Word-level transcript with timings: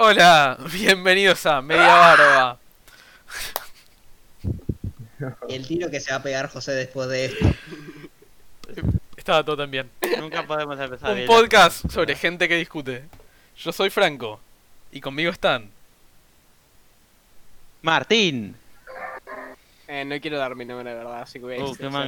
Hola, 0.00 0.56
bienvenidos 0.72 1.44
a 1.44 1.60
Media 1.60 1.88
Barba. 1.88 2.58
El 5.48 5.66
tiro 5.66 5.90
que 5.90 5.98
se 5.98 6.12
va 6.12 6.18
a 6.18 6.22
pegar 6.22 6.48
José 6.48 6.70
después 6.70 7.08
de 7.08 7.24
esto. 7.24 7.46
Estaba 9.16 9.44
todo 9.44 9.56
tan 9.56 9.72
bien. 9.72 9.90
Nunca 10.20 10.46
podemos 10.46 10.78
empezar 10.78 11.16
Un 11.18 11.26
podcast 11.26 11.90
sobre 11.90 12.14
gente 12.14 12.48
que 12.48 12.54
discute. 12.54 13.06
Yo 13.56 13.72
soy 13.72 13.90
Franco. 13.90 14.38
Y 14.92 15.00
conmigo 15.00 15.32
están. 15.32 15.68
Martín. 17.82 18.54
Eh, 19.88 20.04
no 20.04 20.20
quiero 20.20 20.38
dar 20.38 20.54
mi 20.54 20.64
nombre 20.64 20.90
de 20.90 20.96
verdad, 20.96 21.22
así 21.22 21.40
que 21.40 21.44
voy 21.44 21.54
a 21.56 21.64
Uh, 21.64 21.68
decir 21.70 21.78
qué 21.78 21.90
solo 21.90 21.98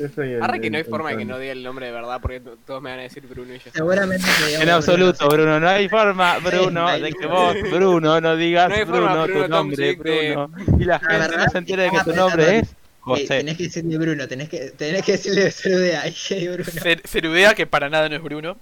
Yo 0.00 0.08
soy 0.14 0.32
el- 0.32 0.42
Arre 0.42 0.60
que 0.60 0.70
no 0.70 0.76
hay 0.78 0.82
el- 0.84 0.88
forma 0.88 1.10
de 1.10 1.16
que 1.18 1.24
no 1.24 1.38
diga 1.38 1.52
el 1.52 1.62
nombre 1.62 1.86
de 1.86 1.92
verdad 1.92 2.18
porque 2.22 2.40
todos 2.66 2.80
me 2.82 2.90
van 2.90 2.98
a 3.00 3.02
decir 3.02 3.26
Bruno 3.26 3.54
y 3.54 3.58
yo. 3.58 3.70
Seguramente 3.72 4.26
En 4.60 4.68
absoluto. 4.70 5.28
Bruno. 5.28 5.60
No 5.60 5.68
hay 5.68 5.88
forma, 5.88 6.38
Bruno, 6.38 6.98
de 6.98 7.12
que 7.12 7.26
vos, 7.26 7.54
Bruno, 7.70 8.20
no 8.20 8.36
digas 8.36 8.68
No 8.70 8.74
hay 8.76 8.84
forma, 8.86 9.22
Bruno, 9.24 9.42
tu 9.44 9.48
nombre, 9.48 9.94
Bruno. 9.96 10.50
Y 10.78 10.84
la 10.84 10.98
gente 10.98 11.16
verdad, 11.18 11.44
no 11.44 11.50
se 11.50 11.58
entere 11.58 11.82
de 11.84 11.90
que 11.90 12.00
tu 12.04 12.12
nombre 12.14 12.58
es 12.58 12.68
Eh, 12.70 12.74
José. 13.00 13.26
tenés 13.26 13.56
que 13.56 13.62
decirle 13.64 13.98
Bruno, 13.98 14.28
tenés 14.28 14.48
que, 14.48 14.58
tenés 14.70 15.04
que 15.04 15.12
decirle 15.12 15.50
Cerudea. 15.50 16.04
Bruno. 16.52 16.64
Cerudea, 17.04 17.54
que 17.54 17.66
para 17.66 17.88
nada 17.88 18.08
no 18.08 18.16
es 18.16 18.22
Bruno. 18.22 18.56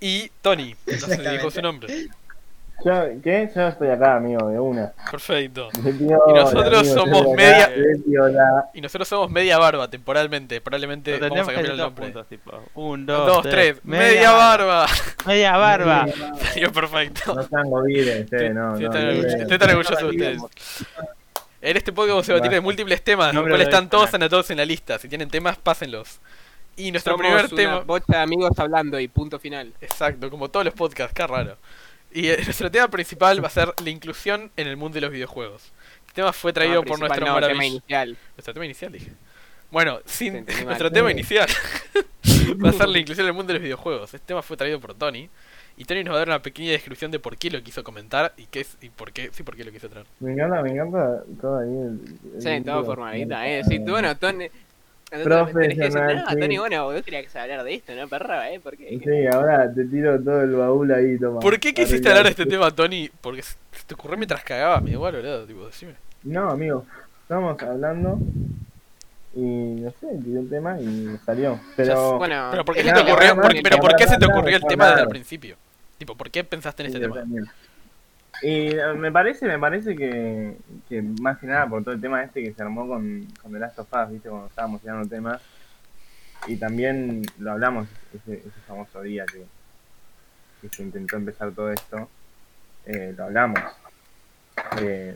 Y 0.00 0.30
Tony. 0.42 0.74
No 0.86 0.98
se 1.06 1.18
le 1.18 1.30
dijo 1.32 1.50
su 1.50 1.60
nombre. 1.62 2.08
Yo, 2.84 3.20
¿Qué? 3.22 3.50
Yo 3.54 3.68
estoy 3.68 3.88
acá, 3.88 4.16
amigo, 4.16 4.48
de 4.48 4.58
una. 4.58 4.92
Perfecto. 5.10 5.68
Tío, 5.82 6.18
Y 6.28 6.32
nosotros 6.32 6.78
amigo, 6.80 6.94
somos 6.94 7.36
media- 7.36 7.70
tío, 8.04 8.22
Y 8.74 8.80
nosotros 8.80 9.08
somos 9.08 9.30
Media 9.30 9.58
Barba 9.58 9.88
temporalmente. 9.88 10.60
Probablemente 10.60 11.18
vamos 11.18 11.40
a 11.40 11.46
que 11.46 11.54
cambiar 11.54 11.72
el 11.72 11.76
nombre. 11.78 12.04
juntos, 12.04 12.26
tipo. 12.28 12.52
Un, 12.74 13.06
Dos, 13.06 13.26
dos, 13.26 13.42
tres. 13.48 13.76
Media 13.84 14.30
Barba. 14.32 14.86
Media 15.26 15.56
barba. 15.56 16.06
Salió 16.52 16.72
perfecto. 16.72 17.34
No 17.34 17.42
sean 17.42 17.68
gobiles, 17.70 18.24
ustedes, 18.24 18.42
Estoy- 18.50 18.54
no. 18.54 18.74
estoy 18.76 19.58
no, 19.58 19.64
orgulloso 19.66 19.96
de 19.96 20.04
ustedes. 20.10 20.42
En 21.62 21.76
este 21.76 21.92
podcast 21.92 22.10
vamos 22.10 22.28
a 22.28 22.32
debatir 22.32 22.50
de 22.52 22.60
múltiples 22.62 23.02
temas, 23.02 23.34
los 23.34 23.42
cuales 23.46 23.68
están 23.68 23.90
todos 23.90 24.12
anotados 24.14 24.50
en 24.50 24.56
la 24.56 24.64
lista. 24.64 24.98
Si 24.98 25.08
tienen 25.08 25.28
temas, 25.28 25.58
pásenlos. 25.58 26.20
Y 26.76 26.90
nuestro 26.90 27.12
Somos 27.12 27.26
primer 27.26 27.44
una 27.46 27.56
tema. 27.56 27.80
bocha 27.80 28.06
de 28.08 28.16
amigos 28.18 28.58
hablando 28.58 28.98
y 28.98 29.08
punto 29.08 29.38
final. 29.38 29.74
Exacto, 29.82 30.30
como 30.30 30.48
todos 30.48 30.64
los 30.64 30.72
podcasts, 30.72 31.12
qué 31.14 31.26
raro. 31.26 31.58
Y 32.12 32.28
eh, 32.28 32.38
nuestro 32.44 32.70
tema 32.70 32.88
principal 32.88 33.42
va 33.42 33.48
a 33.48 33.50
ser 33.50 33.72
la 33.82 33.90
inclusión 33.90 34.50
en 34.56 34.66
el 34.68 34.76
mundo 34.76 34.94
de 34.96 35.00
los 35.02 35.10
videojuegos. 35.10 35.72
Este 36.00 36.14
tema 36.14 36.32
fue 36.32 36.52
traído 36.52 36.82
Tema 36.82 36.88
por 36.88 36.98
nuestro 37.00 37.26
no, 37.26 37.46
tema 37.46 37.64
inicial. 37.64 38.16
Nuestro 38.36 38.52
tema 38.54 38.64
inicial, 38.66 38.92
dije. 38.92 39.12
Bueno, 39.70 40.00
sin 40.04 40.44
Te 40.44 40.64
nuestro 40.64 40.90
tema 40.90 41.10
inicial 41.12 41.48
va 42.64 42.70
a 42.70 42.72
ser 42.72 42.88
la 42.88 42.98
inclusión 42.98 43.26
en 43.26 43.28
el 43.28 43.34
mundo 43.34 43.52
de 43.52 43.58
los 43.60 43.62
videojuegos. 43.62 44.12
Este 44.14 44.26
tema 44.26 44.42
fue 44.42 44.56
traído 44.56 44.80
por 44.80 44.94
Tony. 44.94 45.28
Y 45.76 45.84
Tony 45.84 46.02
nos 46.04 46.12
va 46.12 46.16
a 46.16 46.18
dar 46.18 46.28
una 46.28 46.42
pequeña 46.42 46.72
descripción 46.72 47.10
de 47.10 47.18
por 47.20 47.38
qué 47.38 47.48
lo 47.50 47.62
quiso 47.62 47.82
comentar 47.84 48.34
y 48.36 48.44
qué 48.46 48.60
es 48.60 48.76
y 48.82 48.90
por 48.90 49.12
qué, 49.12 49.30
sí, 49.32 49.42
por 49.44 49.56
qué 49.56 49.64
lo 49.64 49.70
quiso 49.72 49.88
traer. 49.88 50.04
Me 50.18 50.32
encanta, 50.32 50.62
me 50.62 50.70
encanta 50.72 51.22
todo 51.40 51.58
ahí. 51.60 51.68
el- 51.68 52.34
el- 52.34 52.42
Sí, 52.42 52.64
todo 52.64 52.80
el- 52.80 52.86
formalita, 52.86 53.48
eh. 53.48 53.62
Sí, 53.66 53.78
tú, 53.82 53.92
bueno, 53.92 54.14
Tony. 54.16 54.48
Profesional, 55.10 56.16
No, 56.24 56.30
sí. 56.30 56.36
Tony, 56.38 56.58
bueno, 56.58 56.84
vos 56.84 57.02
querías 57.02 57.34
hablar 57.36 57.64
de 57.64 57.74
esto, 57.74 57.92
¿no, 57.94 58.06
perra? 58.08 58.50
¿Eh? 58.52 58.60
¿Por 58.60 58.76
qué? 58.76 59.00
Sí, 59.02 59.26
ahora 59.34 59.72
te 59.72 59.84
tiro 59.86 60.20
todo 60.22 60.42
el 60.42 60.54
baúl 60.54 60.92
ahí, 60.92 61.18
toma. 61.18 61.40
¿Por 61.40 61.58
qué 61.58 61.74
quisiste 61.74 62.08
hablar 62.08 62.24
de 62.24 62.30
este 62.30 62.46
tema, 62.46 62.70
Tony? 62.70 63.10
Porque 63.20 63.42
se 63.42 63.56
te 63.86 63.94
ocurrió 63.94 64.16
mientras 64.16 64.44
cagabas, 64.44 64.82
me 64.82 64.92
igual, 64.92 65.16
boludo, 65.16 65.44
tipo, 65.46 65.66
decime. 65.66 65.94
No, 66.22 66.50
amigo, 66.50 66.84
estábamos 67.22 67.60
hablando 67.62 68.18
y 69.34 69.40
no 69.40 69.90
sé, 70.00 70.06
tiré 70.24 70.38
un 70.38 70.48
tema 70.48 70.80
y 70.80 70.84
me 70.86 71.18
salió. 71.18 71.58
Pero. 71.76 72.18
Bueno, 72.18 72.48
Pero 72.50 72.64
¿por 72.64 72.74
qué 72.74 72.80
es 72.82 72.86
se 72.86 72.92
lo 72.92 72.98
te 73.00 73.04
que 73.06 73.12
ocurrió? 73.12 73.62
pero. 73.62 73.76
¿por 73.78 73.96
qué 73.96 74.06
se 74.06 74.16
te 74.18 74.26
ocurrió 74.26 74.56
el 74.56 74.62
tema 74.64 74.88
desde 74.90 75.02
el 75.02 75.08
principio? 75.08 75.56
Tipo, 75.98 76.14
¿por 76.16 76.30
qué 76.30 76.44
pensaste 76.44 76.82
en 76.84 76.90
Sí, 76.90 76.96
este 76.96 77.08
tema? 77.08 77.24
Y 78.42 78.68
eh, 78.74 78.94
me 78.96 79.12
parece, 79.12 79.46
me 79.46 79.58
parece 79.58 79.94
que, 79.96 80.56
que 80.88 81.02
más 81.02 81.38
que 81.38 81.46
nada 81.46 81.68
por 81.68 81.82
todo 81.84 81.94
el 81.94 82.00
tema 82.00 82.22
este 82.22 82.42
que 82.42 82.52
se 82.52 82.62
armó 82.62 82.88
con, 82.88 83.26
con 83.42 83.52
The 83.52 83.58
Last 83.58 83.78
of 83.78 83.92
Us, 83.92 84.10
viste, 84.10 84.28
cuando 84.28 84.46
estábamos 84.48 84.80
tirando 84.80 85.02
el 85.02 85.08
tema. 85.10 85.40
Y 86.46 86.56
también 86.56 87.22
lo 87.38 87.52
hablamos 87.52 87.86
ese, 88.14 88.38
ese 88.38 88.60
famoso 88.66 89.02
día 89.02 89.26
que, 89.26 89.44
que 90.62 90.74
se 90.74 90.82
intentó 90.82 91.16
empezar 91.16 91.52
todo 91.52 91.70
esto. 91.70 92.08
Eh, 92.86 93.14
lo 93.16 93.24
hablamos. 93.24 93.60
eh, 94.80 95.12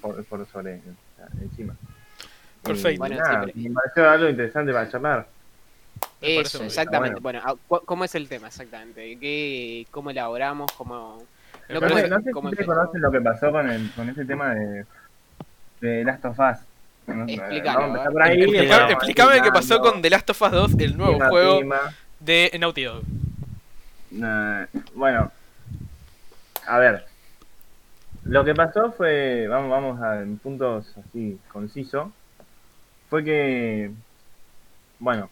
por, 0.00 0.24
por 0.24 0.46
sobre, 0.48 0.76
o 0.76 1.16
sea, 1.16 1.28
encima. 1.40 1.76
Perfecto. 2.62 2.90
Y 2.90 2.98
Bueno, 2.98 3.16
nada, 3.16 3.46
me 3.54 3.70
pareció 3.70 4.10
algo 4.10 4.28
interesante 4.28 4.72
para 4.72 4.90
charlar. 4.90 5.28
Eso, 6.20 6.64
exactamente. 6.64 7.20
Bueno. 7.20 7.40
Bueno, 7.68 7.84
¿cómo 7.84 8.04
es 8.04 8.14
el 8.14 8.28
tema 8.28 8.48
exactamente? 8.48 9.18
¿Qué, 9.18 9.86
¿Cómo 9.90 10.10
elaboramos? 10.10 10.70
¿Cómo.? 10.72 11.22
No, 11.68 11.80
No, 11.80 11.88
sé, 11.88 12.08
no 12.08 12.20
sé 12.20 12.30
¿Cómo 12.30 12.48
si 12.48 12.54
ustedes 12.54 12.68
empezó? 12.68 12.74
conocen 12.80 13.00
lo 13.02 13.10
que 13.10 13.20
pasó 13.20 13.50
con, 13.52 13.70
el, 13.70 13.90
con 13.92 14.08
ese 14.08 14.24
tema 14.24 14.54
de, 14.54 14.84
de 15.80 16.04
Last 16.04 16.24
of 16.24 16.38
Us. 16.38 16.58
No, 17.06 17.24
Explícalo, 17.24 17.80
vamos 17.80 17.98
a 17.98 18.04
empezar 18.04 18.08
a 18.08 18.12
por 18.12 18.22
ahí, 18.22 18.40
Explica- 18.40 18.60
después 18.62 18.78
vamos 18.80 18.92
explícame 18.92 19.42
qué 19.42 19.50
pasó 19.52 19.80
con 19.80 20.02
The 20.02 20.10
Last 20.10 20.30
of 20.30 20.42
Us 20.42 20.50
2, 20.50 20.72
el 20.80 20.96
nuevo 20.96 21.12
Prima, 21.12 21.28
juego 21.28 21.58
prima. 21.58 21.80
de 22.20 22.56
Naughty 22.58 22.82
Dog. 22.84 23.02
Nah, 24.10 24.66
bueno, 24.94 25.30
a 26.66 26.78
ver. 26.78 27.04
Lo 28.24 28.44
que 28.44 28.54
pasó 28.54 28.90
fue, 28.92 29.46
vamos, 29.46 29.70
vamos 29.70 30.02
a 30.02 30.20
en 30.20 30.36
puntos 30.38 30.92
así 30.98 31.38
conciso, 31.52 32.10
fue 33.08 33.22
que, 33.22 33.90
bueno, 34.98 35.30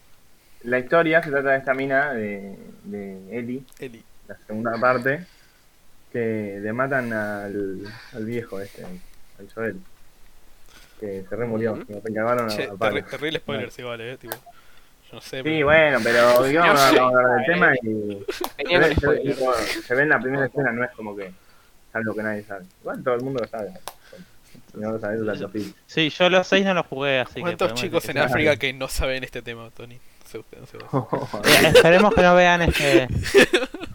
la 0.62 0.78
historia 0.78 1.20
se 1.22 1.30
trata 1.30 1.50
de 1.50 1.58
esta 1.58 1.74
mina 1.74 2.12
de, 2.12 2.56
de 2.84 3.36
Ellie, 3.36 3.64
Eli. 3.80 4.04
la 4.28 4.36
segunda 4.46 4.78
parte, 4.78 5.26
que 6.14 6.58
le 6.62 6.72
matan 6.72 7.12
al, 7.12 7.80
al 8.14 8.24
viejo 8.24 8.60
este, 8.60 8.84
al 8.84 9.50
Joel, 9.54 9.76
que 11.00 11.24
se 11.28 11.36
remurió, 11.36 11.74
que 11.86 11.92
lo 11.92 12.00
cagaron 12.02 12.46
a, 12.46 12.48
Che, 12.56 12.68
a 12.70 13.02
terrible 13.04 13.40
spoiler 13.40 13.70
si 13.70 13.82
vale, 13.82 14.12
eh, 14.12 14.16
tipo. 14.16 14.34
Yo 14.34 15.14
no 15.16 15.20
sé, 15.20 15.38
Sí, 15.38 15.42
pero- 15.42 15.66
bueno, 15.66 15.98
pero 16.02 16.42
digamos, 16.44 16.74
No 16.80 16.90
sé. 16.90 16.96
vamos 16.98 17.14
a 17.14 17.18
hablar 17.18 17.36
del 17.36 17.46
tema 17.54 17.74
y 17.74 18.24
se, 18.64 18.78
ve, 18.78 18.94
se, 18.94 19.06
ve- 19.08 19.36
se 19.86 19.94
ve 19.96 20.02
en 20.02 20.08
la 20.08 20.20
primera 20.20 20.46
escena, 20.46 20.72
no 20.72 20.84
es 20.84 20.90
como 20.92 21.16
que 21.16 21.30
algo 21.92 22.14
que 22.14 22.22
nadie 22.22 22.44
sabe. 22.44 22.64
Igual 22.80 23.02
todo 23.04 23.14
el 23.16 23.20
mundo 23.22 23.40
lo 23.42 23.48
sabe. 23.48 23.72
Si 24.72 24.78
no 24.80 24.92
lo 24.92 24.98
sabes, 25.00 25.18
es 25.20 25.26
la 25.26 25.36
topil. 25.36 25.74
Sí, 25.86 26.10
yo 26.10 26.30
los 26.30 26.46
seis 26.46 26.64
no 26.64 26.74
los 26.74 26.86
jugué, 26.86 27.18
así 27.20 27.34
que. 27.34 27.40
¿Cuántos 27.42 27.74
chicos 27.74 28.04
en 28.08 28.14
que- 28.14 28.20
África 28.20 28.56
que 28.56 28.72
no 28.72 28.88
saben 28.88 29.22
este 29.24 29.42
tema, 29.42 29.68
Tony? 29.76 29.94
No 29.96 30.28
sé 30.30 30.38
usted, 30.38 30.58
no 30.58 30.66
sé. 30.66 30.78
Eh, 31.66 31.72
esperemos 31.74 32.14
que 32.14 32.22
no 32.22 32.34
vean 32.36 32.62
este. 32.62 33.08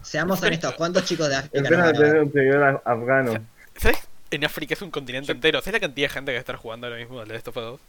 Seamos 0.02 0.42
honestos, 0.42 0.74
¿cuántos 0.74 1.04
chicos 1.04 1.28
de 1.28 1.36
África 1.36 1.58
En 1.58 1.64
tener 1.64 2.20
un 2.22 2.32
seguidor 2.32 2.82
afgano. 2.84 3.46
¿Sabes? 3.76 3.98
En 4.30 4.44
África 4.44 4.74
es 4.74 4.82
un 4.82 4.90
continente 4.90 5.32
entero. 5.32 5.60
¿Sabes 5.60 5.74
la 5.74 5.80
cantidad 5.80 6.08
de 6.08 6.14
gente 6.14 6.30
que 6.30 6.34
va 6.36 6.38
a 6.38 6.40
estar 6.40 6.56
jugando 6.56 6.86
ahora 6.86 6.98
mismo 6.98 7.20
al 7.20 7.26
The 7.26 7.34
Last 7.34 7.48
of 7.48 7.56
Us 7.56 7.62
2? 7.64 7.80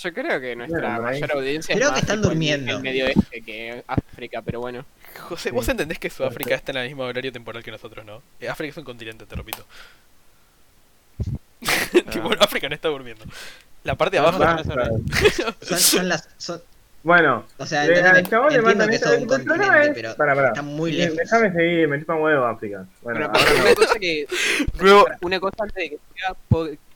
Yo 0.00 0.14
creo 0.14 0.40
que 0.40 0.56
nuestra 0.56 0.80
Bueno, 0.80 1.02
mayor 1.02 1.32
audiencia 1.32 1.74
Creo 1.74 1.88
es 1.88 1.94
que 1.94 1.94
más 1.94 2.02
están 2.02 2.16
tipo 2.18 2.28
el- 2.28 2.34
durmiendo. 2.34 2.76
el 2.76 2.82
medio 2.82 3.06
este 3.06 3.42
que 3.42 3.84
África, 3.86 4.40
pero 4.42 4.60
bueno. 4.60 4.84
José, 5.28 5.50
vos 5.50 5.68
entendés 5.68 5.98
que 5.98 6.08
Sudáfrica 6.10 6.54
está 6.54 6.72
en 6.72 6.78
el 6.78 6.86
mismo 6.88 7.02
horario 7.04 7.32
temporal 7.32 7.62
que 7.62 7.70
nosotros, 7.70 8.04
¿no? 8.06 8.22
Eh, 8.40 8.48
África 8.48 8.70
es 8.70 8.76
un 8.78 8.84
continente, 8.84 9.26
te 9.26 9.34
repito. 9.34 9.66
tipo, 12.10 12.30
África 12.40 12.68
no 12.68 12.74
está 12.74 12.88
durmiendo. 12.88 13.24
La 13.84 13.94
parte 13.94 14.16
de 14.16 14.20
abajo... 14.20 14.38
Basta. 14.38 14.74
Basta. 14.74 15.66
Son, 15.66 15.78
son 15.78 16.08
las. 16.08 16.28
son- 16.38 16.62
Bueno, 17.02 17.46
o 17.56 17.64
sea, 17.66 17.82
al 17.82 18.28
chabón 18.28 18.52
le 18.52 18.60
esto. 18.94 19.12
El 19.14 19.26
problema 19.44 19.82
es- 19.82 19.90
pero 19.94 20.10
está 20.48 20.62
muy 20.62 20.90
Eh, 20.92 20.94
lejos. 21.06 21.16
Déjame 21.16 21.52
seguir, 21.52 21.88
me 21.88 21.98
chupa 22.00 22.14
un 22.14 22.22
huevo 22.22 22.44
África. 22.44 22.84
Bueno, 23.02 23.20
Bueno, 23.20 23.32
ahora 23.34 23.60
una 23.60 23.70
no. 23.70 23.74
cosa 23.76 23.98
que. 23.98 24.26
Una 25.22 25.40
cosa 25.40 25.56
antes 25.60 25.74
de 25.76 25.90
que 25.90 25.98
siga, 26.14 26.36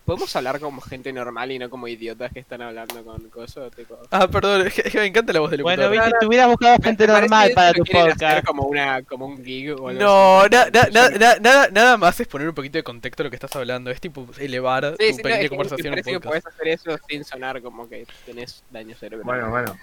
¿podemos 0.05 0.35
hablar 0.37 0.61
como 0.61 0.81
gente 0.81 1.13
normal 1.13 1.51
y 1.53 1.59
no 1.59 1.71
como 1.71 1.89
idiotas 1.89 2.33
que 2.33 2.41
están 2.41 2.61
hablando 2.63 3.03
con 3.05 3.29
cosas? 3.31 3.71
Tipo, 3.73 3.99
Ah, 4.11 4.29
perdón, 4.29 4.67
es 4.67 4.75
que, 4.75 4.83
es 4.83 4.93
que 4.93 4.99
me 4.99 5.07
encanta 5.07 5.33
la 5.33 5.41
voz 5.41 5.51
del 5.51 5.63
Bueno, 5.63 5.89
viste, 5.91 6.11
te 6.21 6.27
hubieras 6.27 6.49
buscado 6.49 6.77
gente 6.83 7.06
normal 7.06 7.49
que 7.49 7.55
para 7.55 7.73
tu 7.73 7.85
podcast. 7.85 8.45
como, 8.47 8.65
una, 8.65 9.03
como 9.03 9.27
un 9.27 9.45
gig 9.45 9.71
o 9.73 9.89
algo 9.89 10.01
No, 10.01 10.41
así. 10.41 10.51
na- 10.51 10.65
na- 10.67 10.89
na- 10.93 11.09
no- 11.11 11.19
na- 11.19 11.37
nada, 11.41 11.69
nada 11.73 11.97
más 11.97 12.21
es 12.21 12.29
poner 12.29 12.49
un 12.49 12.55
poquito 12.55 12.79
de 12.79 12.83
contexto 12.85 13.23
a 13.23 13.25
lo 13.25 13.31
que 13.31 13.37
estás 13.37 13.55
hablando. 13.56 13.91
Es 13.91 14.01
tipo 14.01 14.27
elevar 14.39 14.85
Sí, 14.85 14.97
tu 14.99 15.05
sí, 15.05 15.11
no, 15.12 15.17
pequeña 15.17 15.35
es 15.35 15.39
que 15.41 15.43
me 15.45 15.49
conversación 15.49 15.89
un 15.89 15.93
parece 15.95 16.11
que 16.12 16.21
podés 16.21 16.47
hacer 16.47 16.69
eso 16.69 16.99
sin 17.09 17.25
sonar 17.25 17.62
como 17.62 17.89
que 17.89 18.07
tenés 18.27 18.62
daño 18.71 18.95
cerebral. 18.97 19.25
Bueno, 19.25 19.50
bueno. 19.50 19.77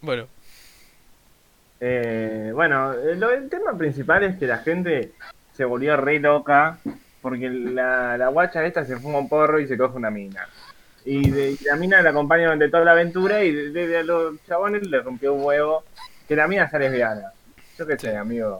Bueno, 0.00 0.26
Eh, 1.80 2.50
bueno, 2.54 2.92
eh, 2.92 3.14
lo, 3.16 3.30
el 3.30 3.48
tema 3.48 3.76
principal 3.76 4.24
es 4.24 4.36
que 4.38 4.46
la 4.46 4.58
gente 4.58 5.12
se 5.56 5.64
volvió 5.64 5.96
re 5.96 6.18
loca 6.18 6.78
porque 7.22 7.48
la, 7.50 8.16
la 8.16 8.28
guacha 8.28 8.64
esta 8.64 8.84
se 8.84 8.96
fuma 8.96 9.18
un 9.18 9.28
porro 9.28 9.58
y 9.60 9.66
se 9.66 9.76
coge 9.76 9.96
una 9.96 10.10
mina. 10.10 10.48
Y, 11.04 11.30
de- 11.30 11.52
y 11.52 11.58
la 11.64 11.76
mina 11.76 12.02
la 12.02 12.10
acompaña 12.10 12.44
durante 12.44 12.68
toda 12.68 12.84
la 12.84 12.92
aventura 12.92 13.42
y 13.44 13.52
de, 13.52 13.70
de- 13.70 13.86
de 13.88 13.98
a 13.98 14.02
los 14.02 14.42
chabones 14.46 14.86
le 14.86 15.00
rompió 15.00 15.32
un 15.34 15.44
huevo 15.44 15.84
que 16.26 16.36
la 16.36 16.46
mina 16.48 16.68
sea 16.68 16.78
lesbiana. 16.78 17.32
Yo 17.78 17.86
qué 17.86 17.98
sé, 17.98 18.16
amigo. 18.16 18.58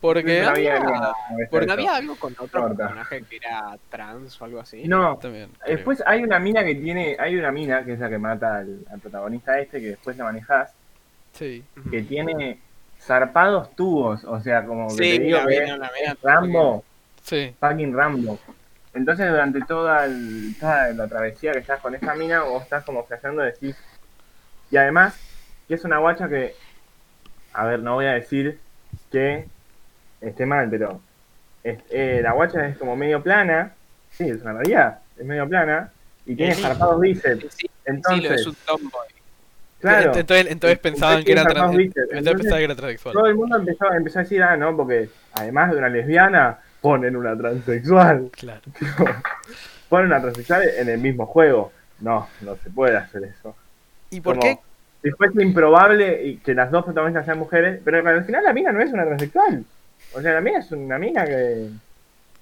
porque... 0.00 0.42
No 0.42 0.50
había- 0.50 0.76
había- 0.76 1.12
Porque 1.50 1.72
había 1.72 1.96
algo 1.96 2.16
con 2.16 2.32
otro 2.38 2.60
Corta. 2.62 2.76
personaje 2.76 3.22
que 3.28 3.36
era 3.36 3.76
trans 3.90 4.40
o 4.40 4.44
algo 4.44 4.60
así. 4.60 4.86
No, 4.86 5.16
También. 5.18 5.50
creo. 5.62 5.76
después 5.76 6.02
hay 6.06 6.22
una 6.22 6.38
mina 6.38 6.64
que 6.64 6.74
tiene, 6.76 7.16
hay 7.18 7.36
una 7.36 7.50
mina 7.52 7.84
que 7.84 7.94
es 7.94 7.98
la 7.98 8.08
que 8.08 8.18
mata 8.18 8.58
al, 8.58 8.78
al 8.90 9.00
protagonista 9.00 9.58
este, 9.58 9.80
que 9.80 9.88
después 9.88 10.16
la 10.16 10.24
manejas, 10.24 10.72
Sí. 11.32 11.62
Que 11.90 12.02
tiene 12.02 12.58
zarpados 13.00 13.74
tubos, 13.76 14.24
o 14.24 14.40
sea, 14.40 14.64
como 14.64 14.88
que 14.88 14.94
Sí, 14.94 15.18
te 15.18 15.24
digo 15.24 15.38
que. 15.46 15.78
Rambo, 16.22 16.84
Sí. 17.30 17.54
fucking 17.60 17.94
Rambo. 17.94 18.38
Entonces 18.92 19.30
durante 19.30 19.60
toda, 19.62 20.04
el- 20.04 20.56
toda 20.58 20.88
la 20.92 21.06
travesía 21.06 21.52
que 21.52 21.60
estás 21.60 21.80
con 21.80 21.94
esta 21.94 22.14
mina, 22.16 22.42
vos 22.42 22.64
estás 22.64 22.82
como 22.84 23.04
flasheando 23.04 23.42
decís. 23.42 23.76
Y 24.72 24.76
además, 24.76 25.14
que 25.68 25.74
es 25.74 25.84
una 25.84 25.98
guacha 25.98 26.28
que, 26.28 26.54
a 27.52 27.66
ver, 27.66 27.78
no 27.80 27.94
voy 27.94 28.06
a 28.06 28.14
decir 28.14 28.58
que 29.12 29.46
esté 30.20 30.44
mal, 30.44 30.68
pero 30.68 31.00
es- 31.62 31.78
eh, 31.90 32.18
la 32.20 32.32
guacha 32.32 32.66
es 32.66 32.76
como 32.78 32.96
medio 32.96 33.22
plana, 33.22 33.74
sí, 34.10 34.28
es 34.28 34.42
una 34.42 34.54
realidad, 34.54 34.98
es 35.16 35.24
medio 35.24 35.48
plana, 35.48 35.92
y 36.26 36.34
tiene 36.34 36.56
Sí. 36.56 36.62
zarpados 36.62 37.00
bíceps. 37.00 37.42
Sí, 37.54 37.56
sí, 37.58 37.66
lo 37.86 37.94
Entonces, 37.94 38.40
es 38.40 38.46
un 38.48 38.56
tomboy. 38.66 39.06
claro, 39.80 40.12
Entonces, 40.16 40.46
entonces 40.50 40.78
pensaban 40.80 41.22
que 41.24 41.30
era 41.32 41.42
Entonces, 41.42 41.62
trans- 41.62 41.76
¿viste? 41.76 42.00
entonces 42.00 42.18
Entonces, 42.18 42.40
pensaban 42.42 42.58
que 42.58 42.64
era 42.64 42.74
transexual. 42.76 43.12
todo 43.14 43.26
el 43.26 43.34
mundo 43.36 43.56
empezó, 43.56 43.92
empezó 43.94 44.18
a 44.18 44.22
decir, 44.22 44.42
ah, 44.42 44.56
no, 44.56 44.76
porque 44.76 45.08
además 45.34 45.70
de 45.70 45.78
una 45.78 45.88
lesbiana, 45.88 46.58
ponen 46.80 47.16
una 47.16 47.36
transexual. 47.36 48.30
Claro. 48.32 48.62
ponen 49.88 50.06
una 50.06 50.20
transexual 50.20 50.62
en 50.78 50.88
el 50.88 50.98
mismo 50.98 51.26
juego. 51.26 51.72
No, 52.00 52.28
no 52.40 52.56
se 52.56 52.70
puede 52.70 52.96
hacer 52.96 53.24
eso. 53.24 53.54
¿Y 54.10 54.20
por 54.20 54.38
Como, 54.38 54.42
qué? 54.42 54.58
Si 55.02 55.10
fuese 55.12 55.42
improbable 55.42 56.24
y 56.26 56.36
que 56.38 56.54
las 56.54 56.70
dos 56.70 56.84
protagonistas 56.84 57.24
sean 57.24 57.38
mujeres, 57.38 57.80
pero 57.84 58.06
al 58.06 58.24
final 58.24 58.44
la 58.44 58.52
mina 58.52 58.72
no 58.72 58.80
es 58.82 58.92
una 58.92 59.04
transexual. 59.04 59.64
O 60.14 60.20
sea, 60.20 60.34
la 60.34 60.40
mina 60.40 60.58
es 60.58 60.70
una 60.72 60.98
mina 60.98 61.24
que. 61.24 61.68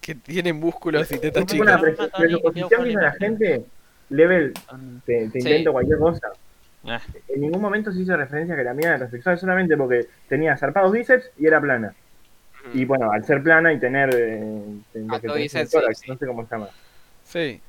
Que 0.01 0.15
tiene 0.15 0.53
músculos 0.53 1.11
y 1.13 1.19
tetas 1.19 1.45
chicas. 1.47 1.81
chicas. 1.81 1.97
pre- 1.97 2.09
presuposición 2.19 2.85
que 2.85 2.93
la 2.95 3.13
gente, 3.13 3.65
level, 4.11 4.53
Son- 4.69 5.03
te, 5.05 5.29
te 5.29 5.41
Sí. 5.41 5.49
invento 5.49 5.73
cualquier 5.73 5.99
cosa. 5.99 6.29
Ah, 6.87 7.01
En 7.29 7.41
ningún 7.41 7.61
momento 7.61 7.93
se 7.93 8.01
hizo 8.01 8.17
referencia 8.17 8.55
a 8.55 8.57
que 8.59 8.65
la 8.65 8.73
mina 8.75 8.89
era 8.91 8.99
transexual, 8.99 9.39
solamente 9.39 9.77
porque 9.77 10.07
tenía 10.29 10.57
zarpados 10.57 10.93
bíceps 10.93 11.31
y 11.39 11.47
era 11.47 11.61
plana. 11.61 11.93
Y 12.75 12.85
bueno, 12.85 13.11
al 13.11 13.25
ser 13.25 13.43
plana 13.43 13.73
y 13.73 13.79
tener. 13.81 14.11
Eh, 14.15 14.41
lo 14.95 15.15
Ah, 15.15 15.21
que 15.21 15.27
todo 15.27 15.37
tenés 15.37 15.53
dice 15.53 15.59
en 15.59 15.63
el 15.63 15.69
sí, 15.69 15.73
tórax, 15.77 15.99
sí. 15.99 16.11
no 16.11 16.17
sé 16.19 16.27
cómo 16.27 16.47
se 16.47 16.55
llama. 16.55 16.69
Sí. 17.25 17.61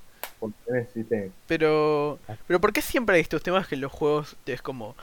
Pero, 1.47 2.19
pero 2.47 2.61
¿por 2.61 2.71
qué 2.71 2.81
siempre 2.81 3.15
hay 3.15 3.21
estos 3.21 3.43
temas 3.43 3.67
que 3.67 3.75
en 3.75 3.81
los 3.81 3.91
juegos 3.91 4.37
es 4.45 4.61
como... 4.61 4.95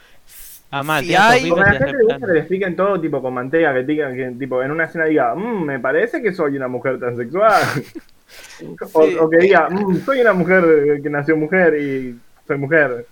Ah, 0.70 0.82
mal, 0.82 1.04
si 1.04 1.14
hay... 1.14 1.48
Como 1.48 1.62
a 1.62 1.66
la 1.66 1.72
te 1.72 1.78
gente 1.78 1.92
le 1.98 2.04
gusta 2.04 2.26
que 2.26 2.32
le 2.32 2.38
expliquen 2.40 2.76
todo 2.76 3.00
tipo 3.00 3.22
con 3.22 3.34
manteca, 3.34 3.72
que, 3.74 3.82
digan 3.84 4.16
que 4.16 4.30
tipo 4.38 4.62
en 4.62 4.70
una 4.70 4.84
escena 4.84 5.04
diga, 5.04 5.34
"Mm, 5.34 5.64
me 5.64 5.78
parece 5.78 6.20
que 6.22 6.32
soy 6.32 6.56
una 6.56 6.68
mujer 6.68 6.98
transexual. 6.98 7.62
o, 8.94 9.06
Sí. 9.06 9.16
o 9.20 9.30
que 9.30 9.36
diga, 9.38 9.68
"Mm, 9.68 10.04
soy 10.04 10.20
una 10.22 10.32
mujer 10.32 10.64
eh, 10.64 11.02
que 11.02 11.10
nació 11.10 11.36
mujer 11.36 11.74
y 11.80 12.18
soy 12.46 12.58
mujer. 12.58 13.06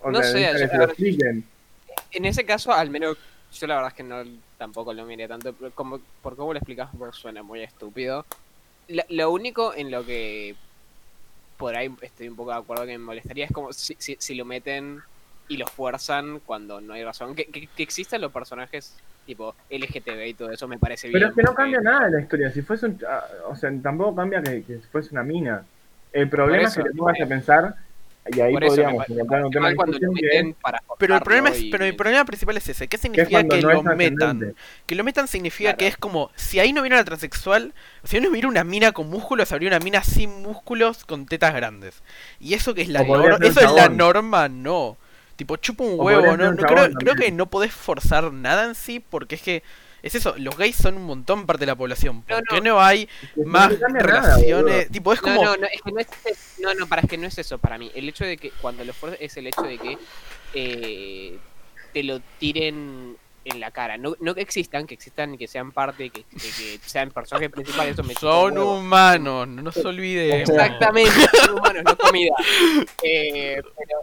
O 0.00 0.10
No 0.10 0.22
sea, 0.22 0.52
sé, 0.54 0.58
que 0.62 0.68
se 0.68 0.76
lo 0.78 0.84
expliquen. 0.84 1.44
En 2.12 2.24
ese 2.24 2.44
caso, 2.44 2.72
al 2.72 2.88
menos, 2.90 3.18
yo 3.58 3.66
la 3.66 3.76
verdad 3.76 3.88
es 3.90 3.96
que 3.96 4.02
no 4.02 4.22
tampoco 4.58 4.92
lo 4.92 5.04
miré 5.04 5.28
tanto, 5.28 5.52
pero 5.52 5.70
como, 5.72 6.00
por 6.22 6.36
cómo 6.36 6.52
lo 6.52 6.58
explicas 6.58 6.90
suena 7.12 7.42
muy 7.42 7.62
estúpido. 7.62 8.24
Lo 9.08 9.30
único 9.30 9.74
en 9.74 9.90
lo 9.90 10.04
que 10.04 10.54
por 11.56 11.76
ahí 11.76 11.92
estoy 12.02 12.28
un 12.28 12.36
poco 12.36 12.50
de 12.50 12.58
acuerdo 12.58 12.84
que 12.84 12.98
me 12.98 13.04
molestaría 13.04 13.46
es 13.46 13.52
como 13.52 13.72
si, 13.72 13.96
si, 13.98 14.16
si 14.18 14.34
lo 14.34 14.44
meten 14.44 15.02
y 15.48 15.56
lo 15.56 15.66
fuerzan 15.66 16.40
cuando 16.40 16.80
no 16.80 16.92
hay 16.92 17.04
razón. 17.04 17.34
Que, 17.34 17.46
que, 17.46 17.66
que 17.66 17.82
existan 17.82 18.20
los 18.20 18.32
personajes 18.32 18.96
tipo 19.26 19.54
LGTB 19.70 20.26
y 20.26 20.34
todo 20.34 20.50
eso 20.50 20.68
me 20.68 20.78
parece 20.78 21.08
bien. 21.08 21.18
Pero 21.18 21.28
es 21.30 21.34
que 21.34 21.42
no 21.42 21.54
cambia 21.54 21.80
nada 21.80 22.06
de 22.06 22.12
la 22.12 22.20
historia. 22.20 22.50
Si 22.50 22.62
fuese 22.62 22.86
un, 22.86 22.98
ah, 23.08 23.24
o 23.48 23.56
sea, 23.56 23.70
tampoco 23.82 24.14
cambia 24.14 24.42
que, 24.42 24.62
que 24.62 24.78
fuese 24.78 25.10
una 25.12 25.24
mina. 25.24 25.64
El 26.12 26.30
problema 26.30 26.68
es 26.68 26.74
que 26.74 26.82
te 26.82 26.92
pongas 26.92 27.18
eh, 27.18 27.24
a 27.24 27.26
pensar, 27.26 27.74
y 28.34 28.40
ahí 28.40 28.52
Por 28.52 28.64
eso 28.64 28.76
me 28.76 28.82
podríamos 28.82 29.08
encontrar 29.10 29.44
un 29.44 29.50
tema 29.50 29.74
cuando 29.74 29.98
lo 29.98 30.00
que 30.00 30.06
meten 30.22 30.54
para 30.54 30.82
Pero 30.98 31.14
el 31.16 31.22
problema 31.22 31.50
es, 31.50 31.60
y- 31.60 31.70
pero 31.70 31.84
el 31.84 31.94
problema 31.96 32.24
principal 32.24 32.56
es 32.56 32.68
ese. 32.68 32.84
¿Qué 32.84 32.88
que 32.88 32.96
es 32.96 33.02
significa 33.02 33.42
que 33.46 33.60
no 33.62 33.72
lo 33.82 33.82
metan? 33.96 34.54
Que 34.86 34.94
lo 34.94 35.04
metan 35.04 35.28
significa 35.28 35.70
Claro. 35.70 35.78
que 35.78 35.86
es 35.88 35.96
como, 35.96 36.30
si 36.34 36.58
ahí 36.60 36.72
no 36.72 36.80
hubiera 36.80 36.96
una 36.96 37.04
transexual, 37.04 37.74
si 38.04 38.16
ahí 38.16 38.22
no 38.22 38.30
hubiera 38.30 38.48
una 38.48 38.64
mina 38.64 38.92
con 38.92 39.08
músculos, 39.08 39.52
habría 39.52 39.68
una 39.68 39.78
mina 39.80 40.02
sin 40.02 40.42
músculos 40.42 41.04
con 41.04 41.26
tetas 41.26 41.54
grandes. 41.54 42.02
Y 42.40 42.54
eso 42.54 42.74
que 42.74 42.82
es 42.82 42.88
la 42.88 43.02
norma, 43.04 43.38
eso 43.42 43.60
es 43.60 43.72
la 43.72 43.88
norma, 43.88 44.48
no. 44.48 44.96
Tipo, 45.36 45.56
chupa 45.56 45.84
un 45.84 46.00
huevo, 46.00 46.36
no, 46.36 46.52
no 46.52 46.62
creo, 46.62 46.88
creo 46.94 47.14
que 47.14 47.30
no 47.30 47.46
podés 47.46 47.72
forzar 47.72 48.32
nada 48.32 48.64
en 48.64 48.74
sí, 48.74 49.00
porque 49.00 49.34
es 49.34 49.42
que, 49.42 49.62
es 50.06 50.14
eso, 50.14 50.34
los 50.38 50.56
gays 50.56 50.76
son 50.76 50.96
un 50.96 51.04
montón 51.04 51.46
parte 51.46 51.60
de 51.60 51.66
la 51.66 51.74
población. 51.76 52.22
¿Por 52.22 52.36
No, 52.38 52.42
qué 52.48 52.60
no. 52.60 52.74
no 52.74 52.80
hay 52.80 53.08
no 53.36 53.44
más 53.46 53.72
nada, 53.78 53.98
relaciones? 54.00 54.74
boludo. 54.76 54.92
tipo, 54.92 55.12
es 55.12 55.22
No, 55.22 55.28
como... 55.28 55.44
no, 55.44 55.56
no, 55.56 55.66
es 55.66 55.82
que 55.82 55.92
no 55.92 56.00
es, 56.00 56.06
no, 56.60 56.74
no, 56.74 56.86
para 56.86 57.02
es 57.02 57.08
que 57.08 57.18
no 57.18 57.26
es 57.26 57.38
eso 57.38 57.58
para 57.58 57.78
mí. 57.78 57.90
El 57.94 58.08
hecho 58.08 58.24
de 58.24 58.36
que 58.36 58.50
cuando 58.50 58.84
lo 58.84 58.92
fuerzas 58.92 59.20
es 59.20 59.36
el 59.36 59.46
hecho 59.46 59.62
de 59.62 59.78
que 59.78 59.98
eh, 60.54 61.38
te 61.92 62.02
lo 62.02 62.20
tiren 62.38 63.16
en 63.44 63.60
la 63.60 63.70
cara. 63.70 63.96
No, 63.96 64.16
no 64.20 64.34
que 64.34 64.40
existan, 64.40 64.86
que 64.86 64.94
existan, 64.94 65.38
que 65.38 65.46
sean 65.46 65.70
parte, 65.72 66.10
que, 66.10 66.24
que, 66.24 66.38
que 66.38 66.80
sean 66.84 67.10
personajes 67.10 67.50
principales. 67.50 67.92
Eso 67.94 68.02
me 68.02 68.14
Son 68.14 68.58
humanos, 68.58 69.46
no 69.46 69.62
nos 69.62 69.76
olvidemos. 69.78 70.48
Exactamente, 70.50 71.10
son 71.44 71.58
humanos, 71.58 71.82
no 71.84 71.96
comida. 71.96 72.34
Eh, 73.02 73.60
pero 73.78 74.00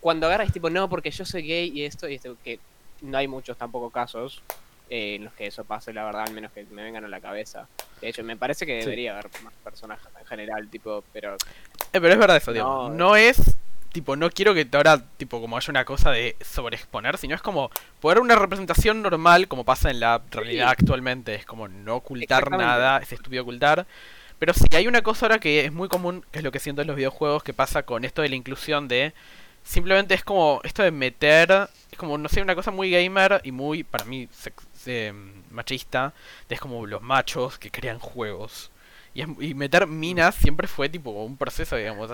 cuando 0.00 0.26
agarras 0.26 0.52
tipo, 0.52 0.70
no, 0.70 0.88
porque 0.88 1.10
yo 1.10 1.24
soy 1.24 1.42
gay 1.42 1.70
y 1.72 1.84
esto 1.84 2.08
y 2.08 2.14
esto, 2.16 2.36
que 2.42 2.58
no 3.02 3.16
hay 3.16 3.28
muchos 3.28 3.56
tampoco 3.56 3.90
casos 3.90 4.42
eh, 4.90 5.14
en 5.14 5.24
los 5.24 5.32
que 5.34 5.46
eso 5.46 5.64
pase, 5.64 5.92
la 5.94 6.04
verdad, 6.04 6.24
al 6.26 6.34
menos 6.34 6.52
que 6.52 6.64
me 6.70 6.82
vengan 6.82 7.04
a 7.04 7.08
la 7.08 7.20
cabeza. 7.20 7.66
De 8.00 8.08
hecho, 8.08 8.22
me 8.24 8.36
parece 8.36 8.66
que 8.66 8.80
Sí. 8.80 8.86
debería 8.86 9.12
haber 9.12 9.30
más 9.42 9.54
personajes 9.64 10.06
en 10.18 10.26
general, 10.26 10.68
tipo, 10.68 11.02
pero 11.12 11.34
Eh, 11.92 12.00
pero 12.00 12.08
es 12.12 12.18
verdad 12.18 12.36
eso. 12.36 12.52
No, 12.52 12.90
No 12.90 13.16
es, 13.16 13.56
tipo, 13.92 14.16
no 14.16 14.30
quiero 14.30 14.52
que 14.54 14.68
ahora, 14.72 15.02
tipo, 15.16 15.40
como 15.40 15.56
haya 15.56 15.70
una 15.70 15.84
cosa 15.84 16.10
de 16.10 16.36
sobreexponer, 16.40 17.16
sino 17.18 17.34
es 17.34 17.42
como 17.42 17.70
poder 18.00 18.20
una 18.20 18.34
representación 18.36 19.02
normal, 19.02 19.48
como 19.48 19.64
pasa 19.64 19.90
en 19.90 20.00
la 20.00 20.20
realidad 20.30 20.66
Sí. 20.66 20.76
actualmente. 20.78 21.34
Es 21.34 21.46
como 21.46 21.68
no 21.68 21.96
ocultar 21.96 22.50
nada, 22.50 22.98
es 22.98 23.12
estúpido 23.12 23.42
ocultar. 23.42 23.86
Pero 24.38 24.54
sí, 24.54 24.64
hay 24.74 24.86
una 24.88 25.02
cosa 25.02 25.26
ahora 25.26 25.38
que 25.38 25.64
es 25.66 25.72
muy 25.72 25.88
común, 25.88 26.24
que 26.32 26.38
es 26.38 26.44
lo 26.44 26.50
que 26.52 26.58
siento 26.60 26.80
en 26.82 26.86
los 26.88 26.96
videojuegos, 26.96 27.42
que 27.42 27.52
pasa 27.52 27.82
con 27.82 28.04
esto 28.04 28.22
de 28.22 28.28
la 28.30 28.36
inclusión 28.36 28.88
de... 28.88 29.12
Simplemente 29.62 30.14
es 30.14 30.24
como 30.24 30.60
esto 30.64 30.82
de 30.82 30.90
meter, 30.90 31.68
es 31.92 31.98
como, 31.98 32.16
no 32.16 32.30
sé, 32.30 32.40
una 32.40 32.54
cosa 32.54 32.70
muy 32.70 32.90
gamer 32.90 33.42
y 33.44 33.52
muy, 33.52 33.84
para 33.84 34.06
mí, 34.06 34.26
sex- 34.32 34.64
eh, 34.86 35.12
machista, 35.50 36.12
es 36.48 36.60
como 36.60 36.86
los 36.86 37.02
machos 37.02 37.58
que 37.58 37.70
crean 37.70 37.98
juegos. 37.98 38.70
Y, 39.12 39.54
meter 39.54 39.88
minas 39.88 40.36
siempre 40.36 40.68
fue 40.68 40.88
tipo 40.88 41.10
un 41.10 41.36
proceso, 41.36 41.74
digamos. 41.76 42.08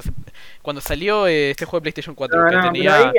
Cuando 0.63 0.79
eh, 0.79 0.81
este 0.81 0.89
salió 0.89 1.27
este 1.27 1.65
juego 1.67 1.81
de 1.81 1.83
PlayStation 1.83 2.15
4 2.15 2.45
que 2.49 2.57
tenía. 2.57 3.13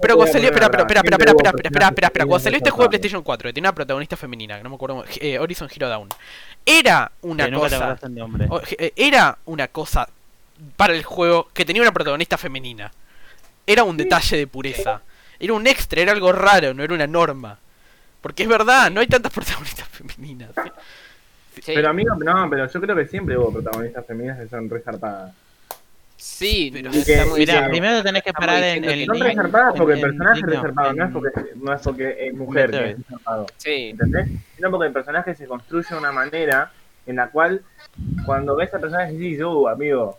Pero, 0.00 0.16
cuando 0.16 0.32
salió. 0.32 0.48
Espera, 0.48 0.66
espera, 0.66 0.82
espera, 0.82 1.00
espera, 1.00 1.32
espera, 1.32 1.88
espera, 1.88 1.88
espera. 1.88 2.26
Cuando 2.26 2.38
salió 2.38 2.58
este 2.58 2.70
juego 2.70 2.84
de 2.84 2.88
PlayStation 2.90 3.22
4 3.22 3.48
que 3.48 3.52
tenía 3.52 3.68
una 3.68 3.74
protagonista 3.74 4.16
femenina, 4.16 4.56
que 4.58 4.62
no 4.62 4.70
me 4.70 4.76
acuerdo. 4.76 5.04
Eh, 5.20 5.38
Horizon 5.38 5.68
Hero 5.74 5.88
Down. 5.88 6.08
Era 6.64 7.10
una 7.22 7.50
cosa. 7.50 7.98
Era 8.94 9.38
una 9.44 9.68
cosa 9.68 10.08
para 10.76 10.94
el 10.94 11.02
juego 11.02 11.48
que 11.52 11.64
tenía 11.64 11.82
una 11.82 11.92
protagonista 11.92 12.38
femenina. 12.38 12.92
Era 13.66 13.82
un 13.82 13.96
detalle 13.96 14.36
de 14.36 14.46
pureza. 14.46 15.02
Era 15.40 15.52
un 15.52 15.66
extra, 15.66 16.00
era 16.00 16.12
algo 16.12 16.32
raro, 16.32 16.72
no 16.72 16.84
era 16.84 16.94
una 16.94 17.06
norma. 17.08 17.58
Porque 18.26 18.42
es 18.42 18.48
verdad, 18.48 18.90
no 18.90 19.00
hay 19.00 19.06
tantas 19.06 19.32
protagonistas 19.34 19.86
femeninas. 19.88 20.50
sí, 21.54 21.62
Pero 21.74 21.88
amigo, 21.90 22.16
no, 22.16 22.50
pero 22.50 22.66
yo 22.68 22.80
creo 22.80 22.96
que 22.96 23.06
siempre 23.06 23.38
hubo 23.38 23.52
protagonistas 23.52 24.04
femeninas 24.04 24.38
que 24.40 24.48
son 24.48 24.68
resarpadas. 24.68 25.32
sí, 26.16 26.70
pero- 26.72 26.90
que- 26.90 27.24
Mira, 27.38 27.68
primero 27.68 28.02
tenés 28.02 28.24
que 28.24 28.32
parar 28.32 28.64
en 28.64 28.84
el 28.84 29.06
no 29.06 29.14
resarpadas 29.14 29.74
porque 29.76 29.92
el 29.94 30.00
personaje 30.00 30.40
es 30.40 30.46
resarpado, 30.46 30.92
no 30.92 31.04
es 31.04 31.12
porque, 31.12 31.30
no 31.54 31.72
es 31.72 31.82
porque 31.82 32.16
es 32.26 32.34
mujer 32.34 32.70
que 32.72 32.90
es 32.90 32.96
resarpado. 32.98 33.46
Sí, 33.58 33.90
¿Entendés? 33.90 34.28
Sino 34.56 34.70
porque 34.72 34.86
el 34.88 34.92
personaje 34.92 35.34
se 35.36 35.46
construye 35.46 35.86
de 35.88 35.96
una 35.96 36.10
manera 36.10 36.72
en 37.06 37.14
la 37.16 37.28
cual 37.28 37.62
cuando 38.24 38.56
ves 38.56 38.74
al 38.74 38.80
personaje 38.80 39.12
decís, 39.12 39.40
uh, 39.40 39.68
amigo, 39.68 40.18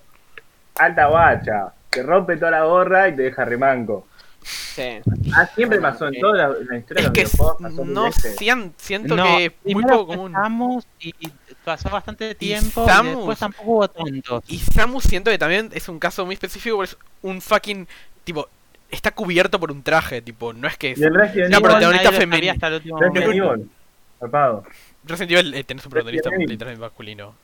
alta 0.76 1.08
guacha, 1.08 1.74
te 1.90 2.04
rompe 2.04 2.38
toda 2.38 2.52
la 2.52 2.64
gorra 2.64 3.10
y 3.10 3.16
te 3.18 3.24
deja 3.24 3.44
remanco. 3.44 4.08
Sí. 4.48 5.00
Ah, 5.34 5.46
siempre 5.54 5.80
pasó 5.82 6.08
en 6.08 6.20
toda 6.20 6.38
la, 6.38 6.58
en 6.58 6.68
la 6.68 6.78
historia 6.78 7.02
Es 7.04 7.08
de 7.08 7.14
que 7.14 7.24
los 7.24 7.32
videojuegos, 7.34 7.62
pasó 7.62 7.84
mil 7.86 7.94
no 7.94 8.10
siento 8.78 9.16
No, 9.16 9.24
que 9.38 9.46
es 9.66 9.74
muy 9.76 9.84
poco 9.84 10.08
común. 10.08 10.32
Samus 10.32 10.88
y 11.00 11.10
y 11.20 11.32
pasó 11.66 11.90
bastante 11.90 12.34
tiempo 12.36 12.86
y, 12.86 12.90
Samus- 12.90 13.16
después 13.18 13.40
tampoco 13.40 13.72
hubo 13.72 13.88
tantos. 13.90 14.44
Y 14.48 14.58
Samus 14.60 15.04
siento 15.04 15.32
que 15.32 15.38
también 15.38 15.70
es 15.74 15.90
un 15.90 16.00
caso 16.00 16.26
muy 16.26 16.34
específico, 16.36 16.78
porque 16.78 16.92
es 16.92 16.98
un 17.22 17.42
fucking, 17.42 17.88
tipo, 18.24 18.48
está 18.90 19.12
cubierto 19.12 19.60
por 19.60 19.72
un 19.72 19.84
traje, 19.84 20.22
tipo, 20.22 20.54
no 20.54 20.68
es 20.68 20.78
que 20.78 20.92
es... 20.92 21.00
Evil, 21.02 21.62
protagonista 21.62 22.12
femenina. 22.12 22.54
hasta 22.54 22.68
el 22.68 22.74
último 22.76 23.00
Resident. 23.02 23.28
Evil. 23.34 23.70
Resident 25.04 25.32
Evil 25.32 25.54
eh, 25.54 25.64
tenés 25.64 25.86
un 25.86 25.92
protagonista 25.92 26.30
masculino. 26.80 27.36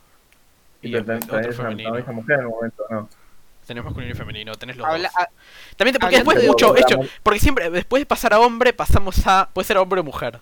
Y 0.82 0.90
Y 0.90 0.96
otro 0.96 1.16
una 1.16 1.54
femenino. 1.54 1.92
mujer 2.14 2.36
en 2.40 2.42
el 2.42 2.48
momento, 2.48 2.84
¿no? 2.90 3.10
Tenés 3.66 3.84
masculino 3.84 4.12
y 4.14 4.16
femenino, 4.18 4.56
tenés 4.56 4.76
los 4.78 4.86
Habla- 4.88 5.10
dos. 5.18 5.28
También 5.78 5.94
te- 5.94 6.00
porque 6.00 6.18
hablando 6.18 6.32
después 6.32 6.42
de- 6.42 6.48
mucho, 6.48 6.78
hecho, 6.78 7.00
porque 7.24 7.40
siempre, 7.40 7.70
después 7.70 8.02
de 8.02 8.06
pasar 8.06 8.34
a 8.34 8.40
hombre, 8.40 8.74
pasamos 8.74 9.26
a, 9.26 9.50
puede 9.54 9.66
ser 9.68 9.78
hombre 9.78 10.02
o 10.02 10.04
mujer. 10.04 10.40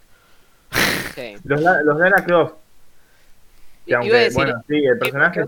Los, 1.44 1.62
los 1.62 1.98
Lara 2.00 2.24
Croft, 2.24 2.54
Que 3.86 3.96
aunque, 3.96 4.12
decir, 4.13 4.34
bueno, 4.34 4.63
sí, 4.68 4.75
el 4.86 4.98
personaje. 4.98 5.44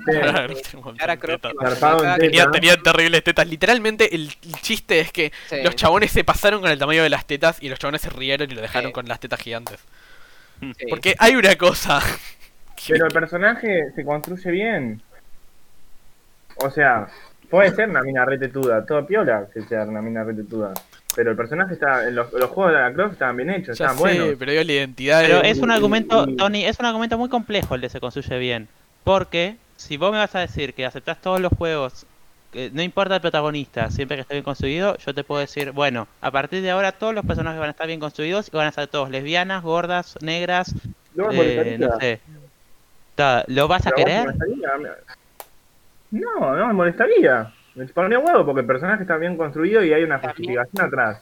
Tenía, 2.19 2.51
tenía 2.51 2.77
terribles 2.77 3.23
tetas. 3.23 3.47
Literalmente 3.47 4.13
el, 4.15 4.31
el 4.43 4.53
chiste 4.61 4.99
es 4.99 5.11
que 5.11 5.31
Sí. 5.49 5.61
los 5.63 5.75
chabones 5.75 6.11
se 6.11 6.23
pasaron 6.23 6.61
con 6.61 6.69
el 6.71 6.77
tamaño 6.79 7.03
de 7.03 7.09
las 7.09 7.25
tetas 7.25 7.57
y 7.61 7.69
los 7.69 7.79
chabones 7.79 8.01
se 8.01 8.09
rieron 8.09 8.49
y 8.51 8.55
lo 8.55 8.61
dejaron 8.61 8.89
Sí. 8.89 8.93
con 8.93 9.07
las 9.07 9.19
tetas 9.19 9.39
gigantes. 9.39 9.79
Sí. 10.59 10.85
Porque 10.89 11.15
hay 11.19 11.35
una 11.35 11.55
cosa. 11.55 12.01
Pero 12.87 13.05
el 13.05 13.13
personaje 13.13 13.91
se 13.95 14.03
construye 14.03 14.51
bien. 14.51 15.01
O 16.57 16.69
sea, 16.69 17.07
puede 17.53 17.69
ser 17.75 17.87
una 17.89 18.01
mina 18.01 18.25
retetuda, 18.25 18.83
todo 18.83 19.05
piola 19.05 19.45
que 19.53 19.61
sea 19.61 19.83
una 19.83 20.01
mina 20.01 20.23
retetuda. 20.23 20.73
Pero 21.15 21.29
el 21.31 21.37
personaje 21.37 21.73
está, 21.75 22.09
los, 22.09 22.33
los 22.33 22.49
juegos 22.49 22.73
de 22.73 22.79
la 22.79 22.91
Croft 22.91 23.13
estaban 23.13 23.37
bien 23.37 23.51
hechos, 23.51 23.77
ya 23.77 23.85
estaban 23.85 23.97
sé, 23.97 24.01
buenos. 24.01 24.35
pero 24.39 24.51
digo, 24.51 24.63
la 24.63 24.71
identidad 24.73 25.21
Pero 25.21 25.41
de- 25.41 25.49
es 25.51 25.59
un 25.59 25.69
argumento, 25.69 26.25
Tony, 26.35 26.65
es 26.65 26.79
un 26.79 26.87
argumento 26.87 27.19
muy 27.19 27.29
complejo 27.29 27.75
el 27.75 27.81
de 27.81 27.89
se 27.89 27.99
construye 27.99 28.39
bien. 28.39 28.67
Porque 29.03 29.57
si 29.77 29.97
vos 29.97 30.11
me 30.11 30.17
vas 30.17 30.33
a 30.33 30.39
decir 30.39 30.73
que 30.73 30.83
aceptás 30.85 31.21
todos 31.21 31.39
los 31.39 31.51
juegos, 31.55 32.07
que 32.51 32.71
no 32.73 32.81
importa 32.81 33.13
el 33.15 33.21
protagonista, 33.21 33.91
siempre 33.91 34.17
que 34.17 34.21
esté 34.21 34.33
bien 34.33 34.43
construido, 34.43 34.97
yo 34.97 35.13
te 35.13 35.23
puedo 35.23 35.41
decir, 35.41 35.71
bueno, 35.73 36.07
a 36.21 36.31
partir 36.31 36.63
de 36.63 36.71
ahora 36.71 36.91
todos 36.91 37.13
los 37.13 37.23
personajes 37.23 37.59
van 37.59 37.67
a 37.67 37.71
estar 37.71 37.85
bien 37.85 37.99
construidos 37.99 38.47
y 38.51 38.57
van 38.57 38.65
a 38.65 38.71
ser 38.71 38.87
todos 38.87 39.11
lesbianas, 39.11 39.61
gordas, 39.61 40.17
negras, 40.21 40.73
No 41.13 41.27
me 41.27 41.35
eh, 41.41 41.77
no 41.77 41.99
sé. 41.99 42.19
¿Lo 43.47 43.67
vas 43.67 43.85
a 43.85 43.91
Pero 43.91 44.05
querer? 44.05 44.33
No, 46.13 46.55
no 46.55 46.67
me 46.67 46.73
molestaría. 46.73 47.51
Me 47.75 47.87
chuparía 47.87 48.19
huevo 48.19 48.45
porque 48.45 48.61
el 48.61 48.67
personaje 48.67 49.01
está 49.01 49.17
bien 49.17 49.35
construido 49.35 49.83
y 49.83 49.91
hay 49.93 50.03
una 50.03 50.21
También- 50.21 50.35
justificación 50.59 50.85
atrás. 50.87 51.21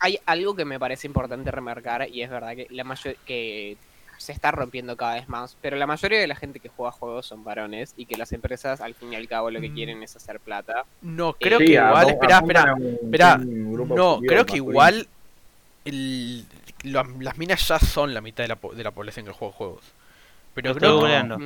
Hay 0.00 0.18
algo 0.26 0.54
que 0.54 0.64
me 0.64 0.78
parece 0.78 1.06
importante 1.06 1.50
remarcar 1.50 2.06
y 2.08 2.22
es 2.22 2.30
verdad 2.30 2.54
que 2.54 2.66
la 2.70 2.84
mayor 2.84 3.16
que 3.24 3.76
se 4.18 4.32
está 4.32 4.50
rompiendo 4.50 4.96
cada 4.96 5.14
vez 5.14 5.28
más, 5.28 5.56
pero 5.62 5.76
la 5.76 5.86
mayoría 5.86 6.18
de 6.20 6.26
la 6.26 6.34
gente 6.36 6.60
que 6.60 6.68
juega 6.68 6.90
juegos 6.92 7.24
son 7.26 7.42
varones 7.44 7.94
y 7.96 8.04
que 8.04 8.16
las 8.16 8.32
empresas 8.32 8.80
al 8.80 8.94
fin 8.94 9.12
y 9.12 9.16
al 9.16 9.28
cabo 9.28 9.50
lo 9.50 9.60
que 9.60 9.70
Mm. 9.70 9.74
quieren 9.74 10.02
es 10.02 10.14
hacer 10.16 10.40
plata. 10.40 10.84
No, 11.02 11.32
creo 11.34 11.58
Sí, 11.60 11.66
que 11.66 11.72
igual. 11.74 12.10
Espera, 12.10 12.38
espera. 12.38 12.74
espera, 13.02 13.36
No, 13.38 14.18
creo 14.20 14.44
que 14.44 14.52
masculino. 14.52 14.56
igual. 14.56 15.08
el- 15.84 16.44
lo- 16.84 17.04
las 17.20 17.38
minas 17.38 17.66
ya 17.66 17.78
son 17.78 18.12
la 18.12 18.20
mitad 18.20 18.44
de 18.44 18.48
la, 18.48 18.56
po- 18.56 18.74
de 18.74 18.84
la 18.84 18.90
población 18.90 19.24
que 19.24 19.32
juega 19.32 19.54
juegos. 19.54 19.80
Pero 20.62 20.74
creo 20.74 21.22
No. 21.24 21.38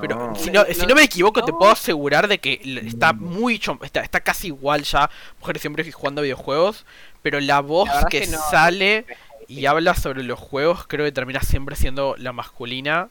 Pero 0.00 0.32
si 0.36 0.50
No, 0.50 0.64
no, 0.64 0.74
si 0.74 0.80
no, 0.80 0.86
no 0.88 0.94
me 0.94 1.02
equivoco, 1.04 1.44
te 1.44 1.52
puedo 1.52 1.70
asegurar 1.72 2.28
de 2.28 2.38
que 2.38 2.60
está 2.86 3.12
Mm. 3.12 3.22
muy 3.22 3.58
chom- 3.58 3.82
está, 3.84 4.00
está 4.00 4.20
casi 4.20 4.48
igual 4.48 4.82
ya 4.82 5.08
mujeres 5.40 5.64
y 5.64 5.68
hombres 5.68 5.94
jugando 5.94 6.22
videojuegos, 6.22 6.84
pero 7.22 7.40
la 7.40 7.60
voz 7.60 7.88
La 7.88 8.04
que, 8.08 8.20
que 8.20 8.26
no. 8.28 8.38
sale 8.50 9.06
y 9.48 9.66
habla 9.66 9.94
sobre 9.94 10.22
los 10.22 10.38
juegos 10.38 10.86
creo 10.86 11.04
que 11.04 11.12
termina 11.12 11.40
siempre 11.40 11.76
siendo 11.76 12.14
la 12.18 12.32
masculina 12.32 13.08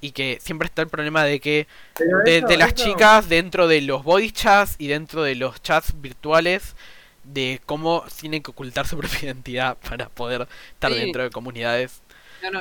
y 0.00 0.12
que 0.12 0.38
siempre 0.40 0.66
está 0.66 0.82
el 0.82 0.88
problema 0.88 1.24
de 1.24 1.38
que 1.40 1.66
de, 2.24 2.38
eso- 2.38 2.46
de 2.46 2.56
las 2.56 2.72
eso- 2.72 2.84
chicas 2.84 3.28
dentro 3.28 3.68
de 3.68 3.80
los 3.82 4.02
voice 4.04 4.32
chats 4.32 4.74
y 4.78 4.86
dentro 4.88 5.22
de 5.22 5.34
los 5.34 5.60
chats 5.62 5.92
virtuales 6.00 6.74
de 7.24 7.60
cómo 7.66 8.04
tienen 8.20 8.42
que 8.42 8.50
ocultar 8.50 8.86
su 8.86 8.96
propia 8.98 9.18
identidad 9.22 9.76
para 9.88 10.08
poder 10.08 10.48
estar 10.74 10.92
Sí. 10.92 10.98
dentro 10.98 11.22
de 11.22 11.30
comunidades. 11.30 12.00
No, 12.42 12.50
no, 12.50 12.60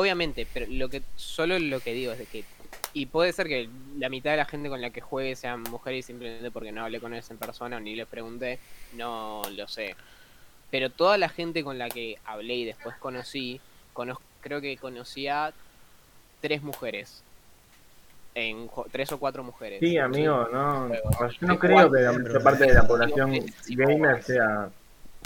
obviamente, 0.00 0.46
pero 0.52 0.66
lo 0.68 0.88
que 0.88 1.02
solo 1.16 1.58
lo 1.58 1.80
que 1.80 1.92
digo 1.92 2.12
es 2.12 2.18
de 2.18 2.26
que 2.26 2.44
y 2.92 3.06
puede 3.06 3.32
ser 3.32 3.46
que 3.46 3.68
la 3.98 4.08
mitad 4.08 4.32
de 4.32 4.38
la 4.38 4.44
gente 4.46 4.68
con 4.68 4.80
la 4.80 4.90
que 4.90 5.00
juegue 5.00 5.36
sean 5.36 5.62
mujeres 5.62 6.06
simplemente 6.06 6.50
porque 6.50 6.72
no 6.72 6.84
hablé 6.84 7.00
con 7.00 7.12
ellos 7.12 7.30
en 7.30 7.38
persona 7.38 7.76
o 7.76 7.80
ni 7.80 7.94
les 7.94 8.06
pregunté, 8.06 8.58
no 8.94 9.42
lo 9.56 9.68
sé. 9.68 9.94
Pero 10.70 10.90
toda 10.90 11.16
la 11.18 11.28
gente 11.28 11.62
con 11.62 11.78
la 11.78 11.88
que 11.88 12.18
hablé 12.24 12.54
y 12.54 12.64
después 12.64 12.96
conocí, 12.96 13.60
conozco, 13.92 14.22
creo 14.40 14.60
que 14.60 14.76
conocí 14.76 15.28
a 15.28 15.52
tres 16.40 16.62
mujeres. 16.62 17.22
En 18.34 18.70
tres 18.92 19.10
o 19.12 19.18
cuatro 19.18 19.42
mujeres. 19.42 19.80
Sí, 19.80 19.98
amigo, 19.98 20.48
no. 20.52 20.88
Yo 20.92 21.46
no 21.46 21.58
creo 21.58 21.90
que 21.90 22.00
la 22.00 22.40
parte 22.40 22.66
de 22.66 22.74
la 22.74 22.86
población 22.86 23.44
gamer 23.68 24.22
sea. 24.22 24.70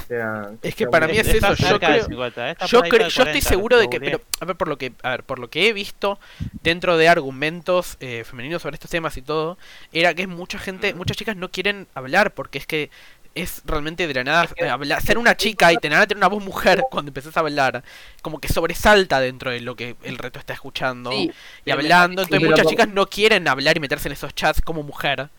Sea 0.06 0.50
Es 0.62 0.74
que 0.74 0.86
para 0.86 1.06
mí 1.06 1.16
es 1.18 1.28
eso, 1.28 1.54
yo 1.54 1.78
creo- 1.78 2.04
50, 2.04 2.50
está 2.50 2.66
Yo, 2.66 2.80
creo- 2.82 3.00
yo 3.00 3.06
estoy 3.08 3.24
40, 3.24 3.48
seguro 3.48 3.78
de 3.78 3.88
que, 3.88 4.00
pero 4.00 4.20
a 4.40 4.44
ver 4.44 4.56
por 4.56 4.68
lo 4.68 4.78
que, 4.78 4.92
a 5.02 5.10
ver, 5.10 5.22
por 5.24 5.38
lo 5.38 5.48
que 5.50 5.68
he 5.68 5.72
visto 5.72 6.18
dentro 6.62 6.96
de 6.96 7.08
argumentos 7.08 7.96
eh, 8.00 8.24
femeninos 8.24 8.62
sobre 8.62 8.74
estos 8.74 8.90
temas 8.90 9.16
y 9.16 9.22
todo, 9.22 9.58
era 9.92 10.14
que 10.14 10.26
mucha 10.26 10.58
gente, 10.58 10.94
muchas 10.94 11.16
chicas 11.16 11.36
no 11.36 11.50
quieren 11.50 11.86
hablar 11.94 12.32
porque 12.34 12.58
es 12.58 12.66
que 12.66 12.90
es 13.34 13.62
realmente 13.64 14.06
de 14.06 14.14
la 14.14 14.22
nada 14.22 14.44
Es 14.44 14.54
que- 14.54 14.64
eh, 14.64 14.68
hablar- 14.68 15.02
ser 15.02 15.18
una 15.18 15.36
chica 15.36 15.72
y 15.72 15.76
tener, 15.78 15.98
tener 16.06 16.18
una 16.18 16.28
voz 16.28 16.44
mujer 16.44 16.84
cuando 16.88 17.08
empezás 17.10 17.36
a 17.36 17.40
hablar, 17.40 17.82
como 18.22 18.38
que 18.40 18.46
sobresalta 18.46 19.18
dentro 19.18 19.50
de 19.50 19.60
lo 19.60 19.74
que 19.74 19.96
el 20.04 20.18
reto 20.18 20.38
está 20.38 20.52
escuchando 20.52 21.10
Sí, 21.10 21.32
y 21.64 21.70
hablando, 21.72 22.22
entonces 22.22 22.48
muchas 22.48 22.66
chicas 22.68 22.88
no 22.88 23.06
quieren 23.08 23.48
hablar 23.48 23.76
y 23.76 23.80
meterse 23.80 24.06
en 24.08 24.12
esos 24.12 24.34
chats 24.36 24.60
como 24.60 24.84
mujer. 24.84 25.30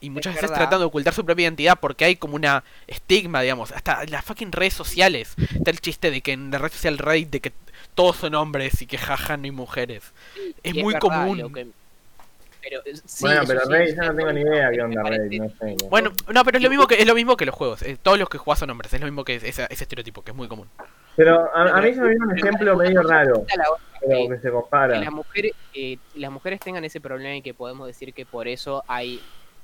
Y 0.00 0.10
muchas 0.10 0.34
veces 0.34 0.48
verdad. 0.50 0.62
tratando 0.64 0.84
de 0.84 0.86
ocultar 0.86 1.12
su 1.12 1.24
propia 1.24 1.44
identidad 1.44 1.78
porque 1.78 2.04
hay 2.06 2.16
como 2.16 2.34
una 2.36 2.64
estigma, 2.86 3.42
digamos, 3.42 3.70
hasta 3.72 4.02
en 4.02 4.10
las 4.10 4.24
fucking 4.24 4.50
redes 4.52 4.72
sociales. 4.74 5.34
Está 5.54 5.70
el 5.70 5.80
chiste 5.80 6.10
de 6.10 6.20
que 6.22 6.32
en 6.32 6.50
la 6.50 6.58
red 6.58 6.70
social 6.72 6.96
Reddit 6.98 7.30
de 7.30 7.40
que 7.40 7.52
todos 7.94 8.16
son 8.16 8.34
hombres 8.34 8.80
y 8.80 8.86
que 8.86 8.96
jaja 8.98 9.36
no 9.36 9.44
hay 9.44 9.50
mujeres. 9.50 10.12
Es 10.62 10.74
y 10.74 10.82
muy 10.82 10.94
verdad, 10.94 11.00
común. 11.00 11.38
lo 11.38 11.52
que- 11.52 11.66
Pero, 12.62 12.80
eh, 12.84 12.92
sí, 13.06 13.24
Bueno, 13.24 13.42
pero 13.46 13.60
sí, 13.60 13.72
Reddit, 13.72 13.96
yo 13.96 14.02
no 14.02 14.14
tengo 14.16 14.32
ni 14.32 14.40
idea 14.42 14.70
qué 14.70 14.82
onda 14.82 15.02
parece- 15.02 15.22
Reddit, 15.22 15.42
no 15.42 15.48
sé. 15.48 15.76
Bueno, 15.88 16.12
no, 16.28 16.44
pero 16.44 16.56
es 16.58 16.62
lo 16.64 16.70
mismo 16.70 16.86
que 16.86 16.94
es 16.94 17.06
lo 17.06 17.14
mismo 17.14 17.36
que 17.36 17.46
los 17.46 17.54
juegos. 17.54 17.82
eh, 17.82 17.96
todos 18.02 18.18
los 18.18 18.28
que 18.28 18.38
juegan 18.38 18.58
son 18.58 18.70
hombres, 18.70 18.92
es 18.94 19.00
lo 19.00 19.06
mismo 19.06 19.24
que 19.24 19.36
ese, 19.36 19.48
ese 19.48 19.84
estereotipo, 19.84 20.22
que 20.22 20.30
es 20.32 20.36
muy 20.36 20.46
común. 20.48 20.68
Pero 21.16 21.54
a, 21.54 21.78
a 21.78 21.80
mí 21.82 21.92
se 21.94 22.00
me 22.00 22.08
viene 22.08 22.24
un 22.24 22.38
ejemplo 22.38 22.76
medio 22.76 23.02
raro, 23.02 23.44
a 23.52 23.56
la 23.56 23.70
otra, 23.70 23.84
pero 24.00 24.12
que- 24.16 24.28
que 24.28 24.36
se 24.36 24.42
que 24.42 24.50
compara. 24.50 24.98
las 24.98 25.12
mujeres 25.12 25.52
eh, 25.74 25.98
las 26.14 26.30
mujeres 26.30 26.60
tengan 26.60 26.84
ese 26.84 27.00
problema 27.00 27.36
y 27.36 27.42
que 27.42 27.52
podemos 27.54 27.86
decir 27.86 28.12
que 28.14 28.24
por 28.26 28.46
eso 28.48 28.82
hay 28.88 29.20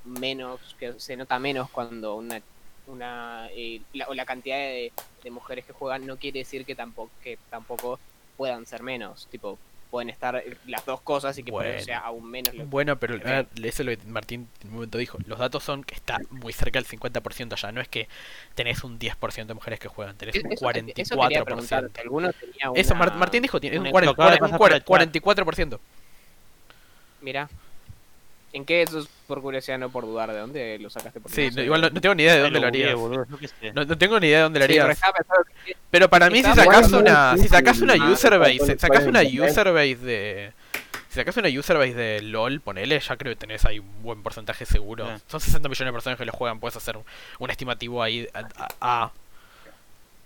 menos 0.06 0.60
que 0.78 0.94
se 0.98 1.16
nota 1.16 1.38
menos 1.38 1.68
cuando 1.70 2.14
una 2.16 2.40
una 2.88 3.48
eh, 3.50 3.80
la, 3.94 4.06
o 4.08 4.14
la 4.14 4.24
cantidad 4.24 4.56
de, 4.56 4.92
de 5.24 5.30
mujeres 5.30 5.64
que 5.64 5.72
juegan 5.72 6.06
no 6.06 6.16
quiere 6.18 6.38
decir 6.40 6.64
que 6.64 6.74
tampoco 6.76 7.10
que 7.22 7.36
tampoco 7.50 7.98
puedan 8.36 8.64
ser 8.64 8.82
menos 8.84 9.26
tipo 9.28 9.58
pueden 9.90 10.08
estar 10.10 10.42
las 10.66 10.84
dos 10.84 11.00
cosas 11.00 11.36
y 11.38 11.42
que 11.42 11.50
Bueno. 11.52 11.70
eso 11.70 11.86
sea 11.86 11.98
aún 12.00 12.28
menos 12.30 12.54
lo 12.54 12.66
Bueno, 12.66 12.96
pero 12.98 13.14
eso 13.16 13.46
es 13.54 13.78
lo 13.80 13.96
que 13.96 13.98
Martín 14.08 14.48
en 14.62 14.68
un 14.68 14.74
momento 14.74 14.98
dijo. 14.98 15.16
Los 15.26 15.38
datos 15.38 15.62
son 15.62 15.84
que 15.84 15.94
está 15.94 16.18
muy 16.30 16.52
cerca 16.52 16.80
del 16.80 16.86
50% 16.88 17.54
ya. 17.56 17.70
No 17.72 17.80
es 17.80 17.86
que 17.88 18.08
tenés 18.56 18.82
un 18.84 18.98
10% 18.98 19.46
de 19.46 19.54
mujeres 19.54 19.78
que 19.78 19.86
juegan, 19.88 20.16
tenés 20.16 20.34
un 20.42 20.52
eso, 20.52 20.68
eso 20.96 21.18
quería 21.20 21.44
preguntar 21.44 21.84
44%. 21.84 22.00
¿alguno 22.00 22.32
tenía 22.32 22.70
Eso 22.74 22.94
una- 22.94 22.98
Mar- 23.06 23.14
Martín 23.16 23.42
dijo, 23.42 23.60
tiene 23.60 23.76
un 23.78 23.82
una- 23.82 23.90
40 23.92 24.12
Tocaba 24.12 24.30
de 24.32 24.38
40 24.38 24.58
cosas 24.58 24.58
para 24.58 24.76
echar. 24.76 25.46
44%. 25.76 25.80
mira 27.22 27.48
¿En 28.56 28.64
qué 28.64 28.80
eso 28.82 29.00
es 29.00 29.08
por 29.26 29.42
curiosidad, 29.42 29.78
no 29.78 29.90
por 29.90 30.04
dudar? 30.06 30.32
¿De 30.32 30.38
dónde 30.38 30.78
lo 30.78 30.88
sacaste? 30.88 31.20
Porque 31.20 31.34
Sí, 31.50 31.54
no 31.54 31.62
igual 31.62 31.80
no, 31.82 31.90
no 31.90 32.00
tengo 32.00 32.14
ni 32.14 32.22
idea 32.22 32.34
de 32.36 32.40
dónde 32.40 32.60
lo 32.60 32.66
harías. 32.66 32.94
No, 33.74 33.84
no 33.84 33.98
tengo 33.98 34.18
ni 34.18 34.28
idea 34.28 34.38
de 34.38 34.42
dónde 34.44 34.58
lo 34.60 34.64
harías. 34.64 34.98
Pero 35.90 36.08
para 36.08 36.30
mí 36.30 36.42
si 36.42 36.52
sacas 36.54 36.90
una 36.92 37.36
si 37.36 37.48
sacas 37.48 37.80
una 37.80 37.94
user 38.10 38.34
Ah, 38.34 38.38
base, 38.38 38.58
con- 38.58 38.78
sacas 38.78 39.04
una 39.04 39.20
user 39.22 39.72
base 39.72 39.96
de 39.96 40.52
si 41.10 41.14
sacas 41.16 41.36
una 41.36 41.48
user 41.48 41.76
base 41.78 41.94
de 41.94 42.22
LOL, 42.22 42.60
ponele, 42.60 42.98
ya 43.00 43.16
creo 43.16 43.32
que 43.32 43.36
tenés 43.36 43.64
ahí 43.64 43.78
un 43.78 44.02
buen 44.02 44.22
porcentaje 44.22 44.64
seguro. 44.66 45.06
Sí. 45.16 45.22
Son 45.28 45.40
60 45.40 45.68
millones 45.68 45.88
de 45.88 45.92
personas 45.92 46.18
que 46.18 46.24
lo 46.24 46.32
juegan, 46.32 46.58
puedes 46.60 46.76
hacer 46.76 46.96
un, 47.38 47.50
estimativo 47.50 48.02
ahí 48.02 48.26
a, 48.34 48.40
a- 48.40 49.04
a- 49.04 49.12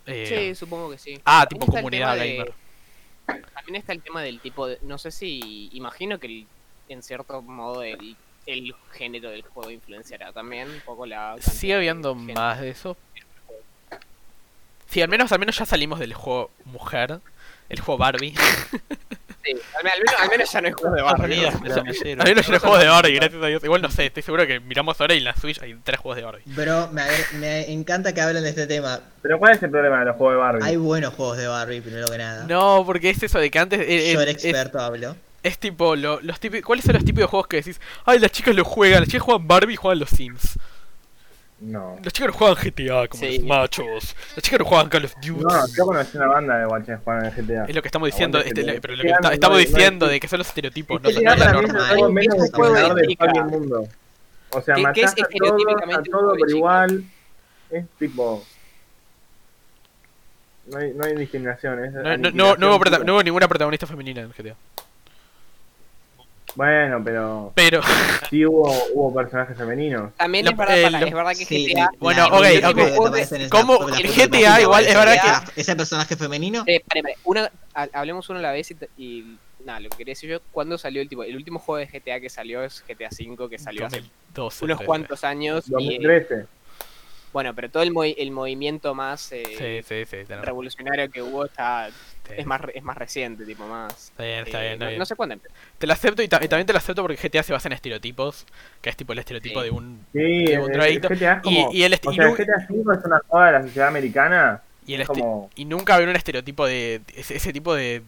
eh, 0.07 0.27
Sí, 0.51 0.55
supongo 0.55 0.91
que 0.91 0.99
sí. 0.99 1.21
ah, 1.25 1.47
tipo 1.49 1.67
comunidad 1.67 2.15
tema 2.15 2.25
de- 2.25 2.33
gamer. 2.37 2.53
También 3.55 3.77
está 3.77 3.93
el 3.93 4.03
tema 4.03 4.23
del 4.23 4.41
tipo 4.41 4.67
de. 4.67 4.79
No 4.83 4.99
sé 4.99 5.11
si. 5.13 5.69
Imagino 5.73 6.19
que 6.19 6.27
el- 6.27 6.47
en 6.93 7.03
cierto 7.03 7.41
modo 7.43 7.83
el, 7.83 8.17
el 8.47 8.75
género 8.93 9.31
del 9.31 9.43
juego 9.43 9.71
influenciará 9.71 10.33
también 10.33 10.69
un 10.71 10.81
poco 10.81 11.07
la. 11.07 11.37
Sigue 11.41 11.75
habiendo 11.75 12.15
más 12.15 12.61
de 12.61 12.71
eso. 12.71 12.97
Sí, 14.89 15.01
al 15.03 15.09
menos 15.09 15.31
al 15.33 15.39
menos 15.39 15.57
ya 15.57 15.65
salimos 15.67 15.99
del 16.01 16.15
juego 16.15 16.51
mujer, 16.65 17.21
el 17.69 17.81
juego 17.81 17.99
Barbie. 17.99 18.35
Sí, 19.43 19.53
al, 19.75 19.85
me- 19.85 19.91
al 19.91 19.99
menos, 20.01 20.15
al 20.21 20.29
menos 20.29 20.53
ya 20.53 20.61
no 20.61 20.67
hay 20.67 20.73
juego 20.75 20.95
de 20.95 21.03
cero. 22.03 22.21
Al 22.21 22.29
menos 22.29 22.47
ya 22.47 22.51
no 22.51 22.55
hay 22.57 22.61
juegos 22.61 22.79
de 22.79 22.87
Barbie, 22.89 23.15
gracias 23.15 23.43
a 23.43 23.47
Dios. 23.47 23.65
Igual 23.65 23.81
no 23.81 23.91
sé, 23.91 24.05
estoy 24.05 24.23
seguro 24.23 24.47
que 24.47 24.61
miramos 24.61 25.01
ahora 25.01 25.15
y 25.15 25.17
en 25.17 25.25
la 25.25 25.35
Switch 25.35 25.63
hay 25.63 25.75
tres 25.83 25.99
juegos 25.99 26.17
de 26.19 26.25
Barbie. 26.25 26.43
Bro, 26.45 26.89
me, 26.93 27.05
me 27.39 27.73
encanta 27.73 28.13
que 28.13 28.21
hablen 28.21 28.43
de 28.43 28.51
este 28.51 28.67
tema. 28.67 29.01
Pero 29.23 29.39
¿cuál 29.39 29.55
es 29.57 29.63
el 29.63 29.71
problema 29.71 30.01
de 30.01 30.05
los 30.05 30.17
juegos 30.17 30.35
de 30.35 30.41
Barbie? 30.41 30.65
Hay 30.69 30.77
buenos 30.77 31.15
juegos 31.15 31.39
de 31.39 31.47
Barbie, 31.47 31.81
primero 31.81 32.07
que 32.09 32.19
nada. 32.19 32.45
No, 32.45 32.83
porque 32.85 33.09
es 33.09 33.23
eso 33.23 33.39
de 33.39 33.51
que 33.51 33.59
antes 33.59 33.81
eh, 33.81 34.13
Yo 34.13 34.21
es, 34.21 34.29
el 34.29 34.37
es- 34.37 34.45
experto 34.45 34.79
hablo. 34.79 35.17
Es 35.43 35.59
tipo 35.59 35.97
lo- 35.97 36.21
los 36.21 36.39
típicos, 36.41 36.67
¿cuáles 36.67 36.85
son 36.85 36.95
los 36.95 37.05
tipos 37.05 37.21
de 37.21 37.27
juegos 37.27 37.49
que 37.49 37.57
decís? 37.59 37.81
Ay, 38.05 38.19
las 38.19 38.31
chicas 38.33 38.55
lo 38.55 38.65
juegan, 38.65 39.01
las 39.01 39.09
chicas 39.09 39.23
juegan 39.23 39.47
Barbie 39.47 39.75
y 39.75 39.77
juegan 39.77 39.99
los 39.99 40.11
Sims. 40.11 40.59
No. 41.61 41.99
Las 42.03 42.13
chicas 42.15 42.33
no 42.33 42.39
juegan 42.39 42.57
GTA 42.57 43.07
como 43.09 43.23
Sí. 43.23 43.37
los 43.39 43.47
machos. 43.47 44.17
Las 44.35 44.43
chicas 44.43 44.61
no 44.61 44.65
juegan 44.65 44.89
Call 44.89 45.05
of 45.05 45.15
Duty. 45.17 45.45
No, 45.45 45.67
yo 45.77 45.85
conocí 45.85 46.17
una 46.17 46.27
banda 46.27 46.59
de 46.59 46.65
guaches 46.65 46.99
jugando 47.05 47.27
en 47.29 47.33
GTA. 47.35 47.65
Es 47.67 47.75
lo 47.75 47.83
que 47.83 47.89
estamos 47.89 48.07
diciendo, 48.07 48.39
este, 48.39 48.81
pero 48.81 48.97
lo 48.97 49.03
que 49.03 49.09
no, 49.11 49.15
está- 49.15 49.29
no, 49.29 49.35
estamos 49.35 49.59
no, 49.59 49.65
diciendo 49.67 50.07
no, 50.07 50.13
de 50.13 50.21
que 50.21 50.29
son 50.29 50.39
los 50.39 50.49
estereotipos, 50.49 51.01
Es 51.05 51.17
no, 51.23 51.35
la 51.37 51.53
norma. 51.53 51.91
es 51.91 51.99
un 52.33 52.49
juego 52.51 52.95
de 52.95 53.43
mundo. 53.45 53.89
O 54.53 54.61
sea, 54.63 54.77
matás 54.79 54.99
es 54.99 55.23
a 55.23 55.23
estereotípicamente 55.23 56.11
por 56.11 56.37
chica. 56.39 56.57
igual. 56.57 57.05
Es 57.71 57.85
tipo... 57.99 58.43
No 60.67 60.79
hay, 60.79 60.93
no 60.95 61.05
hay 61.05 61.15
discriminación. 61.17 61.85
Es 61.85 61.93
No, 61.93 62.31
no, 62.31 62.57
no 62.57 62.77
hubo 63.15 63.23
ninguna 63.23 63.49
protagonista 63.49 63.87
femenina 63.87 64.23
en 64.23 64.31
GTA. 64.31 64.55
Bueno, 66.57 67.01
pero 67.05 67.53
Pero, 67.55 67.81
sí 68.29 68.45
hubo, 68.45 68.73
hubo 68.95 69.15
personajes 69.15 69.57
femeninos. 69.57 70.13
También 70.17 70.45
Lo- 70.45 70.51
es, 70.53 70.57
verdad, 70.57 70.79
eh, 70.79 70.83
para- 70.83 71.01
lo- 71.01 71.07
es 71.07 71.13
verdad 71.15 71.31
que 71.31 71.45
Sí, 71.45 71.67
GTA... 71.69 71.81
la- 71.81 71.91
Bueno, 71.99 72.21
la- 72.23 72.27
ok, 72.27 72.33
ok. 72.35 72.75
que 72.77 72.85
te 72.91 72.97
aparece 73.09 73.37
en 73.37 73.43
esa- 73.43 73.51
¿Cómo 73.51 73.89
la 73.89 73.97
el 73.99 74.07
GTA 74.09 74.57
que 74.57 74.63
igual 74.63 74.87
es 74.87 74.95
verdad 74.95 75.19
aparece, 75.19 75.61
Ese 75.61 75.77
personaje 75.77 76.17
femenino. 76.17 76.65
Eh, 76.67 76.81
pare, 76.87 77.03
pare, 77.03 77.15
una, 77.25 77.51
ha- 77.75 77.89
hablemos 77.93 78.29
uno 78.31 78.39
a 78.41 78.43
la 78.43 78.53
vez 78.53 78.71
y, 78.71 78.77
y 78.97 79.37
nada, 79.65 79.81
lo 79.81 79.89
que 79.91 79.99
quería 79.99 80.13
decir 80.13 80.31
yo, 80.31 80.41
¿cuándo 80.51 80.77
salió 80.79 81.01
el 81.03 81.09
tipo? 81.09 81.23
El 81.23 81.37
último 81.37 81.59
juego 81.59 81.79
de 81.79 81.87
GTA 81.87 82.21
que 82.21 82.29
salió 82.31 82.63
es 82.65 82.83
GTA 82.89 83.09
V, 83.11 83.49
que 83.49 83.59
salió 83.59 83.87
hace 83.87 84.03
2012. 84.35 84.65
unos 84.65 84.77
creo. 84.79 84.87
cuantos 84.87 85.25
años. 85.25 85.69
Y, 85.69 85.71
2013. 85.73 86.47
bueno, 87.33 87.55
pero 87.55 87.71
todo 87.71 87.83
el, 87.85 87.93
movi- 87.93 88.15
el 88.19 88.33
movimiento 88.33 88.95
más 88.95 89.31
eh, 89.33 89.45
Sí, 89.57 89.83
sí, 89.87 90.05
sí. 90.05 90.17
tenés- 90.27 90.43
revolucionario 90.45 91.09
que 91.11 91.23
hubo 91.23 91.45
está, 91.45 91.89
sí. 92.31 92.37
es, 92.39 92.47
más, 92.47 92.61
re- 92.61 92.73
es 92.77 92.83
más 92.83 92.97
reciente, 92.97 93.45
tipo 93.45 93.67
más... 93.67 93.93
Está 94.11 94.25
bien, 94.25 94.39
está 94.47 94.59
eh, 94.59 94.63
bien, 94.63 94.73
está 94.75 94.85
no, 94.85 94.89
bien. 94.91 94.99
no 94.99 95.05
sé 95.05 95.17
cuándo 95.17 95.33
empezó. 95.35 95.55
Te 95.79 95.87
lo 95.87 95.93
acepto 95.93 96.23
y, 96.23 96.29
ta- 96.29 96.43
y 96.43 96.49
también 96.49 96.67
te 96.67 96.73
lo 96.73 96.79
acepto 96.79 97.03
porque 97.03 97.17
GTA 97.29 97.43
se 97.43 97.53
basa 97.53 97.69
en 97.69 97.73
estereotipos, 97.75 98.47
que 98.81 98.91
es 98.91 98.97
tipo 98.97 99.13
el 99.13 99.19
estereotipo 99.19 99.61
Sí. 99.61 99.65
de 99.67 99.71
un... 99.71 100.07
Sí, 100.13 100.19
de 100.19 100.55
el, 100.55 100.59
un 100.61 100.67
el 100.67 100.73
drogadicto. 100.73 101.09
GTA 101.09 101.33
es 101.35 101.43
como. 101.43 101.73
Y, 101.73 101.79
y 101.79 101.83
el 101.85 101.93
est- 101.93 102.07
o 102.07 102.13
y 102.13 102.15
sea, 102.17 102.25
nu- 102.27 102.37
el 102.37 102.45
GTA 102.45 102.67
5 102.67 102.93
es 102.93 103.05
una 103.05 103.21
joda 103.29 103.47
de 103.47 103.53
la 103.53 103.63
sociedad 103.63 103.89
americana. 103.89 104.63
y 104.87 104.95
el 104.95 105.01
es 105.03 105.09
este- 105.09 105.21
como- 105.21 105.51
y 105.55 105.65
nunca 105.67 105.95
haber 105.95 106.09
un 106.09 106.17
estereotipo 106.17 106.67
de 106.67 107.01
ese, 107.15 107.37
ese 107.37 107.53
tipo 107.53 107.75
de 107.75 108.03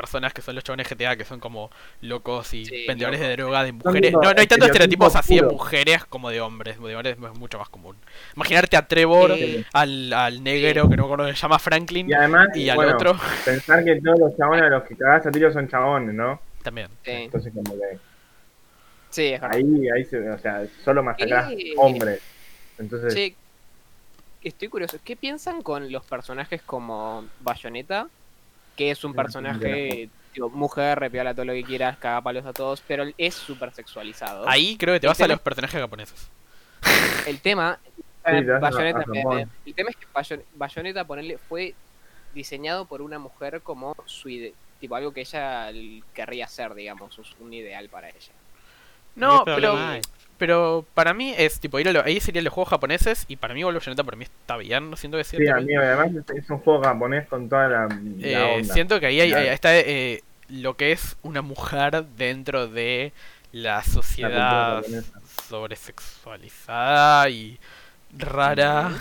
personas 0.00 0.32
que 0.32 0.40
son 0.40 0.54
los 0.54 0.64
chabones 0.64 0.88
GTA 0.88 1.16
que 1.16 1.24
son 1.24 1.40
como 1.40 1.70
locos 2.00 2.54
y 2.54 2.64
Sí, 2.64 2.86
vendedores 2.86 3.20
de 3.20 3.30
droga 3.36 3.62
de 3.64 3.72
mujeres. 3.72 4.12
No, 4.12 4.20
no 4.22 4.28
hay 4.36 4.46
tantos 4.46 4.68
estereotipos 4.68 5.14
así 5.14 5.36
de 5.36 5.42
mujeres 5.42 6.04
como 6.06 6.30
de 6.30 6.40
hombres. 6.40 6.80
De 6.80 6.96
hombres 6.96 7.16
es 7.22 7.38
mucho 7.38 7.58
más 7.58 7.68
común. 7.68 7.96
Imaginarte 8.34 8.76
a 8.76 8.86
Trevor, 8.86 9.36
Sí. 9.36 9.64
al, 9.72 10.12
al 10.12 10.42
negro 10.42 10.88
que 10.88 10.96
no 10.96 11.06
me 11.06 11.12
acuerdo 11.12 11.26
se 11.28 11.34
llama 11.40 11.58
Franklin 11.58 12.08
Y 12.08 12.12
además, 12.14 12.48
y 12.54 12.68
al 12.70 12.76
bueno, 12.76 12.94
otro 12.94 13.16
pensar 13.44 13.84
que 13.84 14.00
todos 14.00 14.18
los 14.18 14.36
chabones 14.36 14.62
a 14.62 14.68
los 14.68 14.84
que 14.84 14.96
cagás 14.96 15.26
a 15.26 15.30
tiros 15.30 15.52
son 15.52 15.68
chabones, 15.68 16.14
¿no? 16.14 16.40
también. 16.62 16.88
Sí, 17.04 17.10
Entonces, 17.12 17.52
como 17.54 17.72
que 17.74 17.98
sí, 19.10 19.26
es 19.28 19.42
ahí, 19.42 19.88
ahí 19.94 20.04
se, 20.04 20.28
o 20.30 20.38
sea, 20.38 20.62
solo 20.84 21.02
masacrás 21.02 21.50
Eh. 21.52 21.72
hombres. 21.76 22.20
Entonces, 22.78 23.14
Che, 23.14 23.34
estoy 24.42 24.68
curioso, 24.68 24.98
¿qué 25.04 25.16
piensan 25.16 25.62
con 25.62 25.90
los 25.90 26.04
personajes 26.04 26.62
como 26.62 27.24
Bayonetta? 27.40 28.08
Que 28.80 28.90
es 28.92 29.04
un 29.04 29.12
personaje, 29.12 30.08
tipo, 30.32 30.48
mujer, 30.48 30.98
repiola 30.98 31.34
todo 31.34 31.44
lo 31.44 31.52
que 31.52 31.62
quieras, 31.64 31.98
caga 31.98 32.22
palos 32.22 32.46
a 32.46 32.54
todos, 32.54 32.82
pero 32.88 33.04
es 33.18 33.34
súper 33.34 33.74
sexualizado. 33.74 34.48
Ahí 34.48 34.78
creo 34.78 34.94
que 34.94 35.00
te 35.00 35.06
El 35.06 35.10
vas 35.10 35.20
a 35.20 35.28
los 35.28 35.38
personajes 35.40 35.78
japoneses. 35.78 36.30
El 37.26 37.40
tema, 37.42 37.78
Sí, 37.94 38.00
a- 38.24 38.58
Bayonetta, 38.58 39.04
me- 39.06 39.22
me- 39.26 39.46
el 39.66 39.74
tema 39.74 39.90
es 39.90 39.96
que 39.96 40.06
Bayon- 40.14 40.42
Bayonetta 40.54 41.04
ponerle, 41.04 41.36
fue 41.36 41.74
diseñado 42.32 42.86
por 42.86 43.02
una 43.02 43.18
mujer 43.18 43.60
como 43.60 43.94
su 44.06 44.30
ide- 44.30 44.54
tipo 44.80 44.96
algo 44.96 45.12
que 45.12 45.20
ella 45.20 45.70
querría 46.14 46.46
hacer, 46.46 46.72
digamos, 46.72 47.18
un, 47.38 47.52
ideal 47.52 47.90
para 47.90 48.08
ella. 48.08 48.32
No, 49.14 49.44
¿Qué 49.44 49.52
pero? 49.56 49.74
Pero 50.40 50.84
para 50.94 51.14
mí 51.14 51.32
es 51.38 51.60
tipo 51.60 51.78
ir 51.78 51.88
a 51.88 51.92
lo- 51.92 52.02
ahí 52.02 52.18
serían 52.18 52.44
los 52.44 52.52
juegos 52.52 52.70
japoneses 52.70 53.26
y 53.28 53.36
para 53.36 53.54
mí 53.54 53.62
Volvo 53.62 53.78
Bayonetta 53.78 54.02
por 54.02 54.16
mí 54.16 54.24
está 54.24 54.56
bien, 54.56 54.90
no 54.90 54.96
siento 54.96 55.16
que 55.18 55.22
sea 55.24 55.38
sí, 55.38 55.44
terrible. 55.46 55.76
amigo, 55.76 56.02
además 56.02 56.24
es, 56.36 56.50
un 56.50 56.58
juego 56.58 56.82
japonés 56.82 57.28
con 57.28 57.48
toda 57.48 57.68
la, 57.68 57.86
la 57.86 57.96
Eh, 58.28 58.56
onda. 58.56 58.74
siento 58.74 58.98
que 58.98 59.06
ahí, 59.06 59.20
hay- 59.20 59.32
ahí 59.32 59.48
está 59.48 59.78
eh, 59.78 60.22
lo 60.48 60.76
que 60.76 60.90
es 60.92 61.16
una 61.22 61.42
mujer 61.42 62.04
dentro 62.16 62.66
de 62.66 63.12
la 63.52 63.76
La 63.76 63.84
sociedad 63.84 64.76
japonesa. 64.82 65.20
sobresexualizada 65.48 67.28
y 67.30 67.58
rara 68.16 68.92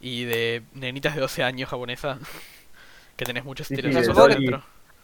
y 0.00 0.24
de 0.24 0.62
nenitas 0.74 1.14
de 1.14 1.20
12 1.20 1.42
años 1.42 1.68
japonesa 1.70 2.18
que 3.16 3.24
tenés 3.24 3.44
muchos 3.44 3.66
Sí, 3.66 3.74
sí, 3.74 3.80
estereotipos 3.80 4.28
dentro. 4.28 4.62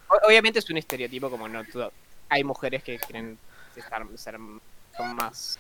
O- 0.09 0.27
obviamente 0.29 0.59
es 0.59 0.71
un 0.71 0.77
estereotipo 0.77 1.31
como 1.31 1.49
no 1.49 1.65
todo. 1.65 1.93
Hay 2.29 2.45
mujeres 2.45 2.83
que 2.83 2.99
quieren 2.99 3.39
estar, 3.77 4.05
ser, 4.17 4.37
son 4.97 5.15
más... 5.17 5.59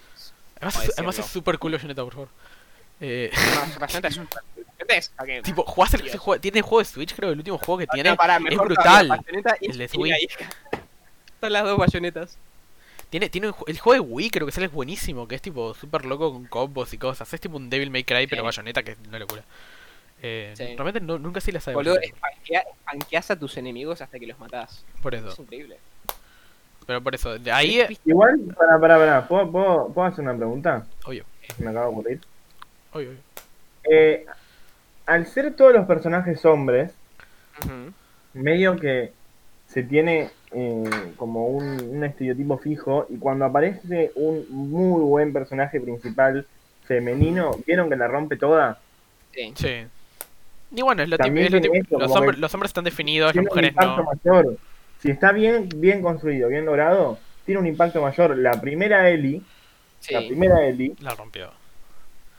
Además, 0.56 0.74
¿cómo 0.74 0.84
es- 0.84 0.98
además 0.98 1.18
es 1.18 1.26
súper 1.26 1.58
cool 1.58 1.72
Bayonetta, 1.72 2.04
por 2.04 2.12
favor. 2.14 2.28
Eh, 3.00 3.30
Bayonetta 3.78 4.08
es 4.08 4.16
es- 4.88 5.42
tipo, 5.42 5.64
el, 5.66 6.18
juego- 6.18 6.40
tiene 6.40 6.58
el 6.58 6.62
juego 6.62 6.78
de 6.78 6.84
Switch, 6.84 7.14
creo, 7.14 7.30
el 7.30 7.38
último 7.38 7.58
juego 7.58 7.78
que 7.78 7.86
tiene. 7.88 8.10
No, 8.10 8.16
pará, 8.16 8.36
es 8.48 8.56
brutal. 8.56 9.20
y 9.60 9.70
El 9.70 9.78
de 9.78 9.88
Switch. 9.88 10.38
Son 11.40 11.52
las 11.52 11.64
dos 11.64 11.76
bayonetas. 11.78 12.38
Tiene, 13.10 13.28
tiene 13.28 13.48
un 13.48 13.54
el 13.66 13.78
juego 13.78 14.02
de 14.04 14.08
Wii, 14.10 14.30
creo 14.30 14.46
que 14.46 14.52
sale 14.52 14.66
es 14.66 14.72
buenísimo, 14.72 15.28
que 15.28 15.34
es 15.36 15.42
tipo 15.42 15.74
súper 15.74 16.04
loco 16.04 16.32
con 16.32 16.46
combos 16.46 16.92
y 16.94 16.98
cosas. 16.98 17.32
Es 17.32 17.40
tipo 17.40 17.56
un 17.56 17.70
Devil 17.70 17.90
May 17.90 18.02
Cry, 18.04 18.26
pero 18.26 18.42
Sí. 18.42 18.46
Bayonetta, 18.46 18.82
que 18.82 18.92
es 18.92 18.96
una 19.06 19.18
locura. 19.18 19.44
Eh, 20.22 20.54
Sí. 20.56 20.64
Realmente 20.64 21.00
no- 21.00 21.18
nunca 21.18 21.40
sí 21.40 21.52
la 21.52 21.60
sabe. 21.60 21.74
Boludo, 21.76 21.98
espanquea- 22.00 22.64
espanqueas 22.78 23.30
a 23.30 23.38
tus 23.38 23.56
enemigos 23.56 24.00
hasta 24.00 24.18
que 24.18 24.26
los 24.26 24.38
matás. 24.38 24.84
Por 25.02 25.14
Es 25.14 25.22
eso. 25.24 25.42
increíble. 25.42 25.78
Pero 26.86 27.02
por 27.02 27.14
eso. 27.14 27.38
De 27.38 27.50
ahí, 27.50 27.80
eh, 27.80 27.98
Igual, 28.04 28.40
para, 28.56 28.78
para, 28.78 28.98
para, 28.98 29.28
¿puedo, 29.28 29.50
puedo, 29.50 29.88
¿puedo 29.88 30.08
hacer 30.08 30.24
una 30.24 30.36
pregunta? 30.36 30.86
obvio, 31.04 31.24
me 31.58 31.70
acaba 31.70 31.86
de 31.86 31.92
ocurrir. 31.92 32.20
obvio, 32.92 33.10
obvio. 33.10 33.18
Eh, 33.90 34.26
al 35.06 35.26
ser 35.26 35.54
todos 35.54 35.72
los 35.72 35.86
personajes 35.86 36.44
hombres, 36.44 36.92
medio 38.32 38.76
que 38.76 39.12
se 39.68 39.82
tiene 39.82 40.30
eh, 40.52 41.12
como 41.16 41.48
un, 41.48 41.82
un 41.82 42.04
estereotipo 42.04 42.58
fijo 42.58 43.06
y 43.08 43.16
cuando 43.18 43.44
aparece 43.44 44.12
un 44.14 44.46
muy 44.50 45.02
buen 45.02 45.32
personaje 45.32 45.80
principal 45.80 46.46
femenino, 46.84 47.52
¿vieron 47.66 47.88
que 47.88 47.96
la 47.96 48.08
rompe 48.08 48.36
toda? 48.36 48.78
Sí. 49.32 49.52
Sí. 49.56 49.86
Y 50.74 50.82
bueno, 50.82 51.02
es 51.02 51.08
lo 51.08 51.18
típico. 51.18 51.98
Los, 51.98 52.10
hombres, 52.10 52.38
los 52.38 52.52
hombres 52.54 52.70
están 52.70 52.84
definidos, 52.84 53.34
las 53.34 53.44
mujeres 53.44 53.74
no. 53.76 54.04
mayor. 54.04 54.56
Si 55.04 55.10
está 55.10 55.32
bien, 55.32 55.68
bien 55.76 56.00
construido, 56.00 56.48
bien 56.48 56.64
logrado, 56.64 57.18
tiene 57.44 57.60
un 57.60 57.66
impacto 57.66 58.00
mayor. 58.00 58.38
La 58.38 58.58
primera 58.58 59.10
Ellie, 59.10 59.42
Sí. 60.00 60.14
la 60.14 60.20
primera 60.20 60.64
Ellie, 60.66 60.94
La 61.00 61.10
rompió. 61.14 61.50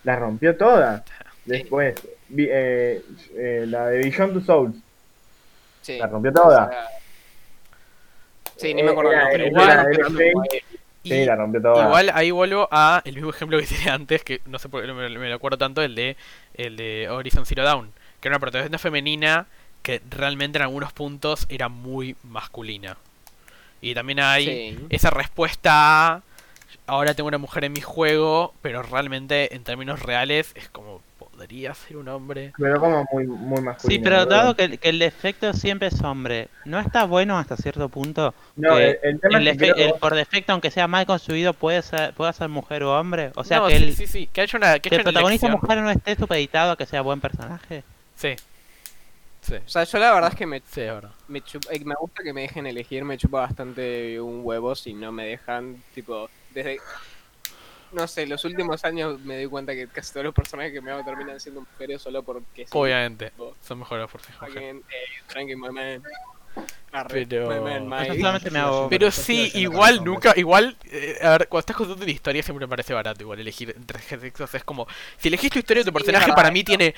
la 0.04 0.16
rompió 0.16 0.58
toda. 0.58 1.04
Después, 1.46 1.94
vi- 2.28 2.48
eh, 2.50 3.04
eh, 3.36 3.66
la 3.68 3.86
de 3.90 4.00
Beyond 4.00 4.34
Two 4.34 4.42
Souls, 4.42 4.76
sí. 5.84 6.00
la 6.00 6.08
rompió 6.08 6.34
toda. 6.34 6.66
O 6.66 6.70
sea, 6.72 6.88
Sí, 8.58 8.74
ni 8.74 8.82
me 8.82 8.92
acuerdo 8.92 9.12
era 9.12 9.48
Igual, 9.48 9.68
la 9.68 9.86
pero 9.86 10.10
Y 11.04 11.10
Sí, 11.12 11.24
la 11.26 11.36
rompió 11.36 11.62
toda. 11.62 11.86
igual 11.86 12.10
ahí 12.16 12.32
vuelvo 12.32 12.68
a 12.72 13.04
el 13.06 13.14
mismo 13.14 13.30
ejemplo 13.30 13.60
que 13.60 13.68
tenía 13.68 13.94
antes, 13.94 14.24
que 14.24 14.42
no 14.48 14.58
sé 14.58 14.70
por 14.70 14.82
qué 14.82 14.88
no 14.88 14.96
me, 14.96 15.08
me 15.08 15.30
lo 15.30 15.36
acuerdo 15.36 15.60
tanto, 15.60 15.84
el 15.84 15.94
de 15.94 16.18
el 16.56 16.78
de 16.78 17.10
Horizon 17.12 17.46
Zero 17.46 17.64
Dawn, 17.64 17.92
que 18.20 18.28
era 18.28 18.38
una 18.38 18.40
protagonista 18.40 18.80
femenina 18.80 19.46
que 19.86 20.02
realmente 20.10 20.58
en 20.58 20.64
algunos 20.64 20.92
puntos 20.92 21.46
era 21.48 21.70
muy 21.70 22.16
masculina. 22.24 22.98
Y 23.82 23.94
también 23.94 24.20
hay 24.20 24.46
Sí. 24.46 24.86
esa 24.90 25.12
respuesta 25.12 25.72
a 26.16 26.22
ahora 26.88 27.14
tengo 27.14 27.28
una 27.28 27.38
mujer 27.38 27.64
en 27.66 27.74
mi 27.74 27.82
juego, 27.82 28.54
pero 28.62 28.82
realmente 28.84 29.56
en 29.56 29.64
términos 29.64 30.02
reales 30.02 30.52
es 30.56 30.70
como 30.70 31.02
podría 31.20 31.74
ser 31.76 31.98
un 31.98 32.08
hombre. 32.08 32.54
Pero 32.58 32.80
como 32.80 33.06
muy, 33.12 33.26
muy 33.28 33.58
Sí, 33.58 33.64
masculino. 33.64 34.04
pero 34.04 34.16
¿verdad? 34.18 34.30
dado 34.38 34.56
que, 34.56 34.64
el- 34.64 34.80
que 34.80 34.90
el 34.90 35.00
defecto 35.00 35.54
siempre 35.54 35.90
es 35.90 36.02
hombre, 36.02 36.48
¿no 36.64 36.80
está 36.80 37.04
bueno 37.06 37.38
hasta 37.38 37.58
cierto 37.58 37.90
punto? 37.90 38.34
No, 38.56 38.76
que 38.76 38.92
el, 38.92 39.00
el 39.04 39.20
tema 39.20 39.38
el 39.40 39.48
es 39.50 39.58
que 39.58 39.66
defe- 39.68 39.74
creo- 39.74 39.94
el 39.96 40.00
por 40.00 40.16
defecto, 40.16 40.52
aunque 40.54 40.72
sea 40.72 40.88
mal 40.88 41.06
construido, 41.06 41.54
puede 41.54 41.82
ser, 41.82 42.14
puede 42.14 42.34
ser 42.34 42.50
mujer 42.50 42.84
o 42.84 43.00
hombre. 43.00 43.32
O 43.36 43.44
sea, 43.44 43.60
No, 43.60 43.68
que, 43.68 43.78
sí, 43.78 43.84
el, 43.84 43.96
sí, 43.96 44.08
sí, 44.08 44.30
que 44.34 44.42
haya 44.42 44.58
una 44.58 44.74
que 44.80 44.90
que 44.90 44.96
haya 44.96 45.02
el 45.02 45.02
una 45.02 45.12
protagonista 45.12 45.48
elección. 45.48 45.62
mujer 45.70 45.84
no 45.84 45.92
esté 45.92 46.16
supeditado 46.16 46.72
a 46.72 46.78
que 46.78 46.86
sea 46.86 47.02
buen 47.02 47.20
personaje. 47.22 47.84
Sí. 48.16 48.36
Sí, 49.46 49.56
O 49.56 49.70
sea, 49.70 49.84
yo 49.84 50.00
la 50.00 50.14
verdad 50.14 50.32
es 50.32 50.36
que 50.38 50.46
me, 50.46 50.60
sí, 50.62 50.82
me, 51.28 51.42
chupa- 51.44 51.72
eh, 51.72 51.84
me 51.86 51.94
gusta 52.00 52.24
que 52.24 52.34
me 52.34 52.42
dejen 52.42 52.66
elegir, 52.66 53.04
me 53.06 53.18
chupa 53.18 53.42
bastante 53.42 54.20
un 54.20 54.42
huevo 54.44 54.74
si 54.76 54.94
no 54.94 55.12
me 55.12 55.28
dejan, 55.28 55.84
tipo, 55.94 56.30
desde... 56.52 56.80
No 57.92 58.08
sé, 58.08 58.26
los 58.26 58.44
últimos 58.44 58.84
años 58.84 59.20
me 59.22 59.36
doy 59.36 59.46
cuenta 59.48 59.74
que 59.74 59.88
casi 59.88 60.12
todos 60.12 60.26
los 60.26 60.34
personajes 60.34 60.74
que 60.74 60.82
me 60.82 60.92
hago 60.92 61.04
terminan 61.06 61.40
siendo 61.40 61.62
mujeres 61.62 62.02
solo 62.02 62.24
porque. 62.24 62.66
Obviamente, 62.72 63.30
tipo, 63.30 63.56
son 63.62 63.80
mejores 63.80 64.10
por 64.10 64.22
ser 64.22 64.36
mujeres. 64.42 64.84
Pero- 68.04 68.16
me 68.52 68.60
hago... 68.60 68.90
Pero 68.90 69.12
sí, 69.12 69.52
igual 69.64 69.96
nunca, 70.06 70.34
igual, 70.38 70.78
eh, 70.92 71.18
a 71.22 71.30
ver, 71.32 71.48
cuando 71.50 71.60
estás 71.60 71.76
contando 71.76 72.04
una 72.04 72.12
historia 72.12 72.42
siempre 72.42 72.66
me 72.66 72.70
parece 72.70 72.94
barato 72.94 73.22
igual 73.22 73.40
elegir 73.40 73.74
entre 73.78 74.00
sexos, 74.02 74.54
es 74.56 74.64
como, 74.64 74.88
si 75.18 75.28
elegís 75.28 75.52
tu 75.52 75.60
historia 75.60 75.82
de 75.84 75.92
tu 75.92 75.94
personaje 75.94 76.26
para 76.36 76.52
mí 76.52 76.64
tiene, 76.64 76.96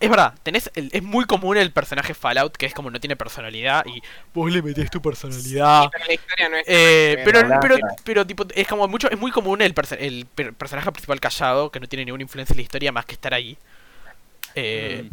es 0.00 0.10
verdad, 0.10 0.34
tenés, 0.42 0.68
el- 0.74 0.90
es 0.92 1.02
muy 1.02 1.24
común 1.26 1.56
el 1.56 1.70
personaje 1.70 2.12
Fallout 2.12 2.56
que 2.56 2.66
es 2.66 2.74
como 2.74 2.90
no 2.90 2.98
tiene 2.98 3.14
personalidad 3.14 3.86
y 3.86 4.02
vos 4.34 4.50
le 4.50 4.60
metés 4.62 4.90
tu 4.90 5.00
personalidad. 5.00 5.90
Pero 5.92 6.04
la 6.06 6.12
historia 6.12 6.48
no 6.48 6.56
es... 6.56 6.64
Eh, 6.66 7.20
pero, 7.60 7.76
pero, 8.04 8.26
tipo, 8.26 8.44
es 8.52 8.66
como 8.66 8.88
mucho, 8.88 9.08
es 9.10 9.16
muy 9.18 9.30
común 9.30 9.62
el, 9.62 9.74
perso- 9.76 9.96
el 9.98 10.26
per- 10.26 10.54
personaje 10.54 10.90
principal 10.90 11.20
callado, 11.20 11.70
que 11.70 11.78
no 11.78 11.86
tiene 11.86 12.04
ninguna 12.04 12.22
influencia 12.24 12.52
en 12.52 12.56
la 12.58 12.62
historia 12.62 12.90
más 12.90 13.04
que 13.06 13.12
estar 13.14 13.32
ahí. 13.32 13.56
Eh, 14.56 15.08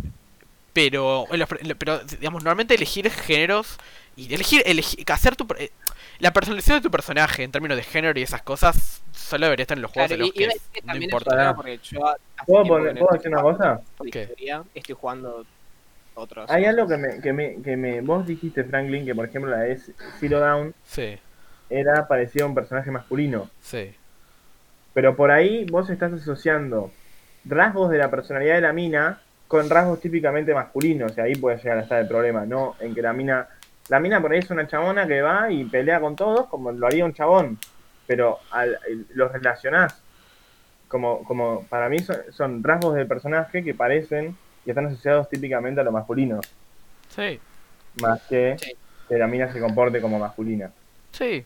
pero, 0.73 1.25
en 1.31 1.39
los 1.39 1.47
pre- 1.49 1.75
pero, 1.75 1.99
digamos, 1.99 2.43
normalmente 2.43 2.75
elegir 2.75 3.09
géneros 3.09 3.77
y 4.15 4.33
elegir, 4.33 4.61
elegir 4.65 5.03
hacer 5.11 5.35
tu, 5.35 5.47
eh, 5.57 5.71
la 6.19 6.31
personalización 6.33 6.79
de 6.79 6.83
tu 6.83 6.91
personaje 6.91 7.43
en 7.43 7.51
términos 7.51 7.77
de 7.77 7.83
género 7.83 8.19
y 8.19 8.23
esas 8.23 8.41
cosas 8.41 9.01
solo 9.11 9.45
debería 9.45 9.63
estar 9.63 9.77
en 9.77 9.81
los 9.81 9.91
juegos 9.91 10.09
Claro, 10.09 10.23
en 10.23 10.27
y, 10.27 10.29
los 10.29 10.35
y 10.35 10.39
que 10.39 10.59
que 10.73 10.81
no 10.81 10.87
también 10.87 11.09
es 11.09 11.13
importa. 11.13 11.55
porque 11.55 11.79
yo 11.83 12.07
hace 12.07 12.19
¿Puedo, 12.45 12.65
poner- 12.65 12.97
¿puedo 12.99 13.13
decir 13.13 13.31
una 13.31 13.41
cosa? 13.41 13.81
¿Qué? 14.11 14.21
historia, 14.23 14.63
estoy 14.75 14.95
jugando 14.99 15.45
otros. 16.15 16.49
Hay 16.49 16.65
algo 16.65 16.87
que 16.87 16.97
me, 16.97 17.21
que 17.21 17.33
me, 17.33 17.61
que 17.61 17.75
me, 17.77 18.01
vos 18.01 18.25
dijiste, 18.27 18.63
Franklin, 18.63 19.05
que 19.05 19.15
por 19.15 19.25
ejemplo 19.25 19.49
la 19.51 19.59
de 19.61 19.79
Zero 20.19 20.39
Down, 20.39 20.73
Sí. 20.85 21.17
era 21.69 22.07
parecido 22.07 22.45
a 22.45 22.49
un 22.49 22.55
personaje 22.55 22.91
masculino. 22.91 23.49
Sí. 23.61 23.93
Pero 24.93 25.15
por 25.15 25.31
ahí 25.31 25.65
vos 25.65 25.89
estás 25.89 26.13
asociando 26.13 26.91
rasgos 27.45 27.89
de 27.89 27.97
la 27.97 28.11
personalidad 28.11 28.55
de 28.55 28.61
la 28.61 28.73
mina 28.73 29.21
con 29.53 29.69
rasgos 29.69 29.99
típicamente 30.01 30.51
masculinos. 30.51 31.15
Y 31.15 31.21
ahí 31.21 31.35
puede 31.35 31.57
llegar 31.57 31.77
a 31.77 31.81
estar 31.81 31.99
el 32.01 32.07
problema, 32.07 32.43
¿no? 32.45 32.75
En 32.79 32.95
que 32.95 33.01
la 33.03 33.13
mina. 33.13 33.47
La 33.89 33.99
mina 33.99 34.19
por 34.19 34.31
ahí 34.31 34.39
es 34.39 34.49
una 34.49 34.65
chabona 34.67 35.05
que 35.05 35.21
va 35.21 35.51
y 35.51 35.65
pelea 35.65 35.99
con 35.99 36.15
todos 36.15 36.47
como 36.47 36.71
lo 36.71 36.87
haría 36.87 37.05
un 37.05 37.13
chabón. 37.13 37.59
Pero 38.07 38.39
al, 38.49 38.79
los 39.13 39.31
relacionás. 39.31 40.01
Como, 40.87 41.23
como 41.23 41.65
para 41.69 41.87
mí 41.89 41.99
son, 41.99 42.17
son 42.31 42.63
rasgos 42.63 42.95
del 42.95 43.05
personaje 43.07 43.63
que 43.63 43.73
parecen 43.75 44.35
y 44.65 44.69
están 44.69 44.87
asociados 44.87 45.29
típicamente 45.29 45.81
a 45.81 45.83
lo 45.83 45.91
masculino. 45.91 46.39
Sí. 47.09 47.39
Más 48.01 48.21
que 48.23 48.55
Sí. 48.59 48.73
que 49.07 49.17
la 49.19 49.27
mina 49.27 49.51
se 49.53 49.59
comporte 49.59 50.01
como 50.01 50.17
masculina. 50.17 50.71
Sí. 51.11 51.45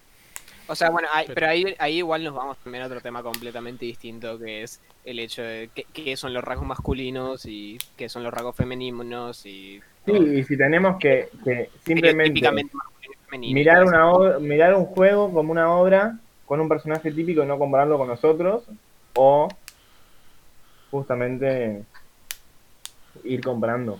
O 0.68 0.76
sea, 0.76 0.90
bueno, 0.90 1.08
hay- 1.14 1.26
Pero- 1.28 1.36
pero 1.36 1.48
ahí, 1.50 1.76
ahí 1.80 1.98
igual 1.98 2.24
nos 2.24 2.34
vamos 2.36 2.58
también 2.58 2.84
a 2.84 2.88
otro 2.88 3.00
tema 3.02 3.24
completamente 3.24 3.86
distinto, 3.86 4.38
que 4.38 4.64
es 4.64 4.82
el 5.06 5.20
hecho 5.20 5.42
de 5.42 5.70
qué, 5.94 6.18
son 6.18 6.34
los 6.34 6.44
rasgos 6.44 6.68
masculinos 6.68 7.46
y 7.46 7.78
qué 7.96 8.10
son 8.10 8.24
los 8.24 8.34
rasgos 8.34 8.56
femeninos 8.56 9.46
y... 9.46 9.80
Sí, 10.06 10.12
y 10.12 10.44
si 10.44 10.58
tenemos 10.58 10.98
que, 11.00 11.30
que 11.44 11.70
simplemente 11.86 12.40
femenino. 12.42 13.54
mirar, 13.54 13.84
una 13.84 14.40
mirar 14.40 14.74
un 14.76 14.86
juego 14.86 15.32
como 15.34 15.52
una 15.52 15.72
obra 15.72 16.18
con 16.46 16.60
un 16.62 16.70
personaje 16.70 17.12
típico 17.12 17.44
y 17.44 17.46
no 17.46 17.58
compararlo 17.58 17.98
con 17.98 18.08
nosotros, 18.08 18.64
o 19.16 19.48
justamente 20.92 21.84
ir 23.24 23.42
comparando. 23.44 24.00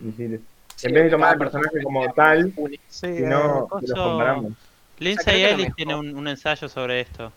Es 0.00 0.16
decir, 0.16 0.40
Sí, 0.76 0.86
en 0.88 0.94
vez 0.94 1.04
de 1.04 1.10
tomar 1.10 1.34
el 1.34 1.38
personaje 1.38 1.82
como 1.82 2.12
tal. 2.12 2.52
Sí, 2.88 3.16
si 3.16 3.22
no, 3.22 3.68
coso- 3.68 3.86
los 3.86 3.98
comparamos. 3.98 4.52
Lindsay 5.02 5.42
Ellis 5.44 5.74
tiene 5.74 5.94
un, 5.94 6.14
un 6.14 6.28
ensayo 6.28 6.68
sobre 6.68 7.00
esto, 7.00 7.32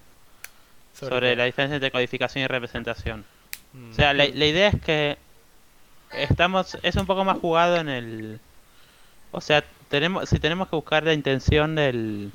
Sobre, 0.93 1.35
la 1.35 1.43
diferencia 1.43 1.75
entre 1.75 1.91
codificación 1.91 2.43
y 2.45 2.47
representación. 2.47 3.25
Mm. 3.73 3.91
O 3.91 3.93
sea, 3.93 4.13
la, 4.13 4.25
la 4.25 4.45
idea 4.45 4.69
es 4.69 4.81
que 4.81 5.17
estamos 6.13 6.77
es 6.83 6.95
un 6.95 7.05
poco 7.05 7.25
más 7.25 7.37
jugado 7.39 7.77
en 7.77 7.89
el 7.89 8.39
o 9.31 9.41
sea, 9.41 9.63
tenemos 9.89 10.29
si 10.29 10.39
tenemos 10.39 10.69
que 10.69 10.75
buscar 10.77 11.03
la 11.03 11.13
intención 11.13 11.75
del 11.75 12.31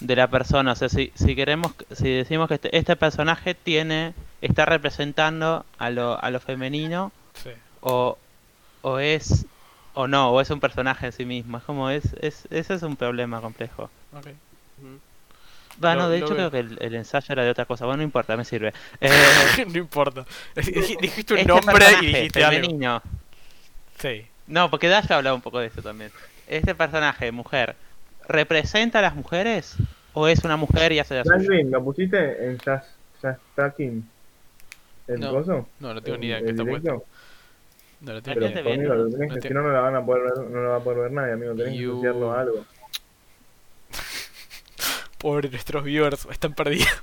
de 0.00 0.14
la 0.14 0.28
persona, 0.28 0.72
o 0.72 0.76
sea, 0.76 0.88
si, 0.88 1.10
si 1.16 1.34
queremos 1.34 1.72
si 1.90 2.08
decimos 2.08 2.46
que 2.46 2.54
este, 2.54 2.76
este 2.76 2.94
personaje 2.94 3.54
tiene 3.54 4.14
está 4.40 4.64
representando 4.64 5.64
a 5.78 5.90
lo 5.90 6.22
a 6.22 6.30
lo 6.30 6.38
femenino 6.40 7.10
Sí. 7.34 7.50
o 7.80 8.16
o 8.82 8.98
es 9.00 9.46
o 9.94 10.06
no, 10.06 10.30
o 10.32 10.40
es 10.40 10.50
un 10.50 10.60
personaje 10.60 11.06
en 11.06 11.12
sí 11.12 11.24
mismo, 11.24 11.58
es 11.58 11.64
como 11.64 11.90
es, 11.90 12.04
es 12.20 12.46
ese 12.50 12.74
es 12.74 12.82
un 12.82 12.96
problema 12.96 13.40
complejo. 13.40 13.90
Ok. 14.12 14.26
Ujú. 14.78 14.98
Bueno, 15.80 16.02
Lo- 16.04 16.08
de 16.08 16.18
hecho 16.18 16.34
veo. 16.34 16.50
creo 16.50 16.50
que 16.50 16.58
el, 16.60 16.78
el 16.80 16.94
ensayo 16.96 17.26
era 17.32 17.44
de 17.44 17.50
otra 17.50 17.64
cosa, 17.64 17.84
bueno, 17.86 17.98
no 17.98 18.02
importa, 18.02 18.36
me 18.36 18.44
sirve. 18.44 18.72
Eh, 19.00 19.64
no 19.66 19.78
importa. 19.78 20.24
Dij- 20.56 21.00
Dijiste 21.00 21.34
un 21.34 21.40
este 21.40 21.48
nombre 21.52 21.84
y 22.02 22.06
dijiste 22.06 22.44
algo. 22.44 22.60
femenino, 22.62 23.02
Sí. 23.98 24.26
No, 24.46 24.70
porque 24.70 24.88
Dash 24.88 25.10
hablaba 25.12 25.34
un 25.34 25.42
poco 25.42 25.58
de 25.58 25.66
eso 25.66 25.82
también. 25.82 26.10
¿Este 26.48 26.74
personaje, 26.74 27.30
mujer, 27.32 27.76
representa 28.28 29.00
a 29.00 29.02
las 29.02 29.14
mujeres? 29.14 29.76
¿O 30.14 30.26
es 30.26 30.42
una 30.44 30.56
mujer 30.56 30.92
y 30.92 30.98
hace 30.98 31.14
la 31.16 31.24
suya? 31.24 31.36
Franklin, 31.36 31.70
¿lo 31.70 31.84
pusiste 31.84 32.44
en 32.44 32.58
Tracking? 33.54 34.10
¿El 35.06 35.20
No, 35.20 35.32
coso? 35.32 35.68
No, 35.80 35.94
no 35.94 36.00
tengo 36.02 36.18
ni 36.18 36.26
idea 36.26 36.38
¿El 36.38 36.44
de 36.46 36.46
qué 36.46 36.50
está 36.52 36.64
directo? 36.64 36.88
puesto. 36.98 37.17
Lo 38.00 38.22
Pero 38.22 38.40
conmigo 38.62 38.94
¿no? 38.94 38.94
lo 38.94 39.10
tenés 39.10 39.28
No 39.28 39.34
que, 39.34 39.40
te- 39.40 39.48
si 39.48 39.54
no, 39.54 39.62
no 39.62 39.72
la 39.72 39.80
van 39.80 39.96
a 39.96 40.04
poder 40.06 40.22
ver, 40.22 40.38
no 40.50 40.62
la 40.62 40.68
va 40.68 40.76
a 40.76 40.80
poder 40.80 40.98
ver 41.00 41.12
nadie, 41.12 41.32
amigo. 41.32 41.54
Tenés 41.54 41.72
que 41.72 41.78
You- 41.78 41.92
asociarlo 41.92 42.32
a 42.32 42.40
algo. 42.40 42.64
Pobre 45.18 45.48
nuestros 45.50 45.82
viewers, 45.84 46.26
están 46.30 46.54
perdidos. 46.54 46.88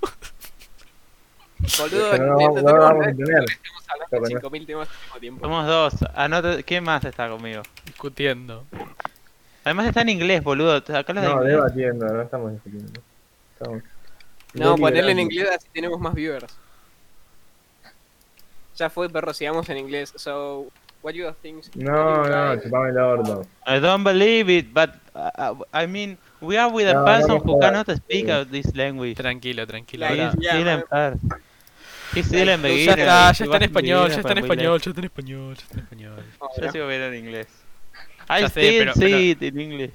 Boludo, 1.80 2.12
Pero 2.12 2.26
no, 2.28 2.34
no, 2.36 2.40
no, 2.40 2.48
no, 2.48 2.62
lo 2.62 2.62
no, 2.62 2.82
vamos 2.82 2.86
a 2.86 2.94
no, 2.94 3.10
entender. 3.10 3.44
estamos 3.44 3.84
hablando 3.90 4.16
de 4.16 4.20
no. 4.22 4.28
5000 4.40 4.66
temas 4.66 4.90
al 4.90 4.96
mismo 5.04 5.20
tiempo. 5.20 5.42
Somos 5.42 5.68
dos. 5.68 5.94
Anota... 6.14 6.64
¿Quién 6.64 6.84
más 6.84 7.04
está 7.04 7.28
conmigo? 7.30 7.62
Discutiendo. 7.86 8.66
Además 9.64 9.88
está 9.88 10.02
en 10.02 10.10
inglés, 10.10 10.44
boludo. 10.44 10.76
Acá 10.76 11.14
de 11.14 11.22
No, 11.22 11.42
debatiendo, 11.44 12.06
no 12.08 12.22
estamos 12.22 12.52
discutiendo. 12.54 13.02
Estamos 13.54 13.84
No, 14.54 14.76
ponerlo 14.78 15.10
en 15.12 15.20
inglés 15.20 15.50
así 15.56 15.68
tenemos 15.74 16.00
más 16.00 16.14
viewers. 16.14 16.56
Ya 18.78 18.90
fue, 18.90 19.10
perro, 19.10 19.34
sigamos 19.34 19.68
en 19.70 19.78
inglés. 19.78 20.14
So, 20.18 20.68
what 21.06 21.14
you 21.14 21.32
think? 21.42 21.64
No, 21.76 22.26
you 22.26 22.32
no, 22.32 22.62
chupame 22.62 22.90
el 22.90 22.98
orto. 22.98 23.46
I 23.68 23.80
don't 23.80 24.04
believe 24.04 24.50
it, 24.50 24.74
but 24.74 24.96
uh, 25.14 25.30
uh, 25.38 25.56
I 25.72 25.86
mean, 25.86 26.18
we 26.42 26.58
are 26.58 26.70
with 26.72 26.88
a 26.88 26.94
No, 26.94 27.00
no 27.02 27.06
person 27.06 27.34
me 27.36 27.40
who 27.46 27.60
cannot 27.60 27.88
speak 27.96 28.28
out 28.30 28.50
this 28.50 28.76
language. 28.76 29.16
Tranquilo, 29.16 29.68
tranquilo. 29.68 30.10
Like, 30.10 30.20
He's 30.20 30.44
yeah, 30.44 30.60
still 30.60 30.84
first. 30.90 31.24
He's 32.16 32.26
still 32.26 32.50
in 32.50 32.62
Ya 32.62 32.94
está, 32.94 33.32
ya 33.34 33.46
está 33.46 33.58
en 33.58 33.64
español, 33.64 34.10
ya 34.10 34.18
está 34.18 34.32
en 34.32 34.38
español, 34.40 34.80
ya 34.82 34.90
está 34.90 35.00
en 35.00 35.06
español, 35.06 35.56
ya 35.56 35.64
está 35.64 35.74
en 35.78 35.84
español. 35.84 36.26
Yo 36.58 36.66
no. 36.66 36.72
sigo 36.72 36.88
viendo 36.88 37.06
en 37.08 37.16
inglés. 37.16 37.48
Ya 38.28 38.40
I 38.40 38.42
sé, 38.42 38.50
still 38.50 38.80
pero- 38.80 38.94
see 38.94 39.36
pero- 39.36 39.46
it 39.48 39.54
in 39.54 39.60
English. 39.60 39.92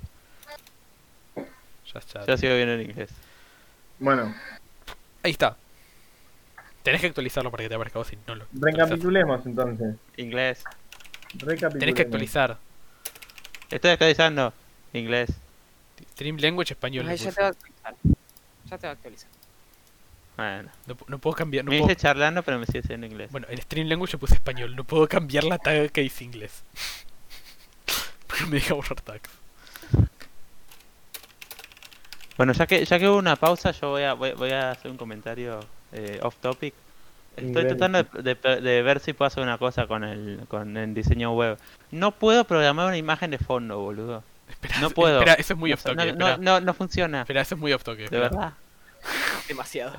Ya 1.92 1.99
está. 1.99 2.25
Yo 2.27 2.37
sigo 2.37 2.55
viendo 2.55 2.75
en 2.75 2.83
inglés. 2.83 3.11
Bueno, 3.99 4.33
Ahí 5.23 5.33
está. 5.33 5.57
Tenés 6.83 7.01
que 7.01 7.09
actualizarlo 7.09 7.51
para 7.51 7.64
que 7.64 7.68
te 7.68 7.75
aparezca 7.75 7.99
vos 7.99 8.09
si 8.09 8.16
no 8.27 8.35
lo 8.37 8.46
recapitulemos 8.55 9.44
entonces. 9.44 9.96
Inglés. 10.16 10.64
Recapitulemos. 11.35 11.79
Tenés 11.79 11.95
que 11.95 12.03
actualizar. 12.03 12.59
Estoy 13.71 13.90
actualizando. 13.90 14.53
Inglés. 14.93 15.31
Stream 16.12 16.37
language 16.38 16.73
español. 16.75 17.07
Ay, 17.09 17.16
ya 17.16 17.31
te 17.33 17.40
va 17.40 17.49
a 17.49 17.51
actualizar. 17.51 17.95
Ya 18.64 18.79
te 18.79 18.87
va 18.87 18.90
a 18.90 18.95
actualizar. 18.95 19.29
Bueno. 20.37 20.71
No, 20.87 20.97
pu- 20.97 21.05
no 21.09 21.19
puedo 21.19 21.37
cambiar. 21.37 21.64
No 21.64 21.71
me 21.71 21.79
puedo... 21.79 21.88
dice 21.88 22.01
charlando, 22.01 22.43
pero 22.43 22.59
me 22.59 22.66
sigue 22.66 22.83
siendo 22.83 23.07
inglés. 23.07 23.31
Bueno, 23.31 23.47
en 23.51 23.61
stream 23.61 23.88
language 23.88 24.12
yo 24.12 24.19
puse 24.19 24.35
español. 24.35 24.75
No 24.75 24.85
puedo 24.85 25.07
cambiar 25.09 25.45
la 25.45 25.59
tag 25.59 25.90
que 25.93 26.01
dice 26.01 26.25
inglés. 26.25 26.62
Porque 28.27 28.47
me 28.47 28.57
deja 28.57 28.75
borrar 28.75 29.01
tags. 29.01 29.31
Bueno, 32.37 32.53
ya 32.55 32.66
que 32.66 32.85
ya 32.85 32.99
que 32.99 33.07
hubo 33.09 33.19
una 33.19 33.37
pausa, 33.37 33.71
yo 33.73 33.90
voy 33.90 34.03
a 34.05 34.14
voy, 34.14 34.33
voy 34.33 34.51
a 34.53 34.71
hacer 34.71 34.90
un 34.90 34.97
comentario 34.97 35.61
eh, 35.93 36.19
off 36.23 36.37
topic. 36.40 36.73
Estoy 37.37 37.66
tratando 37.69 38.03
de, 38.03 38.35
de- 38.35 38.61
de 38.61 38.83
ver 38.83 39.01
si 39.01 39.12
puedo 39.12 39.27
hacer 39.29 39.43
una 39.43 39.57
cosa 39.57 39.87
con 39.87 40.05
el 40.05 40.40
con 40.49 40.77
el 40.77 40.93
diseño 40.95 41.33
web. 41.35 41.59
No 41.90 42.11
puedo 42.12 42.45
programar 42.45 42.87
una 42.87 42.97
imagen 42.99 43.31
de 43.31 43.38
fondo, 43.38 43.79
boludo. 43.81 44.23
Espera, 44.49 44.81
No 44.81 44.88
es- 44.88 44.93
puedo. 44.93 45.19
Espera, 45.21 45.35
eso 45.35 45.55
es 45.55 45.59
muy 45.59 45.71
No, 45.71 45.75
off 45.75 45.83
toque. 45.85 45.97
no, 45.97 46.03
espera. 46.27 46.37
no, 46.38 46.61
no 46.61 46.75
funciona. 46.75 47.21
Espera, 47.23 47.40
eso 47.43 47.55
es 47.55 47.61
muy 47.61 47.73
off 47.73 47.83
toque. 47.85 48.09
De 48.09 48.19
verdad. 48.19 48.53
Demasiado. 49.49 49.93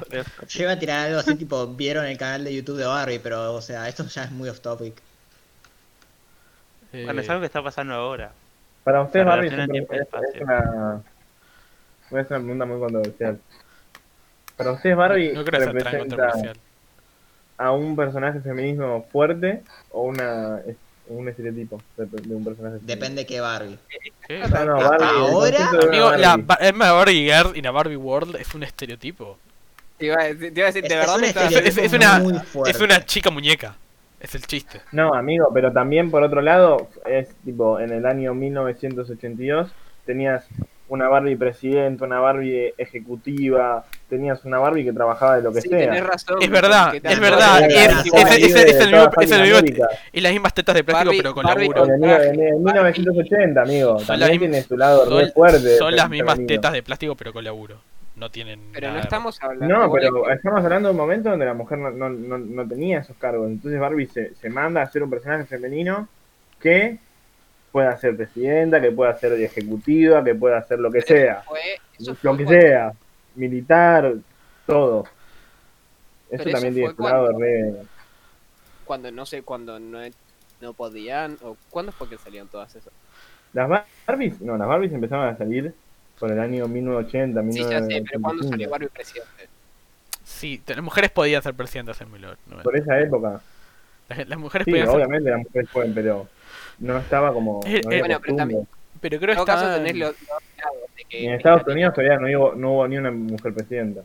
Yo 0.49 0.63
iba 0.63 0.71
a 0.73 0.79
tirar 0.79 1.07
algo 1.07 1.19
así, 1.19 1.35
tipo, 1.35 1.65
vieron 1.67 2.05
el 2.05 2.17
canal 2.17 2.43
de 2.43 2.53
YouTube 2.53 2.77
de 2.77 2.85
Barbie, 2.85 3.19
pero, 3.19 3.53
o 3.55 3.61
sea, 3.61 3.87
esto 3.89 4.05
ya 4.05 4.25
es 4.25 4.31
muy 4.31 4.47
off 4.49 4.59
topic. 4.59 4.93
Eh, 6.93 7.05
Bueno, 7.05 7.21
es 7.21 7.29
algo 7.29 7.39
que 7.41 7.47
está 7.47 7.63
pasando 7.63 7.93
ahora. 7.95 8.31
Para 8.83 9.01
usted, 9.01 9.21
Se 9.21 9.25
Barbie, 9.25 9.49
relaciona 9.49 9.73
siempre 9.73 9.97
tiempo 9.97 10.17
y 10.17 10.27
es, 10.27 10.31
espacio. 10.31 10.35
es 10.35 10.41
una... 10.41 11.01
Voy 12.09 12.19
a 12.19 12.21
hacer 12.23 12.37
una 12.37 12.43
pregunta 12.45 12.65
muy 12.65 12.79
controversial. 12.79 13.39
Para 14.57 14.71
usted, 14.73 14.95
Barbie 14.95 15.33
No 15.33 15.45
creo 15.45 15.59
que 15.73 15.81
sea 15.81 15.91
tan 15.91 15.99
controversial. 15.99 16.57
A 17.61 17.71
un 17.71 17.95
personaje 17.95 18.39
feminismo 18.41 19.05
fuerte 19.11 19.61
o 19.91 20.03
una 20.03 20.59
es- 20.67 20.75
un 21.07 21.27
estereotipo 21.27 21.81
de, 21.97 22.05
de 22.05 22.35
un 22.35 22.43
personaje 22.43 22.75
femenino? 22.79 22.95
Depende 22.95 23.25
qué 23.25 23.41
Barbie. 23.41 23.77
¿Qué? 24.27 24.39
No, 24.39 24.65
no, 24.65 24.75
Barbie, 24.77 25.05
el 25.05 25.33
Ahora, 25.33 25.69
Amigo, 25.69 26.11
la 26.11 26.27
Barbie. 26.29 26.43
Ba- 26.45 26.57
Emma 26.61 26.91
Barbie 26.93 27.23
Girl 27.31 27.57
y 27.57 27.61
la 27.61 27.71
Barbie 27.71 27.97
World 27.97 28.35
es 28.37 28.53
un 28.55 28.63
estereotipo. 28.63 29.37
Te 29.97 30.05
iba 30.05 30.15
a 30.21 30.23
decir, 30.25 30.53
te 30.53 30.59
iba 30.59 30.67
a 30.67 30.71
decir, 30.71 30.85
Es, 30.85 30.89
de 30.89 30.95
es 30.95 31.05
verdad 31.05 31.23
estereotipo 31.23 31.81
es 31.83 31.93
una-. 31.93 32.69
Es 32.69 32.79
una 32.81 33.05
chica 33.05 33.29
muñeca. 33.29 33.75
Es 34.21 34.35
el 34.35 34.45
chiste. 34.45 34.81
No, 34.91 35.13
amigo, 35.15 35.49
pero 35.53 35.71
también 35.73 36.11
por 36.11 36.23
otro 36.23 36.41
lado, 36.41 36.87
es 37.05 37.29
tipo, 37.43 37.79
en 37.79 37.91
el 37.91 38.05
año 38.05 38.33
1982 38.35 39.71
tenías 40.05 40.45
una 40.89 41.07
Barbie 41.07 41.35
presidenta, 41.35 42.05
una 42.05 42.19
Barbie 42.19 42.73
ejecutiva, 42.77 43.85
tenías 44.11 44.43
una 44.45 44.59
Barbie 44.59 44.83
que 44.83 44.93
trabajaba 44.93 45.37
de 45.37 45.41
lo 45.41 45.51
que 45.51 45.61
Sí, 45.61 45.69
sea. 45.69 45.79
tenés 45.79 46.05
razón. 46.05 46.37
Es 46.41 46.49
verdad, 46.51 46.93
es 46.93 47.19
verdad. 47.19 47.61
Es, 47.67 47.89
el 49.31 49.41
mismo, 49.41 49.87
y 50.11 50.21
las 50.21 50.31
mismas 50.33 50.53
tetas 50.53 50.75
de 50.75 50.83
plástico, 50.83 51.11
Barbie- 51.11 51.17
pero 51.17 51.33
con 51.33 51.43
Barbie 51.45 51.69
laburo. 51.69 51.85
En, 51.95 52.03
el- 52.03 52.21
en, 52.39 52.39
el 52.47 52.59
1980, 52.59 53.61
amigo. 53.61 53.97
Son 53.99 54.07
También 54.07 54.19
las 54.19 54.29
tiene 54.39 54.47
mismas- 54.57 54.67
su 54.67 54.77
lado 54.77 55.05
re 55.05 55.23
Son, 55.25 55.31
fuerte. 55.33 55.77
son 55.77 55.95
las 55.95 56.09
mismas 56.09 56.35
femenino. 56.35 56.47
tetas 56.59 56.73
de 56.73 56.83
plástico, 56.83 57.15
pero 57.15 57.33
con 57.33 57.43
laburo. 57.43 57.81
No 58.17 58.29
tienen. 58.29 58.59
Pero 58.73 58.87
no 58.87 58.93
nada 58.95 59.03
estamos 59.03 59.41
hablando. 59.41 59.73
No, 59.79 59.91
pero 59.91 60.29
estamos 60.29 60.63
hablando 60.63 60.89
de 60.89 60.91
un 60.91 60.97
momento 60.97 61.29
donde 61.29 61.45
la 61.45 61.53
mujer 61.53 61.77
no, 61.79 61.89
no, 61.89 62.09
no, 62.09 62.37
no 62.37 62.67
tenía 62.67 62.99
esos 62.99 63.15
cargos. 63.17 63.47
Entonces 63.49 63.79
Barbie 63.79 64.05
se, 64.07 64.35
se 64.35 64.49
manda 64.49 64.81
a 64.83 64.91
ser 64.91 65.01
un 65.01 65.09
personaje 65.09 65.45
femenino 65.45 66.07
que 66.59 66.97
pueda 67.71 67.97
ser 67.97 68.15
presidenta, 68.17 68.81
que 68.81 68.91
pueda 68.91 69.17
ser 69.17 69.31
ejecutiva, 69.41 70.23
que 70.23 70.35
pueda 70.35 70.57
hacer 70.57 70.77
lo 70.79 70.91
que 70.91 71.01
sea. 71.01 71.41
fue- 71.47 71.59
eso 71.99 72.11
Lo 72.11 72.15
fue 72.15 72.37
que 72.37 72.43
cuando- 72.45 72.61
sea. 72.61 72.91
Militar, 73.35 74.13
todo. 74.65 75.05
Eso 76.29 76.43
también 76.49 76.73
tiene 76.73 76.93
su 76.95 77.01
lado 77.01 77.25
cuando- 77.27 77.39
re... 77.39 77.73
Cuando 78.85 79.11
no 79.11 79.25
sé, 79.25 79.41
cuando 79.43 79.79
no, 79.79 79.99
no 80.61 80.73
podían. 80.73 81.37
o 81.43 81.55
¿Cuándo 81.69 81.91
fue 81.91 82.09
que 82.09 82.17
salieron 82.17 82.47
todas 82.49 82.75
esas? 82.75 82.91
Las 83.53 83.69
Barbies, 84.07 84.39
no, 84.41 84.57
las 84.57 84.67
Barbies 84.67 84.91
empezaron 84.93 85.27
a 85.27 85.37
salir 85.37 85.73
por 86.19 86.31
el 86.31 86.39
año 86.39 86.67
1980, 86.67 87.41
Sí, 87.51 87.59
ya 87.69 87.81
sé, 87.81 88.03
pero 88.07 88.21
¿cuándo 88.21 88.43
1985. 88.43 88.49
salió 88.49 88.69
Barbie 88.69 88.87
presidente? 88.89 89.49
Sí, 90.23 90.61
las 90.67 90.81
mujeres 90.83 91.11
podían 91.11 91.41
ser 91.41 91.53
presidentas 91.53 91.99
en 92.01 92.11
1990. 92.11 92.63
Por 92.63 92.77
esa 92.77 92.99
época. 92.99 93.41
Las, 94.09 94.27
las 94.27 94.39
mujeres 94.39 94.65
Sí, 94.65 94.71
podían 94.71 94.87
ser... 94.87 94.95
obviamente 94.95 95.29
las 95.31 95.39
mujeres 95.39 95.69
pueden, 95.71 95.93
pero 95.93 96.27
no 96.79 96.97
estaba 96.97 97.33
como. 97.33 97.61
Eh, 97.65 97.81
no 97.83 97.91
eh, 97.91 97.99
Bueno, 97.99 98.19
pero 98.21 98.35
también- 98.35 98.67
Pero 99.01 99.19
creo 99.19 99.35
que 99.35 99.51
tenés 99.51 99.95
los, 99.97 100.09
los 100.21 100.27
lados 100.57 100.95
de 100.95 101.03
que... 101.05 101.25
En 101.25 101.33
Estados 101.33 101.67
Unidos 101.67 101.93
todavía 101.93 102.17
no 102.17 102.27
hubo, 102.39 102.55
no 102.55 102.71
hubo 102.73 102.87
ni 102.87 102.97
una 102.97 103.11
mujer 103.11 103.53
presidenta. 103.53 104.01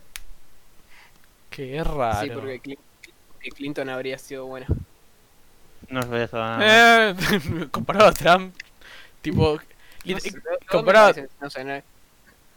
Qué 1.50 1.82
raro. 1.84 2.20
Sí, 2.22 2.30
porque 2.30 2.60
Clin- 2.62 2.78
que 3.40 3.50
Clinton 3.50 3.88
habría 3.90 4.18
sido 4.18 4.46
buena. 4.46 4.66
No 5.88 6.00
más. 6.02 6.62
Eh, 6.64 7.14
comparado 7.70 8.08
a 8.08 8.12
Trump, 8.12 8.54
tipo... 9.22 9.58
No 10.04 10.16
comparado- 10.66 11.14
no- 11.40 11.82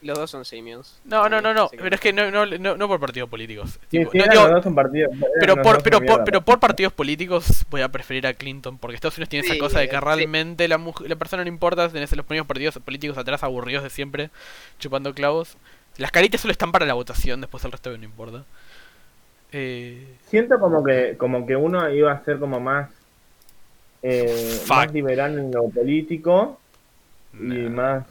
los 0.01 0.17
dos 0.17 0.31
son 0.31 0.45
simios. 0.45 0.99
No, 1.03 1.27
no, 1.29 1.41
no, 1.41 1.53
no, 1.53 1.69
que- 1.69 1.77
pero 1.77 1.95
es 1.95 2.01
que 2.01 2.13
no, 2.13 2.31
no, 2.31 2.45
no, 2.45 2.77
no 2.77 2.88
por 2.88 2.99
partidos 2.99 3.29
políticos. 3.29 3.79
Sí, 3.91 3.99
Tipo, 3.99 4.12
sí, 4.12 4.17
no, 4.17 4.23
eran 4.23 4.29
digo, 4.29 4.43
los 4.43 4.51
dos 4.51 4.63
son 4.63 4.75
partidos. 4.75 5.12
eran 5.12 5.31
pero 5.39 5.55
los 5.55 5.63
por, 5.63 5.73
dos 5.75 5.83
pero 5.83 5.97
una 5.97 6.05
por, 6.05 6.07
mierda. 6.07 6.25
pero 6.25 6.41
por 6.41 6.59
partidos 6.59 6.93
políticos 6.93 7.65
voy 7.69 7.81
a 7.81 7.89
preferir 7.89 8.25
a 8.27 8.33
Clinton, 8.33 8.77
porque 8.77 8.95
Estados 8.95 9.17
Unidos 9.17 9.29
tiene 9.29 9.43
Sí, 9.47 9.51
esa 9.51 9.59
cosa 9.59 9.79
de 9.79 9.89
que 9.89 9.97
sí. 9.97 10.01
realmente 10.01 10.67
la, 10.67 10.79
la 11.05 11.15
persona 11.17 11.43
no 11.43 11.49
importa, 11.49 11.89
tenés 11.89 12.15
los 12.15 12.25
primeros 12.25 12.47
partidos 12.47 12.77
políticos 12.79 13.17
atrás 13.17 13.43
aburridos 13.43 13.83
de 13.83 13.89
siempre, 13.89 14.29
chupando 14.79 15.13
clavos. 15.13 15.57
Las 15.97 16.12
caritas 16.12 16.41
solo 16.41 16.51
están 16.53 16.71
para 16.71 16.85
la 16.85 16.93
votación, 16.93 17.41
después 17.41 17.63
el 17.65 17.71
resto 17.71 17.95
no 17.97 18.03
importa. 18.05 18.45
Eh, 19.51 20.05
Siento 20.27 20.59
como 20.59 20.83
que, 20.83 21.15
como 21.17 21.45
que 21.47 21.55
uno 21.55 21.89
iba 21.89 22.12
a 22.12 22.23
ser 22.23 22.39
como 22.39 22.59
más, 22.59 22.89
eh, 24.01 24.59
más 24.67 24.93
liberal 24.93 25.38
en 25.38 25.51
lo 25.51 25.69
político 25.69 26.59
y 27.33 27.38
más 27.69 28.05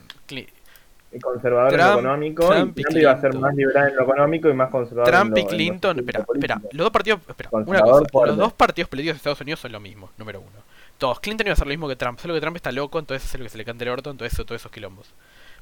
Conservador 1.23 1.75
en 1.75 1.85
lo 1.85 1.91
económico. 1.91 2.49
Trump 2.49 2.79
y 2.79 2.83
y 2.83 2.85
Trump 2.85 2.99
iba 2.99 3.13
a 3.13 3.21
ser 3.21 3.33
Clinton. 3.33 3.41
más 3.41 3.55
liberal 3.55 3.89
en 3.91 3.97
lo 3.97 4.03
económico 4.05 4.49
y 4.49 4.55
más 4.55 4.71
conservador 4.71 5.17
en 5.17 5.25
Trump 5.25 5.31
lo 5.31 5.39
y 5.39 5.43
en 5.43 5.49
lo 5.51 5.57
Clinton, 5.57 5.83
político. 5.83 5.99
espera, 5.99 6.25
espera, 6.35 6.63
los 6.73 6.85
dos 6.85 6.91
partidos, 6.93 7.21
espera, 7.29 7.53
una 7.65 7.83
cosa, 7.83 8.07
los 8.23 8.37
dos 8.37 8.53
partidos 8.55 8.89
políticos 8.91 9.15
de 9.15 9.19
Estados 9.19 9.41
Unidos 9.41 9.61
son 9.61 9.73
lo 9.73 9.81
mismo, 9.81 10.11
número 10.19 10.41
uno. 10.41 10.65
Todos, 10.99 11.21
Clinton 11.21 11.47
iba 11.47 11.53
a 11.53 11.55
hacer 11.55 11.67
lo 11.67 11.71
mismo 11.71 11.89
que 11.89 11.97
Trump, 11.97 12.19
solo 12.21 12.35
que 12.35 12.41
Trump 12.41 12.57
está 12.57 12.73
loco, 12.73 12.99
entonces 12.99 13.27
hace 13.29 13.39
lo 13.39 13.45
que 13.45 13.51
se 13.51 13.59
le 13.59 13.65
cante 13.65 13.85
el 13.85 13.91
orto, 13.91 14.11
entonces 14.11 14.37
todos 14.45 14.61
esos 14.61 14.71
quilombos. 14.73 15.09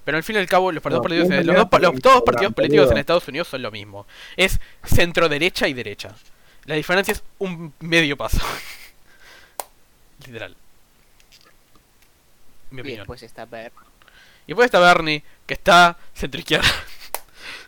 Pero 0.05 0.17
al 0.19 0.25
fin 0.25 0.37
y 0.37 0.39
al 0.39 0.47
cabo, 0.47 0.73
los 0.73 0.83
partidos 0.83 1.03
No, 1.03 1.03
políticos, 1.03 1.29
Clinton 1.29 1.47
los 1.47 1.57
dos, 1.57 1.69
ser 1.69 1.81
los, 1.83 2.01
todos 2.03 2.23
partidos 2.23 2.55
políticos 2.55 2.91
en. 2.93 2.99
Estados 2.99 3.29
Unidos 3.29 3.49
son 3.49 3.63
lo 3.63 3.71
mismo. 3.71 4.07
Es 4.37 4.59
centro 4.85 5.29
derecha 5.29 5.69
y 5.69 5.75
derecha. 5.75 6.15
La 6.65 6.75
diferencia 6.77 7.13
es 7.13 7.23
un 7.39 7.73
medio 7.81 8.17
paso. 8.17 8.39
Literal. 10.27 10.57
Mi 12.71 12.79
Y 12.79 12.81
opinión. 12.81 12.99
después 13.01 13.23
está 13.23 13.45
Bernie. 13.47 13.73
Y 14.47 14.49
después 14.49 14.67
está 14.67 14.81
Bernie, 14.81 15.23
que 15.47 15.55
está 15.55 15.97
centro 16.15 16.39
izquierda. 16.41 16.67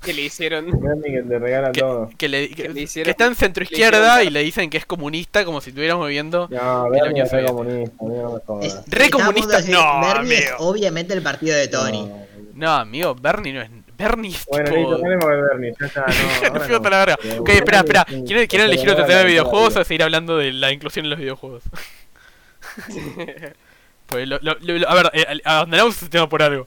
Que 0.00 0.12
le 0.12 0.22
hicieron. 0.22 0.66
Bernie 0.80 1.10
que 1.12 1.22
te 1.28 1.38
regala 1.40 1.72
Que, 1.72 1.80
todo. 1.80 2.08
que 2.16 2.28
le- 2.28 2.48
que- 2.50 2.54
Que 2.54 2.68
le 2.68 2.74
que 2.74 2.80
hicieron- 2.82 3.10
está 3.10 3.26
en 3.26 3.34
centro 3.34 3.62
le 3.62 3.64
izquierda 3.64 3.98
hicieron- 4.22 4.26
y 4.28 4.30
le 4.30 4.42
dicen 4.44 4.70
que 4.70 4.76
es 4.78 4.86
comunista 4.86 5.44
como 5.44 5.60
si 5.60 5.70
estuviéramos 5.70 6.08
viendo 6.08 6.46
No, 6.52 6.56
la 6.56 6.82
Bernie 6.88 7.10
Unión 7.10 7.26
es 7.26 7.32
re 7.32 7.44
comunista, 7.46 7.96
no 8.00 8.32
me 8.34 8.40
jodas. 8.46 8.64
Es- 8.64 8.80
Re 8.86 9.10
comunista, 9.10 9.60
no, 9.62 10.00
Bernie 10.00 10.38
es 10.38 10.50
amigo. 10.52 10.68
obviamente 10.68 11.14
el 11.14 11.22
partido 11.22 11.56
de 11.56 11.66
Tony. 11.66 12.06
No. 12.06 12.26
No, 12.54 12.70
amigo, 12.74 13.16
Bernie 13.16 13.52
no 13.52 13.60
es. 13.62 13.70
Bernie 13.96 14.30
es 14.30 14.44
Bueno, 14.46 14.64
tipo. 14.70 14.76
listo, 14.78 14.96
tenemos 15.02 15.24
que 15.24 15.30
Bernie, 15.34 15.74
ya 15.80 15.86
está, 15.86 16.06
no. 16.42 16.46
ahora 16.48 16.60
Fíjate 16.64 16.84
no. 16.84 16.90
la 16.90 16.98
verga. 16.98 17.18
Ok, 17.40 17.48
espera, 17.48 17.78
espera. 17.78 18.06
es 18.08 18.22
¿Quieren, 18.24 18.46
quieren 18.46 18.66
es 18.68 18.72
elegir 18.72 18.90
otro 18.90 19.04
tema 19.04 19.18
de 19.18 19.24
videojuegos 19.26 19.76
o 19.76 19.84
seguir 19.84 20.04
hablando 20.04 20.36
de 20.38 20.52
la 20.52 20.70
inclusión 20.70 21.06
en 21.06 21.10
los 21.10 21.18
videojuegos? 21.18 21.64
pues 24.08 24.28
lo, 24.28 24.38
lo- 24.40 24.56
lo- 24.60 24.88
a 24.88 24.94
ver, 24.94 25.10
eh, 25.12 25.40
abandonamos 25.44 25.96
ese 25.96 26.08
tema 26.08 26.28
por 26.28 26.42
algo. 26.42 26.66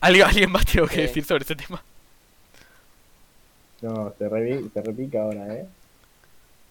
¿Algo 0.00 0.24
¿Alguien 0.24 0.50
más 0.50 0.64
tiene 0.66 0.86
que 0.88 0.94
Sí. 0.94 1.00
decir 1.02 1.24
sobre 1.24 1.44
ese 1.44 1.56
tema? 1.56 1.82
No, 3.80 4.14
se, 4.18 4.28
revi- 4.28 4.70
se 4.72 4.82
repica 4.82 5.22
ahora, 5.22 5.54
¿eh? 5.54 5.66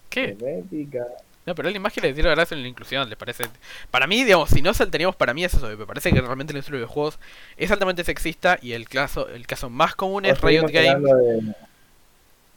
¿Qué? 0.08 0.36
Se 0.38 0.44
repica. 0.56 1.06
No, 1.44 1.54
pero 1.54 1.68
alguien 1.68 1.82
más 1.82 1.92
quiere 1.92 2.08
decir 2.08 2.24
verdad 2.24 2.46
en 2.52 2.62
la 2.62 2.68
inclusión, 2.68 3.08
¿les 3.08 3.18
parece? 3.18 3.44
Para 3.90 4.06
mí, 4.06 4.22
digamos, 4.24 4.48
si 4.50 4.62
no 4.62 4.72
saltaríamos, 4.72 5.16
para 5.16 5.34
mí 5.34 5.44
es 5.44 5.52
eso. 5.54 5.66
Me 5.76 5.86
parece 5.86 6.12
que 6.12 6.20
realmente 6.20 6.52
la 6.52 6.58
industria 6.58 6.78
de 6.78 6.84
videojuegos 6.84 7.18
es 7.56 7.70
altamente 7.70 8.04
sexista 8.04 8.58
y 8.62 8.72
el 8.72 8.88
caso, 8.88 9.28
el 9.28 9.46
caso 9.46 9.68
más 9.68 9.94
común 9.96 10.24
es 10.24 10.40
Riot 10.40 10.68
Games. 10.70 11.02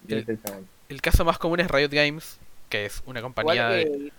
de- 0.03 0.23
de 0.23 0.37
El- 0.89 1.01
caso 1.01 1.25
más 1.25 1.39
común 1.39 1.59
es 1.59 1.69
Riot 1.71 1.89
Games, 1.89 2.37
que 2.69 2.85
es 2.85 3.01
una 3.07 3.21
compañía 3.23 3.69
de... 3.69 4.11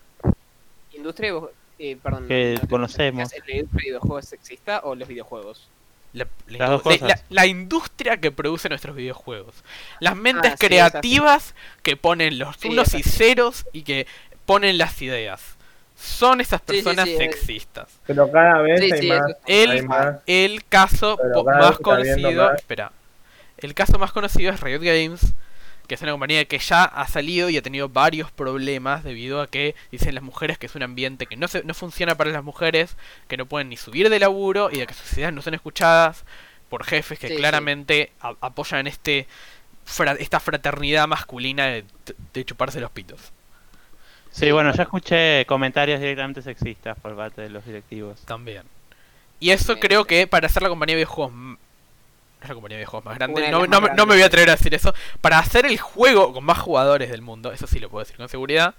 industria 0.92 1.32
de 1.32 1.40
eh, 1.78 1.96
perdón, 2.02 2.28
Que 2.28 2.58
no 2.62 2.68
conocemos. 2.68 3.32
¿es 3.32 3.42
¿La 3.46 3.54
industria 3.56 3.62
de 3.62 3.84
videojuegos 3.84 4.24
sexista 4.26 4.80
o 4.84 4.94
los 4.94 5.08
videojuegos? 5.08 5.68
La, 6.12 6.26
la 6.46 6.58
Las 6.58 6.70
dos 6.70 6.82
cosas. 6.82 7.02
la- 7.02 7.20
la 7.28 7.46
industria 7.46 8.16
que 8.18 8.30
produce 8.30 8.68
nuestros 8.68 8.96
videojuegos. 8.96 9.54
Las 10.00 10.16
mentes 10.16 10.52
Ah, 10.52 10.56
sí, 10.58 10.66
creativas 10.66 11.54
que 11.82 11.96
ponen 11.96 12.38
los 12.38 12.56
Sí, 12.56 12.68
unos 12.68 12.94
y 12.94 13.02
ceros 13.02 13.66
y 13.72 13.82
que 13.82 14.06
ponen 14.46 14.78
las 14.78 15.00
ideas. 15.02 15.56
Son 15.98 16.40
esas 16.40 16.60
Sí, 16.66 16.66
sí, 16.78 16.82
personas 16.82 17.08
sí, 17.08 17.16
sexistas. 17.16 17.88
Pero 18.06 18.30
cada 18.30 18.60
vez 18.60 18.80
Sí, 18.80 18.92
hay 18.92 19.00
sí, 19.00 19.08
más. 19.08 19.32
El, 19.46 19.70
hay 19.70 19.82
más. 19.82 20.16
el 20.26 20.64
caso 20.64 21.18
más 21.44 21.78
conocido. 21.78 22.44
más. 22.48 22.56
Espera. 22.56 22.92
El 23.58 23.74
caso 23.74 23.98
más 23.98 24.12
conocido 24.12 24.52
es 24.52 24.60
Riot 24.60 24.80
Games, 24.82 25.32
que 25.86 25.94
es 25.94 26.02
una 26.02 26.12
compañía 26.12 26.44
que 26.44 26.58
ya 26.58 26.84
ha 26.84 27.06
salido 27.08 27.48
y 27.50 27.56
ha 27.56 27.62
tenido 27.62 27.88
varios 27.88 28.30
problemas 28.32 29.04
debido 29.04 29.40
a 29.40 29.46
que 29.48 29.74
dicen 29.90 30.14
las 30.14 30.24
mujeres 30.24 30.58
que 30.58 30.66
es 30.66 30.74
un 30.74 30.82
ambiente 30.82 31.26
que 31.26 31.36
no, 31.36 31.48
se, 31.48 31.62
no 31.64 31.74
funciona 31.74 32.14
para 32.16 32.30
las 32.30 32.42
mujeres, 32.44 32.96
que 33.28 33.36
no 33.36 33.46
pueden 33.46 33.68
ni 33.68 33.76
subir 33.76 34.10
de 34.10 34.18
laburo 34.18 34.68
y 34.72 34.78
de 34.78 34.86
que 34.86 34.94
sus 34.94 35.12
ideas 35.14 35.32
no 35.32 35.42
son 35.42 35.54
escuchadas 35.54 36.24
por 36.68 36.84
jefes 36.84 37.18
que 37.18 37.28
Sí, 37.28 37.34
sí. 37.34 37.38
claramente 37.40 38.12
a- 38.20 38.34
apoyan 38.40 38.86
este 38.86 39.26
fra- 39.84 40.16
esta 40.18 40.40
fraternidad 40.40 41.06
masculina 41.06 41.66
de, 41.66 41.84
de 42.34 42.44
chuparse 42.44 42.80
los 42.80 42.90
pitos. 42.90 43.32
Sí, 44.32 44.50
bueno, 44.50 44.72
ya 44.74 44.82
escuché 44.82 45.46
comentarios 45.46 45.98
directamente 46.00 46.42
sexistas 46.42 46.98
por 47.00 47.16
parte 47.16 47.40
de 47.42 47.48
los 47.50 47.64
directivos. 47.64 48.20
También. 48.26 48.64
Y 49.40 49.50
eso 49.50 49.78
creo 49.78 50.04
que 50.04 50.26
para 50.26 50.46
hacer 50.46 50.62
la 50.62 50.68
compañía 50.68 50.94
de 50.94 51.04
videojuegos 51.04 51.32
no 52.38 52.42
es 52.44 52.48
la 52.48 52.54
compañía 52.54 52.76
de 52.76 52.80
videojuegos 52.82 53.04
más 53.04 53.16
grande, 53.18 53.50
no, 53.50 53.66
no 53.66 53.80
no 53.80 54.06
me 54.06 54.14
voy 54.14 54.22
a 54.22 54.26
atrever 54.26 54.50
a 54.50 54.56
decir 54.56 54.74
eso, 54.74 54.94
para 55.20 55.38
hacer 55.38 55.66
el 55.66 55.78
juego 55.78 56.32
con 56.32 56.44
más 56.44 56.58
jugadores 56.58 57.10
del 57.10 57.22
mundo, 57.22 57.52
eso 57.52 57.66
sí 57.66 57.78
lo 57.78 57.88
puedo 57.88 58.04
decir 58.04 58.16
con 58.16 58.28
seguridad, 58.28 58.74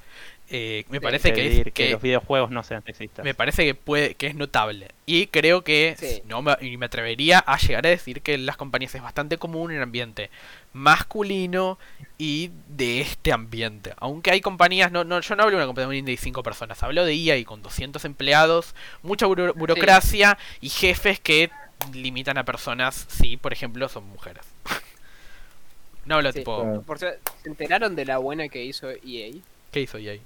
eh, 0.50 0.86
me 0.90 1.00
Sí, 1.00 1.04
parece 1.04 1.34
que, 1.34 1.48
es, 1.60 1.64
que 1.66 1.72
que 1.72 1.90
los 1.92 2.02
videojuegos 2.02 2.52
no 2.52 2.64
sean 2.64 2.82
sexistas. 2.84 3.26
me 3.26 3.34
parece 3.34 3.66
que 3.66 3.76
puede 3.76 4.16
que 4.16 4.28
es 4.28 4.36
notable. 4.36 4.88
Y 5.06 5.28
creo 5.28 5.64
que 5.64 5.96
Sí. 6.00 6.22
no 6.26 6.42
me, 6.42 6.56
y 6.62 6.78
me 6.78 6.86
atrevería 6.86 7.40
a 7.40 7.58
llegar 7.58 7.86
a 7.86 7.90
decir 7.90 8.22
que 8.22 8.36
en 8.36 8.46
las 8.46 8.56
compañías 8.56 8.96
es 8.96 9.02
bastante 9.02 9.38
común 9.38 9.72
un 9.74 9.82
ambiente 9.82 10.30
masculino 10.72 11.78
y 12.18 12.52
de 12.70 13.02
este 13.02 13.34
ambiente. 13.34 13.94
Aunque 13.98 14.32
hay 14.32 14.40
compañías 14.42 14.92
no, 14.92 15.04
no 15.04 15.20
yo 15.20 15.36
no 15.36 15.44
hablo 15.44 15.58
de 15.58 15.64
una 15.64 15.68
compañía 15.68 16.02
de 16.02 16.16
5 16.18 16.44
personas 16.44 16.82
hablo 16.82 17.04
de 17.04 17.14
EA 17.14 17.36
y 17.38 17.44
con 17.44 17.62
200 17.62 18.06
empleados 18.06 18.74
mucha 19.04 19.26
buro- 19.28 19.54
burocracia 19.54 20.38
y 20.62 20.70
jefes 20.70 21.20
que 21.20 21.50
limitan 21.94 22.38
a 22.38 22.44
personas 22.46 23.06
si 23.10 23.38
por 23.38 23.54
ejemplo 23.54 23.88
son 23.90 24.06
mujeres 24.10 24.46
no 26.06 26.16
hablo 26.16 26.32
Sí. 26.32 26.40
tipo 26.40 26.62
Claro. 26.62 26.82
Por 26.84 27.00
cierto, 27.00 27.32
¿se 27.44 27.50
enteraron 27.50 27.96
de 27.96 28.06
la 28.06 28.18
buena 28.18 28.48
que 28.50 28.64
hizo 28.64 28.90
EA? 28.90 29.34
qué 29.72 29.82
hizo 29.82 29.98
EA. 29.98 30.18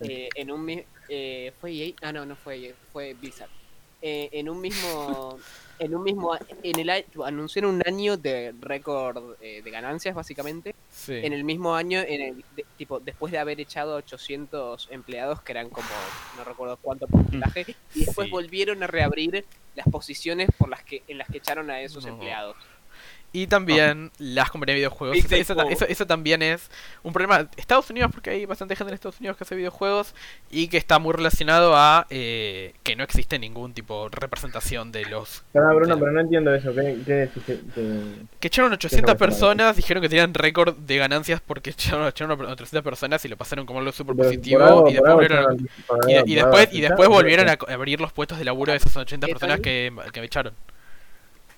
Eh, 0.00 0.28
en 0.34 0.50
un 0.50 0.64
mi- 0.64 0.84
eh, 1.08 1.52
fue 1.60 1.72
EA, 1.72 1.94
ah 2.02 2.12
no, 2.12 2.26
no 2.26 2.36
fue 2.36 2.56
EA, 2.58 2.74
fue 2.92 3.14
Blizzard. 3.14 3.48
Eh, 4.02 4.28
en 4.32 4.48
un 4.50 4.60
mismo 4.60 5.38
en 5.78 5.94
un 5.94 6.02
mismo 6.02 6.36
en 6.62 6.78
el 6.78 6.90
a- 6.90 7.04
anunció 7.26 7.60
en 7.60 7.66
un 7.66 7.82
año 7.86 8.16
de 8.16 8.54
récord 8.60 9.34
eh, 9.40 9.62
de 9.62 9.70
ganancias 9.70 10.14
básicamente. 10.14 10.74
sí 10.90 11.14
En 11.22 11.32
el 11.32 11.44
mismo 11.44 11.74
año 11.74 12.00
en 12.00 12.20
el 12.22 12.44
de- 12.56 12.64
tipo 12.76 13.00
después 13.00 13.32
de 13.32 13.38
haber 13.38 13.60
echado 13.60 13.96
800 13.96 14.88
empleados 14.90 15.40
que 15.42 15.52
eran 15.52 15.68
como 15.70 15.86
no 16.36 16.44
recuerdo 16.44 16.76
cuánto 16.80 17.06
porcentaje 17.06 17.74
y 17.94 18.04
después 18.04 18.26
Sí. 18.26 18.30
volvieron 18.30 18.82
a 18.82 18.86
reabrir 18.86 19.44
las 19.74 19.86
posiciones 19.88 20.48
por 20.56 20.68
las 20.68 20.82
que 20.84 21.02
en 21.08 21.18
las 21.18 21.28
que 21.28 21.38
echaron 21.38 21.70
a 21.70 21.80
esos 21.80 22.04
No. 22.04 22.12
empleados. 22.12 22.56
Y 23.34 23.48
también 23.48 24.12
las 24.18 24.48
compañías 24.48 24.74
de 24.76 24.78
videojuegos. 24.78 25.18
Eso, 25.70 25.86
eso 25.88 26.06
también 26.06 26.40
es 26.40 26.70
un 27.02 27.12
problema. 27.12 27.48
Estados 27.56 27.90
Unidos, 27.90 28.12
porque 28.14 28.30
hay 28.30 28.46
bastante 28.46 28.76
gente 28.76 28.90
en 28.92 28.94
Estados 28.94 29.18
Unidos 29.18 29.36
que 29.36 29.42
hace 29.42 29.56
videojuegos 29.56 30.14
y 30.52 30.68
que 30.68 30.76
está 30.76 31.00
muy 31.00 31.12
relacionado 31.12 31.76
a 31.76 32.06
eh, 32.10 32.74
que 32.84 32.94
no 32.94 33.02
existe 33.02 33.40
ningún 33.40 33.74
tipo 33.74 34.08
de 34.08 34.16
representación 34.16 34.92
de 34.92 35.06
los. 35.06 35.42
Pará, 35.52 35.72
Bruno, 35.72 35.96
de- 35.96 36.00
pero 36.00 36.12
no 36.12 36.20
entiendo 36.20 36.54
eso. 36.54 36.72
¿Qué, 36.72 36.96
qué 37.04 37.28
que- 38.40 38.46
echaron 38.46 38.72
800 38.72 38.88
que 38.88 38.96
está 38.96 39.06
mal? 39.08 39.16
personas, 39.18 39.74
dijeron 39.76 40.00
que 40.00 40.08
tenían 40.08 40.32
récord 40.32 40.76
de 40.76 40.96
ganancias 40.96 41.40
porque 41.44 41.70
echaron, 41.70 42.06
echaron 42.06 42.40
a 42.40 42.52
800 42.52 42.82
personas 42.84 43.24
y 43.24 43.28
lo 43.28 43.36
pasaron 43.36 43.66
como 43.66 43.80
algo 43.80 43.90
súper 43.90 44.14
positivo. 44.14 44.86
y 44.88 46.80
después 46.80 47.08
volvieron 47.08 47.48
a- 47.48 47.58
abrir 47.74 48.00
los 48.00 48.12
puestos 48.12 48.38
de 48.38 48.44
laburo 48.44 48.70
de 48.70 48.78
esas 48.78 48.96
80 48.96 49.26
¿Qué 49.26 49.32
personas 49.32 49.58
que, 49.60 49.92
que 50.12 50.20
echaron. 50.22 50.54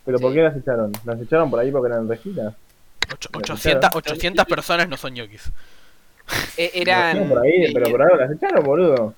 ¿Pero 0.07 0.19
por 0.19 0.31
Sí. 0.31 0.37
qué 0.37 0.42
las 0.45 0.57
echaron? 0.57 0.92
¿Las 1.05 1.21
echaron 1.21 1.51
por 1.51 1.61
ahí 1.61 1.71
porque 1.71 1.92
eran? 1.92 2.07
Ocho- 2.11 3.29
Las 3.35 3.42
800, 3.51 3.61
echaron. 3.90 3.99
800 3.99 4.45
personas 4.47 4.88
no 4.88 4.97
son 4.97 5.12
ñoquis. 5.14 5.53
Eh, 6.57 6.71
Las 6.73 6.83
eran 6.83 7.11
echaron 7.16 7.29
por 7.29 7.38
ahí, 7.45 7.51
eh, 7.64 7.71
pero 7.75 7.90
por 7.90 8.03
algo 8.03 8.16
las 8.16 8.31
echaron, 8.33 8.64
boludo. 8.64 9.14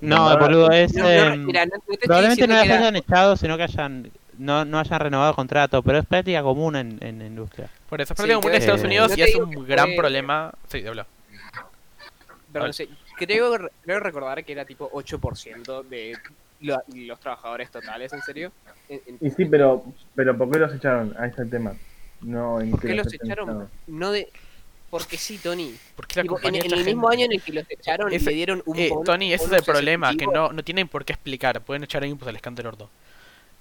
No, 0.00 0.30
No, 0.30 0.38
boludo, 0.38 0.70
es... 0.70 0.92
no, 0.94 1.04
no, 1.04 1.36
mira, 1.38 1.64
no- 1.64 1.72
no 1.76 1.80
te 1.86 1.92
estoy 1.94 2.06
probablemente 2.06 2.46
no 2.46 2.54
las 2.54 2.64
era- 2.66 2.78
hayan 2.78 2.96
echado, 2.96 3.36
sino 3.36 3.56
que 3.56 3.62
hayan 3.62 4.10
no, 4.36 4.64
no 4.64 4.80
hayan 4.80 4.98
renovado 4.98 5.32
contrato, 5.34 5.80
pero 5.82 5.98
es 5.98 6.06
práctica 6.06 6.42
común 6.42 6.74
en, 6.74 6.98
en 7.00 7.20
la 7.20 7.26
industria. 7.26 7.68
Por 7.88 8.00
eso, 8.00 8.12
es 8.12 8.16
Sí, 8.18 8.22
práctica 8.26 8.40
común 8.40 8.50
en 8.54 8.60
Estados 8.60 8.82
Unidos 8.82 9.10
no 9.12 9.16
y 9.16 9.22
es 9.22 9.34
un 9.36 9.66
gran 9.66 9.86
fue- 9.86 9.96
problema. 9.96 10.52
Sí, 10.68 10.84
habla. 10.84 11.06
Pero 12.52 12.66
no 12.66 12.72
sé, 12.72 12.88
creo, 13.16 13.56
creo 13.82 14.00
recordar 14.00 14.44
que 14.44 14.52
era 14.52 14.64
tipo 14.64 14.90
8% 14.92 15.82
de 15.84 16.16
lo- 16.64 16.82
los 16.94 17.20
trabajadores 17.20 17.70
totales, 17.70 18.12
¿en 18.12 18.22
serio? 18.22 18.52
En- 18.88 19.00
en- 19.06 19.18
Y 19.20 19.30
sí, 19.30 19.44
pero, 19.44 19.84
pero 20.14 20.36
¿por 20.36 20.50
qué 20.50 20.58
los 20.58 20.74
echaron? 20.74 21.14
Ahí 21.18 21.30
está 21.30 21.42
el 21.42 21.50
tema. 21.50 21.74
No, 22.22 22.60
en 22.60 22.70
¿Por 22.70 22.80
qué 22.80 22.94
los 22.94 23.12
echaron? 23.12 23.68
No 23.86 24.10
de... 24.12 24.28
Porque 24.90 25.16
sí, 25.16 25.38
Tony. 25.38 25.74
Porque 25.96 26.14
la 26.16 26.22
Tipo, 26.22 26.36
en, 26.36 26.42
compañía 26.42 26.62
en 26.64 26.72
el 26.78 26.84
mismo 26.84 27.08
año 27.08 27.24
en 27.26 27.32
el 27.32 27.42
que 27.42 27.52
los 27.52 27.64
echaron 27.68 28.12
Ese- 28.12 28.30
le 28.30 28.36
dieron 28.36 28.62
un 28.64 28.78
Eh, 28.78 28.88
bonus- 28.90 29.04
Tony, 29.04 29.32
ese 29.32 29.44
es 29.46 29.52
el 29.52 29.62
problema, 29.64 30.14
que 30.16 30.26
no, 30.26 30.52
no 30.52 30.62
tienen 30.62 30.86
por 30.88 31.04
qué 31.04 31.12
explicar. 31.14 31.60
Pueden 31.62 31.82
echar 31.84 32.02
a 32.02 32.04
alguien 32.04 32.16
pues 32.18 32.32
les 32.32 32.40
canta 32.40 32.62
el 32.62 32.68
orto. 32.68 32.88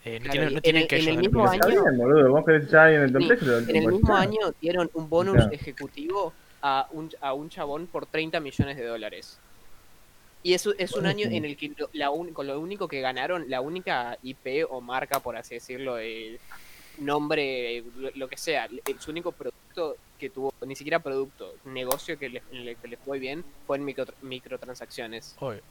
Eh, 0.05 0.19
no 0.19 0.25
Claro, 0.25 0.31
tienen, 0.31 0.51
no 0.53 0.57
en 0.57 0.61
tienen 0.61 0.81
el- 0.83 0.87
que 0.87 0.95
en 0.97 1.01
ellos 1.01 1.15
el 1.15 1.21
mismo 1.21 1.41
explicación. 1.45 1.77
Está 1.79 1.89
bien, 1.91 1.97
boludo. 2.01 2.29
Vos 2.31 2.45
querés 2.45 2.65
echar 2.65 2.79
a 2.79 2.83
alguien 2.85 3.01
en 3.69 3.75
el 3.75 3.87
mismo 3.91 4.15
año 4.15 4.39
dieron 4.61 4.89
un 4.93 5.09
bonus 5.09 5.35
Claro. 5.35 5.51
ejecutivo 5.51 6.33
a 6.61 6.87
un, 6.91 7.09
a 7.19 7.33
un 7.33 7.49
chabón 7.49 7.87
por 7.87 8.05
30 8.05 8.39
millones 8.39 8.77
de 8.77 8.85
dólares. 8.85 9.39
Y 10.43 10.53
eso 10.53 10.73
es 10.77 10.91
un 10.93 11.05
año 11.05 11.27
en 11.37 11.45
el 11.45 11.55
que 11.57 11.71
lo, 11.77 11.89
la 11.93 12.09
un- 12.11 12.33
con 12.33 12.45
lo 12.47 12.59
único 12.59 12.87
que 12.87 12.99
ganaron, 13.01 13.49
la 13.49 13.61
única 13.61 14.17
IP 14.23 14.65
o 14.69 14.81
marca, 14.81 15.19
por 15.21 15.37
así 15.37 15.55
decirlo, 15.55 15.95
de 15.95 16.37
nombre, 16.97 17.83
lo, 17.97 18.11
lo 18.15 18.27
que 18.27 18.37
sea, 18.37 18.65
el, 18.65 18.81
su 18.99 19.11
único 19.11 19.31
producto 19.31 19.95
que 20.19 20.29
tuvo, 20.29 20.53
ni 20.65 20.75
siquiera 20.75 20.99
producto, 20.99 21.55
negocio 21.65 22.17
que 22.19 22.29
le, 22.29 22.43
le- 22.51 22.75
que 22.75 22.97
fue 22.97 23.19
bien, 23.19 23.43
fue 23.65 23.77
en 23.77 23.85
micro, 23.85 24.05
microtransacciones. 24.21 25.35
Obvio. 25.39 25.61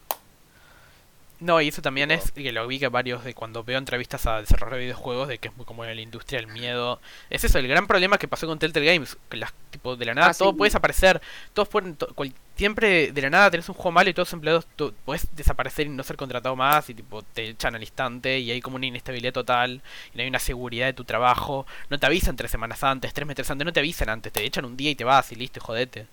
No, 1.43 1.61
y 1.61 1.67
eso 1.69 1.83
también 1.83 2.13
es 2.13 2.31
que 2.31 2.53
lo 2.53 2.65
vi 2.69 2.79
que 2.79 2.87
varios 2.87 3.25
de 3.25 3.35
cuando 3.35 3.65
veo 3.65 3.77
entrevistas 3.77 4.27
a 4.27 4.41
desarrolladores 4.41 4.79
de 4.79 4.85
videojuegos 4.85 5.27
de 5.27 5.39
que 5.39 5.49
es 5.49 5.57
muy 5.57 5.67
común 5.67 5.89
en 5.89 5.97
la 5.97 6.03
industria 6.03 6.39
el 6.39 6.47
miedo. 6.47 7.01
Es 7.31 7.43
eso, 7.43 7.59
el 7.59 7.67
gran 7.67 7.89
problema 7.89 8.17
que 8.17 8.29
pasó 8.29 8.47
con 8.47 8.61
Telltale 8.61 8.87
Games, 8.87 9.17
que 9.29 9.39
las 9.39 9.53
tipo 9.71 9.97
de 9.97 10.05
la 10.05 10.15
nada 10.15 10.29
Ah, 10.29 10.35
todo 10.35 10.51
sí. 10.53 10.57
puede 10.59 10.69
desaparecer, 10.69 11.21
todos 11.53 11.69
pueden 11.69 11.97
to- 11.97 12.15
cual- 12.15 12.33
siempre 12.55 13.11
de 13.11 13.23
la 13.23 13.31
nada 13.31 13.51
tenés 13.51 13.69
un 13.69 13.75
juego 13.75 13.91
malo 13.91 14.09
y 14.11 14.15
todos 14.15 14.29
los 14.29 14.35
empleados 14.35 14.67
to- 14.77 14.95
puedes 15.05 15.27
desaparecer 15.35 15.87
y 15.89 15.91
no 15.91 16.05
ser 16.05 16.17
contratado 16.17 16.55
más 16.55 16.89
y 16.91 16.95
tipo 16.95 17.23
te 17.23 17.49
echan 17.49 17.75
al 17.75 17.83
instante 17.83 18.39
y 18.39 18.53
hay 18.53 18.61
como 18.61 18.77
una 18.77 18.87
inestabilidad 18.87 19.33
total 19.33 19.83
y 20.15 20.17
no 20.17 20.23
hay 20.23 20.29
una 20.29 20.39
seguridad 20.39 20.87
de 20.87 20.93
tu 20.93 21.05
trabajo, 21.05 21.67
no 21.91 21.99
te 21.99 22.07
avisan 22.07 22.37
tres 22.37 22.53
semanas 22.53 22.85
antes, 22.85 23.13
tres 23.13 23.27
meses 23.27 23.51
antes, 23.51 23.65
no 23.65 23.73
te 23.73 23.81
avisan 23.81 24.11
antes, 24.11 24.33
te 24.33 24.45
echan 24.45 24.65
un 24.65 24.77
día 24.77 24.91
y 24.91 24.95
te 24.95 25.03
vas 25.03 25.33
y 25.33 25.35
listo, 25.35 25.59
y 25.59 25.63
jodete. 25.63 26.07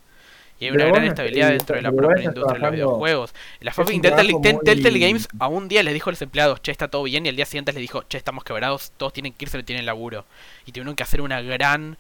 Y 0.60 0.66
hay 0.66 0.72
Pero 0.72 0.84
una 0.84 0.92
gran 0.94 1.06
y- 1.06 1.52
dentro 1.52 1.76
de 1.78 1.82
la 1.82 1.92
pero 1.92 2.08
propia 2.08 2.24
industria 2.26 2.54
de 2.54 2.60
los 2.60 2.72
videojuegos. 2.72 3.34
La 3.62 3.72
un 3.96 4.02
Telltale, 4.02 4.34
muy- 4.34 4.42
Telltale 4.66 5.00
Games 5.00 5.28
a 5.40 5.48
un 5.48 5.68
día 5.70 5.84
les 5.84 5.94
dijo 5.94 6.10
a 6.10 6.12
los 6.14 6.22
empleados, 6.22 6.62
che, 6.62 6.72
está 6.72 6.90
todo 6.90 7.04
bien, 7.04 7.26
y 7.26 7.30
al 7.30 7.36
día 7.38 7.46
siguiente 7.46 7.72
les 7.72 7.80
dijo, 7.82 8.04
che, 8.10 8.18
estamos 8.18 8.44
quebrados, 8.44 8.92
todos 8.98 9.14
tienen 9.14 9.32
que 9.32 9.46
irse, 9.46 9.58
no 9.58 9.64
tienen 9.64 9.86
laburo. 9.86 10.26
Y 10.66 10.74
tuvieron 10.74 10.96
que 10.98 11.04
hacer 11.04 11.22
una 11.22 11.42
gran, 11.42 11.98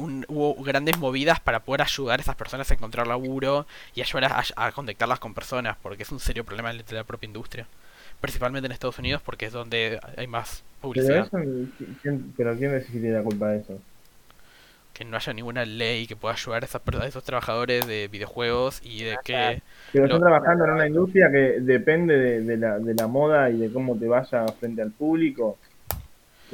un- 0.00 0.24
hubo 0.28 0.54
grandes 0.62 0.98
movidas 0.98 1.38
para 1.38 1.60
poder 1.60 1.82
ayudar 1.82 2.18
a 2.18 2.22
esas 2.22 2.34
personas 2.34 2.68
a 2.70 2.74
encontrar 2.74 3.06
laburo 3.06 3.66
y 3.94 4.00
ayudar 4.00 4.24
a, 4.32 4.42
a- 4.56 4.66
a 4.66 4.72
contactarlas 4.72 5.20
con 5.20 5.32
personas, 5.32 5.76
porque 5.80 6.02
es 6.02 6.10
un 6.10 6.18
serio 6.18 6.44
problema 6.44 6.72
de 6.72 6.82
la 6.90 7.04
propia 7.04 7.26
industria. 7.28 7.66
Principalmente 8.20 8.66
en 8.66 8.72
Estados 8.72 8.98
Unidos, 8.98 9.22
porque 9.24 9.46
es 9.46 9.52
donde 9.52 10.00
hay 10.16 10.26
más 10.26 10.64
Pero, 10.64 10.80
publicidad. 10.82 11.26
eso, 11.26 11.38
¿quién, 12.02 12.34
pero 12.36 12.56
¿quién 12.56 12.84
tiene 12.90 13.12
la 13.12 13.22
culpa 13.22 13.50
de 13.50 13.58
eso? 13.60 13.78
Que 14.98 15.04
no 15.04 15.16
haya 15.16 15.32
ninguna 15.32 15.64
ley 15.64 16.08
que 16.08 16.16
pueda 16.16 16.34
ayudar 16.34 16.64
a, 16.64 16.66
esas, 16.66 16.82
a 17.00 17.06
esos 17.06 17.22
trabajadores 17.22 17.86
de 17.86 18.08
videojuegos 18.08 18.80
y 18.82 19.04
de 19.04 19.16
que... 19.22 19.62
Pero 19.92 20.06
Lo- 20.08 20.14
están 20.16 20.28
trabajando 20.28 20.64
en 20.64 20.70
una 20.72 20.86
industria 20.88 21.30
que 21.30 21.60
depende 21.60 22.18
de, 22.18 22.40
de 22.40 22.56
la, 22.56 22.78
de 22.80 22.94
la 22.94 23.06
moda 23.06 23.48
y 23.48 23.58
de 23.58 23.72
cómo 23.72 23.96
te 23.96 24.08
vaya 24.08 24.44
frente 24.58 24.82
al 24.82 24.90
público. 24.90 25.56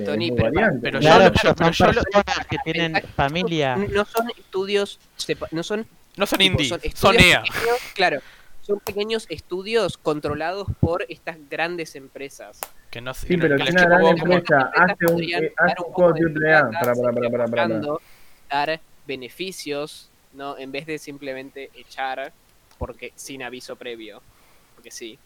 Tony, 0.05 0.31
pero- 0.33 0.45
variante. 0.53 0.79
pero 0.83 0.99
Claro, 1.01 1.21
yo 1.21 1.25
lo- 1.29 1.33
pero 1.33 1.55
pero 1.55 1.73
son 1.73 1.93
yo 1.95 2.01
lo- 2.03 2.49
que 2.51 2.57
tienen 2.65 3.03
familia. 3.17 3.77
No 3.77 4.05
son 4.05 4.29
estudios, 4.37 5.01
sepa- 5.17 5.49
no 5.51 5.63
son 5.63 5.87
No 6.19 6.27
son 6.27 6.43
indie, 6.43 6.69
son 6.69 6.81
son, 6.81 7.15
estudios 7.17 7.23
EA. 7.25 7.43
pequeños, 7.45 7.79
claro, 7.95 8.21
son 8.61 8.81
pequeños 8.81 9.27
estudios 9.31 9.97
controlados 9.97 10.67
por 10.81 11.07
estas 11.09 11.39
grandes 11.49 11.97
empresas. 11.97 12.61
Que 12.91 13.01
no 13.01 13.15
Sí, 13.15 13.27
que 13.29 13.39
pero 13.39 13.57
que 13.57 13.71
una 13.71 13.85
gran 13.87 14.07
empresa 14.07 14.71
hace 14.77 15.07
un, 15.07 15.23
eh, 15.23 15.53
hace 15.57 15.75
un 15.79 15.93
juego 15.95 16.13
de 16.13 16.21
triple 16.21 16.55
A. 16.55 16.69
Para, 16.71 16.81
para, 16.81 16.95
para, 16.95 17.13
para, 17.13 17.31
para, 17.31 17.47
para. 17.47 17.47
buscando 17.67 18.01
dar 18.55 18.81
beneficios, 19.07 20.09
¿no? 20.33 20.57
En 20.59 20.73
vez 20.73 20.87
de 20.87 20.99
simplemente 20.99 21.71
echar 21.75 22.33
porque 22.79 23.13
sin 23.17 23.43
aviso 23.43 23.77
previo. 23.77 24.23
Porque 24.75 24.91
sí. 24.91 25.19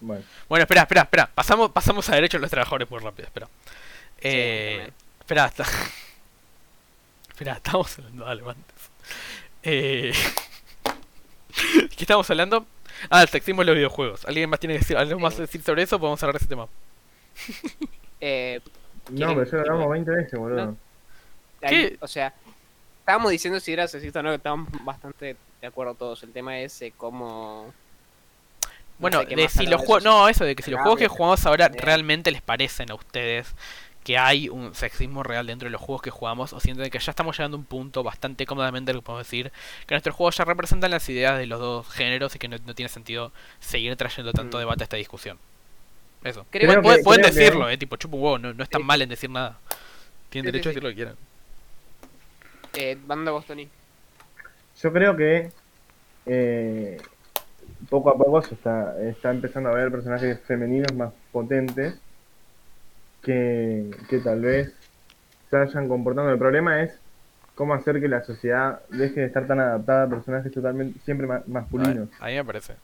Bueno, 0.00 0.24
Bueno, 0.48 0.62
espera, 0.62 0.82
espera, 0.82 1.02
espera. 1.02 1.30
Pasamos, 1.32 1.70
pasamos 1.70 2.08
a 2.08 2.14
derechos 2.14 2.40
de 2.40 2.42
los 2.42 2.50
trabajadores 2.50 2.90
muy 2.90 3.00
rápido, 3.00 3.26
espera. 3.26 3.48
Eh, 4.20 4.74
también. 4.76 4.94
espera, 5.20 5.46
está... 5.46 5.64
espera, 7.28 7.52
estamos 7.54 7.98
hablando 7.98 8.24
de 8.24 8.30
algo 8.30 8.50
antes. 8.50 8.90
Eh... 9.62 10.12
¿Qué 11.96 12.04
estamos 12.04 12.28
hablando? 12.30 12.66
Ah, 13.10 13.22
el 13.22 13.28
sexismo 13.28 13.62
en 13.62 13.66
los 13.66 13.76
videojuegos. 13.76 14.24
¿Alguien 14.24 14.48
más 14.50 14.60
tiene 14.60 14.74
que 14.74 14.80
decir 14.80 14.96
algo 14.96 15.18
más 15.20 15.34
que 15.34 15.42
decir 15.42 15.62
sobre 15.62 15.82
eso? 15.82 15.98
Podemos 15.98 16.18
cerrar 16.18 16.36
ese 16.36 16.46
tema. 16.46 16.68
Eh, 18.20 18.60
no, 19.12 19.26
¿Quieren- 19.26 19.34
pero 19.36 19.50
ya 19.50 19.56
lo 19.56 19.60
hablamos 19.60 19.78
quieren- 19.86 20.04
20 20.04 20.10
veces, 20.10 20.38
boludo. 20.38 20.66
¿No? 20.66 20.76
o 22.00 22.08
sea, 22.08 22.34
estábamos 23.00 23.30
diciendo 23.30 23.60
si 23.60 23.72
era 23.72 23.86
sexista 23.86 24.20
o 24.20 24.22
no, 24.22 24.30
que 24.30 24.36
estábamos 24.36 24.68
bastante 24.84 25.36
de 25.60 25.66
acuerdo 25.66 25.94
todos. 25.94 26.22
El 26.24 26.32
tema 26.32 26.58
es 26.58 26.82
eh, 26.82 26.92
cómo... 26.96 27.72
no 28.62 28.72
Bueno, 28.98 29.20
sé 29.22 29.36
de 29.36 29.48
si 29.48 29.66
los 29.66 29.80
juegos... 29.80 30.02
No, 30.02 30.28
eso 30.28 30.44
de 30.44 30.56
que 30.56 30.62
si 30.62 30.70
los 30.72 30.80
juegos 30.80 30.98
que 30.98 31.08
jugamos 31.08 31.44
ahora 31.46 31.68
Bien. 31.68 31.82
realmente 31.84 32.30
les 32.32 32.42
parecen 32.42 32.90
a 32.90 32.94
ustedes 32.94 33.54
que 34.02 34.18
hay 34.18 34.48
un 34.48 34.74
sexismo 34.74 35.22
real 35.22 35.46
dentro 35.46 35.66
de 35.66 35.70
los 35.70 35.80
juegos 35.80 36.02
que 36.02 36.10
jugamos 36.10 36.52
o 36.52 36.58
sienten 36.58 36.90
que 36.90 36.98
ya 36.98 37.10
estamos 37.12 37.38
llegando 37.38 37.56
a 37.56 37.60
un 37.60 37.64
punto 37.66 38.02
bastante 38.02 38.44
cómodamente 38.46 38.92
que 38.92 39.00
podemos 39.00 39.24
decir 39.24 39.52
que 39.86 39.94
nuestros 39.94 40.16
juegos 40.16 40.36
ya 40.36 40.44
representan 40.44 40.90
las 40.90 41.08
ideas 41.08 41.38
de 41.38 41.46
los 41.46 41.60
dos 41.60 41.88
géneros 41.90 42.34
y 42.34 42.40
que 42.40 42.48
no, 42.48 42.56
no 42.66 42.74
tiene 42.74 42.88
sentido 42.88 43.30
seguir 43.60 43.94
trayendo 43.94 44.32
tanto 44.32 44.56
Mm. 44.56 44.60
debate 44.60 44.82
a 44.82 44.86
esta 44.86 44.96
discusión. 44.96 45.38
Eso. 46.24 46.46
Creo 46.50 46.68
Creo 46.70 46.82
Pueden, 46.82 46.98
que- 47.00 47.04
pueden 47.04 47.22
creo 47.22 47.32
que- 47.34 47.38
decirlo, 47.40 47.68
eh, 47.70 47.76
tipo, 47.78 47.96
chupa 47.96 48.16
un 48.16 48.22
huevo, 48.22 48.38
no, 48.38 48.54
no 48.54 48.62
están 48.62 48.80
Sí. 48.82 48.86
mal 48.86 49.02
en 49.02 49.08
decir 49.08 49.30
nada. 49.30 49.58
Tienen 50.30 50.48
Sí, 50.48 50.52
derecho 50.52 50.68
a 50.68 50.72
sí, 50.72 50.74
decir 50.76 50.82
lo 50.82 50.88
que 50.90 50.94
quieran. 50.94 51.16
Eh, 52.74 52.98
Banda 53.06 53.32
Bostoni. 53.32 53.68
Yo 54.80 54.92
creo 54.92 55.16
que 55.16 55.50
eh, 56.26 57.00
poco 57.90 58.10
a 58.10 58.16
poco 58.16 58.40
se 58.42 58.54
está, 58.54 58.96
está 59.02 59.30
empezando 59.30 59.68
a 59.70 59.74
ver 59.74 59.90
personajes 59.90 60.40
femeninos 60.46 60.92
más 60.94 61.12
potentes 61.32 61.96
que, 63.22 63.90
que 64.08 64.18
tal 64.18 64.40
vez 64.40 64.72
se 65.50 65.56
vayan 65.56 65.88
comportando. 65.88 66.30
El 66.30 66.38
problema 66.38 66.82
es 66.82 66.92
cómo 67.54 67.74
hacer 67.74 68.00
que 68.00 68.08
la 68.08 68.24
sociedad 68.24 68.80
deje 68.88 69.20
de 69.20 69.26
estar 69.26 69.46
tan 69.46 69.60
adaptada 69.60 70.04
a 70.04 70.08
personajes 70.08 70.52
totalmente 70.52 70.98
siempre 71.04 71.26
ma- 71.26 71.42
masculinos. 71.46 72.08
Ahí 72.20 72.36
me 72.36 72.44
parece. 72.44 72.74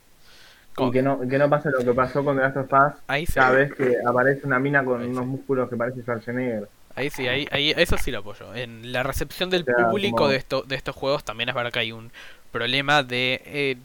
Y 0.87 0.91
que 0.91 1.01
no, 1.01 1.19
que 1.27 1.37
no 1.37 1.49
pase 1.49 1.69
lo 1.71 1.79
que 1.83 1.93
pasó 1.93 2.23
con 2.23 2.35
The 2.37 2.43
Last 2.43 2.57
of 2.57 2.71
Us 2.73 2.93
Ahí 3.07 3.25
sí, 3.25 3.33
cada 3.33 3.51
vez 3.51 3.73
que 3.73 3.95
aparece 4.05 4.45
una 4.47 4.59
mina 4.59 4.83
con 4.83 5.01
Ahí 5.01 5.09
unos 5.09 5.25
sí. 5.25 5.25
músculos 5.25 5.69
que 5.69 5.75
parece 5.77 6.01
Schwarzenegger. 6.01 6.69
ahí 6.95 7.09
sí, 7.09 7.27
ahí, 7.27 7.47
ahí, 7.51 7.73
eso 7.77 7.97
sí 7.97 8.11
lo 8.11 8.19
apoyo. 8.19 8.53
En 8.55 8.91
la 8.91 9.03
recepción 9.03 9.49
del 9.49 9.65
O 9.65 9.65
sea, 9.65 9.75
público 9.89 10.17
como- 10.17 10.29
de, 10.29 10.37
esto, 10.37 10.61
de 10.63 10.75
estos 10.75 10.95
juegos 10.95 11.23
también 11.23 11.49
es 11.49 11.55
verdad 11.55 11.71
que 11.71 11.79
hay 11.79 11.91
un 11.91 12.11
problema 12.51 13.03
de... 13.03 13.41
eh, 13.45 13.77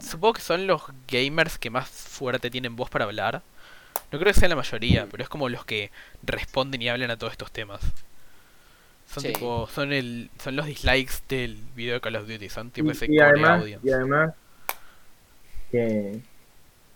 supongo 0.00 0.34
que 0.34 0.40
son 0.42 0.66
los 0.66 0.82
gamers 1.08 1.58
que 1.58 1.70
más 1.70 1.88
fuerte 1.88 2.50
tienen 2.50 2.76
voz 2.76 2.90
para 2.90 3.04
hablar. 3.04 3.42
No 4.10 4.18
creo 4.18 4.32
que 4.32 4.38
sea 4.38 4.48
la 4.48 4.56
mayoría, 4.56 5.06
pero 5.10 5.22
es 5.22 5.28
como 5.28 5.48
los 5.48 5.64
que 5.64 5.90
responden 6.22 6.82
y 6.82 6.88
hablan 6.88 7.10
a 7.10 7.16
todos 7.16 7.32
estos 7.32 7.50
temas. 7.52 7.80
Son 9.06 9.22
Sí. 9.22 9.32
tipo, 9.32 9.68
son 9.68 9.92
el, 9.92 10.30
son 10.42 10.56
los 10.56 10.66
dislikes 10.66 11.14
del 11.28 11.56
video 11.76 11.94
de 11.94 12.00
Call 12.00 12.16
of 12.16 12.26
Duty, 12.26 12.48
son 12.48 12.70
tipo 12.70 12.90
ese 12.92 13.06
y, 13.08 13.16
y 13.16 13.18
core 13.18 13.30
además, 13.30 13.60
audience. 13.60 13.86
y 13.86 13.92
además 13.92 14.32
que, 15.72 16.20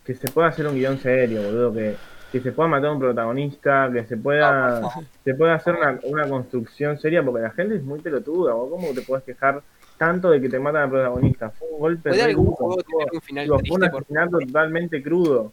que 0.05 0.15
se 0.15 0.29
pueda 0.29 0.47
hacer 0.47 0.67
un 0.67 0.75
guion 0.75 0.97
serio, 0.99 1.41
boludo, 1.43 1.73
que, 1.73 1.95
que 2.31 2.39
se 2.39 2.51
pueda 2.53 2.69
matar 2.69 2.89
a 2.89 2.93
un 2.93 2.99
protagonista, 2.99 3.89
que 3.91 4.05
se 4.05 4.15
pueda, 4.15 4.81
se 5.25 5.33
pueda 5.33 5.55
hacer 5.55 5.75
una, 5.75 5.99
una 6.03 6.29
construcción 6.29 6.97
seria, 6.99 7.23
porque 7.23 7.41
la 7.41 7.51
gente 7.51 7.75
es 7.75 7.83
muy 7.83 7.99
pelotuda, 7.99 8.55
¿o 8.55 8.69
¿cómo 8.69 8.93
te 8.93 9.01
puedes 9.01 9.25
quejar 9.25 9.61
tanto 9.97 10.29
de 10.29 10.39
que 10.39 10.47
te 10.47 10.59
matan 10.59 10.83
al 10.83 10.89
protagonista? 10.91 11.49
Fue 11.49 11.67
un 11.71 11.79
golpe 11.79 12.09
¿Puede 12.11 12.21
algún 12.21 12.51
juego 12.51 12.77
tener 12.83 13.07
un 13.11 13.21
final 13.21 13.43
digo, 13.45 13.55
fue 13.57 13.63
un 13.63 13.79
triste? 13.79 13.89
Por 13.89 14.01
asesinato 14.01 14.39
totalmente 14.39 15.03
crudo. 15.03 15.51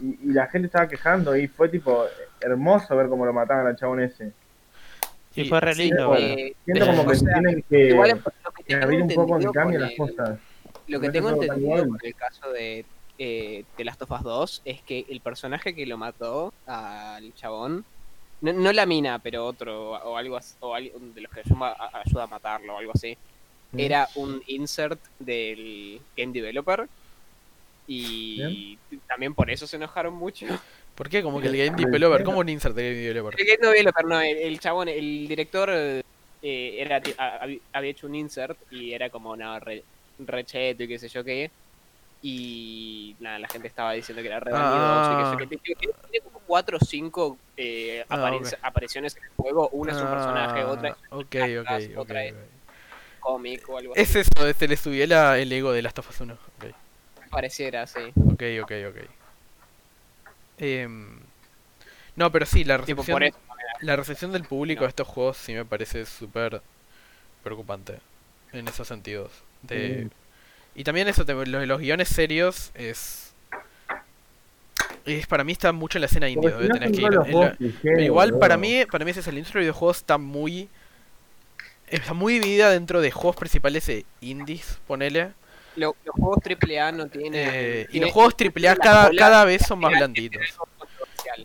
Y, 0.00 0.30
y 0.30 0.32
la 0.32 0.46
gente 0.46 0.66
estaba 0.66 0.88
quejando 0.88 1.36
y 1.36 1.46
fue 1.46 1.68
tipo 1.68 2.04
hermoso 2.40 2.96
ver 2.96 3.08
cómo 3.08 3.24
lo 3.26 3.32
mataban 3.32 3.66
al 3.66 3.76
chabón 3.76 4.00
ese. 4.00 4.32
Sí, 5.34 5.42
Y- 5.42 5.48
fue 5.48 5.60
re 5.60 5.74
Sí, 5.74 5.82
lindo. 5.84 6.16
eh. 6.16 6.54
Siento 6.64 6.86
como 6.86 7.02
o 7.02 7.06
que 7.06 7.16
sea, 7.16 7.32
tienen 7.34 7.62
que, 7.68 7.88
Igual 7.88 8.22
que 8.56 8.64
que 8.64 8.74
abrir 8.74 9.02
un 9.02 9.08
poco 9.08 9.38
cambien 9.52 9.80
con 9.80 9.80
las 9.82 9.90
el- 9.90 9.96
cosas. 9.98 10.38
Lo 10.88 11.00
que 11.00 11.10
tengo 11.10 11.30
entendido 11.30 11.88
con 11.88 11.98
el 12.02 12.14
caso 12.14 12.50
de, 12.52 12.84
eh, 13.18 13.64
de 13.76 13.84
Last 13.84 14.02
of 14.02 14.10
Us 14.12 14.22
2 14.22 14.62
es 14.64 14.82
que 14.82 15.04
el 15.08 15.20
personaje 15.20 15.74
que 15.74 15.86
lo 15.86 15.98
mató 15.98 16.52
al 16.66 17.34
chabón, 17.34 17.84
no, 18.40 18.52
no 18.52 18.72
la 18.72 18.86
mina, 18.86 19.18
pero 19.18 19.46
otro, 19.46 19.92
o 19.92 20.16
algo 20.16 20.36
así, 20.36 20.54
o 20.60 20.74
alguien 20.74 21.14
de 21.14 21.22
los 21.22 21.32
que 21.32 21.40
ayuda 21.40 21.76
a, 21.78 22.02
ayuda 22.04 22.24
a 22.24 22.26
matarlo 22.26 22.74
o 22.74 22.78
algo 22.78 22.92
así, 22.94 23.16
Mm. 23.72 23.80
era 23.80 24.08
un 24.14 24.42
insert 24.46 25.00
del 25.18 26.00
game 26.16 26.32
developer 26.32 26.88
Y 27.88 28.78
también 29.06 29.34
por 29.34 29.50
eso 29.50 29.66
se 29.66 29.76
enojaron 29.76 30.14
mucho. 30.14 30.46
¿Por 30.94 31.08
qué? 31.08 31.22
Como 31.22 31.40
que 31.40 31.48
el 31.48 31.56
Game 31.56 31.76
el 31.78 31.84
Developer, 31.84 32.24
¿cómo 32.24 32.38
un 32.40 32.48
insert 32.48 32.74
de 32.74 32.82
Game 32.82 32.96
Developer? 32.96 33.40
El, 33.40 33.46
bien, 33.46 33.90
pero 33.94 34.08
no, 34.08 34.20
el, 34.20 34.36
el 34.38 34.60
chabón, 34.60 34.88
el 34.88 35.28
director 35.28 35.70
eh, 35.70 36.02
era, 36.42 37.00
había 37.72 37.90
hecho 37.90 38.06
un 38.06 38.14
insert 38.14 38.58
y 38.72 38.92
era 38.92 39.10
como 39.10 39.36
no, 39.36 39.60
re, 39.60 39.84
re 40.18 40.44
cheto 40.44 40.82
y 40.82 40.88
qué 40.88 40.98
sé 40.98 41.08
yo 41.08 41.22
qué. 41.24 41.50
Y 42.22 43.14
nada, 43.20 43.38
la 43.38 43.48
gente 43.48 43.68
estaba 43.68 43.92
diciendo 43.92 44.22
que 44.22 44.28
era 44.28 44.40
re 44.40 44.52
vanidoso 44.52 45.12
y 45.12 45.24
sé 45.24 45.44
yo 45.44 45.48
qué. 45.48 45.56
Tiene, 45.58 46.20
como 46.24 46.40
4 46.46 46.78
o 46.78 46.80
5 46.84 47.36
eh, 47.56 48.04
Ah, 48.08 48.16
apare- 48.16 48.58
apariciones 48.62 49.16
en 49.16 49.24
el 49.24 49.30
juego. 49.36 49.68
Una 49.70 49.92
es 49.92 50.00
un 50.00 50.10
personaje, 50.10 50.60
Ah, 50.62 50.66
otra 50.68 50.88
es 50.88 50.94
Ok, 51.10 51.20
ok, 51.20 51.64
cartas, 51.66 51.84
ok. 51.92 51.98
otra 51.98 52.24
es- 52.24 52.34
cómic 53.20 53.68
o 53.68 53.78
algo 53.78 53.92
así. 53.92 54.02
Es 54.02 54.16
eso, 54.16 54.52
se 54.56 54.68
le 54.68 54.76
subió 54.76 55.06
la- 55.06 55.38
el 55.38 55.52
ego 55.52 55.72
de 55.72 55.82
Last 55.82 55.98
of 55.98 56.08
Us 56.10 56.20
1. 56.20 56.34
Ok, 56.34 56.66
Pareciera, 57.30 57.86
sí. 57.86 58.12
ok, 58.16 58.42
ok. 58.62 58.72
ok. 58.88 58.96
Em, 60.58 61.18
no, 62.14 62.32
pero 62.32 62.46
sí, 62.46 62.64
la 62.64 62.78
recepción, 62.78 63.22
eso. 63.22 63.38
la 63.82 63.96
recepción 63.96 64.32
del 64.32 64.44
público 64.44 64.80
No. 64.80 64.86
a 64.86 64.88
estos 64.88 65.06
juegos 65.06 65.36
sí 65.36 65.52
me 65.52 65.64
parece 65.64 66.06
súper 66.06 66.62
preocupante 67.42 67.98
en 68.52 68.68
esos 68.68 68.88
sentidos. 68.88 69.30
De... 69.66 70.02
Sí. 70.04 70.08
Y 70.76 70.84
también 70.84 71.08
eso, 71.08 71.24
te- 71.24 71.34
los, 71.34 71.66
los 71.66 71.80
guiones 71.80 72.08
serios 72.08 72.70
es... 72.74 73.32
es... 75.04 75.26
Para 75.26 75.44
mí 75.44 75.52
está 75.52 75.72
mucho 75.72 75.98
en 75.98 76.02
la 76.02 76.06
escena 76.06 76.28
indie, 76.28 76.50
Porque 76.50 76.64
si 76.64 76.68
donde 76.68 76.86
no 76.86 76.92
tenés 76.92 76.98
que 76.98 77.02
ir... 77.06 77.12
los 77.12 77.28
la- 77.28 77.56
Pero 77.82 78.00
igual 78.02 78.38
para 78.38 78.56
mí, 78.56 78.84
para 78.90 79.04
mí 79.04 79.10
ese 79.10 79.20
es 79.20 79.26
el 79.28 79.34
industria 79.38 79.60
de 79.60 79.64
videojuegos 79.66 79.98
está 79.98 80.18
muy 80.18 80.68
está 81.88 82.14
muy 82.14 82.34
dividida 82.40 82.68
dentro 82.70 83.00
de 83.00 83.12
juegos 83.12 83.36
principales 83.36 83.88
e 83.88 84.04
indies, 84.20 84.78
ponele. 84.88 85.30
Lo- 85.76 85.94
los 86.04 86.14
juegos 86.16 86.38
AAA 86.44 86.90
no 86.92 87.06
tienen. 87.06 87.32
Eh, 87.34 87.86
y 87.92 88.00
los 88.00 88.10
juegos 88.10 88.34
AAA 88.38 88.76
cada, 88.76 89.10
cada 89.16 89.44
vez 89.44 89.62
son 89.66 89.78
más 89.78 89.92
blanditos. 89.92 90.42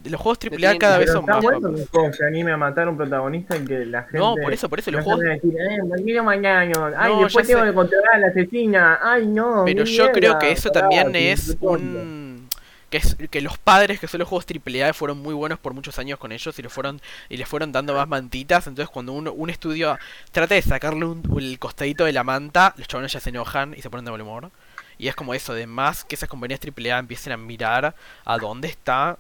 Los 0.04 0.22
juegos 0.22 0.40
AAA 0.44 0.78
cada 0.78 0.98
vez 0.98 1.12
son 1.12 1.26
más 1.26 1.42
bueno 1.42 1.74
que 1.74 1.98
un 1.98 2.14
se 2.14 2.26
anime 2.26 2.52
a 2.52 2.58
matar 2.58 2.88
a 2.88 2.92
un 2.92 2.98
protagonista 2.98 3.56
y 3.58 3.66
que 3.66 3.86
la 3.86 4.04
gente. 4.04 4.20
No, 4.20 4.36
por 4.36 4.54
eso, 4.54 4.70
por 4.70 4.80
eso, 4.80 4.92
los 4.92 5.04
juegos... 5.04 5.24
decir, 5.24 5.54
eh, 5.58 5.80
¿por 5.88 6.04
qué 6.04 6.14
no 6.14 6.24
mañana? 6.24 6.92
Ay, 6.98 7.14
No, 7.14 7.24
después 7.24 7.48
tengo 7.48 7.62
sé. 7.62 7.68
que 7.68 7.74
controlar 7.74 8.16
a 8.16 8.18
la 8.20 8.28
asesina. 8.28 9.00
Ay, 9.02 9.28
no. 9.28 9.64
Pero 9.66 9.84
yo 9.84 10.12
creo 10.12 10.40
que 10.40 10.52
eso 10.52 10.70
también 10.72 11.16
es 11.16 11.58
un... 11.60 12.50
Que, 12.90 12.98
es, 12.98 13.16
que 13.30 13.40
los 13.40 13.58
padres 13.58 14.02
que 14.02 14.08
son 14.08 14.20
los 14.20 14.28
juegos 14.28 14.46
AAA 14.46 14.94
fueron 14.94 15.18
muy 15.18 15.34
buenos 15.34 15.58
por 15.60 15.74
muchos 15.74 15.98
años 15.98 16.20
con 16.20 16.34
ellos 16.34 16.60
y 16.60 16.62
les 16.62 16.74
fueron 16.74 17.00
y 17.30 17.38
les 17.38 17.48
fueron 17.48 17.72
dando 17.72 17.94
más 17.94 18.06
mantitas. 18.06 18.68
Entonces 18.68 18.92
cuando 18.92 19.14
uno, 19.14 19.32
un 19.32 19.50
estudio 19.50 19.98
trata 20.34 20.56
de 20.56 20.62
sacarle 20.62 21.06
un, 21.06 21.24
el 21.40 21.58
costadito 21.58 22.04
de 22.04 22.12
la 22.12 22.26
manta, 22.26 22.74
los 22.76 22.90
chavales 22.90 23.14
ya 23.14 23.22
se 23.22 23.30
enojan 23.30 23.74
y 23.78 23.82
se 23.82 23.90
ponen 23.90 24.04
de 24.04 24.12
mal 24.12 24.22
humor. 24.22 24.52
Y 24.98 25.08
es 25.08 25.16
como 25.16 25.34
eso, 25.34 25.54
de 25.54 25.68
más 25.68 26.04
que 26.04 26.16
esas 26.16 26.28
compañías 26.28 26.60
AAA 26.60 27.00
empiecen 27.00 27.32
a 27.32 27.38
mirar 27.38 27.96
a 28.26 28.38
dónde 28.38 28.68
está 28.68 29.18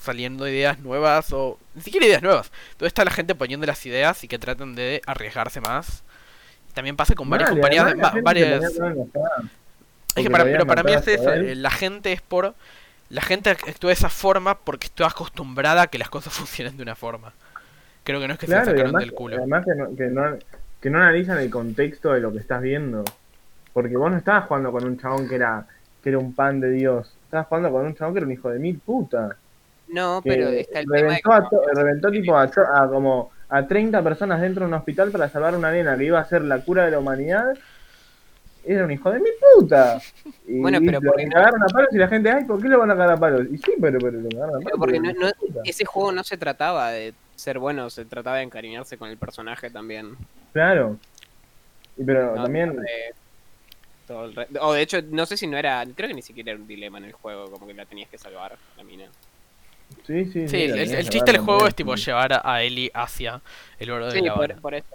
saliendo 0.00 0.48
ideas 0.48 0.78
nuevas 0.80 1.32
o 1.32 1.58
ni 1.74 1.82
siquiera 1.82 2.06
ideas 2.06 2.22
nuevas. 2.22 2.50
Dónde 2.78 2.88
está 2.88 3.04
la 3.04 3.10
gente 3.10 3.34
poniendo 3.34 3.66
las 3.66 3.84
ideas 3.86 4.22
y 4.24 4.28
que 4.28 4.38
traten 4.38 4.74
de 4.74 5.02
arriesgarse 5.06 5.60
más. 5.60 6.02
También 6.74 6.96
pasa 6.96 7.14
con 7.14 7.28
varias 7.30 7.50
Vale, 7.50 7.60
compañías, 7.60 7.94
va- 8.02 8.14
varias... 8.22 8.62
Es 10.16 10.24
que 10.24 10.30
para, 10.30 10.44
pero 10.44 10.66
para 10.66 10.82
mí 10.82 10.92
es 10.92 11.06
eso, 11.06 11.32
eh, 11.32 11.54
la 11.54 11.70
gente 11.70 12.12
es 12.12 12.20
por... 12.22 12.54
La 13.08 13.22
gente 13.22 13.50
actúa 13.50 13.88
de 13.88 13.94
esa 13.94 14.08
forma 14.08 14.56
porque 14.58 14.86
está 14.86 15.06
acostumbrada 15.06 15.82
a 15.82 15.86
que 15.88 15.98
las 15.98 16.10
cosas 16.10 16.32
funcionen 16.34 16.76
de 16.76 16.82
una 16.84 16.94
forma. 16.94 17.32
Creo 18.04 18.20
que 18.20 18.28
no 18.28 18.34
es 18.34 18.38
que 18.40 18.46
se 18.46 18.52
Claro, 18.52 18.66
sacaron 18.66 18.86
además, 18.86 19.00
del 19.00 19.12
culo. 19.14 19.36
además 19.36 19.64
que, 19.64 19.74
no, 19.74 19.96
que, 19.96 20.06
no, 20.06 20.38
que 20.80 20.90
no 20.90 20.98
analizan 20.98 21.38
el 21.38 21.50
contexto 21.50 22.12
de 22.12 22.20
lo 22.20 22.32
que 22.32 22.38
estás 22.38 22.62
viendo. 22.62 23.04
Porque 23.72 23.96
vos 23.96 24.10
no 24.10 24.16
estabas 24.16 24.46
jugando 24.46 24.72
con 24.72 24.84
un 24.84 24.98
chabón 24.98 25.28
que 25.28 25.34
era, 25.36 25.66
que 26.02 26.08
era 26.10 26.18
un 26.18 26.34
pan 26.34 26.60
de 26.60 26.70
Dios. 26.70 27.12
Estabas 27.24 27.46
jugando 27.48 27.70
con 27.72 27.86
un 27.86 27.94
chabón 27.94 28.14
que 28.14 28.18
era 28.18 28.26
un 28.26 28.32
hijo 28.32 28.50
de 28.50 28.58
mil 28.58 28.78
puta. 28.78 29.36
No, 29.92 30.20
pero 30.24 30.48
está 30.48 30.80
el 30.80 30.86
tema 30.86 30.96
de 30.96 31.02
reventó, 31.02 31.32
a 31.32 31.48
reventó 31.74 32.10
tipo 32.10 32.36
a, 32.36 32.42
a 32.44 32.88
como 32.88 33.30
a 33.48 33.66
30 33.66 34.02
personas 34.02 34.40
dentro 34.40 34.64
de 34.64 34.68
un 34.68 34.74
hospital 34.74 35.10
para 35.10 35.28
salvar 35.28 35.54
una 35.56 35.70
nena 35.72 35.96
que 35.96 36.04
iba 36.04 36.20
a 36.20 36.24
ser 36.24 36.42
la 36.42 36.60
cura 36.64 36.84
de 36.84 36.92
la 36.92 36.98
humanidad. 37.00 37.54
Era 38.64 38.84
un 38.84 38.90
hijo 38.90 39.10
de 39.10 39.18
mil 39.20 39.32
puta. 39.58 40.00
Y, 40.46 40.60
Bueno, 40.60 40.78
pero 40.80 40.98
y 40.98 41.02
lo 41.02 41.10
porque 41.10 41.26
no- 41.26 41.32
cagaron 41.32 41.62
a 41.62 41.66
palos 41.66 41.88
y 41.92 41.96
la 41.98 42.08
gente, 42.08 42.30
ay, 42.30 42.44
¿por 42.44 42.60
qué 42.60 42.68
lo 42.68 42.78
van 42.78 42.90
a 42.90 42.94
cagar 42.96 43.12
a 43.12 43.16
palos? 43.16 43.46
Y 43.50 43.56
sí, 43.58 43.72
pero, 43.80 43.98
pero 44.00 44.20
lo 44.20 44.28
cagaron 44.28 44.56
a 44.56 44.58
Pero 44.58 44.64
palos. 44.64 44.78
porque 44.78 44.98
no, 45.00 45.08
porque 45.12 45.24
no- 45.24 45.32
puta. 45.54 45.60
ese 45.64 45.84
juego 45.84 46.12
no 46.12 46.24
se 46.24 46.36
trataba 46.36 46.90
de 46.90 47.14
ser 47.36 47.58
bueno, 47.58 47.88
se 47.88 48.04
trataba 48.04 48.36
de 48.38 48.42
encariñarse 48.42 48.98
con 48.98 49.08
el 49.08 49.16
personaje 49.16 49.70
también. 49.70 50.16
Claro. 50.52 50.98
Y 51.96 52.04
pero 52.04 52.34
No, 52.36 52.42
también. 52.42 52.76
re- 52.78 54.48
o 54.60 54.72
de 54.74 54.82
hecho, 54.82 54.98
no 55.10 55.24
sé 55.26 55.36
si 55.36 55.46
no 55.46 55.56
era, 55.56 55.84
creo 55.94 56.08
que 56.08 56.14
ni 56.14 56.22
siquiera 56.22 56.50
era 56.52 56.60
un 56.60 56.66
dilema 56.66 56.98
en 56.98 57.04
el 57.04 57.12
juego, 57.12 57.50
como 57.50 57.66
que 57.66 57.74
la 57.74 57.86
tenías 57.86 58.08
que 58.10 58.18
salvar, 58.18 58.56
la 58.76 58.82
mina. 58.84 59.04
Sí, 60.10 60.24
sí, 60.32 60.48
Sí, 60.48 60.62
el, 60.64 60.78
el- 60.78 61.08
chiste 61.08 61.30
del 61.32 61.40
juego 61.40 61.66
es 61.68 61.74
tipo 61.74 61.94
llevar 61.94 62.32
a, 62.32 62.40
a 62.44 62.62
Ellie 62.62 62.90
hacia 62.92 63.40
el 63.78 63.90
oro 63.90 64.08
de 64.08 64.14
Sí, 64.18 64.26
la 64.26 64.34
por, 64.34 64.60
por 64.60 64.74
eso. 64.74 64.86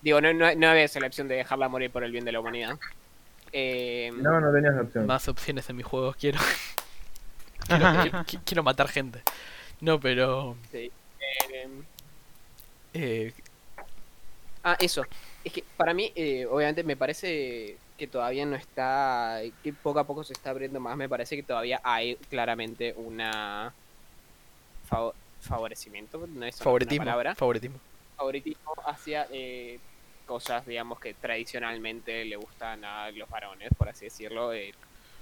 Digo, 0.00 0.20
no, 0.20 0.32
no, 0.32 0.54
no 0.54 0.68
había 0.68 0.84
esa 0.84 0.98
la 1.00 1.08
opción 1.08 1.28
de 1.28 1.34
dejarla 1.36 1.68
morir 1.68 1.90
por 1.90 2.04
el 2.04 2.12
bien 2.12 2.24
de 2.24 2.32
la 2.32 2.40
humanidad. 2.40 2.78
Eh, 3.52 4.10
No, 4.14 4.40
no 4.40 4.52
tenías 4.52 4.74
opción. 4.80 5.06
Más 5.06 5.28
opciones 5.28 5.68
en 5.68 5.76
mis 5.76 5.84
juegos, 5.84 6.16
quiero. 6.16 6.38
quiero, 7.66 7.92
quiero- 8.02 8.18
qui- 8.24 8.40
quiero 8.44 8.62
matar 8.62 8.88
gente. 8.88 9.20
No, 9.80 10.00
pero... 10.00 10.56
eh, 10.72 10.90
eh, 12.94 13.32
Ah, 14.62 14.76
eso. 14.80 15.02
Es 15.44 15.52
que 15.52 15.64
para 15.76 15.94
mí, 15.94 16.12
eh, 16.16 16.46
obviamente, 16.46 16.82
me 16.82 16.96
parece 16.96 17.78
que 17.96 18.06
todavía 18.08 18.44
no 18.46 18.56
está. 18.56 19.40
que 19.62 19.72
poco 19.72 20.00
a 20.00 20.06
poco 20.06 20.24
se 20.24 20.32
está 20.32 20.50
abriendo 20.50 20.80
más. 20.80 20.96
Me 20.96 21.08
parece 21.08 21.36
que 21.36 21.42
todavía 21.42 21.80
hay 21.84 22.16
claramente 22.28 22.94
una. 22.96 23.72
Favo- 24.90 25.14
favorecimiento, 25.40 26.18
no 26.18 26.44
es 26.46 26.56
una 26.56 26.64
favoritismo. 26.64 27.04
palabra. 27.04 27.34
Favoritismo. 27.34 27.78
Favoritismo 28.16 28.72
hacia 28.86 29.26
eh, 29.30 29.78
cosas, 30.26 30.66
digamos, 30.66 30.98
que 31.00 31.14
tradicionalmente 31.14 32.24
le 32.24 32.36
gustan 32.36 32.84
a 32.84 33.10
los 33.10 33.28
varones, 33.28 33.68
por 33.76 33.88
así 33.88 34.06
decirlo. 34.06 34.52
Eh, 34.52 34.72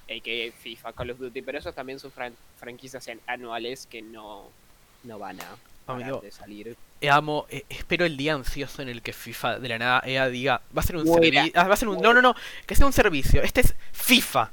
a.k.a. 0.07 0.53
FIFA, 0.63 0.93
Call 0.93 1.11
of 1.13 1.19
Duty, 1.19 1.41
pero 1.43 1.59
esos 1.59 1.75
también 1.75 1.99
son 1.99 2.13
fran- 2.13 2.35
franquicias 2.59 3.09
anuales 3.27 3.87
que 3.87 4.03
no, 4.03 4.49
no 5.05 5.19
van 5.19 5.41
a 5.41 5.57
parar 5.87 6.03
Amigo, 6.03 6.21
de 6.21 6.31
salir. 6.31 6.77
eh, 7.01 7.11
amo, 7.11 7.47
eh, 7.49 7.65
espero 7.71 8.05
el 8.05 8.17
día 8.19 8.35
ansioso 8.35 8.83
en 8.83 8.91
el 8.91 9.01
que 9.01 9.13
FIFA 9.15 9.59
de 9.61 9.69
la 9.69 9.79
nada 9.79 10.03
EA 10.05 10.29
diga, 10.29 10.61
va 10.77 10.81
a 10.81 10.85
ser 10.85 10.97
un 10.97 11.07
servicio, 11.07 11.53
va 11.55 11.73
a 11.73 11.77
ser 11.77 11.89
un, 11.89 12.01
no, 12.03 12.13
no, 12.13 12.21
no, 12.21 12.35
que 12.67 12.75
sea 12.75 12.85
un 12.87 12.93
servicio, 12.93 13.43
este 13.43 13.63
es 13.63 13.75
FIFA. 13.93 14.51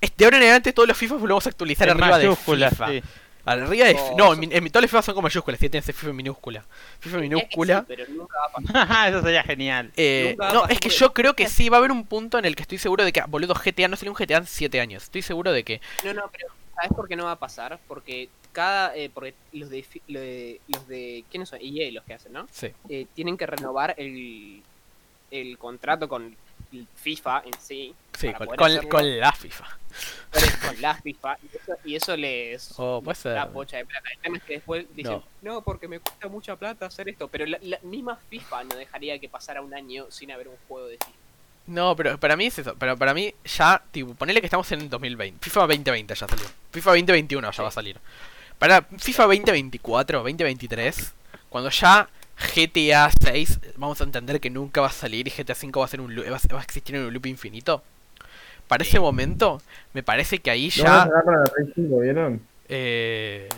Es- 0.00 0.14
De 0.16 0.24
ahora 0.26 0.36
en 0.36 0.42
adelante 0.42 0.72
todos 0.74 0.86
los 0.88 0.96
FIFA 0.98 1.14
los 1.14 1.22
vamos 1.22 1.46
a 1.46 1.50
actualizar 1.50 1.88
En 1.88 1.94
arriba 2.02 2.18
de 2.18 2.36
FIFA. 2.36 2.88
sí. 2.88 3.02
Arriba 3.46 3.86
de 3.86 3.94
Oh, 3.98 4.14
no, 4.18 4.32
en, 4.34 4.40
mi- 4.40 4.48
en 4.50 4.70
todos 4.70 4.82
los 4.82 4.90
FIFA 4.90 5.02
son 5.02 5.14
con 5.14 5.22
mayúsculas, 5.24 5.58
sí, 5.60 5.68
tienes 5.70 5.86
FIFA 5.86 6.08
en 6.10 6.16
minúscula. 6.16 6.64
FIFA 7.00 7.18
minúscula. 7.18 7.78
sí, 7.80 7.84
pero 7.88 8.04
nunca 8.08 8.36
va 8.38 8.46
a 8.46 8.52
pasar. 8.52 8.88
Ah, 8.90 9.08
Eso 9.08 9.22
sería 9.22 9.42
genial. 9.44 9.92
Eh, 9.96 10.34
Nunca 10.38 10.52
no, 10.52 10.66
es 10.66 10.80
que 10.80 10.88
yo 10.90 11.12
creo 11.14 11.34
que 11.34 11.48
sí, 11.48 11.68
va 11.68 11.76
a 11.76 11.78
haber 11.78 11.92
un 11.92 12.04
punto 12.04 12.38
en 12.38 12.44
el 12.44 12.54
que 12.56 12.62
estoy 12.62 12.78
seguro 12.78 13.04
de 13.04 13.12
que, 13.12 13.20
ah, 13.20 13.26
boludo, 13.28 13.54
GTA 13.54 13.88
no 13.88 13.96
salió 13.96 14.12
un 14.12 14.16
GTA 14.18 14.38
en 14.38 14.46
7 14.46 14.80
años. 14.80 15.04
Estoy 15.04 15.22
seguro 15.22 15.52
de 15.52 15.62
que 15.64 15.80
No, 16.04 16.12
no, 16.12 16.28
pero 16.30 16.48
¿sabes 16.74 16.90
por 16.94 17.08
qué 17.08 17.16
no 17.16 17.24
va 17.24 17.32
a 17.32 17.38
pasar? 17.38 17.78
Porque 17.86 18.28
cada. 18.52 18.96
Eh, 18.96 19.10
porque 19.12 19.34
los 19.52 19.70
de, 19.70 19.82
fi- 19.82 20.02
lo 20.08 20.20
de. 20.20 20.60
Los 20.68 20.88
de. 20.88 21.24
¿Quiénes 21.30 21.48
son? 21.48 21.58
EA 21.62 21.90
los 21.92 22.04
que 22.04 22.14
hacen, 22.14 22.32
¿no? 22.32 22.46
sí. 22.50 22.68
Eh, 22.88 23.06
tienen 23.14 23.36
que 23.36 23.46
renovar 23.46 23.94
el. 23.98 24.62
El 25.30 25.58
contrato 25.58 26.08
con 26.08 26.36
FIFA 26.96 27.42
en 27.46 27.52
sí. 27.60 27.94
Sí, 28.18 28.32
con, 28.32 28.46
con- 28.48 28.88
con 28.88 29.18
la 29.20 29.32
FIFA. 29.32 29.64
con 30.62 30.80
la 30.80 30.94
FIFA. 30.94 31.38
Y 31.42 31.56
eso, 31.56 31.72
y 31.84 31.96
eso 31.96 32.16
les. 32.16 32.74
Oh, 32.78 33.00
puede 33.02 33.14
ser. 33.16 33.34
da 33.34 33.48
pocha 33.48 33.76
de 33.78 33.84
plata. 33.86 34.08
El 34.14 34.18
tema 34.20 34.36
es 34.38 34.42
que 34.42 34.52
después 34.54 34.86
dicen, 34.94 35.20
no. 35.42 35.62
porque 35.62 35.88
me 35.88 36.00
cuesta 36.00 36.28
mucha 36.28 36.56
plata 36.56 36.86
hacer 36.86 37.08
esto. 37.08 37.28
Pero 37.28 37.46
la, 37.46 37.58
la 37.62 37.78
misma 37.82 38.18
FIFA 38.28 38.64
no 38.64 38.76
dejaría 38.76 39.18
que 39.18 39.28
pasara 39.28 39.60
un 39.62 39.74
año 39.74 40.06
sin 40.10 40.30
haber 40.32 40.48
un 40.48 40.56
juego 40.68 40.86
de 40.88 40.96
FIFA. 40.98 41.10
No, 41.68 41.96
pero 41.96 42.18
para 42.18 42.36
mí 42.36 42.46
es 42.46 42.58
eso. 42.58 42.74
Pero 42.78 42.96
para 42.96 43.12
mí 43.12 43.34
ya, 43.44 43.82
tipo, 43.90 44.14
ponele 44.14 44.40
que 44.40 44.46
estamos 44.46 44.70
en 44.72 44.88
2020. 44.88 45.42
FIFA 45.44 45.60
2020 45.62 46.14
ya 46.14 46.28
salió. 46.28 46.46
FIFA 46.72 46.90
2021 46.90 47.50
ya 47.50 47.62
va 47.62 47.68
a 47.68 47.72
salir. 47.72 47.98
Para 48.58 48.82
FIFA 48.82 49.24
2024, 49.24 50.18
2023, 50.20 51.12
cuando 51.50 51.68
ya 51.70 52.08
GTA 52.38 53.10
6 53.10 53.60
vamos 53.76 54.00
a 54.00 54.04
entender 54.04 54.40
que 54.40 54.50
nunca 54.50 54.80
va 54.80 54.88
a 54.88 54.92
salir 54.92 55.26
y 55.26 55.30
GTA 55.30 55.54
5 55.54 55.80
va 55.80 55.86
a 55.86 55.88
ser 55.88 56.00
un 56.00 56.14
loop- 56.14 56.52
va 56.52 56.60
a, 56.60 56.62
existir 56.62 56.94
en 56.96 57.04
un 57.04 57.12
loop 57.12 57.26
infinito. 57.26 57.82
Para 58.68 58.82
ese 58.82 58.98
momento, 58.98 59.62
me 59.94 60.02
parece 60.02 60.38
que 60.38 60.50
ahí 60.50 60.70
ya 60.70 61.06
la 61.06 61.44
Play 61.54 61.72
5, 61.74 62.00
¿vieron? 62.00 62.40
eh, 62.68 63.48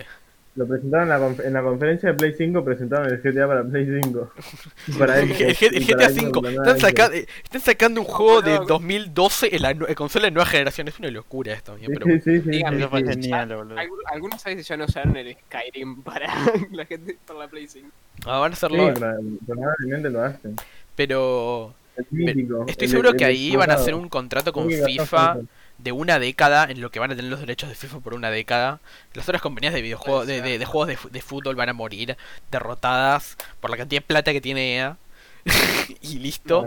Lo 0.58 0.66
presentaron 0.66 1.04
en 1.12 1.20
la, 1.38 1.44
en 1.46 1.52
la 1.52 1.62
conferencia 1.62 2.08
de 2.08 2.14
Play 2.16 2.34
5, 2.36 2.64
presentaron 2.64 3.06
el 3.12 3.18
GTA 3.22 3.46
para 3.46 3.62
Play 3.62 4.00
5. 4.02 4.32
para 4.98 5.20
el, 5.20 5.30
el- 5.30 5.40
el 5.42 5.54
GTA 5.86 6.08
Xbox 6.08 6.14
5 6.14 6.42
la 6.42 6.50
nueva 6.50 6.72
están, 6.72 6.78
Xbox. 6.78 6.80
saca- 6.80 7.14
eh, 7.16 7.26
están 7.44 7.60
sacando 7.60 8.00
un 8.00 8.06
juego 8.08 8.42
de 8.42 8.52
boludo. 8.54 8.66
2012 8.74 9.54
en 9.54 9.62
la 9.62 9.70
en 9.70 9.94
consola 9.94 10.24
de 10.24 10.30
nueva 10.32 10.46
generación. 10.46 10.88
Es 10.88 10.98
una 10.98 11.10
locura 11.12 11.52
esto. 11.52 11.76
Sí, 11.78 11.86
pero 11.86 12.06
sí, 12.06 12.20
sí, 12.20 12.40
sí, 12.40 12.50
Dígame, 12.50 12.88
genial, 12.88 13.78
Algunos 14.12 14.42
sabes 14.42 14.66
ya 14.66 14.76
no 14.76 14.84
usaron 14.86 15.16
el 15.16 15.36
Skyrim 15.46 16.02
para 16.02 16.26
la 16.72 16.84
gente 16.86 17.16
para 17.24 17.38
la 17.38 17.48
Play 17.48 17.68
5. 17.68 17.88
ah, 18.26 18.38
van 18.40 18.52
a 18.52 18.56
Sí, 18.56 18.66
hacerlo. 18.66 18.94
probablemente 19.46 20.10
lo 20.10 20.22
hacen. 20.24 20.56
Pero 20.96 21.72
mítico. 22.10 22.64
estoy 22.66 22.86
El- 22.86 22.90
seguro 22.90 23.10
el 23.10 23.16
que 23.16 23.24
ahí 23.24 23.54
van 23.54 23.70
a 23.70 23.74
hacer 23.74 23.94
un 23.94 24.08
contrato 24.08 24.52
con 24.52 24.68
FIFA. 24.68 25.38
De 25.78 25.92
una 25.92 26.18
década 26.18 26.66
en 26.68 26.80
lo 26.80 26.90
que 26.90 26.98
van 26.98 27.10
a 27.12 27.16
tener 27.16 27.30
los 27.30 27.40
derechos 27.40 27.68
de 27.68 27.74
FIFA 27.74 28.00
por 28.00 28.14
una 28.14 28.30
década. 28.30 28.80
Las 29.14 29.28
otras 29.28 29.40
compañías 29.42 29.72
de 29.74 29.82
videojuegos, 29.82 30.26
de, 30.26 30.42
de- 30.42 30.58
de 30.58 30.64
juegos 30.64 30.88
de, 30.88 30.98
de 31.10 31.22
fútbol 31.22 31.54
van 31.56 31.68
a 31.68 31.72
morir 31.72 32.16
derrotadas 32.50 33.36
por 33.60 33.70
la 33.70 33.76
cantidad 33.76 34.00
de 34.02 34.06
plata 34.06 34.32
que 34.32 34.40
tiene 34.40 34.76
EA. 34.76 34.96
y 36.02 36.18
listo. 36.18 36.66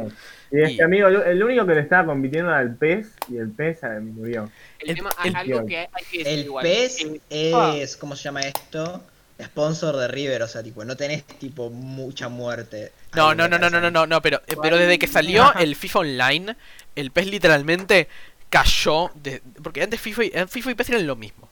Y 0.51 0.61
es 0.61 0.71
Y- 0.71 0.77
que, 0.77 0.83
amigo, 0.83 1.07
el 1.07 1.43
único 1.43 1.65
que 1.67 1.75
le 1.75 1.81
estaba 1.81 2.05
compitiendo 2.05 2.49
era 2.51 2.61
el 2.61 2.75
PES 2.75 3.07
y 3.29 3.37
el 3.37 3.49
PES 3.51 3.83
eh, 3.83 3.99
murió. 4.01 4.49
El, 4.79 4.89
El- 4.91 4.95
tema, 4.95 5.09
el- 5.23 5.35
algo 5.35 5.65
que 5.65 5.77
hay 5.79 5.87
que 6.09 6.17
decir 6.19 6.27
El 6.27 6.45
igual. 6.45 6.63
PES 6.63 7.01
en 7.01 7.21
FIFA, 7.29 7.77
es, 7.77 7.97
¿cómo 7.97 8.15
se 8.15 8.23
llama 8.23 8.41
esto? 8.41 9.03
Sponsor 9.43 9.97
de 9.97 10.07
River, 10.07 10.43
o 10.43 10.47
sea, 10.47 10.61
tipo, 10.61 10.85
no 10.85 10.95
tenés 10.95 11.23
tipo 11.23 11.69
mucha 11.71 12.29
muerte. 12.29 12.91
No, 13.15 13.33
no, 13.33 13.47
no, 13.47 13.57
no, 13.57 13.69
no, 13.71 13.81
no, 13.81 13.89
no, 13.89 14.05
no, 14.05 14.21
pero, 14.21 14.39
eh, 14.47 14.55
pero 14.61 14.77
desde 14.77 14.99
que 14.99 15.07
salió 15.07 15.51
el 15.55 15.75
FIFA 15.75 15.99
Online, 15.99 16.55
el 16.95 17.09
PES 17.11 17.25
literalmente 17.27 18.07
cayó. 18.51 19.09
De, 19.15 19.41
porque 19.63 19.81
antes 19.81 19.99
FIFA 19.99 20.23
y, 20.25 20.31
eh, 20.35 20.45
FIFA 20.47 20.71
y 20.71 20.75
PES 20.75 20.89
eran 20.89 21.07
lo 21.07 21.15
mismo. 21.15 21.49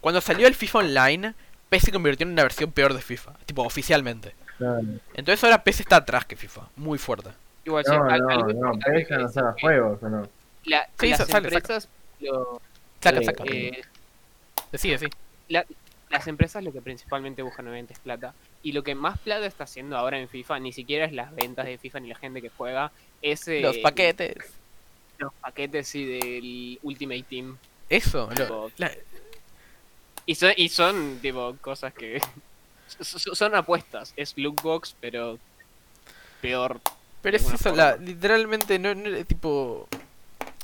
Cuando 0.00 0.20
salió 0.20 0.46
el 0.46 0.54
FIFA 0.54 0.78
Online, 0.78 1.34
PES 1.68 1.82
se 1.82 1.90
convirtió 1.92 2.24
en 2.24 2.32
una 2.32 2.44
versión 2.44 2.70
peor 2.70 2.94
de 2.94 3.02
FIFA, 3.02 3.32
tipo 3.46 3.62
oficialmente. 3.64 4.34
Claro. 4.58 4.82
Entonces 5.14 5.42
ahora 5.42 5.64
PES 5.64 5.80
está 5.80 5.96
atrás 5.96 6.24
que 6.24 6.36
FIFA, 6.36 6.68
muy 6.76 6.98
fuerte. 6.98 7.30
igual, 7.64 7.84
No, 7.88 8.04
al- 8.04 8.20
no, 8.20 8.28
algo 8.30 8.52
no, 8.52 8.78
PES 8.78 9.08
ya 9.08 9.18
no 9.18 9.28
saca 9.28 9.56
juegos, 9.60 10.00
¿o 10.02 10.08
no? 10.08 10.28
la- 10.64 10.88
Sí, 11.00 11.08
las 11.08 11.18
saca. 11.18 11.38
empresas 11.38 11.88
lo- 12.20 12.60
Saca, 13.02 13.18
eh, 13.18 13.24
saca. 13.24 13.44
eh, 13.46 13.82
Decide, 14.70 14.98
sí. 14.98 15.06
la- 15.48 15.66
las 16.10 16.26
empresas 16.28 16.62
lo 16.62 16.72
que 16.72 16.80
principalmente 16.80 17.42
buscan 17.42 17.66
obviamente 17.66 17.92
es 17.94 17.98
plata. 17.98 18.34
Y 18.62 18.72
lo 18.72 18.82
que 18.84 18.94
más 18.94 19.18
plata 19.18 19.44
está 19.46 19.64
haciendo 19.64 19.96
ahora 19.96 20.18
en 20.18 20.28
FIFA, 20.28 20.60
ni 20.60 20.72
siquiera 20.72 21.04
es 21.04 21.12
las 21.12 21.34
ventas 21.34 21.66
de 21.66 21.78
FIFA 21.78 22.00
ni 22.00 22.08
la 22.08 22.14
gente 22.16 22.40
que 22.40 22.50
juega, 22.50 22.92
es 23.22 23.48
eh, 23.48 23.60
Los 23.60 23.78
paquetes. 23.78 24.36
Los 25.18 25.32
paquetes 25.34 25.88
sí, 25.88 26.04
del 26.04 26.78
Ultimate 26.82 27.22
Team. 27.24 27.56
Eso, 27.88 28.28
lo- 28.30 28.34
Tipo, 28.34 28.70
la- 28.78 28.92
Y 30.26 30.34
son, 30.34 30.52
y 30.56 30.68
son 30.68 31.18
tipo 31.22 31.56
cosas 31.60 31.92
que 31.94 32.20
son 33.00 33.54
apuestas, 33.54 34.12
es 34.16 34.36
loot 34.36 34.60
box, 34.62 34.94
pero 35.00 35.38
peor. 36.40 36.80
pero 37.22 37.36
es 37.36 37.52
eso, 37.52 37.74
la, 37.74 37.96
literalmente 37.96 38.78
no, 38.78 38.94
no 38.94 39.24
tipo... 39.24 39.88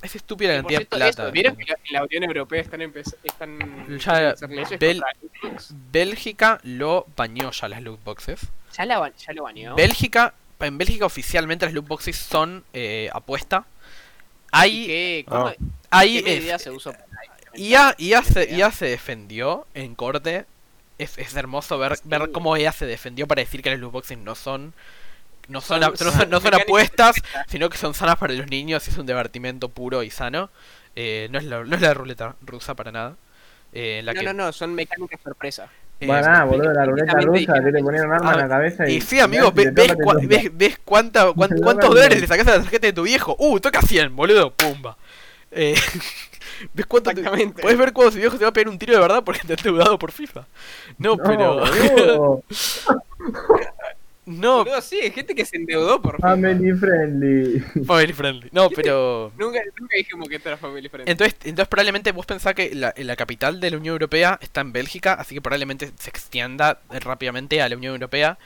Es 0.03 0.16
estúpida 0.16 0.50
la 0.55 0.59
Y 0.59 0.62
cantidad 0.62 0.80
de 0.80 0.86
plata. 0.86 1.09
eso, 1.09 1.30
¿Vieron 1.32 1.55
que 1.57 1.64
la, 1.64 1.74
en 1.84 1.92
la 1.92 2.03
Unión 2.03 2.24
Europea 2.24 2.61
están, 2.62 2.82
están 3.22 3.98
Ya, 4.00 4.34
Bel-? 4.80 5.00
Bélgica 5.92 6.59
lo 6.64 7.07
bañó 7.16 7.53
ya 7.53 7.68
las 7.68 7.82
loot 7.82 8.03
boxes. 8.03 8.40
Ya, 8.76 8.84
la, 8.84 8.98
ba- 8.98 9.12
ya 9.16 9.32
lo 9.32 9.44
baneó. 9.44 9.76
Bélgica, 9.76 10.34
en 10.59 10.76
Bélgica 10.76 11.07
oficialmente 11.07 11.66
las 11.66 11.74
loot 11.74 11.86
boxes 11.86 12.16
son 12.16 12.64
eh, 12.72 13.11
apuesta. 13.12 13.64
¿Y 14.53 14.59
Hay, 14.59 14.86
qué, 14.86 15.26
cómo- 15.28 15.48
Ah. 15.48 15.55
qué 16.22 16.22
es- 16.26 16.40
medida 16.40 16.59
se 16.59 16.70
usó 16.70 16.94
IA, 17.55 17.94
IA, 17.98 18.22
se? 18.22 18.44
IA 18.50 18.70
se 18.72 18.86
defendió 18.86 19.66
en 19.74 19.94
corte. 19.94 20.46
Es, 20.98 21.18
es 21.18 21.34
hermoso 21.36 21.78
ver, 21.78 21.96
Sí. 21.96 22.03
ver 22.05 22.30
cómo 22.32 22.57
ella 22.57 22.72
se 22.72 22.86
defendió 22.86 23.26
para 23.26 23.42
decir 23.42 23.62
que 23.62 23.70
las 23.70 23.78
loot 23.80 23.92
boxes 23.92 24.18
no 24.18 24.34
son 24.34 24.74
no 25.48 25.61
son, 25.61 25.80
no 25.80 25.96
son, 25.96 26.30
no 26.30 26.40
son 26.40 26.55
mecánicas 26.55 26.62
apuestas, 26.62 27.16
sino 27.48 27.70
que 27.70 27.78
son 27.78 27.94
sanas 27.94 28.16
para 28.18 28.34
los 28.34 28.48
niños 28.48 28.86
y 28.88 28.90
es 28.90 28.98
un 28.98 29.07
divertimento 29.07 29.68
puro 29.70 30.03
y 30.03 30.11
sano. 30.11 30.50
Eh, 30.96 31.28
no, 31.30 31.38
es 31.38 31.44
la, 31.44 31.64
no 31.64 31.76
es 31.76 31.82
la 31.82 31.94
ruleta 31.94 32.36
rusa 32.42 32.74
para 32.74 32.92
nada. 32.92 33.16
Eh, 33.72 34.03
la 34.05 34.14
No, 34.14 34.20
que, 34.20 34.26
no, 34.26 34.32
no, 34.34 34.53
son 34.53 34.74
mecánicas 34.74 35.20
sorpresa. 35.22 35.70
Eh, 36.03 36.07
Bueno, 36.07 36.26
nada, 36.28 36.44
boludo, 36.44 36.72
la 36.72 36.84
ruleta 36.84 37.20
rusa, 37.20 37.55
que 37.62 37.72
te 37.72 37.82
ponían 37.82 38.07
un 38.07 38.12
arma 38.12 38.30
Ah, 38.30 38.34
en 38.34 38.40
la 38.40 38.48
cabeza 38.48 38.88
y... 38.88 38.94
Y 38.96 39.00
sí, 39.00 39.20
amigo, 39.20 39.50
ves, 39.53 39.72
ves, 39.74 40.50
ves 40.53 40.78
cuánta, 40.84 41.32
cuántos 41.34 41.90
dólares 41.90 42.20
le 42.20 42.26
sacas 42.26 42.46
a 42.48 42.50
la 42.57 42.62
tarjeta 42.62 42.86
de 42.86 42.92
tu 42.92 43.03
viejo. 43.03 43.36
Uh, 43.38 43.59
toca 43.61 43.80
100, 43.82 44.14
boludo, 44.16 44.50
pumba. 44.53 44.96
Eh, 45.50 45.74
¿Ves 46.74 46.86
cuánto 46.86 47.11
te- 47.11 47.20
Exactamente. 47.20 47.61
Puedes 47.62 47.78
ver 47.78 47.92
cuando 47.92 48.12
su 48.12 48.18
viejo 48.18 48.36
se 48.36 48.44
va 48.44 48.50
a 48.50 48.53
pegar 48.53 48.68
un 48.68 48.78
tiro 48.78 48.94
de 48.94 49.00
verdad 49.00 49.22
porque 49.24 49.40
te 49.46 49.53
ha 49.53 49.57
endeudado 49.57 49.98
por 49.98 50.12
FIFA. 50.12 50.46
No, 50.98 51.16
No, 51.16 51.22
pero. 51.22 52.42
no, 54.24 54.64
Boludo, 54.64 54.80
sí, 54.80 55.00
hay 55.02 55.10
gente 55.10 55.34
que 55.34 55.44
se 55.44 55.56
endeudó 55.56 56.00
por 56.00 56.20
family 56.20 56.72
friendly. 56.72 57.60
family 57.84 58.12
friendly. 58.12 58.48
No, 58.52 58.70
pero. 58.70 59.32
Nunca, 59.36 59.60
nunca 59.78 59.96
dijimos 59.96 60.28
que 60.28 60.36
esto 60.36 60.48
era 60.48 60.58
family 60.58 60.88
friendly. 60.88 61.10
Entonces, 61.10 61.36
entonces 61.44 61.68
probablemente 61.68 62.12
vos 62.12 62.26
pensás 62.26 62.54
que 62.54 62.74
la, 62.74 62.94
la 62.96 63.16
capital 63.16 63.60
de 63.60 63.70
la 63.70 63.76
Unión 63.78 63.94
Europea 63.94 64.38
está 64.40 64.60
en 64.60 64.72
Bélgica, 64.72 65.14
así 65.14 65.34
que 65.34 65.42
probablemente 65.42 65.90
se 65.98 66.10
extienda 66.10 66.80
rápidamente 66.88 67.60
a 67.62 67.68
la 67.68 67.76
Unión 67.76 67.94
Europea 67.94 68.38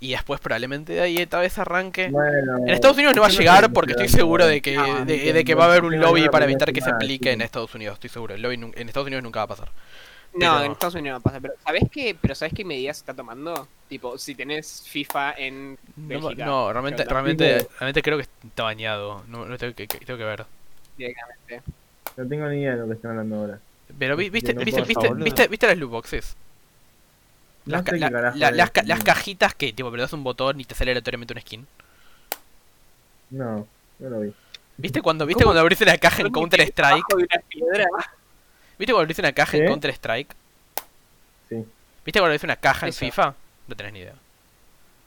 y 0.00 0.10
después 0.10 0.40
probablemente 0.40 0.92
de 0.92 1.00
ahí 1.00 1.26
tal 1.26 1.40
vez 1.40 1.58
arranque. 1.58 2.08
Bueno, 2.10 2.58
En 2.58 2.70
Estados 2.70 2.96
Unidos 2.96 3.14
no 3.16 3.22
va 3.22 3.28
a 3.28 3.30
llegar 3.30 3.72
porque 3.72 3.92
estoy 3.92 4.08
seguro 4.08 4.46
de 4.46 4.60
que, 4.60 4.76
de, 5.06 5.32
de 5.32 5.44
que 5.44 5.54
va 5.54 5.64
a 5.64 5.68
haber 5.68 5.84
un 5.84 5.98
lobby 5.98 6.28
para 6.28 6.44
evitar 6.44 6.72
que 6.72 6.80
se 6.80 6.90
aplique 6.90 7.32
en 7.32 7.40
Estados 7.40 7.74
Unidos, 7.74 7.94
estoy 7.94 8.10
seguro. 8.10 8.34
El 8.34 8.42
lobby 8.42 8.56
en 8.56 8.88
Estados 8.88 9.06
Unidos 9.06 9.22
nunca 9.22 9.40
va 9.40 9.44
a 9.44 9.48
pasar. 9.48 9.70
No, 10.34 10.40
pero- 10.54 10.64
en 10.64 10.72
Estados 10.72 10.94
Unidos 10.96 11.18
no 11.18 11.22
pasa. 11.22 11.40
Pero 11.40 11.54
¿sabes 11.64 11.82
qué? 11.90 12.16
Pero 12.20 12.34
¿sabes 12.34 12.54
qué 12.54 12.64
medidas 12.64 12.96
se 12.96 13.02
está 13.02 13.14
tomando? 13.14 13.68
Tipo, 13.88 14.18
si 14.18 14.34
tenés 14.34 14.82
FIFA 14.88 15.34
en 15.38 15.72
No, 15.96 16.08
Bélgica. 16.08 16.44
no, 16.44 16.72
realmente, 16.72 17.04
realmente, 17.04 17.66
realmente 17.78 18.02
creo 18.02 18.16
que 18.18 18.26
está 18.46 18.64
bañado. 18.64 19.22
No, 19.28 19.44
no 19.46 19.56
tengo, 19.58 19.74
que, 19.74 19.86
tengo 19.86 20.18
que 20.18 20.24
ver. 20.24 20.44
Directamente. 20.98 21.62
No 22.16 22.26
tengo 22.28 22.46
ni 22.48 22.60
idea 22.60 22.72
de 22.72 22.76
lo 22.78 22.86
que 22.88 22.94
están 22.94 23.12
hablando 23.12 23.36
ahora. 23.36 23.60
Pero 23.98 24.16
vi- 24.16 24.30
viste, 24.30 24.54
no 24.54 24.64
viste, 24.64 24.82
viste, 24.82 25.14
viste, 25.14 25.48
viste 25.48 25.66
las 25.66 25.78
loot 25.78 25.90
boxes. 25.90 26.36
No 27.66 27.72
Las, 27.76 27.84
sé 27.84 27.98
ca- 27.98 28.10
la- 28.10 28.32
la- 28.34 28.50
las, 28.50 28.70
ca- 28.70 28.82
las 28.84 29.02
cajitas 29.04 29.54
que 29.54 29.72
tipo, 29.72 29.90
le 29.94 30.02
das 30.02 30.12
un 30.12 30.24
botón 30.24 30.60
y 30.60 30.64
te 30.64 30.74
sale 30.74 30.90
aleatoriamente 30.90 31.32
una 31.32 31.40
skin. 31.40 31.66
No, 33.30 33.66
no 33.98 34.08
lo 34.10 34.20
vi. 34.20 34.32
¿Viste 34.76 35.00
cuando, 35.02 35.24
viste 35.26 35.44
¿Cómo? 35.44 35.50
cuando 35.52 35.60
abriste 35.60 35.84
una 35.84 35.98
caja 35.98 36.22
en 36.22 36.30
Counter 36.32 36.60
Strike? 36.62 37.04
De 37.08 37.14
una 37.14 37.42
piedra. 37.48 37.86
¿Viste 38.78 38.92
cuando 38.92 39.00
abriste 39.02 39.22
una 39.22 39.32
caja 39.32 39.56
en. 39.56 39.66
Counter 39.66 39.90
Strike? 39.92 40.34
Sí. 41.48 41.56
¿Viste 42.04 42.18
cuando 42.20 42.26
abriste 42.26 42.46
una 42.46 42.56
caja 42.56 42.86
en. 42.86 42.92
FIFA? 42.92 43.34
No 43.68 43.76
tenés 43.76 43.92
ni 43.92 44.00
idea. 44.00 44.14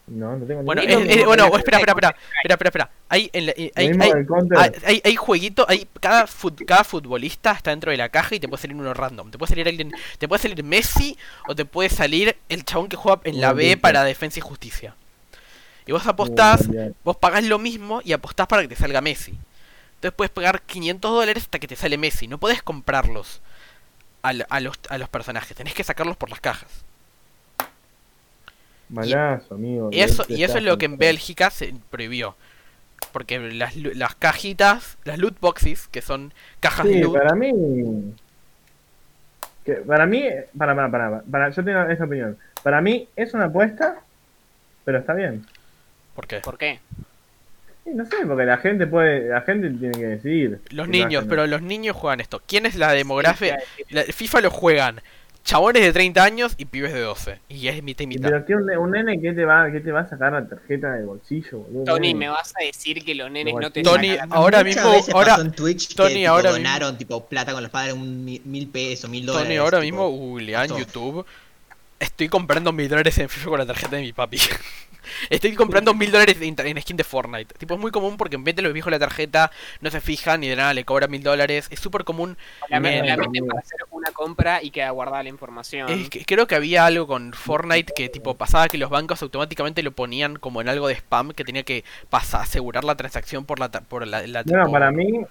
No, 0.08 0.38
no 0.38 0.46
tengo 0.46 0.64
Bueno, 0.64 0.82
ni 0.84 0.88
es- 0.94 1.00
idea. 1.02 1.16
es- 1.16 1.26
bueno, 1.26 1.46
espera, 1.58 1.80
espera, 1.80 1.92
espera, 1.92 2.16
espera, 2.42 2.54
espera, 2.54 2.68
espera. 2.70 2.90
Hay, 3.10 3.30
en 3.34 3.46
la- 3.48 3.52
eh, 3.58 3.72
hay, 3.76 3.88
hay, 3.88 4.12
hay, 4.56 4.72
hay, 4.86 5.02
hay 5.04 5.16
jueguito, 5.18 5.66
hay 5.68 5.86
cada, 6.00 6.26
fut- 6.28 6.66
cada 6.66 6.86
futbolista 6.86 7.52
está 7.52 7.72
dentro 7.72 7.92
de 7.92 7.98
la 7.98 8.08
caja 8.08 8.36
y 8.36 8.40
te 8.40 8.48
puede 8.48 8.62
salir 8.62 8.78
uno 8.78 8.94
random. 8.94 9.32
Te 9.32 9.38
puede 9.38 9.50
salir 9.50 9.68
alguien, 9.68 9.92
te 10.18 10.28
puede 10.30 10.42
salir 10.42 10.64
Messi 10.64 11.18
o 11.50 11.56
te 11.56 11.66
puede 11.66 11.90
salir 11.90 12.38
el 12.48 12.64
chabón 12.64 12.88
que 12.88 12.96
juega 12.96 13.20
en 13.26 13.42
la 13.42 13.52
B 13.52 13.76
para 13.76 14.04
defensa 14.06 14.40
y 14.40 14.42
justicia. 14.42 14.96
Y 15.86 15.92
vos 15.92 16.06
apostás, 16.08 16.70
vos 17.04 17.18
pagás 17.18 17.44
lo 17.44 17.60
mismo 17.60 18.02
y 18.04 18.14
apostás 18.14 18.48
para 18.48 18.62
que 18.62 18.70
te 18.70 18.76
salga 18.78 19.02
Messi. 19.02 19.38
Entonces 19.96 20.16
puedes 20.16 20.32
pagar 20.32 20.62
500 20.62 21.12
dólares 21.12 21.44
hasta 21.44 21.60
que 21.60 21.68
te 21.68 21.76
sale 21.76 21.98
Messi. 21.98 22.28
No 22.28 22.38
podés 22.38 22.62
comprarlos 22.64 23.42
a, 24.22 24.34
los, 24.60 24.80
a 24.90 24.98
los 24.98 25.10
personajes, 25.10 25.56
tenés 25.56 25.74
que 25.74 25.84
sacarlos 25.84 26.18
por 26.18 26.30
las 26.30 26.40
cajas. 26.42 26.70
Malazo, 28.90 29.56
amigo. 29.56 29.90
Y 29.92 30.00
eso, 30.02 30.24
de- 30.24 30.36
y 30.36 30.44
eso 30.44 30.58
es 30.58 30.64
lo 30.64 30.78
que 30.78 30.86
en 30.86 30.98
Bélgica 30.98 31.50
se 31.50 31.74
prohibió. 31.90 32.36
Porque 33.12 33.40
las, 33.40 33.76
lu- 33.76 33.94
las 33.94 34.16
cajitas, 34.16 34.98
las 35.04 35.18
loot 35.18 35.40
boxes, 35.40 35.88
que 35.88 36.02
son 36.02 36.34
cajas 36.60 36.86
de 36.86 37.00
loot, 37.02 37.14
para 37.18 37.36
mí. 37.36 37.52
Que 39.66 39.74
para 39.76 40.06
mí. 40.06 40.24
Para, 40.58 40.76
para, 40.76 40.90
para, 40.92 41.22
para. 41.22 41.50
Yo 41.50 41.64
tengo 41.64 41.82
esa 41.84 42.06
opinión. 42.06 42.38
Para 42.64 42.82
mí 42.82 43.08
es 43.16 43.34
una 43.34 43.46
apuesta, 43.46 44.00
pero 44.86 45.00
está 45.00 45.14
bien. 45.14 45.46
¿por 46.16 46.28
qué? 46.28 46.40
¿Por 46.40 46.58
qué? 46.58 46.80
No 47.94 48.06
sé, 48.06 48.18
porque 48.28 48.46
la 48.46 48.58
gente 48.58 48.86
puede. 48.88 49.30
La 49.30 49.42
gente 49.42 49.70
tiene 49.72 49.98
que 49.98 50.06
decidir. 50.06 50.60
Los 50.72 50.88
qué 50.88 50.92
niños, 50.92 51.20
hacen. 51.22 51.30
pero 51.30 51.48
los 51.48 51.62
niños 51.62 51.96
juegan 51.96 52.20
esto. 52.20 52.42
¿Quién 52.46 52.66
es 52.66 52.76
la 52.76 52.92
demografía? 52.92 53.58
La, 53.90 54.04
FIFA 54.04 54.42
lo 54.42 54.52
juegan 54.52 55.02
chabones 55.44 55.82
de 55.82 55.94
30 55.94 56.22
años 56.22 56.56
y 56.58 56.66
pibes 56.66 56.92
de 56.92 57.00
12. 57.00 57.40
Y 57.48 57.70
es 57.70 57.82
mitad 57.82 58.04
y 58.04 58.08
mitad. 58.08 58.30
Pero 58.30 58.46
que 58.46 58.54
un, 58.56 58.70
un 58.70 58.92
nene 58.92 59.22
que 59.22 59.32
te 59.32 59.46
va, 59.46 59.72
que 59.72 59.80
te 59.80 59.94
va 59.94 60.02
a 60.02 60.08
sacar 60.10 60.34
la 60.34 60.46
tarjeta 60.46 60.92
del 60.96 61.06
bolsillo, 61.06 61.60
boludo. 61.60 61.86
Tony, 61.86 62.14
me 62.14 62.28
vas 62.28 62.54
a 62.60 62.66
decir 62.66 63.06
que 63.06 63.16
los 63.16 63.32
nenes 63.32 63.54
no 63.56 63.72
te 63.72 63.82
Tony, 63.82 64.10
sacan 64.10 64.30
la- 64.30 64.36
ahora 64.36 64.64
mismo- 64.66 64.92
veces 64.92 65.14
ahora- 65.16 65.30
pasó 65.36 65.42
en 65.44 65.52
Twitch 65.54 65.96
Tony, 65.96 66.10
que 66.10 66.16
tipo, 66.20 66.30
ahora 66.32 66.50
mismo- 66.52 66.58
donaron 66.58 66.98
tipo 66.98 67.26
plata 67.28 67.54
con 67.54 67.64
los 67.64 67.72
padres 67.72 67.94
un 67.94 68.26
mi- 68.26 68.42
mil 68.44 68.68
pesos, 68.68 69.10
mil 69.10 69.26
dólares. 69.26 69.48
Tony, 69.48 69.56
ahora 69.58 69.80
tipo, 69.80 70.02
mismo 70.36 70.40
esto. 70.62 70.78
YouTube. 70.78 71.26
Estoy 72.00 72.28
comprando 72.28 72.74
mil 72.74 72.90
dólares 72.90 73.18
en 73.18 73.30
FIFA 73.30 73.50
con 73.50 73.60
la 73.60 73.66
tarjeta 73.66 73.96
de 73.96 74.02
mi 74.02 74.12
papi. 74.12 74.38
Estoy 75.30 75.54
comprando 75.56 75.94
mil 75.94 76.12
dólares 76.12 76.38
en, 76.42 76.56
en 76.58 76.82
skin 76.82 76.98
de 76.98 77.04
Fortnite. 77.04 77.56
Tipo, 77.58 77.76
es 77.76 77.80
muy 77.80 77.92
común 77.92 78.18
porque 78.18 78.38
mete 78.38 78.62
los 78.62 78.74
viejos 78.74 78.92
la 78.92 79.00
tarjeta, 79.00 79.52
no 79.82 79.90
se 79.92 80.02
fijan 80.02 80.44
y 80.44 80.48
de 80.50 80.56
nada 80.56 80.74
le 80.74 80.86
cobran 80.86 81.10
mil 81.12 81.24
dólares. 81.24 81.68
Es 81.70 81.80
súper 81.80 82.04
común. 82.04 82.38
La, 82.70 82.80
meten 82.80 83.46
para 83.48 83.60
hacer 83.60 83.80
una 83.92 84.12
compra 84.12 84.62
y 84.64 84.72
queda 84.72 84.90
guardada 84.92 85.24
la 85.24 85.30
información. 85.30 85.90
Es 85.90 86.10
que 86.10 86.26
creo 86.26 86.48
que 86.48 86.56
había 86.56 86.86
algo 86.86 87.08
con 87.08 87.34
Fortnite 87.34 87.94
que 87.94 88.10
tipo 88.10 88.36
pasaba 88.36 88.68
que 88.68 88.78
los 88.78 88.90
bancos 88.90 89.22
automáticamente 89.22 89.84
lo 89.84 89.92
ponían 89.92 90.36
como 90.38 90.62
en 90.62 90.70
algo 90.70 90.88
de 90.88 90.96
spam 90.96 91.32
que 91.32 91.44
tenía 91.44 91.64
que 91.64 91.84
pasar, 92.10 92.42
asegurar 92.42 92.84
la 92.84 92.96
transacción 92.96 93.46
por 93.46 93.60
la 93.60 93.70
ta- 93.70 93.82
por 93.82 94.06
la, 94.08 94.26
la- 94.28 94.44
Bueno, 94.44 94.72
para 94.72 94.92
mí. 94.92 95.26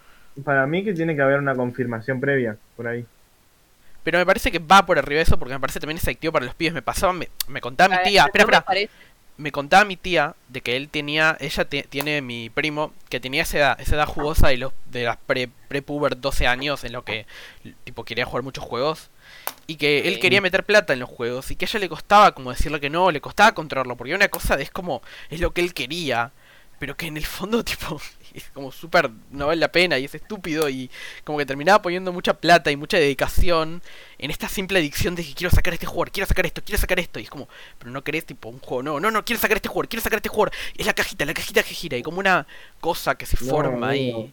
Para 0.44 0.66
mí 0.66 0.84
que 0.84 0.92
tiene 0.92 1.16
que 1.16 1.22
haber 1.22 1.38
una 1.38 1.54
confirmación 1.54 2.20
previa 2.20 2.56
por 2.76 2.86
ahí. 2.86 3.06
Pero 4.04 4.18
me 4.18 4.26
parece 4.26 4.52
que 4.52 4.58
va 4.60 4.86
por 4.86 4.98
arriba 4.98 5.16
de 5.18 5.22
eso 5.22 5.38
porque 5.38 5.54
me 5.54 5.60
parece 5.60 5.80
también 5.80 5.96
es 5.98 6.04
adictivo 6.04 6.32
para 6.32 6.44
los 6.44 6.54
pibes. 6.54 6.74
Me 6.74 6.82
pasaba, 6.82 7.12
me, 7.12 7.28
me 7.48 7.60
contaba 7.60 7.96
mi 7.96 8.02
tía. 8.02 8.24
Espera, 8.26 8.44
espera. 8.44 8.64
Me 9.38 9.52
contaba 9.52 9.84
mi 9.84 9.96
tía 9.96 10.34
de 10.48 10.60
que 10.62 10.76
él 10.76 10.88
tenía, 10.88 11.36
ella 11.40 11.64
te- 11.66 11.82
tiene 11.82 12.22
mi 12.22 12.48
primo, 12.50 12.92
que 13.10 13.20
tenía 13.20 13.42
esa 13.42 13.58
edad, 13.58 13.80
esa 13.80 13.96
edad 13.96 14.06
jugosa 14.06 14.48
de 14.48 14.56
los 14.56 14.72
de 14.86 15.04
las 15.04 15.16
pre 15.18 15.48
prepuber 15.68 16.20
12 16.20 16.46
años 16.46 16.84
en 16.84 16.92
lo 16.92 17.04
que 17.04 17.26
tipo 17.84 18.04
quería 18.04 18.24
jugar 18.24 18.42
muchos 18.42 18.64
juegos 18.64 19.10
y 19.66 19.76
que 19.76 20.08
él 20.08 20.18
quería 20.20 20.40
meter 20.40 20.64
plata 20.64 20.92
en 20.92 21.00
los 21.00 21.10
juegos 21.10 21.50
y 21.50 21.56
que 21.56 21.66
a 21.66 21.68
ella 21.68 21.80
le 21.80 21.88
costaba 21.88 22.32
como 22.32 22.50
decirle 22.50 22.80
que 22.80 22.88
no, 22.90 23.10
le 23.10 23.20
costaba 23.20 23.52
controlarlo, 23.52 23.96
porque 23.96 24.14
una 24.14 24.28
cosa 24.28 24.54
es 24.54 24.70
como 24.70 25.02
es 25.28 25.40
lo 25.40 25.52
que 25.52 25.60
él 25.60 25.74
quería, 25.74 26.32
pero 26.78 26.96
que 26.96 27.06
en 27.06 27.16
el 27.16 27.26
fondo 27.26 27.64
tipo 27.64 28.00
es 28.36 28.44
como 28.52 28.70
súper 28.70 29.10
no 29.30 29.46
vale 29.46 29.60
la 29.60 29.72
pena 29.72 29.98
y 29.98 30.04
es 30.04 30.14
estúpido 30.14 30.68
y 30.68 30.90
como 31.24 31.38
que 31.38 31.46
terminaba 31.46 31.80
poniendo 31.82 32.12
mucha 32.12 32.34
plata 32.34 32.70
y 32.70 32.76
mucha 32.76 32.98
dedicación 32.98 33.82
en 34.18 34.30
esta 34.30 34.48
simple 34.48 34.78
adicción 34.78 35.14
de 35.14 35.24
que 35.24 35.34
quiero 35.34 35.50
sacar 35.54 35.72
este 35.74 35.86
jugador, 35.86 36.10
quiero 36.10 36.26
sacar 36.26 36.46
esto, 36.46 36.62
quiero 36.64 36.78
sacar 36.80 37.00
esto 37.00 37.18
y 37.18 37.24
es 37.24 37.30
como, 37.30 37.48
pero 37.78 37.90
no 37.90 38.02
querés 38.04 38.24
tipo 38.26 38.48
un 38.48 38.58
juego, 38.60 38.82
no, 38.82 39.00
no, 39.00 39.10
no, 39.10 39.24
quiero 39.24 39.40
sacar 39.40 39.56
este 39.56 39.68
jugador, 39.68 39.88
quiero 39.88 40.02
sacar 40.02 40.18
este 40.18 40.28
jugador, 40.28 40.52
es 40.76 40.86
la 40.86 40.92
cajita, 40.94 41.24
la 41.24 41.34
cajita 41.34 41.62
que 41.62 41.74
gira 41.74 41.96
y 41.96 42.02
como 42.02 42.18
una 42.18 42.46
cosa 42.80 43.14
que 43.14 43.26
se 43.26 43.42
No, 43.44 43.50
forma 43.50 43.88
ahí. 43.90 44.10
amigo. 44.12 44.30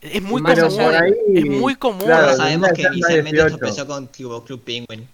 Es 0.00 0.22
muy 0.22 0.42
común, 0.42 0.50
allá 0.50 0.68
por 0.68 0.92
de- 0.92 0.98
ahí, 0.98 1.12
es 1.34 1.44
muy 1.46 1.76
común. 1.76 2.04
claro, 2.06 2.34
sabemos 2.36 2.70
que 2.74 2.82
inicialmente 2.82 3.38
esto 3.38 3.56
18. 3.58 3.64
empezó 3.64 3.86
con 3.86 4.06
Club 4.44 4.62
Penguin. 4.64 5.08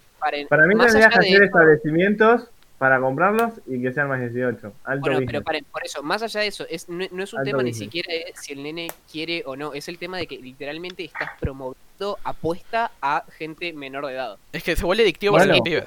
Para 0.49 0.65
mí 0.65 0.73
tendrías 0.75 0.93
que 0.93 0.99
de 0.99 1.05
hacer 1.05 1.35
eso- 1.35 1.43
establecimientos 1.43 2.41
para 2.77 2.99
comprarlos 2.99 3.53
y 3.65 3.81
que 3.81 3.93
sean 3.93 4.09
más 4.09 4.19
18. 4.19 4.73
Alto 4.83 4.99
Bueno, 5.01 5.15
business. 5.15 5.27
pero 5.27 5.41
paren, 5.43 5.65
por 5.71 5.85
eso, 5.85 6.03
más 6.03 6.21
allá 6.21 6.41
de 6.41 6.47
eso, 6.47 6.65
es, 6.69 6.89
no, 6.89 7.05
no 7.11 7.23
es 7.23 7.33
un 7.33 7.39
Alto 7.39 7.51
tema 7.51 7.63
ni 7.63 7.73
siquiera 7.73 8.11
de 8.11 8.33
si 8.35 8.53
el 8.53 8.63
nene 8.63 8.89
quiere 9.11 9.43
o 9.45 9.55
no, 9.55 9.73
es 9.73 9.87
el 9.87 9.97
tema 9.97 10.17
de 10.17 10.27
que 10.27 10.37
literalmente 10.37 11.03
estás 11.05 11.31
promoviendo 11.39 12.17
apuesta 12.23 12.91
a 13.01 13.23
gente 13.37 13.71
menor 13.73 14.07
de 14.07 14.13
edad. 14.13 14.37
Es 14.51 14.63
que 14.63 14.75
se 14.75 14.83
vuelve 14.83 15.03
adictivo 15.03 15.33
Bueno. 15.33 15.45
para 15.45 15.57
los 15.57 15.63
pibes. 15.63 15.85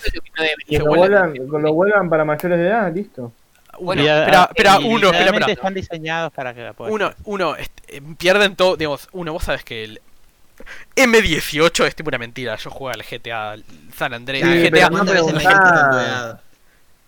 Que 0.67 0.79
no 0.79 0.87
lo 0.87 0.95
vuelvan, 0.97 1.33
que 1.35 1.41
lo 1.41 1.73
vuelvan 1.75 2.09
para 2.09 2.25
mayores 2.25 2.59
de 2.59 2.67
edad, 2.67 2.95
listo. 2.95 3.33
Bueno, 3.79 4.01
espera, 4.01 4.45
espera, 4.45 4.79
y 4.81 4.87
uno, 4.87 5.11
espera, 5.11 5.53
están 5.53 5.75
diseñados 5.75 6.33
para 6.33 6.55
que 6.55 6.63
la 6.63 6.73
puedas. 6.73 6.95
Uno, 6.95 7.13
uno, 7.25 7.57
este, 7.57 7.99
eh, 7.99 8.03
pierden 8.17 8.57
todo, 8.57 8.77
digamos, 8.77 9.09
uno, 9.13 9.35
vos 9.35 9.45
sabes 9.45 9.65
que 9.65 9.85
el 9.85 10.01
M18 10.95 11.87
es 11.87 11.95
tipo 11.95 12.09
una 12.09 12.17
mentira. 12.17 12.57
Yo 12.57 12.71
juego 12.71 12.95
al 12.95 13.03
GTA 13.03 13.57
San 13.95 14.15
Andreas. 14.15 14.49
Sí, 14.49 14.63
GTA, 14.63 14.71
pero 14.71 14.91
no 14.91 15.05
¿Cuántas 15.05 15.15
veces 15.15 16.41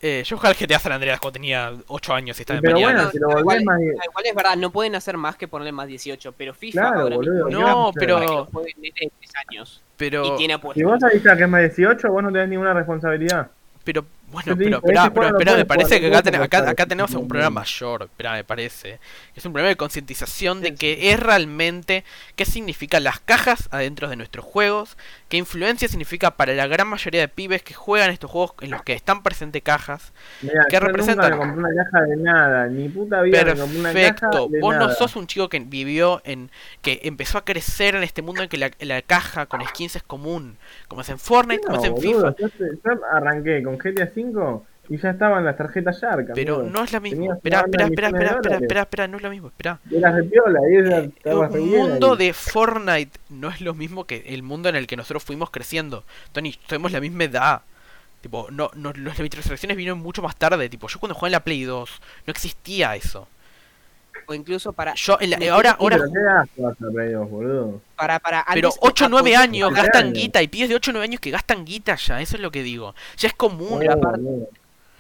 eh, 0.01 0.23
yo 0.25 0.37
jugaba 0.37 0.55
al 0.59 0.67
GTA 0.67 0.79
San 0.79 0.93
Andreas 0.93 1.19
cuando 1.21 1.33
tenía 1.35 1.73
8 1.89 2.15
años 2.15 2.39
y 2.39 2.43
estaba 2.43 2.59
en 2.59 2.63
Pero 2.63 2.75
pañales. 2.77 2.95
bueno, 2.97 3.11
si 3.11 3.19
lo 3.19 3.41
igual, 3.41 3.65
más. 3.65 3.81
igual 3.81 4.25
es 4.27 4.35
verdad, 4.35 4.57
no 4.57 4.71
pueden 4.71 4.95
hacer 4.95 5.17
más 5.17 5.37
que 5.37 5.49
ponerle 5.49 5.73
más 5.73 5.89
18, 5.89 6.33
pero 6.33 6.55
FIFA 6.55 6.73
Claro, 6.81 7.01
ahora 7.01 7.17
boludo, 7.17 7.47
mismo 7.47 7.61
No, 7.61 7.91
pero- 7.95 8.19
lo 8.21 8.45
juegue 8.47 8.75
nene 8.77 8.93
de 9.01 9.11
3 9.21 9.33
años 9.51 9.83
Pero, 9.97 10.25
y 10.25 10.37
tiene 10.37 10.55
Si 10.55 10.59
apuestas. 10.59 10.85
vos 10.85 11.03
avisás 11.03 11.37
que 11.37 11.43
es 11.43 11.49
más 11.49 11.61
18, 11.63 12.09
vos 12.13 12.23
no 12.23 12.31
tenés 12.33 12.49
ninguna 12.49 12.73
responsabilidad. 12.75 13.51
pero, 13.85 14.05
bueno, 14.31 14.57
pero, 14.57 14.77
espera, 14.79 15.11
pero, 15.13 15.29
espera, 15.29 15.57
me 15.57 15.65
parece 15.65 16.01
que 16.01 16.09
acá, 16.09 16.23
ten- 16.23 16.35
acá, 16.35 16.69
acá 16.69 16.87
tenemos 16.87 17.15
un 17.15 17.27
problema 17.29 17.51
mayor, 17.51 18.03
espera, 18.03 18.33
me 18.33 18.45
parece. 18.45 18.99
Es 19.35 19.45
un 19.47 19.53
problema 19.53 19.71
de 19.71 19.77
concientización 19.77 20.61
de 20.61 20.75
que 20.75 21.11
es 21.13 21.19
realmente 21.21 22.05
qué 22.37 22.45
significan 22.45 23.05
las 23.05 23.21
cajas 23.21 23.69
adentro 23.73 24.09
de 24.09 24.17
nuestros 24.17 24.45
juegos, 24.45 24.97
qué 25.29 25.39
influencia 25.39 25.89
significa 25.89 26.33
para 26.37 26.53
la 26.55 26.67
gran 26.67 26.89
mayoría 26.89 27.21
de 27.23 27.29
pibes 27.29 27.63
que 27.63 27.73
juegan 27.75 28.11
estos 28.11 28.31
juegos 28.31 28.53
en 28.61 28.71
los 28.71 28.83
que 28.83 28.93
están 28.93 29.23
presentes 29.23 29.63
cajas. 29.63 30.13
Mira, 30.43 30.65
¿Qué 30.69 30.77
yo 30.77 30.81
representan? 30.81 31.31
nunca 31.31 31.47
me 31.47 31.53
compré 31.55 31.73
una 31.75 31.85
caja 31.85 32.05
de 32.05 32.17
nada, 32.17 32.67
ni 32.67 32.89
puta 32.89 33.23
vida 33.23 33.45
me 33.45 33.57
compré 33.57 33.79
una 33.81 33.93
caja 33.93 34.31
Perfecto. 34.31 34.49
de 34.51 34.61
Vos 34.61 34.77
no 34.77 34.91
sos 34.91 35.17
un 35.17 35.27
chico 35.27 35.49
que 35.49 35.59
vivió 35.61 36.21
en. 36.25 36.51
que 36.83 37.01
empezó 37.05 37.39
a 37.39 37.45
crecer 37.45 37.95
en 37.95 38.03
este 38.03 38.23
mundo 38.23 38.43
en 38.43 38.49
que 38.49 38.57
la, 38.59 38.71
la 38.81 39.03
caja 39.03 39.47
con 39.47 39.65
skins 39.67 39.97
es 39.97 40.03
común. 40.03 40.59
Como 40.89 41.01
es 41.01 41.09
en 41.09 41.19
Fortnite, 41.19 41.63
como 41.65 41.79
es 41.79 41.85
en 41.85 41.95
boludo, 41.95 42.35
FIFA. 42.35 42.37
Yo, 42.39 42.49
yo 42.59 43.01
arranqué 43.13 43.63
con 43.63 43.79
GTA 43.79 44.07
Y 44.91 44.97
ya 44.97 45.11
estaban 45.11 45.45
las 45.45 45.57
tarjetas 45.57 46.01
Shark. 46.01 46.31
Pero 46.35 46.57
amigo. 46.57 46.71
no 46.71 46.85
es 46.85 46.93
la 46.93 47.01
misma. 47.01 47.35
Espera, 47.35 47.61
espera, 47.61 47.85
espera, 47.85 48.09
espera, 48.09 48.57
espera, 48.57 48.81
espera, 48.81 49.09
no 49.09 49.19
es 49.19 49.23
lo 49.23 49.31
mismo, 49.31 49.49
espera. 49.49 49.79
De 49.85 50.25
piola 50.25 50.61
y 50.67 50.83
bien 50.83 51.13
mundo 51.67 52.13
ahí. 52.13 52.19
de 52.19 52.33
Fortnite 52.33 53.19
no 53.29 53.51
es 53.51 53.61
lo 53.61 53.75
mismo 53.75 54.05
que 54.05 54.25
el 54.29 54.43
mundo 54.43 54.71
en 54.71 54.77
el 54.77 54.87
que 54.87 54.97
nosotros 54.97 55.23
fuimos 55.23 55.51
creciendo. 55.51 56.05
Tony, 56.33 56.55
tenemos 56.67 56.93
la 56.93 57.01
misma 57.01 57.25
edad. 57.25 57.63
Tipo, 58.23 58.49
no, 58.51 58.71
no, 58.75 58.93
las 58.95 59.19
microtransacciones 59.21 59.77
vinieron 59.77 60.01
mucho 60.01 60.23
más 60.23 60.37
tarde. 60.37 60.69
Tipo, 60.71 60.89
yo 60.89 60.99
cuando 60.99 61.15
jugué 61.15 61.29
en 61.29 61.33
la 61.33 61.45
Play 61.45 61.65
2 61.65 62.01
no 62.27 62.31
existía 62.31 62.97
eso. 62.97 63.29
O 64.31 64.35
incluso 64.35 64.75
para, 64.75 64.93
Yo, 64.95 65.17
en 65.21 65.31
la- 65.31 65.39
Me 65.39 65.49
ahora, 65.49 65.71
ahora 65.81 65.97
pero 65.97 66.13
qué 66.13 66.19
asco 66.29 66.63
vas 66.63 66.77
a 66.83 66.93
Play 66.93 67.13
2, 67.13 67.31
boludo. 67.31 67.81
para, 67.97 68.19
para 68.19 68.45
Pero 68.53 68.69
antes 68.69 68.79
8 68.83 69.07
o 69.07 69.09
9 69.09 69.31
apoyar- 69.35 69.43
años 69.45 69.71
Nueve 69.71 69.87
gastan 69.87 70.03
años. 70.09 70.19
guita. 70.19 70.43
Y 70.43 70.49
pibes 70.49 70.69
de 70.69 70.75
8 70.75 70.91
o 70.91 70.93
9 70.93 71.05
años 71.05 71.21
que 71.21 71.31
gastan 71.31 71.65
guita 71.65 71.95
ya. 71.97 72.21
Eso 72.21 72.37
es 72.37 72.43
lo 72.43 72.51
que 72.51 72.63
digo. 72.63 72.95
Ya 73.17 73.29
es 73.29 73.35
común. 73.35 73.79
Pero 73.79 73.95
aparte-. 73.95 74.49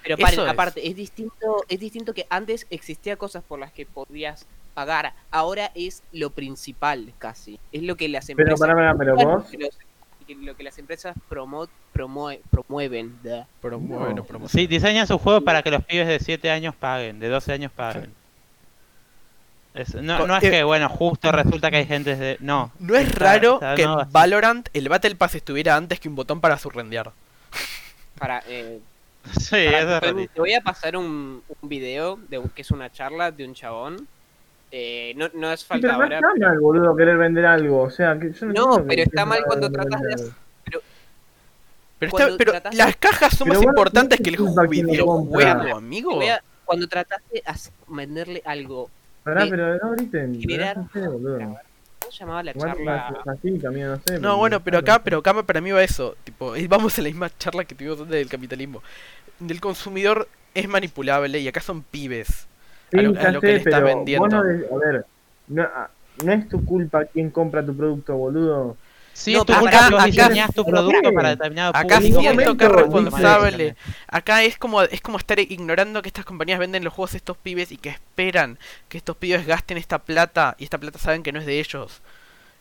Pero 0.02 0.16
paren, 0.16 0.40
es. 0.40 0.48
aparte, 0.48 0.88
es 0.88 0.96
distinto, 0.96 1.62
es 1.68 1.78
distinto 1.78 2.14
que 2.14 2.26
antes 2.30 2.66
existía 2.70 3.16
cosas 3.16 3.44
por 3.46 3.58
las 3.58 3.70
que 3.70 3.84
podías 3.84 4.46
pagar. 4.72 5.12
Ahora 5.30 5.70
es 5.74 6.02
lo 6.12 6.30
principal 6.30 7.12
casi. 7.18 7.60
Es 7.70 7.82
lo 7.82 7.96
que 7.96 8.08
las 8.08 8.26
Pero 8.28 8.40
empresas. 8.40 8.60
pará, 8.60 8.74
pará, 8.74 8.94
pero 8.96 9.14
vos. 9.16 9.44
que 10.26 10.34
lo 10.36 10.54
que 10.56 10.62
las 10.62 10.78
empresas 10.78 11.14
promo, 11.28 11.68
promue- 11.94 12.40
promueven. 12.50 13.18
Pero 13.60 13.78
No. 13.78 14.24
pero- 14.26 14.48
Sí, 14.48 14.66
diseñan 14.66 15.06
sus 15.06 15.20
juegos 15.20 15.42
para 15.42 15.62
que 15.62 15.70
los 15.70 15.84
pibes 15.84 16.06
de 16.08 16.18
7 16.18 16.50
años 16.50 16.74
paguen, 16.74 17.18
de 17.18 17.28
12 17.28 17.52
años 17.52 17.72
paguen. 17.72 18.14
No, 20.02 20.26
no 20.26 20.36
es 20.36 20.42
Eh, 20.44 20.50
que, 20.50 20.62
bueno, 20.64 20.88
justo 20.88 21.30
resulta 21.30 21.70
que 21.70 21.76
hay 21.78 21.86
gente 21.86 22.16
de... 22.16 22.36
No. 22.40 22.72
No 22.80 22.96
es 22.96 23.06
Está- 23.08 23.18
raro 23.34 23.54
está 23.54 23.74
que 23.76 23.84
no 23.84 24.02
en. 24.02 24.10
Valorant 24.12 24.68
el 24.72 24.88
Battle 24.88 25.14
Pass 25.14 25.36
estuviera 25.36 25.76
antes 25.76 26.00
que 26.00 26.08
un 26.08 26.16
botón 26.16 26.40
para 26.40 26.58
surrendear. 26.58 27.12
Para, 28.18 28.42
eh, 28.48 28.80
Sí, 29.38 29.50
para- 29.50 29.78
eso 29.78 30.16
es 30.18 30.30
te, 30.32 30.40
voy 30.40 30.54
a 30.54 30.60
pasar 30.62 30.96
un, 30.96 31.42
un 31.60 31.68
video 31.68 32.18
de 32.28 32.42
que 32.54 32.62
es 32.62 32.70
una 32.70 32.90
charla 32.90 33.30
de 33.30 33.44
un 33.44 33.54
chabón. 33.54 34.08
Eh, 34.72 35.12
no, 35.16 35.28
no 35.34 35.52
es 35.52 35.64
falta 35.64 35.86
pero 35.88 35.98
no 35.98 36.02
ahora. 36.04 36.16
está 36.18 36.46
mal, 36.48 36.58
boludo, 36.60 36.96
querer 36.96 37.16
vender 37.16 37.46
algo. 37.46 37.82
O 37.82 37.90
sea, 37.90 38.18
que 38.18 38.32
yo 38.32 38.46
no, 38.46 38.52
No, 38.78 38.84
pero 38.86 39.02
está 39.02 39.24
mal 39.24 39.42
cuando 39.46 39.70
tratas 39.70 40.00
de 40.00 40.14
hacer- 40.14 40.32
Pero, 41.98 42.16
está, 42.16 42.36
tratas 42.36 42.74
las 42.74 42.96
cajas 42.96 43.36
son 43.36 43.46
Pero 43.48 43.54
más 43.54 43.58
bueno, 43.58 43.70
importantes 43.70 44.18
¿qué 44.18 44.22
que 44.24 44.30
el 44.30 44.68
videojuego, 44.68 45.76
amigo. 45.76 46.20
cuando 46.64 46.86
trataste 46.88 47.34
de 47.34 47.42
hacer- 47.46 47.72
venderle 47.88 48.42
algo, 48.44 48.88
Pará, 49.22 49.46
pero 49.48 49.76
no 49.78 49.90
griten. 49.92 50.40
generar- 50.40 50.76
no 50.76 50.88
sé, 50.92 51.00
boludo. 51.08 51.38
¿cómo 51.38 52.12
se 52.12 52.18
llamaba 52.20 52.42
la 52.42 52.50
Igual 52.52 52.72
charla? 52.72 53.14
no 53.24 53.96
sé. 54.06 54.18
No, 54.20 54.36
bueno, 54.38 54.60
pero 54.60 54.78
acá, 54.78 55.02
pero 55.02 55.18
acá 55.18 55.42
para 55.42 55.60
mí 55.60 55.70
va 55.70 55.82
eso. 55.82 56.16
Tipo, 56.24 56.52
vamos 56.68 56.98
a 56.98 57.02
la 57.02 57.08
misma 57.08 57.30
charla 57.38 57.64
que 57.64 57.74
tuvimos 57.74 58.00
antes 58.00 58.14
del 58.16 58.28
capitalismo. 58.28 58.82
Del 59.38 59.60
consumidor 59.60 60.28
es 60.54 60.68
manipulable 60.68 61.38
y 61.38 61.48
acá 61.48 61.60
son 61.60 61.82
pibes. 61.82 62.46
Sí, 62.90 62.98
a 62.98 63.02
lo- 63.02 63.20
a 63.20 63.30
lo 63.32 63.40
que 63.40 63.46
sé, 63.48 63.52
le 63.52 63.58
estás 63.58 63.82
vendiendo. 63.82 64.28
no 64.28 64.42
de- 64.42 64.66
a 64.66 64.76
ver, 64.78 65.06
no, 65.48 65.62
ah, 65.62 65.90
no 66.24 66.32
es 66.32 66.48
tu 66.48 66.64
culpa 66.64 67.04
quién 67.04 67.30
compra 67.30 67.64
tu 67.64 67.76
producto, 67.76 68.16
boludo. 68.16 68.76
Sí, 69.18 69.32
No, 69.32 69.40
es 69.40 69.46
tu 69.46 69.52
acá- 69.52 69.88
tu 70.54 70.64
¿pero 70.64 70.76
producto 70.76 71.12
para 71.12 71.30
determinado 71.30 71.72
Acá 71.74 72.00
siento 72.00 72.56
que 72.56 72.64
es 72.66 72.70
responsable. 72.70 73.76
Acá 74.06 74.44
es 74.44 74.56
como 74.58 74.82
es 74.82 75.00
como 75.00 75.18
estar 75.18 75.40
ignorando 75.40 76.02
que 76.02 76.08
estas 76.08 76.24
compañías 76.24 76.60
venden 76.60 76.84
los 76.84 76.92
juegos 76.94 77.14
a 77.14 77.16
estos 77.16 77.36
pibes 77.36 77.72
y 77.72 77.78
que 77.78 77.88
esperan 77.88 78.60
que 78.88 78.96
estos 78.96 79.16
pibes 79.16 79.44
gasten 79.44 79.76
esta 79.76 79.98
plata 79.98 80.54
y 80.56 80.62
esta 80.64 80.78
plata 80.78 81.00
saben 81.00 81.24
que 81.24 81.32
no 81.32 81.40
es 81.40 81.46
de 81.46 81.58
ellos. 81.58 82.00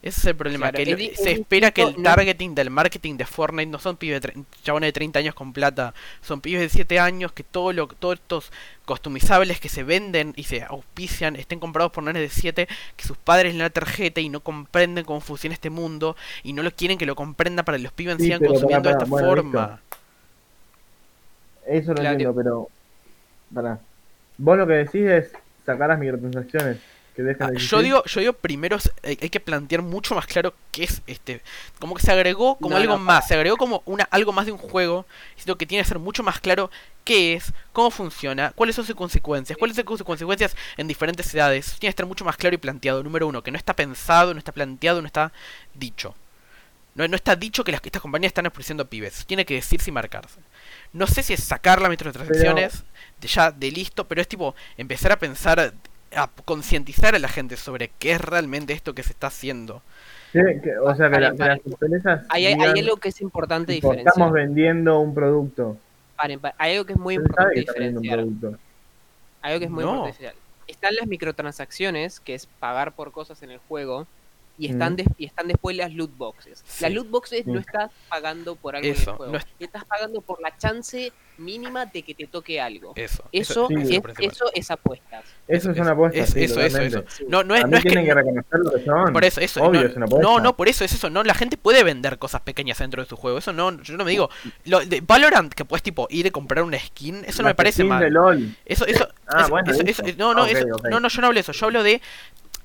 Ese 0.08 0.20
es 0.22 0.26
el 0.28 0.36
problema, 0.36 0.72
Claro, 0.72 0.96
que 0.98 1.14
se 1.16 1.32
espera 1.32 1.72
que 1.72 1.82
el 1.84 1.96
no- 1.98 2.04
targeting 2.04 2.56
del 2.56 2.70
marketing 2.70 3.18
de 3.18 3.26
Fortnite 3.26 3.70
no 3.70 3.80
son 3.80 3.98
pibes 3.98 4.22
de 4.22 4.34
chabones 4.64 4.88
de 4.88 4.94
30 4.94 5.20
años 5.20 5.36
con 5.36 5.54
plata, 5.54 5.94
son 6.22 6.42
pibes 6.42 6.62
de 6.62 6.70
7 6.70 7.00
años 7.00 7.32
que 7.34 7.44
todo 7.44 7.74
lo, 7.74 7.88
todos 7.88 8.16
estos 8.20 8.52
customizables 8.86 9.60
que 9.60 9.68
se 9.70 9.84
venden 9.84 10.34
y 10.38 10.44
se 10.44 10.64
auspician 10.64 11.36
estén 11.36 11.60
comprados 11.60 11.92
por 11.92 12.04
nenes 12.04 12.22
de 12.22 12.30
7 12.30 12.68
que 12.96 13.06
sus 13.06 13.18
padres 13.18 13.54
le 13.54 13.60
dan 13.60 13.66
la 13.66 13.70
tarjeta 13.72 14.22
y 14.22 14.30
no 14.30 14.40
comprenden 14.40 15.04
cómo 15.04 15.20
funciona 15.20 15.54
este 15.54 15.70
mundo 15.70 16.16
y 16.44 16.54
no 16.54 16.64
lo 16.64 16.72
quieren 16.72 16.98
que 16.98 17.06
lo 17.06 17.16
comprenda 17.16 17.64
para 17.64 17.78
que 17.78 17.84
los 17.84 17.92
pibes 17.94 18.16
Sí, 18.18 18.24
sigan 18.26 18.40
consumiendo 18.46 18.88
de 18.90 18.94
esta 18.94 19.06
bueno, 19.06 19.28
forma. 19.28 19.82
Eso 21.66 21.90
lo 21.90 21.96
Claro. 21.96 22.12
entiendo, 22.12 22.36
pero. 22.36 22.68
Pará. 23.54 23.80
Vos 24.38 24.58
lo 24.58 24.68
que 24.68 24.74
decís 24.74 25.02
es 25.06 25.32
sacar 25.66 25.90
las 25.90 26.00
microtransacciones. 26.00 26.78
Que 27.18 27.36
Ah, 27.40 27.48
de 27.50 27.58
yo 27.58 27.82
digo, 27.82 28.04
yo 28.06 28.20
digo 28.20 28.34
primero 28.34 28.76
es- 28.78 28.92
hay, 29.04 29.18
hay 29.20 29.30
que 29.32 29.40
plantear 29.40 29.82
mucho 29.82 30.14
más 30.14 30.28
claro 30.28 30.54
qué 30.72 30.84
es 30.84 31.02
este, 31.08 31.42
como 31.80 31.96
que 31.96 32.04
se 32.04 32.12
agregó 32.12 32.56
como 32.58 32.76
No, 32.76 32.78
algo 32.78 32.94
no, 32.94 33.04
más, 33.04 33.28
se 33.28 33.34
agregó 33.34 33.58
como 33.58 33.82
una 33.86 34.08
algo 34.12 34.32
más 34.32 34.46
de 34.46 34.52
un 34.52 34.60
juego, 34.60 35.08
sino 35.36 35.56
que 35.58 35.66
tiene 35.66 35.84
que 35.84 35.88
ser 35.90 35.98
mucho 35.98 36.22
más 36.22 36.40
claro 36.40 36.70
qué 37.04 37.34
es, 37.34 37.54
cómo 37.74 37.90
funciona, 37.90 38.52
cuáles 38.54 38.76
son 38.76 38.86
sus 38.86 38.96
consecuencias, 38.96 39.58
cuáles 39.58 39.76
son 39.76 39.86
sus 39.88 40.04
consecuencias 40.04 40.56
en 40.78 40.88
diferentes 40.88 41.34
edades. 41.34 41.66
Tiene 41.80 41.80
que 41.80 41.88
estar 41.90 42.06
mucho 42.06 42.24
más 42.24 42.38
claro 42.38 42.54
y 42.54 42.60
planteado. 42.60 43.02
Número 43.02 43.26
uno, 43.28 43.42
que 43.42 43.50
no 43.50 43.58
está 43.58 43.74
pensado, 43.74 44.34
no 44.34 44.38
está 44.40 44.52
planteado, 44.52 45.02
no 45.02 45.08
está 45.08 45.32
dicho. 45.74 46.14
No, 46.96 47.08
no 47.08 47.16
está 47.16 47.36
dicho 47.36 47.64
que 47.64 47.72
las 47.72 47.82
que 47.82 47.90
estas 47.90 48.02
compañías 48.02 48.30
están 48.32 48.46
ofreciendo 48.48 48.90
pibes. 48.90 49.26
Tiene 49.26 49.46
que 49.46 49.54
decirse 49.56 49.90
y 49.90 49.94
marcarse. 49.94 50.40
No 50.94 51.08
sé 51.08 51.24
si 51.24 51.34
es 51.34 51.44
sacar 51.44 51.80
las 51.82 51.90
microtransacciones 51.90 52.84
de 53.22 53.28
ya 53.28 53.52
de 53.52 53.72
listo, 53.72 54.08
pero 54.08 54.20
es 54.22 54.28
tipo 54.28 54.54
empezar 54.78 55.12
a 55.12 55.20
pensar, 55.20 55.74
a 56.18 56.30
concientizar 56.46 57.16
a 57.16 57.20
la 57.20 57.28
gente 57.28 57.56
sobre 57.58 57.90
qué 58.00 58.14
es 58.14 58.22
realmente 58.22 58.74
esto 58.74 58.94
que 58.96 59.04
se 59.04 59.12
está 59.12 59.28
haciendo. 59.28 59.82
Sí, 60.34 60.40
que- 60.64 60.78
o 60.78 60.96
sea, 60.96 61.10
que, 61.10 61.20
la- 61.20 61.34
Paren, 61.34 61.60
que 61.62 61.70
las 61.70 61.82
empresas. 61.82 62.26
Hay, 62.30 62.46
hay 62.48 62.80
algo 62.80 62.98
que 62.98 63.10
es 63.10 63.22
importante 63.22 63.72
diferenciar. 63.74 64.08
estamos 64.08 64.34
vendiendo 64.34 65.00
un 65.00 65.14
producto. 65.14 65.78
Paren, 66.16 66.40
paren, 66.40 66.56
hay 66.60 66.74
algo 66.74 66.86
que 66.86 66.94
es 66.94 67.00
muy 67.00 67.16
importante 67.16 67.60
diferenciar. 67.60 68.18
producto. 68.20 68.58
algo 69.42 69.60
que 69.60 69.66
es 69.66 69.72
muy 69.72 69.84
No. 69.84 70.08
importante. 70.08 70.34
Están 70.68 70.96
las 70.96 71.08
microtransacciones, 71.08 72.20
que 72.20 72.34
es 72.36 72.48
pagar 72.48 72.92
por 72.94 73.12
cosas 73.14 73.42
en 73.44 73.52
el 73.52 73.60
juego, 73.60 74.06
y 74.58 74.68
están, 74.72 74.94
Mm. 74.94 74.96
des- 74.98 75.08
y 75.18 75.26
están 75.26 75.48
después 75.48 75.76
las 75.78 75.94
loot 75.94 76.16
boxes. 76.18 76.64
Sí. 76.66 76.84
Las 76.84 76.92
loot 76.94 77.10
boxes 77.10 77.46
no 77.46 77.60
estás 77.60 77.92
pagando 78.10 78.56
por 78.56 78.76
algo 78.76 78.88
en 78.88 78.96
el 78.96 79.06
juego. 79.06 79.28
no 79.32 79.38
es- 79.38 79.46
Estás 79.60 79.86
pagando 79.86 80.22
por 80.22 80.42
la 80.42 80.56
chance 80.58 81.12
mínima 81.38 81.86
de 81.86 82.02
que 82.02 82.16
te 82.16 82.26
toque 82.26 82.60
algo. 82.60 82.94
Eso. 82.96 83.24
Eso, 83.32 83.68
sí, 83.68 83.76
es 83.96 84.02
eso 84.20 84.46
es 84.56 84.72
apuestas. 84.72 85.24
Eso 85.48 85.70
es 85.70 85.78
una 85.78 85.92
apuesta. 85.92 86.20
es- 86.20 86.32
sí, 86.32 86.44
eso, 86.46 86.60
eso, 86.60 86.82
eso. 86.82 87.04
No, 87.28 87.44
no 87.44 87.54
es, 87.56 87.68
no 87.68 87.78
es 87.78 87.84
que. 87.84 87.90
tienen 87.90 88.06
que 88.08 88.14
reconocer 88.16 88.60
lo 88.60 88.72
que 88.72 88.84
son. 88.86 89.14
Por 89.14 89.24
eso, 89.24 89.40
eso. 89.42 89.64
Obvio, 89.64 89.82
no, 89.82 89.88
es 89.88 89.96
una 89.96 90.06
apuesta. 90.08 90.28
no, 90.28 90.40
no, 90.40 90.58
por 90.58 90.68
eso 90.68 90.84
es 90.84 90.94
eso. 90.94 91.12
No, 91.12 91.24
la 91.24 91.36
gente 91.36 91.56
puede 91.58 91.84
vender 91.84 92.18
cosas 92.18 92.42
pequeñas 92.42 92.80
dentro 92.80 93.04
de 93.04 93.08
su 93.08 93.16
juego. 93.16 93.38
Eso 93.38 93.54
no, 93.54 93.80
yo 93.84 93.96
no 93.98 94.04
me 94.04 94.10
digo. 94.12 94.32
Lo 94.66 94.84
de 94.84 95.02
Valorant, 95.02 95.54
que 95.54 95.64
puedes 95.66 95.84
tipo 95.84 96.08
ir 96.10 96.26
y 96.26 96.32
comprar 96.32 96.64
una 96.64 96.80
skin, 96.80 97.24
eso 97.26 97.44
no 97.44 97.50
me 97.50 97.56
parece 97.56 97.84
mal. 97.84 98.02
de 98.02 98.10
LOL. 98.10 98.56
Eso, 98.66 98.86
eso, 98.88 99.08
Ah, 99.28 99.42
eso- 99.42 99.50
bueno, 99.50 99.72
eso- 99.72 100.04
no, 100.18 100.34
no, 100.34 100.44
Ok, 100.46 100.50
eso- 100.50 100.66
ok. 100.74 100.88
no, 100.90 101.00
no, 101.00 101.08
yo 101.10 101.22
no 101.22 101.28
hablo 101.28 101.36
de 101.38 101.42
eso, 101.42 101.52
yo 101.52 101.66
hablo 101.68 101.84
de 101.84 102.02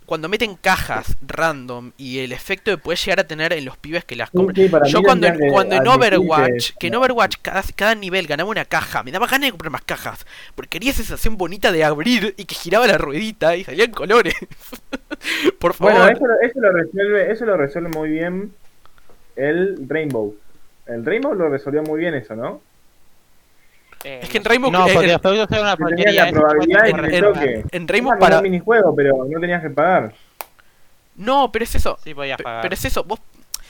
cuando 0.07 0.29
meten 0.29 0.57
cajas 0.57 1.17
random 1.27 1.93
y 1.97 2.19
el 2.21 2.33
efecto 2.33 2.71
que 2.71 2.79
puede 2.79 2.97
llegar 2.97 3.21
a 3.21 3.25
tener 3.27 3.53
en 3.53 3.65
los 3.65 3.77
pibes 3.79 4.05
que 4.05 4.17
las 4.17 4.31
compran. 4.31 4.55
sí, 4.87 4.93
yo 4.93 5.03
cuando, 5.03 5.27
que 5.33 5.49
cuando 5.53 5.75
en 5.77 5.83
Overwatch, 5.89 6.73
que- 6.79 6.87
en 6.89 6.95
Overwatch 6.97 7.37
cada, 7.43 7.63
cada 7.75 7.95
nivel 7.95 8.27
ganaba 8.27 8.51
una 8.51 8.65
caja, 8.65 9.03
me 9.03 9.11
daba 9.13 9.27
ganas 9.27 9.47
de 9.47 9.51
comprar 9.53 9.71
más 9.73 9.83
cajas, 9.83 10.27
porque 10.55 10.69
quería 10.71 10.91
esa 10.91 10.99
sensación 11.03 11.37
bonita 11.37 11.73
de 11.73 11.85
abrir 11.85 12.35
y 12.37 12.45
que 12.45 12.55
giraba 12.55 12.87
la 12.87 12.99
ruedita 12.99 13.57
y 13.57 13.65
salían 13.65 13.91
colores. 13.93 14.35
Por 15.59 15.75
favor. 15.75 15.93
Bueno, 15.95 16.09
eso, 16.09 16.27
lo- 16.27 16.41
eso 16.41 16.61
lo 16.61 16.73
resuelve, 16.73 17.31
eso 17.33 17.47
lo 17.47 17.57
resuelve 17.57 17.89
muy 17.91 18.09
bien 18.11 18.53
el 19.37 19.77
Rainbow. 19.89 20.35
El 20.87 21.05
Rainbow 21.07 21.35
lo 21.35 21.49
resolvió 21.49 21.83
muy 21.83 22.01
bien 22.01 22.15
eso, 22.15 22.35
¿no? 22.37 22.61
Eh, 24.05 24.21
es 24.23 24.29
que 24.29 24.39
en 24.39 24.45
Rainbow, 24.45 24.71
No, 24.71 24.85
porque 24.87 25.07
en- 25.07 25.13
los 25.13 25.21
productos 25.21 25.49
son 25.57 25.67
una 25.67 25.77
porquería. 25.77 26.25
la 26.27 26.33
probabilidad 26.33 26.87
en- 26.89 26.99
en 26.99 27.05
Era 27.15 27.87
Rainbow 27.87 28.19
para... 28.19 28.37
un 28.39 28.43
minijuego, 28.43 28.95
pero 28.97 29.25
no 29.29 29.41
tenías 29.41 29.63
que 29.63 29.71
pagar. 29.71 30.13
No, 31.17 31.53
pero 31.53 31.65
es 31.65 31.75
eso. 31.75 31.99
Sí, 32.03 32.15
podías 32.15 32.41
pagar. 32.41 32.63
Pero 32.63 32.75
es 32.75 32.85
eso, 32.85 33.05
vos 33.05 33.21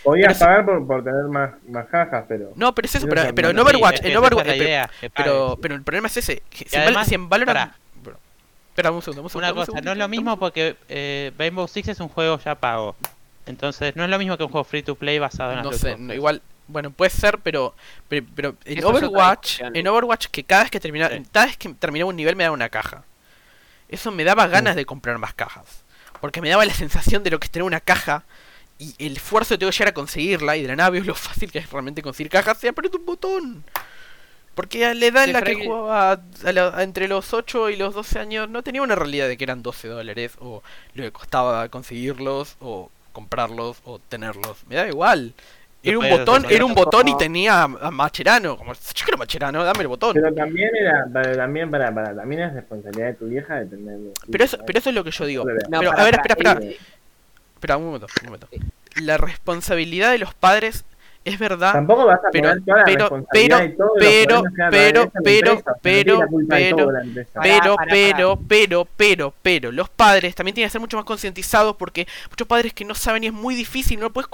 Podías 0.03 0.37
Pero 0.37 0.47
pagar 0.51 0.65
por, 0.65 0.87
por 0.87 1.05
tener 1.05 1.25
más, 1.27 1.53
más 1.69 1.87
cajas, 1.87 2.25
pero... 2.27 2.51
No, 2.57 2.75
pero 2.75 2.87
es 2.87 2.95
eso, 2.97 3.07
pero, 3.09 3.23
pero 3.37 3.51
en. 3.51 3.59
Overwatch, 3.61 4.01
Sí, 4.03 4.11
en 4.11 4.17
Overwatch, 4.17 4.49
es 4.49 4.57
idea, 4.57 4.91
pero, 5.15 5.57
pero 5.63 5.77
el 5.77 5.83
problema 5.83 6.09
es 6.09 6.17
ese. 6.17 6.43
que 6.51 6.69
Si, 6.69 6.75
además, 6.77 6.95
Val- 6.95 7.07
si 7.07 7.15
en 7.15 7.29
Valorant... 7.29 7.73
Espera 8.71 8.91
un 8.91 9.01
segundo, 9.03 9.23
un 9.23 9.29
segundo. 9.31 9.39
Una 9.47 9.53
un 9.53 9.55
cosa, 9.55 9.67
segundo, 9.67 9.85
no 9.85 9.93
es 9.93 9.99
lo 9.99 10.09
mismo 10.09 10.39
porque 10.39 10.77
eh, 10.89 11.31
Rainbow 11.39 11.69
Six 11.69 11.89
es 11.89 12.01
un 12.01 12.09
juego 12.09 12.39
ya 12.45 12.55
pago. 12.57 12.97
Entonces, 13.47 13.95
no 13.95 14.03
es 14.05 14.11
lo 14.11 14.19
mismo 14.19 14.37
que 14.37 14.43
un 14.45 14.51
juego 14.51 14.65
free 14.65 14.83
to 14.83 14.95
play 14.97 15.19
basado 15.21 15.53
en 15.53 15.63
No 15.63 15.73
sé, 15.73 15.97
no, 15.99 16.13
igual, 16.15 16.41
bueno, 16.69 16.91
puede 16.91 17.11
ser, 17.11 17.39
pero, 17.39 17.75
pero, 18.09 18.27
pero 18.35 18.57
en 18.65 18.85
Overwatch, 18.85 19.61
en 19.75 19.87
Overwatch 19.89 20.27
que 20.29 20.45
cada 20.45 20.63
vez 20.63 20.71
que 20.71 20.81
terminaba, 20.81 21.15
Sí. 21.15 21.23
cada 21.33 21.47
vez 21.47 21.57
que 21.57 21.69
terminaba 21.75 22.09
un 22.11 22.17
nivel 22.17 22.37
me 22.37 22.45
daba 22.45 22.55
una 22.55 22.69
caja. 22.69 23.05
Eso 23.89 24.11
me 24.11 24.25
daba 24.25 24.47
ganas 24.47 24.75
de 24.77 24.87
comprar 24.87 25.19
más 25.19 25.35
cajas, 25.35 25.67
porque 26.21 26.41
me 26.41 26.49
daba 26.49 26.65
la 26.65 26.73
sensación 26.75 27.23
de 27.23 27.31
lo 27.31 27.39
que 27.41 27.47
es 27.47 27.51
tener 27.51 27.65
una 27.65 27.81
caja 27.81 28.25
y 28.79 28.95
el 28.99 29.17
esfuerzo 29.19 29.55
que 29.55 29.59
tengo 29.59 29.71
que 29.71 29.77
llegar 29.77 29.89
a 29.89 29.95
conseguirla 29.95 30.57
y 30.57 30.63
de 30.63 30.69
la 30.69 30.77
nave 30.77 30.99
es 30.99 31.07
lo 31.07 31.15
fácil 31.15 31.53
que 31.53 31.59
es 31.59 31.71
realmente 31.71 32.01
conseguir 32.03 32.31
cajas, 32.31 32.59
se 32.59 32.69
aprieta 32.69 32.97
un 32.97 33.07
botón. 33.07 33.65
Porque 34.55 34.85
a 34.85 34.93
la 34.93 35.07
edad 35.07 35.25
en 35.25 35.33
la 35.33 35.43
que 35.43 35.65
jugaba 35.65 36.13
a 36.45 36.53
la- 36.53 36.69
a 36.77 36.83
entre 36.83 37.09
los 37.09 37.33
8 37.33 37.71
y 37.71 37.77
los 37.77 37.95
12 37.95 38.19
años 38.19 38.51
no 38.51 38.63
tenía 38.63 38.83
una 38.83 38.95
realidad 38.95 39.27
de 39.27 39.39
que 39.39 39.45
eran 39.45 39.63
12 39.63 39.89
dólares 39.89 40.33
o 40.41 40.63
lo 40.95 41.03
que 41.05 41.11
costaba 41.13 41.69
conseguirlos 41.71 42.57
o 42.61 42.91
comprarlos 43.13 43.79
o 43.85 43.99
tenerlos. 43.99 44.59
Me 44.69 44.77
da 44.77 44.87
igual. 44.89 45.33
Era 45.83 45.99
un 45.99 46.09
botón, 46.09 46.47
era 46.49 46.65
un 46.65 46.75
botón 46.75 47.09
y 47.09 47.17
tenía 47.17 47.63
a 47.65 47.91
Macherano. 47.91 48.57
Como, 48.57 48.73
yo 48.73 48.81
quiero 49.05 49.19
Macherano, 49.19 49.65
dame 49.65 49.81
el 49.81 49.89
botón. 49.89 50.15
Pero 50.15 50.33
también 50.33 50.71
era, 50.77 51.07
para, 51.13 51.35
también 51.37 51.71
para, 51.71 51.93
para, 51.93 52.15
también 52.15 52.43
es 52.43 52.53
responsabilidad 52.55 53.07
de 53.09 53.15
tu 53.15 53.27
vieja 53.27 53.57
de 53.57 53.67
tenerlo. 53.67 54.13
Pero 54.31 54.45
eso, 54.45 54.59
pero 54.65 54.79
eso 54.79 54.91
es 54.91 54.95
lo 54.95 55.03
que 55.05 55.11
yo 55.11 55.27
digo. 55.27 55.45
No, 55.45 55.81
Pero, 55.81 55.91
pará, 55.91 56.03
a 56.03 56.05
ver, 56.05 56.15
espera, 56.15 56.35
espera. 56.53 56.61
eh, 56.63 56.79
Espera, 57.55 57.77
un 57.77 57.85
momento, 57.87 58.07
un 58.23 58.27
momento. 58.27 58.49
La 59.03 59.17
responsabilidad 59.19 60.11
de 60.13 60.19
los 60.19 60.35
padres 60.35 60.85
es 61.25 61.39
verdad. 61.39 61.73
Tampoco 61.73 62.07
vas 62.07 62.19
a 62.19 62.31
Pero- 62.33 62.49
poner 62.51 62.65
toda 62.65 62.79
la 62.79 62.85
pero- 62.85 62.99
responsabilidad 62.99 63.59
pero- 63.59 63.93
de 63.95 64.01
pero- 64.01 64.43
pero- 64.71 65.11
pero- 65.23 65.53
empresa. 65.53 65.77
Pero- 65.83 66.19
la 66.21 66.27
pero- 66.49 66.93
la 66.93 67.03
Pero, 67.43 67.77
pero, 67.89 68.39
pero, 68.49 68.89
pero, 68.97 69.35
pero, 69.43 69.73
los 69.73 69.89
padres 69.89 70.35
también 70.35 70.55
tienen 70.57 70.69
que 70.69 70.73
ser 70.73 70.81
mucho 70.81 70.97
más 70.97 71.07
concientizados 71.07 71.77
porque 71.77 72.07
muchos 72.31 72.47
padres 72.49 72.73
que 72.75 72.85
no 72.85 72.95
saben 72.95 73.23
y 73.25 73.29
es 73.29 73.33
muy 73.33 73.55
difícil, 73.55 73.99
no 74.01 74.07
lo 74.07 74.13
puedes... 74.13 74.29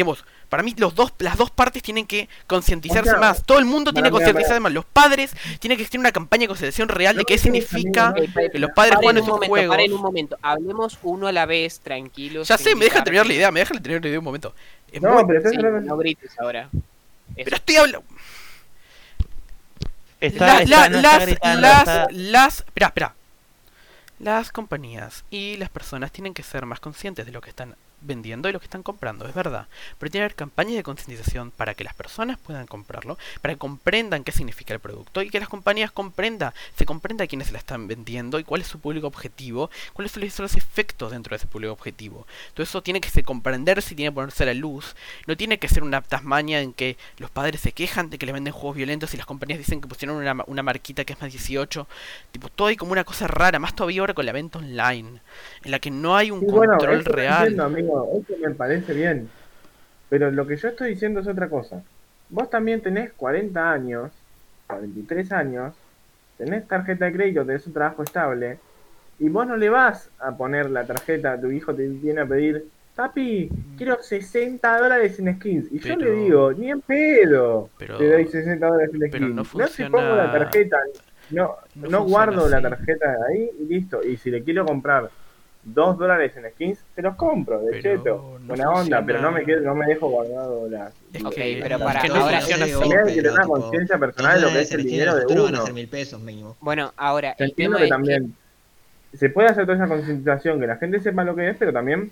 Digamos, 0.00 0.24
para 0.48 0.62
mí 0.62 0.74
los 0.78 0.94
dos, 0.94 1.12
las 1.18 1.36
dos 1.36 1.50
partes 1.50 1.82
tienen 1.82 2.06
que 2.06 2.26
concientizarse 2.46 3.10
O 3.10 3.12
sea, 3.12 3.20
más. 3.20 3.44
Todo 3.44 3.58
el 3.58 3.66
mundo 3.66 3.92
tiene 3.92 4.08
que 4.08 4.12
concientizarse 4.12 4.58
más. 4.58 4.72
Los 4.72 4.86
padres 4.86 5.32
tienen 5.58 5.76
que 5.76 5.82
existir 5.82 6.00
una 6.00 6.10
campaña 6.10 6.42
de 6.44 6.48
concientización 6.48 6.88
real 6.88 7.16
de 7.16 7.24
qué 7.26 7.36
significa 7.36 8.14
eh, 8.16 8.48
que 8.50 8.58
los 8.58 8.70
padres 8.74 8.96
juegan 8.96 9.16
un 9.16 9.22
esos 9.24 9.28
momento, 9.28 9.50
juegos. 9.50 9.76
paren 9.76 9.92
un 9.92 10.00
momento. 10.00 10.38
Hablemos 10.40 10.98
uno 11.02 11.26
a 11.26 11.32
la 11.32 11.44
vez, 11.44 11.80
tranquilos. 11.80 12.48
Ya 12.48 12.56
sé, 12.56 12.74
me 12.74 12.86
dejan 12.86 13.02
gritar. 13.02 13.04
terminar 13.04 13.26
la 13.26 13.34
idea, 13.34 13.50
me 13.50 13.60
dejan 13.60 13.76
terminar 13.82 14.02
la 14.02 14.08
idea 14.08 14.18
un 14.18 14.24
momento. 14.24 14.54
Es 14.90 15.02
No, 15.02 15.12
muy- 15.12 15.24
pero 15.26 15.50
Sí, 15.50 15.56
no 15.58 15.96
grites 15.98 16.32
ahora. 16.40 16.70
Eso. 16.72 16.82
Pero 17.44 17.56
estoy 17.56 17.76
hablando... 17.76 18.02
Está, 20.20 20.46
La- 20.46 20.62
está- 20.62 20.76
la- 20.76 20.88
no 20.88 20.96
está 20.96 21.12
las, 21.18 21.26
gritando, 21.26 21.60
las, 21.60 21.78
está- 21.80 22.06
las, 22.10 22.58
espera, 22.60 22.86
espera. 22.88 23.14
Las 24.18 24.52
compañías 24.52 25.24
y 25.30 25.56
las 25.56 25.68
personas 25.70 26.10
tienen 26.12 26.34
que 26.34 26.42
ser 26.42 26.66
más 26.66 26.80
conscientes 26.80 27.24
de 27.26 27.32
lo 27.32 27.40
que 27.40 27.50
están 27.50 27.74
vendiendo 28.00 28.48
y 28.48 28.52
lo 28.52 28.60
que 28.60 28.64
están 28.66 28.82
comprando, 28.82 29.26
es 29.26 29.34
verdad. 29.34 29.68
Pero 29.98 30.10
tiene 30.10 30.22
que 30.22 30.24
haber 30.26 30.34
campañas 30.36 30.74
de 30.76 30.82
concientización 30.82 31.50
para 31.50 31.74
que 31.74 31.84
las 31.84 31.94
personas 31.94 32.38
puedan 32.38 32.66
comprarlo, 32.66 33.18
para 33.40 33.54
que 33.54 33.58
comprendan 33.58 34.24
qué 34.24 34.32
significa 34.32 34.74
el 34.74 34.80
producto 34.80 35.22
y 35.22 35.30
que 35.30 35.40
las 35.40 35.48
compañías 35.48 35.90
comprendan, 35.90 36.52
se 36.76 36.86
comprenda 36.86 37.24
a 37.24 37.26
quiénes 37.26 37.48
se 37.48 37.52
la 37.52 37.58
están 37.58 37.86
vendiendo 37.88 38.38
y 38.38 38.44
cuál 38.44 38.60
es 38.62 38.66
su 38.68 38.78
público 38.80 39.06
objetivo, 39.06 39.70
cuáles 39.92 40.12
son 40.12 40.22
los 40.44 40.56
efectos 40.56 41.10
dentro 41.12 41.30
de 41.30 41.36
ese 41.36 41.46
público 41.46 41.72
objetivo. 41.72 42.26
Todo 42.54 42.64
eso 42.64 42.82
tiene 42.82 43.00
que 43.00 43.10
se 43.10 43.22
comprenderse 43.22 43.94
y 43.94 43.96
tiene 43.96 44.10
que 44.10 44.14
ponerse 44.14 44.42
a 44.42 44.46
la 44.46 44.54
luz. 44.54 44.94
No 45.26 45.36
tiene 45.36 45.58
que 45.58 45.68
ser 45.68 45.82
una 45.82 46.02
tasmaña 46.02 46.60
en 46.60 46.72
que 46.72 46.96
los 47.18 47.30
padres 47.30 47.60
se 47.60 47.72
quejan 47.72 48.10
de 48.10 48.18
que 48.18 48.26
le 48.26 48.32
venden 48.32 48.52
juegos 48.52 48.76
violentos 48.76 49.12
y 49.14 49.16
las 49.16 49.26
compañías 49.26 49.58
dicen 49.58 49.80
que 49.80 49.88
pusieron 49.88 50.16
una, 50.16 50.44
una 50.46 50.62
marquita 50.62 51.04
que 51.04 51.12
es 51.12 51.20
más 51.20 51.30
18. 51.30 51.86
Tipo, 52.32 52.48
todo 52.48 52.68
hay 52.68 52.76
como 52.76 52.92
una 52.92 53.04
cosa 53.04 53.26
rara, 53.26 53.58
más 53.58 53.74
todavía 53.74 54.00
ahora 54.00 54.14
con 54.14 54.26
la 54.26 54.32
venta 54.32 54.58
online, 54.58 55.20
en 55.64 55.70
la 55.70 55.78
que 55.78 55.90
no 55.90 56.16
hay 56.16 56.30
un 56.30 56.40
Sí, 56.40 56.46
control 56.46 57.04
real. 57.04 57.48
entiendo, 57.48 57.68
amigo, 57.98 58.22
eso 58.28 58.34
me 58.48 58.54
parece 58.54 58.92
bien. 58.94 59.28
Pero 60.08 60.30
lo 60.30 60.46
que 60.46 60.56
yo 60.56 60.68
estoy 60.68 60.90
diciendo 60.90 61.20
es 61.20 61.26
otra 61.28 61.48
cosa. 61.48 61.82
Vos 62.28 62.48
también 62.50 62.80
tenés 62.80 63.12
40 63.12 63.72
años, 63.72 64.10
43 64.66 65.32
años, 65.32 65.74
tenés 66.38 66.66
tarjeta 66.66 67.04
de 67.06 67.12
crédito, 67.12 67.44
tenés 67.44 67.66
un 67.66 67.72
trabajo 67.72 68.02
estable, 68.02 68.58
y 69.18 69.28
vos 69.28 69.46
no 69.46 69.56
le 69.56 69.68
vas 69.68 70.10
a 70.18 70.36
poner 70.36 70.70
la 70.70 70.84
tarjeta, 70.86 71.40
tu 71.40 71.50
hijo 71.50 71.74
te 71.74 71.86
viene 71.88 72.22
a 72.22 72.26
pedir, 72.26 72.66
papi, 72.96 73.50
quiero 73.76 74.02
60 74.02 74.78
dólares 74.78 75.18
en 75.18 75.34
skins. 75.36 75.66
Y 75.72 75.78
yo 75.78 75.96
le 75.96 76.10
digo, 76.12 76.52
ni 76.52 76.70
en 76.70 76.80
pedo, 76.80 77.68
Pero- 77.78 77.98
te 77.98 78.10
doy 78.10 78.26
60 78.26 78.66
dólares 78.66 78.90
en 78.94 79.00
skins. 79.00 79.12
pero 79.12 79.28
no 79.28 79.34
no 79.34 79.42
te 79.42 79.48
funciona- 79.48 79.90
pongo 79.90 80.16
la 80.16 80.32
tarjeta, 80.32 80.78
no, 81.30 81.42
no 81.42 81.48
no, 81.48 81.56
funciona 81.74 81.98
guardo 81.98 82.48
la 82.48 82.60
tarjeta 82.62 83.16
ahí 83.28 83.50
y 83.60 83.64
listo. 83.66 84.02
Y 84.02 84.16
si 84.16 84.30
le 84.30 84.42
quiero 84.42 84.64
comprar 84.64 85.10
2 85.62 85.98
dólares 85.98 86.32
en 86.36 86.50
skins, 86.52 86.78
se 86.94 87.02
los 87.02 87.14
compro, 87.16 87.60
de 87.60 87.70
Pero 87.72 87.82
cheto. 87.98 88.38
no 88.40 88.46
Buena 88.48 88.70
onda, 88.70 89.02
pero 89.04 89.20
no 89.20 89.30
me, 89.30 89.44
quedo, 89.44 89.60
no 89.60 89.74
me 89.74 89.86
dejo 89.86 90.08
guardado 90.08 90.68
las. 90.68 90.92
Es 91.12 91.22
Ok, 91.24 91.34
pero 91.60 91.78
para- 91.78 92.00
que 92.00 92.08
no 92.08 92.14
ahora- 92.16 92.38
funciona 92.40 92.64
Pero- 92.64 92.78
así. 92.78 92.88
También 92.88 92.98
hay 93.08 93.14
que 93.14 93.22
tener 93.22 93.32
una 93.32 93.46
conciencia 93.46 93.98
dos 93.98 94.00
personal 94.06 94.40
de 94.40 94.46
lo 94.46 94.52
que 94.52 94.60
es 94.60 94.72
el 94.72 94.84
dinero 94.84 95.14
de 95.14 95.22
futuro 95.22 95.42
van 95.44 95.54
a 95.54 95.56
uno. 95.58 95.64
ser 95.66 95.74
mil 95.74 95.88
pesos 95.88 96.20
mínimo. 96.20 96.56
Bueno, 96.60 96.92
ahora, 96.96 97.34
el 97.38 97.50
entiendo 97.50 97.76
tema 97.76 97.78
que 97.78 97.84
es 97.84 97.90
también 97.90 98.36
se 99.12 99.28
puede 99.28 99.48
hacer 99.48 99.64
toda 99.66 99.76
esa 99.76 99.88
concientización, 99.88 100.60
que 100.60 100.66
la 100.66 100.76
gente 100.76 101.00
sepa 101.00 101.24
lo 101.24 101.34
que 101.36 101.50
es, 101.50 101.56
pero 101.58 101.72
también 101.72 102.10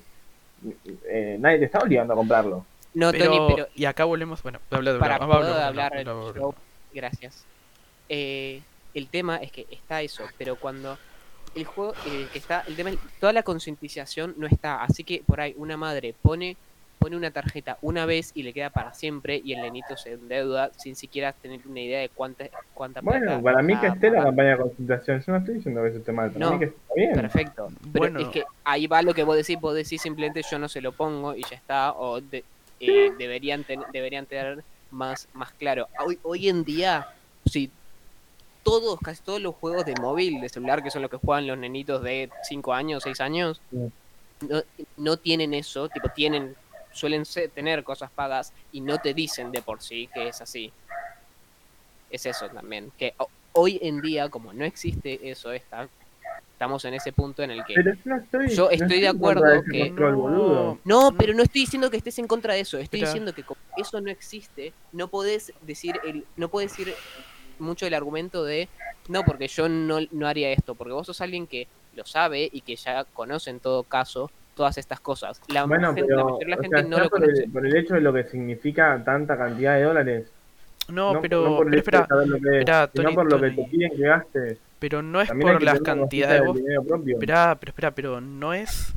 eh, 1.08 1.36
nadie 1.40 1.58
te 1.58 1.64
está 1.66 1.78
obligando 1.78 2.12
a 2.12 2.16
comprarlo. 2.16 2.66
No, 2.94 3.12
Pero, 3.12 3.26
Tony, 3.26 3.54
pero 3.54 3.68
y 3.74 3.84
acá 3.84 4.04
volvemos, 4.04 4.42
bueno, 4.42 4.58
habla 4.70 4.92
de 4.92 4.98
para 4.98 5.18
poder 5.18 5.32
habla- 5.32 5.66
hablar 5.68 5.96
habla- 5.98 6.10
habla- 6.12 6.32
yo- 6.34 6.54
gracias 6.92 7.44
Eh, 8.10 8.62
el 8.94 9.06
tema 9.08 9.36
es 9.36 9.52
que 9.52 9.66
está 9.70 10.00
eso 10.02 10.24
pero 10.38 10.56
cuando 10.56 10.98
el 11.54 11.64
juego 11.64 11.92
eh, 12.06 12.28
que 12.32 12.38
está 12.38 12.62
el 12.66 12.76
tema 12.76 12.90
es- 12.90 12.98
toda 13.20 13.32
la 13.32 13.42
concientización 13.42 14.34
no 14.38 14.46
está 14.46 14.82
así 14.82 15.04
que 15.04 15.22
por 15.26 15.40
ahí 15.40 15.54
una 15.56 15.76
madre 15.76 16.14
pone 16.20 16.56
pone 16.98 17.16
una 17.16 17.30
tarjeta 17.30 17.78
una 17.80 18.06
vez 18.06 18.32
y 18.34 18.42
le 18.42 18.52
queda 18.52 18.70
para 18.70 18.92
siempre 18.92 19.40
y 19.42 19.52
el 19.52 19.60
nenito 19.62 19.96
se 19.96 20.12
endeuda 20.12 20.70
sin 20.76 20.96
siquiera 20.96 21.32
tener 21.32 21.60
una 21.66 21.80
idea 21.80 22.00
de 22.00 22.08
cuánta 22.08 22.48
cuánta 22.74 23.00
Bueno, 23.02 23.26
plata 23.26 23.42
para 23.42 23.62
mí 23.62 23.74
que 23.80 23.86
esté 23.86 24.10
la 24.10 24.24
campaña 24.24 24.50
de 24.50 24.56
concientización, 24.58 25.20
yo 25.20 25.32
no 25.32 25.38
estoy 25.38 25.54
diciendo 25.54 25.82
que 25.82 25.88
eso 25.88 25.98
esté 25.98 26.12
mal, 26.12 26.32
para 26.32 26.44
No, 26.44 26.52
mí 26.52 26.58
que 26.58 26.64
está 26.66 26.94
bien. 26.96 27.12
Perfecto. 27.14 27.68
Pero 27.92 28.04
Bueno. 28.04 28.20
es 28.20 28.28
que 28.28 28.44
ahí 28.64 28.86
va 28.88 29.02
lo 29.02 29.14
que 29.14 29.22
vos 29.22 29.36
decís, 29.36 29.58
vos 29.60 29.74
decís 29.74 30.00
simplemente 30.02 30.42
yo 30.42 30.58
no 30.58 30.68
se 30.68 30.80
lo 30.80 30.92
pongo 30.92 31.34
y 31.34 31.42
ya 31.42 31.56
está, 31.56 31.92
o 31.92 32.20
de- 32.20 32.44
eh, 32.80 33.10
deberían, 33.18 33.64
ten- 33.64 33.82
deberían 33.92 34.26
tener 34.26 34.64
más, 34.90 35.28
más 35.32 35.52
claro. 35.52 35.86
Hoy, 36.04 36.18
hoy 36.22 36.48
en 36.48 36.64
día, 36.64 37.06
si 37.46 37.70
todos, 38.68 38.98
casi 39.00 39.22
todos 39.22 39.40
los 39.40 39.54
juegos 39.54 39.84
de 39.84 39.94
móvil, 40.00 40.40
de 40.40 40.48
celular, 40.48 40.82
que 40.82 40.90
son 40.90 41.02
los 41.02 41.10
que 41.10 41.16
juegan 41.16 41.46
los 41.46 41.56
nenitos 41.58 42.02
de 42.02 42.30
5 42.42 42.72
años, 42.74 43.02
6 43.02 43.20
años, 43.20 43.60
Sí. 43.70 43.90
no, 44.48 44.62
no 44.96 45.16
tienen 45.16 45.54
eso, 45.54 45.88
tipo 45.88 46.08
tienen, 46.14 46.54
suelen 46.92 47.24
ser- 47.24 47.50
tener 47.50 47.82
cosas 47.84 48.10
pagas 48.10 48.52
y 48.72 48.80
no 48.80 48.98
te 48.98 49.14
dicen 49.14 49.50
de 49.52 49.62
por 49.62 49.80
sí 49.82 50.08
que 50.12 50.28
es 50.28 50.40
así. 50.40 50.72
Es 52.10 52.24
eso 52.26 52.48
también, 52.48 52.90
que 52.98 53.14
hoy 53.52 53.78
en 53.82 54.00
día, 54.00 54.28
como 54.28 54.52
no 54.52 54.64
existe 54.64 55.30
eso, 55.30 55.52
está, 55.52 55.88
estamos 56.52 56.84
en 56.86 56.94
ese 56.94 57.12
punto 57.12 57.42
en 57.42 57.50
el 57.50 57.64
que... 57.64 57.74
Yo 57.74 57.82
no 58.04 58.16
estoy, 58.16 58.48
Yo 58.48 58.64
no 58.64 58.70
estoy 58.70 59.00
de 59.00 59.08
acuerdo 59.08 59.44
que- 59.70 59.88
control. 59.88 60.78
No, 60.84 61.12
pero 61.16 61.34
no 61.34 61.42
estoy 61.42 61.62
diciendo 61.62 61.90
que 61.90 61.98
estés 61.98 62.18
en 62.18 62.26
contra 62.26 62.54
de 62.54 62.60
eso. 62.60 62.78
Estoy 62.78 63.00
diciendo 63.00 63.32
que 63.34 63.42
como 63.44 63.60
eso 63.76 64.00
no 64.00 64.10
existe, 64.10 64.72
no 64.92 65.08
podés 65.08 65.52
decir 65.62 66.00
el, 66.04 66.24
no 66.36 66.48
podés 66.48 66.70
decir 66.76 66.94
mucho 67.60 67.86
el 67.86 67.94
argumento 67.94 68.44
de 68.44 68.68
no, 69.08 69.22
porque 69.24 69.48
yo 69.48 69.68
no, 69.68 69.98
no 70.10 70.26
haría 70.28 70.50
esto, 70.52 70.74
porque 70.74 70.92
vos 70.92 71.06
sos 71.06 71.20
alguien 71.20 71.46
que 71.46 71.66
lo 71.96 72.04
sabe 72.06 72.48
y 72.52 72.60
que 72.60 72.76
ya 72.76 73.04
conoce 73.04 73.50
en 73.50 73.60
todo 73.60 73.82
caso 73.82 74.30
todas 74.54 74.76
estas 74.78 75.00
cosas. 75.00 75.40
La, 75.48 75.64
Bueno, 75.64 75.94
gente- 75.94 76.02
la 76.02 76.06
pero 76.08 76.24
mayoría 76.26 76.46
de 76.46 76.50
la 76.50 76.62
gente 76.62 76.78
sea, 76.80 76.88
no 76.88 76.98
lo 76.98 77.10
por, 77.10 77.20
conoce. 77.20 77.44
el, 77.44 77.50
por 77.50 77.66
el 77.66 77.76
hecho 77.76 77.94
de 77.94 78.00
lo 78.00 78.12
que 78.12 78.24
significa 78.24 79.02
tanta 79.04 79.36
cantidad 79.36 79.76
de 79.76 79.82
dólares. 79.84 80.26
No, 80.88 81.20
pero, 81.20 81.44
no 81.44 81.56
por 81.56 81.66
pero 81.66 81.70
de 81.70 81.76
espera, 81.78 82.00
espera, 82.00 82.90
sino 82.92 83.04
Tony, 83.04 83.14
por 83.14 83.30
lo 83.32 83.40
que 83.40 83.50
te 83.50 83.62
piden 83.64 83.90
que 83.96 84.02
gastes. 84.02 84.58
pero 84.78 85.02
no 85.02 85.20
es 85.20 85.28
También 85.28 85.52
por 85.52 85.62
las 85.62 85.80
cantidades. 85.80 86.40
del 86.40 86.48
Vos, 86.80 87.00
espera, 87.06 87.56
pero 87.60 87.70
espera, 87.70 87.90
pero 87.92 88.20
no 88.20 88.54
es. 88.54 88.94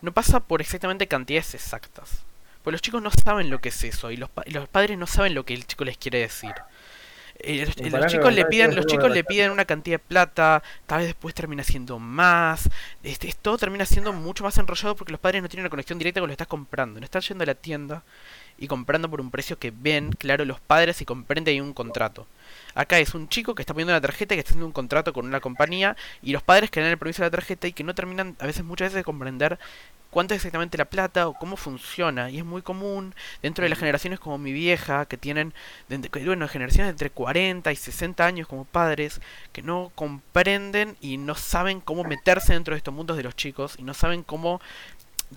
No 0.00 0.12
pasa 0.12 0.40
por 0.40 0.60
exactamente 0.60 1.06
cantidades 1.06 1.54
exactas. 1.54 2.24
Pues 2.62 2.72
los 2.72 2.82
chicos 2.82 3.02
no 3.02 3.10
saben 3.10 3.50
lo 3.50 3.58
que 3.58 3.70
es 3.70 3.82
eso 3.84 4.10
y 4.12 4.16
los, 4.16 4.30
pa- 4.30 4.44
y 4.46 4.52
los 4.52 4.68
padres 4.68 4.96
no 4.96 5.06
saben 5.08 5.34
lo 5.34 5.44
que 5.44 5.54
el 5.54 5.66
chico 5.66 5.84
les 5.84 5.98
quiere 5.98 6.20
decir. 6.20 6.52
Eh, 7.44 7.66
los, 7.66 7.74
que 7.74 7.90
chicos 8.12 8.32
le 8.34 8.44
piden, 8.46 8.74
los 8.76 8.86
chicos 8.86 9.10
le 9.10 9.24
piden 9.24 9.50
una 9.50 9.64
cantidad 9.64 9.94
de 9.96 9.98
plata, 9.98 10.62
tal 10.86 10.98
vez 11.00 11.08
después 11.08 11.34
termina 11.34 11.64
siendo 11.64 11.98
más. 11.98 12.68
Este, 13.02 13.28
es- 13.28 13.36
todo 13.36 13.58
termina 13.58 13.84
siendo 13.84 14.12
mucho 14.12 14.44
más 14.44 14.56
enrollado 14.58 14.94
porque 14.96 15.12
los 15.12 15.20
padres 15.20 15.42
no 15.42 15.48
tienen 15.48 15.64
una 15.64 15.70
conexión 15.70 15.98
directa 15.98 16.20
con 16.20 16.28
lo 16.28 16.30
que 16.30 16.34
estás 16.34 16.46
comprando. 16.48 17.00
No 17.00 17.04
están 17.04 17.22
yendo 17.22 17.42
a 17.42 17.46
la 17.46 17.54
tienda 17.54 18.02
y 18.58 18.68
comprando 18.68 19.10
por 19.10 19.20
un 19.20 19.30
precio 19.30 19.58
que 19.58 19.72
ven, 19.74 20.12
claro, 20.12 20.44
los 20.44 20.60
padres 20.60 21.00
y 21.00 21.04
comprende 21.04 21.50
ahí 21.50 21.60
un 21.60 21.72
contrato. 21.72 22.26
Acá 22.74 22.98
es 22.98 23.14
un 23.14 23.28
chico 23.28 23.54
que 23.54 23.62
está 23.62 23.74
poniendo 23.74 23.92
una 23.92 24.00
tarjeta 24.00 24.34
y 24.34 24.36
que 24.36 24.40
está 24.40 24.50
haciendo 24.50 24.66
un 24.66 24.72
contrato 24.72 25.12
con 25.12 25.26
una 25.26 25.40
compañía 25.40 25.96
y 26.22 26.32
los 26.32 26.42
padres 26.42 26.70
que 26.70 26.80
dan 26.80 26.90
el 26.90 26.98
permiso 26.98 27.22
de 27.22 27.26
la 27.26 27.36
tarjeta 27.36 27.66
y 27.66 27.72
que 27.72 27.84
no 27.84 27.94
terminan 27.94 28.36
a 28.40 28.46
veces 28.46 28.64
muchas 28.64 28.86
veces 28.86 28.96
de 28.96 29.04
comprender 29.04 29.58
cuánto 30.12 30.34
es 30.34 30.38
exactamente 30.38 30.76
la 30.76 30.84
plata 30.84 31.26
o 31.26 31.34
cómo 31.34 31.56
funciona. 31.56 32.30
Y 32.30 32.38
es 32.38 32.44
muy 32.44 32.62
común 32.62 33.14
dentro 33.40 33.64
de 33.64 33.70
las 33.70 33.78
generaciones 33.78 34.20
como 34.20 34.38
mi 34.38 34.52
vieja 34.52 35.06
que 35.06 35.16
tienen 35.16 35.54
bueno 36.24 36.46
generaciones 36.48 36.88
de 36.88 36.90
entre 36.90 37.10
40 37.10 37.72
y 37.72 37.76
60 37.76 38.24
años 38.24 38.46
como 38.46 38.64
padres 38.64 39.20
que 39.52 39.62
no 39.62 39.90
comprenden 39.94 40.96
y 41.00 41.16
no 41.16 41.34
saben 41.34 41.80
cómo 41.80 42.04
meterse 42.04 42.52
dentro 42.52 42.74
de 42.74 42.78
estos 42.78 42.94
mundos 42.94 43.16
de 43.16 43.22
los 43.22 43.34
chicos 43.34 43.74
y 43.78 43.82
no 43.82 43.94
saben 43.94 44.22
cómo 44.22 44.60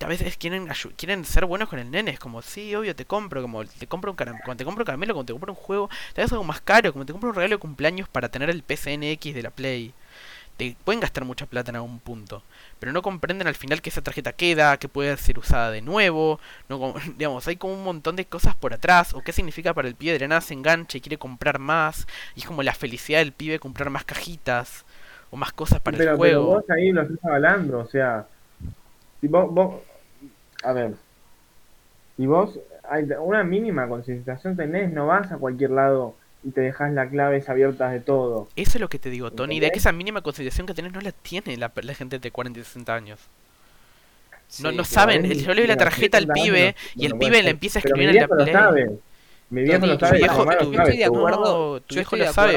a 0.01 0.07
veces 0.07 0.37
quieren 0.37 0.67
quieren 0.97 1.25
ser 1.25 1.45
buenos 1.45 1.69
con 1.69 1.79
el 1.79 1.91
nene, 1.91 2.11
es 2.11 2.19
como, 2.19 2.41
sí, 2.41 2.75
obvio, 2.75 2.95
te 2.95 3.05
compro, 3.05 3.41
como 3.41 3.65
te 3.65 3.87
compro 3.87 4.11
un 4.11 4.17
caramelo, 4.17 4.43
como 4.43 4.57
te 4.57 4.65
compro 4.65 4.81
un 4.83 4.85
caramelo, 4.85 5.13
como 5.13 5.25
te 5.25 5.33
compro 5.33 5.51
un 5.53 5.57
juego, 5.57 5.89
te 6.13 6.21
das 6.21 6.31
algo 6.31 6.43
más 6.43 6.61
caro, 6.61 6.91
como 6.93 7.05
te 7.05 7.13
compro 7.13 7.29
un 7.29 7.35
regalo 7.35 7.55
de 7.55 7.59
cumpleaños 7.59 8.09
para 8.09 8.29
tener 8.29 8.49
el 8.49 8.63
PCNX 8.63 9.33
de 9.35 9.43
la 9.43 9.51
Play. 9.51 9.93
Te 10.57 10.75
pueden 10.85 11.01
gastar 11.01 11.25
mucha 11.25 11.45
plata 11.47 11.71
en 11.71 11.75
algún 11.77 11.99
punto, 11.99 12.43
pero 12.79 12.93
no 12.93 13.01
comprenden 13.01 13.47
al 13.47 13.55
final 13.55 13.81
que 13.81 13.89
esa 13.89 14.01
tarjeta 14.01 14.31
queda, 14.33 14.77
que 14.77 14.87
puede 14.89 15.17
ser 15.17 15.37
usada 15.37 15.71
de 15.71 15.81
nuevo, 15.81 16.39
no 16.69 16.79
como- 16.79 16.95
digamos, 17.17 17.47
hay 17.47 17.57
como 17.57 17.73
un 17.73 17.83
montón 17.83 18.15
de 18.15 18.25
cosas 18.25 18.55
por 18.55 18.73
atrás, 18.73 19.13
o 19.13 19.21
qué 19.23 19.33
significa 19.33 19.73
para 19.73 19.87
el 19.89 19.95
pibe 19.95 20.13
de 20.13 20.19
la 20.19 20.27
nada 20.29 20.41
se 20.41 20.53
engancha 20.53 20.97
y 20.97 21.01
quiere 21.01 21.17
comprar 21.17 21.59
más, 21.59 22.07
y 22.35 22.41
es 22.41 22.45
como 22.45 22.63
la 22.63 22.73
felicidad 22.73 23.19
del 23.19 23.33
pibe 23.33 23.59
comprar 23.59 23.89
más 23.89 24.05
cajitas, 24.05 24.85
o 25.31 25.37
más 25.37 25.51
cosas 25.53 25.81
para 25.81 25.97
pero, 25.97 26.03
el 26.03 26.03
pero 26.19 26.43
juego. 26.43 26.45
vos 26.45 26.63
ahí 26.69 26.91
lo 26.91 27.01
estás 27.03 27.23
hablando, 27.25 27.79
o 27.79 27.85
sea, 27.87 28.27
si 29.21 29.27
vos, 29.27 29.53
vos, 29.53 29.75
a 30.63 30.73
ver, 30.73 30.93
si 32.17 32.25
vos 32.27 32.59
hay 32.89 33.03
una 33.19 33.43
mínima 33.43 33.87
concienciación 33.87 34.55
tenés, 34.55 34.91
no 34.91 35.07
vas 35.07 35.31
a 35.31 35.37
cualquier 35.37 35.71
lado 35.71 36.15
y 36.43 36.51
te 36.51 36.61
dejas 36.61 36.91
las 36.93 37.09
claves 37.09 37.49
abiertas 37.49 37.91
de 37.91 37.99
todo. 37.99 38.47
Eso 38.55 38.71
es 38.77 38.81
lo 38.81 38.87
que 38.89 38.99
te 38.99 39.09
digo, 39.09 39.31
Tony, 39.31 39.55
de 39.55 39.61
que 39.61 39.65
¿Entendés? 39.67 39.81
esa 39.83 39.91
mínima 39.91 40.21
consideración 40.21 40.67
que 40.67 40.73
tenés 40.73 40.93
no 40.93 41.01
la 41.01 41.11
tiene 41.11 41.57
la, 41.57 41.71
la 41.75 41.93
gente 41.95 42.19
de 42.19 42.31
40 42.31 42.59
y 42.59 42.63
60 42.63 42.95
años. 42.95 43.19
No, 44.61 44.69
Sí, 44.69 44.75
no 44.77 44.83
saben, 44.83 45.23
yo 45.23 45.53
le 45.53 45.61
doy 45.61 45.67
la 45.67 45.75
tarjeta 45.75 46.17
al 46.19 46.27
pibe 46.27 46.75
bueno, 46.75 46.77
y 46.95 47.05
el 47.07 47.13
bueno, 47.13 47.19
pibe 47.19 47.29
puede 47.31 47.43
le 47.43 47.49
empieza 47.49 47.79
a 47.79 47.81
escribir 47.81 48.09
en 48.09 48.15
la 48.15 48.27
viejo 48.27 48.35
Play. 48.43 48.53
sabe. 48.53 48.91
Mi 49.49 49.61
viejo 49.63 49.79
Tony, 49.79 49.91
lo 49.91 49.97
tu 49.97 50.05
sabe, 50.05 50.17
mi 50.17 50.19
viejo- 50.23 50.37
mamá 50.37 50.51
lo 50.53 50.57
tu- 50.59 50.65
sabe, 50.65 50.73
tu 50.75 50.75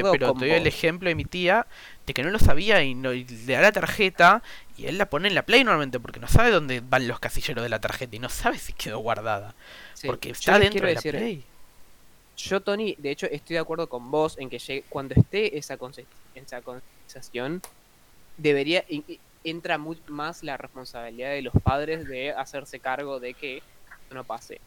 lo 0.06 0.12
pero 0.12 0.26
te 0.34 0.38
doy 0.40 0.50
el 0.50 0.66
ejemplo 0.66 1.08
de 1.08 1.14
mi 1.14 1.24
tía 1.24 1.66
de 2.08 2.14
que 2.14 2.22
no 2.24 2.30
lo 2.30 2.38
sabía 2.38 2.82
y, 2.82 2.94
no, 2.94 3.12
y 3.12 3.24
le 3.24 3.52
da 3.52 3.60
la 3.60 3.70
tarjeta 3.72 4.42
y 4.76 4.86
él 4.86 4.98
la 4.98 5.08
pone 5.08 5.28
en 5.28 5.34
la 5.34 5.44
Play 5.44 5.62
normalmente 5.62 6.00
porque 6.00 6.18
no 6.18 6.26
sabe 6.26 6.50
dónde 6.50 6.80
van 6.80 7.06
los 7.06 7.20
casilleros 7.20 7.62
de 7.62 7.68
la 7.68 7.80
tarjeta 7.80 8.16
y 8.16 8.18
no 8.18 8.28
sabe 8.30 8.58
si 8.58 8.72
quedó 8.72 8.98
guardada. 8.98 9.54
Sí, 9.94 10.06
porque 10.06 10.30
está 10.30 10.58
dentro 10.58 10.86
de 10.86 10.94
la 10.94 10.98
decir, 11.00 11.12
Play. 11.14 11.44
Yo, 12.36 12.60
Tony, 12.60 12.94
de 12.98 13.10
hecho, 13.10 13.26
estoy 13.26 13.54
de 13.54 13.60
acuerdo 13.60 13.88
con 13.88 14.10
vos 14.10 14.38
en 14.38 14.48
que 14.48 14.58
llegue- 14.58 14.84
cuando 14.88 15.14
esté 15.14 15.58
esa, 15.58 15.76
esa 16.34 16.62
concienciación, 16.62 17.60
debería 18.36 18.84
entra 19.44 19.76
mu- 19.78 19.96
más 20.08 20.42
la 20.42 20.56
responsabilidad 20.56 21.30
de 21.30 21.42
los 21.42 21.54
padres 21.62 22.08
de 22.08 22.30
hacerse 22.32 22.80
cargo 22.80 23.20
de 23.20 23.34
que 23.34 23.62
no 24.10 24.24
pase. 24.24 24.60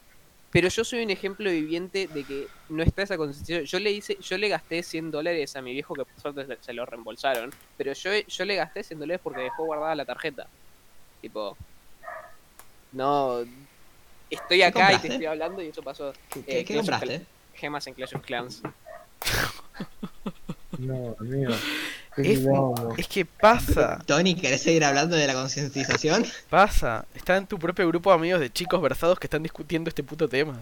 Pero 0.52 0.68
yo 0.68 0.84
soy 0.84 1.02
un 1.02 1.10
ejemplo 1.10 1.50
viviente 1.50 2.06
de 2.08 2.24
que 2.24 2.46
no 2.68 2.82
está 2.82 3.02
esa 3.02 3.16
concienciación. 3.16 3.64
Yo 3.64 3.78
le 3.80 3.90
hice, 3.90 4.16
yo 4.20 4.36
le 4.36 4.48
gasté 4.48 4.82
100 4.82 5.10
dólares 5.10 5.56
a 5.56 5.62
mi 5.62 5.72
viejo 5.72 5.94
que 5.94 6.04
por 6.04 6.20
suerte 6.20 6.58
se, 6.60 6.72
lo 6.74 6.84
reembolsaron, 6.84 7.50
pero 7.78 7.94
yo, 7.94 8.10
yo 8.28 8.44
le 8.44 8.56
gasté 8.56 8.84
100 8.84 9.00
dólares 9.00 9.20
porque 9.24 9.40
dejó 9.40 9.64
guardada 9.64 9.94
la 9.94 10.04
tarjeta. 10.04 10.46
Tipo, 11.22 11.56
no, 12.92 13.38
estoy 14.28 14.58
¿Qué 14.58 14.64
acá 14.64 14.92
y 14.92 14.98
te 14.98 15.08
estoy 15.08 15.26
hablando 15.26 15.62
y 15.62 15.68
eso 15.68 15.82
pasó. 15.82 16.12
¿Qué, 16.44 16.60
Eh, 16.60 16.64
qué- 16.64 16.74
of 16.78 16.80
compraste? 16.86 17.26
Gemas 17.54 17.86
en 17.86 17.94
Clash 17.94 18.14
of 18.14 18.22
Clans. 18.22 18.62
No, 20.78 21.16
amigo. 21.18 21.54
Es, 22.16 23.08
que 23.08 23.24
pasa, 23.24 23.98
Tony, 24.06 24.34
¿querés 24.34 24.62
seguir 24.62 24.84
hablando 24.84 25.16
de 25.16 25.26
la 25.26 25.32
concientización? 25.34 26.24
pasa. 26.50 27.06
Está 27.14 27.36
en 27.38 27.46
tu 27.46 27.58
propio 27.58 27.88
grupo 27.88 28.10
de 28.10 28.16
amigos 28.16 28.40
de 28.40 28.50
chicos 28.50 28.80
versados 28.82 29.18
que 29.18 29.26
están 29.26 29.42
discutiendo 29.42 29.88
este 29.88 30.02
puto 30.02 30.28
tema. 30.28 30.58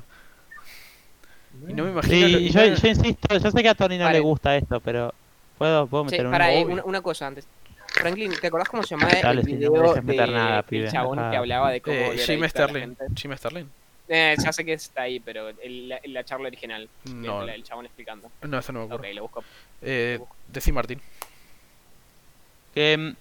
Y 1.69 1.73
no 1.75 1.85
me 1.85 1.91
imagino. 1.91 2.29
lo- 2.29 2.39
Sí, 2.39 2.51
yo, 2.51 2.65
yo 2.75 2.89
insisto, 2.89 3.37
yo 3.37 3.51
sé 3.51 3.63
que 3.63 3.69
a 3.69 3.75
Tony 3.75 3.99
no 3.99 4.05
Vale. 4.05 4.19
le 4.19 4.25
gusta 4.25 4.57
esto, 4.57 4.81
pero 4.81 5.13
puedo, 5.59 5.87
puedo 5.89 6.05
meter 6.05 6.25
un... 6.27 6.33
para, 6.33 6.53
eh, 6.53 6.65
una, 6.65 6.85
una 6.85 7.01
cosa 7.03 7.27
antes. 7.27 7.47
Franklin, 7.89 8.33
¿te 8.41 8.47
acordás 8.47 8.69
cómo 8.69 8.85
se 8.85 8.91
llamaba 8.95 9.13
Dale, 9.21 9.41
el 9.41 9.47
si 9.47 9.53
no 9.55 9.59
video 9.59 9.83
dejes 9.83 10.05
meter 10.05 10.27
de 10.29 10.33
nada, 10.35 10.59
el 10.59 10.65
pibe. 10.65 10.89
chabón 10.93 11.31
que 11.31 11.37
hablaba 11.37 11.71
de 11.73 11.81
cómo 11.81 11.97
Eh, 11.97 12.19
Jim 12.25 12.49
Sterling. 12.49 12.81
gente? 12.81 13.05
Jim 13.17 13.37
Sterling. 13.37 13.67
Eh, 14.09 14.37
ya 14.43 14.53
sé 14.53 14.65
que 14.65 14.73
está 14.75 15.03
ahí, 15.03 15.19
pero 15.21 15.49
el- 15.49 15.89
la, 15.89 16.01
la 16.05 16.25
charla 16.25 16.47
original. 16.47 16.89
No, 17.05 17.43
El, 17.43 17.49
el 17.51 17.65
chabón 17.65 17.87
explicando. 17.87 18.31
no, 18.43 18.59
eso 18.59 18.73
no 18.73 18.81
me 18.81 18.85
Ok, 18.87 18.93
acuerdo. 18.93 19.15
lo 19.17 19.23
busco. 19.23 19.45
Eh, 19.83 20.21
decí 20.49 20.71
Martín. 20.73 21.01
Que, 22.75 23.15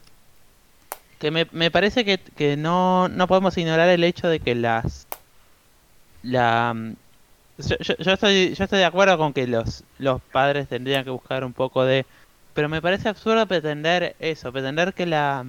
que 1.19 1.31
me, 1.31 1.47
me 1.51 1.69
parece 1.71 2.05
que, 2.05 2.17
que 2.17 2.55
no, 2.57 3.07
no 3.09 3.27
podemos 3.27 3.57
ignorar 3.57 3.89
el 3.89 4.03
hecho 4.03 4.27
de 4.27 4.39
que 4.39 4.55
las 4.55 5.07
la 6.23 6.75
yo, 7.57 7.75
yo- 7.77 8.13
estoy 8.13 8.53
yo 8.55 8.63
estoy 8.63 8.79
de 8.79 8.85
acuerdo 8.85 9.17
con 9.17 9.33
que 9.33 9.47
los 9.47 9.83
los 9.97 10.21
padres 10.21 10.67
tendrían 10.67 11.03
que 11.03 11.09
buscar 11.09 11.43
un 11.43 11.53
poco 11.53 11.83
de 11.85 12.05
pero 12.53 12.69
me 12.69 12.81
parece 12.81 13.09
absurdo 13.09 13.45
pretender 13.47 14.15
eso 14.19 14.51
pretender 14.51 14.93
que 14.93 15.05
la 15.05 15.45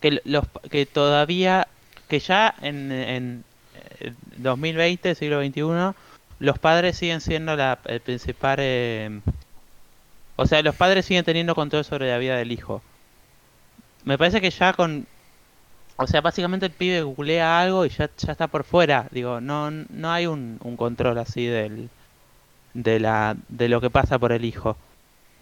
que 0.00 0.20
los 0.24 0.44
que 0.70 0.86
todavía 0.86 1.68
que 2.08 2.20
ya 2.20 2.54
en, 2.62 2.92
en 2.92 3.44
eh, 4.00 4.12
2020 4.36 5.14
siglo 5.14 5.40
XXI 5.40 5.94
los 6.38 6.58
padres 6.58 6.98
siguen 6.98 7.20
siendo 7.20 7.56
la 7.56 7.78
el 7.86 8.00
principal 8.00 8.58
eh, 8.60 9.20
o 10.36 10.46
sea, 10.46 10.62
los 10.62 10.74
padres 10.74 11.06
siguen 11.06 11.24
teniendo 11.24 11.54
control 11.54 11.84
sobre 11.84 12.10
la 12.10 12.18
vida 12.18 12.36
del 12.36 12.52
hijo. 12.52 12.82
Me 14.04 14.16
parece 14.18 14.40
que 14.40 14.50
ya 14.50 14.72
con... 14.72 15.06
O 15.98 16.06
sea, 16.06 16.20
básicamente 16.20 16.66
el 16.66 16.72
pibe 16.72 17.02
googlea 17.02 17.58
algo 17.60 17.86
y 17.86 17.88
ya, 17.88 18.10
ya 18.18 18.32
está 18.32 18.46
por 18.48 18.64
fuera. 18.64 19.08
Digo, 19.10 19.40
no, 19.40 19.70
no 19.70 20.12
hay 20.12 20.26
un, 20.26 20.58
un 20.62 20.76
control 20.76 21.16
así 21.16 21.46
del, 21.46 21.88
de, 22.74 23.00
la, 23.00 23.34
de 23.48 23.68
lo 23.70 23.80
que 23.80 23.88
pasa 23.88 24.18
por 24.18 24.32
el 24.32 24.44
hijo. 24.44 24.76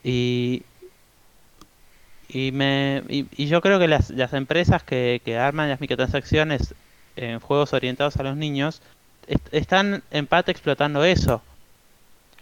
Y, 0.04 0.62
y, 2.28 2.52
me, 2.52 3.02
y, 3.08 3.26
y 3.36 3.46
yo 3.48 3.60
creo 3.60 3.80
que 3.80 3.88
las, 3.88 4.10
las 4.10 4.32
empresas 4.32 4.84
que, 4.84 5.20
que 5.24 5.36
arman 5.36 5.68
las 5.68 5.80
microtransacciones 5.80 6.74
en 7.16 7.40
juegos 7.40 7.72
orientados 7.72 8.16
a 8.18 8.22
los 8.22 8.36
niños 8.36 8.80
est- 9.26 9.52
están 9.52 10.04
en 10.12 10.28
parte 10.28 10.52
explotando 10.52 11.02
eso. 11.04 11.42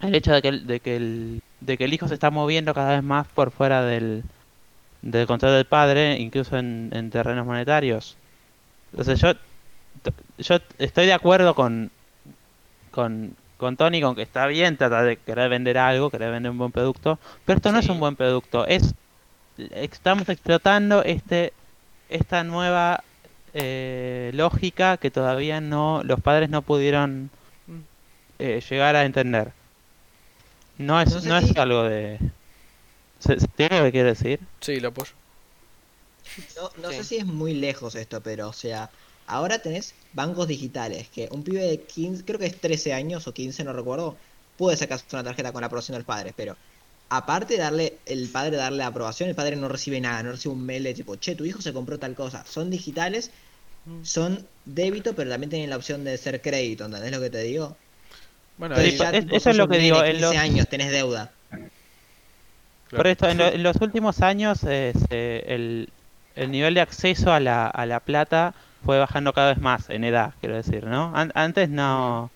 El 0.01 0.13
hecho 0.13 0.33
de 0.33 0.41
que, 0.43 0.51
de, 0.51 0.79
que 0.79 0.95
el, 0.97 1.41
de 1.65 1.77
que 1.77 1.85
el 1.85 1.93
hijo 1.93 2.07
se 2.07 2.13
está 2.15 2.31
moviendo 2.31 2.73
cada 2.73 2.91
vez 2.95 3.03
más 3.03 3.27
por 3.27 3.51
fuera 3.51 3.83
del, 3.83 4.23
del 5.01 5.27
control 5.27 5.53
del 5.53 5.65
padre, 5.65 6.17
incluso 6.19 6.57
en, 6.57 6.89
en 6.93 7.09
terrenos 7.09 7.45
monetarios. 7.45 8.17
Entonces 8.91 9.19
yo, 9.19 9.33
yo 10.37 10.57
estoy 10.77 11.05
de 11.05 11.13
acuerdo 11.13 11.55
con, 11.55 11.91
con, 12.91 13.35
con 13.57 13.77
Tony 13.77 14.01
con 14.01 14.15
que 14.15 14.21
está 14.23 14.47
bien 14.47 14.77
tratar 14.77 15.05
de 15.05 15.17
querer 15.17 15.49
vender 15.49 15.77
algo, 15.77 16.09
querer 16.09 16.31
vender 16.31 16.51
un 16.51 16.57
buen 16.57 16.71
producto, 16.71 17.19
pero 17.45 17.57
esto 17.57 17.71
no 17.71 17.79
es 17.79 17.89
un 17.89 17.99
buen 17.99 18.15
producto, 18.15 18.65
es 18.67 18.93
estamos 19.71 20.27
explotando 20.29 21.03
este 21.03 21.53
esta 22.09 22.43
nueva 22.43 23.03
eh, 23.53 24.31
lógica 24.33 24.97
que 24.97 25.11
todavía 25.11 25.61
no 25.61 26.01
los 26.03 26.19
padres 26.21 26.49
no 26.49 26.61
pudieron 26.61 27.29
Mm. 27.67 27.81
eh, 28.39 28.61
llegar 28.69 28.95
a 28.95 29.05
entender. 29.05 29.53
No 30.77 30.99
es 31.01 31.17
No 31.17 31.21
sé 31.21 31.31
no 31.31 31.37
es 31.37 31.55
algo 31.57 31.83
de 31.83 32.19
¿Se, 33.19 33.39
se 33.39 33.45
entiende 33.45 33.81
lo 33.83 33.91
que 33.91 34.03
decir? 34.03 34.49
Sí, 34.61 34.79
lo 34.79 34.89
apoyo. 34.89 35.13
No, 36.55 36.71
no 36.77 36.91
Sí. 36.91 36.93
sé 36.93 37.03
si 37.03 37.17
es 37.17 37.25
muy 37.25 37.53
lejos 37.53 37.95
esto, 37.95 38.21
pero 38.23 38.49
o 38.49 38.53
sea, 38.53 38.91
ahora 39.25 39.59
tenés 39.61 39.99
bancos 40.11 40.47
digitales, 40.47 41.09
que 41.09 41.27
un 41.31 41.43
pibe 41.43 41.61
de 41.63 41.85
15, 41.85 42.23
creo 42.25 42.39
que 42.39 42.45
es 42.47 42.59
13 42.59 42.93
años 42.93 43.27
o 43.27 43.33
15, 43.33 43.63
no 43.63 43.73
recuerdo, 43.73 44.19
puede 44.55 44.77
sacarse 44.77 45.05
una 45.13 45.23
tarjeta 45.23 45.51
con 45.51 45.61
la 45.61 45.67
aprobación 45.67 45.93
de 45.93 45.99
los 45.99 46.05
padres, 46.05 46.33
pero 46.35 46.57
aparte 47.09 47.55
de 47.55 47.59
darle, 47.61 48.01
el 48.05 48.31
padre 48.31 48.57
darle 48.57 48.79
la 48.79 48.87
aprobación, 48.87 49.29
el 49.29 49.35
padre 49.35 49.55
no 49.55 49.67
recibe 49.69 50.01
nada, 50.01 50.23
no 50.23 50.31
recibe 50.31 50.53
un 50.55 50.65
mail 50.65 50.83
de 50.83 50.93
tipo, 50.93 51.15
che, 51.17 51.35
tu 51.35 51.45
hijo 51.45 51.61
se 51.61 51.73
compró 51.73 51.99
tal 51.99 52.15
cosa. 52.15 52.45
Son 52.45 52.69
digitales, 52.69 53.31
son 54.01 54.49
débito, 54.65 55.15
pero 55.15 55.29
también 55.31 55.49
tienen 55.51 55.69
la 55.71 55.77
opción 55.77 56.03
de 56.05 56.17
ser 56.17 56.41
crédito, 56.41 56.85
¿entendés 56.85 57.11
lo 57.11 57.21
que 57.21 57.29
te 57.31 57.41
digo? 57.43 57.82
Bueno, 58.57 58.75
ahí, 58.75 58.91
ya, 58.97 59.09
es- 59.11 59.25
eso 59.31 59.49
es 59.49 59.57
lo 59.57 59.67
que 59.67 59.77
digo, 59.77 59.97
en 60.03 60.11
15 60.13 60.21
los- 60.21 60.35
años, 60.35 60.67
tenés 60.67 60.91
deuda. 60.91 61.31
Por 62.95 63.07
esto, 63.07 63.27
en, 63.27 63.37
lo- 63.37 63.47
en 63.53 63.63
los 63.63 63.77
últimos 63.81 64.21
años 64.21 64.63
eh, 64.67 64.93
se- 65.09 65.43
el, 65.53 65.89
el 66.35 66.51
nivel 66.51 66.73
de 66.75 66.81
acceso 66.81 67.31
a 67.33 67.39
la, 67.39 67.67
a 67.67 67.85
la 67.85 67.99
plata 67.99 68.53
fue 68.85 68.99
bajando 68.99 69.33
cada 69.33 69.49
vez 69.53 69.59
más 69.61 69.89
en 69.89 70.03
edad, 70.03 70.33
quiero 70.41 70.55
decir, 70.55 70.85
¿no? 70.85 71.11
An- 71.15 71.31
antes 71.35 71.69
no... 71.69 72.29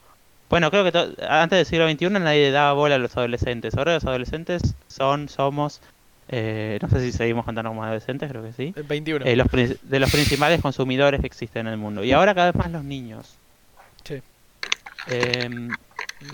Bueno, 0.49 0.71
creo 0.71 0.85
que 0.85 0.93
to- 0.93 1.13
antes 1.27 1.57
del 1.57 1.65
siglo 1.65 1.89
XXI 1.91 2.09
nadie 2.21 2.51
daba 2.51 2.71
bola 2.73 2.95
a 2.95 2.99
los 2.99 3.15
adolescentes. 3.17 3.75
Ahora 3.75 3.95
los 3.95 4.05
adolescentes 4.05 4.61
son, 4.87 5.27
somos, 5.27 5.81
eh, 6.29 6.79
no 6.81 6.89
sé 6.89 7.01
si 7.01 7.11
seguimos 7.11 7.43
contando 7.43 7.69
como 7.69 7.83
adolescentes, 7.83 8.29
creo 8.29 8.41
que 8.43 8.53
sí. 8.53 8.73
el 8.77 8.83
21. 8.83 9.25
eh, 9.25 9.35
los, 9.35 9.47
prin- 9.47 9.77
de 9.81 9.99
los 9.99 10.09
principales 10.09 10.61
consumidores 10.61 11.19
que 11.19 11.27
existen 11.27 11.67
en 11.67 11.73
el 11.73 11.77
mundo. 11.79 12.01
Y 12.03 12.13
ahora 12.13 12.33
cada 12.33 12.47
vez 12.51 12.55
más 12.55 12.71
los 12.71 12.85
niños. 12.85 13.35
Sí. 14.05 14.21
Em, 15.09 15.69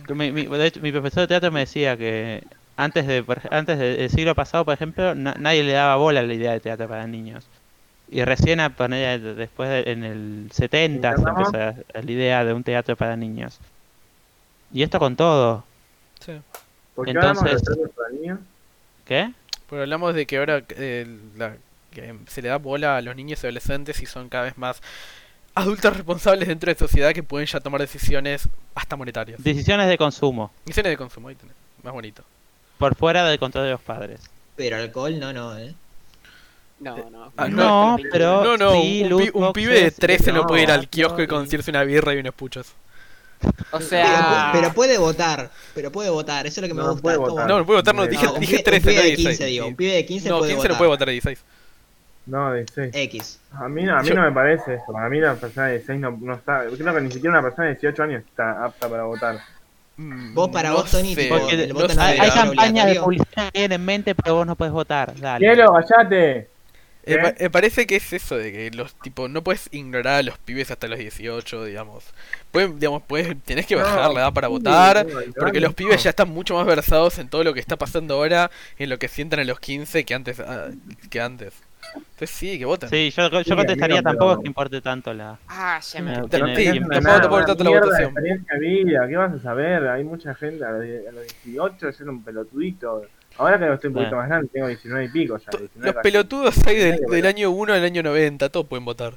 mi, 0.10 0.32
mi- 0.32 0.46
de 0.46 0.66
hecho, 0.68 0.80
mi 0.82 0.92
profesor 0.92 1.22
de 1.22 1.28
teatro 1.28 1.52
me 1.52 1.62
decía 1.62 1.96
que 1.98 2.44
antes 2.78 3.06
de 3.08 3.24
antes 3.52 3.78
de- 3.78 3.98
del 3.98 4.10
siglo 4.10 4.34
pasado, 4.36 4.66
por 4.66 4.74
ejemplo, 4.74 5.14
na- 5.16 5.36
nadie 5.40 5.64
le 5.64 5.74
daba 5.74 5.96
bola 5.98 6.22
a 6.22 6.24
la 6.24 6.34
idea 6.34 6.52
de 6.54 6.60
teatro 6.60 6.88
para 6.88 7.06
niños. 7.08 7.46
Y 8.10 8.24
recién 8.24 8.60
a 8.60 8.70
poner 8.76 9.22
después 9.36 9.70
de- 9.70 9.92
en 9.92 10.04
el 10.04 10.50
70 10.52 11.16
se 11.16 11.22
empezó 11.30 11.58
a- 11.58 11.70
a 12.00 12.02
la 12.02 12.12
idea 12.12 12.44
de 12.46 12.54
un 12.54 12.64
teatro 12.64 12.96
para 12.96 13.16
niños. 13.16 13.60
Y 14.72 14.84
esto 14.84 15.00
con 15.00 15.16
todo. 15.16 15.64
Sí. 16.20 16.34
¿Por 16.96 17.06
qué 17.06 17.12
hablamos 17.12 17.44
de 17.44 17.50
Entonces- 17.52 17.68
los 17.70 17.76
premios 17.76 17.92
para 17.96 18.10
niños? 18.10 18.40
¿Qué? 19.06 19.32
Pero 19.70 19.82
hablamos 19.84 20.14
de 20.16 20.26
que 20.26 20.38
ahora 20.38 20.64
eh, 20.70 21.08
la- 21.38 21.56
que 21.92 22.16
se 22.28 22.42
le 22.42 22.50
da 22.50 22.58
bola 22.58 22.98
a 22.98 23.02
los 23.02 23.16
niños 23.16 23.44
y 23.44 23.48
adolescentes 23.48 24.02
y 24.02 24.06
son 24.08 24.30
cada 24.30 24.46
vez 24.46 24.58
más 24.58 24.82
adultos 25.56 25.96
responsables 25.96 26.48
dentro 26.48 26.72
de 26.74 26.78
sociedad 26.80 27.14
que 27.14 27.24
pueden 27.24 27.48
ya 27.48 27.60
tomar 27.60 27.82
decisiones 27.82 28.48
hasta 28.76 28.96
monetarias. 28.96 29.44
Decisiones 29.44 29.88
de 29.88 29.98
consumo. 29.98 30.52
Decisiones 30.66 30.92
de 30.92 30.98
consumo, 30.98 31.28
ahí 31.30 31.36
tenés. 31.36 31.56
Más 31.84 31.94
bonito. 31.94 32.24
Por 32.78 32.96
fuera 32.96 33.26
del 33.26 33.40
control 33.40 33.66
de 33.66 33.72
los 33.72 33.82
padres. 33.82 34.20
Pero 34.56 34.78
alcohol 34.78 35.20
no, 35.20 35.34
no, 35.34 35.58
¿eh? 35.58 35.74
No, 36.80 36.98
no. 37.10 37.32
Ah, 37.38 37.48
No, 37.48 37.98
pero 38.12 38.44
No, 38.44 38.58
no, 38.58 38.72
sí, 38.74 39.02
un, 39.04 39.10
loot 39.10 39.24
pi- 39.24 39.32
un 39.34 39.54
pibe 39.54 39.74
de 39.74 39.82
boxes, 39.84 40.00
13 40.00 40.32
no, 40.34 40.42
no, 40.42 40.48
puede 40.48 40.64
ir 40.64 40.72
al 40.72 40.82
no, 40.82 40.90
kiosco 40.90 41.22
y 41.22 41.26
y- 41.26 41.28
conseguirse 41.28 41.72
una 41.72 41.84
birra 41.84 42.14
y 42.14 42.18
unos 42.18 42.34
puchos. 42.34 42.68
O 43.46 43.78
Pero, 43.78 43.80
sea, 43.86 44.50
pero 44.54 44.74
puede 44.74 44.98
votar, 44.98 45.52
pero 45.76 45.92
puede 45.92 46.10
votar, 46.10 46.48
eso 46.48 46.60
es 46.60 46.62
lo 46.62 46.68
que 46.70 46.74
me 46.74 46.82
No, 46.82 46.88
gusta. 46.92 47.02
puede 47.02 47.18
como- 47.18 47.30
votar. 47.32 47.48
No, 47.48 47.58
no 47.60 47.66
puede 47.66 47.80
votar, 47.80 47.94
no, 47.96 48.04
No, 48.06 48.10
dije, 48.10 48.28
dije 48.40 48.58
pibe- 48.58 48.64
13, 48.64 48.78
un 48.78 48.84
pibe 48.90 48.96
no 48.96 49.02
de 49.02 49.08
16. 49.08 49.38
15, 49.38 49.46
digo, 49.46 49.68
un 49.68 49.76
pibe 49.76 49.92
de 49.94 50.06
15 50.06 50.30
no, 50.30 50.38
puede 50.40 50.52
15 50.54 50.68
no 50.70 50.78
puede 50.78 50.90
votar 50.90 51.10
a 51.10 51.12
16. 51.12 51.40
No, 52.26 52.54
16. 52.54 52.92
X. 52.96 53.40
A 53.52 53.68
mí, 53.68 53.88
a 53.88 53.98
mí 54.02 54.08
Yo- 54.10 54.16
no 54.16 54.22
me 54.24 54.32
parece 54.32 54.76
eso. 54.76 54.94
Para 54.94 55.10
mí 55.10 55.20
la 55.20 55.36
persona 55.36 55.68
de 55.68 55.74
16 55.74 56.00
no, 56.00 56.12
no 56.22 56.36
está. 56.36 56.64
Creo 56.66 56.94
que 56.96 57.02
ni 57.02 57.12
siquiera 57.12 57.32
una 57.32 57.42
persona 57.42 57.68
de 57.68 57.74
18 57.76 58.04
años 58.04 58.24
está 58.28 58.64
apta 58.64 58.88
para 58.90 59.04
votar. 59.04 59.40
Mm, 59.98 60.34
Vos 60.34 60.50
para 60.50 60.70
no 60.70 60.76
vos, 60.78 60.90
Tony, 60.90 61.14
sé, 61.14 61.24
tipo, 61.24 61.50
el 61.50 61.70
no 61.70 61.76
voto 61.76 61.94
no 61.94 62.02
hay, 62.02 62.18
hay 62.18 62.32
campañas 62.32 62.88
de 62.88 63.00
publicidad 63.00 63.52
que 63.54 63.66
en 63.66 63.86
mente, 63.86 64.16
pero 64.16 64.36
vos 64.36 64.48
no 64.48 64.56
podés 64.56 64.74
votar. 64.74 65.14
Dale. 65.20 65.46
¡Cielo, 65.46 65.72
callate! 65.74 66.48
Me, 67.06 67.16
¿Qué? 67.16 67.22
pa- 67.22 67.34
me 67.38 67.50
parece 67.50 67.86
que 67.86 67.98
es 67.98 68.14
eso 68.14 68.38
de 68.38 68.52
que 68.54 68.72
los 68.72 68.96
tipo 68.96 69.28
no 69.28 69.44
puedes 69.44 69.68
ignorar 69.72 70.16
a 70.16 70.24
los 70.24 70.38
pibes 70.38 70.72
hasta 70.72 70.88
los 70.88 70.98
18, 70.98 71.66
digamos. 71.66 72.06
Pueden, 72.52 72.80
digamos, 72.80 73.04
puedes, 73.04 73.36
tenés 73.44 73.66
que 73.68 73.76
bajar 73.76 74.08
No, 74.08 74.14
la 74.14 74.22
edad 74.22 74.34
para 74.34 74.48
votar, 74.48 75.06
no, 75.06 75.20
porque 75.38 75.60
no. 75.60 75.68
los 75.68 75.76
pibes 75.76 76.02
ya 76.02 76.12
están 76.12 76.30
mucho 76.30 76.56
más 76.56 76.66
versados 76.66 77.20
en 77.20 77.28
todo 77.28 77.44
lo 77.44 77.54
que 77.54 77.60
está 77.60 77.76
pasando 77.76 78.16
ahora, 78.16 78.50
en 78.80 78.90
lo 78.90 78.98
que 78.98 79.10
sientan 79.10 79.42
a 79.42 79.44
los 79.44 79.60
15 79.60 80.06
que 80.06 80.14
antes 80.16 80.40
ah, 80.40 80.70
que 81.10 81.20
antes. 81.22 81.54
Entonces 81.96 82.30
sí, 82.30 82.58
que 82.60 82.66
voten. 82.66 82.90
Sí, 82.90 83.12
yo, 83.16 83.30
yo 83.30 83.44
Sí, 83.44 83.50
contestaría 83.56 83.98
amigo, 83.98 84.10
tampoco 84.10 84.32
pero- 84.32 84.42
que 84.42 84.48
importe 84.48 84.82
tanto 84.82 85.14
la... 85.14 85.38
ah, 85.48 85.80
ya 85.80 86.02
me. 86.02 86.12
No, 86.18 86.28
Te- 86.28 86.40
puedo 86.40 87.22
tomar 87.22 87.46
tanto 87.46 87.64
la 87.64 87.70
votación. 87.72 88.04
experiencia 88.12 88.54
de 88.54 88.60
vida, 88.60 89.08
¿qué 89.08 89.18
vas 89.18 89.34
a 89.34 89.40
saber? 89.40 89.88
Hay 89.88 90.04
mucha 90.04 90.34
gente 90.36 90.64
a 90.64 90.72
los, 90.72 90.82
die- 90.82 91.08
a 91.08 91.12
los 91.12 91.24
18 91.46 91.90
es 91.90 92.02
un 92.02 92.24
pelotudito. 92.24 93.04
Ahora 93.38 93.58
que 93.58 93.74
estoy 93.74 93.88
un 93.88 93.94
poquito 93.96 94.16
Ah. 94.16 94.20
más 94.20 94.28
grande, 94.30 94.50
tengo 94.54 94.68
19 94.68 95.06
y 95.06 95.10
pico 95.10 95.38
ya. 95.38 95.46
To- 95.50 95.58
19 95.58 95.86
Los 95.88 95.96
casi. 95.96 96.04
pelotudos 96.04 96.68
hay 96.68 96.76
del, 96.78 97.00
del 97.10 97.26
año 97.26 97.50
1 97.52 97.74
al 97.74 97.84
año 97.84 98.04
90, 98.04 98.50
todos 98.50 98.68
pueden 98.68 98.86
votar. 98.86 99.16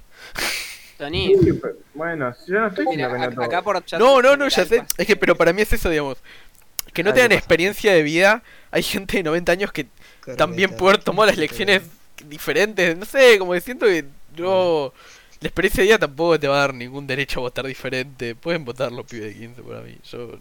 Tony, 0.96 1.34
Sí, 1.38 1.60
bueno, 1.92 2.34
yo 2.48 2.58
no 2.60 2.66
estoy 2.68 2.86
mira, 2.86 3.08
diciendo 3.08 3.12
que 3.12 3.18
no 3.18 3.30
ac- 3.30 3.34
todos. 3.34 3.46
acá 3.48 3.62
por 3.62 3.84
chat 3.84 4.00
No, 4.00 4.22
no, 4.22 4.34
no, 4.36 4.48
ya 4.48 4.64
sé. 4.64 4.82
Es 4.96 5.06
que, 5.06 5.14
pero 5.16 5.36
para 5.36 5.52
mí 5.52 5.60
es 5.60 5.70
eso, 5.72 5.90
digamos. 5.90 6.16
Que 6.94 7.02
no 7.04 7.12
Ay, 7.12 7.20
experiencia 7.32 7.92
de 7.92 8.02
vida. 8.02 8.42
Hay 8.70 8.82
gente 8.82 9.18
de 9.18 9.22
90 9.22 9.52
años 9.52 9.70
que 9.72 9.86
también 10.38 10.70
Correcto. 10.70 10.76
poder 10.84 10.98
tomar 11.04 11.26
las 11.28 11.36
lecciones 11.36 11.82
diferentes. 12.28 12.96
No 12.96 13.04
sé, 13.04 13.38
como 13.38 13.52
que 13.52 13.60
siento 13.60 13.86
que 13.86 14.04
no. 14.38 14.92
La 15.40 15.48
experiencia 15.48 15.82
de 15.82 15.88
vida 15.88 15.98
tampoco 15.98 16.40
te 16.40 16.48
va 16.48 16.56
a 16.56 16.60
dar 16.60 16.74
ningún 16.74 17.06
derecho 17.06 17.40
a 17.40 17.42
votar 17.42 17.66
diferente. 17.66 18.34
Pueden 18.34 18.64
votar 18.64 18.90
los 18.90 19.04
pibes 19.06 19.34
de 19.34 19.40
15 19.40 19.62
para 19.62 19.80
mí. 19.82 19.94
Yo. 20.10 20.38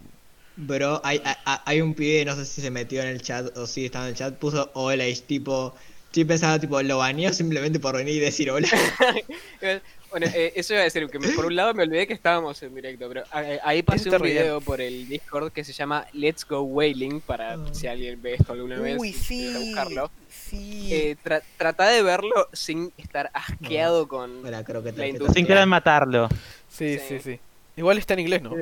Bro, 0.56 1.02
hay, 1.04 1.20
hay, 1.22 1.34
hay 1.66 1.80
un 1.82 1.92
pibe, 1.92 2.24
no 2.24 2.34
sé 2.34 2.46
si 2.46 2.62
se 2.62 2.70
metió 2.70 3.02
en 3.02 3.08
el 3.08 3.20
chat 3.20 3.54
o 3.58 3.66
si 3.66 3.84
estaba 3.84 4.06
en 4.06 4.12
el 4.12 4.16
chat, 4.16 4.34
puso 4.36 4.70
hola 4.74 5.06
y 5.06 5.14
tipo. 5.16 5.74
Estoy 6.06 6.24
pensando, 6.24 6.58
tipo, 6.58 6.80
lo 6.80 6.96
baneó 6.96 7.30
simplemente 7.34 7.78
por 7.78 7.94
venir 7.94 8.14
y 8.14 8.20
decir 8.20 8.50
hola. 8.50 8.68
Bueno, 10.08 10.28
eh, 10.32 10.52
eso 10.54 10.72
iba 10.72 10.82
a 10.82 10.84
decir 10.84 11.06
que 11.10 11.18
me- 11.18 11.28
por 11.30 11.46
un 11.46 11.56
lado 11.56 11.74
me 11.74 11.82
olvidé 11.82 12.06
que 12.06 12.14
estábamos 12.14 12.62
en 12.62 12.74
directo, 12.74 13.08
pero 13.08 13.24
eh, 13.42 13.58
ahí 13.64 13.82
pasé 13.82 14.04
Está 14.08 14.16
un 14.18 14.22
video 14.22 14.60
por 14.60 14.80
el 14.80 15.08
Discord 15.08 15.52
que 15.52 15.64
se 15.64 15.72
llama 15.72 16.06
Let's 16.12 16.46
Go 16.46 16.60
Whaling 16.62 17.20
para 17.20 17.54
Ah. 17.54 17.58
si 17.72 17.86
alguien 17.88 18.22
ve 18.22 18.34
esto 18.34 18.52
alguna 18.52 18.78
vez 18.78 18.96
Uy, 18.98 19.12
sí. 19.12 19.52
buscarlo. 19.52 20.10
Sí. 20.48 20.92
Eh, 20.94 21.16
tra- 21.24 21.42
trata 21.56 21.88
de 21.88 22.02
verlo 22.02 22.48
sin 22.52 22.92
estar 22.96 23.30
asqueado 23.34 24.06
con 24.06 24.44
Hola, 24.46 24.62
creo 24.64 24.82
que 24.82 24.92
La 24.92 25.06
industria. 25.06 25.34
Sin 25.34 25.46
querer 25.46 25.66
matarlo. 25.66 26.28
sí, 26.68 26.98
sí. 26.98 27.04
sí, 27.08 27.20
sí. 27.20 27.40
Igual 27.76 27.98
está 27.98 28.14
en 28.14 28.20
inglés, 28.20 28.42
¿no? 28.42 28.52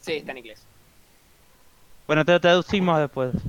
Sí. 0.00 0.12
Está 0.14 0.32
en 0.32 0.38
inglés. 0.38 0.60
Bueno, 2.06 2.24
te 2.24 2.32
lo 2.32 2.40
traducimos 2.40 2.98
después. 3.00 3.34
Es 3.34 3.40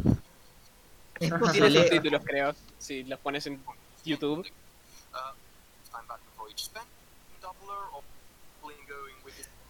Tiene 1.19 1.37
posible. 1.39 1.83
subtítulos, 1.83 2.21
creo, 2.25 2.55
si 2.79 3.03
los 3.03 3.19
pones 3.19 3.45
en 3.47 3.59
YouTube. 4.05 4.47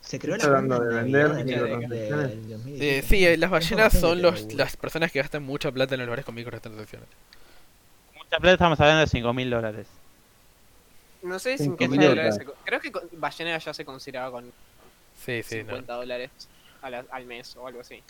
Se 0.01 0.19
creó 0.19 0.35
la 0.35 0.43
Está 0.43 0.49
dando 0.51 0.77
cuenta 0.77 0.93
de 0.95 0.99
en 0.99 1.11
vender 1.11 1.29
Navidad 1.29 1.45
del- 1.45 1.45
microtransacciones. 1.77 2.29
del 2.31 2.49
2017. 2.49 2.97
Eh, 2.97 3.01
sí, 3.03 3.25
eh, 3.25 3.37
las 3.37 3.49
ballenas 3.49 3.93
son 3.99 4.21
los, 4.21 4.53
las 4.53 4.75
personas 4.75 5.11
que 5.11 5.19
gastan 5.19 5.43
mucha 5.43 5.71
plata 5.71 5.95
en 5.95 5.99
los 5.99 6.07
lugares 6.07 6.25
con 6.25 6.35
microtransacciones. 6.35 7.07
Plata 8.39 8.53
estamos 8.53 8.79
hablando 8.79 9.01
de 9.01 9.07
5 9.07 9.33
mil 9.33 9.49
dólares. 9.49 9.87
No 11.23 11.37
sé 11.37 11.57
si 11.57 11.65
Cinco 11.65 11.77
5 11.79 11.91
mil 11.91 12.01
dólares. 12.07 12.35
se- 12.35 12.45
Creo 12.65 12.79
que 12.79 12.91
Ballena 13.13 13.57
ya 13.57 13.73
se 13.73 13.85
consideraba 13.85 14.31
con 14.31 14.51
Sí, 15.23 15.43
sí, 15.43 15.57
no. 15.57 15.65
50 15.71 15.93
dólares 15.93 16.31
al 16.81 17.25
mes 17.25 17.55
o 17.57 17.67
algo 17.67 17.81
así. 17.81 18.01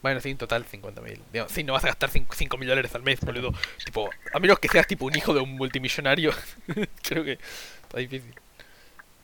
Bueno, 0.00 0.20
sí, 0.20 0.30
en 0.30 0.38
total 0.38 0.64
50 0.64 1.00
mil. 1.00 1.20
Sí, 1.48 1.64
no 1.64 1.72
vas 1.74 1.84
a 1.84 1.88
gastar 1.88 2.10
5 2.10 2.56
mil 2.58 2.68
dólares 2.68 2.94
al 2.94 3.02
mes, 3.02 3.20
boludo. 3.20 3.52
Tipo, 3.84 4.08
a 4.32 4.38
menos 4.38 4.58
que 4.58 4.68
seas 4.68 4.86
tipo 4.86 5.04
un 5.06 5.16
hijo 5.16 5.34
de 5.34 5.40
un 5.40 5.52
multimillonario. 5.56 6.32
creo 7.02 7.24
que 7.24 7.38
está 7.82 7.98
difícil. 7.98 8.34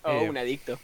O 0.03 0.11
Eh, 0.11 0.29
un 0.31 0.37
adicto. 0.39 0.79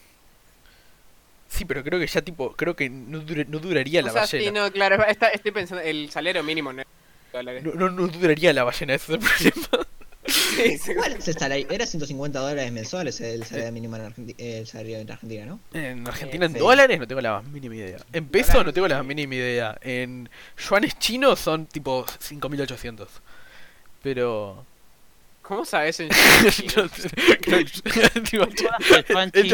Sí, 1.49 1.65
pero 1.65 1.83
creo 1.85 1.99
que 1.99 2.07
ya 2.07 2.23
tipo, 2.23 2.53
creo 2.53 2.75
que 2.77 2.89
no, 2.91 3.21
dure- 3.23 3.47
no 3.47 3.59
duraría 3.59 4.03
la 4.03 4.11
sea, 4.11 4.23
ballena. 4.23 4.45
sí, 4.45 4.51
no, 4.53 4.71
claro, 4.73 5.03
está- 5.07 5.29
estoy 5.31 5.53
pensando, 5.53 5.83
el 5.83 6.11
salario 6.11 6.43
mínimo 6.43 6.73
no 6.73 6.83
es 6.83 6.87
dólares. 7.37 7.63
no, 7.65 7.73
no, 7.75 7.91
no 7.91 8.09
duraría 8.09 8.53
la 8.53 8.65
ballena, 8.65 8.95
ese 8.95 9.15
es 9.15 9.19
el 9.23 9.53
problema. 9.53 9.87
Sí, 10.27 10.77
sí. 10.79 10.93
¿Cuál 10.97 11.13
es 11.13 11.29
el 11.29 11.39
salario? 11.39 11.69
Era 11.71 11.87
150 11.87 12.41
dólares 12.41 12.73
mensuales 12.73 13.21
el 13.21 13.45
salario 13.45 13.71
mínimo 13.71 13.95
en 13.97 14.03
Argenti- 14.13 14.35
el 14.39 14.67
salario 14.67 14.99
en 14.99 15.09
Argentina, 15.11 15.47
¿no? 15.47 15.61
En 15.73 16.07
Argentina 16.09 16.47
en 16.47 16.53
sí. 16.55 16.59
dólares 16.59 16.99
no 16.99 17.07
tengo 17.07 17.21
la 17.21 17.35
más 17.35 17.45
mínima 17.45 17.77
idea. 17.77 17.99
En 18.13 18.27
pesos 18.27 18.65
no 18.67 18.73
tengo 18.73 18.89
la 18.89 18.97
más 18.99 19.07
mínima 19.07 19.35
idea. 19.37 19.79
En 19.83 20.29
yuanes 20.69 20.99
chinos 20.99 21.39
son 21.39 21.67
tipo 21.67 22.05
5800. 22.19 23.09
Pero. 24.03 24.65
¿Cómo 25.43 25.65
sabes 25.65 26.01
en 26.01 26.09
no 26.77 26.89
chino? 28.25 28.49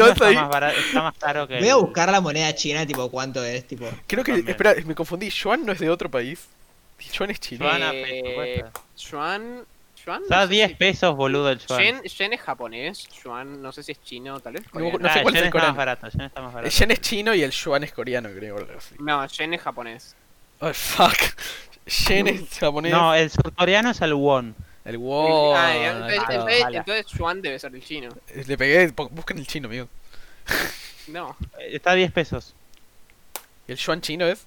está 0.07 0.31
más, 0.31 0.49
barato, 0.49 0.79
está 0.79 1.03
más 1.03 1.13
caro 1.19 1.47
que... 1.47 1.59
Voy 1.59 1.69
a 1.69 1.75
buscar 1.75 2.11
la 2.11 2.19
moneda 2.19 2.55
china, 2.55 2.83
tipo, 2.87 3.11
cuánto 3.11 3.43
es, 3.45 3.67
tipo. 3.67 3.87
Creo 4.07 4.23
que, 4.23 4.31
También. 4.31 4.49
espera, 4.49 4.73
me 4.87 4.95
confundí. 4.95 5.29
Yuan 5.29 5.63
no 5.63 5.71
es 5.71 5.79
de 5.79 5.91
otro 5.91 6.09
país. 6.09 6.47
Yuan 7.13 7.31
es 7.31 7.39
chino. 7.39 7.65
Yuan 7.65 7.83
a 7.83 7.93
Eh, 7.93 8.21
peso, 8.23 8.35
cuesta. 8.35 8.71
Yuan. 9.11 9.65
Yuan. 10.05 10.23
Está 10.23 10.35
no 10.35 10.41
a 10.41 10.47
sé 10.47 10.53
10 10.53 10.67
si- 10.69 10.75
pesos, 10.75 11.15
boludo, 11.15 11.49
el 11.49 11.59
yuan. 11.59 11.81
Yen, 11.81 12.01
yen 12.03 12.33
es 12.33 12.41
japonés, 12.41 13.07
Yuan 13.23 13.61
no 13.61 13.71
sé 13.71 13.83
si 13.83 13.93
es 13.93 14.03
chino, 14.03 14.39
tal 14.41 14.53
vez. 14.53 14.63
No, 14.65 14.71
coreano. 14.71 14.99
no 14.99 15.13
sé 15.13 15.19
Ah, 15.19 15.21
cuál 15.23 15.35
es 15.35 15.39
yen 15.41 15.47
el 15.47 15.53
más 15.53 15.61
coreano. 15.61 15.77
barato, 15.77 16.09
yen 16.09 16.21
está 16.21 16.41
más 16.41 16.49
El 16.49 16.55
barato. 16.55 16.75
yen 16.75 16.91
es 16.91 17.01
chino 17.01 17.33
y 17.35 17.43
el 17.43 17.51
yuan 17.51 17.83
es 17.83 17.93
coreano, 17.93 18.29
creo. 18.35 18.57
algo 18.57 18.77
así. 18.77 18.95
No, 18.99 19.25
yen 19.27 19.53
es 19.53 19.61
japonés. 19.61 20.15
Oh, 20.59 20.73
fuck. 20.73 21.15
Yen 22.07 22.27
es 22.27 22.49
japonés. 22.59 22.91
No, 22.91 23.13
el 23.15 23.29
surcoreano 23.29 23.91
es 23.91 24.01
el 24.01 24.13
won. 24.13 24.55
El 24.85 24.97
won. 24.97 25.55
Ah, 25.57 25.73
entonces, 26.73 27.05
Juan 27.17 27.41
debe 27.41 27.57
ser 27.59 27.73
el 27.73 27.81
chino. 27.83 28.09
Le 28.45 28.57
pegué, 28.57 28.91
po- 28.91 29.07
busquen 29.09 29.37
el 29.37 29.47
chino, 29.47 29.67
amigo. 29.69 29.87
No. 31.07 31.35
Eh, 31.59 31.75
Está 31.75 31.91
a 31.91 31.95
10 31.95 32.11
pesos. 32.11 32.53
¿Y 33.67 33.71
el 33.71 33.77
yuan 33.77 34.01
chino 34.01 34.25
es? 34.25 34.45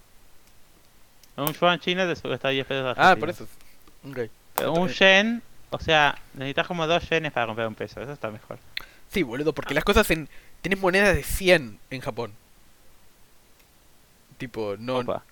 Un 1.37 1.53
yuan 1.53 1.79
chino 1.81 2.07
te 2.07 2.17
sube- 2.17 2.35
está 2.35 2.49
a 2.49 2.51
10 2.53 2.67
pesos. 2.67 2.95
Ah, 2.99 3.11
argentinos. 3.11 3.19
por 3.19 3.29
eso. 3.31 4.23
Ok. 4.27 4.31
Pero 4.57 4.73
Un 4.73 4.89
yen, 4.89 5.43
o 5.71 5.79
sea, 5.79 6.17
necesitas 6.35 6.67
como 6.67 6.87
dos 6.87 7.09
yenes 7.11 7.33
para 7.33 7.47
comprar 7.47 7.69
un 7.69 7.75
peso. 7.75 8.01
Eso 8.01 8.13
está 8.13 8.31
mejor. 8.31 8.59
Sí, 9.09 9.23
boludo, 9.23 9.53
porque 9.53 9.75
las 9.75 9.85
cosas 9.85 10.11
en... 10.11 10.29
Tienes 10.63 10.81
monedas 10.81 11.15
de 11.15 11.23
100 11.23 11.79
en 11.91 12.01
Japón. 12.01 12.33
Tipo, 14.39 14.77
no... 14.79 14.99
Opa. 14.99 15.25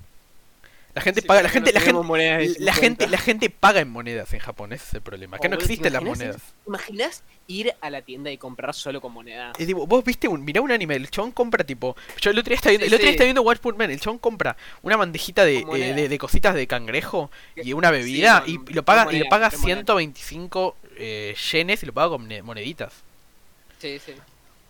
La 0.94 1.02
gente 1.02 1.20
Sí, 1.22 1.26
paga, 1.26 1.42
la 1.42 1.48
gente, 1.48 1.72
no 1.72 1.74
la 1.74 1.80
gente, 1.80 2.02
monedas 2.02 2.38
la 2.58 2.72
50. 2.72 2.74
gente, 2.74 3.08
la 3.08 3.18
gente 3.18 3.50
paga 3.50 3.80
en 3.80 3.88
monedas 3.90 4.32
en 4.32 4.38
Japón, 4.38 4.72
ese 4.72 4.84
es 4.86 4.94
el 4.94 5.02
problema. 5.02 5.36
Acá 5.38 5.48
no 5.48 5.56
Oh, 5.56 5.58
existen 5.58 5.92
las 5.92 6.02
¿imaginas 6.02 6.18
monedas. 6.18 6.36
eso? 6.36 6.54
¿Imaginas 6.68 7.22
ir 7.48 7.74
a 7.80 7.90
la 7.90 8.02
tienda 8.02 8.30
y 8.30 8.38
comprar 8.38 8.74
solo 8.74 9.00
con 9.00 9.12
moneda? 9.12 9.52
Es 9.58 9.66
tipo, 9.66 9.86
vos 9.88 10.04
viste 10.04 10.28
un, 10.28 10.44
mirá 10.44 10.60
un 10.60 10.70
anime, 10.70 10.94
el 10.94 11.10
chabón 11.10 11.32
compra 11.32 11.64
tipo, 11.64 11.96
yo 12.20 12.30
el 12.30 12.38
otro 12.38 12.50
día 12.50 12.56
estaba 12.56 12.70
viendo, 12.70 12.86
Sí, 12.86 12.88
el 12.88 12.94
otro 12.94 13.02
día 13.02 13.10
sí. 13.10 13.14
estaba 13.16 13.26
viendo 13.26 13.42
Watch 13.42 13.60
Man, 13.76 13.90
el 13.90 13.98
chabón 14.00 14.18
compra 14.20 14.56
una 14.82 14.96
bandejita 14.96 15.44
de, 15.44 15.58
eh, 15.74 15.94
de, 15.94 16.08
de 16.08 16.18
cositas 16.18 16.54
de 16.54 16.66
cangrejo 16.68 17.30
y 17.56 17.72
una 17.72 17.90
bebida 17.90 18.44
y, 18.46 18.60
y 18.68 18.72
lo 18.72 18.84
paga, 18.84 19.02
y 19.02 19.04
moneda, 19.06 19.24
lo 19.24 19.28
paga 19.30 19.50
con 19.50 19.60
moneda. 19.62 19.76
125 19.78 20.76
eh, 20.96 21.34
yenes 21.52 21.82
y 21.82 21.86
lo 21.86 21.92
paga 21.92 22.10
con 22.10 22.22
mone- 22.22 22.42
moneditas. 22.42 22.92
Sí, 23.80 23.98
sí. 23.98 24.12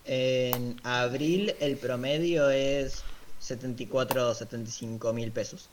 En 0.05 0.79
abril 0.83 1.55
el 1.59 1.77
promedio 1.77 2.49
es 2.49 3.03
74 3.39 4.29
o 4.29 4.33
75 4.33 5.13
mil 5.13 5.31
pesos. 5.31 5.69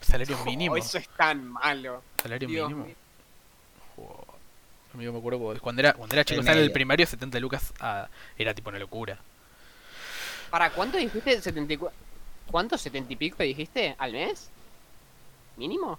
Salario 0.00 0.36
Oh, 0.40 0.44
mínimo. 0.44 0.76
eso 0.76 0.98
es 0.98 1.08
tan 1.10 1.46
malo. 1.46 2.02
Salario 2.22 2.48
Dios 2.48 2.68
mínimo. 2.70 2.86
mío. 2.86 2.96
Amigo, 4.94 5.12
me 5.12 5.18
acuerdo 5.18 5.38
cuando- 5.60 5.80
era, 5.80 5.92
cuando 5.92 6.14
era 6.16 6.24
chico, 6.24 6.40
en 6.40 6.48
el 6.48 6.54
medio. 6.64 6.72
primario, 6.72 7.06
70 7.06 7.38
lucas 7.38 7.72
ah, 7.80 8.08
era 8.36 8.54
tipo 8.54 8.70
una 8.70 8.78
locura. 8.78 9.18
¿Para 10.50 10.70
cuánto 10.70 10.98
dijiste? 10.98 11.40
74. 11.40 11.96
¿Cuánto? 12.50 12.76
¿70 12.76 13.06
y 13.12 13.16
pico 13.16 13.36
dijiste? 13.44 13.94
¿Al 13.98 14.12
mes? 14.12 14.50
¿Mínimo? 15.56 15.96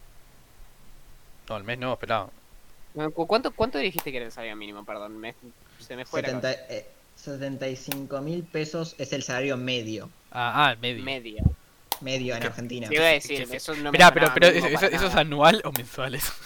No, 1.48 1.56
al 1.56 1.64
mes 1.64 1.78
no, 1.80 1.96
¿cu- 3.12 3.28
¿Cuánto, 3.28 3.52
cuánto 3.52 3.78
dijiste 3.78 4.12
que 4.12 4.18
era 4.18 4.26
el 4.26 4.32
salario 4.34 4.58
mínimo? 4.58 4.84
Perdón, 4.84 5.18
me- 5.18 5.36
se 5.80 5.96
me 5.96 6.04
fue 6.06 6.22
la 6.22 6.28
70, 6.30 6.52
eh, 6.52 6.86
75 7.16 8.20
mil 8.22 8.44
pesos 8.44 8.96
es 8.98 9.14
el 9.14 9.24
salario 9.24 9.56
medio. 9.56 10.10
Ah, 10.32 10.66
ah, 10.68 10.72
el 10.74 10.80
medio. 10.80 11.04
cosa. 11.44 11.44
Medio 12.02 12.36
en. 12.36 12.44
Argentina. 12.44 12.88
Te 12.90 12.96
iba 12.96 13.06
a 13.06 13.10
decir, 13.10 13.48
eso 13.52 13.76
no 13.76 13.92
me 13.92 13.98
Esperá, 13.98 14.12
pero, 14.14 14.32
pero 14.34 14.48
¿eso, 14.48 14.68
eso- 14.68 14.86
eso 14.88 15.08
es 15.08 15.16
anual 15.16 15.62
o 15.66 15.72
mensual? 15.72 16.16
Eso? 16.16 16.34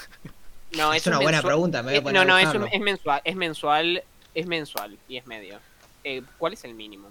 No, 0.72 0.94
es 0.94 1.08
un 1.08 1.14
una 1.14 1.22
buena 1.22 1.42
pregunta, 1.42 1.82
me 1.82 1.92
voy 1.92 1.96
a 1.96 1.98
eh, 2.00 2.02
poner 2.02 2.22
No, 2.22 2.26
no, 2.28 2.36
a 2.36 2.42
es, 2.42 2.54
un- 2.54 2.68
es 2.70 2.82
mensual, 2.82 3.22
es 3.24 3.36
mensual, 3.38 4.04
es 4.34 4.46
mensual 4.46 4.98
y 5.08 5.16
es 5.16 5.26
medio. 5.26 5.58
Eh, 6.04 6.22
¿Cuál 6.38 6.52
es 6.54 6.66
el 6.66 6.74
mínimo? 6.74 7.10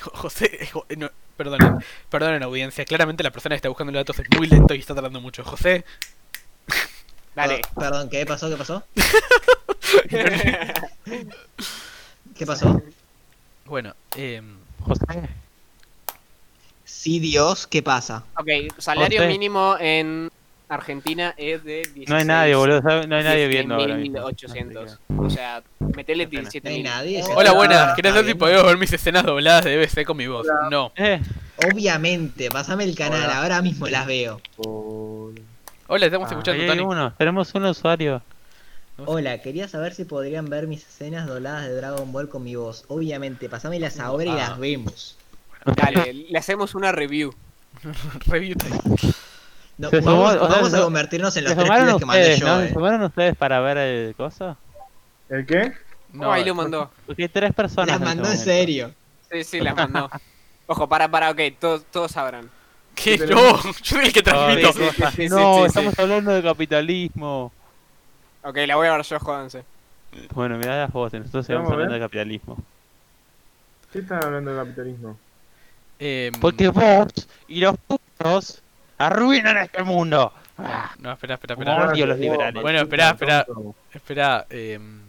José, 0.00 0.66
jo- 0.72 0.86
no, 0.96 1.10
perdonen, 1.36 1.84
perdonen 2.08 2.42
audiencia, 2.42 2.86
claramente 2.86 3.22
la 3.22 3.30
persona 3.30 3.52
que 3.54 3.56
está 3.58 3.68
buscando 3.68 3.92
los 3.92 4.00
datos 4.00 4.18
es 4.18 4.26
muy 4.38 4.46
lento 4.46 4.74
y 4.74 4.78
está 4.78 4.94
tardando 4.94 5.20
mucho. 5.20 5.44
José, 5.44 5.84
Dale. 7.34 7.60
Ah, 7.64 7.70
Perdón, 7.78 8.08
¿qué 8.08 8.24
pasó? 8.24 8.48
¿Qué 8.48 8.56
pasó? 8.56 8.82
¿Qué 12.34 12.46
pasó? 12.46 12.82
bueno, 13.66 13.94
eh, 14.16 14.42
José. 14.82 15.04
Sí, 16.84 17.18
Dios, 17.18 17.66
¿qué 17.66 17.82
pasa? 17.82 18.24
ok, 18.38 18.48
salario 18.78 19.18
José. 19.18 19.28
mínimo 19.28 19.76
en 19.80 20.30
Argentina 20.68 21.34
es 21.36 21.62
de 21.64 21.76
16. 21.94 22.08
No 22.08 22.16
hay 22.16 22.24
nadie, 22.24 22.54
boludo. 22.54 22.80
No 23.06 23.16
hay 23.16 23.24
nadie 23.24 23.48
viendo 23.48 23.74
ahora 23.74 23.94
mismo. 23.96 24.20
800. 24.20 24.98
O 25.18 25.30
sea, 25.30 25.62
metele 25.94 26.24
Qué 26.24 26.30
pena. 26.36 26.40
17 26.50 26.68
No 26.70 26.74
hay 26.76 26.82
nadie. 26.82 27.24
hola, 27.34 27.52
buenas, 27.52 27.94
quería 27.94 28.12
saber 28.12 28.26
si 28.26 28.34
podemos 28.34 28.64
ver 28.64 28.78
mis 28.78 28.92
escenas 28.92 29.24
dobladas 29.24 29.64
de 29.64 29.76
BBC 29.76 30.04
con 30.04 30.16
mi 30.16 30.26
voz. 30.26 30.46
No. 30.70 30.92
Eh, 30.96 31.20
Obviamente, 31.72 32.50
pasame 32.50 32.84
el 32.84 32.94
canal, 32.96 33.24
Hola. 33.24 33.42
ahora 33.42 33.62
mismo 33.62 33.86
las 33.88 34.06
veo. 34.06 34.40
Hola, 35.86 36.06
estamos 36.06 36.28
ahí 36.28 36.32
escuchando, 36.38 36.66
Tony. 36.66 36.80
uno. 36.80 37.12
Tenemos 37.18 37.54
un 37.54 37.66
usuario. 37.66 38.22
Hola, 39.06 39.38
quería 39.38 39.68
saber 39.68 39.94
si 39.94 40.04
podrían 40.04 40.46
ver 40.46 40.66
mis 40.66 40.86
escenas 40.86 41.26
dobladas 41.26 41.64
de 41.66 41.74
Dragon 41.74 42.12
Ball 42.12 42.28
con 42.28 42.44
mi 42.44 42.54
voz. 42.56 42.84
Obviamente, 42.88 43.48
pasámelas 43.48 43.98
ahora 43.98 44.24
y 44.24 44.32
las 44.32 44.58
vemos. 44.58 45.16
Dale, 45.64 46.12
le 46.12 46.38
hacemos 46.38 46.74
una 46.74 46.92
review. 46.92 47.34
Review 48.26 48.54
time. 48.56 48.78
No, 49.78 49.88
Se 49.90 50.02
sumó- 50.02 50.22
vamos 50.22 50.34
o 50.34 50.38
sea, 50.38 50.48
vamos 50.48 50.74
a 50.74 50.76
no- 50.78 50.84
convertirnos 50.84 51.36
en 51.36 51.44
¿Se 51.44 51.48
los 51.54 51.58
tres 51.64 51.70
pibes 51.80 51.96
que 51.96 52.04
mandé 52.04 52.36
yo, 52.38 52.46
no? 52.46 52.60
eh. 52.60 52.68
¿Se 52.68 52.74
sumaron 52.74 53.02
ustedes 53.02 53.36
para 53.36 53.60
ver 53.60 53.78
el 53.78 54.14
coso? 54.14 54.56
¿El 55.30 55.46
qué? 55.46 55.72
No, 56.12 56.28
oh, 56.28 56.32
ahí 56.32 56.44
lo 56.44 56.54
mandó. 56.54 56.90
Porque 57.06 57.22
hay 57.22 57.28
tres 57.28 57.54
personas. 57.54 57.88
Las 57.88 57.96
en 57.98 58.04
mandó 58.04 58.24
este 58.30 58.34
en 58.34 58.38
momento. 58.40 58.90
serio. 58.90 58.94
Sí, 59.32 59.44
sí, 59.44 59.60
las 59.60 59.74
mandó. 59.74 60.10
Ojo, 60.66 60.88
para, 60.88 61.10
para, 61.10 61.30
ok, 61.30 61.40
todos, 61.58 61.84
todos 61.90 62.12
sabrán. 62.12 62.50
¿Qué? 62.94 63.16
No, 63.18 63.62
yo 63.62 63.72
soy 63.82 64.04
el 64.06 64.12
que 64.12 64.22
transmito. 64.22 64.72
sí, 64.74 64.78
sí, 64.78 64.84
cosas. 64.96 65.14
sí, 65.14 65.28
no, 65.28 65.54
sí, 65.54 65.60
sí. 65.60 65.66
estamos 65.68 65.98
hablando 65.98 66.30
de 66.32 66.42
capitalismo. 66.42 67.50
Ok, 68.44 68.56
la 68.66 68.76
voy 68.76 68.88
a 68.88 68.92
ver 68.96 69.02
yo, 69.02 69.18
jódanse. 69.20 69.64
Bueno, 70.34 70.58
mirá 70.58 70.76
las 70.78 70.92
voces, 70.92 71.20
nosotros 71.20 71.48
Vamos 71.48 71.70
a 71.70 71.72
hablando 71.74 71.94
de 71.94 72.00
capitalismo. 72.00 72.58
¿Qué 73.92 74.00
están 74.00 74.24
hablando 74.24 74.50
de 74.54 74.56
capitalismo? 74.64 75.18
Em, 75.98 76.32
Porque 76.40 76.68
vos 76.68 77.12
y 77.48 77.60
los 77.60 77.76
putos 77.78 78.62
arruinan 78.98 79.56
este 79.58 79.82
mundo. 79.82 80.32
Ah, 80.58 80.92
No, 80.98 81.12
espera, 81.12 81.34
espera, 81.34 81.54
espera. 81.54 81.90
odio 81.92 82.04
a 82.04 82.08
los 82.08 82.18
liberales. 82.18 82.62
Bueno, 82.62 82.80
espera, 82.80 83.10
espera. 83.10 83.46
Espera, 83.94 84.46
em, 84.50 85.00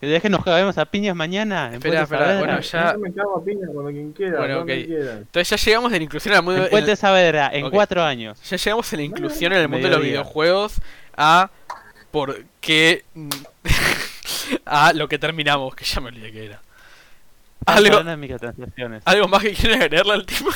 Que 0.00 0.06
dejen 0.06 0.30
nos 0.32 0.44
cagamos 0.44 0.78
a 0.78 0.84
piñas 0.86 1.16
mañana. 1.16 1.68
en 1.68 1.74
Espera, 1.74 2.06
Puente 2.06 2.14
espera, 2.14 2.20
Saavedra. 2.24 2.46
bueno, 2.46 2.60
ya- 2.60 2.92
Yo 2.92 2.98
me 3.00 3.12
cago 3.12 3.36
a 3.38 3.44
piña 3.44 3.66
cuando 3.72 3.90
quien 3.90 4.12
quiera, 4.12 4.38
Bueno, 4.38 4.54
donde 4.58 4.80
ok. 4.80 4.86
quiera. 4.86 5.12
entonces 5.14 5.50
ya 5.50 5.56
llegamos 5.66 5.92
de 5.92 5.98
la 5.98 6.04
inclusión 6.04 6.34
al 6.36 6.42
mundo. 6.44 6.58
En 6.60 6.64
en- 6.64 6.70
Puente 6.70 6.96
Saavedra, 6.96 7.50
en 7.52 7.64
Ok. 7.66 7.72
cuatro 7.72 8.02
años. 8.04 8.40
ya 8.48 8.56
llegamos 8.56 8.92
en 8.92 8.98
la 9.00 9.04
inclusión 9.04 9.52
en 9.52 9.58
el 9.58 9.68
mundo 9.68 9.88
de 9.88 9.90
los 9.90 10.00
Mediodía. 10.00 10.20
videojuegos 10.22 10.80
a 11.16 11.50
por 12.10 12.44
qué 12.60 13.04
a 14.64 14.92
lo 14.94 15.08
que 15.08 15.18
terminamos, 15.18 15.74
que 15.74 15.84
ya 15.84 16.00
me 16.00 16.08
olvidé 16.08 16.32
que 16.32 16.46
era. 16.46 16.60
Estamos 17.60 17.84
Algo, 17.84 18.10
algo 19.04 19.28
más 19.28 19.42
que 19.42 19.52
quieran 19.52 19.82
agregarle 19.82 20.12
al 20.14 20.26
tema. 20.26 20.50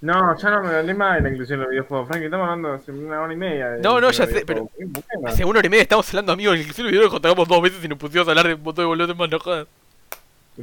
No, 0.00 0.38
ya 0.38 0.50
no 0.50 0.62
me 0.62 0.68
hablé 0.68 0.94
más 0.94 1.16
de 1.16 1.22
la 1.22 1.28
inclusión 1.30 1.58
de 1.58 1.64
los 1.64 1.70
videojuegos. 1.70 2.08
Frank, 2.08 2.22
estamos 2.22 2.44
hablando 2.44 2.72
hace 2.74 2.92
una 2.92 3.20
hora 3.20 3.32
y 3.32 3.36
media. 3.36 3.70
de 3.70 3.82
No, 3.82 4.00
no, 4.00 4.10
ya 4.10 4.26
sé, 4.26 4.44
pero-. 4.46 4.70
Hace 5.24 5.44
una 5.44 5.58
hora 5.58 5.66
y 5.66 5.70
media 5.70 5.82
estamos 5.82 6.08
hablando, 6.10 6.32
amigos, 6.32 6.52
de 6.52 6.58
la 6.58 6.62
inclusión 6.62 6.86
de 6.86 6.92
los 6.92 6.98
videojuegos, 6.98 7.22
tocamos 7.22 7.48
dos 7.48 7.62
veces 7.62 7.84
y 7.84 7.88
nos 7.88 7.98
pusimos 7.98 8.28
a 8.28 8.30
hablar 8.30 8.46
de 8.46 8.54
un 8.54 8.62
montón 8.62 8.82
de 8.82 8.86
boludos 8.86 9.16
más 9.16 9.30
no 9.30 9.38
jodas. 9.38 9.66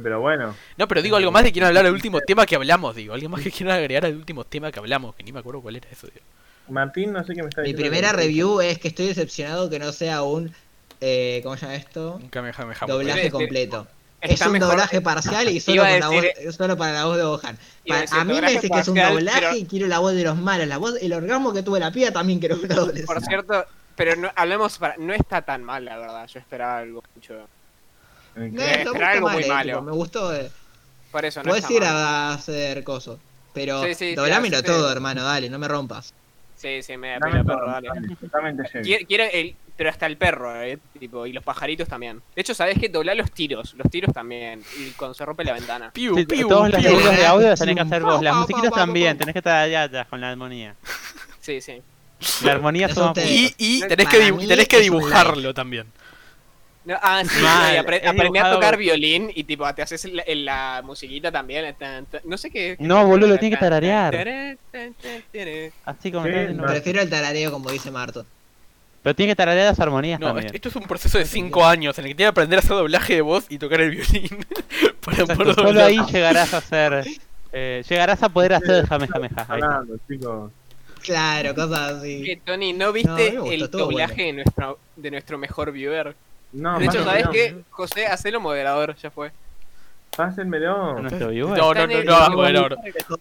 Pero 0.02 0.20
bueno, 0.20 0.54
No, 0.76 0.88
pero 0.88 1.02
digo 1.02 1.16
algo 1.16 1.30
más 1.30 1.42
de 1.42 1.50
que 1.50 1.52
quieran 1.52 1.68
hablar 1.68 1.84
del 1.84 1.92
último 1.92 2.20
tema 2.20 2.46
que 2.46 2.56
hablamos, 2.56 2.96
digo. 2.96 3.14
Alguien 3.14 3.30
más 3.30 3.42
que 3.42 3.50
quieran 3.50 3.76
agregar 3.76 4.06
al 4.06 4.16
último 4.16 4.44
tema 4.44 4.72
que 4.72 4.78
hablamos, 4.78 5.14
que 5.14 5.22
ni 5.22 5.32
me 5.32 5.40
acuerdo 5.40 5.60
cuál 5.60 5.76
era 5.76 5.88
eso, 5.90 6.06
digo. 6.06 6.24
Martín, 6.68 7.12
no 7.12 7.22
sé 7.24 7.34
qué 7.34 7.42
me 7.42 7.48
está 7.48 7.60
Mi 7.62 7.68
diciendo. 7.68 7.90
primera 7.90 8.12
review 8.12 8.60
es 8.60 8.78
que 8.78 8.88
estoy 8.88 9.06
decepcionado 9.08 9.68
que 9.70 9.78
no 9.78 9.92
sea 9.92 10.22
un. 10.22 10.52
Eh, 11.00 11.40
¿Cómo 11.42 11.56
se 11.56 11.62
llama 11.62 11.74
esto? 11.76 12.18
Nunca 12.20 12.40
me 12.40 12.48
deja 12.48 12.64
me 12.64 12.74
Doblaje 12.86 13.18
Este- 13.20 13.30
completo. 13.30 13.86
Es 14.22 14.40
un 14.40 14.52
mejor- 14.52 14.70
doblaje 14.70 15.02
parcial 15.02 15.50
y 15.50 15.60
solo, 15.60 15.82
la 15.84 16.08
voz, 16.08 16.22
decir- 16.22 16.52
solo 16.52 16.76
para 16.78 16.92
la 16.94 17.04
voz 17.04 17.16
de 17.18 17.24
Gohan. 17.24 17.58
A 17.90 18.00
decir 18.00 18.24
mí 18.24 18.40
me 18.40 18.50
dice 18.52 18.70
que 18.70 18.78
es 18.80 18.88
un 18.88 18.94
doblaje 18.94 19.40
pero- 19.40 19.56
y 19.56 19.64
quiero 19.66 19.86
la 19.86 19.98
voz 19.98 20.14
de 20.14 20.24
los 20.24 20.36
malos. 20.38 20.66
La 20.66 20.78
voz, 20.78 20.94
el 21.02 21.12
orgasmo 21.12 21.52
que 21.52 21.62
tuve 21.62 21.78
la 21.80 21.90
piba 21.92 22.10
también 22.10 22.38
quiero 22.40 22.58
que 22.58 22.68
lo 22.68 22.74
dobles. 22.86 23.04
Por 23.04 23.20
cierto, 23.20 23.66
pero 23.96 24.16
no, 24.16 24.30
hablemos 24.34 24.78
para, 24.78 24.96
no 24.96 25.12
está 25.12 25.42
tan 25.42 25.62
mal, 25.62 25.84
la 25.84 25.98
verdad. 25.98 26.26
Yo 26.26 26.38
esperaba 26.40 26.78
algo 26.78 27.02
mucho. 27.14 27.34
¿En 28.36 28.54
No? 28.54 28.62
Eh, 28.62 28.84
gusta 28.88 29.10
algo 29.10 29.26
mal, 29.26 29.34
muy 29.34 29.44
eh, 29.44 29.48
malo. 29.48 29.70
tipo, 29.72 29.82
me 29.82 29.92
gustó. 29.92 30.34
eh. 30.34 30.50
Por 31.12 31.24
eso 31.26 31.42
no 31.42 31.48
Puedes 31.50 31.70
ir 31.70 31.80
mal. 31.82 31.90
a 31.92 32.32
hacer 32.32 32.82
coso. 32.82 33.18
Pero 33.52 33.84
Sí, 33.84 33.94
sí, 33.94 34.14
doblámelo 34.14 34.62
todo, 34.62 34.90
hermano, 34.90 35.22
dale, 35.22 35.48
no 35.50 35.58
me 35.58 35.68
rompas. 35.68 36.14
Sí, 36.64 36.82
sí, 36.82 36.96
me 36.96 37.10
da 37.10 37.18
pena, 37.20 37.44
perro, 37.44 37.66
dale. 37.70 37.88
Quiero, 38.82 39.06
quiero 39.06 39.24
el, 39.30 39.54
pero 39.76 39.90
hasta 39.90 40.06
el 40.06 40.16
perro, 40.16 40.62
eh, 40.62 40.78
tipo, 40.98 41.26
y 41.26 41.32
los 41.34 41.44
pajaritos 41.44 41.86
también. 41.86 42.22
De 42.34 42.40
hecho, 42.40 42.54
¿sabés 42.54 42.78
qué? 42.78 42.88
Doblar 42.88 43.16
los 43.16 43.30
tiros, 43.32 43.74
los 43.74 43.90
tiros 43.90 44.14
también, 44.14 44.62
y 44.78 44.90
cuando 44.92 45.12
se 45.12 45.26
rompe 45.26 45.44
la 45.44 45.52
ventana. 45.52 45.90
Piu, 45.92 46.16
Sí, 46.16 46.24
piu, 46.24 46.48
todos 46.48 46.70
los 46.70 46.80
piu. 46.80 46.90
libros 46.96 47.16
de 47.18 47.26
audio 47.26 47.50
los 47.50 47.58
tenés 47.60 47.74
que 47.74 47.80
hacer 47.82 48.02
vos. 48.02 48.22
Las 48.22 48.34
musiquitas 48.36 48.70
pa, 48.70 48.76
pa, 48.76 48.80
también, 48.80 49.14
pa. 49.14 49.18
tenés 49.18 49.32
que 49.34 49.38
estar 49.40 49.56
allá 49.56 49.82
atrás 49.82 50.06
con 50.08 50.20
la 50.22 50.30
armonía. 50.30 50.74
Sí, 51.40 51.60
sí. 51.60 51.82
La 52.44 52.52
armonía 52.52 52.88
te- 53.12 53.26
Y, 53.30 53.54
y 53.58 53.80
tenés 53.86 54.08
que, 54.08 54.32
tenés 54.48 54.68
que 54.68 54.80
dibujarlo 54.80 55.52
también. 55.52 55.86
No, 56.84 56.98
ah, 57.00 57.22
sí, 57.24 57.40
Mal, 57.42 57.76
no, 57.76 58.10
aprendí 58.10 58.38
a 58.38 58.50
tocar 58.52 58.76
violín 58.76 59.30
y 59.34 59.44
tipo, 59.44 59.72
te 59.74 59.80
haces 59.82 60.04
la, 60.04 60.22
en 60.26 60.44
la 60.44 60.82
musiquita 60.84 61.32
también. 61.32 61.74
tan, 61.78 62.04
tan, 62.06 62.20
no 62.24 62.36
sé 62.36 62.50
qué. 62.50 62.76
No, 62.78 63.06
boludo, 63.06 63.28
lo 63.28 63.38
tiene 63.38 63.56
que 63.56 63.60
tararear. 63.60 64.14
Así 65.84 66.12
como 66.12 66.26
Sí, 66.26 66.32
no. 66.54 66.66
Prefiero 66.66 67.00
el 67.00 67.08
tarareo, 67.08 67.50
como 67.50 67.70
dice 67.70 67.90
Marto. 67.90 68.26
Pero 69.02 69.14
tiene 69.14 69.32
que 69.32 69.36
tararear 69.36 69.66
las 69.66 69.80
armonías 69.80 70.18
No, 70.18 70.28
también. 70.28 70.54
esto, 70.54 70.68
es 70.70 70.76
un 70.76 70.84
proceso 70.84 71.18
de 71.18 71.26
5 71.26 71.64
años 71.66 71.98
en 71.98 72.04
el 72.06 72.10
que 72.10 72.14
tiene 72.14 72.26
que 72.28 72.30
aprender 72.30 72.58
a 72.58 72.60
hacer 72.60 72.76
doblaje 72.76 73.14
de 73.16 73.20
voz 73.20 73.44
y 73.50 73.58
tocar 73.58 73.80
el 73.82 73.90
violín. 73.90 74.28
para 75.04 75.18
Exacto, 75.18 75.36
poder 75.36 75.54
Solo 75.54 75.68
doblar. 75.68 75.86
ahí 75.88 75.98
llegarás 76.10 76.54
a 76.54 76.60
ser 76.60 77.04
Eh, 77.52 77.82
llegarás 77.88 78.22
a 78.22 78.28
poder 78.30 78.54
hacer 78.54 78.84
el. 78.90 79.30
Hablando, 79.48 79.96
chicos. 80.08 80.50
Claro, 81.02 81.54
cosas 81.54 82.02
Que, 82.02 82.32
así. 82.32 82.40
Tony, 82.44 82.72
¿no 82.72 82.92
viste 82.92 83.36
el 83.52 83.70
doblaje 83.70 84.22
de, 84.24 84.32
nuestro, 84.32 84.78
de 84.96 85.10
nuestro 85.10 85.36
mejor 85.38 85.70
viewer? 85.70 86.16
No, 86.54 86.78
De 86.78 86.86
hecho, 86.86 87.04
¿sabes 87.04 87.28
qué? 87.32 87.62
José, 87.70 88.06
hacelo 88.06 88.40
moderador, 88.40 88.94
ya 88.96 89.10
fue. 89.10 89.32
Pásenmelo. 90.16 91.00
No, 91.00 91.08
Está 91.08 91.18
no, 91.26 91.30
en 91.30 91.90
no, 91.90 91.96
el- 91.98 92.04
no 92.06 92.14
hagas 92.14 92.30
moderador. 92.30 92.76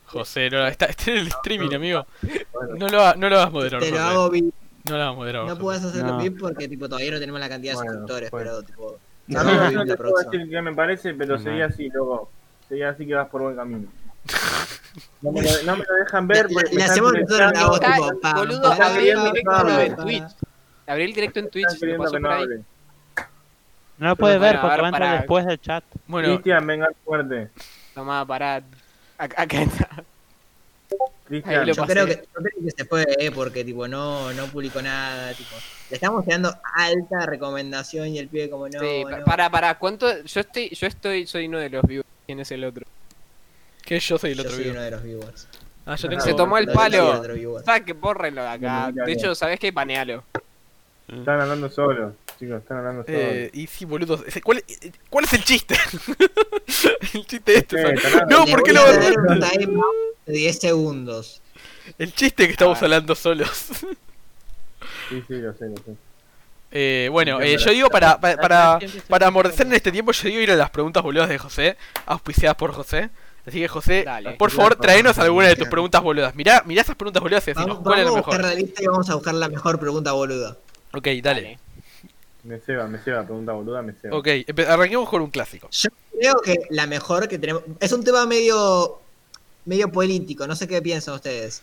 José, 0.06 0.50
no, 0.52 0.68
está, 0.68 0.86
está 0.86 1.12
en 1.12 1.18
el 1.18 1.28
streaming, 1.28 1.74
amigo. 1.74 2.06
No 2.78 2.88
lo, 2.88 3.06
ha- 3.06 3.16
no 3.16 3.30
lo 3.30 3.38
hagas 3.40 3.52
moderador, 3.52 3.84
Te 3.84 3.92
lo 3.92 4.00
hago 4.00 4.30
VIP. 4.30 4.54
No 4.88 4.98
lo 4.98 5.04
hagas 5.04 5.16
moderador. 5.16 5.48
No 5.50 5.58
puedes 5.58 5.84
hacerlo 5.84 6.08
No. 6.14 6.18
VIP 6.20 6.40
porque 6.40 6.68
tipo 6.68 6.88
todavía 6.88 7.12
no 7.12 7.20
tenemos 7.20 7.40
la 7.42 7.50
cantidad 7.50 7.74
de 7.74 7.78
suscriptores, 7.80 8.30
bueno. 8.32 8.52
pero 8.52 8.64
tipo. 8.64 8.98
No, 9.26 9.44
no 9.44 9.72
la 9.72 9.86
te 9.86 9.96
puedo 9.98 10.14
decir 10.18 10.50
qué 10.50 10.62
me 10.62 10.74
parece, 10.76 11.14
pero 11.16 11.40
seguí 11.40 11.62
así, 11.62 11.90
loco. 11.90 12.30
Seguí 12.70 12.84
así 12.84 13.08
que 13.08 13.16
vas 13.16 13.28
por 13.30 13.42
buen 13.42 13.56
camino. 13.56 13.88
No 15.24 15.32
me 15.32 15.42
lo, 15.42 15.50
no 15.66 15.76
me 15.78 15.86
lo 15.90 15.96
dejan 15.96 16.28
ver 16.28 16.48
Le- 16.52 16.84
hacemos 16.84 17.14
nosotros 17.14 17.52
la 17.52 17.66
voz, 17.68 17.80
tipo, 17.80 18.36
boludo, 18.36 18.72
abrí 18.74 19.10
el 19.10 19.24
directo 19.24 19.64
no 19.64 19.80
en 19.80 19.96
Twitch. 19.96 20.24
Abrí 20.86 21.04
el 21.06 21.14
directo 21.14 21.40
en 21.40 21.50
Twitch, 21.50 21.66
están 21.66 21.76
lo 21.76 21.80
queriendo 21.80 22.04
pasó 22.38 22.48
que 22.48 22.64
no 23.98 24.08
lo 24.10 24.16
puedes 24.16 24.40
Bueno, 24.40 24.54
ver 24.54 24.62
porque 24.62 24.82
va 24.82 24.88
a 24.88 24.90
entrar 24.90 25.18
después 25.20 25.46
del 25.46 25.62
chat. 25.62 25.84
Bueno, 26.08 26.30
Cristian, 26.30 26.66
venga 26.68 26.90
fuerte. 27.06 27.50
Tomá, 27.94 28.26
pará. 28.26 28.64
Acá, 29.18 29.42
acá 29.44 29.62
está. 29.62 29.90
Cristian, 31.28 31.60
Ahí 31.62 31.66
lo 31.66 31.74
Yo 31.74 31.82
pasé. 31.82 31.94
creo, 31.94 32.06
que, 32.06 32.16
yo 32.16 32.42
creo 32.42 32.64
que 32.64 32.72
se 32.72 32.86
puede, 32.86 33.26
eh, 33.26 33.32
porque 33.32 33.64
tipo 33.64 33.88
no, 33.88 34.34
no 34.34 34.46
publicó 34.48 34.82
nada, 34.82 35.34
tipo. 35.34 35.56
Le 35.90 35.96
estamos 35.96 36.26
dando 36.26 36.54
alta 36.76 37.26
recomendación 37.26 38.10
y 38.10 38.20
el 38.20 38.28
pibe 38.28 38.50
como 38.50 38.68
no. 38.68 38.80
sí, 38.80 39.04
no. 39.06 39.24
pará, 39.24 39.50
pará. 39.50 39.78
¿Cuánto? 39.78 40.24
Yo 40.24 40.42
estoy, 40.42 40.70
yo 40.70 40.88
estoy, 40.88 41.26
soy 41.28 41.48
uno 41.48 41.60
de 41.60 41.70
los 41.70 41.84
viewers. 41.84 42.10
¿Quién 42.26 42.40
es 42.40 42.52
el 42.52 42.64
otro? 42.64 42.86
que 43.84 44.00
yo 44.00 44.18
soy 44.18 44.32
el 44.32 44.38
Yo 44.38 44.44
otro 44.44 44.56
soy 44.56 44.70
uno 44.70 44.82
de 44.82 44.92
los 44.92 45.04
viewers. 45.04 45.48
Ah, 45.86 45.96
yo 45.96 46.10
tengo. 46.10 46.22
Se 46.22 46.34
tomó 46.34 46.58
el 46.58 46.68
palo. 46.68 47.20
otro 47.20 47.34
viewer. 47.34 47.64
Sabes 47.64 47.84
que 47.84 47.94
bórrenlo 47.94 48.42
de 48.42 48.48
acá. 48.48 48.92
De 48.94 49.12
hecho, 49.12 49.36
¿sabes 49.36 49.60
qué? 49.60 49.74
Panealo. 49.74 50.24
están 51.08 51.42
hablando 51.42 51.70
solos, 51.70 52.14
chicos, 52.46 52.62
están 52.62 52.78
hablando. 52.78 53.04
Eh, 53.08 53.50
y 53.54 53.68
sí, 53.68 53.86
boludo. 53.86 54.24
¿Cuál, 54.44 54.58
eh, 54.68 54.92
¿Cuál 55.10 55.26
es 55.26 55.34
el 55.34 55.44
chiste? 55.44 55.76
el 57.14 57.26
chiste 57.26 57.58
este. 57.58 57.78
Eh, 57.80 57.82
¿sabes? 57.98 58.02
tarado. 58.04 58.28
No, 58.30 58.46
¿por 58.46 58.64
qué 58.64 58.74
lo 58.74 58.84
de 58.92 59.16
10 60.28 60.60
segundos. 60.60 61.42
El 61.98 62.14
chiste 62.14 62.46
que 62.46 62.52
estamos 62.54 62.82
Ah. 62.82 62.86
hablando 62.86 63.14
solos. 63.16 63.50
Sí, 65.10 65.24
sí, 65.28 65.34
lo 65.36 65.54
sé, 65.54 65.66
lo 65.70 65.78
sé. 65.78 65.96
Eh, 66.76 67.08
bueno, 67.12 67.38
Sí, 67.40 67.50
eh, 67.50 67.58
yo 67.60 67.70
digo 67.72 67.90
para, 67.92 68.20
para, 68.20 68.36
para, 68.42 68.80
para 69.08 69.26
me 69.26 69.28
amordecer 69.28 69.68
en 69.68 69.74
este 69.74 69.92
tiempo, 69.92 70.12
yo 70.12 70.28
digo 70.28 70.42
ir 70.42 70.50
a 70.50 70.56
las 70.56 70.72
preguntas 70.72 71.04
boludas 71.04 71.30
de 71.30 71.38
José, 71.38 71.78
auspiciadas 72.08 72.58
por 72.58 72.72
José. 72.74 73.12
Así 73.46 73.60
que 73.60 73.68
José, 73.68 74.02
Dale. 74.04 74.32
por 74.38 74.50
favor, 74.50 74.76
traenos 74.78 75.20
alguna 75.20 75.50
de 75.50 75.56
tus 75.56 75.68
preguntas 75.68 76.02
boludas. 76.02 76.34
Mirá, 76.34 76.64
mirá 76.66 76.82
esas 76.82 76.96
preguntas 76.96 77.22
boludas 77.22 77.44
y 77.44 77.52
decinos 77.52 77.68
Vamos, 77.78 77.84
cuál 77.84 78.00
es 78.00 78.06
vamos 78.06 78.16
la 78.16 78.20
a 78.20 78.22
buscar 78.26 78.42
mejor. 78.42 78.56
la 78.56 78.60
lista 78.60 78.82
y 78.82 78.88
vamos 78.88 79.08
a 79.08 79.14
buscar 79.14 79.34
la 79.36 79.50
mejor 79.50 79.80
pregunta 79.80 80.12
boluda. 80.14 80.58
Ok, 80.94 81.08
dale. 81.22 81.60
Me 82.44 82.60
ceba, 82.60 82.88
me 82.88 83.00
ceba, 83.00 83.24
pregunta 83.24 83.54
boluda, 83.54 83.82
me 83.82 83.94
ceba. 83.94 84.18
Ok, 84.18 84.28
arranquemos 84.68 85.08
con 85.10 85.22
un 85.22 85.30
clásico. 85.32 85.70
Yo 85.72 85.90
creo 86.20 86.42
que 86.44 86.58
la 86.70 86.88
mejor 86.88 87.28
que 87.28 87.40
tenemos. 87.40 87.64
Es 87.80 87.92
un 87.92 88.04
tema 88.04 88.26
medio. 88.26 89.00
medio 89.66 89.90
político, 89.92 90.46
no 90.46 90.56
sé 90.56 90.68
qué 90.68 90.82
piensan 90.82 91.16
ustedes. 91.16 91.62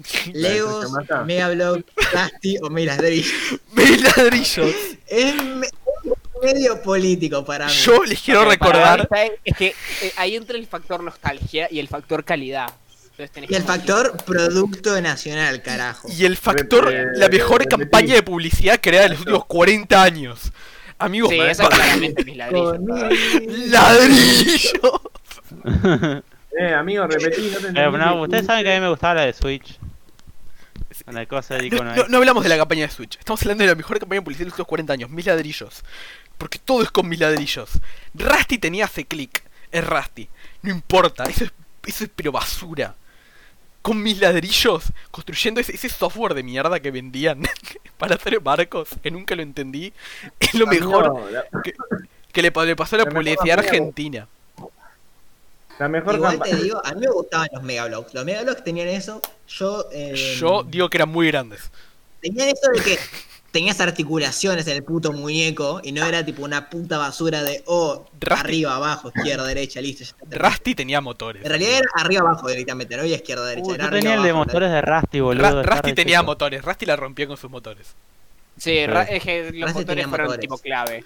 Legos. 0.32 0.86
Megablock, 1.26 1.86
Rusty 2.12 2.56
o. 2.62 2.70
Mis 2.70 2.86
ladrillos. 2.86 4.74
Es 5.06 5.34
me- 5.44 5.66
es 5.66 6.54
medio 6.54 6.80
político 6.82 7.44
para 7.44 7.66
mí. 7.66 7.72
Yo 7.72 8.02
les 8.04 8.20
quiero 8.22 8.44
recordar. 8.44 9.08
Es 9.44 9.56
que 9.56 9.74
eh, 10.02 10.12
ahí 10.16 10.36
entra 10.36 10.56
el 10.56 10.66
factor 10.66 11.02
nostalgia 11.02 11.68
y 11.70 11.78
el 11.80 11.88
factor 11.88 12.24
calidad. 12.24 12.72
Entonces 13.22 13.50
Y 13.50 13.54
el 13.54 13.62
factor 13.62 14.16
producto 14.24 15.00
nacional, 15.00 15.62
carajo. 15.62 16.08
Y 16.10 16.24
el 16.24 16.36
factor, 16.36 16.90
Rep- 16.92 17.16
la 17.16 17.28
mejor 17.28 17.60
repetí. 17.62 17.76
campaña 17.82 18.14
de 18.14 18.22
publicidad 18.22 18.80
creada 18.80 19.06
en 19.06 19.10
los 19.12 19.20
últimos 19.20 19.46
40 19.46 20.02
años. 20.02 20.52
Amigos, 20.98 21.30
Sí, 21.30 21.38
pa- 21.38 21.50
esa 21.50 21.68
claramente 21.68 22.24
mis 22.24 22.36
ladrillos. 22.36 22.78
ladrillo. 23.68 25.02
Eh, 26.58 26.74
amigo, 26.74 27.06
repetí, 27.06 27.48
no 27.52 27.58
te 27.58 27.68
Eh, 27.80 27.90
no, 27.90 28.22
ustedes 28.22 28.44
saben 28.44 28.64
que 28.64 28.72
a 28.72 28.74
mí 28.74 28.80
me 28.80 28.90
gustaba 28.90 29.14
la 29.14 29.22
de 29.26 29.32
Switch. 29.32 29.78
La 31.06 31.24
cosa 31.24 31.56
No, 31.56 31.64
icono 31.64 31.84
no- 31.84 31.90
ahí. 31.92 32.02
no 32.08 32.18
hablamos 32.18 32.42
de 32.42 32.48
la 32.50 32.56
campaña 32.58 32.82
de 32.86 32.92
Switch. 32.92 33.16
Estamos 33.18 33.40
hablando 33.42 33.62
de 33.64 33.68
la 33.70 33.76
mejor 33.76 33.98
campaña 34.00 34.20
de 34.20 34.24
publicidad 34.24 34.40
de 34.46 34.50
los 34.50 34.54
últimos 34.54 34.68
40 34.68 34.92
años. 34.92 35.10
Mis 35.10 35.24
ladrillos. 35.26 35.82
Porque 36.36 36.58
todo 36.58 36.82
es 36.82 36.90
con 36.90 37.08
mis 37.08 37.20
ladrillos. 37.20 37.70
Rusty 38.14 38.58
tenía 38.58 38.84
hace 38.86 39.06
clic. 39.06 39.42
Es 39.70 39.84
Rusty. 39.86 40.28
No 40.62 40.70
importa. 40.70 41.24
Eso 41.24 41.44
es, 41.44 41.52
eso 41.86 42.04
es 42.04 42.10
pero 42.14 42.32
basura. 42.32 42.94
Con 43.82 44.02
mis 44.02 44.18
ladrillos. 44.20 44.84
Construyendo 45.10 45.60
ese, 45.60 45.74
ese 45.74 45.88
software 45.88 46.34
de 46.34 46.42
mierda 46.42 46.80
que 46.80 46.90
vendían 46.90 47.42
para 47.98 48.14
hacer 48.16 48.38
barcos. 48.40 48.90
Que 49.02 49.10
nunca 49.10 49.34
lo 49.34 49.42
entendí. 49.42 49.92
Es 50.40 50.54
lo 50.54 50.66
mejor 50.66 51.30
la, 51.30 51.44
que, 51.62 51.74
que 52.32 52.42
le, 52.42 52.50
le 52.66 52.76
pasó 52.76 52.96
a 52.96 52.98
la 53.00 53.04
La 53.04 53.10
publicidad 53.10 53.58
argentina. 53.58 54.28
la 55.78 55.88
mejor 55.88 56.16
Igual 56.16 56.32
campaña. 56.32 56.56
te 56.56 56.62
digo, 56.62 56.80
a 56.84 56.92
mí 56.94 57.00
me 57.00 57.10
gustaban 57.10 57.48
los 57.52 57.62
megablocks. 57.62 58.12
Los 58.14 58.24
megablocks 58.24 58.62
tenían 58.64 58.88
eso. 58.88 59.20
Yo. 59.48 59.86
eh, 59.92 60.36
Yo 60.38 60.62
digo 60.64 60.88
que 60.90 60.98
eran 60.98 61.08
muy 61.08 61.26
grandes. 61.28 61.70
Tenían 62.20 62.48
eso 62.48 62.70
de 62.74 62.82
que 62.82 62.98
tenías 63.50 63.80
articulaciones 63.80 64.66
en 64.68 64.76
el 64.76 64.84
puto 64.84 65.12
muñeco 65.12 65.80
y 65.82 65.92
no 65.92 66.04
era 66.04 66.24
tipo 66.24 66.42
una 66.44 66.70
puta 66.70 66.98
basura 66.98 67.42
de 67.42 67.62
oh, 67.66 68.06
arriba, 68.30 68.76
abajo, 68.76 69.10
izquierda, 69.14 69.44
derecha, 69.44 69.80
listo. 69.80 70.04
Rusty 70.30 70.74
tenía 70.74 71.00
motores. 71.00 71.42
En 71.42 71.48
realidad 71.48 71.78
era 71.78 71.88
arriba, 71.96 72.20
abajo 72.22 72.48
directamente, 72.48 72.94
no 72.96 73.02
había 73.02 73.16
izquierda, 73.16 73.44
derecha. 73.46 73.66
Uy, 73.66 73.74
era 73.74 73.84
yo 73.84 73.88
arriba, 73.88 74.00
tenía 74.00 74.14
el 74.16 74.22
de 74.22 74.30
abajo, 74.30 74.44
motores 74.46 74.70
de 74.70 74.80
Rusty, 74.82 75.18
Ra- 75.18 75.24
boludo. 75.24 75.62
Rusty 75.64 75.88
re 75.88 75.92
tenía 75.94 76.18
chico. 76.18 76.26
motores. 76.26 76.64
Rusty 76.64 76.86
la 76.86 76.96
rompía 76.96 77.26
con 77.26 77.36
sus 77.36 77.50
motores. 77.50 77.94
Sí, 78.56 78.86
ra- 78.86 79.06
Sí. 79.06 79.14
es 79.14 79.22
que 79.22 79.50
los 79.52 79.74
motores 79.74 80.06
fueron 80.06 80.26
motores. 80.26 80.40
tipo 80.40 80.58
clave. 80.58 81.04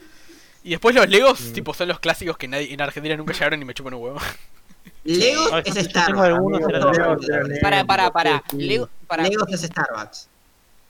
Y 0.65 0.71
después 0.71 0.95
los 0.95 1.09
Legos, 1.09 1.41
Mm. 1.41 1.53
tipo, 1.53 1.75
son 1.75 1.89
los 1.89 2.01
clásicos 2.01 2.37
que 2.37 2.49
nadie 2.49 2.73
en 2.73 2.81
Argentina 2.81 3.17
nunca 3.17 3.33
llegaron 3.33 3.61
y 3.61 3.65
me 3.65 3.75
chupan 3.75 3.95
un 3.95 4.03
huevo. 4.03 4.19
Legos 5.05 5.63
es 5.65 5.75
Starbucks. 5.87 7.61
Para, 7.63 7.85
para, 7.85 8.11
para. 8.11 8.43
Legos 8.53 8.89
es 9.51 9.61
Starbucks. 9.63 10.29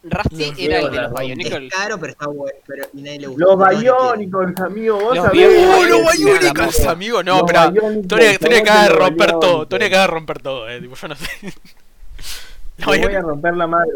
Rusty 0.05 0.51
Los 0.51 0.59
era 0.59 0.79
el 0.81 0.91
de 0.91 1.01
los 1.03 1.13
Bionicles. 1.13 1.63
Es 1.63 1.75
caro, 1.75 1.99
pero 1.99 2.13
está 2.13 2.27
bueno. 2.27 2.59
Pero 2.67 2.85
y 2.93 3.03
nadie 3.03 3.21
le 3.21 3.27
gusta. 3.29 3.45
Los. 3.45 3.81
Bionicles, 3.81 4.61
amigo, 4.61 5.01
vos 5.01 5.17
Los 5.17 5.25
sabés. 5.27 5.33
Bionicles. 5.49 5.75
¡Oh, 5.77 5.85
los 5.85 6.17
Bionicles, 6.19 6.87
amigo. 6.87 7.23
No, 7.23 7.45
Bionicles, 7.45 8.07
Tony, 8.09 8.23
Tony 8.39 8.39
¿cómo 8.39 8.57
acaba 8.57 8.83
de 8.83 8.89
romper 8.91 9.31
todo. 9.41 9.67
Tony 9.67 9.85
acaba 9.85 10.03
de 10.03 10.07
romper 10.09 10.43
todo, 10.43 10.69
eh. 10.69 10.81
Tipo, 10.81 10.95
yo 10.95 11.09
no 11.09 11.15
sé. 11.17 11.27
Te 12.77 12.85
voy 12.85 13.15
a 13.15 13.21
romper 13.21 13.57
la 13.57 13.67
madre. 13.67 13.93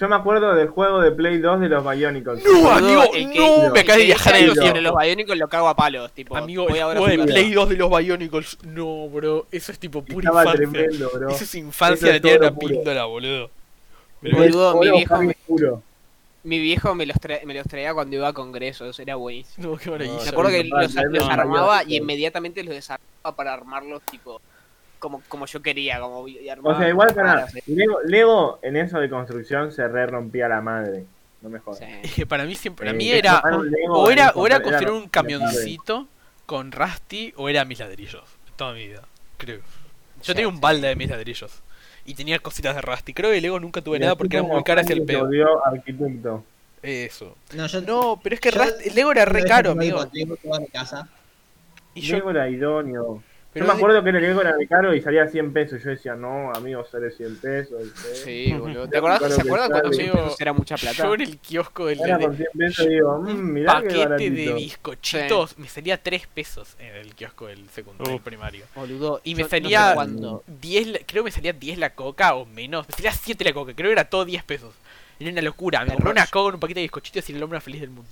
Yo 0.00 0.08
me 0.08 0.16
acuerdo 0.16 0.54
del 0.54 0.68
juego 0.68 1.00
de 1.02 1.12
Play 1.12 1.38
2 1.38 1.60
de 1.60 1.68
los 1.68 1.84
Bionicles. 1.88 2.42
No, 2.44 2.70
amigo, 2.70 3.02
el 3.14 3.30
que- 3.30 3.38
no, 3.38 3.70
me 3.70 3.80
acabas 3.80 3.98
de 3.98 4.04
viajar 4.06 4.36
el 4.36 4.58
tiempo. 4.58 4.80
los 4.80 4.96
Bionicles 4.98 5.38
lo 5.38 5.48
cago 5.48 5.68
a 5.68 5.76
palos, 5.76 6.10
tipo. 6.12 6.34
Amigo, 6.36 6.66
voy 6.66 6.78
el 6.78 6.84
juego 6.84 7.06
de. 7.06 7.18
Play 7.18 7.52
2 7.52 7.68
de 7.68 7.76
los 7.76 7.90
Bionicles. 7.90 8.58
No, 8.64 9.08
bro. 9.10 9.46
Eso 9.52 9.70
es 9.70 9.78
tipo 9.78 10.02
pura 10.02 10.30
Estaba 10.30 10.42
infancia. 10.44 10.70
tremendo, 10.70 11.10
bro. 11.14 11.28
Eso 11.28 11.44
es 11.44 11.54
infancia, 11.54 11.94
Eso 11.94 12.06
es 12.06 12.12
le 12.14 12.20
tiene 12.20 12.38
todo 12.38 12.48
una 12.48 12.54
puro. 12.58 12.74
píldora, 12.74 13.04
boludo. 13.04 13.50
Boludo, 14.22 14.80
mi 14.80 14.90
viejo 14.90 15.22
me-. 15.22 15.36
Mi 16.44 16.58
viejo 16.58 16.94
me 16.94 17.06
los, 17.06 17.16
tra- 17.18 17.44
me 17.44 17.54
los 17.54 17.66
traía 17.66 17.94
cuando 17.94 18.16
iba 18.16 18.28
a 18.28 18.32
congresos, 18.32 18.98
era 18.98 19.14
buenísimo. 19.14 19.70
No, 19.72 19.76
qué 19.76 19.90
maravilla. 19.90 20.22
Me 20.22 20.28
acuerdo 20.28 20.50
que 20.50 20.64
los, 20.64 20.94
papá, 20.94 21.06
los 21.08 21.26
no, 21.26 21.32
armaba 21.32 21.82
no, 21.84 21.88
y 21.90 21.96
inmediatamente 21.96 22.64
los 22.64 22.74
desarmaba 22.74 23.36
para 23.36 23.52
armarlos 23.52 24.02
tipo 24.02 24.40
como, 24.98 25.22
como 25.28 25.46
yo 25.46 25.62
quería, 25.62 26.00
como 26.00 26.26
y 26.26 26.48
armaba 26.48 26.76
O 26.76 26.78
sea, 26.80 26.88
igual 26.88 27.14
para 27.14 27.44
eh. 27.46 27.62
Lego, 27.66 27.98
Lego 28.04 28.58
en 28.62 28.76
eso 28.76 28.98
de 28.98 29.08
construcción 29.08 29.70
se 29.72 29.86
re 29.86 30.06
rompía 30.06 30.48
la 30.48 30.60
madre. 30.60 31.04
No 31.42 31.48
me 31.48 31.58
jodas. 31.60 31.80
Sí. 32.04 32.24
Para 32.24 32.44
mí 32.44 32.54
siempre, 32.56 32.86
para 32.86 32.94
Eh, 32.94 32.98
mí 32.98 33.10
era 33.10 33.40
o 33.90 34.10
era 34.10 34.30
o 34.30 34.46
era 34.46 34.56
era 34.56 34.62
construir 34.62 34.90
un 34.90 35.08
camioncito 35.08 36.08
con 36.46 36.72
Rusty 36.72 37.32
o 37.36 37.48
era 37.48 37.64
mis 37.64 37.78
ladrillos. 37.78 38.24
Toda 38.56 38.72
mi 38.74 38.86
vida, 38.88 39.02
creo. 39.38 39.58
Yo 39.58 39.62
Sí, 40.22 40.34
tenía 40.34 40.48
un 40.48 40.60
balde 40.60 40.88
de 40.88 40.96
mis 40.96 41.08
ladrillos 41.10 41.62
y 42.04 42.14
tenía 42.14 42.38
cositas 42.38 42.74
de 42.74 42.82
Rusty. 42.82 43.12
Creo 43.14 43.30
que 43.30 43.40
Lego 43.40 43.60
nunca 43.60 43.80
tuve 43.80 43.96
Y 43.98 44.00
nada 44.00 44.16
porque 44.16 44.36
eran 44.36 44.48
muy 44.48 44.62
caras 44.64 44.88
y 44.88 44.92
el 44.92 45.00
volvió 45.00 45.64
arquitecto. 45.66 46.44
Eso. 46.82 47.36
No, 47.54 47.66
yo. 47.66 47.80
No, 47.82 48.20
pero 48.22 48.34
es 48.34 48.40
que 48.40 48.50
Yo- 48.50 48.60
Rusty- 48.62 48.90
Lego 48.94 49.12
era 49.12 49.24
re 49.24 49.44
caro, 49.44 49.70
amigo. 49.72 50.04
Lego 51.94 52.30
era 52.30 52.48
idóneo. 52.48 53.22
Pero 53.52 53.66
yo 53.66 53.72
me 53.72 53.76
acuerdo 53.78 54.02
que 54.02 54.10
el 54.10 54.20
Lego 54.22 54.40
era 54.40 54.56
de 54.56 54.66
caro 54.66 54.94
y 54.94 55.00
salía 55.02 55.26
100 55.28 55.52
pesos. 55.52 55.82
Yo 55.82 55.90
decía, 55.90 56.14
no, 56.14 56.50
amigo, 56.52 56.84
sale 56.90 57.10
100 57.10 57.36
pesos. 57.36 57.82
¿sí? 57.94 58.46
Sí, 58.48 58.52
boludo. 58.54 58.88
¿Te 58.88 58.98
acordás? 58.98 59.18
Claro 59.18 59.34
¿Se 59.34 59.40
acuerdan 59.42 59.70
cuando 59.70 59.92
sale. 59.92 60.04
100 60.04 60.16
pesos 60.16 60.40
era 60.40 60.52
mucha 60.52 60.76
plata? 60.76 61.02
yo 61.04 61.14
en 61.14 61.20
el 61.20 61.38
kiosco 61.38 61.86
del 61.86 61.98
Ahora 62.00 62.18
con 62.18 62.36
100 62.36 62.48
pesos 62.56 62.88
digo, 62.88 63.18
mmm, 63.18 63.52
mirá 63.52 63.82
qué 63.82 63.88
paquete 64.06 64.30
de 64.30 64.52
bizcochitos 64.54 65.58
me 65.58 65.68
salía 65.68 66.02
3 66.02 66.26
pesos 66.28 66.76
en 66.78 66.94
el 66.96 67.14
kiosco 67.14 67.46
del 67.46 67.68
secundario 67.70 68.16
Uf. 68.16 68.22
primario. 68.22 68.64
Boludo, 68.74 69.20
Y 69.24 69.32
yo 69.32 69.36
me 69.36 69.42
no 69.42 69.48
sé 69.48 69.60
salía 69.60 69.92
cuándo. 69.94 70.42
10, 70.46 70.86
la- 70.88 70.98
creo 71.06 71.22
que 71.22 71.28
me 71.28 71.30
salía 71.32 71.52
10 71.52 71.78
la 71.78 71.90
coca 71.94 72.34
o 72.34 72.46
menos. 72.46 72.88
Me 72.88 72.94
salía 72.94 73.12
7 73.12 73.44
la 73.44 73.52
coca, 73.52 73.74
creo 73.74 73.88
que 73.88 73.92
era 73.92 74.04
todo 74.08 74.24
10 74.24 74.44
pesos. 74.44 74.74
Era 75.20 75.30
una 75.30 75.42
locura. 75.42 75.84
Me 75.84 75.92
compré 75.94 76.10
una 76.10 76.26
coca 76.26 76.44
con 76.44 76.54
un 76.54 76.60
paquete 76.60 76.80
de 76.80 76.84
bizcochitos 76.84 77.28
y 77.28 77.32
era 77.32 77.36
el 77.38 77.42
hombre 77.44 77.56
más 77.58 77.64
feliz 77.64 77.80
del 77.82 77.90
mundo. 77.90 78.10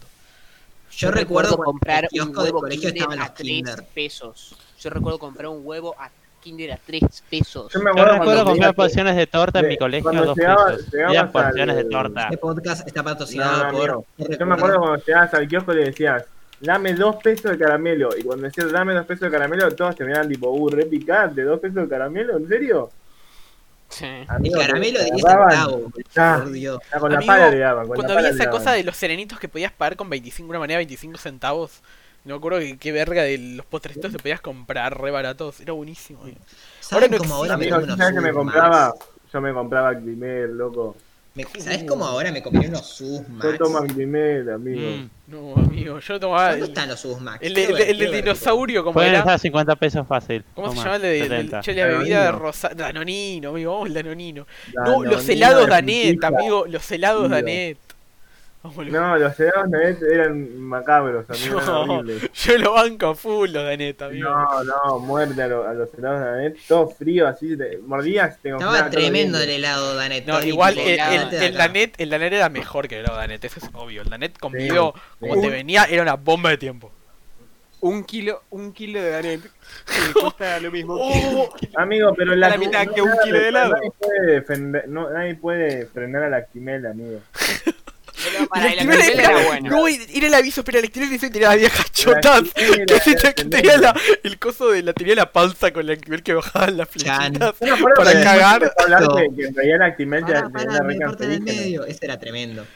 Yo 0.93 1.11
recuerdo 1.13 1.57
cuando 1.57 1.65
comprar 1.73 2.05
en 2.05 2.09
el 2.13 2.21
un 2.21 2.27
kiosco 2.29 2.43
del 2.43 2.53
colegio 2.53 2.89
estaban 2.91 3.19
a 3.21 3.25
los 3.27 3.35
3 3.35 3.47
Kinder. 3.49 3.85
pesos. 3.95 4.57
Yo 4.81 4.91
recuerdo 4.91 5.19
comprar 5.19 5.49
un 5.49 5.61
huevo 5.65 5.95
a 5.99 6.11
Kinder 6.41 6.73
a 6.73 6.79
3 6.79 7.03
pesos. 7.29 7.71
Yo 7.73 7.81
me 7.81 7.87
Yo 7.87 7.91
acuerdo 7.91 8.13
recuerdo 8.19 8.45
comprar 8.47 8.75
porciones 8.75 9.15
de 9.17 9.27
torta 9.27 9.61
en 9.61 9.69
mi 9.69 9.77
colegio 9.77 10.05
cuando 10.05 10.23
a 10.23 10.27
dos 10.27 10.37
llegaba- 10.39 10.67
pesos. 10.69 10.91
llegabas 10.91 11.15
Eran 11.15 11.33
porciones 11.33 11.77
de 11.77 11.85
torta. 11.85 12.23
Este 12.25 12.37
podcast 12.39 12.87
está 12.87 13.03
patrocinado 13.03 13.65
no, 13.65 13.73
por. 13.73 13.91
amigo. 13.91 14.07
Yo 14.39 14.47
me 14.47 14.55
acuerdo 14.55 14.79
cuando 14.79 15.05
llegabas 15.05 15.35
al 15.35 15.49
kiosco 15.49 15.73
y 15.73 15.77
le 15.77 15.85
decías, 15.85 16.25
dame 16.61 16.95
dos 16.95 17.17
pesos 17.17 17.51
de 17.53 17.59
caramelo. 17.59 18.11
Y 18.17 18.23
cuando 18.23 18.45
decías, 18.47 18.73
dame 18.73 18.95
dos 18.95 19.05
pesos 19.05 19.21
de 19.21 19.31
caramelo, 19.31 19.71
todos 19.75 19.95
te 19.97 20.05
miraban 20.05 20.29
tipo, 20.29 20.51
uh, 20.51 20.69
re 20.71 20.87
picante, 20.87 21.43
dos 21.43 21.61
pesos 21.61 21.77
de 21.77 21.89
caramelo, 21.89 22.39
¿en 22.39 22.49
serio? 22.49 22.91
Sí. 23.91 24.07
El 24.07 24.53
caramelo 24.53 24.99
de 25.01 25.11
10 25.11 25.25
agarraban, 25.27 25.93
centavos. 25.93 25.93
ah, 26.17 26.99
con 27.01 27.11
la 27.11 27.17
Amigo, 27.19 27.27
pala 27.33 27.51
le 27.51 27.59
daban. 27.59 27.87
Cuando 27.89 28.17
había 28.17 28.29
esa 28.31 28.49
cosa 28.49 28.73
de 28.73 28.85
los 28.85 28.97
serenitos 28.97 29.39
que 29.39 29.49
podías 29.49 29.73
pagar 29.73 29.97
con 29.97 30.09
25, 30.09 30.49
una 30.49 30.61
manera 30.61 30.79
25 30.79 31.19
centavos. 31.19 31.83
No 32.25 32.35
me 32.35 32.39
acuerdo 32.39 32.59
que- 32.59 32.77
qué 32.79 32.93
verga 32.93 33.23
de 33.23 33.39
los 33.39 33.67
postrecitos 33.67 34.13
te 34.13 34.19
podías 34.19 34.41
comprar 34.41 35.01
re 35.01 35.11
baratos. 35.11 35.61
Era 35.61 35.73
buenísimo. 35.73 36.23
amigo. 36.23 36.39
¿Saben 36.81 37.11
no 37.11 37.19
cómo 37.19 37.35
ahora 37.35 37.57
me 37.57 37.65
Amigo, 37.67 37.77
comí 37.77 37.87
¿tú 37.87 37.93
unos 37.95 37.99
sabes 37.99 38.15
que 38.15 38.21
me 38.21 38.29
Susmax? 38.33 38.55
compraba? 38.55 38.95
Yo 39.33 39.41
me 39.41 39.53
compraba 39.55 39.89
Actimel, 39.91 40.57
loco. 40.59 40.97
Me- 41.33 41.45
¿Sabes 41.61 41.85
cómo 41.85 42.05
ahora 42.05 42.33
me 42.33 42.43
comí 42.43 42.67
unos 42.67 42.99
Yo 42.99 43.07
Susmax? 43.07 43.59
tomo 43.59 43.79
Actimel, 43.79 44.51
amigo. 44.51 44.81
Mm. 44.91 45.11
No, 45.29 45.55
amigo, 45.55 45.99
yo 46.01 46.19
tomaba 46.21 46.51
¿Dónde 46.51 46.65
el, 46.65 46.69
están 46.73 46.89
los 46.89 47.01
Susmax? 47.01 47.39
el, 47.41 47.55
de- 47.55 47.65
el 47.67 47.77
de- 47.77 47.91
el 47.91 47.99
ver, 47.99 48.11
dinosaurio, 48.25 48.83
como 48.83 48.95
Pueden 48.95 49.11
era. 49.11 49.21
estar 49.21 49.39
50 49.39 49.77
pesos 49.77 50.05
fácil. 50.07 50.45
¿Cómo 50.55 50.71
se 50.71 50.75
Toma, 50.75 50.83
llama 50.85 50.97
el 50.97 51.03
de, 51.03 51.09
del- 51.09 51.23
70. 51.29 51.61
che, 51.61 51.75
la 51.75 51.87
bebida 51.87 52.03
de 52.03 52.25
Danonino. 52.25 52.39
rosa? 52.45 52.69
Danonino, 52.75 53.49
amigo, 53.51 53.73
vamos 53.73 53.89
el 53.89 53.95
Danonino. 53.95 54.47
La 54.75 54.83
No, 54.85 55.05
los 55.05 55.29
helados 55.29 55.65
de 55.65 55.71
Danet, 55.71 56.25
amigo, 56.25 56.67
los 56.69 56.91
helados. 56.91 57.31
Danet. 57.31 57.79
No, 58.63 59.17
los 59.17 59.41
helados 59.41 59.71
Danet 59.71 60.03
eran 60.03 60.61
macabros, 60.61 61.25
eran 61.31 61.65
No, 61.67 61.81
horribles. 61.95 62.31
yo 62.33 62.59
lo 62.59 62.75
banco 62.75 63.07
a 63.09 63.15
full 63.15 63.49
los 63.51 63.65
Danet, 63.65 64.03
amigo. 64.03 64.29
No, 64.29 64.65
no, 64.65 64.99
muerte 64.99 65.43
a, 65.43 65.49
lo- 65.49 65.67
a 65.67 65.73
los 65.73 65.89
helados 65.95 66.21
Danet, 66.21 66.59
todo 66.69 66.89
frío, 66.91 67.27
así, 67.27 67.57
te 67.57 67.79
mordías, 67.79 68.39
te 68.39 68.51
Estaba 68.51 68.81
todo 68.81 68.91
tremendo 68.91 69.39
el 69.39 69.47
dientes. 69.47 69.57
helado 69.71 69.95
Danet. 69.95 70.27
No, 70.27 70.43
igual 70.43 70.75
tipo, 70.75 70.87
el, 70.87 70.93
helado 70.95 71.13
el, 71.13 71.19
andate 71.21 71.37
de 71.39 71.47
el 71.47 71.55
acá. 71.55 71.67
Danet, 71.69 71.95
el 72.01 72.11
Danet 72.11 72.33
era 72.35 72.49
mejor 72.51 72.87
que 72.87 72.97
el 72.97 73.01
helado 73.05 73.17
Danet, 73.19 73.43
eso 73.45 73.61
es 73.61 73.71
obvio. 73.73 74.03
El 74.03 74.11
Danet 74.11 74.39
comido, 74.39 74.95
como 75.19 75.35
sí. 75.37 75.41
te 75.41 75.49
venía, 75.51 75.85
era 75.85 76.03
una 76.03 76.17
bomba 76.17 76.51
de 76.51 76.59
tiempo. 76.59 76.93
Un 77.83 78.05
kilo, 78.05 78.43
un 78.51 78.75
kilo 78.75 79.01
de 79.03 79.11
Danet. 79.11 79.41
Que 79.43 80.21
cuesta 80.21 80.61
lo 80.61 80.71
mismo. 80.71 80.97
Oh, 81.01 81.49
Amigo, 81.77 82.13
pero 82.15 82.35
la, 82.37 82.51
La 82.51 82.59
mitad 82.59 82.87
que 82.89 83.01
un 83.01 83.11
kilo 83.25 83.39
de 83.39 83.49
helado. 83.49 83.73
Nadie 83.73 83.91
puede, 83.99 84.33
defender, 84.33 84.87
no, 84.87 85.09
nadie 85.09 85.35
puede 85.37 85.87
frenar 85.87 86.25
a 86.25 86.29
la 86.29 86.37
Actimel, 86.37 86.85
amigo. 86.87 87.21
Pero 88.25 88.39
el 88.43 88.49
para 88.49 88.67
el 88.67 88.73
Actimel 88.79 89.01
Actimel 89.01 89.21
era, 89.21 89.31
era 89.39 89.47
bueno. 89.47 89.71
no, 89.71 89.89
era 89.89 90.27
el 90.27 90.35
aviso, 90.35 90.65
pero 90.65 90.79
el 90.79 90.85
Actimel 90.85 91.11
dice 91.11 91.27
que 91.29 91.33
tenía 91.33 91.49
la 91.51 91.57
vieja 91.57 91.85
chotas. 91.93 92.41
Actimel 92.41 92.87
Que, 92.87 92.95
era- 92.95 93.21
era 93.21 93.33
tenía 93.35 93.77
la, 93.79 94.01
el 94.23 94.39
coso 94.39 94.71
de 94.71 94.83
la 94.83 94.93
tenía 94.93 95.15
la 95.15 95.31
panza 95.33 95.71
con 95.73 95.83
el 95.83 95.91
Actimel 95.91 96.23
que 96.23 96.35
bajaban 96.35 96.77
las 96.77 96.89
flechitas. 96.89 97.55
Acuerdo 97.61 97.95
Para 97.97 98.13
que 98.13 98.23
cagar. 98.23 98.73
hablar 98.79 99.03
que, 99.17 99.37
que 99.37 99.49
en 99.49 99.55
realidad 99.55 99.79
la 99.81 99.97
te 99.97 100.07
pará, 100.07 100.77
era 100.77 100.85
medio. 101.41 101.85
Ese 101.87 102.05
era 102.05 102.19
tremendo. 102.19 102.67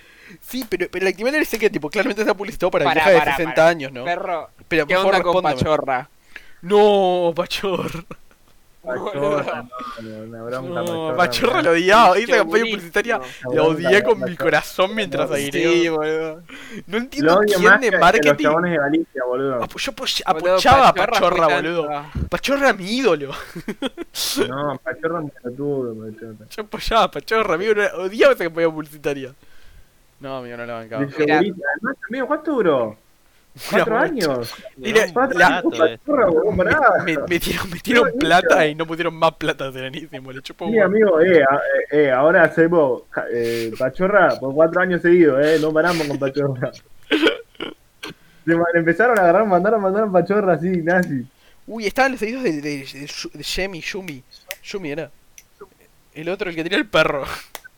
Sí, 0.40 0.64
pero, 0.68 0.88
pero 0.90 1.04
el 1.06 1.10
Actimel 1.12 1.34
ese 1.36 1.58
que 1.58 1.70
tipo 1.70 1.88
claramente 1.90 2.22
está 2.22 2.34
publicitado 2.34 2.70
para, 2.70 2.84
Pará, 2.84 2.94
vieja 2.94 3.10
de 3.10 3.18
pará, 3.18 3.36
60 3.36 3.54
pará. 3.54 3.68
años, 3.68 3.92
¿no? 3.92 4.04
Perro, 4.04 4.50
Pero 4.68 4.86
¿qué 4.86 4.96
onda 4.96 5.22
con. 5.22 5.42
Pachorra? 5.42 6.08
No, 6.62 7.32
Pachorra. 7.36 8.04
Pachorra, 8.84 9.64
no, 10.02 10.18
una 10.24 10.42
bronca, 10.42 10.68
No, 10.68 10.84
Pachorra. 10.84 11.16
Pachorra 11.16 11.62
lo 11.62 11.70
odiaba. 11.70 12.18
Esa 12.18 12.36
campaña 12.36 12.64
publicitaria 12.64 13.20
la 13.52 13.62
odié 13.62 14.02
con 14.02 14.20
mi 14.20 14.36
corazón 14.36 14.94
mientras 14.94 15.30
aireó. 15.30 15.96
boludo. 15.96 16.42
No 16.86 16.96
entiendo 16.98 17.34
Lo 17.34 17.40
quién 17.40 17.80
de 17.80 17.90
los 17.92 18.00
marketing 18.00 18.34
chabones 18.42 18.70
de 18.72 18.76
Galicia, 18.78 19.24
boludo. 19.24 19.62
apo- 19.62 19.78
yo 19.78 19.92
apoyaba 20.26 20.88
a 20.88 20.94
Pachorra 20.94 21.46
boludo. 21.56 21.88
Pachorra 22.28 22.72
mi 22.72 22.84
ídolo. 22.96 23.30
No, 24.48 24.78
Pachorra 24.82 25.18
es 25.18 25.24
un 25.24 25.30
pelotudo, 25.30 25.94
Pachorra. 25.94 26.46
Yo 26.50 26.62
apoyaba 26.62 27.02
a 27.04 27.10
Pachorra, 27.10 27.54
amigo. 27.54 27.72
Odiaba 27.98 28.32
esa 28.34 28.44
campaña 28.44 28.70
publicitaria. 28.70 29.34
No, 30.20 30.38
amigo, 30.38 30.56
no 30.56 30.66
la 30.66 30.74
bancaba. 30.74 31.02
Además, 31.04 31.96
amigo, 32.08 32.26
¿cuánto 32.26 32.52
duró? 32.52 32.96
¿Cuatro 33.70 33.96
años? 33.98 34.52
La- 34.78 35.12
¿Cuatro 35.12 35.38
la- 35.38 35.58
años? 35.58 36.00
Pará. 36.56 36.80
Me, 37.04 37.16
metieron, 37.18 37.70
metieron 37.70 38.10
Qué 38.12 38.18
plata 38.18 38.66
y 38.66 38.74
no 38.74 38.84
pusieron 38.86 39.14
más 39.14 39.32
plata, 39.34 39.70
serenísimo. 39.72 40.32
Le 40.32 40.42
chupó 40.42 40.68
Sí, 40.68 40.78
amigo, 40.78 41.20
eh, 41.20 41.38
eh, 41.40 41.44
eh, 41.92 42.10
ahora 42.10 42.42
hacemos 42.44 43.02
eh, 43.32 43.72
Pachorra 43.78 44.38
por 44.40 44.52
cuatro 44.54 44.80
años 44.80 45.02
seguidos, 45.02 45.44
eh, 45.44 45.58
no 45.60 45.72
paramos 45.72 46.06
con 46.08 46.18
Pachorra. 46.18 46.72
Le 48.44 48.56
empezaron 48.74 49.18
a 49.18 49.22
agarrar, 49.22 49.46
mandaron, 49.46 49.80
mandaron 49.80 50.12
Pachorra 50.12 50.54
así, 50.54 50.68
nazi. 50.82 51.24
Uy, 51.66 51.86
estaban 51.86 52.10
los 52.12 52.20
seguidos 52.20 52.42
de, 52.42 52.52
de, 52.60 52.60
de, 52.60 53.08
de 53.32 53.42
Shemi, 53.42 53.80
Shumi. 53.80 54.22
Shumi 54.62 54.90
era. 54.90 55.10
El 56.12 56.28
otro, 56.28 56.50
el 56.50 56.56
que 56.56 56.62
tenía 56.62 56.78
el 56.78 56.86
perro. 56.88 57.24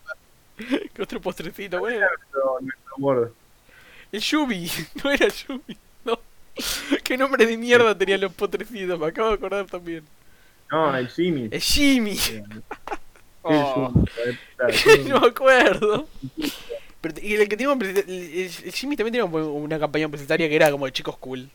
¿Qué 0.57 1.01
otro 1.01 1.21
postrecito, 1.21 1.79
bueno? 1.79 1.99
Nuestro, 1.99 2.57
nuestro 2.61 3.31
El 4.11 4.19
Shumi, 4.21 4.69
no 5.03 5.11
era 5.11 5.27
Shumi, 5.27 5.77
no. 6.05 6.19
¿Qué 7.03 7.17
nombre 7.17 7.45
de 7.45 7.57
mierda 7.57 7.97
tenían 7.97 8.21
los 8.21 8.33
potrecitos? 8.33 8.99
Me 8.99 9.07
acabo 9.07 9.29
de 9.29 9.35
acordar 9.35 9.65
también. 9.65 10.03
No, 10.71 10.95
el 10.97 11.07
Jimmy. 11.09 11.47
El 11.51 11.61
Jimmy, 11.61 12.17
Oh, 13.49 13.93
no 15.05 15.21
me 15.21 15.27
acuerdo. 15.27 16.07
Pero, 16.99 17.15
y 17.21 17.35
el 17.35 17.47
que 17.47 17.55
tenía 17.55 17.71
el, 17.71 18.49
Jimmy 18.73 18.97
también 18.97 19.13
tenía 19.13 19.23
un- 19.23 19.33
una 19.63 19.79
campaña 19.79 20.07
publicitaria 20.07 20.49
que 20.49 20.55
era 20.55 20.69
como 20.69 20.85
de 20.85 20.91
chicos 20.91 21.15
cool. 21.17 21.49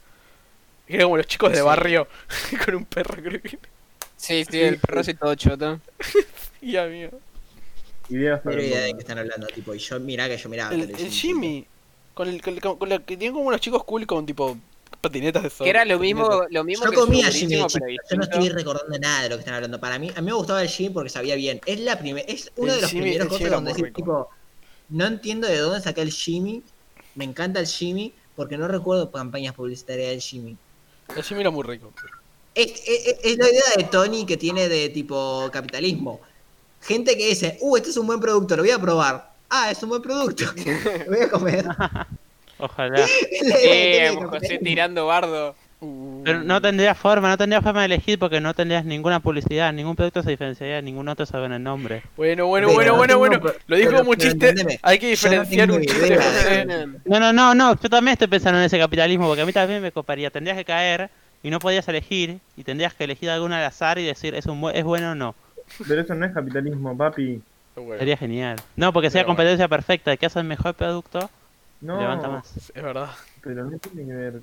Era 0.88 1.04
como 1.04 1.18
los 1.18 1.26
chicos 1.26 1.50
de 1.52 1.58
Sí. 1.58 1.62
barrio 1.64 2.08
con 2.64 2.76
un 2.76 2.84
perro, 2.86 3.22
creo 3.22 3.42
que. 3.42 3.58
Sí, 4.16 4.44
sí, 4.50 4.60
el 4.60 4.78
perro 4.78 5.00
así 5.00 5.12
todo 5.14 5.34
choto. 5.34 5.80
Y 6.62 6.76
amigo. 6.76 7.20
Ideas 8.08 8.42
No 8.44 8.52
idea 8.52 8.80
de 8.82 8.92
qué 8.94 8.98
están 9.00 9.18
hablando. 9.18 9.46
Tipo, 9.48 9.74
y 9.74 9.78
yo 9.78 10.00
mirá 10.00 10.28
que 10.28 10.38
yo 10.38 10.48
miraba. 10.48 10.72
El, 10.72 10.80
televisión, 10.82 11.08
el. 11.08 11.12
Jimmy, 11.12 11.66
con 12.14 12.28
el, 12.28 12.40
con, 12.42 12.58
con- 12.60 12.76
con 12.78 12.88
la 12.88 12.98
que 12.98 13.16
tenían 13.16 13.32
como 13.34 13.46
unos 13.46 13.60
chicos 13.60 13.84
cool 13.84 14.06
con 14.06 14.26
tipo 14.26 14.56
patinetas 15.00 15.42
de 15.42 15.50
sol. 15.50 15.64
Que 15.64 15.70
era 15.70 15.84
lo 15.84 15.98
patinetas. 15.98 16.28
mismo, 16.28 16.44
lo 16.50 16.64
mismo 16.64 16.84
Yo 16.84 16.90
que 16.90 16.96
el 16.96 17.02
comía 17.06 17.30
Jimmy 17.30 17.56
de 17.56 17.66
chico. 17.66 17.86
Yo 18.10 18.16
no 18.16 18.22
estoy 18.24 18.48
recordando 18.50 18.98
nada 18.98 19.22
de 19.22 19.28
lo 19.30 19.36
que 19.36 19.40
están 19.40 19.54
hablando. 19.54 19.80
Para 19.80 19.98
mí, 19.98 20.10
a 20.14 20.20
mí 20.20 20.26
me 20.26 20.32
gustaba 20.34 20.62
el 20.62 20.68
Jimmy 20.68 20.90
porque 20.90 21.10
sabía 21.10 21.34
bien. 21.34 21.60
Es 21.66 21.80
la 21.80 21.98
primera, 21.98 22.26
es 22.30 22.52
uno 22.56 22.70
El 22.72 22.76
de 22.76 22.82
los 22.82 22.90
Jimmy- 22.90 23.02
primeros 23.02 23.28
cosas 23.28 23.50
donde 23.50 23.72
rico. 23.74 23.96
tipo, 23.96 24.28
no 24.90 25.06
entiendo 25.06 25.48
de 25.48 25.58
dónde 25.58 25.80
saqué 25.80 26.02
el 26.02 26.12
Jimmy. 26.12 26.62
Me 27.14 27.24
encanta 27.24 27.60
el 27.60 27.66
Jimmy 27.66 28.12
porque 28.36 28.56
no 28.56 28.68
recuerdo 28.68 29.10
campañas 29.10 29.54
publicitarias 29.54 30.08
del 30.10 30.20
Jimmy. 30.20 30.56
El 31.16 31.22
Jimmy 31.22 31.40
era 31.40 31.50
muy 31.50 31.64
rico. 31.64 31.92
Es, 32.54 32.66
es- 32.86 33.16
es 33.24 33.38
la 33.38 33.48
idea 33.50 33.62
de 33.76 33.84
Tony 33.84 34.26
que 34.26 34.36
tiene 34.36 34.68
de 34.68 34.88
tipo 34.90 35.48
capitalismo. 35.52 36.20
Gente 36.82 37.16
que 37.16 37.28
dice, 37.28 37.58
uh, 37.60 37.76
este 37.76 37.90
es 37.90 37.96
un 37.96 38.06
buen 38.06 38.20
producto, 38.20 38.56
lo 38.56 38.62
voy 38.62 38.70
a 38.72 38.78
probar. 38.78 39.31
Ah, 39.54 39.70
es 39.70 39.82
un 39.82 39.90
buen 39.90 40.00
producto. 40.02 40.44
lo 41.06 41.12
voy 41.14 41.20
a 41.24 41.30
comer. 41.30 41.64
Ojalá. 42.58 42.96
Que 43.30 44.06
Eh, 44.06 44.14
José 44.16 44.58
tirando 44.62 45.06
bardo. 45.06 45.54
Pero 46.24 46.44
no 46.44 46.62
tendría 46.62 46.94
forma, 46.94 47.28
no 47.28 47.36
tendría 47.36 47.60
forma 47.60 47.80
de 47.80 47.86
elegir 47.86 48.16
porque 48.16 48.40
no 48.40 48.54
tendrías 48.54 48.84
ninguna 48.84 49.18
publicidad, 49.18 49.72
ningún 49.72 49.96
producto 49.96 50.22
se 50.22 50.30
diferenciaría, 50.30 50.80
ningún 50.80 51.08
otro 51.08 51.26
sabe 51.26 51.46
el 51.46 51.60
nombre. 51.60 52.04
Bueno, 52.16 52.46
bueno, 52.46 52.68
Pero 52.68 52.94
bueno, 52.94 53.14
no 53.14 53.18
bueno, 53.18 53.38
bueno. 53.40 53.54
Lo 53.66 53.76
dijo 53.76 53.88
pero- 53.90 53.98
como 53.98 54.10
un 54.12 54.16
pero 54.16 54.30
chiste. 54.30 54.48
entendeme, 54.50 54.78
Hay 54.80 54.98
que 55.00 55.06
no 55.06 55.10
diferenciar 55.10 55.66
tengo 55.68 55.80
un 55.80 55.84
chiste. 55.86 56.06
idea. 56.06 56.22
José. 56.22 56.66
No, 57.04 57.18
no, 57.18 57.32
no, 57.32 57.54
no, 57.56 57.80
yo 57.80 57.90
también 57.90 58.12
estoy 58.12 58.28
pensando 58.28 58.60
en 58.60 58.66
ese 58.66 58.78
capitalismo 58.78 59.26
porque 59.26 59.42
a 59.42 59.46
mí 59.46 59.52
también 59.52 59.82
me 59.82 59.90
coparía. 59.90 60.30
Tendrías 60.30 60.56
que 60.56 60.64
caer 60.64 61.10
y 61.42 61.50
no 61.50 61.58
podías 61.58 61.88
elegir 61.88 62.38
y 62.56 62.62
tendrías 62.62 62.94
que 62.94 63.02
elegir 63.02 63.28
alguna 63.30 63.58
al 63.58 63.64
azar 63.64 63.98
y 63.98 64.04
decir 64.04 64.36
es, 64.36 64.46
un 64.46 64.62
bu- 64.62 64.70
es 64.72 64.84
bueno 64.84 65.10
o 65.10 65.14
no. 65.16 65.34
Pero 65.88 66.00
eso 66.00 66.14
no 66.14 66.24
es 66.26 66.32
capitalismo, 66.32 66.96
papi. 66.96 67.42
Bueno, 67.74 67.98
Sería 67.98 68.16
genial. 68.16 68.60
No, 68.76 68.92
porque 68.92 69.08
sea 69.10 69.20
Pero 69.20 69.28
bueno. 69.28 69.36
competencia 69.36 69.68
perfecta, 69.68 70.12
el 70.12 70.18
que 70.18 70.26
hace 70.26 70.38
el 70.38 70.44
mejor 70.44 70.74
producto 70.74 71.30
No, 71.80 72.00
levanta 72.00 72.28
más. 72.28 72.52
es 72.74 72.82
verdad. 72.82 73.10
pero 73.42 73.64
no 73.64 73.78
tiene 73.78 74.06
que 74.06 74.14
ver. 74.14 74.40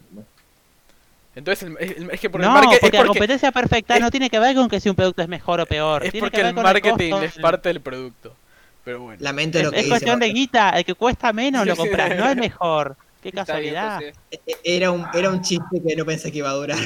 Entonces, 1.35 1.69
el- 1.69 1.77
el- 1.79 2.11
es 2.11 2.19
que 2.19 2.29
por 2.29 2.41
el 2.41 2.47
No, 2.47 2.53
marketing. 2.53 2.77
porque 2.81 2.87
Es 2.87 2.93
la 2.93 2.99
porque, 3.05 3.19
competencia 3.19 3.51
perfecta 3.51 3.95
es- 3.95 4.01
no 4.01 4.09
tiene 4.11 4.29
que 4.29 4.39
ver 4.39 4.55
con 4.55 4.67
que 4.67 4.79
si 4.79 4.89
un 4.89 4.95
producto 4.95 5.21
es 5.21 5.27
mejor 5.27 5.61
o 5.61 5.65
peor. 5.65 6.03
es 6.03 6.11
tiene 6.11 6.25
porque 6.25 6.37
que 6.37 6.41
ver 6.43 6.49
el 6.49 6.55
con 6.55 6.63
marketing 6.63 7.09
costo 7.11 7.25
es 7.25 7.37
parte 7.37 7.69
del 7.69 7.81
producto. 7.81 8.35
Pero 8.83 9.01
bueno. 9.01 9.21
Lamento 9.21 9.59
Es, 9.59 9.63
lo 9.65 9.71
que 9.71 9.77
es 9.77 9.83
dice. 9.83 9.89
cuestión 9.91 10.19
de 10.19 10.29
guita, 10.29 10.71
el 10.71 10.83
que 10.85 10.95
cuesta 10.95 11.31
menos 11.31 11.67
lo 11.67 11.75
compras, 11.75 12.17
no 12.17 12.29
el 12.29 12.37
mejor. 12.37 12.95
Qué 13.21 13.31
bien, 13.31 13.45
casualidad. 13.45 14.01
E- 14.01 14.13
e- 14.31 14.57
Era 14.63 14.89
un, 14.91 15.05
era 15.13 15.29
un 15.29 15.41
chiste 15.41 15.81
que 15.85 15.95
no 15.95 16.05
pensé 16.05 16.31
que 16.31 16.39
iba 16.39 16.49
a 16.49 16.53
durar. 16.53 16.79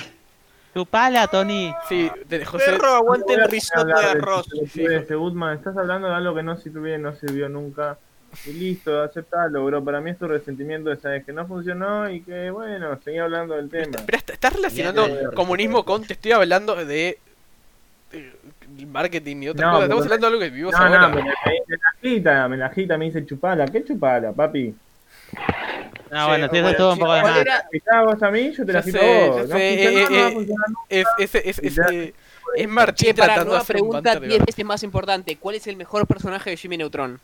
Chupala, 0.74 1.28
Tony. 1.28 1.74
Sí, 1.88 2.10
de- 2.28 2.46
José. 2.46 2.66
Perro, 2.72 2.96
aguante 2.96 3.34
el 3.34 3.48
risotto 3.50 3.82
hablar 3.82 4.00
de 4.04 4.10
arroz. 4.12 4.48
de 4.74 4.96
este 4.98 5.16
Goodman. 5.16 5.58
Estás 5.58 5.78
hablando 5.78 6.08
de 6.08 6.16
algo 6.16 6.34
que 6.36 6.44
no 6.44 6.58
sirvió 6.58 6.98
no 6.98 7.14
sirvió 7.16 7.48
nunca. 7.50 7.98
Y 8.48 8.54
listo, 8.54 9.00
aceptalo, 9.04 9.64
bro. 9.66 9.84
Para 9.84 10.02
mí 10.02 10.10
es 10.10 10.18
tu 10.18 10.28
resentimiento 10.28 10.90
de 10.90 10.96
saber 10.96 11.24
que 11.24 11.32
no 11.32 11.46
funcionó 11.46 12.10
y 12.10 12.22
que, 12.22 12.50
bueno, 12.50 12.98
seguí 13.04 13.20
hablando 13.20 13.54
del 13.54 13.70
tema. 13.70 13.98
Pero 14.08 14.18
est- 14.18 14.30
estás 14.32 14.54
relacionando 14.54 15.08
comunismo 15.36 15.86
con. 15.86 16.04
Te 16.04 16.14
estoy 16.14 16.32
hablando 16.32 16.74
de. 16.76 17.20
de 18.12 18.86
marketing 18.88 19.38
y 19.44 19.50
otra 19.50 19.68
No, 19.68 19.74
cosa. 19.74 19.84
Estamos 19.86 20.04
pero- 20.06 20.14
hablando 20.16 20.28
de 20.28 20.34
algo 20.34 20.40
que 20.44 20.50
vivimos 20.50 20.72
No, 20.74 20.78
ahora. 20.80 21.08
no, 21.10 21.16
me 21.16 21.22
la 21.24 21.34
agita, 22.00 22.48
me 22.48 22.58
la 22.58 22.66
agita, 22.66 22.98
me 22.98 23.06
dice 23.06 23.24
chupala. 23.26 23.66
¿Qué 23.68 23.84
chupala, 23.84 24.32
papi? 24.34 24.74
No, 26.12 26.26
Sí, 26.26 26.30
bueno, 26.30 26.46
eso 26.46 26.70
estuvo 26.70 26.94
un 26.94 27.00
poco 27.00 27.14
de 27.14 27.22
¿cuál 27.22 27.34
más. 27.34 27.42
era? 27.42 27.58
¿Agitás 27.58 28.06
vos 28.06 28.24
a 28.24 28.32
mí? 28.32 28.52
Yo 28.52 28.66
te 28.66 28.74
la 28.74 28.80
eh, 28.80 28.84
eh. 30.12 30.44
Es, 30.90 31.08
para 33.16 33.26
tratando 33.26 33.46
de 33.46 33.50
nueva 33.50 33.64
pregunta 33.66 33.98
banter 33.98 34.14
de 34.22 34.28
10 34.28 34.32
verdad. 34.40 34.46
veces 34.46 34.66
más 34.66 34.84
importante. 34.84 35.38
¿Cuál 35.38 35.56
es 35.56 35.66
el 35.68 35.76
mejor 35.76 36.06
personaje 36.06 36.52
de 36.52 36.58
Jimmy 36.58 36.78
Neutron? 36.78 37.20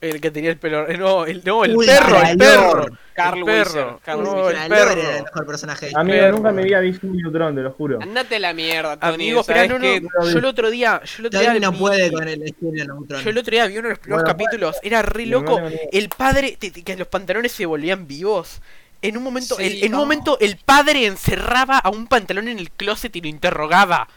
El 0.00 0.18
que 0.20 0.30
tenía 0.30 0.50
el 0.50 0.56
pelo. 0.58 0.88
eh, 0.88 0.96
No, 0.96 1.26
el, 1.26 1.42
no, 1.44 1.62
el 1.64 1.76
Ultra 1.76 1.98
perro, 2.00 2.22
el 2.22 2.38
perro. 2.38 2.86
Carl 3.12 3.44
perro. 3.44 4.00
Carl 4.02 4.22
No, 4.22 4.32
Weiser. 4.46 4.62
el 4.62 4.68
Lord 4.70 4.80
era 4.80 4.92
el 4.92 4.98
perro. 4.98 5.24
mejor 5.24 5.46
personaje. 5.46 5.90
Amigo, 5.94 6.18
perro. 6.18 6.36
nunca 6.38 6.52
me 6.52 6.62
vi 6.64 6.72
a 6.72 6.80
Jimmy 6.80 7.18
Neutron, 7.22 7.54
te 7.54 7.60
lo 7.60 7.72
juro. 7.72 7.98
Andate 8.00 8.36
a 8.36 8.38
la 8.38 8.54
mierda, 8.54 8.96
Tony. 8.98 9.12
Amigo, 9.14 9.42
¿sabes 9.42 9.62
pero 9.68 9.78
no, 9.78 9.86
no. 10.00 10.30
Yo 10.30 10.38
el 10.38 10.44
otro 10.46 10.70
día. 10.70 11.02
Yo 11.04 11.14
el 11.18 11.26
otro 11.26 11.40
día 11.40 11.54
no 11.60 11.72
vi- 11.72 11.78
puede 11.78 12.12
con 12.12 12.26
el 12.26 12.42
estilo 12.42 12.72
Neutron. 12.72 13.22
Yo 13.22 13.28
el 13.30 13.38
otro 13.38 13.50
día 13.50 13.66
vi 13.66 13.76
uno 13.76 13.88
de 13.88 13.90
los 13.90 13.98
primeros 13.98 14.22
Bueno, 14.24 14.38
capítulos, 14.38 14.76
era 14.82 15.02
re 15.02 15.26
loco. 15.26 15.60
El 15.92 16.08
padre, 16.08 16.56
que 16.56 16.96
los 16.96 17.08
pantalones 17.08 17.52
se 17.52 17.66
volvían 17.66 18.06
vivos. 18.06 18.62
En 19.02 19.18
un 19.18 19.22
momento, 19.22 19.56
Sí, 19.56 19.64
el- 19.64 19.84
en 19.84 19.94
un 19.94 20.00
momento 20.00 20.38
el 20.40 20.56
padre 20.56 21.04
encerraba 21.04 21.78
a 21.78 21.90
un 21.90 22.06
pantalón 22.06 22.48
en 22.48 22.58
el 22.58 22.70
closet 22.70 23.14
y 23.16 23.20
lo 23.20 23.28
interrogaba. 23.28 24.08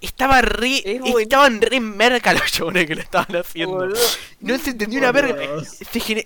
Estaba 0.00 0.40
re, 0.40 0.78
Es 0.84 1.00
estaban 1.18 1.60
re 1.60 1.78
merca 1.78 2.32
los 2.32 2.50
chabones 2.50 2.86
que 2.86 2.94
lo 2.94 3.02
estaban 3.02 3.36
haciendo. 3.36 3.76
Boludo. 3.76 4.00
No 4.40 4.58
se 4.58 4.70
entendió 4.70 4.98
una 4.98 5.12
verga. 5.12 5.36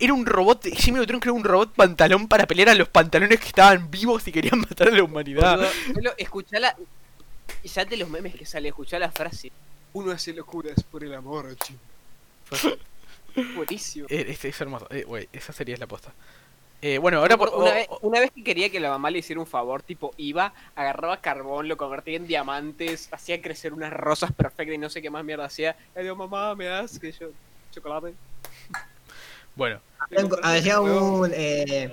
Era 0.00 0.14
un 0.14 0.26
robot, 0.26 0.66
Jimmy 0.76 0.98
Neutron 0.98 1.20
creó 1.20 1.34
un 1.34 1.42
robot 1.44 1.72
pantalón 1.74 2.28
para 2.28 2.46
pelear 2.46 2.68
a 2.68 2.74
los 2.74 2.88
pantalones 2.88 3.40
que 3.40 3.48
estaban 3.48 3.90
vivos 3.90 4.26
y 4.28 4.32
querían 4.32 4.60
matar 4.60 4.88
a 4.88 4.92
la 4.92 5.02
humanidad. 5.02 5.68
Boludo, 5.92 6.14
escuchá 6.16 6.60
la... 6.60 6.76
Ya 7.64 7.84
de 7.84 7.96
los 7.96 8.08
memes 8.08 8.34
que 8.34 8.46
sale, 8.46 8.68
escuchá 8.68 8.98
la 8.98 9.10
frase. 9.10 9.50
Uno 9.94 10.12
hace 10.12 10.32
locuras 10.32 10.82
por 10.82 11.02
el 11.02 11.14
amor, 11.14 11.56
chico. 11.56 11.80
Buenísimo. 13.56 14.06
Eh, 14.08 14.26
Es, 14.28 14.44
es 14.44 14.60
hermoso. 14.60 14.86
Eh, 14.90 15.02
güey, 15.04 15.28
esa 15.32 15.52
sería 15.52 15.76
la 15.76 15.86
posta. 15.86 16.12
Eh, 16.82 16.98
bueno, 16.98 17.18
ahora 17.20 17.38
por... 17.38 17.48
una, 17.54 17.72
vez, 17.72 17.88
una 18.02 18.20
vez 18.20 18.30
que 18.30 18.44
quería 18.44 18.68
que 18.70 18.78
la 18.78 18.90
mamá 18.90 19.10
le 19.10 19.18
hiciera 19.20 19.40
un 19.40 19.46
favor, 19.46 19.82
tipo 19.82 20.12
iba, 20.18 20.52
agarraba 20.76 21.16
carbón, 21.16 21.66
lo 21.66 21.76
convertía 21.78 22.16
en 22.16 22.26
diamantes, 22.26 23.08
hacía 23.10 23.40
crecer 23.40 23.72
unas 23.72 23.92
rosas 23.92 24.32
perfectas 24.32 24.74
y 24.74 24.78
no 24.78 24.90
sé 24.90 25.00
qué 25.00 25.08
más 25.08 25.24
mierda 25.24 25.46
hacía. 25.46 25.76
Le 25.94 26.02
digo, 26.02 26.14
mamá, 26.16 26.54
¿me 26.54 26.66
das 26.66 26.98
que 26.98 27.10
yo 27.12 27.28
chocolate? 27.72 28.14
bueno, 29.56 29.80
Había 30.42 30.80
un 30.80 31.30
eh, 31.34 31.90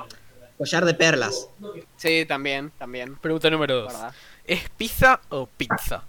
collar 0.57 0.85
de 0.85 0.93
perlas. 0.93 1.47
Sí, 1.95 2.25
también, 2.27 2.71
también. 2.77 3.15
pregunta 3.15 3.49
número 3.49 3.83
dos. 3.83 3.93
¿verdad? 3.93 4.13
¿Es 4.45 4.69
pizza 4.71 5.21
o 5.29 5.45
pizza? 5.45 6.03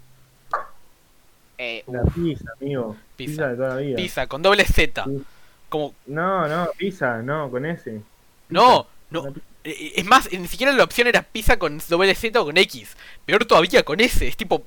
Eh, 1.57 1.83
La 1.87 2.03
pizza, 2.03 2.51
amigo. 2.59 2.97
Pizza. 3.15 3.31
Pizza, 3.31 3.47
de 3.47 3.55
toda 3.55 3.69
la 3.69 3.75
vida. 3.77 3.95
Pizza, 3.95 4.27
con 4.27 4.41
doble 4.41 4.65
Z. 4.65 5.03
Sí. 5.05 5.23
Como, 5.69 5.93
No, 6.07 6.47
no, 6.47 6.69
pizza, 6.77 7.21
no, 7.21 7.49
con 7.49 7.65
ese. 7.65 8.01
No, 8.49 8.87
no. 9.09 9.27
Eh, 9.65 9.93
Es 9.95 10.05
más, 10.05 10.29
ni 10.31 10.47
siquiera 10.47 10.73
la 10.73 10.83
opción 10.83 11.07
era 11.07 11.21
pizza 11.23 11.57
con 11.57 11.79
doble 11.87 12.13
Z 12.15 12.39
o 12.41 12.45
con 12.45 12.57
X. 12.57 12.95
Peor 13.25 13.45
todavía 13.45 13.83
con 13.83 13.99
S. 14.01 14.27
Es 14.27 14.35
tipo, 14.35 14.63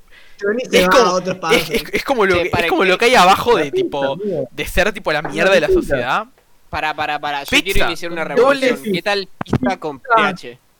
es 0.72 0.88
como, 0.88 1.18
es, 1.50 1.70
es- 1.70 1.84
es 1.92 2.04
como 2.04 2.24
lo 2.26 2.34
que, 2.42 2.50
es 2.52 2.66
como 2.68 2.82
que- 2.82 2.88
lo 2.88 2.98
que 2.98 3.04
hay 3.06 3.14
abajo 3.14 3.58
La 3.58 3.64
de 3.64 3.72
pizza, 3.72 3.84
tipo, 3.84 4.16
de 4.50 4.64
ser 4.66 4.92
tipo 4.92 5.12
la 5.12 5.22
mierda 5.22 5.52
de 5.52 5.60
la 5.60 5.66
pizza. 5.68 5.80
sociedad. 5.80 6.26
para, 6.70 6.94
para, 6.94 7.18
para. 7.18 7.44
Yo 7.44 7.50
Pizza, 7.50 7.62
quiero 7.64 7.86
iniciar 7.86 8.12
una 8.12 8.24
revolución. 8.24 8.76
doble- 8.78 8.92
¿Qué 8.92 9.02
tal 9.02 9.28
pizza 9.44 9.76
con? 9.78 10.02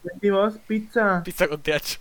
¿Decís 0.02 0.30
vos? 0.32 0.54
Pizza. 0.66 1.22
Pizza 1.24 1.48
con 1.48 1.60
TH. 1.62 1.98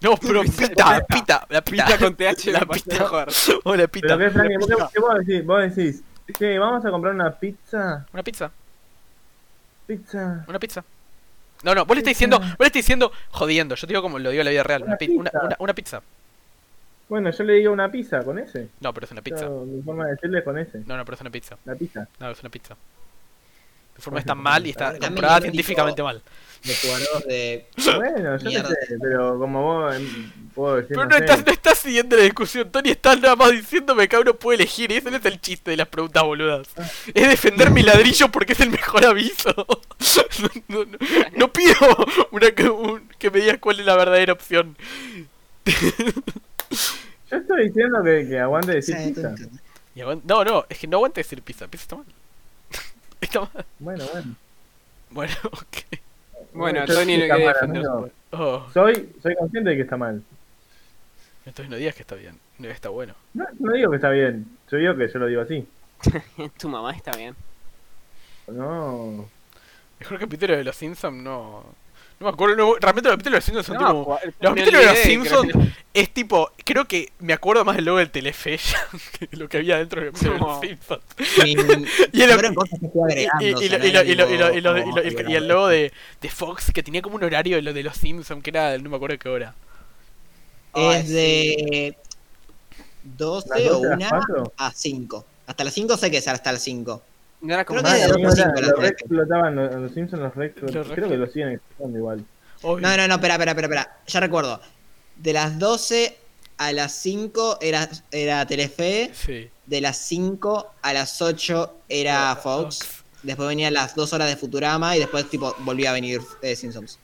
No, 0.00 0.16
pero 0.16 0.42
Pizza 0.42 0.68
pita, 0.68 1.06
pita, 1.08 1.46
la 1.48 1.62
pita. 1.62 1.84
Pizza 1.86 1.98
con 1.98 2.14
TH 2.16 2.52
La 2.52 2.60
pita. 2.60 2.98
mejor. 3.00 3.28
Hola, 3.64 3.86
pita. 3.88 4.16
Pero 4.16 4.32
qué, 4.32 4.58
¿vos 4.58 4.68
qué, 4.68 4.74
qué 4.94 5.00
vos 5.00 5.14
decís? 5.26 5.44
Vos 5.46 5.60
decís, 5.74 6.02
che, 6.38 6.58
vamos 6.58 6.84
a 6.84 6.90
comprar 6.90 7.14
una 7.14 7.30
pizza. 7.38 8.06
Una 8.12 8.22
pizza, 8.22 8.50
Pizza. 9.88 10.44
una 10.46 10.58
pizza. 10.60 10.84
No, 11.64 11.74
no, 11.74 11.84
vos 11.84 11.96
le 11.96 12.02
estás 12.02 12.12
diciendo, 12.12 12.38
vos 12.38 12.48
le 12.60 12.66
estás 12.66 12.72
diciendo 12.84 13.10
jodiendo. 13.30 13.74
Yo 13.74 13.80
te 13.86 13.92
digo 13.92 14.02
como 14.02 14.20
lo 14.20 14.30
digo 14.30 14.42
en 14.42 14.44
la 14.44 14.50
vida 14.52 14.62
real. 14.62 14.82
Una, 14.82 14.90
Una 14.92 14.96
pi- 14.98 15.08
una, 15.08 15.30
pizza. 15.30 15.44
una, 15.46 15.56
una 15.58 15.74
pizza. 15.74 16.02
Bueno, 17.08 17.30
yo 17.30 17.42
le 17.44 17.54
digo 17.54 17.72
una 17.72 17.90
pizza 17.90 18.22
con 18.22 18.38
ese. 18.38 18.68
No, 18.80 18.92
pero 18.94 19.06
es 19.06 19.12
una 19.12 19.22
pizza. 19.22 19.48
Mi 19.48 19.82
forma 19.82 20.04
de 20.04 20.10
decirle 20.12 20.38
es 20.38 20.44
con 20.44 20.58
ese. 20.58 20.78
No, 20.86 20.96
no, 20.96 21.04
pero 21.04 21.14
es 21.16 21.20
una 21.22 21.30
pizza. 21.30 21.56
La 21.64 21.74
pizza. 21.74 22.06
No, 22.20 22.30
es 22.30 22.40
una 22.40 22.50
pizza. 22.50 22.76
Tu 23.96 24.02
forma 24.02 24.20
está 24.20 24.34
mal 24.36 24.64
y 24.66 24.70
está 24.70 24.96
comprobada 24.98 25.40
científicamente 25.40 26.02
mal. 26.02 26.22
De 26.64 26.74
jugadores 26.74 27.24
de. 27.26 27.66
Bueno, 27.96 28.36
yo 28.38 28.44
Mierda. 28.48 28.68
sé, 28.68 28.96
pero 29.00 29.38
como 29.38 29.62
vos 29.62 29.94
em, 29.94 30.30
puedo 30.54 30.76
decir. 30.76 30.88
Pero 30.90 31.04
no 31.04 31.08
no 31.10 31.16
sé. 31.16 31.24
estás, 31.24 31.46
no 31.46 31.52
estás 31.52 31.78
siguiendo 31.78 32.16
la 32.16 32.22
discusión, 32.24 32.70
Tony 32.70 32.90
está 32.90 33.14
nada 33.16 33.36
más 33.36 33.52
diciéndome 33.52 34.08
que 34.08 34.16
uno 34.18 34.34
puede 34.34 34.56
elegir, 34.56 34.90
y 34.90 34.96
ese 34.96 35.10
no 35.10 35.16
es 35.18 35.24
el 35.24 35.40
chiste 35.40 35.70
de 35.70 35.76
las 35.76 35.88
preguntas 35.88 36.22
boludas. 36.24 36.68
Es 37.14 37.28
defender 37.28 37.70
mi 37.70 37.82
ladrillo 37.82 38.28
porque 38.30 38.52
es 38.54 38.60
el 38.60 38.70
mejor 38.70 39.04
aviso. 39.06 39.54
No, 40.40 40.48
no, 40.68 40.84
no- 40.84 40.98
no 41.36 41.52
pido 41.52 41.74
una 42.30 42.50
que, 42.52 42.68
un- 42.68 43.08
que 43.18 43.30
me 43.30 43.40
digas 43.40 43.58
cuál 43.60 43.80
es 43.80 43.86
la 43.86 43.96
verdadera 43.96 44.32
opción. 44.32 44.76
Yo 47.30 47.36
estoy 47.36 47.66
diciendo 47.66 48.02
que, 48.04 48.26
que 48.28 48.38
aguante 48.38 48.72
decir 48.72 48.96
Sí, 48.96 49.08
pizza. 49.12 49.34
Y 49.94 50.00
no, 50.00 50.44
no, 50.44 50.64
es 50.68 50.78
que 50.78 50.86
no 50.86 50.98
aguanta 50.98 51.20
decir 51.20 51.42
pizza, 51.42 51.66
pizza 51.66 51.82
está 51.84 51.96
mal. 51.96 52.06
Está 53.20 53.40
mal. 53.40 53.66
Bueno, 53.80 54.04
bueno. 54.12 54.34
Bueno, 55.10 55.34
ok. 55.44 55.98
Bueno, 56.52 56.84
Yo 56.86 56.94
Tony 56.94 57.14
está 57.14 57.36
quiere 57.36 57.66
mal. 57.82 58.12
Oh, 58.32 58.66
Soy, 58.72 59.12
soy 59.22 59.34
consciente 59.36 59.70
de 59.70 59.76
que 59.76 59.82
está 59.82 59.96
mal. 59.96 60.22
entonces 61.46 61.70
no 61.70 61.76
digas 61.76 61.94
que 61.94 62.02
está 62.02 62.14
bien, 62.14 62.38
no 62.58 62.68
está 62.68 62.88
bueno. 62.90 63.14
No, 63.34 63.44
no 63.58 63.72
digo 63.72 63.90
que 63.90 63.96
está 63.96 64.10
bien. 64.10 64.46
Yo 64.70 64.78
digo 64.78 64.96
que 64.96 65.08
yo 65.08 65.18
lo 65.18 65.26
digo 65.26 65.42
así. 65.42 65.66
Tu 66.58 66.68
mamá 66.68 66.92
está 66.92 67.12
bien. 67.16 67.34
No. 68.46 69.28
Mejor 70.00 70.18
capítulo 70.18 70.56
de 70.56 70.64
los 70.64 70.76
Simpsons 70.76 71.22
no. 71.22 71.64
No 72.20 72.26
me 72.26 72.32
acuerdo, 72.32 72.56
no, 72.56 72.74
realmente 72.80 73.08
los 73.08 73.16
capítulos 73.16 73.24
de 73.24 73.30
los 73.36 73.44
Simpsons 73.44 73.66
son 73.66 73.76
No, 73.76 73.88
tipo. 73.88 74.18
Los 74.40 74.54
capítulos 74.54 74.80
de 74.80 74.86
los 74.86 74.98
Simpsons 74.98 75.52
es 75.94 76.10
tipo. 76.12 76.50
Creo 76.64 76.84
que 76.86 77.12
me 77.20 77.32
acuerdo 77.32 77.64
más 77.64 77.76
del 77.76 77.84
logo 77.84 77.98
del 77.98 78.10
Telefe 78.10 78.56
ya 78.58 78.88
que 79.18 79.36
lo 79.36 79.48
que 79.48 79.58
había 79.58 79.78
dentro 79.78 80.00
de 80.00 80.10
los 80.10 80.18
Simpsons. 80.18 81.02
Y, 81.46 81.52
el- 85.34 85.48
logo 85.48 85.68
de, 85.68 85.92
de 86.20 86.28
Fox 86.28 86.72
que 86.74 86.82
tenía 86.82 87.02
como 87.02 87.16
un 87.16 87.24
horario 87.24 87.56
de 87.56 87.62
lo 87.62 87.72
de 87.72 87.82
los 87.84 87.96
Simpsons 87.96 88.42
que 88.42 88.50
era 88.50 88.76
no 88.78 88.90
me 88.90 88.96
acuerdo 88.96 89.16
qué 89.18 89.28
hora. 89.28 89.54
Es 90.74 91.08
de 91.08 91.96
12 93.04 93.48
¿Las 93.48 93.60
o 93.60 93.78
12 93.80 93.86
a 93.86 93.96
las 93.96 94.12
1 94.12 94.20
4? 94.26 94.52
a 94.56 94.72
5. 94.72 95.24
Hasta 95.46 95.64
las 95.64 95.74
5 95.74 95.96
sé 95.96 96.10
que 96.10 96.18
es 96.18 96.28
hasta 96.28 96.52
las 96.52 96.62
5. 96.62 97.02
No 97.40 97.54
era 97.54 97.64
como 97.64 97.80
Creo 97.80 97.94
que 97.94 98.02
amigo, 98.02 98.28
dos 98.30 98.38
era- 98.38 98.52
los 98.60 98.78
re 98.78 98.88
explotaban, 98.88 99.54
los, 99.56 99.74
los 99.74 99.92
Simpsons 99.92 100.22
los 100.22 100.34
re 100.34 100.46
explotaban. 100.46 100.78
Los 100.80 100.88
re 100.88 100.94
Creo 100.96 101.08
que 101.08 101.16
lo 101.16 101.26
siguen 101.28 101.48
explotando 101.50 101.98
igual. 101.98 102.24
Obvio. 102.62 102.80
No, 102.86 102.96
no, 102.96 103.08
no, 103.08 103.14
espera, 103.14 103.34
espera, 103.34 103.50
espera, 103.52 103.66
espera. 103.66 103.96
Ya 104.06 104.20
recuerdo. 104.20 104.60
De 105.16 105.32
las 105.32 105.58
12 105.58 106.16
a 106.58 106.72
las 106.72 106.92
5 106.92 107.58
era, 107.60 107.88
era 108.10 108.44
Telefe. 108.46 109.10
Sí. 109.14 109.48
De 109.66 109.80
las 109.80 109.96
5 109.98 110.72
a 110.82 110.92
las 110.92 111.22
8 111.22 111.76
era 111.88 112.34
Fox. 112.36 112.78
Fox. 112.78 113.04
Después 113.22 113.48
venían 113.48 113.74
las 113.74 113.94
2 113.94 114.12
horas 114.12 114.28
de 114.28 114.36
Futurama 114.36 114.96
y 114.96 115.00
después 115.00 115.28
tipo 115.30 115.54
volvía 115.60 115.90
a 115.90 115.92
venir 115.92 116.20
eh, 116.42 116.56
Simpsons. 116.56 116.98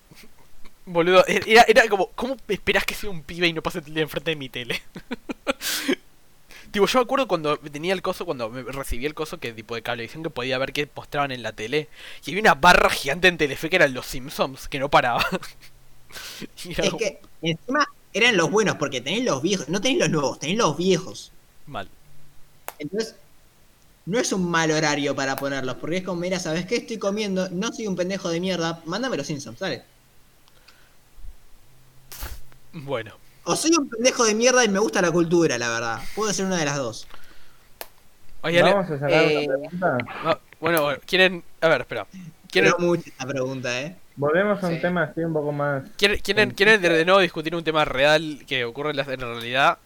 Boludo, 0.87 1.25
era, 1.27 1.63
era 1.63 1.89
como, 1.89 2.11
¿cómo 2.15 2.37
esperás 2.49 2.85
que 2.85 2.95
sea 2.95 3.09
un 3.11 3.23
pibe 3.23 3.47
y 3.47 3.53
no 3.53 3.63
pase 3.63 3.79
el 3.79 3.85
día 3.95 4.03
enfrente 4.03 4.33
de 4.33 4.37
mi 4.37 4.49
tele? 4.49 4.83
tipo, 6.75 6.87
yo 6.87 6.99
me 6.99 7.05
acuerdo 7.05 7.29
cuando 7.29 7.57
tenía 7.59 7.95
el 7.95 8.03
coso, 8.03 8.27
cuando 8.27 8.51
me 8.51 8.63
recibí 8.65 9.07
el 9.07 9.15
coso 9.15 9.39
que 9.39 9.53
tipo 9.53 9.77
de 9.77 9.83
cablevisión 9.83 10.23
que 10.25 10.31
podía 10.31 10.59
ver 10.59 10.73
que 10.73 10.91
mostraban 10.95 11.31
en 11.31 11.43
la 11.43 11.53
tele. 11.53 11.89
Y 12.27 12.33
había 12.33 12.43
una 12.43 12.55
barra 12.55 12.91
gigante 12.91 13.29
en 13.29 13.39
Telefe 13.39 13.71
que 13.71 13.77
eran 13.77 13.95
los 13.95 14.07
Simpsons, 14.07 14.69
que 14.69 14.81
no 14.81 14.91
paraba. 14.91 15.25
Era 16.69 16.85
Es 16.85 16.95
que 16.95 17.21
encima 17.43 17.87
eran 18.13 18.37
los 18.37 18.51
buenos 18.51 18.77
porque 18.77 19.01
tenéis 19.01 19.25
los 19.25 19.41
viejos. 19.43 19.69
No 19.69 19.81
tenéis 19.81 20.01
los 20.01 20.11
nuevos, 20.11 20.39
tenéis 20.39 20.59
los 20.59 20.77
viejos. 20.77 21.33
Mal. 21.67 21.89
Entonces, 22.79 23.17
no 24.07 24.19
es 24.19 24.33
un 24.33 24.51
mal 24.51 24.71
horario 24.71 25.15
para 25.17 25.37
ponerlos, 25.37 25.77
porque 25.77 25.99
es 25.99 26.05
como, 26.05 26.21
mira, 26.21 26.39
¿sabes 26.41 26.67
qué 26.67 26.77
estoy 26.77 26.99
comiendo? 26.99 27.49
No 27.51 27.73
soy 27.73 27.87
un 27.87 27.97
pendejo 27.97 28.29
de 28.31 28.41
mierda, 28.41 28.83
mándame 28.87 29.17
los 29.17 29.27
Simpsons, 29.27 29.59
dale. 29.59 29.85
Bueno. 32.73 33.24
O 33.45 33.57
soy 33.57 33.73
un 33.79 33.89
pendejo 33.89 34.25
de 34.25 34.35
mierda 34.35 34.65
y 34.65 34.69
me 34.69 34.79
gusta 34.79 35.03
la 35.03 35.11
cultura, 35.11 35.59
la 35.59 35.69
verdad. 35.69 36.01
Puede 36.15 36.33
ser 36.33 36.47
una 36.47 36.57
de 36.57 36.65
las 36.65 36.77
dos. 36.77 37.07
Oye, 38.43 38.63
Vamos 38.63 38.91
a 38.91 38.99
sacar 38.99 39.11
eh, 39.25 39.47
una 39.49 39.59
pregunta. 39.59 39.99
ah, 40.25 40.39
bueno, 40.61 40.83
bueno, 40.83 41.01
quieren... 41.07 41.43
A 41.61 41.69
ver, 41.69 41.83
espera. 41.83 42.07
¿Quieren, 42.51 42.73
Quiero 42.73 42.79
mucho 42.79 43.03
esta 43.07 43.27
pregunta, 43.27 43.81
¿eh? 43.81 43.97
Volvemos 44.17 44.63
a 44.63 44.69
un 44.69 44.75
Sí. 44.75 44.81
tema 44.81 45.03
así 45.05 45.21
un 45.21 45.33
poco 45.33 45.51
más. 45.53 45.83
quieren, 45.97 46.21
quieren, 46.21 46.51
quieren 46.53 46.81
de 46.81 47.05
nuevo 47.05 47.21
discutir 47.21 47.55
un 47.55 47.65
tema 47.65 47.85
real 47.85 48.45
que 48.47 48.65
ocurre 48.65 48.91
en 48.91 48.97
la, 48.99 49.03
en 49.03 49.21
la 49.21 49.27
realidad? 49.27 49.79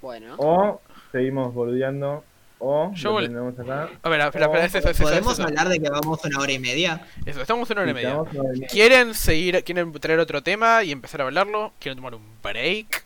Bueno. 0.00 0.34
O 0.38 0.80
seguimos 1.12 1.52
boludeando. 1.52 2.24
O 2.62 2.92
Yo 2.94 3.10
lo 3.12 3.18
vol- 3.20 3.26
tenemos 3.28 3.58
acá. 3.58 3.88
A 4.02 4.08
ver, 4.10 4.20
espera, 4.20 4.44
espera, 4.46 4.64
es 4.66 4.74
eso, 4.74 4.78
es 4.78 4.84
eso, 4.84 4.90
es 4.90 5.00
¿Podemos 5.10 5.32
eso. 5.32 5.42
hablar 5.44 5.68
de 5.68 5.80
que 5.80 5.88
vamos 5.88 6.20
una 6.24 6.38
hora 6.40 6.52
y 6.52 6.58
media? 6.58 7.06
Eso, 7.24 7.40
estamos 7.40 7.70
en 7.70 7.78
una 7.78 7.82
hora 7.82 7.90
y 7.90 7.94
media. 7.94 8.08
Estamos 8.10 8.36
con 8.36 8.46
el- 8.54 8.66
¿Quieren 8.66 9.14
seguir, 9.14 9.64
quieren 9.64 9.92
traer 9.94 10.18
otro 10.20 10.42
tema 10.42 10.84
y 10.84 10.92
empezar 10.92 11.22
a 11.22 11.24
hablarlo? 11.24 11.72
¿Quieren 11.80 11.96
tomar 11.96 12.14
un 12.14 12.22
break? 12.42 13.04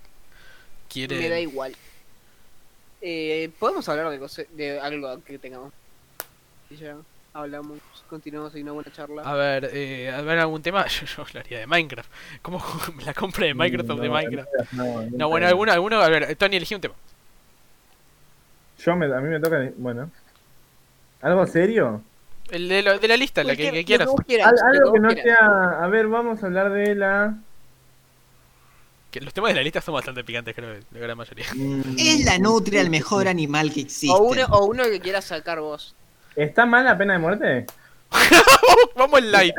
¿Quieren...? 0.93 1.20
Me 1.20 1.28
da 1.28 1.39
igual. 1.40 1.74
Eh, 3.01 3.51
¿Podemos 3.59 3.89
hablar 3.89 4.10
de, 4.10 4.18
cose- 4.18 4.48
de 4.52 4.81
algo 4.81 5.22
que 5.24 5.39
tengamos? 5.39 5.72
Y 6.70 6.76
ya. 6.76 6.97
hablamos, 7.32 7.78
continuamos 8.09 8.55
en 8.55 8.62
una 8.62 8.72
buena 8.72 8.93
charla. 8.93 9.22
A 9.22 9.35
ver, 9.35 9.70
eh, 9.72 10.10
a 10.10 10.20
ver 10.22 10.39
algún 10.39 10.62
tema. 10.62 10.86
Yo, 10.89 11.06
yo 11.06 11.22
hablaría 11.22 11.59
de 11.60 11.66
Minecraft. 11.66 12.10
¿Cómo 12.43 12.60
la 13.05 13.12
compra 13.14 13.47
de 13.47 13.55
Microsoft 13.55 14.01
de 14.01 14.09
No, 14.09 14.14
Minecraft? 14.14 14.51
No, 14.72 15.02
No, 15.12 15.28
bueno, 15.28 15.47
alguno, 15.47 15.70
alguno. 15.72 16.01
A 16.01 16.09
ver, 16.09 16.35
Tony, 16.36 16.56
elegí 16.56 16.74
un 16.74 16.81
tema. 16.81 16.94
Yo 18.85 18.97
me, 18.97 19.06
a 19.06 19.20
mí 19.20 19.28
me 19.28 19.40
toca. 19.40 19.59
Bueno. 19.77 20.11
¿Algo 21.23 21.47
serio? 21.47 22.02
El 22.51 22.69
de, 22.69 22.82
lo- 22.82 22.98
de 22.98 23.09
la 23.09 23.16
lista, 23.16 23.43
la 23.43 23.56
que, 23.56 23.85
quieras. 23.85 24.09
Al- 24.09 24.74
algo 24.74 24.93
que 24.93 25.01
no 25.01 25.09
quieras. 25.09 25.24
sea. 25.39 25.82
A 25.82 25.86
ver, 25.89 26.06
vamos 26.09 26.43
a 26.43 26.47
hablar 26.47 26.70
de 26.73 26.94
la. 26.94 27.35
Que 29.11 29.20
los 29.20 29.32
temas 29.32 29.51
de 29.51 29.55
la 29.55 29.62
lista 29.62 29.81
son 29.81 29.94
bastante 29.94 30.24
picantes, 30.24 30.55
creo, 30.55 30.74
la 30.90 30.98
gran 31.01 31.16
mayoría. 31.16 31.47
Es 31.97 32.24
la 32.24 32.39
nutria 32.39 32.81
el 32.81 32.90
mejor 32.90 33.28
animal 33.28 33.73
que 33.73 33.82
existe. 33.82 34.11
O 34.15 34.23
uno, 34.24 34.44
o 34.51 34.65
uno 34.66 34.82
que 34.85 35.01
quieras 35.01 35.24
sacar 35.24 35.61
vos. 35.61 35.94
¿Está 36.36 36.66
mal 36.66 36.85
la 36.85 36.98
pena 36.98 37.12
de 37.15 37.19
muerte? 37.20 37.66
Vamos 38.97 39.23
light. 39.23 39.55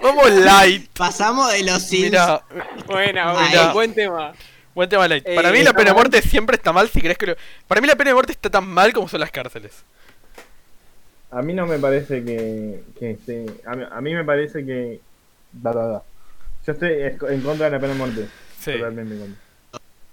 Vamos 0.00 0.30
light. 0.30 0.88
Pasamos 0.96 1.50
de 1.52 1.64
los 1.64 1.82
Sims. 1.82 2.04
Mira, 2.10 2.42
buena, 2.86 3.72
buen 3.72 3.94
tema. 3.94 4.32
Buen 4.74 4.88
tema 4.88 5.06
light. 5.08 5.26
Eh, 5.26 5.34
Para 5.36 5.50
mí 5.52 5.62
la 5.62 5.72
pena 5.72 5.90
de 5.90 5.94
muerte 5.94 6.20
siempre 6.22 6.56
está 6.56 6.72
mal 6.72 6.88
si 6.88 7.00
crees 7.00 7.16
que 7.18 7.26
lo... 7.26 7.36
Para 7.66 7.80
mí 7.80 7.86
la 7.86 7.96
pena 7.96 8.10
de 8.10 8.14
muerte 8.14 8.32
está 8.32 8.50
tan 8.50 8.66
mal 8.66 8.92
como 8.92 9.08
son 9.08 9.20
las 9.20 9.30
cárceles. 9.30 9.84
A 11.30 11.42
mí 11.42 11.52
no 11.52 11.66
me 11.66 11.78
parece 11.78 12.24
que. 12.24 12.82
que 12.98 13.10
esté- 13.12 13.60
a, 13.66 13.74
mí, 13.74 13.84
a 13.90 14.00
mí 14.00 14.14
me 14.14 14.22
parece 14.24 14.64
que. 14.64 15.00
Da, 15.50 15.72
da, 15.72 15.86
da. 15.86 16.02
Yo 16.64 16.72
estoy 16.74 16.92
es- 16.92 17.20
en 17.28 17.40
contra 17.40 17.66
de 17.66 17.72
la 17.72 17.80
pena 17.80 17.92
de 17.92 17.98
muerte. 17.98 18.28
Sí. 18.60 18.72
Totalmente 18.72 19.14
en 19.14 19.20
contra. 19.20 19.40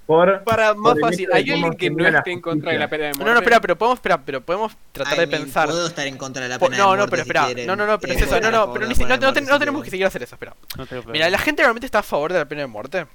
Por. 0.07 0.43
Para 0.43 0.73
más 0.73 0.93
Por 0.93 1.01
fácil, 1.01 1.29
¿hay 1.31 1.41
alguien 1.51 1.75
que 1.75 1.91
no 1.91 2.07
esté 2.07 2.31
en 2.31 2.41
contra 2.41 2.71
de 2.71 2.79
la 2.79 2.87
pena 2.87 3.03
de 3.05 3.09
muerte? 3.13 3.25
No, 3.25 3.33
no, 3.33 3.39
espera, 3.39 3.61
pero 3.61 3.77
podemos, 3.77 3.97
espera, 3.99 4.17
pero 4.19 4.41
podemos 4.41 4.75
tratar 4.91 5.13
Ay, 5.13 5.19
de 5.19 5.27
pensar. 5.27 5.67
Puedo 5.67 5.85
estar 5.85 6.07
en 6.07 6.17
contra 6.17 6.41
de 6.41 6.49
la 6.49 6.57
pena 6.57 6.71
de 6.75 6.77
no, 6.81 6.89
no, 6.89 6.95
muerte 6.97 7.11
pero 7.11 7.23
si 7.23 7.29
espera. 7.29 7.45
quieren. 7.45 7.67
No, 7.67 7.75
no, 7.75 7.85
no, 7.85 7.99
pero 7.99 8.13
Eh, 8.13 8.15
es 8.15 8.21
eso. 8.23 8.39
No, 8.41 8.49
no, 8.51 8.73
pero 8.73 8.87
si- 8.87 9.03
no, 9.03 9.09
no, 9.09 9.17
muerte 9.17 9.33
ten- 9.35 9.45
si 9.45 9.51
no 9.51 9.59
tenemos 9.59 9.83
que 9.83 9.89
seguir 9.91 10.05
a 10.05 10.07
hacer 10.07 10.23
eso, 10.23 10.33
espera. 10.33 10.55
No 10.75 10.87
tengo 10.87 11.03
Mira, 11.11 11.29
la 11.29 11.37
gente 11.37 11.61
realmente 11.61 11.85
está 11.85 11.99
a 11.99 12.03
favor 12.03 12.33
de 12.33 12.39
la 12.39 12.45
pena 12.45 12.61
de 12.61 12.67
muerte. 12.67 13.05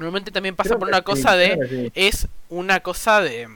Normalmente 0.00 0.30
también 0.32 0.56
pasa 0.56 0.74
Creo 0.74 0.78
por 0.78 0.88
una 0.88 1.02
sí, 1.02 1.02
cosa 1.02 1.36
de. 1.36 1.60
Es 1.94 2.28
una 2.48 2.80
cosa 2.80 3.20
de. 3.20 3.48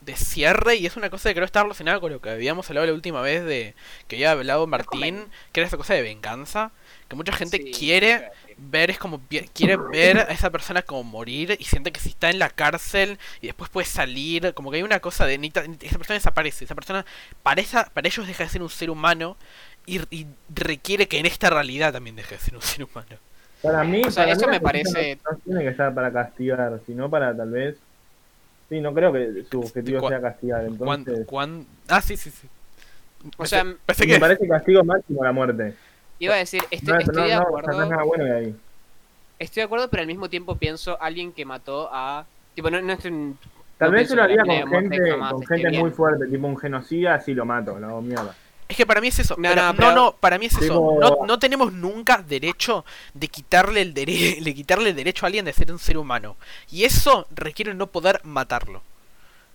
de 0.00 0.16
cierre 0.16 0.76
y 0.76 0.86
es 0.86 0.96
una 0.96 1.10
cosa 1.10 1.28
que 1.28 1.34
creo 1.34 1.44
estar 1.44 1.64
relacionada 1.64 2.00
con 2.00 2.12
lo 2.12 2.20
que 2.20 2.30
habíamos 2.30 2.68
hablado 2.70 2.86
la 2.86 2.92
última 2.94 3.20
vez 3.20 3.44
de 3.44 3.74
que 4.06 4.16
había 4.16 4.32
hablado 4.32 4.66
Martín, 4.66 5.28
que 5.52 5.60
era 5.60 5.66
esa 5.66 5.76
cosa 5.76 5.94
de 5.94 6.02
venganza, 6.02 6.72
que 7.08 7.16
mucha 7.16 7.32
gente 7.32 7.60
Sí, 7.60 7.64
quiere 7.70 8.30
ver 8.56 8.90
es 8.90 8.98
como 8.98 9.20
quiere 9.54 9.76
ver 9.76 10.18
a 10.18 10.22
esa 10.32 10.50
persona 10.50 10.82
como 10.82 11.04
morir 11.04 11.56
y 11.60 11.64
siente 11.64 11.92
que 11.92 12.00
si 12.00 12.10
está 12.10 12.30
en 12.30 12.38
la 12.38 12.50
cárcel 12.50 13.18
y 13.40 13.46
después 13.48 13.70
puede 13.70 13.86
salir, 13.86 14.54
como 14.54 14.70
que 14.70 14.78
hay 14.78 14.82
una 14.82 15.00
cosa 15.00 15.26
de 15.26 15.34
esa 15.82 15.98
persona 15.98 16.14
desaparece, 16.14 16.64
esa 16.64 16.74
persona 16.74 17.04
para 17.42 17.60
esa- 17.60 17.90
para 17.92 18.08
ellos 18.08 18.26
deja 18.26 18.44
de 18.44 18.50
ser 18.50 18.62
un 18.62 18.70
ser 18.70 18.90
humano 18.90 19.36
y, 19.86 20.00
y 20.14 20.26
requiere 20.54 21.08
que 21.08 21.18
en 21.18 21.26
esta 21.26 21.50
realidad 21.50 21.92
también 21.92 22.16
deje 22.16 22.36
de 22.36 22.40
ser 22.40 22.56
un 22.56 22.62
ser 22.62 22.84
humano. 22.84 23.18
Para 23.62 23.84
mí. 23.84 24.02
O 24.06 24.10
sea, 24.10 24.24
para 24.24 24.32
eso 24.36 24.46
mí 24.46 24.52
me 24.52 24.60
parece- 24.60 25.18
No, 25.30 25.36
tiene 25.38 25.60
que 25.62 25.68
estar 25.68 25.92
para 25.94 26.12
castigar, 26.12 26.80
sino 26.86 27.10
para 27.10 27.36
tal 27.36 27.50
vez. 27.50 27.76
Sí, 28.68 28.80
no 28.80 28.92
creo 28.92 29.12
que 29.12 29.44
su 29.50 29.60
objetivo 29.60 30.08
sea 30.08 30.20
castigar. 30.20 30.64
¿Cuán- 30.76 31.00
Entonces. 31.00 31.26
cuán- 31.26 31.66
Ah, 31.88 32.00
sí, 32.02 32.16
sí, 32.16 32.30
sí. 32.30 32.46
O 33.36 33.46
sea, 33.46 33.64
Pensé 33.86 34.06
Me 34.06 34.12
que 34.14 34.20
parece 34.20 34.46
castigo 34.46 34.84
máximo 34.84 35.24
la 35.24 35.32
muerte. 35.32 35.74
iba 36.20 36.34
a 36.34 36.38
decir, 36.38 36.62
estoy, 36.70 36.94
No, 36.94 36.98
estoy 37.00 37.14
no, 37.16 37.22
de 37.22 37.28
no, 37.34 37.36
o 37.36 37.40
sea, 37.40 37.48
acuerdo. 37.48 37.72
no 37.78 37.82
es 37.84 37.90
nada 37.90 38.02
bueno 38.04 38.24
de 38.24 38.32
ahí. 38.36 38.56
Estoy 39.40 39.60
de 39.60 39.64
acuerdo, 39.64 39.88
pero 39.90 40.00
al 40.02 40.06
mismo 40.06 40.28
tiempo 40.28 40.56
pienso 40.56 41.00
alguien 41.00 41.32
que 41.32 41.44
mató 41.44 41.88
a. 41.92 42.26
Tipo, 42.54 42.70
no, 42.70 42.80
no 42.80 42.92
estoy. 42.92 43.34
Tal 43.78 43.90
no 43.92 43.96
vez 43.96 44.08
yo 44.08 44.16
lo 44.16 44.22
haría 44.24 44.42
con 44.42 44.50
gente, 44.82 44.98
con 45.30 45.46
gente 45.46 45.78
muy 45.78 45.90
fuerte, 45.90 46.26
tipo 46.26 46.46
un 46.46 46.56
genocida, 46.58 47.14
así 47.14 47.32
lo 47.34 47.44
mato, 47.44 47.78
lo 47.78 47.86
hago 47.86 48.02
mierda. 48.02 48.34
Es 48.68 48.76
que 48.76 48.84
para 48.84 49.00
mí 49.00 49.08
es 49.08 49.18
eso. 49.18 49.34
No, 49.38 49.48
pero- 49.48 49.62
no, 49.62 49.68
no, 49.72 49.76
pero- 49.76 49.94
no, 49.94 50.12
para 50.12 50.38
mí 50.38 50.46
es 50.46 50.56
eso. 50.58 50.96
No, 51.00 51.26
no 51.26 51.38
tenemos 51.38 51.72
nunca 51.72 52.18
derecho 52.18 52.84
de 53.14 53.28
quitarle 53.28 53.80
el 53.80 53.94
dere- 53.94 54.40
de 54.44 54.54
quitarle 54.54 54.90
el 54.90 54.96
derecho 54.96 55.24
a 55.24 55.28
alguien 55.28 55.44
de 55.46 55.52
ser 55.52 55.72
un 55.72 55.78
ser 55.78 55.96
humano. 55.96 56.36
Y 56.70 56.84
eso 56.84 57.26
requiere 57.34 57.72
no 57.74 57.86
poder 57.86 58.20
matarlo. 58.24 58.82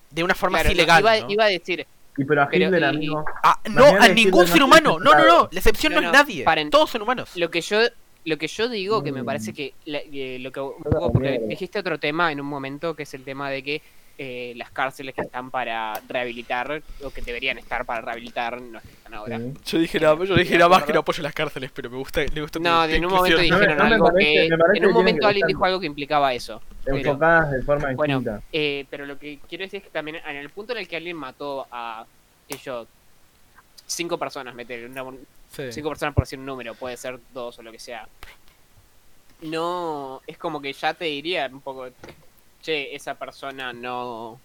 De 0.09 0.23
una 0.23 0.33
forma 0.35 0.57
Claro, 0.59 0.69
así 0.69 0.75
no, 0.77 0.81
legal. 0.81 1.01
iba, 1.01 1.19
¿no? 1.19 1.31
iba 1.31 1.43
a 1.45 1.47
decir, 1.47 1.85
Y 2.17 2.25
pero 2.25 2.43
a 2.43 2.47
Pero, 2.49 2.65
Hitler, 2.65 2.81
y- 2.81 2.85
amigo. 2.85 3.25
Ah, 3.43 3.59
no, 3.69 3.85
a 3.85 4.07
que 4.07 4.13
ningún 4.13 4.47
ser 4.47 4.59
no 4.59 4.65
humano. 4.65 4.99
No, 4.99 5.13
no, 5.13 5.25
no. 5.27 5.49
La 5.51 5.59
excepción 5.59 5.93
no, 5.93 6.01
No, 6.01 6.07
es 6.07 6.13
no, 6.13 6.19
nadie. 6.19 6.43
paren. 6.43 6.69
Todos 6.69 6.89
son 6.91 7.01
humanos. 7.03 7.31
lo 7.35 7.49
que 7.51 7.61
yo 7.61 7.79
lo 8.25 8.37
que 8.37 8.47
yo 8.47 8.69
digo 8.69 9.03
que 9.03 9.11
me 9.11 9.21
Mm. 9.21 9.25
parece 9.25 9.53
que 9.53 9.73
la- 9.85 9.99
eh, 9.99 10.37
lo 10.39 10.49
que 10.51 10.61
un 10.61 10.81
poco 10.81 11.11
porque 11.11 11.41
dijiste 11.45 11.77
otro 11.79 11.99
tema 11.99 12.31
en 12.31 12.39
un 12.39 12.47
momento 12.47 12.95
que 12.95 13.03
es 13.03 13.13
el 13.13 13.23
tema 13.25 13.49
de 13.49 13.61
que 13.63 13.81
eh, 14.17 14.53
las 14.57 14.69
cárceles 14.71 15.15
que 15.15 15.21
están 15.21 15.49
para 15.49 15.99
rehabilitar 16.07 16.83
o 17.03 17.09
que 17.09 17.21
deberían 17.23 17.57
estar 17.57 17.83
para 17.85 18.01
rehabilitar 18.01 18.61
no 18.61 18.77
están 18.77 19.13
ahora. 19.15 19.39
Sí. 19.39 19.53
Yo 19.65 19.79
dije 19.79 19.99
nada, 19.99 20.23
yo 20.23 20.35
dije 20.35 20.55
nada 20.57 20.69
más 20.69 20.83
que 20.83 20.93
no 20.93 20.99
apoyo 20.99 21.23
las 21.23 21.33
cárceles, 21.33 21.71
pero 21.73 21.89
me 21.89 21.97
gusta, 21.97 22.21
le 22.21 22.41
gusta 22.41 22.59
No, 22.59 22.85
en 22.85 23.05
un 23.05 23.11
momento 23.11 23.39
dijeron 23.39 23.77
No 23.77 23.83
no 23.87 23.93
algo 23.95 24.05
parece- 24.11 24.31
que 24.31 24.77
en 24.77 24.85
un 24.85 24.93
momento 24.93 25.19
que 25.21 25.25
alguien 25.27 25.47
dijo 25.47 25.65
algo 25.65 25.79
que 25.79 25.87
implicaba 25.87 26.31
eso. 26.33 26.61
Pero- 26.85 26.97
Enfocadas 26.97 27.51
de 27.51 27.61
forma 27.63 27.91
Bueno, 27.93 28.19
distinta. 28.19 28.43
eh, 28.51 28.85
pero 28.89 29.05
lo 29.07 29.17
que 29.17 29.39
quiero 29.49 29.63
decir 29.63 29.77
es 29.79 29.83
que 29.85 29.89
también 29.89 30.17
en 30.17 30.35
el 30.35 30.49
punto 30.51 30.73
en 30.73 30.79
el 30.79 30.87
que 30.87 30.95
alguien 30.97 31.17
mató 31.17 31.65
a 31.71 32.05
ellos 32.49 32.87
cinco 33.87 34.17
personas, 34.17 34.53
meter 34.53 34.87
una, 34.89 35.03
Sí. 35.51 35.71
cinco 35.71 35.89
personas 35.89 36.13
por 36.13 36.23
decir 36.25 36.37
un 36.39 36.45
número, 36.45 36.75
puede 36.75 36.97
ser 36.97 37.19
dos 37.33 37.57
o 37.57 37.63
lo 37.63 37.71
que 37.71 37.79
sea. 37.79 38.07
No, 39.41 40.21
es 40.25 40.37
como 40.37 40.61
que 40.61 40.71
ya 40.71 40.93
te 40.93 41.05
diría 41.05 41.49
un 41.51 41.59
poco, 41.61 41.87
che, 42.63 42.95
esa 42.95 43.13
persona 43.15 43.71
no... 43.73 44.39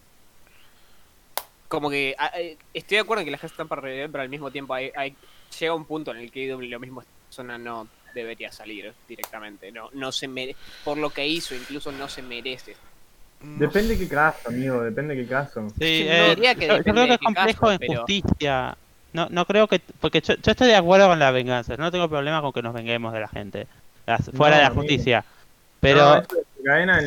Como 1.68 1.90
que 1.90 2.16
eh, 2.34 2.56
estoy 2.72 2.96
de 2.96 3.00
acuerdo 3.02 3.20
en 3.20 3.26
que 3.26 3.30
las 3.30 3.40
cosas 3.40 3.52
están 3.52 3.68
para 3.68 3.82
revivir, 3.82 4.10
pero 4.10 4.22
al 4.22 4.28
mismo 4.28 4.50
tiempo 4.50 4.72
hay, 4.74 4.90
hay- 4.96 5.14
llega 5.58 5.74
un 5.74 5.84
punto 5.84 6.10
en 6.12 6.18
el 6.18 6.30
que 6.30 6.46
lo 6.48 6.80
mismo 6.80 7.00
esta 7.02 7.12
persona 7.26 7.58
no 7.58 7.86
debería 8.14 8.50
salir 8.50 8.92
directamente. 9.06 9.70
No, 9.70 9.90
no 9.92 10.10
se 10.10 10.28
mere- 10.28 10.56
por 10.84 10.96
lo 10.96 11.10
que 11.10 11.26
hizo, 11.26 11.54
incluso 11.54 11.92
no 11.92 12.08
se 12.08 12.22
merece. 12.22 12.74
No 13.42 13.58
Depende 13.58 13.96
qué 13.98 14.08
caso, 14.08 14.48
amigo, 14.48 14.82
depende 14.82 15.14
qué 15.14 15.26
caso. 15.26 15.68
Sí, 15.78 16.04
No 16.08 16.12
eh, 16.14 16.34
diría 16.34 16.54
que 16.54 16.66
yo, 16.68 16.82
creo 16.82 16.94
que 16.94 17.00
de 17.02 17.12
es 17.14 17.18
qué 17.18 17.24
complejo 17.26 17.60
caso, 17.60 17.72
en 17.72 17.78
pero- 17.78 18.00
justicia. 18.02 18.76
No, 19.12 19.26
no 19.30 19.44
creo 19.46 19.66
que. 19.68 19.80
Porque 20.00 20.20
yo, 20.20 20.34
yo 20.34 20.50
estoy 20.52 20.66
de 20.68 20.74
acuerdo 20.76 21.08
con 21.08 21.18
la 21.18 21.30
venganza. 21.30 21.76
No 21.76 21.90
tengo 21.90 22.08
problema 22.08 22.42
con 22.42 22.52
que 22.52 22.62
nos 22.62 22.74
venguemos 22.74 23.12
de 23.12 23.20
la 23.20 23.28
gente. 23.28 23.66
las- 24.06 24.30
fuera 24.34 24.56
de 24.56 24.62
la 24.62 24.68
amigo. 24.68 24.82
justicia. 24.82 25.24
Pero 25.80 26.22
si 26.22 26.28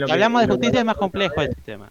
que- 0.05 0.11
hablamos 0.11 0.41
de 0.41 0.47
justicia 0.47 0.79
es 0.79 0.85
más 0.85 0.97
complejo 0.97 1.41
el 1.41 1.49
sistema. 1.53 1.89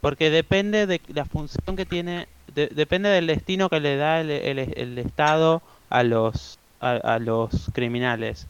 Porque 0.00 0.30
depende 0.30 0.86
de 0.86 1.00
la 1.08 1.24
función 1.24 1.76
que 1.76 1.86
tiene. 1.86 2.26
de- 2.54 2.66
depende 2.68 3.08
del 3.10 3.26
destino 3.28 3.68
que 3.68 3.78
le 3.80 3.96
da 3.96 4.20
el, 4.20 4.30
el- 4.30 4.58
el 4.76 4.98
Estado 4.98 5.62
a 5.88 6.02
los, 6.02 6.58
a, 6.80 6.92
a 6.92 7.18
los 7.20 7.70
criminales. 7.72 8.46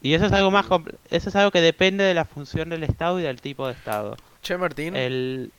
Y 0.00 0.14
eso 0.14 0.26
es 0.26 0.32
algo 0.32 0.50
más 0.50 0.66
eso 1.10 1.28
es 1.28 1.36
algo 1.36 1.50
que 1.50 1.60
depende 1.60 2.04
de 2.04 2.14
la 2.14 2.24
función 2.24 2.68
del 2.70 2.82
Estado 2.84 3.18
y 3.20 3.22
del 3.24 3.40
tipo 3.40 3.66
de 3.66 3.72
Estado. 3.74 4.16
Che, 4.42 4.56
Martín, 4.56 4.96
El. 4.96 5.50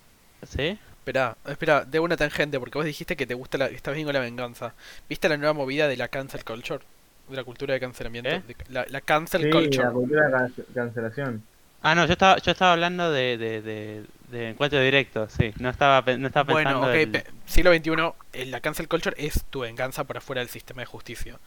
¿Sí? 0.48 0.78
espera, 1.00 1.38
espera, 1.48 1.86
de 1.86 2.00
una 2.00 2.18
tangente, 2.18 2.60
porque 2.60 2.78
vos 2.80 2.86
dijiste 2.86 3.16
que 3.16 3.28
te 3.28 3.36
gusta 3.36 3.60
la, 3.60 3.68
estás 3.68 3.94
bien 3.94 4.06
con 4.06 4.14
la 4.14 4.20
venganza. 4.22 4.74
¿Viste 5.08 5.30
la 5.30 5.38
nueva 5.38 5.54
movida 5.54 5.88
de 5.88 5.98
la 5.98 6.08
cancel 6.08 6.44
culture? 6.44 6.84
De 7.30 7.36
la 7.36 7.44
cultura 7.44 7.74
de 7.74 7.80
cancelamiento. 7.80 8.30
¿Eh? 8.30 8.44
De- 8.48 8.56
la, 8.70 8.86
la 8.90 9.02
cancel 9.02 9.44
Sí, 9.44 9.50
culture. 9.50 9.84
la 9.86 9.92
cultura 9.92 10.26
de 10.26 10.32
can- 10.32 10.54
cancelación. 10.74 11.44
Ah, 11.82 11.94
no, 11.96 12.06
yo 12.06 12.14
estaba, 12.14 12.38
yo 12.38 12.52
estaba 12.52 12.74
hablando 12.74 13.12
de, 13.12 13.38
de, 13.38 13.62
de, 13.62 14.04
de 14.32 14.50
encuentro 14.50 14.80
directo, 14.80 15.28
sí. 15.30 15.54
No 15.60 15.70
estaba, 15.70 16.02
no 16.18 16.28
estaba 16.28 16.54
pensando 16.54 16.80
Bueno, 16.82 17.20
ok, 17.20 17.26
siglo 17.46 17.72
XXI, 17.74 17.92
eh, 18.34 18.46
la 18.48 18.60
cancel 18.60 18.88
culture 18.88 19.16
es 19.20 19.44
tu 19.52 19.60
venganza 19.62 20.04
por 20.04 20.18
afuera 20.18 20.40
del 20.42 20.50
sistema 20.50 20.82
de 20.82 20.86
justicia. 20.88 21.38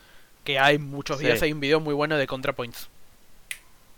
Que 0.45 0.59
hay 0.61 0.79
muchos 0.79 1.19
Sí. 1.19 1.25
videos, 1.25 1.43
hay 1.43 1.53
un 1.53 1.61
video 1.61 1.81
muy 1.81 1.93
bueno 1.95 2.17
de 2.17 2.27
ContraPoints. 2.27 2.89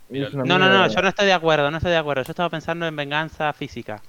No, 0.09 0.45
no, 0.45 0.59
no, 0.59 0.89
yo 0.89 1.03
no 1.03 1.09
estoy 1.09 1.27
de 1.27 1.33
acuerdo, 1.33 1.71
no 1.71 1.77
estoy 1.77 1.93
de 1.93 1.99
acuerdo. 1.99 2.25
Yo 2.25 2.33
estaba 2.33 2.49
pensando 2.51 2.87
en 2.87 2.97
venganza 2.97 3.53
física. 3.53 4.03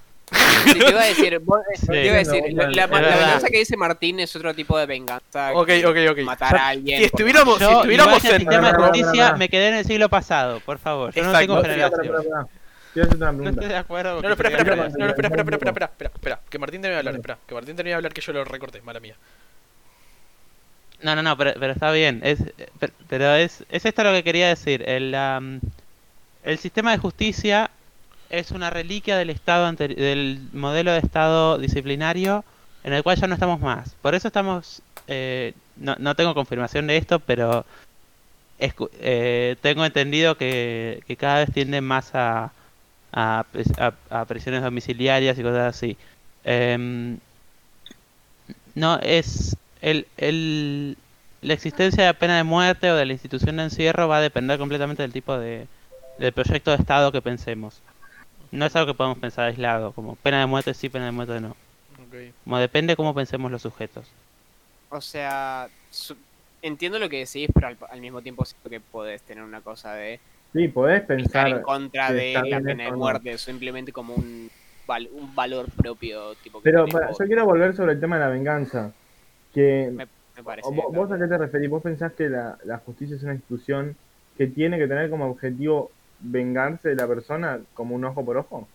Sí, 0.64 0.78
te 0.78 0.90
iba 0.90 1.00
a 1.02 1.04
decir, 1.06 1.38
vos- 1.40 1.60
Sí. 1.74 1.86
te 1.86 2.06
iba 2.06 2.14
a 2.14 2.18
decir, 2.18 2.42
la, 2.52 2.68
la- 2.70 2.84
es 2.84 2.90
la 2.90 3.16
venganza 3.16 3.48
que 3.48 3.58
dice 3.58 3.76
Martín 3.76 4.20
es 4.20 4.34
otro 4.36 4.54
tipo 4.54 4.78
de 4.78 4.86
venganza. 4.86 5.52
Ok, 5.54 5.70
ok, 5.86 5.96
ok. 6.10 6.18
Matar 6.24 6.56
a 6.56 6.68
alguien. 6.68 6.98
Si 6.98 7.04
estuviéramos, 7.04 7.58
si 7.58 7.64
estuviéramos 7.64 8.22
que 8.22 8.28
el 8.28 8.34
en... 8.34 8.40
sistema 8.40 8.66
de 8.68 8.72
No, 8.72 8.78
no, 8.78 8.84
no, 8.86 8.88
justicia, 8.92 9.24
no, 9.26 9.32
no. 9.32 9.38
me 9.38 9.48
quedé 9.48 9.68
en 9.68 9.74
el 9.74 9.84
siglo 9.84 10.08
pasado, 10.08 10.60
por 10.60 10.78
favor. 10.78 11.12
Yo 11.14 11.22
no 11.22 11.28
Exacto. 11.30 11.46
tengo 11.46 11.54
No, 11.54 11.60
Espera, 11.60 11.86
espera, 11.86 12.02
generación. 12.02 12.48
No 13.42 13.48
estoy 13.50 13.68
de 13.68 13.76
acuerdo. 13.76 14.16
No, 14.16 14.28
no, 14.28 14.30
espera, 14.34 14.48
espera, 14.50 14.62
espera, 14.62 14.76
no, 14.76 14.82
no, 14.82 15.06
espera, 15.08 15.28
espera, 15.28 15.42
espera, 15.42 15.56
espera, 15.70 15.86
espera, 15.86 16.10
espera, 16.14 16.40
que 16.50 16.58
Martín 16.58 16.82
termine 16.82 16.92
de 16.94 16.98
hablar, 16.98 17.14
espera, 17.14 17.38
que 17.46 17.54
Martín 17.54 17.74
termine 17.76 17.90
de 17.92 17.96
hablar 17.96 18.12
que 18.12 18.20
yo 18.20 18.32
lo 18.34 18.44
recorté, 18.44 18.82
mala 18.82 19.00
mía. 19.00 19.14
No, 21.00 21.16
no, 21.16 21.22
no, 21.22 21.36
pero, 21.36 21.52
pero 21.58 21.72
está 21.72 21.90
bien. 21.90 22.20
Es, 22.22 22.38
pero, 23.08 23.34
es, 23.34 23.64
es 23.70 23.84
esto 23.86 24.04
lo 24.04 24.12
que 24.12 24.22
quería 24.22 24.48
decir. 24.48 24.84
El, 24.86 25.14
am, 25.14 25.60
el 26.44 26.58
sistema 26.58 26.92
de 26.92 26.98
justicia 26.98 27.70
es 28.32 28.50
una 28.50 28.70
reliquia 28.70 29.16
del 29.16 29.30
estado 29.30 29.70
del 29.72 30.40
modelo 30.52 30.90
de 30.90 30.98
estado 30.98 31.58
disciplinario 31.58 32.44
en 32.82 32.94
el 32.94 33.02
cual 33.02 33.16
ya 33.18 33.26
no 33.28 33.34
estamos 33.34 33.60
más. 33.60 33.94
Por 34.02 34.14
eso 34.14 34.26
estamos, 34.28 34.82
eh, 35.06 35.52
no, 35.76 35.94
no 35.98 36.16
tengo 36.16 36.34
confirmación 36.34 36.86
de 36.86 36.96
esto, 36.96 37.20
pero 37.20 37.64
eh, 39.00 39.56
tengo 39.60 39.84
entendido 39.84 40.36
que, 40.36 41.02
cada 41.18 41.40
vez 41.40 41.52
tienden 41.52 41.84
más 41.84 42.14
a, 42.14 42.52
a, 43.12 43.44
a- 44.10 44.24
prisiones 44.24 44.62
domiciliarias 44.62 45.38
y 45.38 45.42
cosas 45.42 45.76
así. 45.76 45.96
Em, 46.44 47.18
no, 48.74 48.98
es 49.02 49.56
el, 49.82 50.06
el- 50.16 50.96
la 51.42 51.54
existencia 51.54 52.04
de 52.04 52.08
la 52.10 52.18
pena 52.18 52.36
de 52.36 52.44
muerte 52.44 52.90
o 52.90 52.96
de 52.96 53.04
la 53.04 53.12
institución 53.12 53.56
de 53.56 53.64
encierro 53.64 54.08
va 54.08 54.18
a 54.18 54.20
depender 54.20 54.58
completamente 54.58 55.02
del 55.02 55.12
tipo 55.12 55.36
de, 55.38 55.66
del 56.18 56.32
proyecto 56.32 56.70
de 56.70 56.76
Estado 56.78 57.12
que 57.12 57.20
pensemos. 57.20 57.82
No 58.52 58.66
es 58.66 58.76
algo 58.76 58.92
que 58.92 58.96
podemos 58.96 59.18
pensar 59.18 59.46
aislado, 59.48 59.92
como 59.92 60.14
pena 60.16 60.40
de 60.40 60.46
muerte 60.46 60.74
sí, 60.74 60.88
pena 60.88 61.06
de 61.06 61.12
muerte 61.12 61.40
no. 61.40 61.56
Como 62.44 62.58
depende 62.58 62.96
cómo 62.96 63.14
pensemos 63.14 63.50
los 63.50 63.62
sujetos. 63.62 64.06
O 64.90 65.00
sea, 65.00 65.68
su- 65.90 66.16
entiendo 66.60 66.98
lo 66.98 67.08
que 67.08 67.20
decís, 67.20 67.48
pero 67.54 67.68
al, 67.68 67.78
al 67.90 68.00
mismo 68.00 68.20
tiempo 68.20 68.44
siento 68.44 68.68
que 68.68 68.80
podés 68.80 69.22
tener 69.22 69.42
una 69.42 69.60
cosa 69.62 69.94
de 69.94 70.20
Sí, 70.52 70.68
podés 70.68 71.00
estar 71.02 71.16
pensar. 71.16 71.48
en 71.48 71.62
contra 71.62 72.12
de 72.12 72.34
la 72.34 72.60
pena 72.60 72.84
de 72.84 72.92
muerte, 72.92 73.38
simplemente 73.38 73.90
como 73.90 74.14
un, 74.14 74.50
val- 74.86 75.08
un 75.14 75.34
valor 75.34 75.66
propio, 75.70 76.34
tipo 76.42 76.60
que 76.60 76.64
Pero 76.70 76.86
para- 76.86 77.10
yo 77.10 77.24
quiero 77.24 77.46
volver 77.46 77.74
sobre 77.74 77.92
el 77.92 78.00
tema 78.00 78.16
de 78.16 78.24
la 78.24 78.28
venganza. 78.28 78.92
Que 79.54 79.90
me, 79.92 80.06
me 80.36 80.42
parece. 80.42 80.68
¿Vos, 80.70 80.94
vos 80.94 81.10
a 81.10 81.18
qué 81.18 81.26
te 81.26 81.38
referís? 81.38 81.70
¿Vos 81.70 81.82
pensás 81.82 82.12
que 82.12 82.28
la, 82.28 82.58
la 82.64 82.78
justicia 82.78 83.16
es 83.16 83.22
una 83.22 83.32
institución 83.34 83.96
que 84.36 84.46
tiene 84.46 84.78
que 84.78 84.88
tener 84.88 85.08
como 85.08 85.26
objetivo 85.30 85.90
vengarse 86.22 86.88
de 86.90 86.94
la 86.96 87.06
persona 87.06 87.60
como 87.74 87.94
un 87.94 88.04
ojo 88.04 88.24
por 88.24 88.36
ojo? 88.36 88.68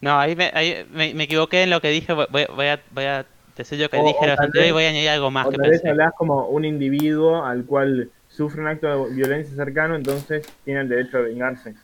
No, 0.00 0.18
ahí 0.18 0.34
me, 0.36 0.50
ahí 0.54 0.86
me, 0.92 1.12
me 1.14 1.24
equivoqué 1.24 1.62
en 1.64 1.70
lo 1.70 1.80
que 1.80 1.90
dije, 1.90 2.12
voy, 2.12 2.26
voy 2.54 2.66
a, 2.66 2.80
voy 2.92 3.04
a 3.04 3.26
decir 3.56 3.78
yo 3.78 3.90
que 3.90 3.98
O- 3.98 4.04
dije 4.06 4.26
lo 4.26 4.32
anterior 4.32 4.56
y 4.56 4.60
vez- 4.68 4.72
voy 4.72 4.84
a 4.84 4.88
añadir 4.90 5.08
algo 5.10 5.30
más 5.30 5.46
o 5.46 5.50
que 5.50 5.56
tal 5.58 5.70
vez 5.70 5.84
hablás 5.84 6.12
como 6.16 6.46
un 6.48 6.64
individuo 6.64 7.44
al 7.44 7.64
cual 7.64 8.10
sufre 8.28 8.60
un 8.60 8.68
acto 8.68 9.08
de 9.08 9.14
violencia 9.14 9.54
cercano, 9.56 9.96
entonces 9.96 10.46
tiene 10.64 10.80
el 10.82 10.88
derecho 10.88 11.18
a 11.18 11.22
vengarse. 11.22 11.74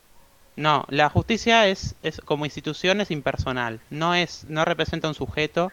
No, 0.56 0.84
la 0.88 1.08
justicia 1.08 1.66
es, 1.66 1.96
es 2.04 2.20
como 2.20 2.44
institución 2.44 3.00
es 3.00 3.10
impersonal, 3.10 3.80
no 3.90 4.14
es, 4.14 4.44
no 4.48 4.64
representa 4.64 5.08
un 5.08 5.14
sujeto, 5.14 5.72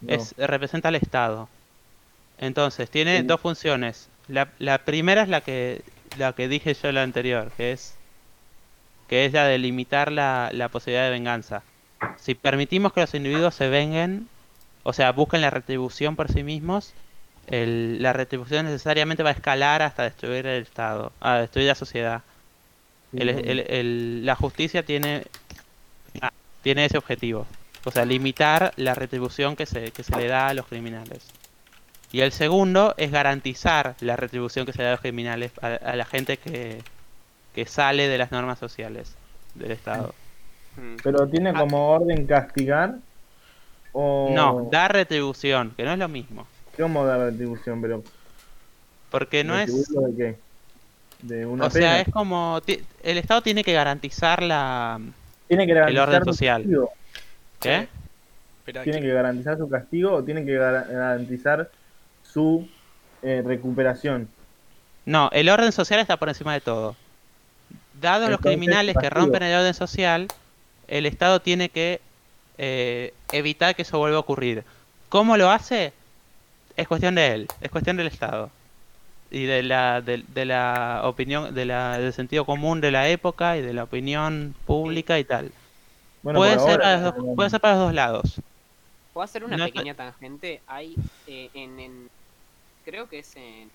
No. 0.00 0.14
es 0.14 0.34
representa 0.38 0.88
al 0.88 0.94
Estado. 0.94 1.48
Entonces, 2.38 2.88
tiene 2.88 3.18
Sí. 3.20 3.26
dos 3.26 3.40
funciones. 3.40 4.08
La, 4.28 4.48
la 4.58 4.78
primera 4.78 5.22
es 5.22 5.28
la 5.28 5.40
que 5.42 5.82
la 6.16 6.32
que 6.32 6.48
dije 6.48 6.74
yo 6.74 6.90
la 6.92 7.02
anterior, 7.02 7.50
que 7.56 7.72
es 7.72 7.94
que 9.10 9.24
es 9.24 9.32
la 9.32 9.44
de 9.44 9.58
limitar 9.58 10.12
la, 10.12 10.50
la 10.52 10.68
posibilidad 10.68 11.04
de 11.04 11.10
venganza. 11.10 11.62
Si 12.16 12.36
permitimos 12.36 12.92
que 12.92 13.00
los 13.00 13.12
individuos 13.12 13.56
se 13.56 13.68
venguen, 13.68 14.28
o 14.84 14.92
sea, 14.92 15.10
busquen 15.10 15.40
la 15.40 15.50
retribución 15.50 16.14
por 16.14 16.30
sí 16.30 16.44
mismos, 16.44 16.92
el- 17.48 18.00
la 18.00 18.12
retribución 18.12 18.66
necesariamente 18.66 19.24
va 19.24 19.30
a 19.30 19.32
escalar 19.32 19.82
hasta 19.82 20.04
destruir 20.04 20.46
el 20.46 20.62
Estado, 20.62 21.10
a 21.20 21.38
destruir 21.38 21.66
la 21.66 21.74
sociedad. 21.74 22.22
El- 23.12 23.28
el- 23.68 24.24
la 24.24 24.36
justicia 24.36 24.84
tiene 24.84 25.24
ah, 26.22 26.30
tiene 26.62 26.84
ese 26.84 26.96
objetivo, 26.96 27.46
o 27.84 27.90
sea, 27.90 28.04
limitar 28.04 28.72
la 28.76 28.94
retribución 28.94 29.56
que 29.56 29.66
se, 29.66 29.90
que 29.90 30.04
se 30.04 30.14
le 30.16 30.28
da 30.28 30.46
a 30.48 30.54
los 30.54 30.66
criminales. 30.66 31.26
Y 32.12 32.20
el 32.20 32.30
segundo 32.30 32.94
es 32.96 33.10
garantizar 33.10 33.96
la 34.00 34.14
retribución 34.14 34.66
que 34.66 34.72
se 34.72 34.78
le 34.78 34.84
da 34.84 34.90
a 34.90 34.94
los 34.94 35.00
criminales, 35.00 35.50
a, 35.60 35.66
a 35.66 35.96
la 35.96 36.04
gente 36.04 36.36
que, 36.36 36.82
que 37.54 37.66
sale 37.66 38.08
de 38.08 38.18
las 38.18 38.30
normas 38.30 38.58
sociales 38.58 39.14
del 39.54 39.72
Estado. 39.72 40.14
Mm. 40.76 40.96
Pero 41.02 41.26
tiene 41.28 41.52
como 41.52 41.88
orden 41.90 42.26
castigar 42.26 42.94
o... 43.92 44.30
No, 44.34 44.68
dar 44.70 44.92
retribución, 44.92 45.72
que 45.76 45.82
no 45.84 45.92
es 45.92 45.98
lo 45.98 46.08
mismo. 46.08 46.46
¿Cómo 46.78 47.04
dar 47.04 47.20
retribución? 47.20 47.82
Pero 47.82 48.04
Porque 49.10 49.42
no 49.44 49.58
es... 49.58 49.66
¿retribuirlo 49.66 50.08
de 50.08 50.16
qué? 50.16 50.38
De 51.26 51.44
una 51.46 51.66
O 51.66 51.70
pena. 51.70 51.86
sea, 51.86 52.00
es 52.00 52.08
como... 52.12 52.60
El 53.02 53.18
Estado 53.18 53.42
tiene 53.42 53.64
que 53.64 53.72
garantizar 53.72 54.42
la... 54.42 55.00
Tiene 55.48 55.66
que 55.66 55.74
garantizar 55.74 56.08
orden 56.08 56.24
su 56.24 56.30
social. 56.32 56.62
castigo. 56.62 56.90
¿Qué? 57.60 57.88
Tiene 58.84 59.00
que- 59.00 59.06
que 59.08 59.12
garantizar 59.12 59.58
su 59.58 59.68
castigo 59.68 60.12
o 60.14 60.22
tiene 60.22 60.44
que 60.44 60.56
gar- 60.56 60.86
garantizar 60.88 61.68
su 62.22 62.68
eh, 63.22 63.42
recuperación. 63.44 64.28
No, 65.04 65.28
el 65.32 65.48
orden 65.48 65.72
social 65.72 65.98
está 65.98 66.16
por 66.16 66.28
encima 66.28 66.52
de 66.54 66.60
todo. 66.60 66.94
Dados 68.00 68.30
los 68.30 68.40
criminales 68.40 68.96
que 69.00 69.10
rompen 69.10 69.42
el 69.42 69.58
orden 69.58 69.74
social, 69.74 70.28
el 70.88 71.06
Estado 71.06 71.40
tiene 71.40 71.68
que 71.68 72.00
eh, 72.58 73.12
evitar 73.32 73.74
que 73.74 73.82
eso 73.82 73.98
vuelva 73.98 74.16
a 74.16 74.20
ocurrir. 74.20 74.64
¿Cómo 75.08 75.36
lo 75.36 75.50
hace? 75.50 75.92
Es 76.76 76.88
cuestión 76.88 77.14
de 77.14 77.26
él, 77.32 77.48
es 77.60 77.70
cuestión 77.70 77.96
del 77.96 78.06
Estado. 78.06 78.50
Y 79.30 79.44
de 79.44 79.62
la, 79.62 80.00
de, 80.00 80.24
de 80.26 80.44
la 80.44 81.02
opinión, 81.04 81.54
de 81.54 81.64
la, 81.64 81.98
del 81.98 82.12
sentido 82.12 82.44
común 82.44 82.80
de 82.80 82.90
la 82.90 83.08
época 83.08 83.56
y 83.56 83.62
de 83.62 83.72
la 83.72 83.84
opinión 83.84 84.54
pública 84.66 85.18
y 85.18 85.24
tal. 85.24 85.52
Bueno, 86.22 86.38
puede, 86.40 86.58
ser 86.58 86.70
ahora, 86.70 86.82
para 86.82 87.00
los 87.00 87.14
dos, 87.14 87.36
puede 87.36 87.50
ser 87.50 87.60
para 87.60 87.74
los 87.74 87.82
dos 87.84 87.94
lados. 87.94 88.40
¿Puedo 89.12 89.24
hacer 89.24 89.44
una 89.44 89.56
No 89.56 89.64
pequeña 89.66 89.94
tangente? 89.94 90.60
Hay 90.66 90.96
eh, 91.26 91.48
en, 91.54 91.78
en- 91.80 92.10
Creo 92.84 93.08
que 93.08 93.20
es 93.20 93.36
en. 93.36 93.70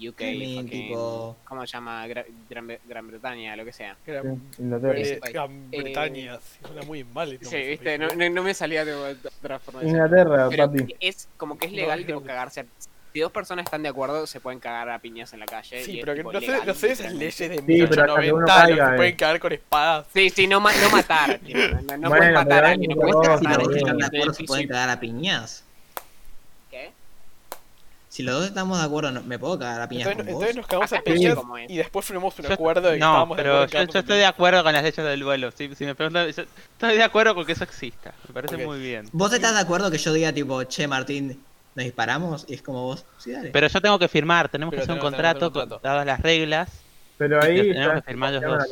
UK. 0.00 0.16
También, 0.16 0.66
fucking- 0.66 0.70
tipo- 0.70 1.36
¿Cómo 1.44 1.66
se 1.66 1.72
llama? 1.72 2.06
Gra- 2.06 2.26
Gran, 2.48 2.78
Gran 2.86 3.06
Bretaña, 3.08 3.56
lo 3.56 3.64
que 3.64 3.72
sea. 3.72 3.96
Sí, 4.04 4.12
eh, 4.12 5.18
país. 5.20 5.32
Gran 5.34 5.68
Eh, 5.72 5.82
Bretaña, 5.82 6.38
sí, 6.40 6.58
suena 6.66 6.82
muy 6.82 7.04
mal. 7.04 7.38
Sí, 7.42 7.56
viste, 7.56 7.98
no, 7.98 8.08
no, 8.08 8.30
no 8.30 8.42
me 8.42 8.54
salía 8.54 8.84
de 8.84 8.94
otra 8.94 9.58
forma 9.58 9.80
de 9.80 9.86
decirlo. 9.86 10.06
Inglaterra, 10.06 10.48
Pero 10.50 10.66
papi. 10.70 10.94
es 11.00 11.28
como 11.36 11.58
que 11.58 11.66
es 11.66 11.72
No, 11.72 11.76
legal 11.78 12.00
es 12.00 12.06
tipo, 12.06 12.20
Gran- 12.20 12.26
cagarse. 12.28 12.60
a- 12.60 12.66
Si 13.10 13.20
dos 13.20 13.32
personas 13.32 13.64
están 13.64 13.82
de 13.82 13.88
acuerdo, 13.88 14.26
se 14.26 14.38
pueden 14.38 14.60
cagar 14.60 14.90
a 14.90 14.98
piñas 15.00 15.32
en 15.32 15.40
la 15.40 15.46
calle. 15.46 15.82
Sí, 15.82 15.92
y 15.92 15.98
es, 15.98 16.04
pero 16.04 16.12
que 16.14 16.20
tipo, 16.20 16.32
no 16.32 16.40
sé, 16.40 16.66
no 16.66 16.74
sé 16.74 16.92
esas 16.92 17.12
leyes 17.14 17.38
de 17.38 17.56
Sí, 17.56 17.62
pero 17.88 18.02
hasta 18.02 18.20
que 18.20 18.32
uno 18.32 18.44
1890 18.46 18.54
caiga, 18.54 18.86
se 18.88 18.92
eh. 18.92 18.96
pueden 18.96 19.16
cagar 19.16 19.40
con 19.40 19.52
espadas. 19.54 20.06
Sí, 20.12 20.30
sí, 20.30 20.46
no, 20.46 20.60
ma- 20.60 20.72
no 20.74 20.90
matar. 20.90 21.38
tipo, 21.38 21.58
no 21.58 21.66
no, 21.68 21.80
Bueno, 21.82 21.98
no 21.98 22.08
puedes 22.10 22.32
matar 22.34 22.64
a 22.66 22.68
alguien, 22.70 22.90
no 22.90 22.96
puedes 22.96 23.40
Si 23.40 23.46
matar 23.46 23.66
bien. 23.66 23.78
están 23.78 23.96
de 23.98 24.06
acuerdo, 24.06 24.34
se 24.34 24.44
pueden 24.44 24.68
cagar 24.68 24.90
a 24.90 25.00
piñas. 25.00 25.64
Si 28.18 28.24
los 28.24 28.34
dos 28.34 28.46
estamos 28.46 28.76
de 28.80 28.84
acuerdo, 28.84 29.12
no- 29.12 29.22
¿me 29.22 29.38
puedo 29.38 29.56
cagar 29.60 29.80
a 29.80 29.88
piñas 29.88 30.08
Entonces, 30.08 30.26
con 30.34 30.40
vos? 30.40 30.42
entonces 30.42 30.56
nos 30.56 30.66
cagamos 30.66 30.92
a 30.92 30.96
Acá 30.96 31.04
piñas 31.12 31.38
y 31.68 31.76
después 31.76 32.04
firmamos 32.04 32.36
un 32.36 32.46
Yo- 32.46 32.52
acuerdo 32.52 32.88
no, 32.88 32.94
estábamos 32.94 33.36
de 33.36 33.42
pero 33.44 33.66
yo, 33.68 33.78
estoy 34.00 34.18
de 34.18 34.26
acuerdo 34.26 34.64
con 34.64 34.72
las 34.72 34.82
leyes 34.82 34.96
del 34.96 35.20
duelo. 35.20 35.52
Si, 35.52 35.72
si 35.76 35.84
me 35.84 35.94
preguntan, 35.94 36.24
yo 36.28 36.42
estoy 36.42 36.96
de 36.96 37.02
acuerdo 37.04 37.36
con 37.36 37.46
que 37.46 37.52
eso 37.52 37.62
exista. 37.62 38.12
Me 38.26 38.34
parece 38.34 38.56
muy 38.66 38.80
bien. 38.80 39.08
¿Vos 39.12 39.32
estás 39.32 39.54
de 39.54 39.60
acuerdo 39.60 39.88
que 39.92 39.98
yo 39.98 40.12
diga 40.12 40.32
tipo, 40.32 40.64
che 40.64 40.88
Martín, 40.88 41.40
nos 41.76 41.84
disparamos? 41.84 42.44
Y 42.48 42.54
es 42.54 42.62
como 42.62 42.82
vos, 42.86 43.04
sí, 43.18 43.30
dale. 43.30 43.50
Pero 43.50 43.68
yo 43.68 43.80
tengo 43.80 43.96
que 44.00 44.08
firmar, 44.08 44.48
tenemos 44.48 44.72
Pero 44.72 44.80
que 44.80 44.82
hacer 44.82 44.92
un 44.94 44.98
hacer 44.98 45.06
un 45.06 45.12
contrato, 45.14 45.52
contrato. 45.52 45.74
con- 45.80 45.82
dadas 45.88 46.04
las 46.04 46.20
reglas. 46.20 46.70
Pero 47.18 47.42
ahí 47.42 47.70
está- 47.70 47.96
que 47.96 48.02
firmar 48.02 48.32
los 48.32 48.42
dos. 48.42 48.64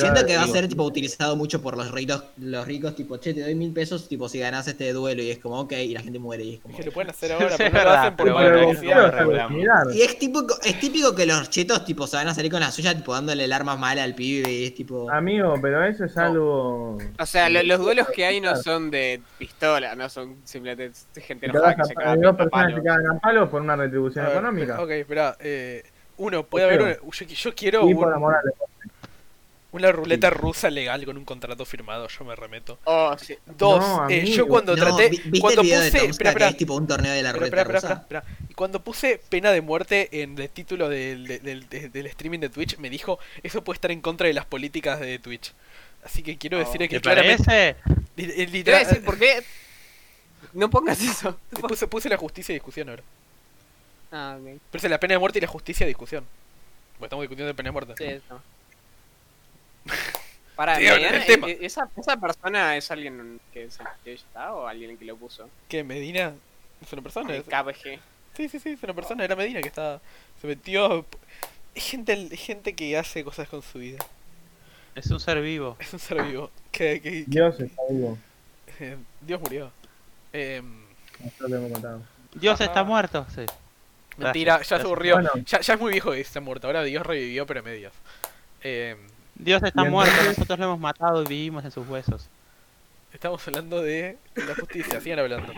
Siento 0.00 0.24
que 0.26 0.36
va 0.36 0.42
a 0.44 0.46
ser 0.46 0.66
tipo 0.68 0.84
utilizado 0.84 1.36
mucho 1.36 1.60
por 1.60 1.76
los 1.76 1.90
ricos, 1.92 2.24
los 2.38 2.66
ricos 2.66 2.94
tipo, 2.96 3.18
che, 3.18 3.34
te 3.34 3.42
doy 3.42 3.54
mil 3.54 3.72
pesos 3.72 4.08
tipo 4.08 4.26
si 4.28 4.38
ganás 4.38 4.66
este 4.68 4.92
duelo 4.92 5.22
y 5.22 5.30
es 5.30 5.38
como, 5.38 5.60
ok, 5.60 5.72
y 5.72 5.92
la 5.92 6.00
gente 6.00 6.18
muere 6.18 6.42
y 6.44 6.54
es 6.54 6.60
como... 6.60 6.74
Es 6.74 6.80
que 6.80 6.86
lo 6.86 6.92
pueden 6.92 7.10
hacer 7.10 7.32
ahora, 7.32 7.50
pero 7.58 7.72
no 7.72 7.84
lo 7.84 7.90
hacen 7.90 8.16
por. 8.16 9.94
Y 9.94 10.02
es 10.02 10.18
típico, 10.18 10.56
es 10.64 10.80
típico 10.80 11.14
que 11.14 11.26
los 11.26 11.50
chetos 11.50 11.84
tipo 11.84 12.06
se 12.06 12.16
van 12.16 12.28
a 12.28 12.34
salir 12.34 12.50
con 12.50 12.60
la 12.60 12.70
suya 12.70 12.94
tipo 12.94 13.12
dándole 13.12 13.44
el 13.44 13.52
arma 13.52 13.76
mala 13.76 14.02
al 14.02 14.14
pibe 14.14 14.50
y 14.50 14.64
es 14.64 14.74
tipo... 14.74 15.10
Amigo, 15.10 15.54
pero 15.60 15.84
eso 15.84 16.04
es 16.06 16.16
algo... 16.16 16.96
O 17.18 17.26
sea, 17.26 17.48
lo- 17.50 17.62
los 17.62 17.78
duelos 17.80 18.08
que 18.08 18.24
hay 18.24 18.40
no 18.40 18.56
son 18.56 18.90
de 18.90 19.20
pistola, 19.38 19.94
no 19.94 20.08
son 20.08 20.36
simplemente 20.44 20.92
gente 21.20 21.46
Te 21.46 21.52
enojada 21.52 21.76
que 21.76 21.84
se 21.84 21.92
a- 21.92 21.94
caga 21.96 22.12
hay 22.12 22.18
a 22.18 22.22
dos 22.22 22.36
personas 22.36 22.74
cagan 22.82 23.06
a 23.16 23.18
palos 23.20 23.48
por 23.50 23.60
una 23.62 23.76
retribución 23.76 24.26
económica. 24.26 24.80
Ok, 24.82 24.90
espera. 24.90 25.36
Eh, 25.40 25.82
uno, 26.20 26.44
puede 26.44 26.64
haber 26.66 27.00
yo, 27.02 27.24
yo 27.26 27.54
quiero 27.54 27.84
un- 27.84 28.34
una 29.72 29.92
ruleta 29.92 30.30
rusa 30.30 30.68
legal 30.68 31.04
con 31.04 31.16
un 31.16 31.24
contrato 31.24 31.64
firmado, 31.64 32.08
yo 32.08 32.24
me 32.24 32.34
remeto. 32.34 32.78
Oh, 32.84 33.16
sí. 33.16 33.36
Dos, 33.56 33.78
No, 33.80 34.08
eh, 34.10 34.26
yo 34.26 34.48
cuando 34.48 34.74
No, 34.74 34.82
traté, 34.84 35.10
vi- 35.10 35.18
¿viste 35.26 35.40
cuando 35.40 35.60
el 35.60 35.66
video 35.68 35.80
de 35.80 35.90
puse, 35.92 36.06
Tomska 36.06 36.28
espera, 36.28 36.46
que 36.46 36.50
es 36.52 36.56
tipo 36.58 36.74
un 36.74 36.86
torneo 36.88 37.12
de 37.12 37.22
la 37.22 37.28
espera, 37.28 37.46
ruleta 37.46 37.60
espera, 37.62 37.78
espera, 37.78 37.94
rusa? 37.94 38.02
espera, 38.02 38.18
espera. 38.20 38.46
Y 38.50 38.54
cuando 38.54 38.82
puse 38.82 39.20
pena 39.28 39.52
de 39.52 39.60
muerte 39.60 40.08
en 40.22 40.36
el 40.36 40.48
título 40.50 40.88
del, 40.88 41.24
del, 41.26 41.42
del- 41.42 41.68
del- 41.68 41.92
del 41.92 42.06
streaming 42.06 42.40
de 42.40 42.48
Twitch, 42.48 42.78
me 42.78 42.90
dijo, 42.90 43.20
eso 43.44 43.62
puede 43.62 43.76
estar 43.76 43.92
en 43.92 44.00
contra 44.00 44.26
de 44.26 44.32
las 44.34 44.44
políticas 44.44 44.98
de 44.98 45.20
Twitch. 45.20 45.52
Así 46.04 46.24
que 46.24 46.36
quiero 46.36 46.56
Oh. 46.56 46.60
decir 46.60 46.80
que 46.80 46.88
¿Te 46.88 47.00
claramente... 47.00 47.44
parece? 47.44 48.46
literal- 48.48 49.02
¿por 49.04 49.18
qué? 49.18 49.44
No 50.52 50.68
pongas 50.68 51.00
eso. 51.00 51.38
puse, 51.68 51.86
puse 51.86 52.08
la 52.08 52.16
justicia 52.16 52.52
y 52.52 52.56
discusión 52.56 52.88
ahora. 52.88 53.04
Ah, 54.12 54.38
ok. 54.40 54.60
Puse 54.72 54.88
la 54.88 54.98
pena 55.00 55.14
de 55.14 55.18
muerte 55.18 55.38
y 55.38 55.42
la 55.42 55.46
justicia 55.48 55.86
discusión. 55.86 56.24
Porque 56.94 57.06
estamos 57.06 57.22
discutiendo 57.22 57.48
de 57.48 57.54
pena 57.54 57.68
de 57.68 57.72
muerte. 57.72 57.94
Sí, 57.96 58.04
eso. 58.04 58.42
Para, 60.56 60.74
Mariana, 60.74 61.12
del 61.12 61.26
tema. 61.26 61.48
eh, 61.48 61.52
eh, 61.52 61.58
¿esa, 61.62 61.88
¿esa 61.96 62.16
persona 62.18 62.76
es 62.76 62.90
alguien 62.90 63.40
que 63.52 63.70
se 63.70 63.82
está 64.04 64.52
o 64.54 64.66
alguien 64.66 64.98
que 64.98 65.06
lo 65.06 65.16
puso? 65.16 65.48
¿Qué? 65.68 65.82
¿Medina? 65.82 66.34
¿Es 66.82 66.92
una 66.92 67.00
persona? 67.02 67.34
El 67.34 67.44
KBG. 67.44 67.98
Sí, 68.34 68.48
sí, 68.48 68.58
sí, 68.60 68.70
es 68.70 68.82
una 68.82 68.92
persona, 68.94 69.24
era 69.24 69.34
Medina 69.36 69.60
que 69.62 69.68
estaba. 69.68 70.00
Se 70.40 70.46
metió. 70.46 71.06
Es 71.74 71.84
gente, 71.90 72.12
es 72.30 72.40
gente 72.40 72.74
que 72.74 72.96
hace 72.98 73.24
cosas 73.24 73.48
con 73.48 73.62
su 73.62 73.78
vida. 73.78 73.98
Es 74.94 75.06
un 75.10 75.20
ser 75.20 75.40
vivo. 75.40 75.76
Es 75.78 75.92
un 75.94 75.98
ser 75.98 76.22
vivo. 76.24 76.50
Dios 77.26 77.58
está 77.60 77.82
vivo. 77.88 78.18
eh, 78.80 78.96
Dios 79.22 79.40
murió. 79.40 79.72
Matado. 81.70 82.02
Dios 82.34 82.54
Ajá. 82.60 82.64
está 82.64 82.84
muerto, 82.84 83.26
sí. 83.34 83.46
Mentira, 84.26 84.58
ya 84.58 84.64
se 84.64 84.68
gracias. 84.74 84.84
aburrió. 84.86 85.14
Bueno. 85.14 85.30
Ya, 85.46 85.60
ya 85.60 85.74
es 85.74 85.80
muy 85.80 85.92
viejo 85.92 86.12
que 86.12 86.20
está 86.20 86.40
muerto. 86.40 86.66
Ahora 86.66 86.82
Dios 86.82 87.04
revivió, 87.06 87.46
pero 87.46 87.60
a 87.60 87.62
medias. 87.62 87.92
Em, 88.62 88.98
Dios 89.34 89.62
está 89.62 89.86
Y 89.86 89.88
muerto, 89.90 90.12
nosotros 90.24 90.58
lo 90.58 90.64
hemos 90.66 90.80
matado 90.80 91.22
y 91.22 91.26
vivimos 91.26 91.64
en 91.64 91.70
sus 91.70 91.86
huesos. 91.88 92.28
estamos 93.12 93.46
hablando 93.48 93.82
de 93.82 94.16
la 94.36 94.54
justicia, 94.54 95.00
sigan 95.00 95.18
hablando. 95.20 95.52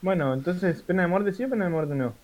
Bueno, 0.00 0.34
entonces, 0.34 0.82
¿pena 0.82 1.02
de 1.02 1.08
muerte 1.08 1.32
sí 1.32 1.44
o 1.44 1.50
pena 1.50 1.64
de 1.64 1.70
muerte 1.70 1.94
no? 1.94 2.14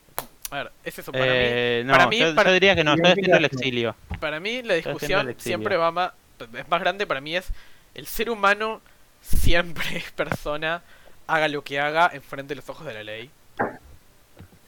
A 0.51 0.57
ver, 0.65 0.73
es 0.85 0.99
eso. 0.99 1.12
Para 1.12 1.25
Eh, 1.27 1.81
mí, 1.83 1.87
no, 1.87 1.93
para 1.93 2.07
mí, 2.09 2.19
yo, 2.19 2.35
para- 2.35 2.51
yo 2.51 2.55
diría 2.55 2.75
que 2.75 2.85
no, 2.85 2.93
¿Y 2.93 2.97
estoy 2.97 3.12
haciendo 3.12 3.37
el 3.37 3.45
exilio. 3.45 3.97
para 4.19 4.41
mí 4.41 4.62
la 4.62 4.75
discusión 4.75 5.35
siempre 5.39 5.77
va 5.77 5.91
más, 5.91 6.12
es 6.55 6.69
más 6.69 6.81
grande 6.81 7.07
para 7.07 7.21
mí 7.21 7.37
es 7.37 7.49
el 7.95 8.07
ser 8.07 8.31
humano 8.31 8.81
siempre 9.23 9.97
es 9.97 10.11
persona, 10.12 10.83
haga 11.27 11.49
lo 11.49 11.62
que 11.62 11.79
haga 11.81 12.11
enfrente 12.12 12.51
de 12.55 12.57
los 12.57 12.69
ojos 12.69 12.87
de 12.87 12.95
la 12.95 13.05
ley. 13.05 13.31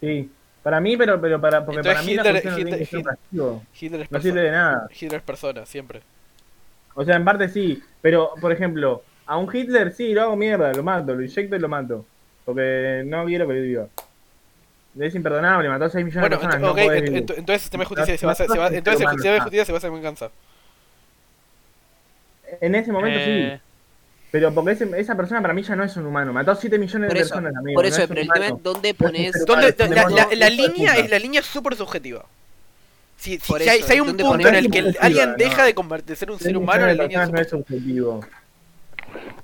Sí. 0.02 0.30
Para 0.62 0.80
mí, 0.80 0.96
pero, 0.96 1.18
pero 1.20 1.40
para, 1.40 1.64
porque 1.64 1.78
Entonces 1.80 1.94
para 1.94 2.06
mí 2.06 2.14
la 2.14 2.22
Hitler- 2.22 2.42
tiene 2.42 2.76
Hitler- 2.82 2.96
un 2.98 3.02
castigo. 3.04 3.62
Hitler 3.80 4.00
es 4.02 4.10
No 4.10 4.12
persona. 4.18 4.22
sirve 4.34 4.40
de 4.46 4.50
nada. 4.50 4.88
Hitler 4.92 5.14
es 5.20 5.22
persona, 5.22 5.66
siempre. 5.66 6.02
O 6.94 7.04
sea, 7.04 7.16
en 7.16 7.24
parte 7.24 7.48
sí, 7.48 7.82
pero 8.00 8.32
por 8.40 8.52
ejemplo, 8.52 9.02
a 9.26 9.38
un 9.38 9.48
Hitler 9.56 9.92
sí, 9.92 10.12
lo 10.12 10.22
hago 10.22 10.36
mierda, 10.36 10.72
lo 10.74 10.82
mato, 10.82 11.14
lo 11.14 11.22
inyecto 11.22 11.56
y 11.56 11.58
lo 11.58 11.68
mato. 11.68 12.04
Porque 12.44 13.02
no 13.06 13.24
quiero 13.24 13.46
que 13.48 13.54
viva. 13.54 13.86
Es 14.98 15.14
imperdonable, 15.14 15.68
mató 15.70 15.86
a 15.86 15.88
6 15.90 16.04
millones 16.04 16.28
Bueno, 16.28 16.36
de 16.36 16.42
personas. 16.42 16.56
ent- 16.58 16.74
no 16.74 16.92
ent- 16.92 17.08
ent- 17.08 17.16
entonces 17.38 17.48
el 17.54 17.60
sistema 17.60 17.82
de 17.82 17.88
justicia 17.88 18.12
No- 18.14 18.18
se 18.18 18.26
basa, 18.26 18.44
se 18.44 18.58
basa- 18.58 18.66
es 18.72 18.78
entonces 18.78 19.00
el 19.02 19.10
sistema 19.10 19.34
de 19.34 19.40
justicia 19.40 19.64
se 19.64 19.72
basa 19.72 19.86
en 19.86 19.94
venganza. 19.94 20.30
En 22.60 22.74
ese 22.74 22.92
momento 22.92 23.18
Eh, 23.20 23.60
sí. 23.60 23.62
Pero 24.32 24.52
porque 24.52 24.72
ese- 24.72 24.90
esa 24.98 25.14
persona 25.14 25.40
para 25.42 25.52
mí 25.54 25.62
ya 25.62 25.76
no 25.76 25.84
es 25.84 25.94
un 25.96 26.06
humano. 26.06 26.32
Mató 26.32 26.50
a 26.52 26.56
7 26.56 26.78
millones 26.78 27.08
Por 27.08 27.16
de 27.16 27.22
eso, 27.22 27.34
personas, 27.34 27.54
amigo. 27.54 27.76
por 27.76 27.84
no 27.84 27.88
eso, 27.88 28.02
es 28.02 28.02
un 28.02 28.08
pero 28.08 28.20
el 28.22 28.26
tema 28.28 28.36
humano. 28.46 28.56
es 28.56 28.62
dónde 28.64 28.88
No 28.88 28.92
es 28.92 28.96
pones. 29.12 29.44
¿Dónde- 29.46 29.68
es 29.68 29.90
la, 29.90 30.08
la- 30.08 30.28
la 30.34 30.50
línea 30.50 30.96
es 30.96 31.10
la 31.10 31.18
línea 31.20 31.40
es 31.40 31.46
súper 31.46 31.76
subjetiva. 31.76 32.24
Si, 33.18 33.38
si- 33.38 33.52
si 33.60 33.68
hay, 33.68 33.82
si 33.82 34.00
un 34.00 34.08
¿dónde 34.08 34.24
punto 34.24 34.48
en 34.48 34.54
el 34.56 34.70
que 34.70 34.78
el- 34.80 34.96
alguien 35.00 35.30
no? 35.32 35.36
deja 35.36 35.64
de 35.64 35.74
convertir 35.74 36.08
de 36.08 36.16
ser 36.16 36.30
un 36.30 36.38
ser 36.40 36.56
humano, 36.56 36.86
la 36.86 36.94
línea 36.94 37.22
es 37.24 37.30
no 37.30 37.40
es 37.40 37.48
subjetivo. 37.50 38.24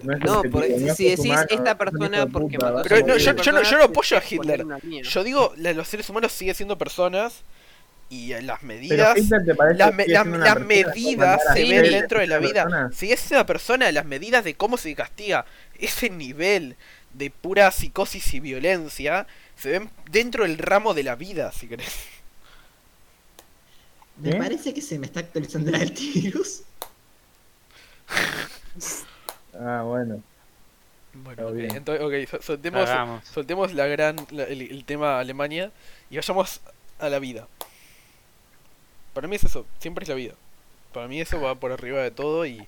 No, 0.02 0.12
es 0.14 0.20
No, 0.20 0.26
subjetivo, 0.36 0.52
por- 0.60 0.68
no 0.70 0.86
es 0.90 0.96
si 0.96 1.04
decís 1.04 1.24
humano, 1.26 1.46
esta 1.50 1.70
es 1.70 1.76
persona 1.76 2.26
porque 2.26 2.56
puta, 2.56 2.72
mató 2.72 2.82
Pero 2.88 2.96
a 2.96 3.00
no, 3.08 3.16
yo, 3.18 3.32
yo 3.36 3.52
no, 3.52 3.62
yo 3.62 3.78
no 3.78 3.84
apoyo 3.84 4.16
a 4.16 4.22
Hitler. 4.28 4.64
Yo 5.02 5.22
digo, 5.22 5.52
la- 5.58 5.74
los 5.74 5.86
seres 5.86 6.08
humanos 6.08 6.32
siguen 6.32 6.54
siendo 6.54 6.78
personas 6.78 7.42
y 8.10 8.32
eh, 8.32 8.42
las 8.42 8.62
medidas, 8.62 8.98
las, 8.98 9.14
que 9.14 9.92
me- 9.92 10.04
sigue 10.04 10.12
la- 10.14 10.22
siendo 10.22 10.36
una 10.38 10.44
las 10.46 10.54
persona, 10.54 10.64
¿puedo 10.64 10.64
medidas 10.66 11.40
se 11.52 11.64
ven 11.64 11.82
dentro 11.92 12.20
de 12.20 12.26
la 12.26 12.38
vida. 12.38 12.62
persona? 12.64 12.90
Si 12.92 13.12
es 13.12 13.30
una 13.30 13.44
persona, 13.46 13.92
las 13.92 14.04
medidas 14.06 14.44
de 14.44 14.54
cómo 14.54 14.76
se 14.78 14.94
castiga, 14.94 15.44
ese 15.78 16.08
nivel 16.10 16.76
de 17.14 17.30
pura 17.30 17.70
psicosis 17.70 18.32
y 18.34 18.40
violencia, 18.40 19.26
se 19.56 19.70
ven 19.70 19.90
dentro 20.10 20.44
del 20.44 20.56
ramo 20.58 20.94
de 20.94 21.02
la 21.02 21.16
vida, 21.16 21.52
si 21.52 21.66
querés. 21.68 21.92
Me 24.16 24.30
¿Eh? 24.30 24.34
parece 24.36 24.72
que 24.74 24.80
se 24.82 24.98
me 24.98 25.06
está 25.06 25.20
actualizando 25.20 25.68
el 25.70 25.76
antivirus. 25.76 26.62
Ah, 29.54 29.82
bueno. 29.84 30.22
Bueno, 31.14 31.30
Está 31.42 31.46
ok, 31.46 31.54
bien. 31.54 31.76
entonces, 31.76 32.04
ok, 32.04 32.30
sol- 32.30 32.42
soltemos, 32.42 32.88
soltemos 33.32 33.72
la 33.74 33.86
gran, 33.86 34.16
la- 34.30 34.44
el, 34.44 34.62
el 34.62 34.84
tema 34.84 35.18
Alemania 35.18 35.72
y 36.10 36.16
vayamos 36.16 36.60
a 36.98 37.08
la 37.08 37.18
vida. 37.18 37.48
Para 39.18 39.28
mí 39.28 39.36
es 39.36 39.44
eso, 39.44 39.66
siempre 39.78 40.04
es 40.04 40.08
la 40.08 40.14
vida. 40.14 40.34
Para 40.92 41.08
mí 41.08 41.20
eso 41.20 41.40
va 41.40 41.54
por 41.56 41.72
arriba 41.72 42.00
de 42.02 42.10
todo 42.10 42.46
y 42.46 42.66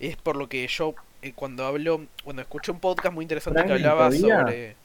es 0.00 0.16
por 0.16 0.36
lo 0.36 0.48
que 0.48 0.66
yo 0.68 0.94
eh, 1.22 1.32
cuando 1.34 1.66
hablo, 1.66 2.02
cuando 2.24 2.42
escuché 2.42 2.70
un 2.70 2.80
podcast 2.80 3.12
muy 3.14 3.24
interesante 3.24 3.64
que 3.64 3.72
hablaba 3.72 4.08
todavía. 4.10 4.38
sobre 4.40 4.76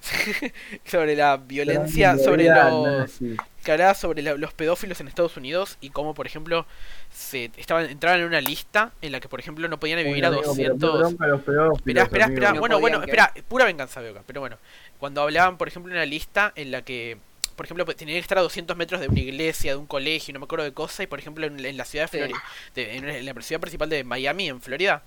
sobre 0.84 1.16
la 1.16 1.36
violencia, 1.36 2.16
sobre 2.18 2.44
los 2.44 3.18
que 3.64 3.72
hablaba 3.72 3.94
sobre 3.94 4.22
la- 4.22 4.34
los 4.34 4.52
pedófilos 4.54 5.00
en 5.00 5.08
Estados 5.08 5.36
Unidos 5.36 5.76
y 5.80 5.90
cómo 5.90 6.14
por 6.14 6.24
ejemplo 6.26 6.66
se 7.12 7.50
estaban 7.56 7.86
entraban 7.90 8.20
en 8.20 8.26
una 8.26 8.40
lista 8.40 8.92
en 9.02 9.10
la 9.12 9.18
que 9.20 9.28
por 9.28 9.40
ejemplo 9.40 9.66
no 9.68 9.78
podían 9.80 9.98
vivir 10.04 10.24
a 10.24 10.30
Bueno, 10.30 10.52
amigo, 10.52 10.54
pero 10.56 10.74
qué 10.78 10.86
200 10.86 10.98
bronca 11.00 11.26
los 11.26 11.40
pedófilos, 11.42 11.78
Espera, 11.78 12.02
espera, 12.04 12.24
espera. 12.26 12.52
No 12.52 12.60
Bueno, 12.60 12.80
bueno, 12.80 13.02
espera. 13.02 13.32
Pura 13.48 13.64
venganza 13.64 14.00
veo 14.00 14.12
acá. 14.12 14.22
Pero 14.26 14.40
bueno, 14.40 14.56
cuando 15.00 15.20
hablaban, 15.22 15.58
por 15.58 15.66
ejemplo, 15.68 15.90
en 15.92 15.96
una 15.98 16.06
lista 16.06 16.52
en 16.54 16.70
la 16.70 16.82
que, 16.82 17.18
por 17.58 17.66
ejemplo, 17.66 17.84
pues, 17.84 17.96
tenían 17.96 18.14
que 18.14 18.20
estar 18.20 18.38
a 18.38 18.42
200 18.42 18.76
metros 18.76 19.00
de 19.00 19.08
una 19.08 19.18
iglesia, 19.18 19.72
de 19.72 19.76
un 19.76 19.86
colegio, 19.86 20.32
no 20.32 20.38
me 20.38 20.44
acuerdo 20.44 20.64
de 20.64 20.72
cosa, 20.72 21.02
y 21.02 21.08
por 21.08 21.18
ejemplo, 21.18 21.44
en, 21.44 21.58
en 21.62 21.76
la 21.76 21.84
ciudad 21.84 22.08
de. 22.08 22.18
Florida, 22.18 22.38
en, 22.76 23.08
en 23.08 23.26
la 23.26 23.34
ciudad 23.42 23.60
principal 23.60 23.90
de 23.90 24.04
Miami, 24.04 24.48
en 24.48 24.62
Florida, 24.62 25.02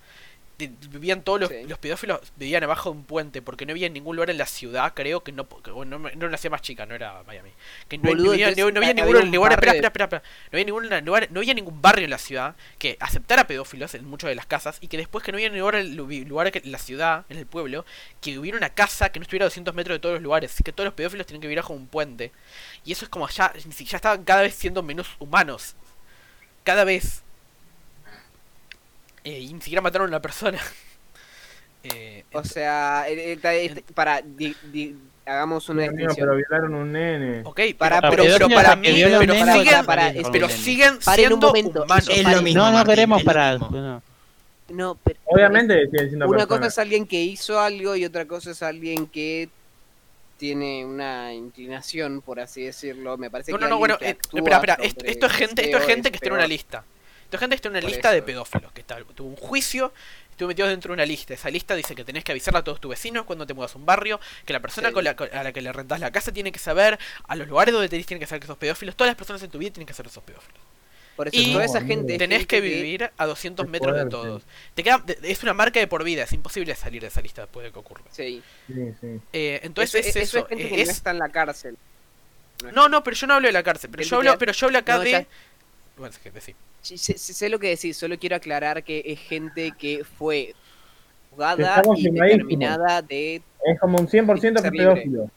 vivían 0.68 1.22
todos 1.22 1.40
los, 1.40 1.48
Sí. 1.50 1.64
los 1.66 1.78
pedófilos, 1.78 2.20
vivían 2.36 2.62
abajo 2.64 2.90
de 2.90 2.96
un 2.98 3.04
puente, 3.04 3.42
porque 3.42 3.66
no 3.66 3.72
había 3.72 3.88
ningún 3.88 4.16
lugar 4.16 4.30
en 4.30 4.38
la 4.38 4.46
ciudad, 4.46 4.92
creo 4.94 5.22
que 5.22 5.32
no, 5.32 5.48
que, 5.48 5.70
bueno, 5.70 5.98
no, 5.98 6.10
no 6.10 6.26
era 6.26 6.36
ciudad 6.36 6.52
más 6.52 6.62
chica, 6.62 6.86
no 6.86 6.94
era 6.94 7.22
Miami. 7.26 7.50
Que 7.88 7.98
no, 7.98 8.04
Boludo, 8.10 8.26
no 8.26 8.32
había, 8.32 8.46
no- 8.54 8.80
había 8.80 8.94
ningún 8.94 9.30
lugar, 9.32 9.52
espera, 9.52 9.72
barrio 9.72 9.72
espera, 9.72 9.88
espera, 9.88 10.04
espera. 10.04 10.22
No 10.50 10.56
había 10.56 10.64
ningún 10.64 10.82
lugar, 11.04 11.28
no 11.30 11.40
había 11.40 11.54
ningún 11.54 11.82
barrio 11.82 12.04
en 12.04 12.10
la 12.10 12.18
ciudad 12.18 12.56
que 12.78 12.96
aceptara 13.00 13.46
pedófilos 13.46 13.94
en 13.94 14.04
muchas 14.06 14.28
de 14.28 14.34
las 14.34 14.46
casas 14.46 14.78
y 14.80 14.88
que 14.88 14.96
después 14.96 15.24
que 15.24 15.32
no 15.32 15.36
había 15.36 15.48
ningún 15.48 15.60
lugar, 16.28 16.50
en 16.56 16.72
la 16.72 16.78
ciudad, 16.78 17.24
en 17.28 17.38
el 17.38 17.46
pueblo, 17.46 17.84
que 18.20 18.38
hubiera 18.38 18.56
una 18.58 18.70
casa 18.70 19.10
que 19.10 19.18
no 19.20 19.24
estuviera 19.24 19.44
a 19.44 19.48
200 19.48 19.74
metros 19.74 19.94
de 19.96 20.00
todos 20.00 20.14
los 20.14 20.22
lugares, 20.22 20.54
que 20.64 20.72
todos 20.72 20.84
los 20.86 20.94
pedófilos 20.94 21.26
tenían 21.26 21.40
que 21.40 21.48
vivir 21.48 21.58
bajo 21.62 21.72
un 21.72 21.86
puente. 21.86 22.32
Y 22.84 22.92
eso 22.92 23.04
es 23.04 23.08
como 23.08 23.28
ya, 23.28 23.52
ya 23.54 23.96
estaban 23.96 24.24
cada 24.24 24.42
vez 24.42 24.54
siendo 24.54 24.82
menos 24.82 25.08
humanos. 25.18 25.76
Cada 26.64 26.84
vez. 26.84 27.21
Eh, 29.24 29.38
y 29.40 29.52
ni 29.52 29.60
siquiera 29.60 29.80
mataron 29.80 30.06
a 30.06 30.08
una 30.08 30.22
persona. 30.22 30.58
Eh, 31.84 32.22
O 32.32 32.44
sea, 32.44 33.06
eh, 33.08 33.32
eh, 33.42 33.82
para. 33.92 34.22
di- 34.22 34.54
di- 34.70 34.94
hagamos 35.26 35.68
una 35.68 35.82
distinción. 35.82 36.14
pero 36.16 36.36
violaron 36.36 36.74
un 36.74 36.92
nene. 36.92 37.40
ok, 37.44 37.60
para- 37.76 38.00
pero, 38.00 38.10
pero- 38.10 38.22
pero, 38.22 38.22
pedófilos 38.38 38.52
para 38.52 38.76
mí, 38.76 38.88
pero 39.02 39.18
siguen, 39.34 39.64
para- 39.66 39.82
para- 39.82 40.02
también 40.04 40.26
pero 40.30 40.48
siguen 40.48 40.98
Paren 41.04 41.24
un 41.24 41.28
siendo 41.30 41.46
momento, 41.48 41.82
humanos. 41.82 42.08
Es 42.08 42.22
Paren. 42.22 42.36
lo 42.36 42.42
mismo. 42.42 42.62
No, 42.62 42.78
no 42.78 42.84
queremos 42.84 43.18
es 43.18 43.24
parar. 43.24 43.60
no. 43.60 44.02
No, 44.68 44.96
pero. 45.02 45.18
Obviamente 45.24 45.86
siguen 45.86 46.06
siendo 46.08 46.28
Una 46.28 46.46
cosa 46.46 46.66
es 46.68 46.78
alguien 46.78 47.04
que 47.04 47.20
hizo 47.20 47.60
algo 47.60 47.96
y 47.96 48.04
otra 48.04 48.26
cosa 48.26 48.52
es 48.52 48.62
alguien 48.62 49.08
que 49.08 49.48
tiene 50.38 50.84
una 50.86 51.34
inclinación, 51.34 52.20
por 52.20 52.38
así 52.38 52.62
decirlo. 52.62 53.18
Me 53.18 53.28
parece 53.28 53.50
No, 53.50 53.58
que 53.58 53.64
no, 53.64 53.70
no, 53.70 53.78
bueno, 53.78 53.98
eh, 54.00 54.16
espera, 54.32 54.56
espera, 54.58 54.74
esto, 54.80 55.04
esto 55.04 55.26
es 55.26 55.32
gente, 55.32 55.64
esto 55.64 55.78
es 55.78 55.84
gente 55.86 56.10
que 56.12 56.16
está 56.16 56.28
en 56.28 56.34
una 56.34 56.46
lista. 56.46 56.84
Esto 57.32 57.36
es 57.38 57.40
gente 57.40 57.54
que 57.54 57.56
está 57.56 57.68
en 57.68 57.72
una 57.76 57.80
Por 57.80 57.90
lista 57.90 58.12
de 58.12 58.20
pedófilos, 58.22 58.72
que 58.72 58.82
está, 58.82 58.98
tuvo 59.14 59.28
un 59.30 59.36
juicio, 59.36 59.94
estuvo 60.30 60.48
metido 60.48 60.68
dentro 60.68 60.90
de 60.90 60.94
una 60.94 61.06
lista. 61.06 61.32
Esa 61.32 61.48
lista 61.48 61.74
dice 61.74 61.94
que 61.94 62.04
tenés 62.04 62.24
que 62.24 62.32
avisarle 62.32 62.58
a 62.60 62.62
todos 62.62 62.78
tus 62.78 62.90
vecinos 62.90 63.24
cuando 63.24 63.46
te 63.46 63.54
mudas 63.54 63.74
a 63.74 63.78
un 63.78 63.86
barrio, 63.86 64.20
que 64.44 64.52
la 64.52 64.60
persona 64.60 64.88
Sí. 64.88 64.94
con 64.94 65.02
la, 65.02 65.16
con- 65.16 65.34
a 65.34 65.42
la 65.42 65.50
que 65.50 65.62
le 65.62 65.72
rentás 65.72 65.98
la 65.98 66.10
casa 66.10 66.30
tiene 66.30 66.52
que 66.52 66.58
saber, 66.58 66.98
a 67.26 67.34
los 67.36 67.48
lugares 67.48 67.72
donde 67.72 67.88
tenés 67.88 68.04
tienen 68.04 68.20
que 68.20 68.26
saber 68.26 68.40
que 68.42 68.48
sos 68.48 68.58
pedófilos, 68.58 68.96
todas 68.96 69.08
las 69.08 69.16
personas 69.16 69.42
en 69.42 69.50
tu 69.50 69.56
vida 69.56 69.72
tienen 69.72 69.86
que 69.86 69.94
ser 69.94 70.06
esos 70.06 70.22
pedófilos. 70.22 70.60
Por 71.16 71.28
eso, 71.28 71.38
Y 71.38 71.52
toda 71.54 71.64
esa 71.64 71.80
gente. 71.80 72.18
Tenés 72.18 72.46
que 72.46 72.60
vivir 72.60 73.10
a 73.16 73.24
200 73.24 73.64
es 73.64 73.70
metros 73.70 73.96
de 73.96 74.04
todos. 74.10 74.42
Te 74.74 74.82
queda, 74.84 75.02
es 75.22 75.42
una 75.42 75.54
marca 75.54 75.80
de 75.80 75.86
por 75.86 76.04
vida, 76.04 76.24
es 76.24 76.32
imposible 76.34 76.74
salir 76.74 77.00
de 77.00 77.08
esa 77.08 77.22
lista 77.22 77.40
después 77.40 77.64
de 77.64 77.72
que 77.72 77.78
ocurra. 77.78 78.02
Sí. 78.10 78.42
Sí, 78.66 78.92
sí. 79.00 79.20
Eh, 79.32 79.60
entonces 79.62 80.06
eso, 80.06 80.18
es 80.18 80.28
eso 80.28 80.38
eso. 80.38 80.38
es 80.40 80.48
gente 80.50 80.68
que 80.68 80.76
no 80.76 80.82
es- 80.82 80.88
está 80.90 81.12
en 81.12 81.18
la 81.18 81.30
cárcel. 81.30 81.78
No, 82.74 82.90
no, 82.90 83.02
pero 83.02 83.16
yo 83.16 83.26
no 83.26 83.34
hablo 83.34 83.48
de 83.48 83.52
la 83.52 83.62
cárcel, 83.62 83.88
pero 83.90 84.02
yo 84.02 84.16
hablo, 84.16 84.32
que- 84.32 84.38
pero 84.38 84.52
yo 84.52 84.66
hablo 84.66 84.78
acá 84.78 84.96
No, 84.98 85.00
de... 85.04 85.10
ya- 85.12 85.26
Bueno, 85.96 86.12
es 86.14 86.18
que 86.18 86.30
decir. 86.30 86.54
Sí, 86.82 86.98
sé, 86.98 87.16
sé- 87.16 87.48
lo 87.48 87.58
que 87.58 87.68
decís, 87.68 87.96
solo 87.96 88.18
quiero 88.18 88.36
aclarar 88.36 88.82
que 88.82 89.02
es 89.06 89.20
gente 89.20 89.72
que 89.78 90.04
fue 90.04 90.54
juzgada 91.30 91.78
Está 91.78 91.82
y 91.96 92.10
determinada 92.10 93.02
de... 93.02 93.42
Es 93.64 93.80
como 93.80 93.98
un 93.98 94.08
100% 94.08 94.60
que 94.60 94.68
Ser 94.68 94.74
es 94.74 94.78
libre. 94.78 94.94
pedófilo. 94.94 95.30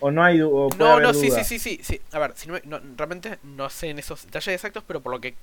O 0.00 0.10
no 0.10 0.22
hay 0.22 0.42
o 0.42 0.68
puede 0.68 0.74
No, 0.78 0.86
haber 0.92 1.02
no, 1.04 1.14
sí, 1.14 1.28
duda. 1.30 1.44
sí, 1.44 1.58
sí, 1.58 1.80
sí. 1.82 2.00
A 2.12 2.18
ver, 2.18 2.32
si 2.36 2.48
no, 2.48 2.58
no- 2.64 2.80
realmente 2.96 3.38
no 3.44 3.70
sé 3.70 3.88
en 3.90 3.98
esos 3.98 4.24
detalles 4.26 4.48
exactos, 4.54 4.84
pero 4.86 5.00
por 5.00 5.12
lo 5.12 5.20
que... 5.20 5.34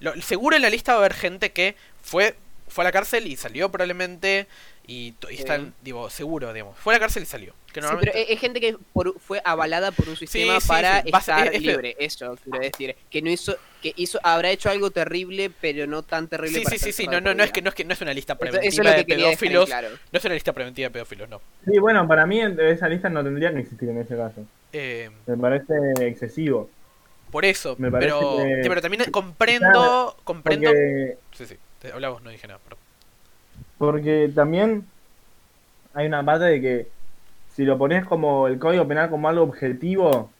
lo- 0.00 0.14
seguro 0.22 0.56
en 0.56 0.62
la 0.62 0.70
lista 0.70 0.92
va 0.92 0.98
a 0.98 1.00
haber 1.02 1.14
gente 1.14 1.52
que 1.52 1.76
fue 2.02 2.34
fue 2.68 2.84
a 2.84 2.86
la 2.86 2.92
cárcel 2.92 3.26
y 3.26 3.36
salió 3.36 3.68
probablemente 3.68 4.46
y, 4.90 5.14
Sí. 5.28 5.34
están, 5.36 5.72
digo, 5.82 6.10
seguro, 6.10 6.52
digamos. 6.52 6.76
Fue 6.78 6.92
a 6.94 6.96
la 6.96 7.00
cárcel 7.00 7.22
y 7.22 7.26
salió. 7.26 7.52
Que 7.52 7.54
Sí, 7.54 7.62
pero 7.74 7.86
normalmente... 7.92 8.22
es, 8.22 8.30
es 8.30 8.40
gente 8.40 8.60
que 8.60 8.76
por- 8.92 9.18
fue 9.20 9.40
avalada 9.44 9.92
por 9.92 10.08
un 10.08 10.16
sistema 10.16 10.58
sí, 10.60 10.66
para 10.66 11.02
sí, 11.02 11.10
vas- 11.12 11.22
estar 11.28 11.46
es- 11.46 11.54
es- 11.54 11.62
libre, 11.62 11.96
eso 12.00 12.36
quiero 12.42 12.58
decir. 12.58 12.96
Que 13.08 13.22
no 13.22 13.30
hizo, 13.30 13.54
que 13.80 13.92
hizo, 13.94 14.18
habrá 14.24 14.50
hecho 14.50 14.68
algo 14.68 14.90
terrible, 14.90 15.50
pero 15.60 15.86
no 15.86 16.02
tan 16.02 16.26
terrible 16.26 16.58
Sí, 16.58 16.64
para 16.64 16.78
sí, 16.78 16.90
sí, 16.92 17.06
no, 17.06 17.20
no, 17.20 17.32
no 17.34 17.44
es 17.44 17.52
que 17.52 17.62
no 17.62 17.68
es 17.68 17.74
que 17.76 17.84
no 17.84 17.92
es 17.92 18.00
una 18.00 18.12
lista 18.12 18.34
preventiva 18.36 18.68
eso 18.68 18.82
es 18.82 18.88
lo 18.88 18.92
de 18.96 19.04
pedófilos. 19.04 19.66
claro. 19.66 19.88
No 19.90 20.18
es 20.18 20.24
una 20.24 20.34
lista 20.34 20.52
preventiva 20.52 20.88
de 20.88 20.92
pedófilos, 20.92 21.28
no. 21.28 21.40
Sí, 21.64 21.78
bueno, 21.78 22.08
para 22.08 22.26
mí 22.26 22.40
esa 22.40 22.88
lista 22.88 23.08
no 23.08 23.22
tendría 23.22 23.52
que 23.52 23.60
existir 23.60 23.88
en 23.90 23.98
ese 23.98 24.16
caso. 24.16 24.44
Eh, 24.72 25.08
Me 25.26 25.36
parece 25.36 25.74
excesivo. 26.00 26.68
por 27.30 27.44
eso, 27.44 27.76
Me 27.78 27.92
parece 27.92 28.12
pero, 28.12 28.36
que- 28.38 28.62
sí, 28.64 28.68
pero 28.68 28.82
también 28.82 29.04
comprendo, 29.12 30.16
comprendo. 30.24 30.68
Porque, 30.68 31.16
Sí, 31.32 31.46
sí, 31.46 31.56
hablamos, 31.92 32.22
no 32.22 32.30
dije 32.30 32.48
nada, 32.48 32.58
perdón. 32.58 32.80
Porque 33.80 34.30
también 34.34 34.84
hay 35.94 36.06
una 36.06 36.22
parte 36.22 36.44
de 36.44 36.60
que 36.60 36.86
si 37.56 37.64
lo 37.64 37.78
pones 37.78 38.04
como 38.04 38.46
el 38.46 38.58
código 38.58 38.86
penal 38.86 39.08
como 39.08 39.26
algo 39.28 39.42
objetivo, 39.42 40.30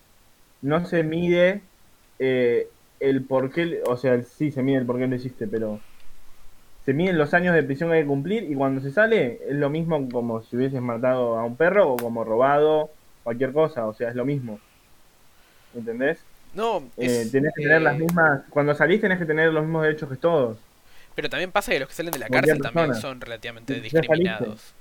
no 0.60 0.84
se 0.84 1.02
mide 1.02 1.62
eh, 2.18 2.68
el 3.00 3.24
por 3.24 3.50
qué, 3.50 3.80
o 3.86 3.96
sea, 3.96 4.20
sí 4.22 4.50
se 4.50 4.62
mide 4.62 4.76
el 4.78 4.86
por 4.86 4.98
qué 4.98 5.06
lo 5.06 5.16
hiciste, 5.16 5.46
pero 5.46 5.80
se 6.84 6.92
miden 6.92 7.16
los 7.16 7.32
años 7.32 7.54
de 7.54 7.62
prisión 7.62 7.88
que 7.88 7.96
hay 7.96 8.02
que 8.02 8.08
cumplir 8.08 8.44
y 8.44 8.54
cuando 8.54 8.82
se 8.82 8.90
sale 8.90 9.38
es 9.48 9.56
lo 9.56 9.70
mismo 9.70 10.06
como 10.10 10.42
si 10.42 10.56
hubieses 10.56 10.82
matado 10.82 11.38
a 11.38 11.44
un 11.44 11.56
perro 11.56 11.92
o 11.92 11.96
como 11.96 12.24
robado, 12.24 12.90
cualquier 13.24 13.52
cosa, 13.54 13.86
o 13.86 13.94
sea, 13.94 14.10
es 14.10 14.14
lo 14.16 14.26
mismo. 14.26 14.58
¿Entendés? 15.74 16.22
No, 16.54 16.82
Eh, 16.98 17.06
es- 17.06 17.32
tenés 17.32 17.52
que 17.54 17.62
tener 17.62 17.80
las 17.80 17.98
mismas, 17.98 18.42
cuando 18.50 18.74
salís 18.74 19.00
tenés 19.00 19.18
que 19.18 19.24
tener 19.24 19.50
los 19.50 19.62
mismos 19.64 19.82
derechos 19.82 20.10
que 20.10 20.16
todos. 20.16 20.58
Pero 21.20 21.30
también 21.30 21.52
pasa 21.52 21.72
que 21.72 21.80
los 21.80 21.88
que 21.88 21.94
salen 21.94 22.12
de 22.12 22.18
la 22.18 22.28
cárcel 22.28 22.58
también 22.60 22.86
persona. 22.88 23.00
son 23.00 23.20
relativamente 23.20 23.80
discriminados. 23.80 24.74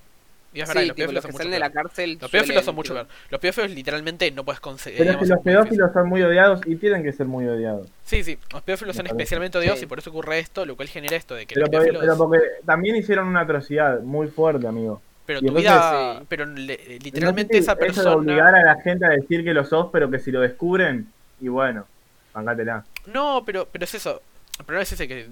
Y 0.52 0.62
es 0.62 0.68
verdad, 0.68 0.82
los 0.82 0.96
tipo, 0.96 0.96
pedófilos 0.96 1.14
los 1.14 1.22
son 1.22 1.30
que 1.30 1.32
mucho 1.34 1.38
salen 1.44 1.52
de 1.52 1.60
la 1.60 1.70
peor. 1.70 1.84
cárcel. 1.86 2.10
Los 2.20 2.32
pedófilos 2.32 2.46
suelen, 2.48 2.64
son 2.66 2.76
mucho 2.76 2.94
peor. 2.96 3.08
Los 3.30 3.40
pedófilos 3.40 3.70
literalmente 3.72 4.32
no 4.32 4.44
puedes 4.44 4.60
conseguir. 4.60 4.98
Pero 4.98 5.12
digamos, 5.12 5.28
si 5.28 5.30
los 5.30 5.40
es 5.40 5.46
muy 5.46 5.52
difícil. 5.54 5.64
pedófilos 5.78 5.94
son 5.94 6.10
muy 6.10 6.22
odiados 6.24 6.62
y 6.66 6.76
tienen 6.78 7.04
que 7.04 7.14
ser 7.14 7.28
muy 7.28 7.46
odiados. 7.46 7.88
Sí, 8.04 8.24
sí, 8.24 8.40
los 8.52 8.62
pedófilos 8.64 8.96
son 8.96 9.04
parece. 9.06 9.22
especialmente 9.22 9.58
odiosos 9.60 9.80
Sí. 9.80 9.86
y 9.86 9.88
por 9.88 10.00
eso 10.00 10.10
ocurre 10.10 10.40
esto, 10.40 10.66
lo 10.66 10.76
cual 10.76 10.88
genera 10.88 11.16
esto 11.18 11.36
de 11.36 11.46
que 11.46 11.54
Pero, 11.54 11.68
los 11.68 11.70
porque- 11.70 11.92
pedófilos... 11.92 12.02
pero 12.02 12.18
porque 12.18 12.40
también 12.66 12.96
hicieron 12.96 13.28
una 13.28 13.42
atrocidad 13.42 14.00
muy 14.02 14.28
fuerte, 14.30 14.66
amigo. 14.66 15.02
Pero 15.28 15.38
y 15.38 15.42
tu 15.42 15.48
entonces, 15.50 15.72
vida... 15.72 16.18
sí. 16.20 16.26
Pero 16.30 16.46
le- 16.48 17.00
literalmente 17.00 17.58
Entonces, 17.58 17.86
esa 17.86 18.02
Eso 18.02 18.10
de 18.10 18.16
obligar 18.16 18.52
persona... 18.54 18.72
a 18.72 18.76
la 18.76 18.82
gente 18.82 19.06
a 19.06 19.10
decir 19.10 19.44
que 19.44 19.54
lo 19.54 19.64
sos, 19.66 19.90
pero 19.92 20.10
que 20.10 20.18
si 20.18 20.32
lo 20.32 20.42
descubren, 20.42 21.08
y 21.40 21.48
bueno, 21.50 21.86
bancátela. 22.34 22.86
No, 23.06 23.44
pero, 23.46 23.68
pero 23.72 23.84
es 23.86 23.94
eso. 23.94 24.20
El 24.58 24.66
problema 24.66 24.82
es 24.82 24.92
ese 24.94 25.08
que... 25.08 25.28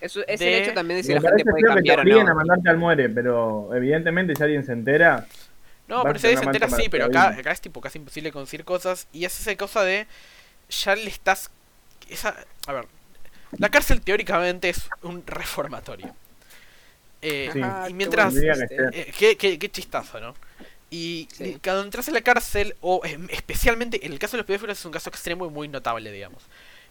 Eso, 0.00 0.20
es 0.26 0.38
de- 0.40 0.56
el 0.58 0.62
hecho 0.62 0.74
también 0.74 0.98
de 0.98 1.02
si 1.04 1.12
la 1.12 1.20
gente 1.20 1.44
puede 1.44 1.60
feo 1.62 1.74
que 1.74 1.82
te 1.82 1.94
cambiar 1.96 2.00
o 2.20 2.24
no. 2.24 2.30
a 2.30 2.34
mandarte 2.34 2.68
al 2.70 2.78
muere, 2.78 3.08
pero 3.08 3.74
evidentemente 3.74 4.34
si 4.36 4.42
alguien 4.42 4.64
se 4.64 4.72
entera, 4.72 5.26
No, 5.88 6.02
pero 6.02 6.14
a 6.14 6.18
si 6.18 6.22
tener 6.22 6.38
se 6.38 6.44
entera 6.44 6.68
sí, 6.70 6.88
pero 6.88 7.06
acá, 7.06 7.28
acá 7.30 7.50
es 7.50 7.60
tipo 7.60 7.80
casi 7.80 7.98
imposible 7.98 8.30
conseguir 8.30 8.64
cosas. 8.64 9.08
Y 9.12 9.24
es 9.24 9.38
esa 9.40 9.56
cosa 9.56 9.82
de. 9.82 10.06
Ya 10.84 10.94
le 10.94 11.08
estás. 11.08 11.50
Esa, 12.08 12.36
a 12.66 12.72
ver. 12.72 12.86
La 13.58 13.70
cárcel 13.70 14.00
teóricamente 14.02 14.68
es 14.68 14.88
un 15.02 15.24
reformatorio. 15.26 16.14
Eh, 17.22 17.50
Sí. 17.52 17.58
Y 17.58 17.62
qué 17.88 17.94
mientras. 17.94 18.34
ser. 18.34 18.68
eh, 18.92 19.12
qué, 19.18 19.36
qué- 19.36 19.58
qué 19.58 19.70
chistazo, 19.70 20.20
¿no? 20.20 20.34
Y 20.90 21.28
Sí. 21.32 21.58
cuando 21.62 21.82
entras 21.82 22.06
en 22.08 22.14
la 22.14 22.20
cárcel, 22.20 22.76
o 22.80 23.00
em, 23.04 23.26
especialmente 23.30 24.04
en 24.06 24.12
el 24.12 24.18
caso 24.18 24.36
de 24.36 24.38
los 24.42 24.46
pedófilos 24.46 24.78
es 24.78 24.84
un 24.84 24.92
caso 24.92 25.10
extremo 25.10 25.44
y 25.46 25.50
muy 25.50 25.68
notable, 25.68 26.12
digamos. 26.12 26.42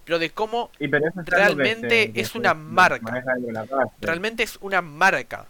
Pero 0.07 0.19
de 0.19 0.29
cómo 0.29 0.71
y 0.79 0.87
pero 0.87 1.05
es 1.05 1.13
Realmente 1.25 2.13
que 2.13 2.21
es 2.21 2.33
una 2.33 2.53
marca. 2.53 3.21
realmente 3.99 4.43
es 4.43 4.57
una 4.61 4.81
marca 4.81 5.45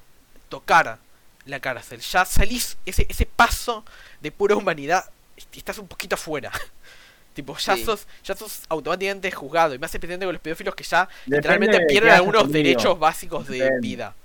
tocar 0.50 0.98
la 1.46 1.60
cárcel. 1.60 2.00
Ya 2.00 2.26
salís 2.26 2.76
ese, 2.84 3.06
ese 3.08 3.28
paso 3.28 3.86
de 4.20 4.32
pura 4.32 4.56
humanidad 4.56 5.06
estás 5.54 5.78
un 5.78 5.88
poquito 5.88 6.16
afuera. 6.16 6.52
tipo, 7.36 7.56
ya 7.58 7.76
Sí. 7.76 7.86
sos, 7.86 8.08
ya 8.24 8.36
sos 8.36 8.64
automáticamente 8.68 9.30
juzgado. 9.32 9.76
Y 9.76 9.78
más 9.78 9.94
especialmente 9.94 10.26
con 10.26 10.34
los 10.34 10.42
pedófilos 10.42 10.74
que 10.74 10.84
ya 10.84 11.08
Depende 11.28 11.36
literalmente 11.38 11.86
pierden 11.86 12.14
algunos 12.14 12.52
derechos 12.52 12.98
básicos 12.98 13.48
de 13.48 13.60
Depende. 13.60 13.80
vida. 13.82 14.16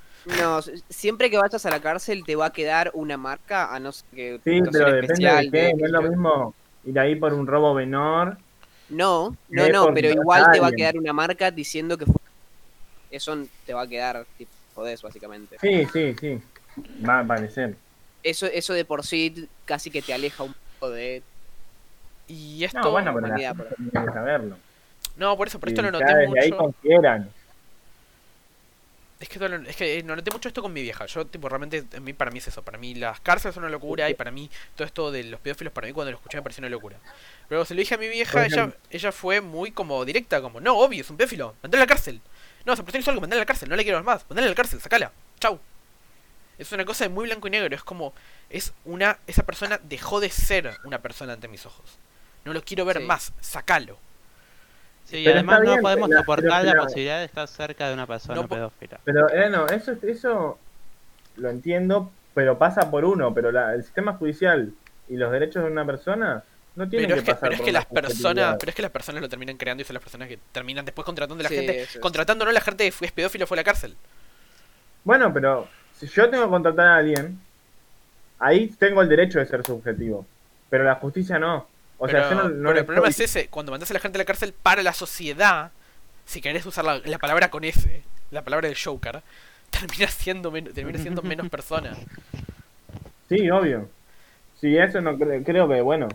No, 0.40 0.60
siempre 0.88 1.28
que 1.30 1.36
vayas 1.36 1.66
a 1.66 1.70
la 1.70 1.80
cárcel 1.82 2.24
te 2.24 2.36
va 2.36 2.46
a 2.46 2.52
quedar 2.54 2.90
una 2.94 3.18
marca, 3.18 3.74
a 3.74 3.78
no 3.80 3.92
ser 3.92 4.06
que 4.14 4.40
Sí, 4.44 4.62
pero 4.62 4.86
depende 4.86 5.00
especial 5.12 5.44
de 5.44 5.50
qué, 5.50 5.64
de- 5.66 5.74
no 5.74 5.84
es 5.86 5.92
lo 5.92 6.02
mismo 6.02 6.54
ir 6.86 6.98
ahí 6.98 7.16
por 7.16 7.34
un 7.34 7.46
robo 7.46 7.74
menor. 7.74 8.38
No, 8.92 9.36
no, 9.48 9.64
de 9.64 9.72
no, 9.72 9.92
pero 9.94 10.10
igual 10.10 10.44
te 10.52 10.60
va 10.60 10.68
a 10.68 10.72
quedar 10.72 10.96
una 10.96 11.12
marca 11.12 11.50
diciendo 11.50 11.96
que 11.96 12.06
fue... 12.06 12.14
Eso 13.10 13.36
te 13.66 13.74
va 13.74 13.82
a 13.82 13.86
quedar, 13.86 14.24
tipo, 14.36 14.50
jodés, 14.74 15.02
básicamente. 15.02 15.56
Sí, 15.60 15.86
sí, 15.92 16.14
sí, 16.18 16.40
va 17.06 17.18
a 17.18 17.20
aparecer. 17.20 17.76
Eso, 18.22 18.46
eso 18.46 18.72
de 18.72 18.84
por 18.84 19.04
sí 19.04 19.48
casi 19.64 19.90
que 19.90 20.02
te 20.02 20.12
aleja 20.14 20.42
un 20.42 20.54
poco 20.78 20.90
de... 20.90 21.22
Y 22.28 22.64
esto. 22.64 22.80
No, 22.80 22.90
bueno, 22.92 23.12
pero 23.14 23.26
la 23.26 23.28
humanidad, 23.28 23.56
gente 23.56 23.74
por 23.76 23.90
tiene 23.90 24.06
que 24.06 24.12
saberlo. 24.12 24.56
No, 25.16 25.36
por 25.36 25.48
eso, 25.48 25.58
por 25.58 25.68
Y 25.68 25.72
esto 25.72 25.82
lo 25.82 25.90
noté 25.90 26.04
desde 26.14 26.40
ahí 26.40 26.50
mucho. 26.50 26.56
consideran. 26.56 27.30
Es 29.20 29.28
que, 29.28 29.38
lo- 29.38 29.56
es 29.56 29.76
que 29.76 29.98
eh, 29.98 30.02
no 30.02 30.16
noté 30.16 30.32
mucho 30.32 30.48
esto 30.48 30.62
con 30.62 30.72
mi 30.72 30.82
vieja. 30.82 31.06
Yo, 31.06 31.24
tipo, 31.26 31.48
realmente, 31.48 31.84
a 31.96 32.00
mí, 32.00 32.12
para 32.12 32.30
mí 32.32 32.38
es 32.38 32.48
eso. 32.48 32.62
Para 32.62 32.76
mí 32.78 32.94
las 32.96 33.20
cárceles 33.20 33.54
son 33.54 33.62
una 33.62 33.70
locura 33.70 34.10
y 34.10 34.14
para 34.14 34.30
mí 34.32 34.50
todo 34.74 34.84
esto 34.84 35.12
de 35.12 35.22
los 35.24 35.38
pedófilos, 35.40 35.72
para 35.72 35.86
mí 35.86 35.92
cuando 35.92 36.10
lo 36.10 36.16
escuché 36.16 36.38
me 36.38 36.42
pareció 36.42 36.60
una 36.62 36.70
locura. 36.70 36.96
Pero 37.52 37.66
se 37.66 37.74
lo 37.74 37.80
dije 37.80 37.96
a 37.96 37.98
mi 37.98 38.08
vieja, 38.08 38.46
ella, 38.46 38.72
ella 38.88 39.12
fue 39.12 39.42
muy 39.42 39.72
como 39.72 40.02
directa, 40.06 40.40
como, 40.40 40.58
no, 40.58 40.78
obvio, 40.78 41.02
es 41.02 41.10
un 41.10 41.18
pedófilo, 41.18 41.54
mandale 41.62 41.82
a 41.82 41.84
la 41.84 41.86
cárcel. 41.86 42.18
No, 42.64 42.72
esa 42.72 42.82
persona 42.82 43.00
hizo 43.02 43.10
algo, 43.10 43.20
mandale 43.20 43.40
a 43.40 43.42
la 43.42 43.46
cárcel, 43.46 43.68
no 43.68 43.76
le 43.76 43.82
quiero 43.82 43.98
ver 43.98 44.06
más, 44.06 44.24
mandale 44.26 44.46
a 44.46 44.48
la 44.48 44.54
cárcel, 44.56 44.80
sacala, 44.80 45.12
chau. 45.38 45.60
Es 46.56 46.72
una 46.72 46.86
cosa 46.86 47.04
de 47.04 47.10
muy 47.10 47.26
blanco 47.26 47.48
y 47.48 47.50
negro, 47.50 47.76
es 47.76 47.82
como, 47.84 48.14
es 48.48 48.72
una, 48.86 49.18
esa 49.26 49.42
persona 49.42 49.78
dejó 49.82 50.18
de 50.18 50.30
ser 50.30 50.78
una 50.84 51.00
persona 51.02 51.34
ante 51.34 51.46
mis 51.46 51.66
ojos. 51.66 51.98
No 52.46 52.54
lo 52.54 52.62
quiero 52.62 52.86
ver 52.86 53.00
Sí. 53.00 53.04
más, 53.04 53.34
sacalo. 53.42 53.98
Sí, 55.04 55.18
y 55.18 55.24
Pero 55.24 55.34
además 55.40 55.60
no 55.60 55.70
bien, 55.72 55.82
podemos 55.82 56.10
soportar 56.10 56.62
pero 56.62 56.72
la 56.72 56.74
la- 56.74 56.82
posibilidad 56.84 57.18
de 57.18 57.26
estar 57.26 57.46
cerca 57.48 57.86
de 57.86 57.92
una 57.92 58.06
persona 58.06 58.34
No 58.36 58.48
pedófila. 58.48 58.98
Pero, 59.04 59.28
eh, 59.28 59.50
no, 59.50 59.66
eso, 59.66 59.92
eso 60.04 60.58
lo 61.36 61.50
entiendo, 61.50 62.10
pero 62.32 62.56
pasa 62.56 62.90
por 62.90 63.04
uno. 63.04 63.34
Pero 63.34 63.52
la- 63.52 63.74
el 63.74 63.84
sistema 63.84 64.14
judicial 64.14 64.72
y 65.10 65.16
los 65.18 65.30
derechos 65.30 65.62
de 65.64 65.70
una 65.70 65.84
persona 65.84 66.44
no 66.76 66.88
Pero 66.94 67.14
que 67.14 67.14
es 67.14 67.22
que, 67.22 67.34
pasar 67.34 67.40
pero 67.42 67.54
es 67.54 67.60
por 67.60 67.66
que 67.66 67.70
una 67.70 67.78
las 67.78 67.86
personas, 67.86 68.56
pero 68.58 68.70
es 68.70 68.76
que 68.76 68.82
las 68.82 68.90
personas 68.90 69.22
lo 69.22 69.28
terminan 69.28 69.56
creando 69.56 69.82
y 69.82 69.84
son 69.86 69.94
las 69.94 70.02
personas 70.02 70.28
que 70.28 70.38
terminan 70.52 70.84
después 70.84 71.04
contratando 71.04 71.40
a 71.40 71.44
la 71.44 71.48
Sí, 71.48 71.54
gente, 71.56 71.88
contratando 72.00 72.44
no 72.44 72.50
a 72.50 72.54
la 72.54 72.60
gente 72.60 72.84
que 72.84 72.92
fue 72.92 73.06
es 73.06 73.12
pedófilo 73.12 73.46
fue 73.46 73.56
a 73.56 73.60
la 73.60 73.64
cárcel. 73.64 73.96
Bueno, 75.04 75.32
pero 75.32 75.68
si 75.92 76.06
yo 76.06 76.30
tengo 76.30 76.44
que 76.44 76.50
contratar 76.50 76.86
a 76.86 76.96
alguien, 76.96 77.38
ahí 78.38 78.68
tengo 78.68 79.02
el 79.02 79.08
derecho 79.08 79.38
de 79.38 79.46
ser 79.46 79.64
subjetivo. 79.64 80.26
Pero 80.70 80.84
la 80.84 80.96
justicia 80.96 81.38
no. 81.38 81.68
O 81.98 82.06
pero 82.06 82.20
sea, 82.20 82.28
yo 82.28 82.34
no, 82.34 82.48
no 82.48 82.70
pero 82.70 82.78
el 82.80 82.84
problema 82.84 83.08
estoy- 83.08 83.10
es 83.10 83.20
ese, 83.20 83.48
cuando 83.48 83.72
mandas 83.72 83.90
a 83.90 83.94
la 83.94 84.00
gente 84.00 84.18
a 84.18 84.20
la 84.20 84.24
cárcel 84.24 84.52
para 84.54 84.82
la 84.82 84.92
sociedad, 84.92 85.72
si 86.24 86.40
querés 86.40 86.66
usar 86.66 86.84
la, 86.84 86.98
la 86.98 87.18
palabra 87.18 87.50
con 87.50 87.64
S, 87.64 88.02
la 88.30 88.42
palabra 88.42 88.68
del 88.68 88.78
Joker, 88.78 89.22
termina 89.70 90.08
siendo 90.08 90.50
menos, 90.50 90.74
termina 90.74 90.98
siendo 90.98 91.22
menos 91.22 91.48
persona. 91.48 92.02
Sí, 93.28 93.50
obvio. 93.50 93.88
Sí, 94.60 94.76
eso 94.76 95.00
no 95.00 95.14
cre- 95.18 95.44
creo 95.44 95.68
que, 95.68 95.80
bueno, 95.80 96.08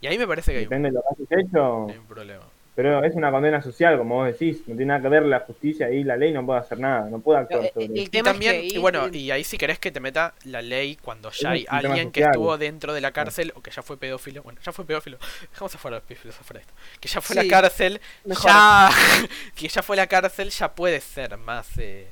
Y 0.00 0.06
ahí 0.06 0.18
me 0.18 0.26
parece 0.26 0.52
que 0.52 0.58
hay 0.58 0.64
un, 0.64 0.70
depende 0.70 0.90
de 0.90 0.94
lo 0.94 1.02
que 1.02 1.34
hayas 1.34 1.46
hecho. 1.46 1.88
hay 1.90 1.98
un 1.98 2.06
problema. 2.06 2.44
Pero 2.74 3.02
es 3.02 3.14
una 3.14 3.30
condena 3.30 3.62
social, 3.62 3.96
como 3.96 4.16
vos 4.16 4.26
decís. 4.26 4.58
No 4.66 4.76
tiene 4.76 4.84
nada 4.86 5.00
que 5.00 5.08
ver 5.08 5.22
la 5.22 5.40
justicia 5.40 5.88
y 5.90 6.04
la 6.04 6.14
ley 6.18 6.30
no 6.32 6.44
puede 6.44 6.60
hacer 6.60 6.78
nada. 6.78 7.08
No 7.08 7.20
puede 7.20 7.38
actuar 7.40 7.64
Eh, 7.64 7.70
sobre 7.72 7.86
el. 7.86 7.96
Y 7.96 8.02
es 8.02 8.22
también, 8.22 8.52
que 8.52 8.58
ahí- 8.58 8.68
y 8.74 8.78
bueno, 8.78 9.08
y 9.10 9.30
ahí 9.30 9.44
si 9.44 9.56
querés 9.56 9.78
que 9.78 9.90
te 9.90 9.98
meta 9.98 10.34
la 10.44 10.60
ley 10.60 10.96
cuando 10.96 11.30
ya 11.30 11.52
hay 11.52 11.64
alguien 11.70 12.12
que 12.12 12.20
estuvo 12.20 12.58
dentro 12.58 12.92
de 12.92 13.00
la 13.00 13.12
cárcel 13.12 13.54
o 13.56 13.62
que 13.62 13.70
ya 13.70 13.82
fue 13.82 13.96
pedófilo, 13.96 14.42
bueno, 14.42 14.60
ya 14.62 14.72
fue 14.72 14.84
pedófilo, 14.84 15.16
dejamos 15.52 15.74
afuera 15.74 15.96
los 15.96 16.04
pedófilos 16.04 16.38
afuera 16.38 16.58
de 16.60 16.66
esto, 16.66 16.74
que 17.00 17.08
ya 17.08 17.20
fue 17.22 17.34
Sí, 17.40 17.48
la 17.48 17.62
cárcel, 17.62 18.00
mejor. 18.26 18.50
ya, 18.50 18.90
que 19.54 19.68
ya 19.68 19.82
fue 19.82 19.96
la 19.96 20.06
cárcel, 20.06 20.50
ya 20.50 20.74
puede 20.74 21.00
ser 21.00 21.38
más, 21.38 21.66
eh, 21.78 22.08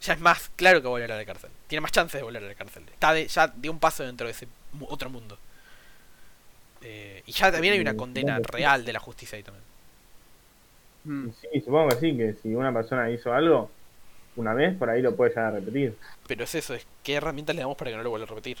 ya 0.00 0.14
es 0.14 0.20
más 0.20 0.50
claro 0.56 0.82
que 0.82 0.88
volver 0.88 1.12
a 1.12 1.16
la 1.18 1.24
cárcel, 1.24 1.50
tiene 1.68 1.82
más 1.82 1.92
chances 1.92 2.18
de 2.18 2.24
volver 2.24 2.42
a 2.42 2.48
la 2.48 2.54
cárcel, 2.56 2.82
está 2.90 3.12
de, 3.12 3.28
ya 3.28 3.46
dio 3.46 3.70
un 3.70 3.78
paso 3.78 4.02
dentro 4.02 4.26
de 4.26 4.32
ese 4.32 4.48
mu- 4.72 4.86
otro 4.90 5.08
mundo. 5.08 5.38
Eh, 6.82 7.22
y 7.26 7.32
ya 7.32 7.52
también 7.52 7.74
hay 7.74 7.80
una 7.80 7.92
Sí, 7.92 7.96
condena 7.98 8.36
sí. 8.38 8.42
real 8.44 8.84
de 8.84 8.92
la 8.92 9.00
justicia 9.00 9.36
ahí 9.36 9.42
también. 9.42 9.64
Mm. 11.04 11.28
Sí, 11.40 11.60
supongo 11.60 11.88
que 11.90 11.96
sí, 11.96 12.16
que 12.16 12.34
si 12.42 12.54
una 12.54 12.72
persona 12.72 13.10
hizo 13.10 13.32
algo 13.32 13.70
una 14.36 14.54
vez, 14.54 14.76
por 14.76 14.88
ahí 14.90 15.02
lo 15.02 15.14
puede 15.16 15.34
ya 15.34 15.50
repetir. 15.50 15.96
Pero 16.26 16.44
es 16.44 16.54
eso, 16.54 16.74
es 16.74 16.86
qué 17.02 17.14
herramientas 17.14 17.54
le 17.56 17.62
damos 17.62 17.76
para 17.76 17.90
que 17.90 17.96
no 17.96 18.02
lo 18.02 18.10
vuelva 18.10 18.24
a 18.26 18.28
repetir. 18.28 18.58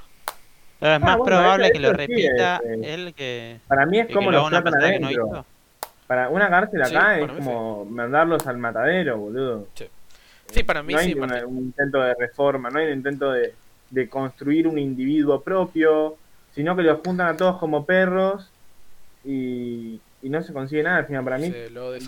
Pero 0.78 0.94
es 0.94 1.00
más 1.00 1.10
Ah, 1.10 1.16
bueno, 1.16 1.24
probable 1.36 1.64
eso- 1.66 1.72
que 1.74 1.78
lo 1.80 1.90
sí, 1.90 1.94
repita 1.96 2.56
este, 2.56 2.94
él 2.94 3.14
que, 3.14 3.60
Para 3.68 3.86
mí 3.86 4.00
es 4.00 4.06
que 4.06 4.14
como 4.14 4.30
lo 4.30 4.46
una 4.46 4.62
persona 4.62 4.90
que 4.90 4.98
no 5.00 5.06
adentro. 5.08 5.26
hizo. 5.28 5.46
Para 6.06 6.28
una 6.28 6.48
cárcel 6.50 6.84
Sí, 6.84 6.94
acá 6.96 7.18
es 7.20 7.30
como 7.30 7.84
mandarlos 7.84 8.46
al 8.46 8.58
matadero, 8.58 9.16
boludo. 9.18 9.68
Sí, 10.50 10.62
para 10.64 10.82
mí 10.82 10.92
no 10.94 10.98
hay 10.98 11.06
sí, 11.12 11.14
una- 11.14 11.26
Martín. 11.26 11.44
un 11.46 11.58
intento 11.64 12.00
de 12.00 12.14
reforma, 12.14 12.70
no 12.70 12.78
hay 12.80 12.86
un 12.86 12.92
intento 12.94 13.30
de, 13.32 13.54
de 13.90 14.08
construir 14.08 14.66
un 14.66 14.78
individuo 14.78 15.40
propio, 15.42 16.16
sino 16.54 16.76
que 16.76 16.82
los 16.82 17.00
juntan 17.04 17.28
a 17.28 17.36
todos 17.36 17.58
como 17.58 17.84
perros 17.86 18.50
y, 19.24 20.00
y 20.22 20.28
no 20.28 20.42
se 20.42 20.52
consigue 20.52 20.82
nada 20.82 20.98
al 20.98 21.06
final. 21.06 21.24
Para 21.24 21.38
mí, 21.38 21.52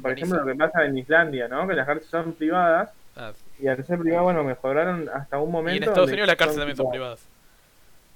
por 0.01 0.13
ejemplo, 0.13 0.39
lo 0.45 0.47
que 0.47 0.55
pasa 0.59 0.85
en 0.85 0.99
Islandia, 0.99 1.49
¿no? 1.49 1.67
que 1.69 1.75
las 1.75 1.87
cárceles 1.87 2.11
son 2.11 2.33
privadas 2.35 2.91
Ah, 3.15 3.33
y 3.61 3.67
al 3.69 3.85
ser 3.85 3.99
privadas, 3.99 4.25
bueno, 4.25 4.43
mejoraron 4.43 5.07
hasta 5.13 5.39
un 5.39 5.51
y 5.51 5.53
momento. 5.53 5.83
en 5.85 5.89
Estados 5.91 6.11
Unidos 6.11 6.27
las 6.29 6.37
cárceles 6.37 6.59
también 6.61 6.77
son 6.79 6.91
privadas. 6.91 7.21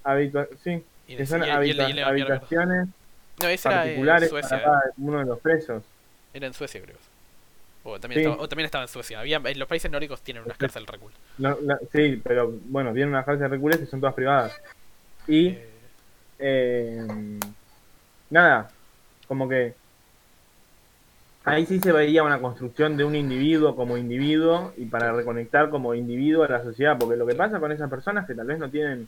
habitua- 0.03 0.47
sí, 0.63 0.83
Y 1.07 1.15
que 1.15 1.21
en- 1.21 1.27
son 1.27 1.43
y- 1.43 1.45
y- 1.45 1.47
y- 1.47 1.49
y- 1.49 1.53
habita- 1.53 1.89
y- 1.89 1.91
y- 1.91 1.97
y- 1.97 2.01
habitaciones 2.01 2.87
No, 3.39 3.47
ese 3.47 3.67
era 3.67 3.77
en 3.77 3.83
particulares 3.89 4.29
Suecia. 4.29 4.49
para 4.49 4.63
cada 4.63 4.81
uno 4.97 5.19
de 5.19 5.25
los 5.25 5.39
presos. 5.39 5.83
Era 6.33 6.47
en 6.47 6.53
Suecia, 6.55 6.81
creo. 6.81 6.95
O 7.83 7.99
también, 7.99 8.21
Sí. 8.21 8.25
estaba, 8.27 8.41
o 8.43 8.49
también 8.49 8.65
estaba 8.65 8.83
en 8.85 8.87
Suecia. 8.87 9.19
Había, 9.19 9.37
en 9.45 9.59
los 9.59 9.67
países 9.67 9.91
nórdicos 9.91 10.21
tienen 10.21 10.43
unas 10.43 10.57
cárceles 10.57 10.89
recul. 10.89 11.11
No, 11.37 11.55
no, 11.61 11.77
sí, 11.93 12.19
pero 12.23 12.51
bueno, 12.65 12.91
tienen 12.91 13.09
unas 13.09 13.23
cárceles 13.25 13.51
reculares 13.51 13.81
que 13.81 13.85
son 13.85 13.99
todas 13.99 14.15
privadas. 14.15 14.59
Y 15.27 15.49
Eh, 15.49 15.69
eh, 16.39 17.05
nada, 18.29 18.69
como 19.27 19.47
que 19.49 19.73
ahí 21.45 21.65
sí 21.65 21.79
se 21.79 21.91
veía 21.91 22.23
una 22.23 22.39
construcción 22.39 22.97
de 22.97 23.03
un 23.05 23.15
individuo 23.15 23.75
como 23.75 23.97
individuo 23.97 24.73
y 24.77 24.85
para 24.85 25.13
reconectar 25.13 25.69
como 25.69 25.93
individuo 25.93 26.43
a 26.43 26.49
la 26.49 26.63
sociedad, 26.63 26.97
porque 26.99 27.15
lo 27.15 27.25
que 27.25 27.35
pasa 27.35 27.59
con 27.59 27.71
esas 27.71 27.89
personas 27.89 28.27
que 28.27 28.35
tal 28.35 28.47
vez 28.47 28.59
no 28.59 28.69
tienen 28.69 29.07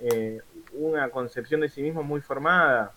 eh, 0.00 0.40
una 0.74 1.08
concepción 1.08 1.62
de 1.62 1.70
sí 1.70 1.80
mismo 1.82 2.02
muy 2.02 2.20
formada, 2.20 2.92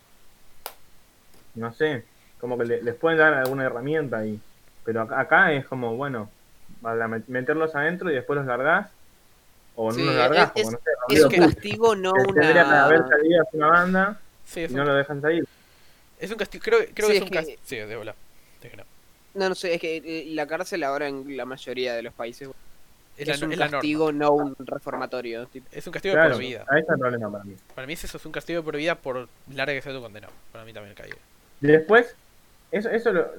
no 1.56 1.72
sé, 1.74 2.04
como 2.40 2.58
que 2.58 2.66
le- 2.66 2.82
les 2.84 2.96
pueden 2.96 3.20
dar 3.20 3.34
alguna 3.34 3.66
herramienta 3.66 4.18
ahí, 4.18 4.40
pero 4.84 5.02
acá, 5.02 5.20
acá 5.20 5.54
es 5.54 5.66
como, 5.66 5.96
bueno, 5.96 6.30
meterlos 7.28 7.76
adentro 7.76 8.12
y 8.12 8.16
después 8.16 8.38
los 8.38 8.46
largás, 8.46 8.90
o 9.81 9.89
no 9.91 9.95
Sí, 9.95 10.03
los 10.03 10.14
largás, 10.15 10.51
es- 10.56 10.64
como 10.64 10.72
no 10.72 10.77
sé, 10.84 11.15
Es 11.15 11.23
un 11.23 11.31
castigo, 11.31 11.95
no 11.95 12.11
que 12.14 12.23
tendría 12.34 12.53
que 12.53 12.60
haber 12.60 12.99
una... 12.99 13.07
salido 13.07 13.41
hace 13.41 13.57
una 13.57 13.68
banda 13.68 14.19
sí, 14.45 14.60
y 14.60 14.64
es 14.64 14.72
un, 14.72 14.77
no 14.77 14.84
lo 14.84 14.93
dejan 14.93 15.22
salir. 15.22 15.45
es 16.19 16.31
un 16.31 16.38
castigo. 16.38 16.64
Creo, 16.65 16.80
creo 16.93 17.07
Sí, 17.07 17.14
que 17.14 17.14
es 17.14 17.15
es 17.15 17.22
un 17.22 17.30
que- 17.30 17.35
castigo. 17.38 17.61
Sí, 17.64 17.76
de 17.77 17.95
bola. 17.95 18.15
No. 19.35 19.47
No, 19.49 19.56
sé, 19.56 19.76
es 19.76 19.80
que 19.80 19.97
eh, 19.97 20.26
la 20.31 20.47
cárcel 20.47 20.84
ahora 20.84 21.07
en 21.07 21.38
la 21.38 21.45
mayoría 21.45 21.93
de 21.95 22.01
los 22.01 22.14
países 22.14 22.49
Es 23.18 23.27
la- 23.27 23.34
es 23.35 23.41
un 23.41 23.53
es 23.53 23.57
la 23.57 23.65
norma. 23.65 23.77
castigo, 23.77 24.11
no 24.11 24.31
un 24.31 24.56
reformatorio. 24.60 25.45
tipo. 25.47 25.65
Es 25.72 25.88
un 25.88 25.93
castigo 25.93 26.14
de 26.15 26.19
Claro, 26.19 26.34
por 26.35 26.41
vida. 26.41 26.65
ahí 26.68 26.81
está 26.81 26.93
el 26.95 26.99
problema 26.99 27.31
para 27.31 27.43
mí. 27.45 27.56
Para 27.73 27.88
mí 27.88 27.93
eso 27.93 28.18
es 28.18 28.26
un 28.26 28.31
castigo 28.34 28.60
de 28.60 28.65
por 28.65 28.76
vida 28.76 28.95
por 28.95 29.30
larga 29.53 29.73
que 29.73 29.81
sea 29.81 29.93
tu 29.93 30.01
condena. 30.01 30.27
Para 30.51 30.65
mí 30.65 30.73
también 30.73 30.93
cae. 30.93 31.10
Después, 31.61 32.15
eso, 32.72 32.89
eso, 32.89 33.14
lo- 33.14 33.30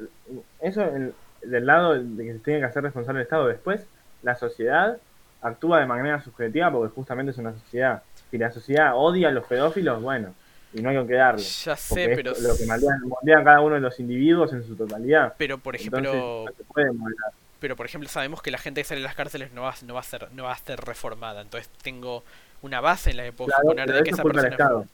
eso 0.62 0.82
el- 0.84 1.12
del 1.42 1.66
lado 1.66 2.02
de 2.02 2.24
que 2.24 2.32
se 2.32 2.38
tiene 2.38 2.60
que 2.60 2.66
hacer 2.66 2.82
responsable 2.82 3.20
el 3.20 3.24
Estado. 3.24 3.46
Después, 3.46 3.82
la 4.22 4.36
sociedad 4.36 4.96
actúa 5.42 5.80
de 5.80 5.86
manera 5.86 6.22
subjetiva 6.22 6.70
porque 6.70 6.94
justamente 6.94 7.32
es 7.32 7.38
una 7.38 7.52
sociedad. 7.52 8.02
Si 8.30 8.38
la 8.38 8.50
sociedad 8.52 8.92
odia 8.94 9.28
a 9.28 9.32
los 9.32 9.46
pedófilos, 9.46 10.02
bueno, 10.02 10.34
y 10.72 10.82
no 10.82 10.90
hay 10.90 11.06
que 11.06 11.14
darle. 11.14 11.42
Ya 11.42 11.76
sé, 11.76 12.08
Porque 12.08 12.16
pero. 12.16 12.32
es 12.32 12.42
lo 12.42 12.56
que 12.56 12.66
moldean, 12.66 13.44
cada 13.44 13.60
uno 13.60 13.74
de 13.74 13.80
los 13.80 13.98
individuos 13.98 14.52
en 14.52 14.64
su 14.66 14.76
totalidad. 14.76 15.34
Pero 15.36 15.58
por 15.58 15.74
ejemplo. 15.74 15.98
Entonces, 15.98 16.22
no 16.22 16.52
se 16.56 16.64
puede 16.64 16.92
moldear. 16.92 17.32
Pero 17.58 17.76
por 17.76 17.84
ejemplo 17.86 18.08
sabemos 18.08 18.40
que 18.40 18.50
la 18.50 18.56
gente 18.58 18.80
que 18.80 18.86
sale 18.86 19.00
de 19.00 19.06
las 19.06 19.14
cárceles 19.14 19.52
no 19.52 19.62
va, 19.62 19.74
no 19.84 19.94
va 19.94 20.00
a 20.00 20.04
ser 20.04 20.28
no 20.32 20.44
va 20.44 20.52
a 20.52 20.56
ser 20.56 20.80
reformada. 20.80 21.42
Entonces 21.42 21.68
tengo 21.82 22.24
una 22.62 22.80
base 22.80 23.10
en 23.10 23.18
la 23.18 23.24
que 23.24 23.32
puedo 23.32 23.48
Claro, 23.48 23.62
suponer 23.62 23.92
de 23.92 24.02
que 24.02 24.10
esa 24.10 24.22
persona 24.22 24.84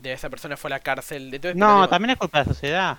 de 0.00 0.12
esa 0.12 0.30
persona 0.30 0.56
fue 0.56 0.68
a 0.68 0.72
la 0.72 0.80
cárcel. 0.80 1.32
Entonces, 1.32 1.56
No, 1.56 1.74
digo, 1.76 1.88
también 1.88 2.10
es 2.10 2.16
culpa 2.18 2.38
de 2.38 2.44
la 2.46 2.52
sociedad. 2.54 2.98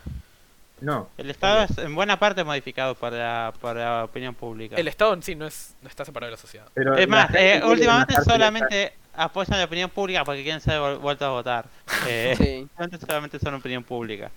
No. 0.82 1.10
El 1.18 1.30
Estado 1.30 1.64
es 1.64 1.78
en 1.78 1.96
buena 1.96 2.20
parte 2.20 2.44
modificado 2.44 2.96
por 2.96 3.14
la, 3.14 3.54
por 3.62 3.76
la 3.78 4.04
opinión 4.04 4.36
pública. 4.36 4.76
el 4.76 4.88
Estado 4.88 5.14
en 5.14 5.24
sí 5.24 5.34
no 5.36 5.48
es 5.48 5.74
no 5.82 5.88
está 5.90 6.04
separado 6.04 6.30
de 6.32 6.36
la 6.36 6.42
sociedad. 6.42 6.68
Pero 6.74 6.96
Es 6.96 7.08
más, 7.08 7.34
eh, 7.34 7.62
últimamente 7.66 8.16
solamente 8.24 8.94
apoyan 9.14 9.58
la 9.58 9.66
opinión 9.66 9.90
pública 9.90 10.26
porque 10.26 10.44
quieren 10.44 10.60
ser 10.60 10.80
vueltos 10.98 11.26
a 11.26 11.32
votar. 11.32 11.66
Eh, 12.08 12.36
Sí. 12.38 12.68
antes 12.78 13.00
solamente 13.00 13.40
son 13.40 13.54
opinión 13.56 13.84
pública, 13.84 14.30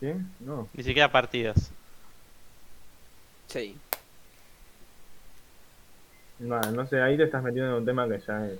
¿Sí? 0.00 0.12
No. 0.40 0.68
ni 0.74 0.82
siquiera 0.84 1.10
partidos. 1.10 1.70
Sí. 3.48 3.76
No, 6.38 6.60
no 6.60 6.86
sé, 6.86 7.00
ahí 7.00 7.16
te 7.16 7.24
estás 7.24 7.42
metiendo 7.42 7.70
en 7.72 7.76
un 7.78 7.84
tema 7.84 8.08
que 8.08 8.18
ya 8.26 8.46
es. 8.46 8.58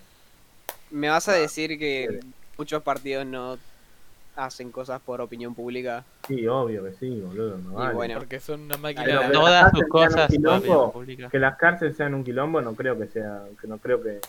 ¿Me 0.91 1.09
vas 1.09 1.29
a 1.29 1.33
decir 1.33 1.79
que 1.79 2.21
muchos 2.59 2.83
partidos 2.83 3.25
no 3.27 3.59
hacen 4.37 4.71
cosas 4.71 5.01
por 5.01 5.21
opinión 5.21 5.55
pública? 5.55 6.05
Sí, 6.27 6.47
obvio 6.47 6.85
que 6.85 6.93
sí, 6.95 7.21
boludo. 7.21 7.59
No 7.59 7.73
vale. 7.75 7.95
bueno. 7.95 8.15
Porque 8.19 8.41
son 8.41 8.63
una 8.63 8.77
máquina 8.77 9.05
Pero 9.05 9.21
de... 9.21 9.27
que 9.27 9.33
Todas 9.33 9.71
sus 9.73 9.89
cosas 9.89 10.31
quilombo. 10.31 11.05
Que 11.31 11.39
las 11.39 11.57
cárceles 11.57 11.97
sean 11.97 12.15
un 12.15 12.25
quilombo, 12.25 12.61
no 12.61 12.75
creo 12.75 12.99
que 12.99 13.07
sea, 13.09 13.43
que 13.61 13.67
no 13.67 13.79
creo 13.79 14.03
que 14.03 14.21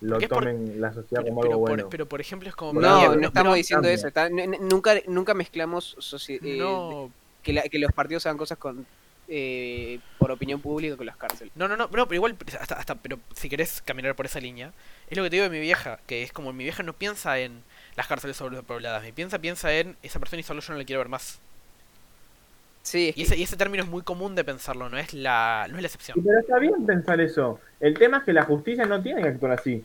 lo 0.00 0.10
Porque 0.12 0.24
es 0.26 0.28
por- 0.28 0.38
tomen 0.44 0.80
la 0.80 0.92
sociedad 0.92 1.22
Pero, 1.22 1.34
como 1.34 1.40
pero 1.40 1.52
algo 1.54 1.60
por, 1.66 1.70
bueno. 1.76 1.88
pero 1.90 2.06
por 2.06 2.20
ejemplo 2.20 2.48
es 2.48 2.54
como... 2.54 2.80
No, 2.80 3.16
no 3.16 3.26
estamos 3.28 3.56
diciendo 3.56 3.82
cambia. 3.88 3.94
eso. 3.94 4.06
está- 4.08 4.28
nunca, 4.30 4.94
nunca 5.08 5.34
mezclamos 5.34 5.96
soci- 5.98 6.38
eh, 6.42 6.56
No, 6.58 7.10
que, 7.42 7.52
la- 7.52 7.62
que 7.62 7.78
los 7.80 7.90
partidos 7.92 8.24
hagan 8.26 8.38
cosas 8.38 8.58
con 8.58 8.86
eh, 9.30 9.98
por 10.18 10.30
opinión 10.30 10.60
pública 10.60 10.96
con 10.96 11.04
las 11.04 11.16
cárceles. 11.16 11.52
No, 11.56 11.68
no, 11.68 11.76
no, 11.76 11.86
no, 11.88 12.06
pero 12.08 12.14
igual, 12.14 12.36
hasta, 12.60 12.76
hasta, 12.76 12.94
pero 12.94 13.18
si 13.34 13.48
querés 13.50 13.82
caminar 13.82 14.14
por 14.14 14.24
esa 14.24 14.40
línea, 14.40 14.72
es 15.10 15.18
lo 15.18 15.22
que 15.24 15.30
te 15.30 15.36
digo 15.36 15.44
de 15.44 15.50
mi 15.50 15.60
vieja, 15.60 15.98
que 16.06 16.22
es 16.22 16.32
como 16.32 16.52
mi 16.54 16.64
vieja 16.64 16.82
no 16.82 16.92
piensa 16.94 17.38
en 17.38 17.62
las 17.98 18.06
cárceles 18.06 18.36
sobrepobladas, 18.36 19.02
mi 19.02 19.12
piensa, 19.12 19.38
piensa 19.38 19.72
en 19.74 19.96
esa 20.02 20.18
persona 20.20 20.40
y 20.40 20.42
solo 20.44 20.60
yo 20.62 20.72
no 20.72 20.78
la 20.78 20.84
quiero 20.84 21.00
ver 21.00 21.08
más. 21.08 21.38
Sí, 22.82 23.08
es 23.10 23.16
Y 23.18 23.22
ese, 23.22 23.36
y 23.36 23.42
ese 23.42 23.56
término 23.56 23.82
es 23.84 23.90
muy 23.90 24.02
común 24.02 24.34
de 24.34 24.44
pensarlo, 24.44 24.88
no 24.88 24.96
es 24.96 25.12
la, 25.12 25.66
no 25.68 25.76
es 25.76 25.82
la 25.82 25.86
excepción. 25.88 26.14
Sí, 26.16 26.22
Pero 26.24 26.38
está 26.38 26.58
bien 26.58 26.86
pensar 26.86 27.20
eso. 27.20 27.60
El 27.80 27.98
tema 27.98 28.18
es 28.18 28.22
que 28.24 28.32
la 28.32 28.44
justicia 28.44 28.86
no 28.86 29.02
tiene 29.02 29.20
que 29.22 29.28
actuar 29.28 29.52
así. 29.52 29.84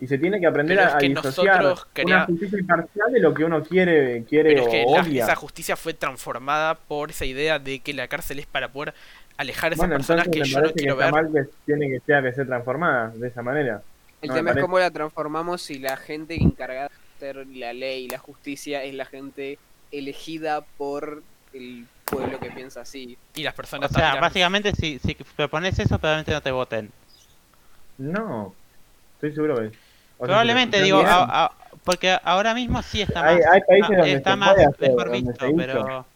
Y 0.00 0.06
se 0.08 0.18
tiene 0.18 0.40
que 0.40 0.46
aprender 0.48 0.76
Pero 0.76 0.88
es 0.88 0.94
a, 0.94 0.96
a 0.96 1.00
que 1.00 1.08
disociar 1.10 1.62
nosotros 1.62 1.84
una 1.84 1.92
quería- 1.94 2.24
justicia 2.26 2.58
imparcial 2.58 3.12
de 3.12 3.20
lo 3.20 3.32
que 3.32 3.44
uno 3.44 3.62
quiere, 3.62 4.24
quiere 4.28 4.50
Pero 4.50 4.62
es 4.64 4.68
que 4.68 4.84
o 4.86 4.96
la- 4.96 5.02
odia. 5.02 5.22
esa 5.24 5.36
justicia 5.36 5.76
fue 5.76 5.94
transformada 5.94 6.74
por 6.74 7.10
esa 7.10 7.24
idea 7.24 7.58
de 7.60 7.78
que 7.78 7.94
la 7.94 8.08
cárcel 8.08 8.40
es 8.40 8.46
para 8.46 8.68
poder 8.72 8.92
alejar 9.36 9.70
a 9.70 9.74
esas 9.74 9.78
Bueno, 9.86 9.94
personas 9.96 10.26
que 10.28 10.40
me 10.40 10.44
yo 10.46 10.60
no 10.60 10.68
que 10.68 10.74
quiero 10.74 10.96
ver. 10.96 11.12
mal 11.12 11.30
que 11.32 11.44
tiene 11.64 11.88
que 11.88 12.00
sea 12.04 12.20
que 12.20 12.32
sea 12.32 12.44
transformada 12.44 13.12
de 13.14 13.28
esa 13.28 13.42
manera. 13.42 13.80
el 14.20 14.28
no 14.28 14.34
me 14.34 14.40
tema 14.40 14.50
es 14.50 14.58
cómo 14.58 14.78
la 14.80 14.90
transformamos 14.90 15.62
si 15.62 15.78
la 15.78 15.96
gente 15.96 16.34
encargada 16.34 16.90
hacer 17.22 17.46
la 17.54 17.72
ley 17.72 18.04
y 18.04 18.08
la 18.08 18.18
justicia 18.18 18.82
es 18.82 18.94
la 18.94 19.04
gente 19.04 19.58
elegida 19.92 20.62
por 20.76 21.22
el 21.52 21.86
pueblo 22.04 22.40
que 22.40 22.50
piensa 22.50 22.80
así. 22.80 23.16
Y 23.34 23.42
las 23.42 23.54
O 23.54 23.56
personas 23.56 23.90
sea, 23.92 24.00
también- 24.02 24.20
básicamente 24.20 24.72
si, 24.74 24.98
si 24.98 25.14
propones 25.14 25.78
eso, 25.78 25.98
probablemente 25.98 26.32
no 26.32 26.40
te 26.42 26.50
voten. 26.50 26.90
No, 27.98 28.54
estoy 29.14 29.32
seguro 29.32 29.56
que. 29.56 29.66
o 29.66 29.70
sea, 29.70 29.76
Probablemente, 30.18 30.82
digo, 30.82 30.98
a- 31.00 31.44
a- 31.44 31.52
porque 31.84 32.16
ahora 32.24 32.54
mismo 32.54 32.82
sí 32.82 33.02
está 33.02 33.22
más, 33.22 33.32
Hay- 33.34 33.40
hay 33.52 33.60
países 33.60 33.90
ah, 33.92 33.96
donde 33.96 34.12
está 34.14 34.36
más 34.36 34.50
hacer, 34.58 34.74
mejor 34.80 35.10
visto, 35.12 35.46
pero... 35.56 36.06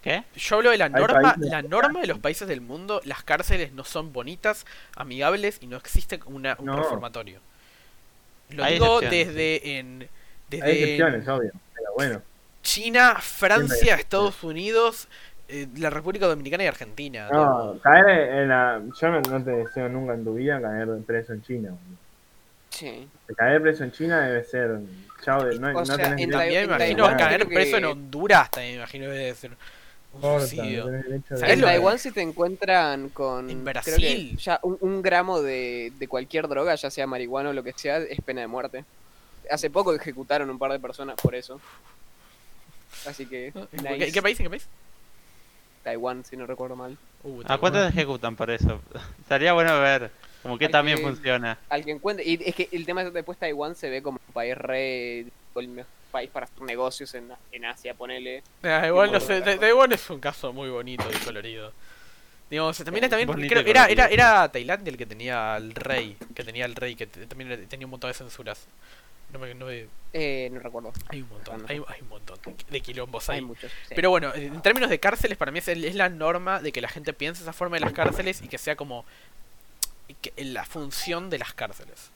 ¿Qué? 0.00 0.22
Yo 0.36 0.56
hablo 0.56 0.70
de 0.70 0.78
la 0.78 0.88
norma, 0.88 1.34
la 1.38 1.62
norma 1.62 2.00
de 2.00 2.06
los 2.08 2.18
países 2.18 2.46
del 2.46 2.60
mundo, 2.60 3.00
las 3.04 3.22
cárceles 3.24 3.72
no 3.72 3.84
son 3.84 4.12
bonitas, 4.12 4.64
amigables 4.96 5.58
y 5.60 5.66
no 5.66 5.76
existe 5.76 6.20
una, 6.26 6.56
un 6.58 6.66
No. 6.66 6.76
reformatorio. 6.76 7.40
Lo 8.50 8.64
Hay 8.64 8.74
digo 8.74 9.00
desde 9.00 9.78
en 9.78 10.08
Hay 10.56 10.62
desde 10.62 10.82
excepciones, 10.82 11.28
obvio. 11.28 11.50
Pero 11.74 11.88
bueno. 11.96 12.22
China, 12.62 13.16
Francia, 13.20 13.94
hay 13.94 14.00
Estados 14.00 14.42
Unidos, 14.44 15.08
eh, 15.48 15.66
la 15.76 15.90
República 15.90 16.26
Dominicana 16.26 16.64
y 16.64 16.66
Argentina. 16.68 17.28
No, 17.32 17.78
caer 17.82 18.08
en 18.08 18.48
la. 18.48 18.80
Yo 19.00 19.08
no, 19.08 19.20
no 19.20 19.42
te 19.44 19.50
deseo 19.50 19.88
nunca 19.88 20.14
en 20.14 20.24
tu 20.24 20.34
vida 20.34 20.60
caer 20.60 20.88
preso 21.06 21.32
en 21.32 21.42
China. 21.42 21.70
boludo. 21.70 21.98
Sí. 22.70 23.08
Caer 23.36 23.60
preso 23.60 23.84
en 23.84 23.92
China 23.92 24.20
debe 24.26 24.44
ser. 24.44 24.78
Chao, 25.24 25.44
de, 25.44 25.58
no, 25.58 25.68
O 25.68 25.72
no 25.72 25.84
sea, 25.86 25.96
tenés 25.96 26.10
en 26.10 26.16
me 26.16 26.22
en 26.22 26.64
imagino 26.64 27.16
caer 27.16 27.46
que- 27.46 27.54
preso 27.54 27.76
en 27.76 27.84
Honduras, 27.84 28.50
también 28.50 28.72
me 28.74 28.78
imagino 28.78 29.06
que 29.06 29.12
debe 29.12 29.34
ser 29.34 29.50
de- 29.50 31.20
¿Sabés 31.38 31.42
En 31.54 31.58
que- 31.60 31.64
Taiwán 31.64 31.98
si 31.98 32.10
te 32.12 32.20
encuentran 32.22 33.08
con 33.10 33.48
En 33.50 33.64
creo 33.64 33.82
que 33.82 33.90
Brasil. 33.90 34.36
ya 34.38 34.58
un, 34.62 34.76
un 34.80 35.00
gramo 35.02 35.40
de, 35.40 35.92
de 35.98 36.08
cualquier 36.08 36.48
droga, 36.48 36.74
ya 36.74 36.90
sea 36.90 37.06
marihuana 37.06 37.50
o 37.50 37.52
lo 37.52 37.62
que 37.62 37.72
sea, 37.76 37.98
es 37.98 38.20
pena 38.20 38.40
de 38.42 38.46
muerte. 38.46 38.84
Hace 39.52 39.68
poco 39.70 39.92
ejecutaron 39.94 40.48
un 40.50 40.58
par 40.58 40.72
de 40.72 40.80
personas 40.80 41.16
por 41.20 41.34
eso. 41.34 41.60
Así 43.06 43.26
que 43.26 43.48
¿En 43.48 43.84
nice. 43.98 44.12
qué, 44.12 44.22
país? 44.22 44.38
¿En 44.40 44.44
qué 44.46 44.50
país? 44.50 44.66
Taiwán, 45.82 46.24
si 46.24 46.36
no 46.36 46.46
recuerdo 46.46 46.76
mal. 46.76 46.96
Uh, 47.24 47.42
¿A 47.46 47.58
cuántos 47.58 47.88
ejecutan 47.88 48.34
por 48.36 48.50
eso? 48.50 48.80
Estaría 49.20 49.52
bueno 49.52 49.78
ver 49.80 50.10
como 50.42 50.56
que 50.58 50.68
también 50.68 50.98
que- 50.98 51.04
funciona. 51.04 51.58
Al 51.68 51.84
que 51.84 51.90
encuentre. 51.90 52.24
Y 52.24 52.40
es 52.48 52.54
que 52.54 52.68
el 52.72 52.86
tema 52.86 53.02
es 53.02 53.08
que 53.08 53.14
después 53.14 53.38
Taiwán 53.38 53.74
se 53.74 53.90
ve 53.90 54.02
como 54.02 54.18
un 54.26 54.32
país 54.32 54.56
re. 54.56 55.26
el 55.56 55.68
mejor 55.68 55.90
país 56.10 56.30
para 56.30 56.44
hacer 56.44 56.62
negocios 56.62 57.12
en, 57.14 57.30
en 57.52 57.64
Asia, 57.64 57.94
ponele. 57.94 58.42
Ah, 58.62 58.86
igual 58.86 59.12
no 59.12 59.20
sé. 59.20 59.40
Taiwán 59.42 59.92
es 59.92 60.08
un 60.10 60.20
caso 60.20 60.52
muy 60.52 60.70
bonito 60.70 61.04
y 61.10 61.24
colorido. 61.24 61.72
Digamos, 62.48 62.76
también, 62.78 63.08
también 63.08 63.48
creo 63.48 63.60
era, 63.66 63.86
era, 63.86 64.06
era 64.08 64.48
Tailandia 64.52 64.90
el 64.90 64.98
que 64.98 65.06
tenía 65.06 65.54
al 65.54 65.74
rey, 65.74 66.16
que 66.34 66.44
tenía 66.44 66.66
el 66.66 66.74
rey, 66.74 66.94
que 66.94 67.06
te- 67.06 67.26
también 67.26 67.66
tenía 67.66 67.86
un 67.86 67.90
montón 67.92 68.10
de 68.10 68.14
censuras. 68.14 68.66
No 69.32 69.38
me, 69.38 69.54
no 69.54 69.66
me- 69.66 69.86
Eh, 70.12 70.50
no 70.52 70.60
recuerdo. 70.60 70.92
hay 71.08 71.22
un 71.22 71.28
montón, 71.30 71.64
hay, 71.68 71.76
hay 71.88 72.00
un 72.02 72.08
montón 72.08 72.38
de, 72.70 72.80
quilombos 72.82 73.30
Hay 73.30 73.38
ahí. 73.38 73.44
muchos. 73.44 73.72
sí. 73.88 73.94
Pero 73.94 74.10
bueno, 74.10 74.34
en 74.34 74.60
términos 74.60 74.90
de 74.90 75.00
cárceles, 75.00 75.38
para 75.38 75.50
mí 75.52 75.58
es, 75.58 75.68
es 75.68 75.94
la 75.94 76.10
norma 76.10 76.60
de 76.60 76.70
que 76.70 76.82
la 76.82 76.88
gente 76.88 77.12
piense 77.14 77.42
esa 77.42 77.52
forma 77.54 77.76
de 77.76 77.80
las 77.80 77.92
cárceles 77.94 78.42
y 78.42 78.48
que 78.48 78.58
sea 78.58 78.76
como 78.76 79.06
que- 80.20 80.32
la 80.44 80.64
función 80.66 81.30
de 81.30 81.38
las 81.38 81.54
cárceles. 81.54 82.10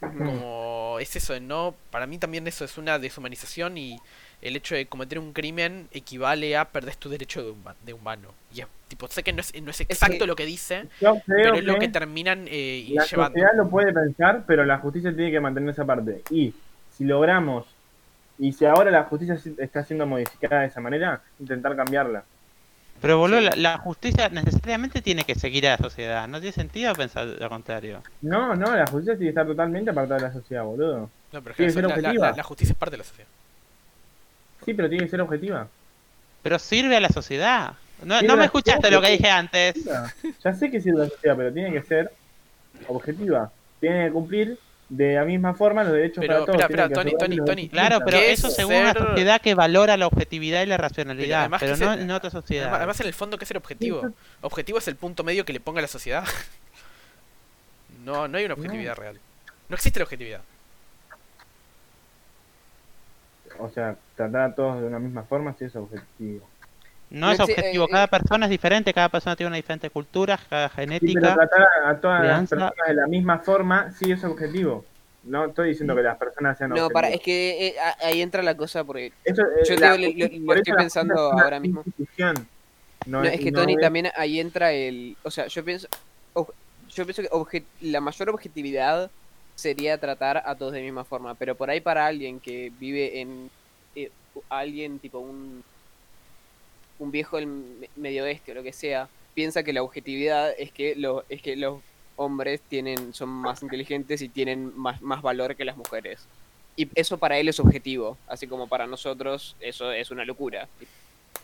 Como 0.00 0.98
es 1.00 1.14
eso, 1.16 1.32
de 1.32 1.40
no, 1.40 1.74
para 1.90 2.06
mí 2.06 2.18
también 2.18 2.46
eso 2.46 2.64
es 2.64 2.78
una 2.78 2.98
deshumanización 2.98 3.76
y 3.78 3.98
el 4.42 4.56
hecho 4.56 4.74
de 4.74 4.86
cometer 4.86 5.18
un 5.18 5.32
crimen 5.32 5.88
equivale 5.92 6.56
a 6.56 6.64
perder 6.66 6.96
tu 6.96 7.08
derecho 7.08 7.42
de, 7.42 7.50
huma- 7.52 7.74
de 7.84 7.92
humano. 7.92 8.28
Y 8.54 8.60
es, 8.60 8.66
tipo, 8.88 9.06
sé 9.08 9.22
que 9.22 9.32
no 9.32 9.40
es, 9.40 9.52
no 9.62 9.70
es 9.70 9.80
exacto 9.82 10.18
que- 10.20 10.26
lo 10.26 10.36
que 10.36 10.46
dice, 10.46 10.86
creo 10.98 11.20
pero 11.26 11.54
es 11.56 11.64
lo 11.64 11.74
que 11.74 11.80
que 11.80 11.88
terminan 11.88 12.46
eh, 12.48 12.86
la 12.90 13.04
llevando. 13.04 13.32
sociedad 13.34 13.50
lo 13.56 13.68
puede 13.68 13.92
pensar, 13.92 14.44
pero 14.46 14.64
la 14.64 14.78
justicia 14.78 15.14
tiene 15.14 15.30
que 15.30 15.40
mantener 15.40 15.70
esa 15.70 15.84
parte. 15.84 16.22
Y 16.30 16.54
si 16.96 17.04
logramos, 17.04 17.66
y 18.38 18.52
si 18.52 18.64
ahora 18.64 18.90
la 18.90 19.04
justicia 19.04 19.38
está 19.58 19.84
siendo 19.84 20.06
modificada 20.06 20.62
de 20.62 20.68
esa 20.68 20.80
manera, 20.80 21.20
intentar 21.38 21.76
cambiarla. 21.76 22.24
Pero 23.02 23.18
boludo, 23.18 23.38
Sí. 23.40 23.44
la, 23.46 23.56
la 23.56 23.78
justicia 23.78 24.28
necesariamente 24.28 25.00
tiene 25.00 25.24
que 25.24 25.34
seguir 25.34 25.66
a 25.66 25.70
la 25.72 25.76
sociedad. 25.78 26.28
No 26.28 26.38
tiene 26.40 26.52
sentido 26.52 26.94
pensar 26.94 27.26
lo 27.26 27.48
contrario. 27.48 28.02
No, 28.20 28.54
no, 28.54 28.76
la 28.76 28.86
justicia 28.86 29.14
tiene 29.14 29.26
que 29.26 29.28
estar 29.30 29.46
totalmente 29.46 29.90
apartada 29.90 30.20
de 30.20 30.26
la 30.28 30.32
sociedad, 30.32 30.64
boludo. 30.64 31.10
No, 31.32 31.42
pero 31.42 31.50
es 31.50 31.56
tiene 31.56 31.72
que 31.72 31.80
la- 31.82 31.88
la, 31.88 31.94
objetiva. 31.94 32.30
la- 32.30 32.36
la 32.36 32.42
justicia 32.42 32.72
es 32.72 32.78
parte 32.78 32.92
de 32.92 32.98
la 32.98 33.04
sociedad. 33.04 33.28
Sí, 34.64 34.74
pero 34.74 34.88
tiene 34.88 35.04
que 35.04 35.10
ser 35.10 35.20
objetiva. 35.20 35.68
Pero 36.42 36.58
sirve 36.58 36.96
a 36.96 37.00
la 37.00 37.08
sociedad. 37.08 37.72
No, 38.04 38.22
no 38.22 38.36
me 38.36 38.46
escuchaste 38.46 38.90
lo 38.90 39.00
que 39.00 39.06
pero- 39.08 39.16
dije 39.18 39.30
antes. 39.30 39.74
Ya 40.42 40.54
sé 40.54 40.70
que 40.70 40.80
sirve 40.80 41.02
a 41.02 41.04
la 41.04 41.10
sociedad, 41.10 41.36
pero 41.36 41.52
tiene 41.52 41.72
que 41.72 41.82
ser 41.82 42.10
objetiva. 42.88 43.50
Tiene 43.80 44.06
que 44.06 44.12
cumplir 44.12 44.58
de 44.88 45.14
la 45.14 45.24
misma 45.24 45.54
forma 45.54 45.84
los 45.84 45.92
derechos 45.92 46.16
Pero, 46.20 46.34
para 46.34 46.46
todos. 46.46 46.60
espera, 46.62 46.88
que 46.88 46.94
Tony, 46.94 47.12
Tony, 47.16 47.36
Tony. 47.44 47.68
Claro, 47.68 48.00
pero 48.04 48.18
¿Qué 48.18 48.32
eso 48.32 48.48
es 48.48 48.56
según 48.56 48.74
una 48.74 48.92
ser- 48.92 49.02
sociedad 49.06 49.40
que 49.40 49.54
valora 49.54 49.96
la 49.96 50.06
objetividad 50.06 50.62
y 50.62 50.66
la 50.66 50.76
Pero 50.78 50.88
racionalidad. 50.88 51.40
además 51.40 51.60
Pero 51.60 51.74
que 51.76 51.84
no 51.84 51.92
en 51.92 52.10
otra 52.10 52.30
sociedad. 52.30 52.74
además, 52.74 53.00
en 53.00 53.06
el 53.06 53.14
fondo, 53.14 53.38
¿qué 53.38 53.44
es 53.44 53.50
el 53.50 53.56
objetivo? 53.58 54.10
Objetivo 54.40 54.78
es 54.78 54.88
el 54.88 54.96
punto 54.96 55.22
medio 55.22 55.44
que 55.44 55.52
le 55.52 55.60
ponga 55.60 55.80
la 55.80 55.88
sociedad. 55.88 56.24
No, 58.04 58.28
no 58.28 58.38
hay 58.38 58.46
una 58.46 58.54
objetividad 58.54 58.96
real. 58.96 59.18
No 59.68 59.74
existe 59.76 59.98
la 60.00 60.04
objetividad. 60.04 60.40
O 63.60 63.68
sea, 63.70 63.96
tratar 64.16 64.40
a 64.50 64.54
todos 64.54 64.80
de 64.80 64.86
una 64.86 64.98
misma 64.98 65.22
forma 65.24 65.54
sí 65.58 65.64
es 65.64 65.76
objetivo. 65.76 66.48
No 67.10 67.26
No 67.26 67.32
es 67.32 67.40
objetivo, 67.40 67.84
eh, 67.86 67.88
cada 67.90 68.04
eh. 68.04 68.08
persona 68.08 68.46
es 68.46 68.50
diferente, 68.50 68.94
cada 68.94 69.08
persona 69.08 69.34
tiene 69.36 69.48
una 69.48 69.56
diferente 69.56 69.90
cultura, 69.90 70.38
cada 70.48 70.68
Sí, 70.68 70.74
pero 70.76 70.88
genética. 70.88 71.34
tratar 71.34 71.62
a, 71.84 71.90
a 71.90 72.00
todas 72.00 72.20
crianza. 72.20 72.56
las 72.56 72.70
personas 72.70 72.88
de 72.88 72.94
la 72.94 73.06
misma 73.08 73.38
forma 73.40 73.90
sí 73.92 74.12
es 74.12 74.22
objetivo. 74.24 74.84
No 75.24 75.46
estoy 75.46 75.70
diciendo 75.70 75.94
que 75.96 76.02
las 76.02 76.16
personas 76.16 76.56
sean 76.56 76.70
No, 76.70 76.76
objetivos. 76.76 76.92
para, 76.94 77.08
es 77.10 77.20
que 77.20 77.66
eh, 77.68 77.74
ahí 78.02 78.22
entra 78.22 78.42
la 78.42 78.56
cosa 78.56 78.84
porque 78.84 79.12
Eso, 79.24 79.42
eh, 79.42 79.46
yo 79.68 79.74
la 79.76 79.92
digo, 79.96 80.28
lo- 80.46 80.54
estoy 80.54 80.74
pensando 80.74 81.14
ahora 81.32 81.58
mismo. 81.60 81.82
No, 83.06 83.22
No, 83.22 83.24
es 83.24 83.40
que 83.40 83.50
no 83.50 83.60
Tony 83.60 83.74
es- 83.74 83.80
también 83.80 84.08
ahí 84.16 84.38
entra 84.40 84.72
el, 84.72 85.16
o 85.22 85.30
sea, 85.30 85.46
yo 85.48 85.64
pienso, 85.64 85.88
ob- 86.34 86.52
yo 86.90 87.04
pienso 87.04 87.22
que 87.22 87.28
obje- 87.30 87.64
la 87.80 88.00
mayor 88.00 88.30
objetividad 88.30 89.10
sería 89.60 89.98
tratar 89.98 90.42
a 90.44 90.54
todos 90.54 90.72
de 90.72 90.82
misma 90.82 91.04
forma, 91.04 91.34
pero 91.34 91.54
por 91.54 91.70
ahí 91.70 91.80
para 91.80 92.06
alguien 92.06 92.40
que 92.40 92.72
vive 92.80 93.20
en 93.20 93.50
eh, 93.94 94.10
alguien 94.48 94.98
tipo 94.98 95.18
un 95.18 95.62
un 96.98 97.10
viejo 97.10 97.36
del 97.36 97.46
me- 97.46 97.88
medio 97.96 98.24
oeste 98.24 98.52
o 98.52 98.54
lo 98.54 98.62
que 98.62 98.72
sea, 98.72 99.08
piensa 99.34 99.62
que 99.62 99.72
la 99.72 99.82
objetividad 99.82 100.52
es 100.58 100.70
que 100.72 100.94
los 100.96 101.24
es 101.28 101.40
que 101.42 101.56
los 101.56 101.80
hombres 102.16 102.60
tienen 102.68 103.14
son 103.14 103.28
más 103.30 103.62
inteligentes 103.62 104.20
y 104.22 104.28
tienen 104.28 104.72
más 104.78 105.00
más 105.00 105.22
valor 105.22 105.54
que 105.56 105.64
las 105.64 105.76
mujeres. 105.76 106.20
Y 106.76 106.88
eso 106.94 107.18
para 107.18 107.38
él 107.38 107.48
es 107.48 107.58
objetivo, 107.60 108.16
así 108.28 108.46
como 108.46 108.66
para 108.68 108.86
nosotros 108.86 109.56
eso 109.60 109.92
es 109.92 110.10
una 110.10 110.24
locura. 110.24 110.68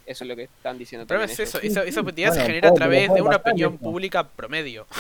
Eso 0.05 0.25
es 0.25 0.29
lo 0.29 0.37
que 0.37 0.45
están 0.45 0.79
diciendo 0.79 1.03
El 1.03 1.09
problema 1.09 1.27
también 1.27 1.49
es 1.49 1.55
eso, 1.55 1.61
esa, 1.61 1.83
esa 1.83 2.01
objetividad 2.01 2.33
se 2.33 2.41
genera 2.47 2.69
a 2.69 2.75
través 2.75 3.13
de 3.13 3.23
una 3.23 3.37
opinión 3.37 3.77
pública 3.79 4.27
promedio. 4.29 4.87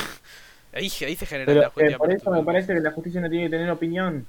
Ahí, 0.73 0.91
ahí 1.01 1.17
se 1.17 1.27
genera 1.27 1.47
Pero 1.47 1.61
la 1.61 1.67
eh, 1.93 1.97
por 1.97 2.13
eso 2.13 2.31
me 2.31 2.43
parece 2.43 2.75
que 2.75 2.81
la 2.81 2.91
justicia 2.93 3.21
no 3.21 3.29
tiene 3.31 3.45
que 3.47 3.51
tener 3.51 3.71
opinión. 3.71 4.27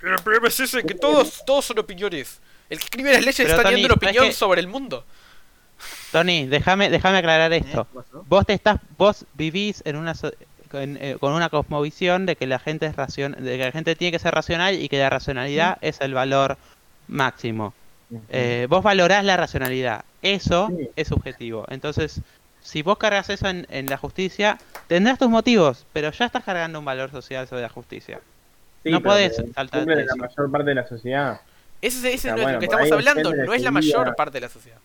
Pero 0.00 0.16
el 0.16 0.22
problema 0.22 0.48
es 0.48 0.58
ese, 0.60 0.82
que 0.82 0.94
todos, 0.94 1.44
todos 1.44 1.64
son 1.66 1.78
opiniones. 1.78 2.40
El 2.68 2.78
que 2.78 2.84
escribe 2.84 3.12
las 3.12 3.20
leyes 3.20 3.36
Pero, 3.36 3.48
está 3.50 3.62
Tony, 3.62 3.70
teniendo 3.74 3.94
una 3.94 4.00
¿sabes 4.00 4.16
opinión 4.16 4.32
sobre 4.34 4.60
el 4.60 4.68
mundo. 4.68 5.04
Tony, 6.12 6.46
déjame, 6.46 6.90
déjame 6.90 7.18
aclarar 7.18 7.52
¿Eh? 7.52 7.58
esto. 7.58 7.86
Vos 8.28 8.46
te 8.46 8.52
estás, 8.54 8.78
vos 8.98 9.24
vivís 9.34 9.82
en 9.84 9.96
una 9.96 10.14
so- 10.14 10.32
con, 10.70 10.96
eh, 10.98 11.16
con 11.18 11.32
una 11.32 11.48
cosmovisión 11.48 12.26
de 12.26 12.36
que 12.36 12.46
la 12.46 12.58
gente 12.58 12.86
es 12.86 12.96
racion, 12.96 13.32
de 13.38 13.56
que 13.58 13.64
la 13.64 13.72
gente 13.72 13.96
tiene 13.96 14.12
que 14.12 14.18
ser 14.18 14.32
racional 14.34 14.74
y 14.74 14.88
que 14.88 14.98
la 14.98 15.10
racionalidad 15.10 15.78
es 15.80 16.00
el 16.00 16.14
valor 16.14 16.56
máximo. 17.08 17.74
Eh, 18.28 18.66
vos 18.68 18.82
valorás 18.82 19.24
la 19.24 19.36
racionalidad, 19.36 20.04
eso 20.22 20.68
Sí. 20.68 20.88
es 20.96 21.08
subjetivo. 21.08 21.64
Entonces, 21.68 22.20
si 22.70 22.82
vos 22.82 22.98
cargas 22.98 23.28
eso 23.30 23.48
en, 23.48 23.66
en 23.68 23.86
la 23.86 23.96
justicia, 23.96 24.56
tendrás 24.86 25.18
tus 25.18 25.28
motivos, 25.28 25.84
pero 25.92 26.12
ya 26.12 26.26
estás 26.26 26.44
cargando 26.44 26.78
un 26.78 26.84
valor 26.84 27.10
social 27.10 27.48
sobre 27.48 27.62
la 27.62 27.68
justicia. 27.68 28.20
Sí, 28.84 28.90
no 28.90 29.02
podés 29.02 29.42
saltar 29.54 29.84
de 29.84 30.04
la 30.04 30.14
mayor 30.14 30.50
parte 30.52 30.68
de 30.70 30.74
la 30.76 30.86
sociedad. 30.86 31.40
Ese, 31.82 32.08
ese 32.14 32.18
sea, 32.18 32.32
no 32.32 32.38
es 32.38 32.42
bueno, 32.44 32.54
lo 32.54 32.60
que 32.60 32.64
estamos 32.66 32.92
hablando, 32.92 33.34
no 33.34 33.52
es 33.54 33.62
la 33.62 33.70
mayor 33.72 34.04
vida. 34.04 34.14
parte 34.14 34.34
de 34.34 34.40
la 34.42 34.48
sociedad. 34.48 34.78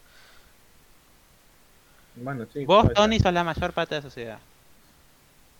Bueno, 2.15 2.47
sí, 2.51 2.65
Vos. 2.65 2.91
Tony, 2.93 3.19
sos 3.19 3.31
la 3.33 3.43
mayor 3.43 3.71
parte 3.73 3.93
de 3.95 4.01
la 4.01 4.09
sociedad. 4.09 4.39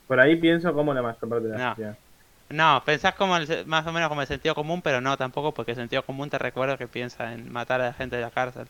Por 0.08 0.20
ahí 0.20 0.36
pienso 0.38 0.74
como 0.74 0.94
la 0.94 1.02
mayor 1.04 1.30
parte 1.30 1.48
de 1.48 1.50
la 1.50 1.58
No. 1.58 1.70
sociedad. 1.72 1.98
No, 2.50 2.82
pensás 2.86 3.14
como 3.16 3.38
el 3.38 3.66
más 3.68 3.86
o 3.88 3.92
menos 3.92 4.10
como 4.10 4.22
el 4.22 4.28
sentido 4.28 4.56
común, 4.56 4.82
pero 4.82 5.00
no 5.02 5.16
tampoco, 5.18 5.52
porque 5.54 5.72
el 5.72 5.78
sentido 5.78 6.04
común 6.04 6.30
te 6.30 6.38
recuerda 6.40 6.78
que 6.78 6.88
piensa 6.88 7.34
en 7.34 7.52
matar 7.52 7.82
a 7.82 7.86
la 7.88 7.94
gente 7.94 8.16
de 8.16 8.22
la 8.24 8.32
cárcel. 8.32 8.68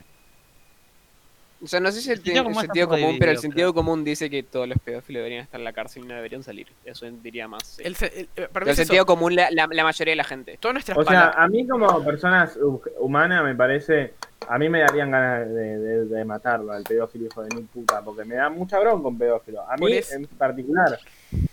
O 1.65 1.67
sea, 1.67 1.79
no 1.79 1.91
sé 1.91 1.99
si 2.01 2.09
el, 2.11 2.19
El 2.19 2.23
sentido 2.23 2.87
común 2.87 3.15
pero 3.19 3.31
el 3.31 3.37
sentido 3.39 3.69
pero- 3.69 3.73
común 3.73 4.03
dice 4.03 4.29
que 4.29 4.43
todos 4.43 4.67
los 4.67 4.77
pedófilos 4.79 5.19
deberían 5.19 5.43
estar 5.43 5.59
en 5.59 5.65
la 5.65 5.73
cárcel 5.73 6.03
y 6.03 6.07
no 6.07 6.13
deberían 6.15 6.43
salir. 6.43 6.67
Eso 6.85 7.05
diría 7.21 7.47
más. 7.47 7.63
sí. 7.65 7.83
El, 7.83 7.95
eh, 8.01 8.27
para 8.35 8.47
Pero 8.53 8.65
mí 8.65 8.69
el 8.69 8.69
es 8.69 8.79
eso. 8.79 8.87
sentido 8.87 9.05
común, 9.05 9.35
la, 9.35 9.49
la, 9.51 9.67
la 9.69 9.83
mayoría 9.83 10.11
de 10.13 10.15
la 10.15 10.23
gente. 10.23 10.57
Todas 10.59 10.73
nuestras 10.75 10.97
O 10.97 11.03
sea, 11.03 11.07
palabras. 11.31 11.35
a 11.37 11.47
mí 11.47 11.67
como 11.67 12.03
personas 12.05 12.55
hu- 12.57 12.81
humanas 12.99 13.43
me 13.43 13.55
parece, 13.55 14.13
a 14.47 14.57
mí 14.59 14.69
me 14.69 14.79
darían 14.81 15.09
ganas 15.11 15.47
de, 15.49 15.77
de- 15.79 16.05
de 16.05 16.25
matarlo 16.25 16.71
al 16.71 16.83
pedófilo 16.83 17.25
hijo 17.25 17.43
de 17.43 17.55
mi 17.55 17.63
puta, 17.63 18.01
porque 18.03 18.23
me 18.25 18.35
da 18.35 18.49
mucha 18.49 18.79
bronca 18.79 19.07
un 19.07 19.17
pedófilo. 19.17 19.61
A 19.69 19.75
mí 19.77 19.99
en 20.11 20.25
particular. 20.27 20.99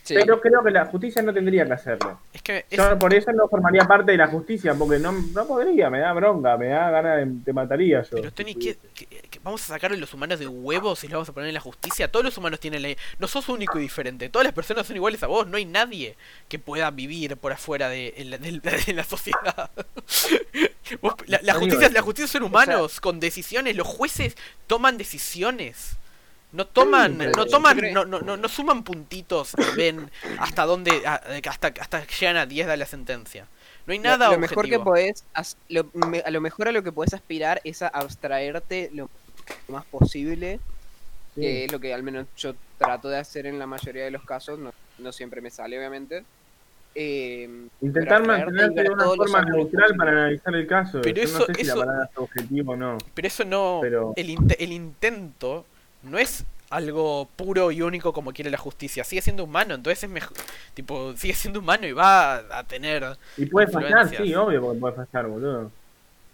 Sí. 0.02 0.14
Pero 0.14 0.40
creo 0.40 0.64
que 0.64 0.70
la 0.72 0.86
justicia 0.86 1.22
no 1.22 1.32
tendría 1.32 1.64
que 1.64 1.72
hacerlo. 1.74 2.18
Es 2.32 2.42
que 2.42 2.64
es- 2.68 2.76
Yo 2.76 2.98
por 2.98 3.14
eso 3.14 3.32
no 3.32 3.48
formaría 3.48 3.84
parte 3.86 4.12
de 4.12 4.18
la 4.18 4.26
justicia, 4.26 4.74
porque 4.74 4.98
no, 4.98 5.12
no 5.12 5.46
podría, 5.46 5.90
me 5.90 6.00
da 6.00 6.12
bronca, 6.12 6.56
me 6.56 6.68
da 6.68 6.90
ganas 6.90 7.18
de, 7.18 7.32
te 7.44 7.52
mataría 7.52 8.02
yo. 8.02 8.08
Pero 8.10 8.32
Tony, 8.32 8.54
¿qué, 8.56 8.76
qué- 8.94 9.06
qué- 9.06 9.40
vamos 9.42 9.62
a 9.62 9.66
sacar 9.74 9.92
a 9.92 9.96
los 9.96 10.12
humanos 10.12 10.38
de 10.40 10.46
huevos 10.48 11.04
y 11.04 11.06
los 11.06 11.14
vamos 11.14 11.28
a 11.28 11.32
poner 11.32 11.48
en 11.48 11.54
la 11.54 11.60
justicia? 11.60 12.10
Todos 12.10 12.24
los 12.24 12.36
humanos 12.36 12.58
tienen 12.60 12.82
la... 12.82 12.88
No 13.18 13.28
sos 13.28 13.48
único 13.48 13.78
y 13.78 13.82
diferente. 13.82 14.28
Todas 14.28 14.44
las 14.44 14.54
personas 14.54 14.86
son 14.86 14.96
iguales 14.96 15.22
a 15.22 15.28
vos. 15.28 15.46
No 15.46 15.56
hay 15.56 15.64
nadie 15.64 16.16
que 16.48 16.58
pueda 16.58 16.90
vivir 16.90 17.36
por 17.36 17.52
afuera 17.52 17.88
de, 17.88 18.12
de 18.86 18.92
la 18.94 19.04
sociedad. 19.04 19.70
Vos- 21.00 21.14
la, 21.26 21.54
justicia, 21.54 21.88
la 21.90 22.02
justicia 22.02 22.28
son 22.28 22.42
humanos 22.42 23.00
con 23.00 23.20
decisiones. 23.20 23.76
Los 23.76 23.86
jueces 23.86 24.36
toman 24.66 24.98
decisiones. 24.98 25.96
No 26.52 26.66
toman, 26.66 27.16
no 27.18 27.46
toman, 27.46 27.78
no, 27.94 28.04
no, 28.04 28.20
no, 28.20 28.36
no 28.36 28.48
suman 28.48 28.82
puntitos 28.84 29.54
y 29.56 29.76
ven 29.76 30.10
hasta 30.38 30.64
dónde, 30.64 31.02
hasta, 31.06 31.68
hasta 31.68 32.02
que 32.06 32.14
llegan 32.14 32.36
a 32.36 32.44
10 32.46 32.66
de 32.66 32.76
la 32.76 32.84
sentencia. 32.86 33.46
No 33.86 33.92
hay 33.92 33.98
Lo- 33.98 34.04
nada 34.04 34.30
lo, 34.30 34.38
mejor 34.38 34.68
que 34.68 34.76
objetivo. 34.76 34.84
podés, 34.84 35.24
lo, 35.70 35.84
me- 36.08 36.20
a 36.20 36.30
lo 36.30 36.40
mejor 36.42 36.68
a 36.68 36.72
lo 36.72 36.82
que 36.82 36.92
puedes 36.92 37.14
aspirar 37.14 37.60
es 37.64 37.80
a 37.82 37.88
abstraerte 37.88 38.90
lo 38.92 39.08
más 39.68 39.84
posible, 39.86 40.60
Sí. 41.34 41.40
que 41.40 41.64
es 41.64 41.72
lo 41.72 41.80
que 41.80 41.94
al 41.94 42.02
menos 42.02 42.26
yo 42.36 42.54
trato 42.76 43.08
de 43.08 43.16
hacer 43.18 43.46
en 43.46 43.58
la 43.58 43.66
mayoría 43.66 44.04
de 44.04 44.10
los 44.10 44.22
casos, 44.24 44.58
no, 44.58 44.74
no 44.98 45.10
siempre 45.12 45.40
me 45.40 45.50
sale 45.50 45.78
obviamente. 45.78 46.22
Eh, 46.94 47.48
Intentar 47.80 48.26
ver 48.26 48.46
de 48.74 48.90
una 48.90 49.04
forma 49.06 49.42
neutral 49.46 49.96
para 49.96 50.10
analizar 50.10 50.54
el 50.54 50.66
caso. 50.66 51.00
Pero 51.00 51.16
Yo 51.16 51.22
eso- 51.22 51.38
no 51.38 51.44
sé 51.46 51.54
si 51.54 51.60
eso- 51.62 51.76
la 51.76 51.84
palabra 51.86 52.08
es 52.12 52.18
objetivo 52.18 52.72
o 52.72 52.76
no. 52.76 52.98
Pero 53.14 53.26
eso 53.28 53.44
no. 53.46 53.78
Pero- 53.80 54.12
El, 54.14 54.28
inte- 54.28 54.62
el 54.62 54.72
intento 54.72 55.64
no 56.02 56.18
es 56.18 56.44
algo 56.72 57.28
puro 57.36 57.70
y 57.70 57.82
único 57.82 58.12
como 58.12 58.32
quiere 58.32 58.50
la 58.50 58.58
justicia. 58.58 59.04
Sigue 59.04 59.22
siendo 59.22 59.44
humano, 59.44 59.74
entonces 59.74 60.04
es 60.04 60.10
mejor. 60.10 60.36
Tipo, 60.74 61.12
sigue 61.16 61.34
siendo 61.34 61.60
humano 61.60 61.86
y 61.86 61.92
va 61.92 62.36
a, 62.36 62.64
tener. 62.64 63.16
Y 63.36 63.46
puede 63.46 63.68
fallar, 63.68 64.08
sí, 64.08 64.34
obvio 64.34 64.60
porque 64.62 64.80
puede 64.80 64.94
fallar, 64.94 65.26
boludo. 65.26 65.70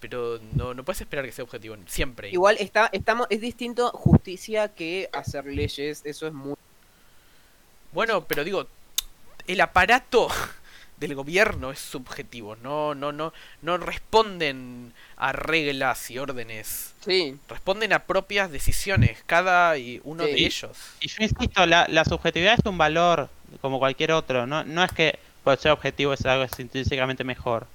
Pero 0.01 0.39
no, 0.55 0.75
no 0.75 0.85
puedes 0.85 1.01
esperar 1.01 1.25
que 1.25 1.33
sea 1.33 1.45
objetivo. 1.45 1.77
Siempre. 1.87 2.31
Igual 2.31 2.57
está, 2.61 2.89
estamos, 2.93 3.27
es 3.31 3.41
distinto 3.41 3.91
justicia 3.91 4.69
que 4.69 5.11
hacer 5.13 5.45
leyes, 5.47 6.03
eso 6.05 6.29
es 6.29 6.33
muy... 6.33 6.55
Bueno, 7.93 8.23
pero 8.25 8.45
digo, 8.45 8.67
el 9.49 9.61
aparato 9.61 10.29
del 11.01 11.15
gobierno 11.15 11.71
es 11.71 11.79
subjetivo. 11.79 12.57
No, 12.57 12.95
no, 12.95 13.13
no, 13.13 13.33
no 13.63 13.77
responden 13.79 14.93
a 15.17 15.33
reglas 15.33 16.11
y 16.11 16.19
órdenes. 16.19 16.95
Sí, 17.05 17.37
Responden 17.49 17.93
a 17.93 18.01
propias 18.05 18.51
decisiones, 18.51 19.19
cada 19.27 19.77
y 19.79 20.01
uno 20.05 20.25
Sí. 20.25 20.33
de 20.33 20.47
ellos. 20.47 20.77
Y 21.01 21.09
yo 21.09 21.23
insisto, 21.23 21.67
la, 21.67 21.87
la 21.89 22.05
subjetividad 22.05 22.55
es 22.59 22.65
un 22.67 22.77
valor 22.79 23.29
como 23.61 23.79
cualquier 23.79 24.13
otro. 24.13 24.47
No, 24.47 24.65
no 24.65 24.83
es 24.85 24.93
que 24.93 25.19
por 25.45 25.57
ser 25.59 25.71
objetivo 25.73 26.13
es 26.13 26.25
algo 26.27 26.45
es 26.45 26.59
intrínsecamente 26.59 27.25
mejor. 27.25 27.67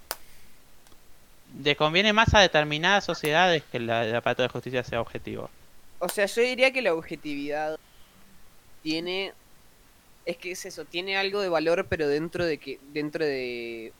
Le 1.63 1.75
conviene 1.75 2.13
más 2.13 2.33
a 2.33 2.39
determinadas 2.39 3.05
sociedades 3.05 3.63
que 3.71 3.79
la, 3.79 4.05
el 4.05 4.15
aparato 4.15 4.41
de 4.41 4.49
justicia 4.49 4.83
sea 4.83 4.99
objetivo. 5.01 5.49
o 5.99 6.09
sea, 6.09 6.25
yo 6.25 6.41
diría 6.41 6.71
que 6.73 6.81
la 6.81 6.93
objetividad 6.93 7.77
tiene... 8.81 9.33
Es 10.25 10.37
que 10.37 10.51
es 10.51 10.65
eso, 10.65 10.85
tiene 10.85 11.17
algo 11.17 11.41
de 11.41 11.49
valor, 11.49 11.85
pero 11.89 12.07
dentro 12.07 12.45
de 12.45 12.57
que 12.57 12.79
dentro 12.93 13.25
de 13.25 13.91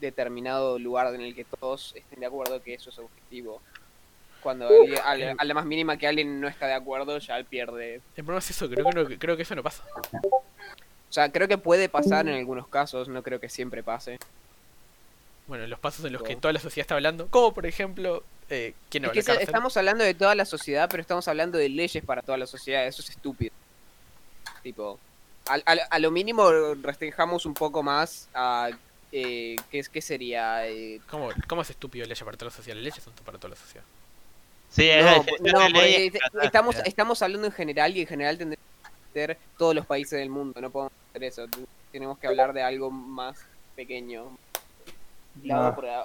determinado 0.00 0.78
lugar 0.78 1.14
en 1.14 1.20
el 1.20 1.34
que 1.34 1.44
todos 1.44 1.92
estén 1.96 2.20
de 2.20 2.26
acuerdo 2.26 2.62
que 2.62 2.74
eso 2.74 2.90
es 2.90 2.98
objetivo. 2.98 3.60
Cuando 4.42 4.68
a, 5.04 5.16
la, 5.16 5.34
a 5.36 5.44
la 5.44 5.54
más 5.54 5.66
mínima 5.66 5.96
que 5.96 6.06
alguien 6.06 6.40
no 6.40 6.46
está 6.46 6.66
de 6.66 6.74
acuerdo, 6.74 7.18
ya 7.18 7.36
él 7.36 7.44
pierde. 7.44 7.94
El 8.16 8.24
problema 8.24 8.38
es 8.38 8.50
eso, 8.50 8.70
creo 8.70 8.84
que, 8.86 8.92
no- 8.94 9.18
creo 9.18 9.36
que 9.36 9.42
eso 9.42 9.54
no 9.56 9.62
pasa. 9.64 9.84
O 10.22 11.12
sea, 11.12 11.30
creo 11.32 11.48
que 11.48 11.58
puede 11.58 11.88
pasar 11.88 12.28
en 12.28 12.34
algunos 12.34 12.68
casos, 12.68 13.08
no 13.08 13.22
creo 13.22 13.40
que 13.40 13.48
siempre 13.48 13.82
pase. 13.82 14.18
Bueno, 15.48 15.66
los 15.66 15.78
pasos 15.80 16.04
en 16.04 16.12
los 16.12 16.22
que 16.22 16.36
toda 16.36 16.52
la 16.52 16.60
sociedad 16.60 16.84
está 16.84 16.94
hablando, 16.94 17.26
como 17.28 17.52
por 17.52 17.66
ejemplo, 17.66 18.22
eh, 18.50 18.74
¿quién 18.90 19.02
no 19.02 19.12
Es 19.12 19.24
que 19.26 19.32
estamos 19.42 19.76
hablando 19.76 20.04
de 20.04 20.14
toda 20.14 20.34
la 20.34 20.44
sociedad, 20.44 20.88
pero 20.90 21.00
estamos 21.00 21.26
hablando 21.26 21.58
de 21.58 21.68
leyes 21.70 22.04
para 22.04 22.22
toda 22.22 22.38
la 22.38 22.46
sociedad. 22.46 22.86
Eso 22.86 23.02
es 23.02 23.10
estúpido. 23.10 23.52
Tipo, 24.62 24.98
al- 25.48 25.62
al- 25.66 25.82
a, 25.90 25.98
lo 25.98 26.10
mínimo 26.10 26.50
restringamos 26.82 27.46
un 27.46 27.54
poco 27.54 27.82
más 27.82 28.28
a. 28.34 28.70
Eh, 29.10 29.56
¿qué, 29.70 29.78
es, 29.78 29.88
¿Qué 29.88 30.02
sería? 30.02 30.66
Eh, 30.68 31.00
¿Cómo, 31.10 31.30
¿Cómo 31.48 31.62
es 31.62 31.70
estúpido 31.70 32.04
leyes 32.04 32.22
para 32.22 32.36
toda 32.36 32.50
la 32.50 32.56
sociedad? 32.56 32.76
Las 32.76 32.84
leyes 32.84 33.02
son 33.02 33.12
para 33.24 33.38
toda 33.38 33.50
la 33.50 33.56
sociedad. 33.56 33.84
Sí, 34.70 34.86
es 34.88 35.02
no, 35.40 35.68
no, 35.70 36.42
estamos, 36.42 36.76
estamos 36.84 37.22
hablando 37.22 37.46
en 37.46 37.52
general 37.54 37.96
y 37.96 38.02
en 38.02 38.06
general 38.06 38.36
tendríamos 38.36 38.66
que 38.84 39.12
ser 39.18 39.38
todos 39.56 39.74
los 39.74 39.86
países 39.86 40.18
del 40.18 40.28
mundo. 40.28 40.60
No 40.60 40.68
podemos 40.70 40.92
hacer 41.08 41.24
eso. 41.24 41.46
Tenemos 41.90 42.18
que 42.18 42.26
hablar 42.26 42.52
de 42.52 42.62
algo 42.62 42.90
más 42.90 43.38
pequeño. 43.74 44.36
No. 45.42 45.54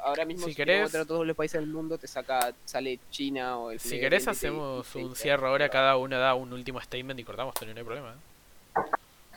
ahora 0.04 0.26
mismo 0.26 0.46
Si 0.46 0.54
si, 0.54 0.62
querés- 0.62 0.94
a 0.96 1.06
todos 1.06 1.26
los 1.26 1.36
países 1.36 1.60
del 1.60 1.70
mundo 1.70 1.98
te 1.98 2.08
saca 2.08 2.54
sale 2.66 3.00
China 3.10 3.58
o 3.58 3.72
el 3.72 3.80
Si 3.80 4.00
querés 4.00 4.28
hacemos 4.28 4.94
un 4.96 5.16
cierre 5.16 5.48
ahora, 5.48 5.66
"Pero- 5.66 5.72
cada 5.74 5.98
uno 5.98 6.20
da 6.20 6.36
un 6.36 6.54
último 6.54 6.80
statement 6.80 7.20
y 7.20 7.24
cortamos, 7.24 7.54
Tony, 7.56 7.74
no 7.74 7.80
hay 7.80 7.84
problema. 7.86 8.12
¿eh? 8.14 8.80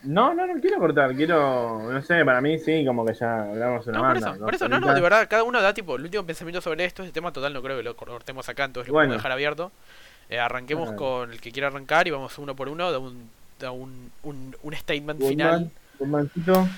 No, 0.03 0.35
no, 0.35 0.47
no 0.47 0.61
quiero 0.61 0.79
cortar, 0.79 1.15
quiero, 1.17 1.91
no 1.91 2.03
sé, 2.03 2.25
para 2.25 2.41
mí 2.41 2.59
sí, 2.59 2.85
como 2.85 3.05
que 3.05 3.15
ya 3.15 3.43
hablamos 3.43 3.87
una 3.87 3.99
No, 3.99 4.05
por 4.09 4.17
eso, 4.17 4.39
por 4.39 4.55
eso, 4.55 4.69
no, 4.69 4.79
no, 4.79 4.95
de 4.95 5.01
verdad, 5.01 5.27
cada 5.29 5.43
uno 5.43 5.61
da 5.61 5.75
tipo 5.75 5.97
el 5.97 6.03
último 6.03 6.25
pensamiento 6.25 6.61
sobre 6.61 6.85
esto, 6.85 7.03
este 7.03 7.13
tema 7.15 7.33
total 7.33 7.53
no 7.53 7.63
creo 7.63 7.77
que 7.77 7.83
lo 7.83 7.97
cortemos 7.97 8.49
acá, 8.49 8.65
entonces 8.65 8.89
lo 8.89 8.93
Bueno. 8.95 9.09
podemos 9.09 9.23
dejar 9.23 9.33
abierto. 9.33 9.73
Eh, 10.29 10.39
arranquemos 10.39 10.93
con 10.93 11.33
el 11.33 11.41
que 11.41 11.51
quiera 11.53 11.69
arrancar 11.69 12.07
y 12.07 12.11
vamos 12.11 12.37
uno 12.39 12.55
por 12.57 12.69
uno, 12.69 12.91
da 12.93 12.99
un, 12.99 13.31
da 13.59 13.71
un, 13.71 14.11
un, 14.23 14.57
un 14.63 14.75
statement 14.75 15.21
final. 15.23 15.71
Goldmancito. 15.99 16.69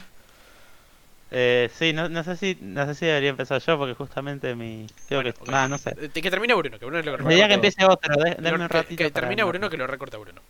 Eh, 1.31 1.69
sí, 1.75 1.93
no, 1.93 2.09
no 2.09 2.25
sé 2.25 2.37
si 2.37 2.57
no 2.61 2.87
sé 2.87 2.95
si 2.95 3.05
debería 3.05 3.29
empezar 3.31 3.61
yo 3.61 3.77
porque 3.77 3.93
justamente 3.95 4.55
mi 4.55 4.87
creo 5.09 5.21
Bueno, 5.23 5.35
que 5.35 5.43
ok. 5.43 5.49
ah, 5.53 5.69
no 5.69 5.77
sé. 5.77 5.95
Eh, 6.01 6.09
Que 6.09 6.31
termine 6.31 6.55
Bruno, 6.55 6.79
que 6.79 6.87
Bruno 6.87 7.01
es 7.01 7.05
lo 7.07 7.13
diría 7.19 7.49
que 7.49 7.55
recorta 7.55 7.55
empiece 7.55 7.85
otro, 7.85 8.15
de- 8.25 8.31
todo. 8.35 8.43
denme 8.43 8.63
un 8.63 8.69
Que- 8.69 8.75
ratito. 8.75 8.97
Que 8.97 9.11
para 9.11 9.21
termine 9.23 9.43
no- 9.43 9.49
Bruno, 9.49 9.69
que 9.69 9.77
lo 9.77 9.87
recorta 9.87 10.17
Bruno. 10.17 10.41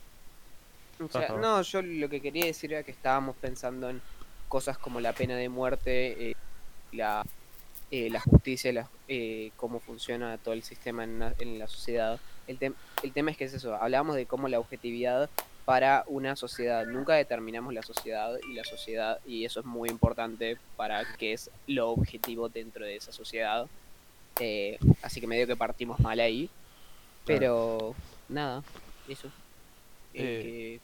O 1.06 1.08
sea, 1.20 1.28
no, 1.40 1.62
yo 1.62 1.82
lo 1.82 2.08
que 2.08 2.20
quería 2.20 2.44
decir 2.46 2.72
era 2.72 2.82
que 2.82 2.90
estábamos 2.90 3.36
pensando 3.36 3.88
en 3.90 4.00
cosas 4.48 4.78
como 4.78 5.00
la 5.00 5.12
pena 5.12 5.36
de 5.36 5.48
muerte, 5.48 6.30
eh, 6.30 6.34
la, 6.92 7.24
eh, 7.90 8.10
la 8.10 8.20
justicia, 8.20 8.72
la- 8.72 8.88
eh, 9.08 9.50
cómo 9.56 9.78
funciona 9.80 10.38
todo 10.38 10.54
el 10.54 10.62
sistema 10.62 11.04
en, 11.04 11.18
la- 11.18 11.34
en 11.38 11.58
la 11.58 11.68
sociedad. 11.68 12.18
El, 12.46 12.58
tem- 12.58 12.74
el 13.02 13.12
tema 13.12 13.30
es 13.30 13.36
que 13.36 13.44
es 13.44 13.54
eso, 13.54 13.74
hablábamos 13.74 14.16
de 14.16 14.26
cómo 14.26 14.48
la 14.48 14.58
objetividad 14.58 15.28
para 15.64 16.04
una 16.06 16.34
sociedad, 16.34 16.86
nunca 16.86 17.12
determinamos 17.14 17.74
la 17.74 17.82
sociedad 17.82 18.38
y 18.48 18.54
la 18.54 18.64
sociedad, 18.64 19.20
y 19.26 19.44
eso 19.44 19.60
es 19.60 19.66
muy 19.66 19.90
importante 19.90 20.56
para 20.76 21.04
qué 21.16 21.34
es 21.34 21.50
lo 21.66 21.90
objetivo 21.90 22.48
dentro 22.48 22.86
de 22.86 22.96
esa 22.96 23.12
sociedad. 23.12 23.66
Eh, 24.40 24.78
así 25.02 25.20
que 25.20 25.26
medio 25.26 25.46
que 25.46 25.56
partimos 25.56 26.00
mal 26.00 26.20
ahí, 26.20 26.48
pero 27.26 27.94
nada, 28.30 28.62
eso. 29.08 29.30
Eh, 30.14 30.80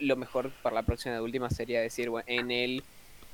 lo, 0.00 0.16
mejor 0.16 0.50
para 0.62 0.74
la 0.74 0.82
próxima 0.82 1.14
de 1.14 1.20
última 1.20 1.50
sería 1.50 1.80
decir, 1.80 2.08
bueno, 2.10 2.24
en 2.28 2.50
el, 2.50 2.82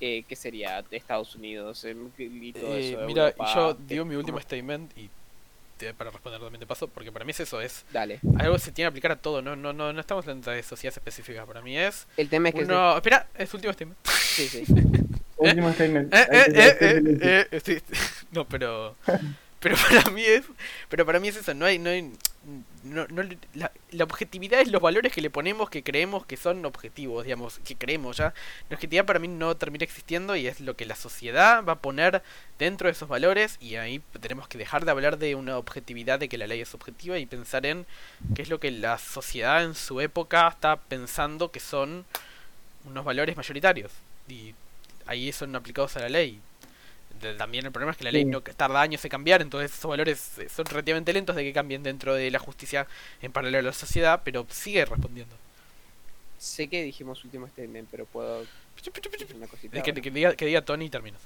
eh, 0.01 0.25
¿qué 0.29 0.37
sería? 0.37 0.83
De 0.83 0.97
Estados 0.97 1.35
Unidos 1.35 1.85
en- 1.85 2.13
y 2.19 2.53
todo 2.53 2.77
Eh, 2.77 2.93
eso. 2.93 3.07
mira, 3.07 3.25
Europa, 3.27 3.53
yo 3.55 3.77
que- 3.77 3.83
digo 3.95 4.05
mi 4.05 4.17
último 4.17 4.41
statement 4.41 4.97
y 4.97 5.09
te- 5.79 5.95
para 5.95 6.11
responder 6.11 6.41
también 6.41 6.61
de 6.61 6.67
paso, 6.67 6.89
porque 6.89 7.11
para 7.13 7.25
mí 7.25 7.31
es 7.31 7.41
eso, 7.41 7.61
es 7.61 7.85
Dale. 7.93 8.21
algo 8.39 8.55
que 8.55 8.61
se 8.61 8.73
tiene 8.73 8.87
que 8.87 8.91
aplicar 8.91 9.13
a 9.13 9.17
todo, 9.17 9.41
no, 9.43 9.57
no, 9.57 9.73
no, 9.73 9.93
no 9.93 10.01
estamos 10.01 10.25
hablando 10.25 10.51
de 10.51 10.63
sociedades 10.63 10.99
específicas, 10.99 11.47
para 11.47 11.63
mí 11.63 11.79
es 11.79 12.07
El 12.17 12.29
tema 12.29 12.51
es 12.51 12.55
que... 12.55 12.65
uno... 12.65 12.97
Espera, 12.97 13.27
es 13.37 13.53
último 13.55 13.73
statement. 13.73 13.99
Sí, 14.07 14.49
sí. 14.49 14.65
Último 15.39 15.73
statement. 15.73 16.13
Eh, 16.15 16.27
eh, 16.31 16.45
te- 16.53 16.69
eh, 16.69 16.75
te- 16.75 16.97
eh, 16.99 17.47
te- 17.51 17.57
eh, 17.57 17.61
sí, 17.65 17.79
no, 18.33 18.47
pero 18.47 18.95
pero 19.59 19.75
para 19.77 20.11
mí 20.11 20.23
es 20.23 20.45
pero 20.91 21.07
para 21.07 21.19
mí 21.19 21.29
es 21.29 21.37
eso, 21.37 21.55
no 21.55 21.65
hay 21.65 21.79
no 21.79 21.89
hay 21.89 22.13
no, 22.82 23.07
no 23.09 23.23
la, 23.55 23.73
la 23.90 24.05
objetividad 24.05 24.61
es 24.61 24.69
los 24.69 24.81
valores 24.81 25.12
que 25.12 25.20
le 25.20 25.31
ponemos 25.31 25.69
que 25.69 25.82
creemos 25.82 26.24
que 26.24 26.36
son 26.36 26.65
objetivos, 26.65 27.24
digamos, 27.24 27.61
que 27.65 27.77
creemos 27.77 28.16
ya. 28.16 28.35
La 28.69 28.77
objetividad 28.77 29.05
para 29.05 29.19
mí 29.19 29.28
no 29.28 29.57
termina 29.57 29.85
existiendo 29.85 30.36
y 30.36 30.47
es 30.47 30.61
lo 30.61 30.77
que 30.77 30.86
la 30.86 30.94
sociedad 30.94 31.65
va 31.65 31.74
a 31.74 31.78
poner 31.78 32.23
dentro 32.59 32.86
de 32.86 32.93
esos 32.93 33.09
valores 33.09 33.59
y 33.61 33.77
ahí 33.77 34.02
tenemos 34.20 34.48
que 34.48 34.59
dejar 34.59 34.85
de 34.85 34.90
hablar 34.90 35.19
de 35.19 35.35
una 35.35 35.59
objetividad 35.59 36.19
de 36.19 36.28
que 36.28 36.39
la 36.39 36.47
ley 36.47 36.61
es 36.61 36.74
objetiva 36.74 37.19
y 37.19 37.27
pensar 37.27 37.66
en 37.66 37.86
qué 38.35 38.43
es 38.43 38.48
lo 38.48 38.61
que 38.61 38.70
la 38.70 38.98
sociedad 38.98 39.62
en 39.62 39.74
su 39.74 40.01
época 40.01 40.48
está 40.48 40.77
pensando 40.77 41.51
que 41.51 41.61
son 41.61 42.05
unos 42.85 43.05
valores 43.05 43.36
mayoritarios 43.36 43.93
y 44.28 44.55
ahí 45.07 45.32
son 45.32 45.55
aplicados 45.57 45.97
a 45.97 46.01
la 46.01 46.09
ley. 46.09 46.40
También 47.39 47.67
el 47.67 47.73
problema 47.73 47.93
es 47.93 47.99
que 47.99 48.05
la 48.05 48.13
ley 48.13 48.25
Sí. 48.25 48.31
no 48.31 48.41
tarda 48.43 48.81
años 48.81 49.05
en 49.05 49.11
cambiar, 49.11 49.43
entonces 49.43 49.73
esos 49.73 49.89
valores 49.89 50.39
eh, 50.39 50.49
son 50.49 50.65
relativamente 50.67 51.13
lentos 51.13 51.37
de 51.37 51.45
que 51.45 51.53
cambien 51.53 51.83
dentro 51.83 52.15
de 52.15 52.31
la 52.31 52.39
justicia 52.39 52.87
en 53.23 53.33
paralelo 53.33 53.59
a 53.59 53.63
la 53.63 53.73
sociedad, 53.73 54.23
pero 54.25 54.47
sigue 54.51 54.85
respondiendo. 54.85 55.35
Sé 56.39 56.69
que 56.69 56.83
dijimos 56.83 57.23
último 57.25 57.47
statement, 57.49 57.89
pero 57.91 58.07
puedo 58.07 58.45
una 59.37 59.47
cosita. 59.47 59.79
Eh, 59.79 59.83
Que, 59.83 59.93
diga, 60.11 60.35
que 60.35 60.47
diga 60.47 60.63
Tony 60.63 60.87
y 60.87 60.91
terminas. 60.91 61.21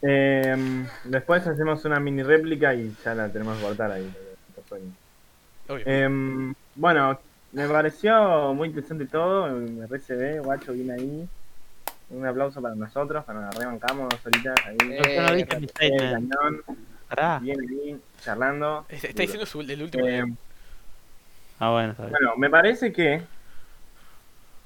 Eh, 0.00 0.56
después 1.04 1.46
hacemos 1.46 1.84
una 1.84 2.00
mini 2.00 2.22
réplica 2.22 2.74
y 2.74 2.94
ya 3.04 3.14
la 3.14 3.28
tenemos 3.28 3.56
que 3.58 3.64
cortar 3.64 3.92
ahí. 3.92 4.10
Em, 5.84 6.54
bueno, 6.74 7.18
me 7.52 7.68
pareció 7.68 8.52
muy 8.54 8.68
interesante 8.68 9.06
todo. 9.06 9.48
Me 9.48 9.84
RCB, 9.84 10.40
guacho, 10.42 10.72
viene 10.72 10.94
ahí. 10.94 11.28
Un 12.12 12.26
aplauso 12.26 12.60
para 12.60 12.74
nosotros, 12.74 13.24
para 13.24 13.40
nos 13.40 13.54
rebancamos 13.54 14.08
dos 14.10 14.26
horitas 14.26 14.54
ahí. 14.66 14.76
Eh, 14.82 15.14
Yo 15.16 15.22
no 15.22 15.34
dije 15.34 15.58
mi 15.60 15.64
Eh, 15.64 15.68
statement. 15.68 16.12
cañón, 16.32 16.62
Pará. 17.08 17.38
bien 17.38 17.58
ahí, 17.60 18.00
charlando. 18.20 18.84
Es- 18.88 19.04
Está 19.04 19.22
diciendo 19.22 19.46
su- 19.46 19.60
el 19.62 19.82
último. 19.82 20.06
Eh, 20.06 20.24
Ah, 21.58 21.70
bueno, 21.70 21.92
está 21.92 22.02
bien. 22.06 22.12
Bueno, 22.20 22.36
me 22.36 22.50
parece 22.50 22.92
que 22.92 23.22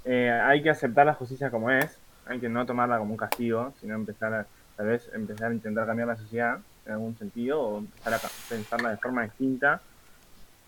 eh, 0.07 0.31
hay 0.31 0.63
que 0.63 0.71
aceptar 0.71 1.05
la 1.05 1.15
justicia 1.15 1.51
como 1.51 1.71
es, 1.71 1.99
hay 2.27 2.39
que 2.41 2.49
no 2.49 2.65
tomarla 2.65 2.99
como 2.99 3.11
un 3.13 3.17
castigo, 3.17 3.75
sino 3.81 3.95
empezar 3.97 4.33
a, 4.33 4.47
tal 4.77 4.87
vez, 4.87 5.11
empezar 5.13 5.51
a 5.51 5.55
intentar 5.55 5.85
cambiar 5.87 6.09
la 6.09 6.17
sociedad 6.17 6.59
en 6.87 6.93
algún 6.93 7.17
sentido, 7.19 7.61
o 7.61 7.79
empezar 7.79 8.15
a 8.15 8.21
pensarla 8.49 8.91
de 8.91 8.97
forma 8.99 9.25
distinta, 9.25 9.81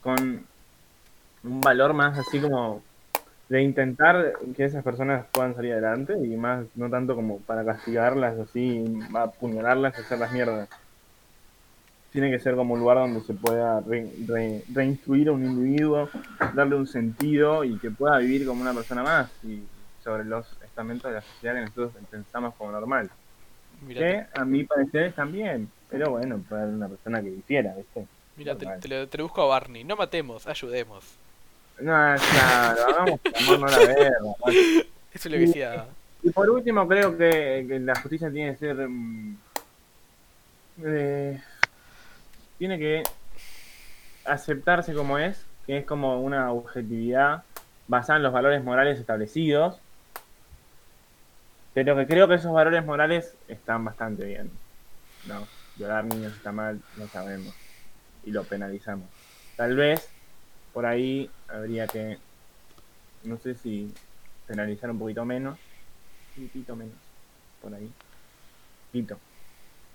con 0.02 0.44
un 1.44 1.60
valor 1.60 1.92
más 1.94 2.18
así 2.18 2.40
como 2.40 2.82
de 3.48 3.62
intentar 3.62 4.34
que 4.56 4.64
esas 4.64 4.84
personas 4.84 5.24
puedan 5.32 5.54
salir 5.54 5.72
adelante 5.72 6.14
y 6.22 6.36
más 6.36 6.66
no 6.74 6.90
tanto 6.90 7.14
como 7.14 7.38
para 7.40 7.64
castigarlas 7.64 8.38
así, 8.38 8.84
apuñalarlas 9.14 9.98
hacerlas 9.98 10.32
mierdas. 10.32 10.68
Tiene 12.12 12.30
que 12.30 12.38
ser 12.40 12.56
como 12.56 12.74
un 12.74 12.80
lugar 12.80 12.98
donde 12.98 13.20
se 13.20 13.34
pueda 13.34 13.80
re- 13.80 14.10
re- 14.26 14.62
reinstruir 14.72 15.28
a 15.28 15.32
un 15.32 15.44
individuo, 15.44 16.08
darle 16.54 16.76
un 16.76 16.86
sentido 16.86 17.64
y 17.64 17.78
que 17.78 17.90
pueda 17.90 18.18
vivir 18.18 18.46
como 18.46 18.62
una 18.62 18.72
persona 18.74 19.02
más 19.02 19.30
y 19.44 19.62
sobre 20.02 20.24
los 20.24 20.46
estamentos 20.62 21.10
de 21.10 21.16
la 21.16 21.22
sociedad 21.22 21.54
que 21.54 21.60
nosotros 21.62 21.92
pensamos 22.10 22.54
como 22.56 22.72
normal. 22.72 23.10
Que 23.86 24.24
a 24.34 24.44
mi 24.44 24.64
parecer 24.64 25.12
también, 25.12 25.70
pero 25.88 26.10
bueno, 26.10 26.42
haber 26.50 26.68
una 26.68 26.88
persona 26.88 27.22
que 27.22 27.30
difiera, 27.30 27.74
¿viste? 27.74 28.06
mira, 28.36 28.56
te, 28.56 28.88
lo, 28.88 29.06
a 29.42 29.46
Barney. 29.46 29.84
No 29.84 29.96
matemos, 29.96 30.46
ayudemos. 30.46 31.04
No, 31.80 31.92
claro, 32.16 32.86
hagamos 32.88 33.20
amor 33.34 33.60
no 33.60 33.66
la 33.66 33.78
guerra. 33.78 34.18
Eso 34.48 34.82
es 35.12 35.24
lo 35.26 35.30
que 35.32 35.38
decía. 35.38 35.86
Y 36.22 36.30
por 36.30 36.50
último, 36.50 36.86
creo 36.88 37.16
que, 37.16 37.64
que 37.68 37.78
la 37.78 37.94
justicia 38.00 38.30
tiene 38.30 38.52
que 38.52 38.58
ser. 38.58 38.88
mm, 38.88 39.36
eh, 40.84 41.40
tiene 42.58 42.78
que 42.78 43.02
aceptarse 44.24 44.92
como 44.92 45.18
es, 45.18 45.44
que 45.66 45.78
es 45.78 45.86
como 45.86 46.20
una 46.20 46.52
objetividad 46.52 47.44
basada 47.86 48.16
en 48.16 48.24
los 48.24 48.32
valores 48.32 48.62
morales 48.64 48.98
establecidos. 48.98 49.78
Pero 51.74 51.96
que 51.96 52.06
creo 52.06 52.26
que 52.26 52.34
esos 52.34 52.52
valores 52.52 52.84
morales 52.84 53.34
están 53.46 53.84
bastante 53.84 54.24
bien. 54.24 54.50
No, 55.26 55.46
violar 55.76 56.04
niños 56.04 56.32
está 56.32 56.50
mal, 56.50 56.80
lo 56.96 57.06
sabemos. 57.06 57.54
Y 58.24 58.32
lo 58.32 58.42
penalizamos. 58.42 59.08
Tal 59.56 59.76
vez 59.76 60.10
por 60.72 60.86
ahí 60.86 61.30
habría 61.48 61.86
que, 61.86 62.18
no 63.24 63.38
sé 63.38 63.54
si 63.54 63.92
penalizar 64.46 64.90
un 64.90 64.98
poquito 64.98 65.24
menos, 65.24 65.58
un 66.36 66.48
poquito 66.48 66.76
menos, 66.76 66.94
por 67.60 67.74
ahí. 67.74 67.90
Poquito. 68.92 69.18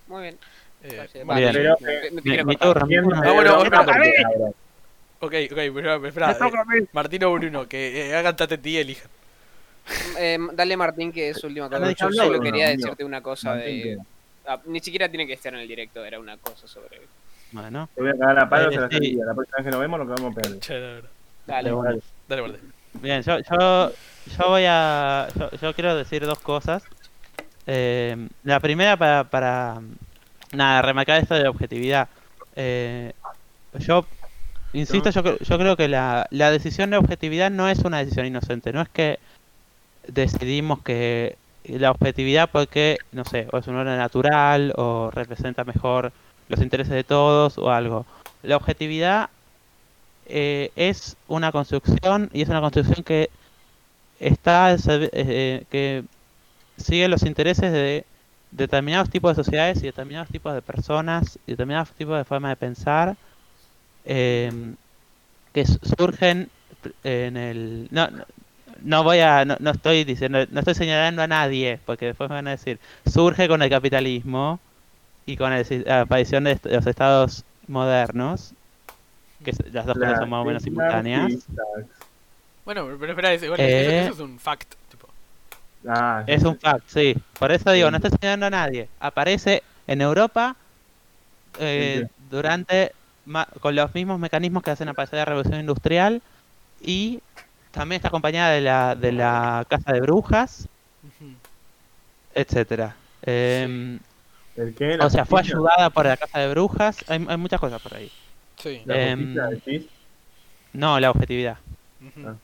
Muy 0.07 0.21
bien. 0.23 0.37
Eh. 0.83 1.23
Muy 1.23 1.35
Pero, 1.41 1.79
eh. 1.87 2.15
Ah, 2.59 3.31
bueno, 3.31 3.59
ok, 5.19 5.33
ok, 5.51 5.57
espera, 5.57 5.95
espera, 5.95 6.31
eh, 6.31 6.87
Martino 6.91 7.33
Bruno, 7.33 7.67
que 7.67 8.09
eh, 8.09 8.15
hagan 8.15 8.35
tate 8.35 8.59
y 8.63 8.77
elijan. 8.77 9.09
Eh, 10.17 10.37
dale 10.53 10.77
Martín 10.77 11.11
que 11.11 11.29
es 11.29 11.37
su 11.37 11.47
última 11.47 11.69
cosa. 11.69 11.91
Yo 11.91 12.11
solo 12.11 12.39
quería 12.39 12.69
decirte 12.69 13.03
una 13.03 13.21
cosa 13.21 13.55
Martín, 13.55 13.83
de... 13.83 13.97
ah, 14.47 14.61
ni 14.65 14.79
siquiera 14.79 15.09
tiene 15.09 15.25
que 15.27 15.33
estar 15.33 15.53
en 15.53 15.61
el 15.61 15.67
directo, 15.67 16.03
era 16.03 16.19
una 16.19 16.37
cosa 16.37 16.67
sobre... 16.67 17.01
Bueno, 17.53 17.87
Te 17.95 18.01
voy 18.01 18.09
a 18.11 18.17
cagar 18.17 18.39
a 18.39 18.49
palos 18.49 18.73
Eh, 18.73 18.77
a 18.77 18.81
la 18.81 18.89
sí. 18.89 19.13
La 19.13 19.33
próxima 19.33 19.57
vez 19.57 19.65
que 19.65 19.71
nos 19.71 19.79
vemos, 19.79 19.99
lo 19.99 20.05
que 20.07 20.21
vamos 20.21 20.31
a 20.31 20.41
perder. 20.41 21.03
Dale. 21.45 21.71
Dale, 22.27 22.41
Borde. 22.41 22.59
Bien, 22.93 23.21
yo, 23.21 23.37
yo, 23.39 23.91
yo 24.37 24.47
voy 24.49 24.63
a. 24.67 25.27
Yo, 25.37 25.51
yo 25.51 25.73
quiero 25.73 25.95
decir 25.95 26.25
dos 26.25 26.39
cosas. 26.39 26.83
Eh, 27.67 28.27
la 28.43 28.59
primera, 28.59 28.97
para, 28.97 29.23
para. 29.23 29.81
Nada, 30.51 30.81
remarcar 30.81 31.21
esto 31.21 31.35
de 31.35 31.47
objetividad. 31.47 32.07
Eh, 32.55 33.13
yo. 33.79 34.05
Insisto, 34.73 35.11
yo, 35.11 35.37
yo 35.37 35.57
creo 35.59 35.77
que 35.77 35.87
la, 35.87 36.25
la 36.31 36.49
decisión 36.49 36.89
de 36.89 36.97
objetividad 36.97 37.51
no 37.51 37.69
es 37.69 37.79
una 37.79 37.99
decisión 37.99 38.25
inocente. 38.25 38.73
No 38.73 38.81
es 38.81 38.89
que 38.89 39.19
decidimos 40.07 40.81
que 40.81 41.37
la 41.65 41.91
objetividad 41.91 42.49
porque, 42.51 42.97
no 43.11 43.23
sé, 43.23 43.47
o 43.51 43.57
es 43.59 43.67
un 43.67 43.75
orden 43.75 43.97
natural 43.97 44.73
o 44.75 45.11
representa 45.11 45.63
mejor 45.63 46.11
los 46.55 46.61
intereses 46.63 46.93
de 46.93 47.03
todos 47.03 47.57
o 47.57 47.69
algo. 47.71 48.05
La 48.43 48.55
objetividad 48.57 49.29
eh, 50.25 50.71
es 50.75 51.15
una 51.27 51.51
construcción 51.51 52.29
y 52.33 52.41
es 52.41 52.49
una 52.49 52.61
construcción 52.61 53.03
que 53.03 53.29
está 54.19 54.73
servi- 54.77 55.09
eh, 55.13 55.65
que 55.69 56.03
sigue 56.77 57.07
los 57.07 57.23
intereses 57.23 57.71
de 57.71 58.05
determinados 58.51 59.09
tipos 59.09 59.35
de 59.35 59.43
sociedades 59.43 59.79
y 59.79 59.87
determinados 59.87 60.29
tipos 60.29 60.53
de 60.53 60.61
personas 60.61 61.39
y 61.47 61.51
determinados 61.51 61.89
tipos 61.91 62.17
de 62.17 62.23
formas 62.23 62.51
de 62.51 62.55
pensar 62.55 63.15
em, 64.05 64.75
que 65.53 65.65
surgen 65.65 66.49
en 67.03 67.37
el 67.37 67.87
no, 67.91 68.07
no 68.81 69.03
voy 69.03 69.19
a 69.19 69.45
no, 69.45 69.55
no 69.59 69.71
estoy 69.71 70.03
diciendo 70.03 70.39
no 70.51 70.59
estoy 70.59 70.75
señalando 70.75 71.21
a 71.21 71.27
nadie 71.27 71.79
porque 71.85 72.07
después 72.07 72.29
me 72.29 72.35
van 72.35 72.47
a 72.47 72.51
decir 72.51 72.79
surge 73.11 73.47
con 73.47 73.61
el 73.61 73.69
capitalismo 73.69 74.59
y 75.25 75.37
con 75.37 75.53
el 75.53 75.83
la 75.85 76.01
aparición 76.01 76.43
de 76.45 76.59
los 76.63 76.85
estados 76.87 77.43
modernos 77.67 78.53
que 79.43 79.51
es- 79.51 79.73
las 79.73 79.85
dos 79.85 79.97
cosas 79.97 80.19
son 80.19 80.29
más 80.29 80.41
o 80.41 80.45
menos 80.45 80.63
simultáneas. 80.63 81.33
Bueno, 82.65 82.87
pero 82.99 83.11
espera, 83.11 83.33
igual, 83.35 83.59
Eh. 83.59 83.99
eso, 83.99 84.13
eso 84.13 84.23
es 84.23 84.29
un 84.29 84.39
fact. 84.39 84.73
Tipo. 84.89 85.07
Ah, 85.87 86.23
Es 86.27 86.43
un 86.43 86.57
fact, 86.57 86.83
sí. 86.87 87.15
Por 87.37 87.51
eso 87.51 87.71
digo, 87.71 87.91
no 87.91 87.97
está 87.97 88.07
enseñando 88.07 88.45
a 88.45 88.49
nadie. 88.49 88.87
Aparece 88.99 89.63
en 89.87 90.01
Europa 90.01 90.55
eh, 91.59 92.05
Sí, 92.07 92.13
durante 92.31 92.93
ma- 93.25 93.47
con 93.59 93.75
los 93.75 93.93
mismos 93.93 94.17
mecanismos 94.19 94.63
que 94.63 94.71
hacen 94.71 94.87
aparecer 94.89 95.19
la 95.19 95.25
revolución 95.25 95.59
industrial 95.59 96.21
y 96.81 97.19
también 97.71 97.97
está 97.97 98.07
acompañada 98.07 98.51
de 98.51 98.61
la 98.61 98.95
de 98.95 99.11
la 99.11 99.65
casa 99.69 99.91
de 99.93 99.99
brujas, 100.01 100.67
Ujú. 101.03 101.31
etcétera. 102.33 102.95
Em, 103.23 103.99
¿El 104.55 104.75
qué? 104.75 104.97
¿La 104.97 105.05
o 105.07 105.09
sea, 105.09 105.25
fue 105.25 105.39
ayudada 105.41 105.89
por 105.89 106.05
la 106.05 106.17
casa 106.17 106.39
de 106.39 106.49
brujas. 106.49 107.03
Hay, 107.09 107.25
hay 107.27 107.37
muchas 107.37 107.59
cosas 107.59 107.81
por 107.81 107.95
ahí. 107.95 108.11
Sí. 108.57 108.81
¿La 108.85 109.09
Em, 109.09 109.19
justicia 109.19 109.47
decís? 109.47 109.85
No, 110.73 110.99
la 110.99 111.09
objetividad. 111.11 111.57
Ah. 112.25 112.35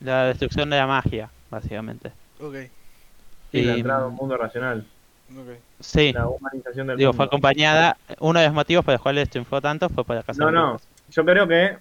La 0.00 0.24
destrucción 0.24 0.68
de 0.70 0.76
la 0.76 0.86
magia, 0.86 1.30
básicamente. 1.50 2.10
Ok. 2.40 2.54
Sí, 3.52 3.62
la 3.62 3.72
Y- 3.76 3.78
entrada 3.80 4.02
a 4.02 4.06
un 4.06 4.14
mundo 4.14 4.36
racional. 4.36 4.84
Ok. 5.32 5.58
Sí, 5.80 6.12
La 6.12 6.28
humanización 6.28 6.86
del 6.88 6.96
digo, 6.96 7.10
mundo. 7.10 7.16
fue 7.16 7.26
acompañada. 7.26 7.96
Uno 8.20 8.38
de 8.40 8.46
los 8.46 8.54
motivos 8.54 8.84
por 8.84 8.92
los 8.94 9.00
cuales 9.02 9.28
triunfó 9.30 9.60
tanto 9.60 9.88
fue 9.88 10.04
por 10.04 10.16
la 10.16 10.22
casa 10.22 10.40
No, 10.40 10.46
de 10.46 10.52
no. 10.52 10.66
brujas. 10.70 10.88
Yo 11.10 11.24
creo 11.24 11.46
que. 11.48 11.78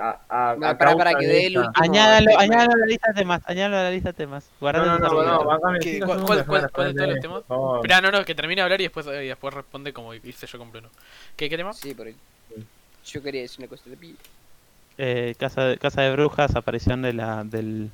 A, 0.00 0.20
a, 0.28 0.56
No, 0.56 0.66
a 0.68 0.78
para- 0.78 0.96
para 0.96 1.14
que 1.14 1.26
dé 1.26 1.46
el 1.46 1.58
último- 1.58 1.72
Añádalo, 1.76 2.38
añádalo 2.38 2.72
a 2.72 2.76
la 2.78 2.86
lista 2.86 3.08
de 3.12 3.14
temas, 3.20 3.42
añádalo 3.46 3.76
a 3.76 3.82
la 3.84 3.90
lista 3.90 4.08
de 4.10 4.12
temas. 4.14 4.44
No, 4.52 4.56
Guardate 4.60 4.86
no, 4.86 4.92
no, 4.92 4.98
no, 4.98 5.06
argumentos. 5.06 5.46
bancame 5.46 5.78
¿Qué- 5.80 5.92
cinco 5.94 6.06
cuál- 6.06 6.20
cuál- 6.24 6.46
cuál- 6.46 6.70
cuál 6.70 6.94
de 6.94 6.94
todos 6.94 7.10
los 7.10 7.20
temas? 7.20 7.42
Espera, 7.76 8.00
no, 8.00 8.10
no, 8.10 8.24
que 8.24 8.34
termine 8.34 8.60
de 8.60 8.62
hablar 8.64 8.80
y 8.80 8.84
después, 8.84 9.06
y 9.06 9.26
después 9.26 9.54
responde 9.54 9.92
como 9.92 10.14
hice 10.14 10.46
yo 10.46 10.58
con 10.58 10.70
Bruno. 10.70 10.88
¿Qué, 11.36 11.48
qué 11.50 11.56
tema? 11.56 11.72
Sí, 11.72 11.94
por 11.94 12.06
ahí. 12.06 12.16
Yo 13.06 13.22
quería 13.22 13.42
decir 13.42 13.60
una 13.60 13.68
cosa 13.68 13.88
de 13.88 13.96
pi. 13.96 14.16
Eh, 14.98 15.34
casa, 15.38 15.62
de, 15.64 15.78
casa 15.78 16.02
de 16.02 16.12
brujas, 16.12 16.54
aparición 16.56 17.02
de 17.02 17.12
la. 17.12 17.44
Del, 17.44 17.90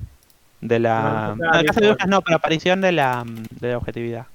de 0.61 0.79
la. 0.79 1.35
No, 1.37 1.45
No, 1.45 1.51
está 1.53 1.63
casa 1.65 1.79
de 1.81 1.87
brujas 1.89 2.07
no, 2.07 2.21
pero 2.21 2.37
aparición 2.37 2.81
de 2.81 2.91
la, 2.91 3.23
de 3.25 3.69
la 3.71 3.77
objetividad. 3.77 4.25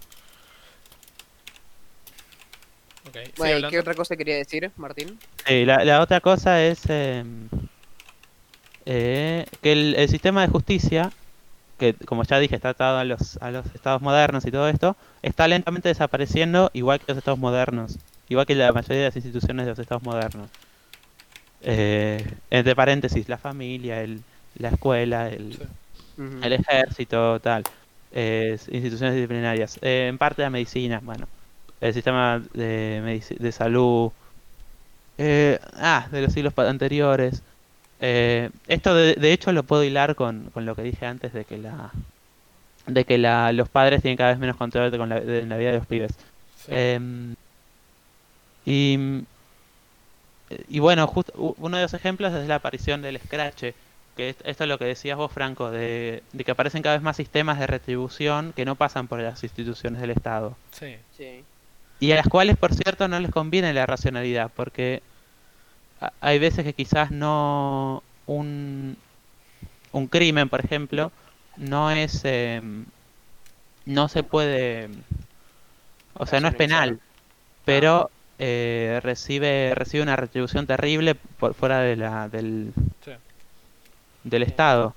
Bueno, 3.37 3.59
¿y 3.59 3.65
hablando. 3.65 3.71
¿qué 3.71 3.79
otra 3.79 3.95
cosa 3.95 4.17
quería 4.17 4.37
decir, 4.37 4.71
Martín? 4.77 5.19
Sí, 5.47 5.65
la, 5.65 5.85
la 5.85 6.01
otra 6.01 6.21
cosa 6.21 6.63
es 6.65 6.83
eh, 6.89 7.25
eh, 8.87 9.47
que 9.63 9.73
el, 9.73 9.95
el 9.97 10.09
sistema 10.09 10.43
de 10.43 10.49
justicia, 10.49 11.13
que 11.79 11.95
como 11.95 12.25
ya 12.25 12.39
dije 12.39 12.55
está 12.57 12.71
atado 12.71 12.99
a 12.99 13.05
los, 13.05 13.37
a 13.39 13.51
los 13.51 13.67
estados 13.75 14.03
modernos 14.03 14.47
y 14.47 14.51
todo 14.51 14.69
esto, 14.69 14.97
está 15.23 15.49
lentamente 15.49 15.89
desapareciendo 15.89 16.71
igual 16.75 16.99
que 17.01 17.07
los 17.09 17.19
estados 17.19 17.39
modernos, 17.39 17.99
igual 18.29 18.47
que 18.47 18.55
la 18.55 18.73
mayoría 18.73 18.99
de 19.03 19.05
las 19.09 19.17
instituciones 19.17 19.67
de 19.67 19.71
los 19.73 19.79
estados 19.79 20.03
modernos. 20.03 20.49
Eh, 21.63 22.25
entre 22.51 22.75
paréntesis, 22.75 23.29
la 23.29 23.39
familia, 23.39 24.03
el, 24.03 24.23
la 24.57 24.71
escuela, 24.71 25.29
el, 25.29 25.59
Sí. 26.17 26.41
El 26.43 26.53
ejército, 26.53 27.41
tal, 27.41 27.65
eh, 28.13 28.59
instituciones 28.69 29.15
disciplinarias, 29.15 29.79
eh, 29.81 30.07
en 30.09 30.19
parte 30.19 30.43
la 30.43 30.51
medicina, 30.51 31.01
bueno, 31.03 31.27
el 31.81 31.95
sistema 31.95 32.43
de, 32.55 33.23
de 33.39 33.53
salud, 33.53 34.11
eh, 35.19 35.59
ah, 35.75 36.07
de 36.11 36.23
los 36.23 36.33
siglos 36.33 36.53
anteriores. 36.59 37.43
Eh, 38.01 38.51
esto 38.69 38.95
de, 38.95 39.15
de 39.15 39.33
hecho 39.33 39.53
lo 39.53 39.63
puedo 39.63 39.85
hilar 39.85 40.15
con, 40.15 40.51
con 40.55 40.65
lo 40.65 40.75
que 40.75 40.83
dije 40.83 41.05
antes 41.07 41.33
de 41.33 41.45
que 41.45 41.59
la 41.59 41.91
de 42.87 43.05
que 43.05 43.19
la, 43.19 43.53
los 43.53 43.69
padres 43.69 44.01
tienen 44.03 44.17
cada 44.17 44.31
vez 44.31 44.39
menos 44.39 44.57
control 44.57 44.91
con 44.97 45.09
la, 45.11 45.21
de, 45.21 45.45
la 45.47 45.57
vida 45.59 45.71
de 45.73 45.79
los 45.79 45.87
pibes. 45.87 46.13
Sí. 46.57 46.73
Em, 46.75 47.35
y, 48.65 49.23
y 50.69 50.79
bueno, 50.81 51.07
justo 51.07 51.33
uno 51.59 51.77
de 51.77 51.83
los 51.85 51.95
ejemplos 51.95 52.33
es 52.35 52.49
la 52.49 52.57
aparición 52.57 53.03
del 53.03 53.19
Scratch, 53.21 53.65
que 54.17 54.31
es- 54.31 54.37
esto 54.45 54.65
es 54.65 54.69
lo 54.69 54.79
que 54.79 54.87
decías 54.87 55.17
vos, 55.17 55.31
Franco, 55.31 55.71
de, 55.71 56.23
de 56.33 56.45
que 56.45 56.51
aparecen 56.51 56.83
cada 56.83 56.97
vez 56.97 57.03
más 57.03 57.17
sistemas 57.17 57.59
de 57.59 57.67
retribución 57.67 58.53
que 58.55 58.65
no 58.65 58.75
pasan 58.77 59.07
por 59.09 59.21
las 59.21 59.43
instituciones 59.45 60.01
del 60.01 60.11
Estado. 60.11 60.57
sí. 60.73 60.97
Sí. 61.17 61.45
Y 62.01 62.13
a 62.13 62.17
las 62.17 62.29
cuales, 62.29 62.57
por 62.57 62.75
cierto, 62.75 63.09
no 63.09 63.21
les 63.21 63.31
conviene 63.31 63.73
la 63.75 63.87
racionalidad, 63.87 64.51
porque 64.55 65.03
hay 66.21 66.39
veces 66.39 66.65
que 66.65 66.75
quizás 66.75 67.11
no 67.11 68.03
un, 68.27 68.97
un 69.93 70.09
crimen, 70.09 70.49
por 70.49 70.65
ejemplo, 70.65 71.13
no 71.57 71.91
es 71.91 72.23
em, 72.25 72.87
no 73.85 74.09
se 74.09 74.23
puede, 74.23 74.89
o 76.15 76.27
sea, 76.27 76.41
no 76.41 76.49
es 76.49 76.55
penal, 76.55 77.01
pero 77.65 78.11
eh, 78.39 79.01
recibe 79.03 79.75
recibe 79.75 80.03
una 80.05 80.17
retribución 80.17 80.67
terrible 80.67 81.15
por 81.15 81.55
fuera 81.55 81.81
de 81.81 81.97
la 81.97 82.29
del 82.29 82.73
Sí. 83.01 83.13
del 84.23 84.43
Estado. 84.43 84.95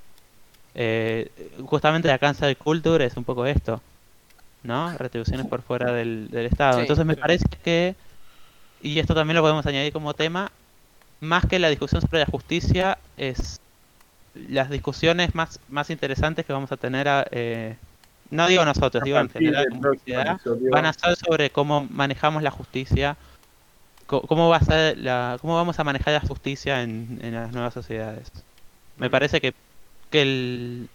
Eh, 0.75 1.57
justamente 1.65 2.07
la 2.07 2.19
cancel 2.19 2.57
culture 2.57 3.05
es 3.05 3.17
un 3.17 3.25
poco 3.25 3.45
esto, 3.45 3.81
¿no? 4.63 4.97
Retribuciones 4.97 5.45
por 5.47 5.61
fuera 5.61 5.91
del, 5.91 6.29
del 6.29 6.45
Estado. 6.45 6.75
Sí, 6.77 6.81
Entonces 6.81 7.05
me 7.05 7.15
parece 7.15 7.45
que, 7.63 7.95
y 8.81 8.99
esto 8.99 9.13
también 9.13 9.35
lo 9.35 9.41
podemos 9.41 9.65
añadir 9.65 9.93
como 9.93 10.13
tema, 10.13 10.51
más 11.19 11.45
que 11.45 11.59
la 11.59 11.69
discusión 11.69 12.01
sobre 12.01 12.19
la 12.19 12.25
justicia, 12.25 12.97
es 13.17 13.59
las 14.33 14.69
discusiones 14.69 15.35
más, 15.35 15.59
más 15.69 15.89
interesantes 15.89 16.45
que 16.45 16.53
vamos 16.53 16.71
a 16.71 16.77
tener, 16.77 17.07
a, 17.07 17.25
eh, 17.31 17.77
no 18.29 18.47
digo 18.47 18.65
nosotros, 18.65 19.03
digo 19.03 19.19
en 19.19 19.29
general 19.29 19.65
sociedad, 19.99 20.37
van 20.71 20.85
a 20.85 20.93
ser 20.93 21.15
sobre 21.15 21.49
cómo 21.51 21.87
manejamos 21.89 22.41
la 22.41 22.51
justicia, 22.51 23.15
cómo 24.07 24.49
va 24.49 24.57
a 24.57 24.63
ser 24.63 24.97
la, 24.97 25.37
cómo 25.39 25.55
vamos 25.55 25.79
a 25.79 25.83
manejar 25.83 26.13
la 26.13 26.27
justicia 26.27 26.81
en, 26.81 27.19
en 27.21 27.35
las 27.35 27.51
nuevas 27.51 27.73
sociedades. 27.73 28.31
Me 28.97 29.09
parece 29.09 29.39
que, 29.39 29.53
que 30.09 30.21
el- 30.21 30.89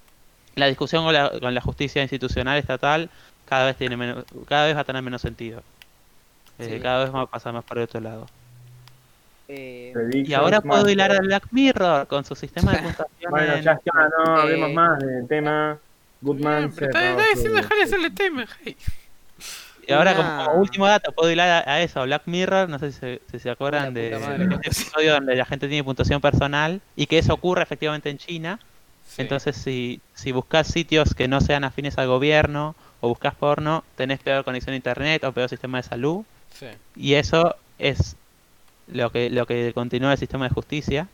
la 0.57 0.67
discusión 0.67 1.05
con 1.05 1.15
la, 1.15 1.31
con 1.39 1.55
la 1.55 1.61
justicia 1.61 2.03
institucional 2.03 2.59
estatal 2.59 3.11
cada 3.49 3.67
vez 3.67 3.77
tiene 3.77 3.97
menos, 3.97 4.25
cada 4.47 4.67
vez 4.67 4.77
va 4.77 4.81
a 4.81 4.85
tener 4.85 5.03
menos 5.03 5.23
sentido. 5.23 5.63
Eh, 6.59 6.69
Sí. 6.75 6.81
Cada 6.81 7.05
vez 7.05 7.15
va 7.15 7.23
a 7.23 7.27
pasar 7.27 7.53
más 7.53 7.65
por 7.65 7.79
el 7.79 7.85
otro 7.85 8.01
lado. 8.01 8.27
Eh, 9.51 9.93
Y 10.13 10.33
ahora 10.35 10.61
puedo 10.61 10.83
más- 10.83 10.93
hilar 10.93 11.13
a 11.13 11.21
Black 11.21 11.45
Mirror 11.53 12.07
con 12.07 12.25
su 12.25 12.35
sistema 12.35 12.73
de 12.73 12.79
puntuación. 12.83 13.31
Bueno, 13.31 13.55
en- 13.55 13.63
ya 13.63 13.73
está, 13.73 13.93
no 14.27 14.37
hablemos 14.37 14.71
Eh, 14.71 14.75
más 14.75 14.99
del 14.99 15.27
tema. 15.29 15.79
Goodman 16.21 16.65
está, 16.65 16.87
está 16.87 17.25
diciendo 17.33 17.55
dejar 17.59 17.77
de 17.79 17.83
hacerle 17.85 18.11
tema, 18.11 18.45
hey. 18.65 18.77
Y 19.87 19.93
ahora 19.93 20.15
como, 20.17 20.61
último 20.61 20.87
dato 20.87 21.13
puedo 21.13 21.31
hilar 21.31 21.65
a, 21.67 21.73
a 21.75 21.81
eso, 21.81 22.03
Black 22.03 22.23
Mirror, 22.27 22.69
no 22.69 22.79
sé 22.79 22.93
si 22.93 22.99
se, 22.99 23.23
si 23.31 23.39
se 23.39 23.49
acuerdan 23.51 23.95
de, 23.95 24.11
de 24.11 24.45
este 24.45 24.69
episodio 24.69 25.13
donde 25.15 25.35
la 25.37 25.45
gente 25.47 25.67
tiene 25.69 25.83
puntuación 25.85 26.21
personal 26.21 26.81
y 26.97 27.07
que 27.07 27.19
eso 27.19 27.33
ocurre 27.33 27.63
efectivamente 27.63 28.11
en 28.11 28.19
China. 28.19 28.59
Sí. 29.07 29.23
Entonces 29.23 29.57
si, 29.57 30.01
si 30.13 30.33
buscas 30.33 30.67
sitios 30.67 31.15
que 31.15 31.27
no 31.29 31.41
sean 31.41 31.65
afines 31.65 31.97
al 31.97 32.09
gobierno 32.09 32.75
o 33.01 33.09
buscas 33.09 33.35
porno, 33.35 33.85
tenés 33.97 34.21
peor 34.21 34.45
conexión 34.45 34.73
a 34.75 34.77
internet 34.77 35.25
o 35.25 35.33
peor 35.33 35.49
sistema 35.49 35.79
de 35.79 35.83
salud. 35.85 36.25
Sí. 36.53 36.67
Y 36.97 37.15
eso 37.15 37.55
es 37.79 38.17
lo 38.89 39.11
que, 39.11 39.31
lo 39.31 39.47
que 39.47 39.73
continúa 39.73 40.13
el 40.13 40.19
sistema 40.19 40.49
de 40.49 40.55
justicia. 40.55 41.09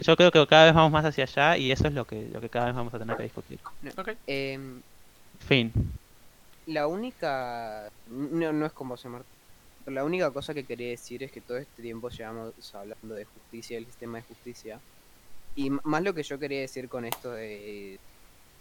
yo 0.00 0.16
creo 0.16 0.30
que 0.30 0.46
cada 0.46 0.66
vez 0.66 0.74
vamos 0.74 0.92
más 0.92 1.04
hacia 1.04 1.24
allá 1.24 1.56
y 1.56 1.72
eso 1.72 1.88
es 1.88 1.94
lo 1.94 2.06
que, 2.06 2.28
lo 2.32 2.40
que 2.40 2.48
cada 2.48 2.66
vez 2.66 2.74
vamos 2.74 2.94
a 2.94 2.98
tener 2.98 3.16
que 3.16 3.24
discutir. 3.24 3.58
Ok. 3.96 4.10
Em, 4.26 4.80
Fin. 5.40 5.72
la 6.66 6.86
única. 6.86 7.90
No, 8.08 8.52
no 8.52 8.66
es 8.66 8.72
como 8.72 8.96
se 8.96 9.08
marca. 9.08 9.26
Pero 9.84 9.96
la 9.96 10.04
única 10.04 10.30
cosa 10.30 10.54
que 10.54 10.64
quería 10.64 10.88
decir 10.88 11.22
es 11.22 11.30
que 11.30 11.42
todo 11.42 11.58
este 11.58 11.82
tiempo 11.82 12.08
llevamos 12.08 12.54
hablando 12.74 13.14
de 13.14 13.26
justicia, 13.26 13.76
el 13.76 13.84
sistema 13.84 14.18
de 14.18 14.24
justicia. 14.24 14.80
Y 15.56 15.70
más 15.70 16.02
lo 16.02 16.14
que 16.14 16.22
yo 16.22 16.38
quería 16.38 16.60
decir 16.60 16.88
con 16.88 17.04
esto 17.04 17.32
de, 17.32 17.98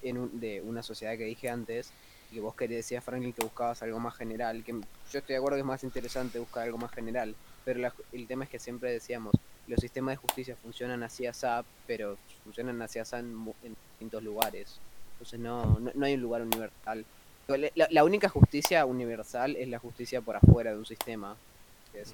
en 0.04 0.18
un- 0.18 0.40
de 0.40 0.62
una 0.62 0.84
sociedad 0.84 1.18
que 1.18 1.26
dije 1.26 1.50
antes, 1.50 1.92
y 2.32 2.36
que 2.36 2.42
vos 2.42 2.56
querías 2.56 2.80
decías, 2.80 3.04
Franklin, 3.04 3.34
que 3.34 3.44
buscabas 3.44 3.82
algo 3.84 4.00
más 4.00 4.16
general, 4.16 4.64
que 4.64 4.72
yo 4.74 5.20
estoy 5.20 5.34
de 5.34 5.38
acuerdo 5.38 5.56
que 5.58 5.62
es 5.62 5.66
más 5.66 5.84
interesante 5.84 6.40
buscar 6.40 6.64
algo 6.64 6.78
más 6.78 6.92
general, 6.92 7.36
pero 7.66 7.80
la- 7.80 7.94
el 8.12 8.28
tema 8.28 8.44
es 8.46 8.50
que 8.50 8.60
siempre 8.60 8.92
decíamos, 8.92 9.34
los 9.68 9.80
sistemas 9.80 10.14
de 10.14 10.18
justicia 10.18 10.56
funcionan 10.62 11.04
hacia 11.04 11.32
SAP, 11.34 11.66
pero 11.88 12.18
funcionan 12.44 12.82
hacia 12.82 13.06
SAP 13.06 13.22
en, 13.22 13.54
en 13.64 13.76
distintos 13.92 14.22
lugares. 14.24 14.80
Entonces 15.14 15.40
no, 15.40 15.80
no, 15.94 16.06
hay 16.06 16.16
un 16.16 16.22
lugar 16.22 16.42
universal. 16.42 17.06
La, 17.48 17.88
la 17.90 18.04
única 18.04 18.28
justicia 18.30 18.86
universal 18.86 19.56
es 19.56 19.68
la 19.68 19.80
justicia 19.80 20.20
por 20.22 20.36
afuera 20.36 20.72
de 20.72 20.78
un 20.78 20.86
sistema. 20.86 21.36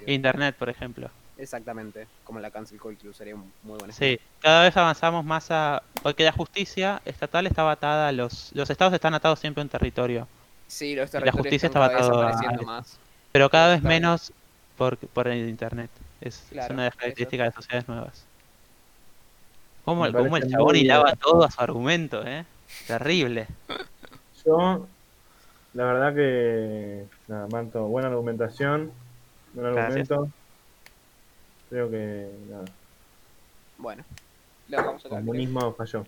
Internet, 0.05 0.55
por 0.57 0.69
ejemplo. 0.69 1.09
Exactamente, 1.39 2.07
como 2.25 2.39
la 2.39 2.51
cancel 2.51 2.79
culture 2.79 3.13
sería 3.13 3.35
un 3.35 3.51
muy 3.63 3.77
buen 3.79 3.93
Sí, 3.93 4.19
cada 4.41 4.63
vez 4.63 4.75
avanzamos 4.75 5.23
más 5.23 5.49
a... 5.51 5.81
Porque 6.03 6.23
la 6.23 6.31
justicia 6.33 7.01
estatal 7.05 7.47
estaba 7.47 7.71
atada 7.71 8.09
a 8.09 8.11
los... 8.11 8.51
Los 8.53 8.69
estados 8.69 8.93
están 8.93 9.13
atados 9.13 9.39
siempre 9.39 9.61
a 9.61 9.63
un 9.63 9.69
territorio, 9.69 10.27
Sí, 10.67 10.95
los 10.95 11.05
la 11.13 11.19
territorios 11.19 11.35
justicia 11.43 11.67
están 11.67 11.81
cada 11.81 11.97
estaba 11.97 12.27
vez 12.27 12.37
atado 12.37 12.49
a 12.49 12.53
eso. 12.55 12.63
más. 12.65 12.99
pero 13.31 13.49
cada 13.49 13.73
vez 13.73 13.81
menos 13.81 14.33
por, 14.77 14.97
por 14.97 15.27
el 15.27 15.47
Internet. 15.49 15.89
Es, 16.21 16.43
una 16.51 16.59
de 16.61 16.73
las 16.75 16.87
eso. 16.89 16.99
características 16.99 17.47
de 17.47 17.53
sociedades 17.53 17.87
nuevas. 17.87 18.25
Cómo, 19.85 20.01
Me 20.01 20.07
el- 20.09 20.13
cómo 20.13 20.37
el 20.37 20.51
chabón 20.51 20.75
hilaba 20.75 21.13
todo 21.15 21.43
a 21.43 21.51
su 21.51 21.61
argumento, 21.61 22.25
¿eh? 22.25 22.45
Terrible. 22.85 23.47
Yo, 24.45 24.87
la 25.73 25.83
verdad 25.85 26.15
que, 26.15 27.05
nada, 27.27 27.47
Manto, 27.47 27.83
buena 27.87 28.09
argumentación, 28.09 28.91
buen 29.53 29.73
Gracias. 29.73 30.09
Creo 31.69 31.89
que 31.89 32.27
nada, 32.49 32.65
Bueno, 33.77 34.03
lo 34.69 34.79
acá. 34.79 34.97
comunismo 35.09 35.73
falló. 35.73 36.05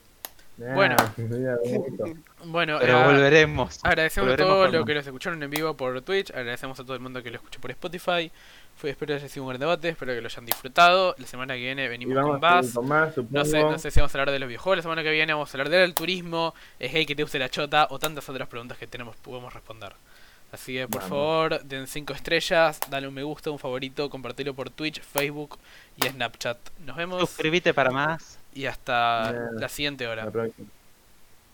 Bueno. 0.58 0.96
Bueno, 2.44 2.78
Pero 2.80 3.02
eh, 3.02 3.06
volveremos. 3.06 3.80
agradecemos 3.84 4.34
a 4.34 4.38
todos 4.38 4.72
los 4.72 4.86
que 4.86 4.96
los 4.96 5.06
escucharon 5.06 5.42
en 5.44 5.50
vivo 5.50 5.76
por 5.76 6.02
Twitch. 6.02 6.32
Agradecemos 6.32 6.80
a 6.80 6.84
todo 6.84 6.96
el 6.96 7.00
mundo 7.00 7.22
que 7.22 7.30
lo 7.30 7.38
escuchó 7.38 7.60
por 7.62 7.72
Spotify. 7.72 8.32
Fue, 8.76 8.90
espero 8.90 9.10
que 9.14 9.20
haya 9.20 9.30
sido 9.30 9.44
un 9.44 9.50
gran 9.50 9.60
debate. 9.60 9.90
Espero 9.90 10.14
que 10.14 10.22
lo 10.22 10.28
hayan 10.28 10.46
disfrutado. 10.46 11.16
La 11.20 11.28
semana 11.28 11.54
que 11.54 11.60
viene 11.62 11.88
venimos 11.88 12.16
vamos 12.40 12.72
con 12.74 12.88
más. 12.88 13.16
No 13.30 13.46
sé, 13.46 13.62
no 13.62 13.78
sé 13.78 13.92
si 13.92 14.00
vamos 14.00 14.14
a 14.16 14.18
hablar 14.18 14.32
de 14.34 14.40
los 14.40 14.48
videojuegos 14.48 14.78
la 14.78 14.82
semana 14.84 15.04
que 15.04 15.12
viene, 15.12 15.34
vamos 15.34 15.54
a 15.54 15.58
hablar 15.58 15.70
del 15.70 15.94
turismo, 15.94 16.54
es 16.80 16.92
gay 16.92 17.06
que 17.06 17.16
te 17.16 17.22
guste 17.24 17.38
la 17.40 17.50
chota 17.50 17.88
o 17.92 18.00
tantas 18.00 18.28
otras 18.28 18.48
preguntas 18.48 18.78
que 18.78 18.88
tenemos 18.88 19.16
podemos 19.18 19.54
responder. 19.54 19.94
Así 20.52 20.74
que 20.74 20.88
por 20.88 21.02
Vamos. 21.02 21.10
favor, 21.10 21.64
den 21.64 21.88
5 21.88 22.14
estrellas, 22.14 22.80
dale 22.90 23.08
un 23.08 23.14
me 23.14 23.24
gusta, 23.24 23.52
un 23.52 23.60
favorito, 23.60 24.10
compartirlo 24.10 24.54
por 24.54 24.70
Twitch, 24.70 25.02
Facebook 25.02 25.58
y 25.96 26.08
Snapchat. 26.10 26.58
Nos 26.86 26.98
vemos 26.98 27.20
Suscríbete 27.22 27.74
para 27.74 27.90
más. 27.92 28.38
y 28.54 28.66
hasta 28.66 29.32
la 29.54 29.70
siguiente 29.70 30.08
hora. 30.08 30.26
La 30.26 30.32
próxima. 30.32 30.68